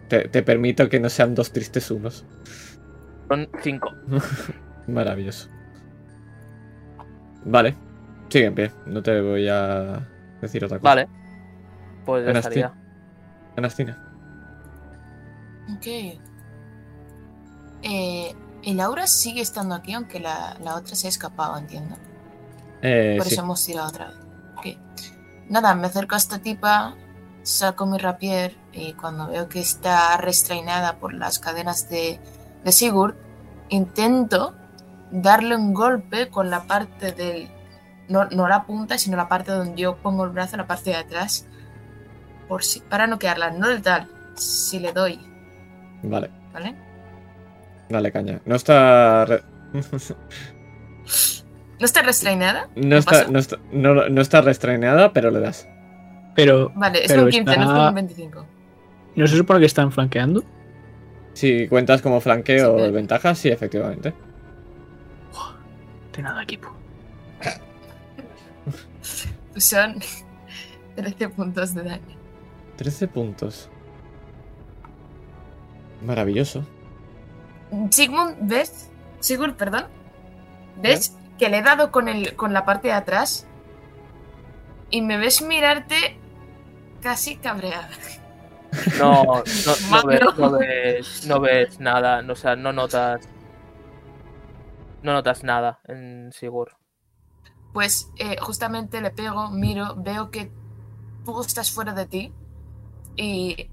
Te, 0.07 0.29
te 0.29 0.43
permito 0.43 0.87
que 0.87 0.99
no 0.99 1.09
sean 1.09 1.33
dos 1.35 1.51
tristes 1.51 1.89
unos. 1.91 2.25
Son 3.27 3.49
5. 3.61 3.91
Maravilloso. 4.87 5.49
Vale. 7.45 7.75
Sigue 8.29 8.45
en 8.45 8.55
pie. 8.55 8.71
No 8.85 9.01
te 9.01 9.21
voy 9.21 9.47
a 9.47 10.05
decir 10.41 10.65
otra 10.65 10.79
cosa. 10.79 10.89
Vale. 10.89 11.07
Pues 12.05 12.25
ya 12.25 12.31
estaría. 12.31 12.73
Anastina. 13.55 13.97
Ok. 15.75 15.87
Eh, 17.83 18.35
el 18.63 18.79
aura 18.79 19.07
sigue 19.07 19.41
estando 19.41 19.75
aquí, 19.75 19.93
aunque 19.93 20.19
la, 20.19 20.57
la 20.61 20.75
otra 20.75 20.95
se 20.95 21.07
ha 21.07 21.09
escapado, 21.09 21.57
entiendo. 21.57 21.95
Eh, 22.81 23.15
Por 23.17 23.27
sí. 23.27 23.33
eso 23.33 23.43
hemos 23.43 23.63
tirado 23.65 23.87
otra 23.87 24.07
vez. 24.07 24.17
Ok. 24.57 24.65
Nada, 25.49 25.75
me 25.75 25.87
acerco 25.87 26.15
a 26.15 26.17
esta 26.17 26.39
tipa, 26.39 26.95
saco 27.43 27.85
mi 27.85 27.97
rapier 27.99 28.57
y 28.73 28.93
cuando 28.93 29.27
veo 29.27 29.47
que 29.47 29.59
está 29.59 30.17
restrainada 30.17 30.97
por 30.97 31.13
las 31.13 31.39
cadenas 31.39 31.87
de, 31.89 32.19
de 32.63 32.71
Sigurd, 32.71 33.15
intento 33.69 34.55
darle 35.21 35.55
un 35.55 35.73
golpe 35.73 36.29
con 36.29 36.49
la 36.49 36.63
parte 36.63 37.11
del... 37.11 37.47
No, 38.07 38.25
no 38.25 38.47
la 38.47 38.65
punta, 38.65 38.97
sino 38.99 39.17
la 39.17 39.27
parte 39.27 39.51
donde 39.51 39.81
yo 39.81 39.95
pongo 39.97 40.23
el 40.25 40.29
brazo, 40.29 40.57
la 40.57 40.67
parte 40.67 40.91
de 40.91 40.97
atrás, 40.97 41.47
por 42.47 42.63
si, 42.63 42.79
para 42.81 43.07
no 43.07 43.17
del 43.67 43.81
tal, 43.81 44.07
si 44.35 44.79
le 44.79 44.93
doy, 44.93 45.19
Vale. 46.03 46.29
¿vale? 46.53 46.75
Dale 47.89 48.11
caña. 48.11 48.39
No 48.45 48.55
está. 48.55 49.25
re- 49.25 49.41
¿No 51.79 51.85
está 51.85 52.01
restrainada? 52.03 52.69
no, 52.75 52.97
está, 52.97 53.27
no, 53.27 53.39
está, 53.39 53.57
no, 53.71 54.07
no 54.09 54.21
está 54.21 54.41
restreñada, 54.41 55.11
pero 55.11 55.29
le 55.31 55.39
das. 55.39 55.67
Pero 56.35 56.71
Vale, 56.75 57.03
es 57.03 57.07
Pero 57.11 57.23
un 57.23 57.29
15, 57.29 57.57
no 57.57 57.63
es 57.83 57.89
un 57.89 57.95
25. 57.95 58.45
¿no 59.15 59.27
se 59.27 59.37
supone 59.37 59.59
que 59.61 59.65
están 59.65 59.91
flanqueando? 59.91 60.43
Si 61.33 61.67
cuentas 61.67 62.01
como 62.01 62.21
flanqueo 62.21 62.57
Sí, 62.67 62.71
o 62.71 62.75
pero- 62.77 62.91
ventaja, 62.93 63.33
sí, 63.35 63.49
efectivamente. 63.49 64.13
De 66.15 66.21
nada, 66.21 66.43
equipo. 66.43 66.71
Son 69.57 69.99
13 70.95 71.29
puntos 71.29 71.73
de 71.73 71.83
daño. 71.83 72.15
13 72.77 73.07
puntos. 73.07 73.69
Maravilloso. 76.05 76.63
Sigmund, 77.89 78.35
¿ves? 78.41 78.89
Sigurd, 79.19 79.55
perdón. 79.55 79.85
¿Ves 80.81 81.15
que 81.39 81.49
le 81.49 81.59
he 81.59 81.61
dado 81.61 81.91
con, 81.91 82.09
el, 82.09 82.35
con 82.35 82.53
la 82.53 82.65
parte 82.65 82.89
de 82.89 82.93
atrás? 82.93 83.47
Y 84.89 85.01
me 85.01 85.17
ves 85.17 85.41
mirarte 85.41 86.17
casi 87.01 87.37
cabreada. 87.37 87.89
No, 88.99 89.23
no, 89.23 89.43
no, 89.89 90.03
ves, 90.07 90.21
no 90.37 90.51
ves- 90.51 91.25
no 91.27 91.39
ves 91.39 91.79
nada. 91.79 92.21
no, 92.21 92.33
O 92.33 92.35
sea, 92.35 92.55
no 92.55 92.73
notas. 92.73 93.27
No 95.05 95.13
notas 95.13 95.43
nada 95.43 95.81
en 95.83 96.31
Sigurd. 96.33 96.71
Pues 97.73 98.09
eh, 98.17 98.37
justamente 98.39 99.01
le 99.01 99.11
pego, 99.11 99.51
miro, 99.51 99.93
veo 99.97 100.31
que 100.31 100.51
tú 101.23 101.41
estás 101.41 101.71
fuera 101.71 101.93
de 101.93 102.07
ti. 102.07 102.33
Y. 103.15 103.69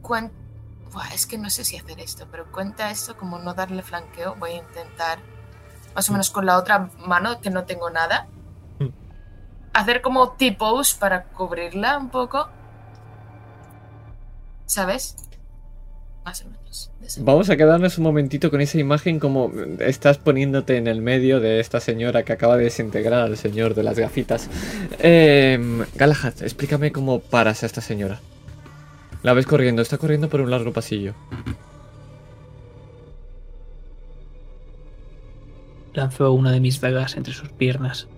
Buah, 0.00 1.12
es 1.12 1.26
que 1.26 1.36
no 1.36 1.50
sé 1.50 1.62
si 1.64 1.76
hacer 1.76 2.00
esto, 2.00 2.26
pero 2.30 2.50
cuenta 2.50 2.90
esto 2.90 3.18
como 3.18 3.38
no 3.38 3.52
darle 3.52 3.82
flanqueo. 3.82 4.34
Voy 4.36 4.52
a 4.52 4.56
intentar, 4.56 5.18
más 5.94 6.08
o 6.08 6.12
menos 6.12 6.30
con 6.30 6.46
la 6.46 6.56
otra 6.56 6.88
mano, 7.06 7.42
que 7.42 7.50
no 7.50 7.64
tengo 7.64 7.90
nada, 7.90 8.28
Mm. 8.78 8.88
hacer 9.74 10.00
como 10.00 10.32
T-pose 10.32 10.96
para 10.98 11.24
cubrirla 11.24 11.98
un 11.98 12.08
poco. 12.08 12.48
¿Sabes? 14.64 15.16
Más 16.24 16.42
o 16.42 16.48
menos. 16.48 16.90
de 17.00 17.06
esa 17.06 17.22
Vamos 17.22 17.50
a 17.50 17.56
quedarnos 17.56 17.98
un 17.98 18.04
momentito 18.04 18.50
con 18.50 18.60
esa 18.60 18.78
imagen 18.78 19.20
como 19.20 19.52
estás 19.80 20.18
poniéndote 20.18 20.76
en 20.76 20.86
el 20.86 21.02
medio 21.02 21.38
de 21.38 21.60
esta 21.60 21.80
señora 21.80 22.22
que 22.22 22.32
acaba 22.32 22.56
de 22.56 22.64
desintegrar 22.64 23.22
al 23.22 23.36
señor 23.36 23.74
de 23.74 23.82
las 23.82 23.98
gafitas. 23.98 24.48
Eh, 25.00 25.84
Galahad, 25.94 26.34
explícame 26.42 26.92
cómo 26.92 27.20
paras 27.20 27.62
a 27.62 27.66
esta 27.66 27.80
señora. 27.80 28.20
La 29.22 29.34
ves 29.34 29.46
corriendo, 29.46 29.82
está 29.82 29.98
corriendo 29.98 30.28
por 30.28 30.40
un 30.40 30.50
largo 30.50 30.72
pasillo. 30.72 31.14
Lanzó 35.92 36.32
una 36.32 36.50
de 36.50 36.60
mis 36.60 36.80
dagas 36.80 37.16
entre 37.16 37.34
sus 37.34 37.50
piernas 37.50 38.08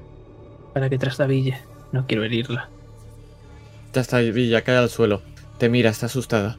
para 0.72 0.88
que 0.88 0.98
trastabille. 0.98 1.58
No 1.92 2.06
quiero 2.06 2.24
herirla. 2.24 2.68
Ya 3.92 4.00
está, 4.00 4.18
Villa, 4.18 4.62
cae 4.62 4.76
al 4.76 4.90
suelo. 4.90 5.22
Te 5.58 5.68
mira, 5.68 5.90
está 5.90 6.06
asustada. 6.06 6.58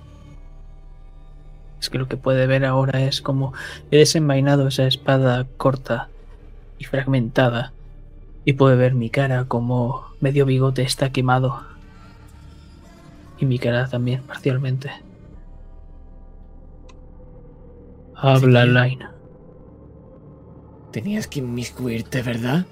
Es 1.79 1.89
que 1.89 1.97
lo 1.97 2.07
que 2.07 2.17
puede 2.17 2.47
ver 2.47 2.65
ahora 2.65 3.01
es 3.01 3.21
como 3.21 3.53
he 3.91 3.97
desenvainado 3.97 4.67
esa 4.67 4.87
espada 4.87 5.45
corta 5.57 6.09
y 6.79 6.85
fragmentada. 6.85 7.73
Y 8.45 8.53
puede 8.53 8.75
ver 8.75 8.93
mi 8.93 9.09
cara 9.09 9.45
como 9.45 10.05
medio 10.19 10.45
bigote 10.45 10.81
está 10.81 11.11
quemado. 11.11 11.61
Y 13.37 13.45
mi 13.45 13.59
cara 13.59 13.87
también, 13.87 14.23
parcialmente. 14.23 14.89
Habla. 18.15 18.65
Line. 18.65 19.05
Tenías 20.91 21.27
que 21.27 21.39
inmiscuirte, 21.39 22.23
¿verdad? 22.23 22.65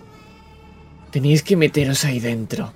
Teníais 1.11 1.43
que 1.43 1.55
meteros 1.55 2.03
ahí 2.05 2.19
dentro. 2.19 2.71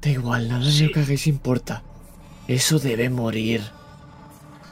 Da 0.00 0.08
igual, 0.08 0.48
nada 0.48 0.64
de 0.64 0.70
Sí. 0.70 0.86
lo 0.86 0.92
que 0.92 1.00
hagáis 1.00 1.26
importa. 1.26 1.82
Eso 2.48 2.78
debe 2.78 3.08
morir. 3.10 3.62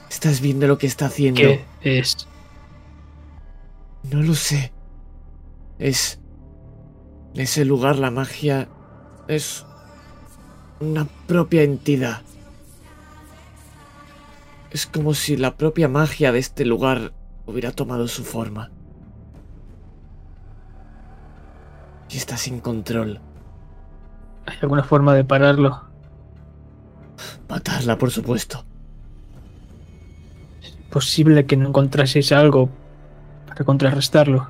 ¿Estás 0.09 0.41
viendo 0.41 0.67
lo 0.67 0.77
que 0.77 0.87
está 0.87 1.05
haciendo? 1.05 1.41
¿Qué 1.41 1.65
es? 1.81 2.27
No 4.03 4.21
lo 4.21 4.35
sé. 4.35 4.73
Es... 5.79 6.19
Ese 7.33 7.63
lugar 7.63 7.97
la 7.97 8.11
magia 8.11 8.67
es 9.27 9.65
una 10.81 11.05
propia 11.27 11.63
entidad. 11.63 12.21
Es 14.69 14.85
como 14.85 15.13
si 15.13 15.37
la 15.37 15.55
propia 15.55 15.87
magia 15.87 16.31
de 16.31 16.39
este 16.39 16.65
lugar 16.65 17.13
hubiera 17.45 17.71
tomado 17.71 18.07
su 18.07 18.25
forma. 18.25 18.71
Y 22.09 22.17
está 22.17 22.35
sin 22.35 22.59
control. 22.59 23.21
¿Hay 24.45 24.57
alguna 24.61 24.83
forma 24.83 25.13
de 25.13 25.23
pararlo? 25.23 25.90
Matarla, 27.49 27.97
por 27.97 28.11
supuesto. 28.11 28.65
¿Posible 30.89 31.45
que 31.45 31.57
no 31.57 31.69
encontraseis 31.69 32.31
algo 32.31 32.69
para 33.47 33.63
contrarrestarlo? 33.63 34.49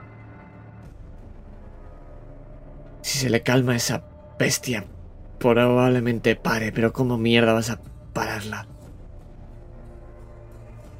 Si 3.02 3.20
se 3.20 3.30
le 3.30 3.44
calma 3.44 3.74
a 3.74 3.76
esa 3.76 4.04
bestia, 4.40 4.86
probablemente 5.40 6.36
pare, 6.36 6.72
pero 6.72 6.94
¿cómo 6.94 7.18
mierda 7.18 7.54
vas 7.54 7.70
a 7.70 7.80
pararla? 8.14 8.68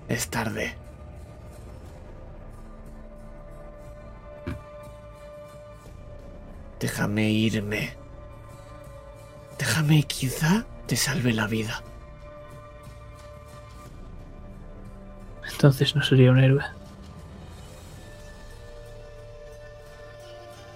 Es 0.08 0.28
tarde. 0.30 0.76
Déjame 6.80 7.30
irme. 7.30 7.94
Déjame, 9.60 10.04
quizá 10.04 10.66
te 10.92 10.98
salve 10.98 11.32
la 11.32 11.48
vida. 11.48 11.82
Entonces 15.50 15.96
no 15.96 16.04
sería 16.04 16.32
un 16.32 16.44
héroe. 16.44 16.66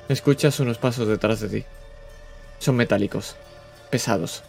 Escuchas 0.07 0.57
unos 0.61 0.77
pasos 0.77 1.09
detrás 1.09 1.41
de 1.41 1.49
ti. 1.49 1.65
Son 2.59 2.77
metálicos, 2.77 3.35
pesados. 3.89 4.41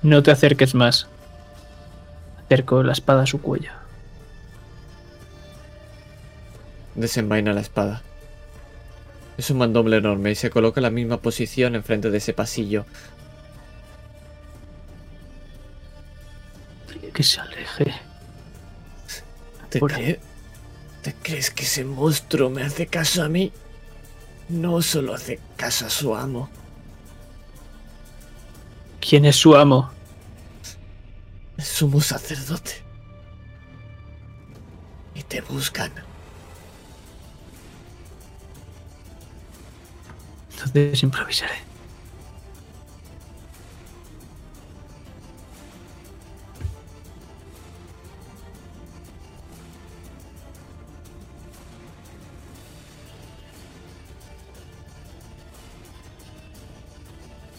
No 0.00 0.22
te 0.22 0.30
acerques 0.30 0.74
más. 0.74 1.06
Acerco 2.46 2.82
la 2.82 2.92
espada 2.92 3.24
a 3.24 3.26
su 3.26 3.42
cuello. 3.42 3.72
Desenvaina 6.94 7.52
la 7.52 7.60
espada. 7.60 8.02
Es 9.40 9.48
un 9.48 9.56
mandoble 9.56 9.96
enorme 9.96 10.32
y 10.32 10.34
se 10.34 10.50
coloca 10.50 10.80
en 10.80 10.82
la 10.82 10.90
misma 10.90 11.16
posición 11.16 11.74
enfrente 11.74 12.10
de 12.10 12.18
ese 12.18 12.34
pasillo. 12.34 12.84
Que 17.14 17.22
se 17.22 17.40
aleje. 17.40 17.94
¿Te, 19.70 19.80
cree- 19.80 20.20
¿Te 21.02 21.14
crees 21.14 21.50
que 21.50 21.62
ese 21.62 21.86
monstruo 21.86 22.50
me 22.50 22.62
hace 22.64 22.86
caso 22.86 23.22
a 23.22 23.30
mí? 23.30 23.50
No 24.50 24.82
solo 24.82 25.14
hace 25.14 25.40
caso 25.56 25.86
a 25.86 25.90
su 25.90 26.14
amo. 26.14 26.50
¿Quién 29.00 29.24
es 29.24 29.36
su 29.36 29.56
amo? 29.56 29.90
El 31.56 31.64
sumo 31.64 32.02
sacerdote. 32.02 32.72
Y 35.14 35.22
te 35.22 35.40
buscan. 35.40 35.92
Entonces 40.64 41.02
improvisaré. 41.02 41.54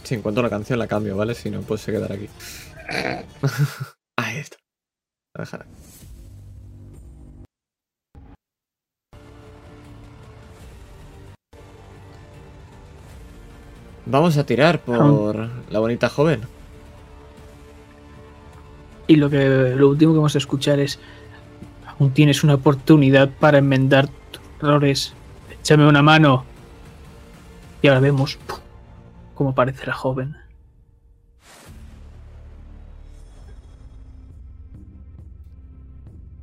Si 0.03 0.15
encuentro 0.15 0.43
la 0.43 0.49
canción 0.49 0.77
la 0.77 0.87
cambio, 0.87 1.15
¿vale? 1.15 1.33
Si 1.33 1.49
no, 1.49 1.61
pues 1.61 1.81
se 1.81 1.91
quedará 1.91 2.15
aquí. 2.15 2.29
Ahí 4.17 4.37
está. 4.37 4.57
La 5.33 5.45
dejaré. 5.45 5.70
Vamos 14.11 14.35
a 14.35 14.45
tirar 14.45 14.81
por 14.81 15.49
la 15.69 15.79
bonita 15.79 16.09
joven. 16.09 16.41
Y 19.07 19.15
lo 19.15 19.29
que 19.29 19.73
lo 19.73 19.87
último 19.87 20.11
que 20.11 20.17
vamos 20.17 20.35
a 20.35 20.37
escuchar 20.37 20.81
es 20.81 20.99
aún 21.87 22.11
tienes 22.11 22.43
una 22.43 22.55
oportunidad 22.55 23.29
para 23.29 23.59
enmendar 23.59 24.09
tus 24.09 24.41
errores. 24.59 25.13
Échame 25.49 25.87
una 25.87 26.01
mano. 26.01 26.43
Y 27.81 27.87
ahora 27.87 28.01
vemos 28.01 28.35
¡pum! 28.35 28.57
cómo 29.33 29.51
aparece 29.51 29.85
la 29.85 29.93
joven. 29.93 30.35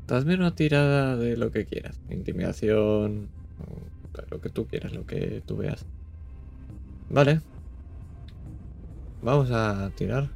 Hazme 0.09 0.37
una 0.37 0.55
tirada 0.55 1.17
de 1.17 1.37
lo 1.37 1.51
que 1.51 1.67
quieras. 1.67 2.01
Intimidación. 2.09 3.29
Lo 4.31 4.41
que 4.41 4.49
tú 4.49 4.67
quieras, 4.67 4.95
lo 4.95 5.05
que 5.05 5.43
tú 5.45 5.59
veas. 5.59 5.85
Vale. 7.11 7.43
Vamos 9.23 9.51
a 9.51 9.91
tirar. 9.97 10.29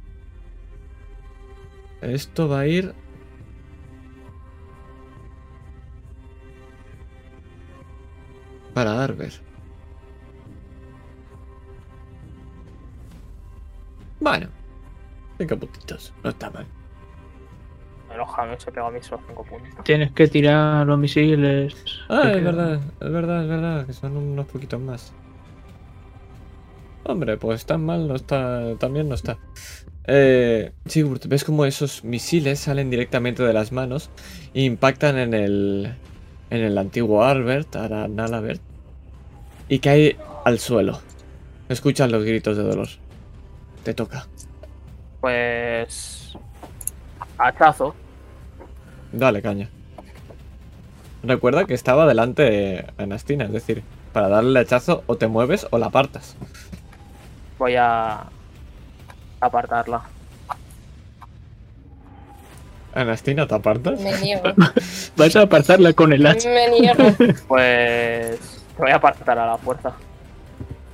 Esto 2.01 2.49
va 2.49 2.59
a 2.59 2.67
ir. 2.67 2.93
Para 8.73 9.03
Arber. 9.03 9.31
Bueno. 14.19 14.47
Cinco 15.37 15.57
puntitos. 15.57 16.13
No 16.23 16.29
está 16.29 16.49
mal. 16.49 16.65
Enojame, 18.13 18.59
se 18.59 18.71
pega 18.71 18.87
a 18.87 18.91
mí 18.91 18.99
esos 18.99 19.19
5 19.27 19.43
puntos. 19.43 19.83
Tienes 19.83 20.11
que 20.11 20.27
tirar 20.27 20.85
los 20.85 20.99
misiles. 20.99 21.75
Ah, 22.09 22.31
es 22.31 22.43
verdad, 22.43 22.79
es 22.99 23.11
verdad, 23.11 23.43
es 23.43 23.49
verdad, 23.49 23.85
que 23.87 23.93
son 23.93 24.15
unos 24.15 24.45
poquitos 24.45 24.79
más. 24.79 25.13
Hombre, 27.05 27.37
pues 27.37 27.65
tan 27.65 27.85
mal 27.85 28.07
no 28.07 28.15
está, 28.15 28.75
también 28.79 29.09
no 29.09 29.15
está. 29.15 29.37
Eh, 30.05 30.71
Sigurd, 30.85 31.27
ves 31.27 31.43
como 31.43 31.65
esos 31.65 32.03
misiles 32.03 32.59
salen 32.59 32.89
directamente 32.89 33.43
de 33.43 33.53
las 33.53 33.71
manos 33.71 34.09
e 34.53 34.63
impactan 34.63 35.17
en 35.17 35.33
el, 35.33 35.93
en 36.49 36.61
el 36.61 36.77
antiguo 36.77 37.23
Albert, 37.23 37.75
ahora 37.75 38.07
Nalabert, 38.07 38.61
y 39.69 39.79
cae 39.79 40.17
al 40.45 40.59
suelo. 40.59 41.01
Escuchas 41.69 42.11
los 42.11 42.23
gritos 42.23 42.57
de 42.57 42.63
dolor. 42.63 42.89
Te 43.83 43.93
toca. 43.93 44.27
Pues. 45.21 46.37
Hachazo. 47.37 47.95
Dale, 49.11 49.41
caña. 49.41 49.69
Recuerda 51.23 51.65
que 51.65 51.73
estaba 51.73 52.05
delante 52.05 52.43
de 52.43 52.85
Anastina, 52.97 53.45
es 53.45 53.53
decir, 53.53 53.83
para 54.11 54.27
darle 54.27 54.49
el 54.49 54.57
hachazo 54.57 55.03
o 55.07 55.15
te 55.15 55.27
mueves 55.27 55.67
o 55.71 55.77
la 55.77 55.87
apartas. 55.87 56.35
Voy 57.63 57.77
a. 57.77 58.25
apartarla. 59.39 60.01
Anastina, 62.93 63.47
¿te 63.47 63.55
apartas? 63.55 64.01
Me 64.01 64.11
niego. 64.19 64.43
Vas 65.15 65.35
a 65.37 65.43
apartarla 65.43 65.93
con 65.93 66.11
el 66.11 66.27
hacha. 66.27 66.49
Me 66.49 66.69
niego. 66.69 67.05
Pues. 67.47 68.61
Voy 68.77 68.91
a 68.91 68.95
apartar 68.95 69.39
a 69.39 69.45
la 69.45 69.57
fuerza. 69.57 69.93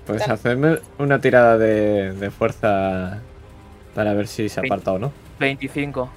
Pues 0.05 0.19
Dale. 0.19 0.33
hacedme 0.33 0.77
una 0.99 1.19
tirada 1.19 1.57
de, 1.57 2.13
de 2.13 2.29
fuerza 2.29 3.17
para 3.95 4.13
ver 4.13 4.27
si 4.27 4.47
se 4.47 4.59
aparta 4.59 4.91
o 4.91 4.99
no. 4.99 5.11
25. 5.39 6.07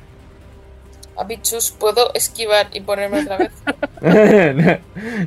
A 1.17 1.25
bichus, 1.25 1.71
¿puedo 1.71 2.13
esquivar 2.13 2.67
y 2.75 2.83
ponerme 2.83 3.23
otra 3.23 3.39
vez 3.39 3.53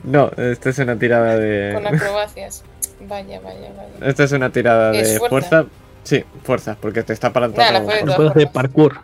no, 0.04 0.30
esta 0.38 0.70
es 0.70 0.78
una 0.78 1.00
tirada 1.00 1.36
de. 1.36 1.74
con 1.74 1.88
acrobacias? 1.88 2.64
Vaya, 3.02 3.40
vaya, 3.42 3.72
vaya. 3.76 4.08
Esta 4.10 4.24
es 4.24 4.32
una 4.32 4.50
tirada 4.52 4.92
¿Es 4.94 5.14
de 5.14 5.20
fuerza? 5.20 5.50
fuerza. 5.50 5.70
Sí, 6.04 6.24
fuerza, 6.44 6.78
porque 6.80 7.04
te 7.04 7.14
está 7.14 7.34
parando. 7.34 7.56
Puedes- 7.56 8.06
No 8.06 8.16
puedo 8.16 8.30
hacer 8.30 8.52
parkour. 8.52 8.98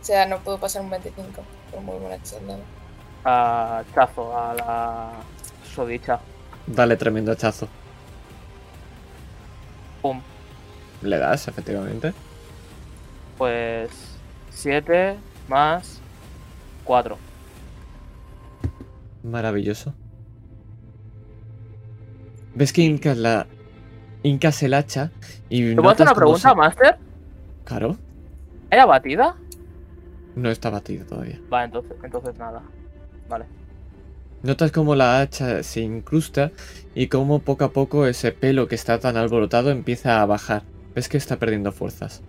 O 0.00 0.04
sea, 0.04 0.26
no 0.26 0.38
puedo 0.40 0.58
pasar 0.58 0.82
un 0.82 0.90
25. 0.90 1.42
Por 1.70 1.80
muy 1.82 1.96
buena 1.98 2.16
dado. 2.16 2.60
Hachazo 3.24 4.36
a 4.36 4.54
la. 4.54 5.10
Sodicha. 5.74 6.20
Dale 6.66 6.96
tremendo 6.96 7.32
hachazo. 7.32 7.68
Pum. 10.02 10.20
Le 11.02 11.18
das, 11.18 11.46
efectivamente. 11.48 12.12
Pues. 13.38 13.90
7 14.50 15.16
más. 15.48 16.00
4. 16.84 17.16
Maravilloso. 19.22 19.94
Ves 22.54 22.72
que 22.72 22.82
hincas 22.82 23.16
la. 23.16 23.46
Hincas 24.22 24.62
el 24.62 24.74
hacha 24.74 25.10
y. 25.48 25.70
¿Te 25.70 25.76
puedo 25.76 25.90
hacer 25.90 26.06
una 26.06 26.14
pregunta, 26.14 26.50
se- 26.50 26.54
Master? 26.54 26.98
Claro, 27.64 27.96
¿Era 28.70 28.86
batida? 28.86 29.36
no 30.36 30.48
está 30.50 30.70
batido 30.70 31.04
todavía. 31.06 31.40
Vale, 31.48 31.66
entonces, 31.66 31.92
entonces 32.02 32.38
nada. 32.38 32.62
Vale. 33.28 33.44
Notas 34.42 34.72
cómo 34.72 34.94
la 34.94 35.20
hacha 35.20 35.62
se 35.62 35.80
incrusta 35.80 36.50
y 36.94 37.08
cómo 37.08 37.40
poco 37.40 37.64
a 37.64 37.72
poco 37.72 38.06
ese 38.06 38.32
pelo 38.32 38.66
que 38.68 38.74
está 38.74 38.98
tan 38.98 39.16
alborotado 39.16 39.70
empieza 39.70 40.22
a 40.22 40.26
bajar. 40.26 40.62
Ves 40.94 41.08
que 41.08 41.16
está 41.18 41.36
perdiendo 41.36 41.72
fuerzas. 41.72 42.22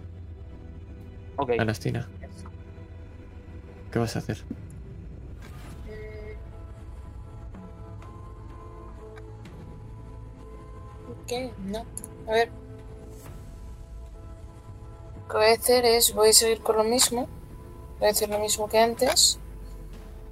Ok. 1.37 1.51
Anastina, 1.59 2.07
¿qué 3.91 3.99
vas 3.99 4.15
a 4.15 4.19
hacer? 4.19 4.37
¿Qué? 11.31 11.49
No. 11.65 11.85
A 12.27 12.31
ver. 12.33 12.49
Lo 15.15 15.27
que 15.29 15.37
voy 15.37 15.45
a 15.45 15.53
hacer 15.53 15.85
es, 15.85 16.13
voy 16.13 16.31
a 16.31 16.33
seguir 16.33 16.59
con 16.59 16.75
lo 16.75 16.83
mismo. 16.83 17.29
Voy 17.99 18.09
a 18.09 18.11
hacer 18.11 18.27
lo 18.27 18.37
mismo 18.37 18.67
que 18.67 18.77
antes. 18.77 19.39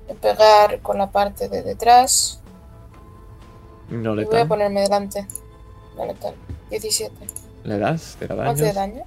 Voy 0.08 0.18
a 0.18 0.20
pegar 0.20 0.82
con 0.82 0.98
la 0.98 1.10
parte 1.10 1.48
de 1.48 1.64
detrás. 1.64 2.42
No 3.90 4.14
Y 4.14 4.18
le 4.18 4.26
voy 4.26 4.40
a 4.40 4.46
ponerme 4.46 4.82
delante. 4.82 5.26
No 5.96 6.06
letal. 6.06 6.36
17. 6.70 7.16
¿Le 7.64 7.80
das? 7.80 8.18
¿Te 8.20 8.28
da 8.28 8.50
11 8.50 8.62
de 8.62 8.74
daño? 8.74 8.94
daño. 8.96 9.06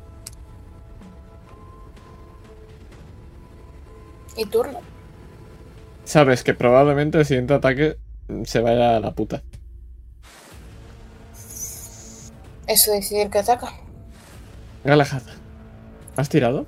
Y 4.38 4.46
turno. 4.46 4.80
Sabes 6.04 6.42
que 6.42 6.54
probablemente 6.54 7.18
el 7.18 7.26
siguiente 7.26 7.52
ataque 7.52 7.98
se 8.44 8.60
vaya 8.60 8.96
a 8.96 9.00
la 9.00 9.12
puta. 9.12 9.42
Eso 12.66 12.92
decidir 12.92 13.30
que 13.30 13.38
ataca. 13.38 13.72
Galahad, 14.84 15.22
¿has 16.16 16.28
tirado? 16.28 16.66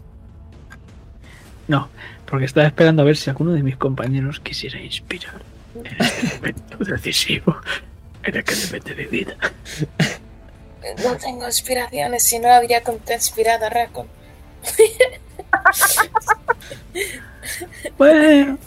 No, 1.66 1.89
porque 2.26 2.44
estaba 2.44 2.66
esperando 2.66 3.02
a 3.02 3.05
ver 3.05 3.16
si 3.16 3.31
alguno 3.31 3.52
de 3.52 3.62
mis 3.62 3.76
compañeros 3.76 4.40
quisiera 4.40 4.81
inspirar 4.81 5.42
en 5.74 5.86
este 5.86 6.36
momento 6.36 6.78
decisivo 6.78 7.56
en 8.23 8.36
el 8.36 8.44
que 8.44 8.55
depende 8.55 8.94
mi 8.94 9.05
vida. 9.05 9.36
No 11.02 11.16
tengo 11.16 11.47
inspiraciones, 11.47 12.23
si 12.23 12.39
no 12.39 12.48
habría 12.48 12.82
con 12.82 13.00
inspirada 13.10 13.70
Racon. 13.70 14.06
Bueno. 17.98 18.58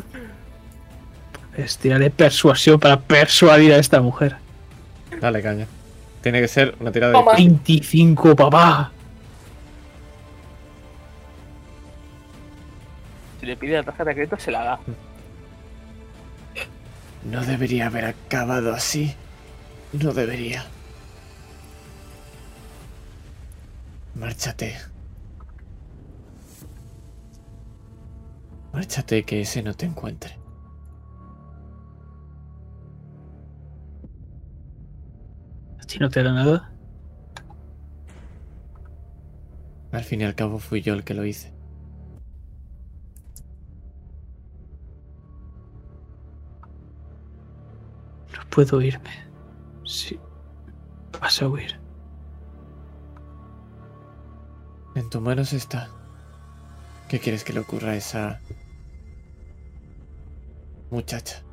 Pues 1.56 1.77
tiraré 1.77 2.09
persuasión 2.09 2.80
para 2.80 2.99
persuadir 2.99 3.73
a 3.73 3.77
esta 3.77 3.99
mujer. 3.99 4.35
Dale, 5.19 5.41
caña. 5.41 5.67
Tiene 6.27 6.41
que 6.41 6.49
ser 6.49 6.75
una 6.81 6.91
tirada 6.91 7.14
de... 7.17 7.23
25, 7.38 8.35
papá. 8.35 8.91
Si 13.39 13.45
le 13.45 13.56
pide 13.56 13.75
la 13.75 13.83
tarjeta 13.83 14.09
de 14.09 14.14
crédito, 14.14 14.38
se 14.38 14.51
la 14.51 14.61
da. 14.61 14.80
No 17.23 17.45
debería 17.45 17.88
haber 17.88 18.03
acabado 18.03 18.73
así. 18.73 19.15
No 19.93 20.11
debería. 20.11 20.65
Márchate. 24.14 24.75
Márchate 28.73 29.23
que 29.23 29.39
ese 29.43 29.64
no 29.64 29.73
te 29.73 29.85
encuentre. 29.85 30.38
Ti 35.88 35.99
no 35.99 36.09
te 36.09 36.22
da 36.22 36.33
nada? 36.33 36.72
Al 39.91 40.03
fin 40.03 40.22
y 40.22 40.25
al 40.25 40.35
cabo 40.35 40.59
fui 40.59 40.82
yo 40.82 40.93
el 40.93 41.03
que 41.03 41.14
lo 41.14 41.25
hice. 41.25 41.53
No 48.35 48.49
puedo 48.49 48.82
irme. 48.82 49.09
Sí. 49.85 50.19
Vas 51.19 51.41
a 51.41 51.48
huir. 51.48 51.80
En 54.95 55.09
tus 55.09 55.22
manos 55.22 55.53
está. 55.53 55.90
¿Qué 57.07 57.19
quieres 57.19 57.43
que 57.43 57.53
le 57.53 57.61
ocurra 57.61 57.91
a 57.91 57.95
esa 57.95 58.41
muchacha? 60.91 61.47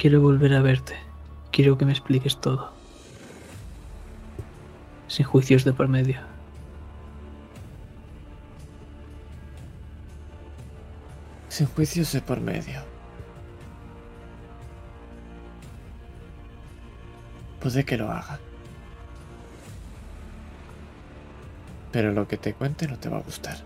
Quiero 0.00 0.22
volver 0.22 0.54
a 0.54 0.62
verte. 0.62 0.96
Quiero 1.52 1.76
que 1.76 1.84
me 1.84 1.92
expliques 1.92 2.40
todo. 2.40 2.72
Sin 5.08 5.26
juicios 5.26 5.62
de 5.62 5.74
por 5.74 5.88
medio. 5.88 6.18
Sin 11.50 11.66
juicios 11.66 12.10
de 12.12 12.22
por 12.22 12.40
medio. 12.40 12.80
Puede 17.60 17.84
que 17.84 17.98
lo 17.98 18.10
haga. 18.10 18.40
Pero 21.92 22.12
lo 22.12 22.26
que 22.26 22.38
te 22.38 22.54
cuente 22.54 22.88
no 22.88 22.98
te 22.98 23.10
va 23.10 23.18
a 23.18 23.22
gustar. 23.22 23.58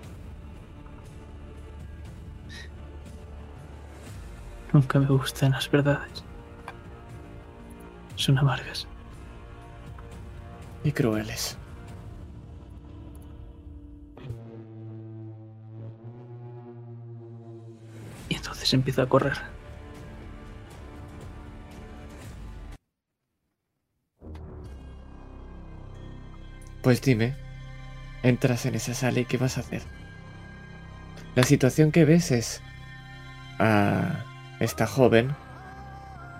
Nunca 4.72 4.98
me 4.98 5.06
gustan 5.06 5.52
las 5.52 5.70
verdades. 5.70 6.23
Son 8.16 8.38
amargas. 8.38 8.86
Y 10.84 10.92
crueles. 10.92 11.56
Y 18.28 18.36
entonces 18.36 18.72
empiezo 18.74 19.02
a 19.02 19.08
correr. 19.08 19.36
Pues 26.82 27.00
dime, 27.00 27.34
entras 28.22 28.66
en 28.66 28.74
esa 28.74 28.92
sala 28.92 29.20
y 29.20 29.24
¿qué 29.24 29.38
vas 29.38 29.56
a 29.56 29.60
hacer? 29.60 29.82
La 31.34 31.42
situación 31.42 31.92
que 31.92 32.04
ves 32.04 32.30
es 32.30 32.62
a 33.58 34.22
esta 34.60 34.86
joven 34.86 35.34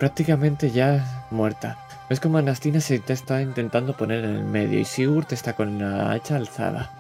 prácticamente 0.05 0.71
ya 0.71 1.27
muerta. 1.31 1.79
Ves 2.11 2.21
como 2.21 2.37
Anastina 2.37 2.79
se 2.79 2.99
te 2.99 3.15
está 3.15 3.41
intentando 3.41 3.97
poner 3.97 4.23
en 4.23 4.37
el 4.37 4.45
medio 4.45 4.79
y 4.79 4.85
Sigurd 4.85 5.33
está 5.33 5.55
con 5.55 5.79
la 5.79 6.13
hacha 6.13 6.37
alzada. 6.37 6.91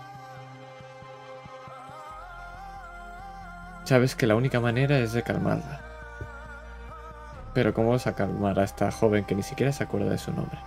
Sabes 3.84 4.14
que 4.14 4.26
la 4.26 4.36
única 4.36 4.58
manera 4.58 4.98
es 4.98 5.12
de 5.12 5.22
calmarla. 5.22 5.82
Pero 7.52 7.74
¿cómo 7.74 7.90
vas 7.90 8.06
a 8.06 8.14
calmar 8.14 8.58
a 8.58 8.64
esta 8.64 8.90
joven 8.90 9.26
que 9.26 9.34
ni 9.34 9.42
siquiera 9.42 9.70
se 9.70 9.84
acuerda 9.84 10.08
de 10.08 10.16
su 10.16 10.32
nombre? 10.32 10.58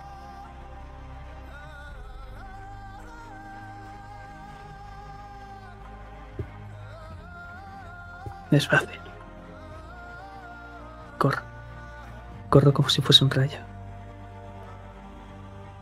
Es 8.52 8.68
fácil. 8.68 9.00
Corro. 11.18 11.47
Corro 12.48 12.72
como 12.72 12.88
si 12.88 13.02
fuese 13.02 13.24
un 13.24 13.30
rayo. 13.30 13.58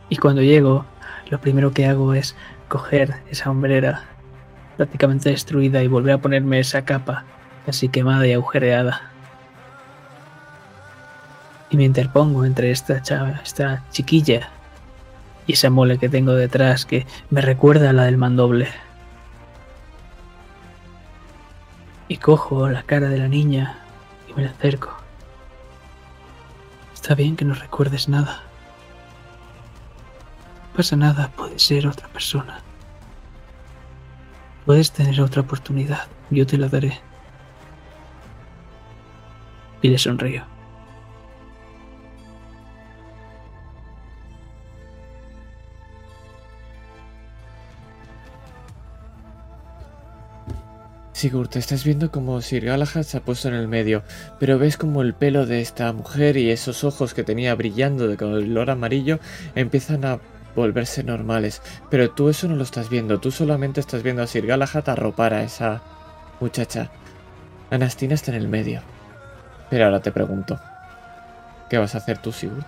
Y 0.09 0.17
cuando 0.17 0.41
llego, 0.41 0.85
lo 1.29 1.39
primero 1.39 1.71
que 1.71 1.85
hago 1.85 2.13
es 2.13 2.35
coger 2.67 3.15
esa 3.29 3.49
hombrera 3.49 4.03
prácticamente 4.77 5.29
destruida 5.29 5.83
y 5.83 5.87
volver 5.87 6.13
a 6.13 6.17
ponerme 6.19 6.59
esa 6.59 6.85
capa 6.85 7.25
casi 7.65 7.89
quemada 7.89 8.25
y 8.27 8.33
agujereada. 8.33 9.11
Y 11.69 11.75
me 11.75 11.83
interpongo 11.83 12.45
entre 12.45 12.71
esta 12.71 13.01
chava, 13.01 13.41
esta 13.43 13.83
chiquilla 13.91 14.49
y 15.47 15.53
esa 15.53 15.69
mole 15.69 15.97
que 15.97 16.07
tengo 16.07 16.33
detrás 16.33 16.85
que 16.85 17.05
me 17.29 17.41
recuerda 17.41 17.89
a 17.89 17.93
la 17.93 18.03
del 18.03 18.17
mandoble. 18.17 18.69
Y 22.07 22.17
cojo 22.17 22.69
la 22.69 22.83
cara 22.83 23.09
de 23.09 23.17
la 23.17 23.27
niña 23.27 23.79
y 24.29 24.33
me 24.33 24.43
la 24.43 24.51
acerco. 24.51 24.96
Está 27.07 27.15
bien 27.15 27.37
que 27.37 27.45
no 27.45 27.53
recuerdes 27.53 28.09
nada. 28.09 28.41
No 30.61 30.75
pasa 30.75 30.97
nada, 30.97 31.31
puede 31.37 31.57
ser 31.57 31.87
otra 31.87 32.09
persona. 32.09 32.59
Puedes 34.65 34.91
tener 34.91 35.21
otra 35.21 35.43
oportunidad, 35.43 36.09
yo 36.29 36.45
te 36.45 36.57
la 36.57 36.67
daré. 36.67 36.99
Y 39.81 39.87
le 39.87 39.97
sonrío. 39.97 40.43
Sigurd, 51.17 51.57
estás 51.57 51.83
viendo 51.83 52.11
como 52.11 52.39
Sir 52.41 52.65
Galahad 52.65 53.01
se 53.01 53.17
ha 53.17 53.21
puesto 53.21 53.47
en 53.47 53.55
el 53.55 53.67
medio, 53.67 54.03
pero 54.39 54.59
ves 54.59 54.77
como 54.77 55.01
el 55.01 55.15
pelo 55.15 55.47
de 55.47 55.61
esta 55.61 55.91
mujer 55.91 56.37
y 56.37 56.51
esos 56.51 56.83
ojos 56.83 57.15
que 57.15 57.23
tenía 57.23 57.55
brillando 57.55 58.07
de 58.07 58.17
color 58.17 58.69
amarillo 58.69 59.17
empiezan 59.55 60.05
a 60.05 60.19
volverse 60.55 61.03
normales. 61.03 61.63
Pero 61.89 62.11
tú 62.11 62.29
eso 62.29 62.47
no 62.47 62.55
lo 62.55 62.61
estás 62.61 62.91
viendo, 62.91 63.19
tú 63.19 63.31
solamente 63.31 63.79
estás 63.79 64.03
viendo 64.03 64.21
a 64.21 64.27
Sir 64.27 64.45
Galahad 64.45 64.87
arropar 64.89 65.33
a 65.33 65.41
esa 65.41 65.81
muchacha. 66.39 66.91
Anastina 67.71 68.13
está 68.13 68.29
en 68.29 68.37
el 68.37 68.47
medio. 68.47 68.81
Pero 69.71 69.85
ahora 69.85 69.99
te 69.99 70.11
pregunto, 70.11 70.59
¿qué 71.67 71.79
vas 71.79 71.95
a 71.95 71.97
hacer 71.97 72.19
tú, 72.19 72.31
Sigurd? 72.31 72.67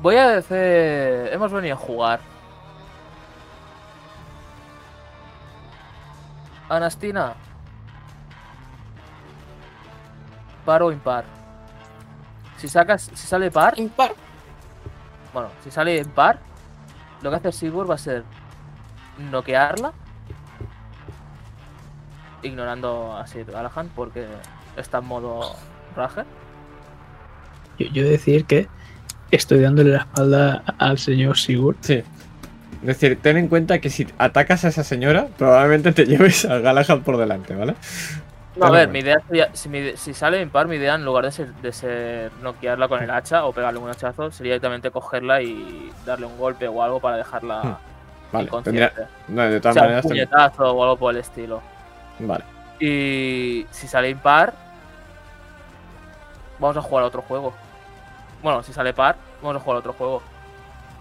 Voy 0.00 0.16
a 0.16 0.28
decir. 0.28 1.30
Hemos 1.30 1.52
venido 1.52 1.74
a 1.74 1.78
jugar. 1.78 2.35
Anastina. 6.68 7.34
Par 10.64 10.82
o 10.82 10.90
impar. 10.90 11.24
Si 12.56 12.68
sacas. 12.68 13.10
Si 13.14 13.26
sale 13.26 13.50
par. 13.50 13.78
Impar. 13.78 14.12
Bueno, 15.32 15.48
si 15.62 15.70
sale 15.70 15.98
impar. 15.98 16.38
Lo 17.22 17.30
que 17.30 17.36
hace 17.36 17.52
Sigurd 17.52 17.88
va 17.90 17.94
a 17.94 17.98
ser. 17.98 18.24
Noquearla. 19.30 19.92
Ignorando 22.42 23.16
a 23.16 23.26
Sir 23.26 23.46
Galahad 23.46 23.86
porque 23.94 24.26
está 24.76 24.98
en 24.98 25.06
modo 25.06 25.54
rage. 25.94 26.24
Yo, 27.78 27.86
yo 27.88 28.04
decir 28.04 28.44
que 28.44 28.68
estoy 29.30 29.60
dándole 29.60 29.90
la 29.90 29.98
espalda 29.98 30.62
al 30.78 30.98
señor 30.98 31.38
Sigurd. 31.38 31.76
Sí. 31.80 32.02
Es 32.86 33.00
decir, 33.00 33.20
ten 33.20 33.36
en 33.36 33.48
cuenta 33.48 33.80
que 33.80 33.90
si 33.90 34.06
atacas 34.16 34.64
a 34.64 34.68
esa 34.68 34.84
señora, 34.84 35.26
probablemente 35.36 35.92
te 35.92 36.06
lleves 36.10 36.44
a 36.44 36.58
Galahad 36.58 37.00
por 37.02 37.16
delante, 37.16 37.54
¿vale? 37.54 37.74
No, 38.54 38.66
a 38.66 38.70
ver, 38.70 38.88
mi 38.88 39.00
idea 39.00 39.16
sería, 39.26 39.50
si, 39.54 39.68
mi- 39.68 39.96
si 39.98 40.14
sale 40.14 40.40
impar, 40.40 40.66
mi 40.66 40.76
idea 40.76 40.94
en 40.94 41.04
lugar 41.04 41.24
de 41.26 41.32
ser, 41.32 41.54
de 41.56 41.72
ser 41.72 42.32
noquearla 42.40 42.88
con 42.88 43.02
el 43.02 43.10
hacha 43.10 43.44
o 43.44 43.52
pegarle 43.52 43.78
un 43.80 43.90
hachazo, 43.90 44.30
sería 44.30 44.52
directamente 44.54 44.90
cogerla 44.90 45.42
y 45.42 45.92
darle 46.06 46.24
un 46.26 46.38
golpe 46.38 46.66
o 46.66 46.82
algo 46.82 46.98
para 47.00 47.18
dejarla 47.18 47.62
Hmm, 47.62 48.32
Vale, 48.32 48.44
inconsciente. 48.46 48.62
tendría... 48.64 48.92
No, 49.28 49.42
de 49.42 49.60
O 49.60 49.60
todas 49.60 49.76
un 49.82 49.82
maneras... 49.82 50.06
ten- 50.06 50.10
puñetazo 50.10 50.72
o 50.74 50.82
algo 50.82 50.96
por 50.98 51.12
el 51.14 51.20
estilo. 51.20 51.62
Vale. 52.18 52.44
Y 52.78 53.66
si 53.70 53.88
sale 53.88 54.10
impar, 54.10 54.54
vamos 56.58 56.76
a 56.76 56.82
jugar 56.82 57.04
a 57.04 57.06
otro 57.08 57.22
juego. 57.22 57.52
Bueno, 58.42 58.62
si 58.62 58.72
sale 58.72 58.92
par, 58.94 59.16
vamos 59.42 59.56
a 59.56 59.60
jugar 59.64 59.76
a 59.76 59.80
otro 59.80 59.92
juego. 59.92 60.22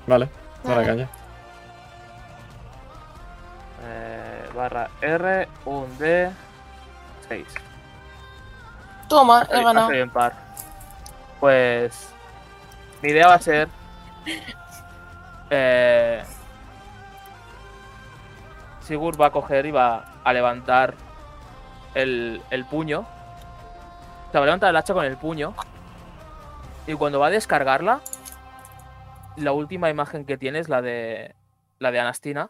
Vale, 0.07 0.29
dale 0.63 0.83
Vale. 0.83 0.85
caña. 0.85 1.09
Eh, 3.85 4.49
barra 4.55 4.89
R, 5.01 5.47
un 5.65 5.97
D, 5.97 6.31
6. 7.27 7.45
Toma, 9.07 9.47
he 9.51 9.63
ganado. 9.63 9.91
en 9.91 10.09
par. 10.09 10.33
Pues. 11.39 12.09
Mi 13.01 13.09
idea 13.09 13.27
va 13.27 13.35
a 13.35 13.41
ser. 13.41 13.67
Eh, 15.51 16.23
Sigurd 18.81 19.19
va 19.19 19.27
a 19.27 19.31
coger 19.31 19.67
y 19.67 19.71
va 19.71 20.05
a 20.23 20.33
levantar 20.33 20.95
el, 21.93 22.41
el 22.49 22.65
puño. 22.65 23.01
O 23.01 24.31
sea, 24.31 24.39
va 24.39 24.43
a 24.43 24.45
levantar 24.45 24.69
el 24.71 24.75
hacha 24.75 24.93
con 24.93 25.05
el 25.05 25.17
puño. 25.17 25.53
Y 26.87 26.93
cuando 26.93 27.19
va 27.19 27.27
a 27.27 27.31
descargarla, 27.31 28.01
la 29.37 29.51
última 29.51 29.89
imagen 29.89 30.25
que 30.25 30.37
tiene 30.37 30.59
es 30.59 30.69
la 30.69 30.81
de. 30.81 31.35
La 31.79 31.91
de 31.91 31.99
Anastina. 31.99 32.49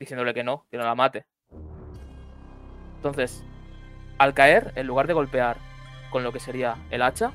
Diciéndole 0.00 0.32
que 0.32 0.44
no, 0.44 0.66
que 0.70 0.76
no 0.76 0.84
la 0.84 0.94
mate. 0.94 1.26
Entonces, 2.96 3.44
al 4.18 4.34
caer, 4.34 4.72
en 4.76 4.86
lugar 4.86 5.06
de 5.06 5.14
golpear 5.14 5.56
con 6.10 6.22
lo 6.22 6.32
que 6.32 6.40
sería 6.40 6.76
el 6.90 7.02
hacha, 7.02 7.32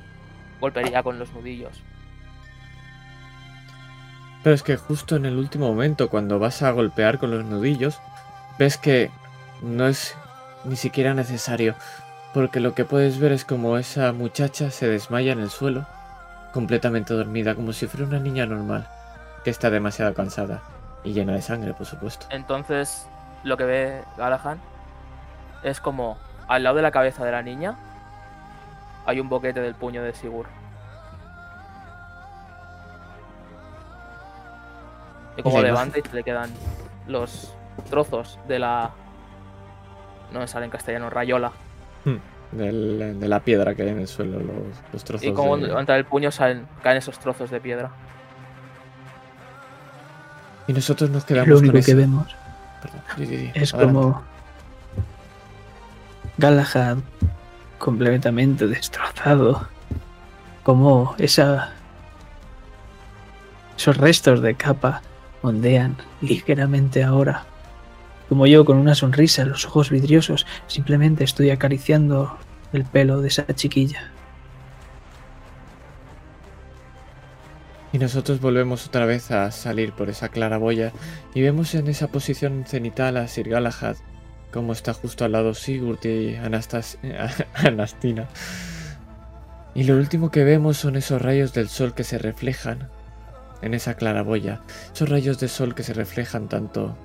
golpearía 0.60 1.02
con 1.02 1.18
los 1.18 1.32
nudillos. 1.32 1.82
Pero 4.42 4.54
es 4.54 4.62
que 4.62 4.76
justo 4.76 5.16
en 5.16 5.26
el 5.26 5.36
último 5.36 5.68
momento, 5.68 6.08
cuando 6.08 6.38
vas 6.38 6.62
a 6.62 6.70
golpear 6.70 7.18
con 7.18 7.30
los 7.30 7.44
nudillos, 7.44 7.98
ves 8.58 8.76
que 8.76 9.10
no 9.62 9.86
es 9.86 10.14
ni 10.64 10.76
siquiera 10.76 11.14
necesario. 11.14 11.74
Porque 12.34 12.60
lo 12.60 12.74
que 12.74 12.84
puedes 12.84 13.18
ver 13.18 13.32
es 13.32 13.44
como 13.44 13.78
esa 13.78 14.12
muchacha 14.12 14.70
se 14.70 14.88
desmaya 14.88 15.32
en 15.32 15.40
el 15.40 15.50
suelo, 15.50 15.86
completamente 16.52 17.14
dormida, 17.14 17.54
como 17.54 17.72
si 17.72 17.86
fuera 17.86 18.06
una 18.06 18.18
niña 18.18 18.44
normal, 18.44 18.88
que 19.44 19.50
está 19.50 19.70
demasiado 19.70 20.12
cansada 20.14 20.73
y 21.04 21.12
llena 21.12 21.34
de 21.34 21.42
sangre, 21.42 21.74
por 21.74 21.86
supuesto. 21.86 22.26
Entonces, 22.30 23.06
lo 23.44 23.56
que 23.56 23.64
ve 23.64 24.02
Galahad 24.16 24.56
es 25.62 25.80
como 25.80 26.16
al 26.48 26.62
lado 26.62 26.76
de 26.76 26.82
la 26.82 26.90
cabeza 26.90 27.24
de 27.24 27.32
la 27.32 27.42
niña 27.42 27.76
hay 29.06 29.20
un 29.20 29.28
boquete 29.28 29.60
del 29.60 29.74
puño 29.74 30.02
de 30.02 30.14
Sigurd. 30.14 30.48
Y 35.36 35.42
como 35.42 35.60
levanta 35.60 35.98
y 35.98 36.02
se 36.02 36.14
le 36.14 36.22
quedan 36.22 36.50
los 37.08 37.54
trozos 37.90 38.38
de 38.46 38.58
la. 38.60 38.90
No 40.32 40.40
me 40.40 40.46
sale 40.48 40.64
en 40.64 40.70
castellano, 40.70 41.10
rayola. 41.10 41.52
Del- 42.52 43.18
de 43.18 43.28
la 43.28 43.40
piedra 43.40 43.74
que 43.74 43.82
hay 43.82 43.88
en 43.88 43.98
el 43.98 44.06
suelo, 44.06 44.38
los, 44.38 44.80
los 44.92 45.02
trozos 45.04 45.26
Y 45.26 45.32
como 45.32 45.56
de- 45.56 45.66
levanta 45.66 45.96
el 45.96 46.04
puño 46.04 46.30
salen, 46.30 46.68
caen 46.84 46.98
esos 46.98 47.18
trozos 47.18 47.50
de 47.50 47.60
piedra. 47.60 47.90
Y 50.66 50.72
nosotros 50.72 51.10
nos 51.10 51.24
quedamos 51.24 51.48
lo 51.48 51.54
con 51.56 51.64
único 51.64 51.84
que 51.84 51.90
eso. 51.90 51.96
vemos 51.96 52.26
Perdón, 52.82 53.50
es 53.54 53.74
adelante. 53.74 53.98
como 53.98 54.22
Galahad 56.38 56.98
completamente 57.78 58.66
destrozado. 58.66 59.68
Como 60.62 61.14
esa 61.18 61.74
esos 63.76 63.96
restos 63.96 64.40
de 64.40 64.54
capa 64.54 65.02
ondean 65.42 65.96
ligeramente 66.20 67.02
ahora. 67.02 67.44
Como 68.28 68.46
yo 68.46 68.64
con 68.64 68.78
una 68.78 68.94
sonrisa, 68.94 69.44
los 69.44 69.66
ojos 69.66 69.90
vidriosos, 69.90 70.46
simplemente 70.66 71.24
estoy 71.24 71.50
acariciando 71.50 72.38
el 72.72 72.84
pelo 72.84 73.20
de 73.20 73.28
esa 73.28 73.46
chiquilla. 73.54 74.13
Y 77.94 77.98
nosotros 78.00 78.40
volvemos 78.40 78.88
otra 78.88 79.06
vez 79.06 79.30
a 79.30 79.52
salir 79.52 79.92
por 79.92 80.10
esa 80.10 80.28
claraboya 80.28 80.90
y 81.32 81.42
vemos 81.42 81.76
en 81.76 81.86
esa 81.86 82.08
posición 82.08 82.64
cenital 82.66 83.16
a 83.16 83.28
Sir 83.28 83.48
Galahad, 83.48 83.94
como 84.52 84.72
está 84.72 84.92
justo 84.94 85.24
al 85.24 85.30
lado 85.30 85.54
Sigurd 85.54 86.04
y 86.04 86.34
Anastina. 87.54 88.28
Y 89.76 89.84
lo 89.84 89.94
último 89.94 90.32
que 90.32 90.42
vemos 90.42 90.76
son 90.76 90.96
esos 90.96 91.22
rayos 91.22 91.52
del 91.52 91.68
sol 91.68 91.94
que 91.94 92.02
se 92.02 92.18
reflejan 92.18 92.88
en 93.62 93.74
esa 93.74 93.94
claraboya. 93.94 94.60
Esos 94.92 95.08
rayos 95.08 95.38
de 95.38 95.46
sol 95.46 95.76
que 95.76 95.84
se 95.84 95.94
reflejan 95.94 96.48
tanto 96.48 96.96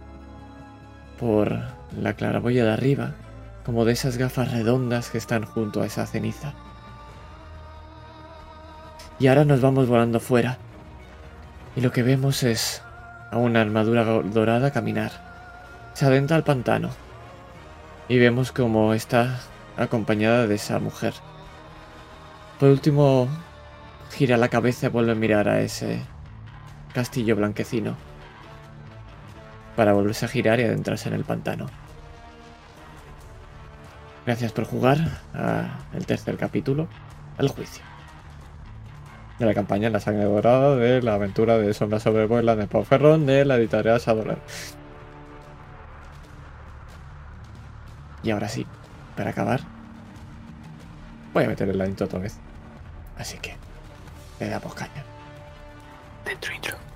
por 1.20 1.56
la 2.02 2.16
claraboya 2.16 2.66
de 2.66 2.72
arriba 2.72 3.14
como 3.64 3.86
de 3.86 3.92
esas 3.92 4.18
gafas 4.18 4.52
redondas 4.52 5.12
que 5.12 5.20
están 5.20 5.46
junto 5.46 5.84
a 5.84 5.86
esa 5.86 6.08
ceniza. 6.08 6.56
Y 9.20 9.28
ahora 9.28 9.46
nos 9.46 9.62
vamos 9.62 9.88
volando 9.88 10.20
fuera. 10.20 10.58
Y 11.80 11.82
lo 11.82 11.94
que 11.94 12.04
vemos 12.04 12.44
es 12.44 12.82
a 13.32 13.38
una 13.38 13.62
armadura 13.62 14.04
dorada 14.04 14.70
caminar. 14.72 15.14
Se 15.94 16.06
adentra 16.06 16.36
al 16.36 16.44
pantano. 16.44 16.90
Y 18.10 18.20
vemos 18.20 18.52
como 18.52 18.94
está 18.94 19.40
acompañada 19.78 20.46
de 20.46 20.56
esa 20.56 20.80
mujer. 20.80 21.14
Por 22.60 22.68
último, 22.68 23.30
gira 24.12 24.36
la 24.36 24.50
cabeza 24.50 24.88
y 24.88 24.90
vuelve 24.90 25.14
a 25.14 25.16
mirar 25.16 25.48
a 25.48 25.62
ese 25.62 26.02
castillo 26.94 27.38
blanquecino. 27.38 27.96
Para 29.78 29.94
volverse 29.94 30.26
a 30.26 30.28
girar 30.28 30.60
y 30.60 30.64
adentrarse 30.64 31.08
en 31.08 31.16
el 31.16 31.24
pantano. 31.24 31.68
Gracias 34.26 34.52
por 34.52 34.66
jugar 34.66 35.00
al 35.34 36.06
tercer 36.06 36.36
capítulo, 36.36 36.90
El 37.38 37.48
juicio 37.48 37.89
de 39.40 39.46
la 39.46 39.54
campaña 39.54 39.90
La 39.90 40.00
sangre 40.00 40.26
dorada 40.26 40.76
de 40.76 41.02
la 41.02 41.16
aventura 41.16 41.58
de 41.58 41.74
Sombra 41.74 42.00
sobre 42.00 42.26
Vuela 42.26 42.56
de 42.56 42.68
Pau 42.68 42.84
Ferrón 42.84 43.26
de 43.26 43.46
la 43.46 43.56
editorial 43.56 44.00
Shadowrun. 44.00 44.38
Y 48.22 48.32
ahora 48.32 48.50
sí, 48.50 48.68
para 49.16 49.30
acabar, 49.30 49.62
voy 51.34 51.46
a 51.46 51.48
meterle 51.48 51.74
la 51.74 51.88
intro 51.88 52.06
otra 52.06 52.20
vez. 52.20 52.38
Así 53.18 53.38
que, 53.38 53.56
le 54.42 54.50
damos 54.50 54.74
caña. 54.74 55.04
Dentro 56.26 56.54
intro. 56.54 56.89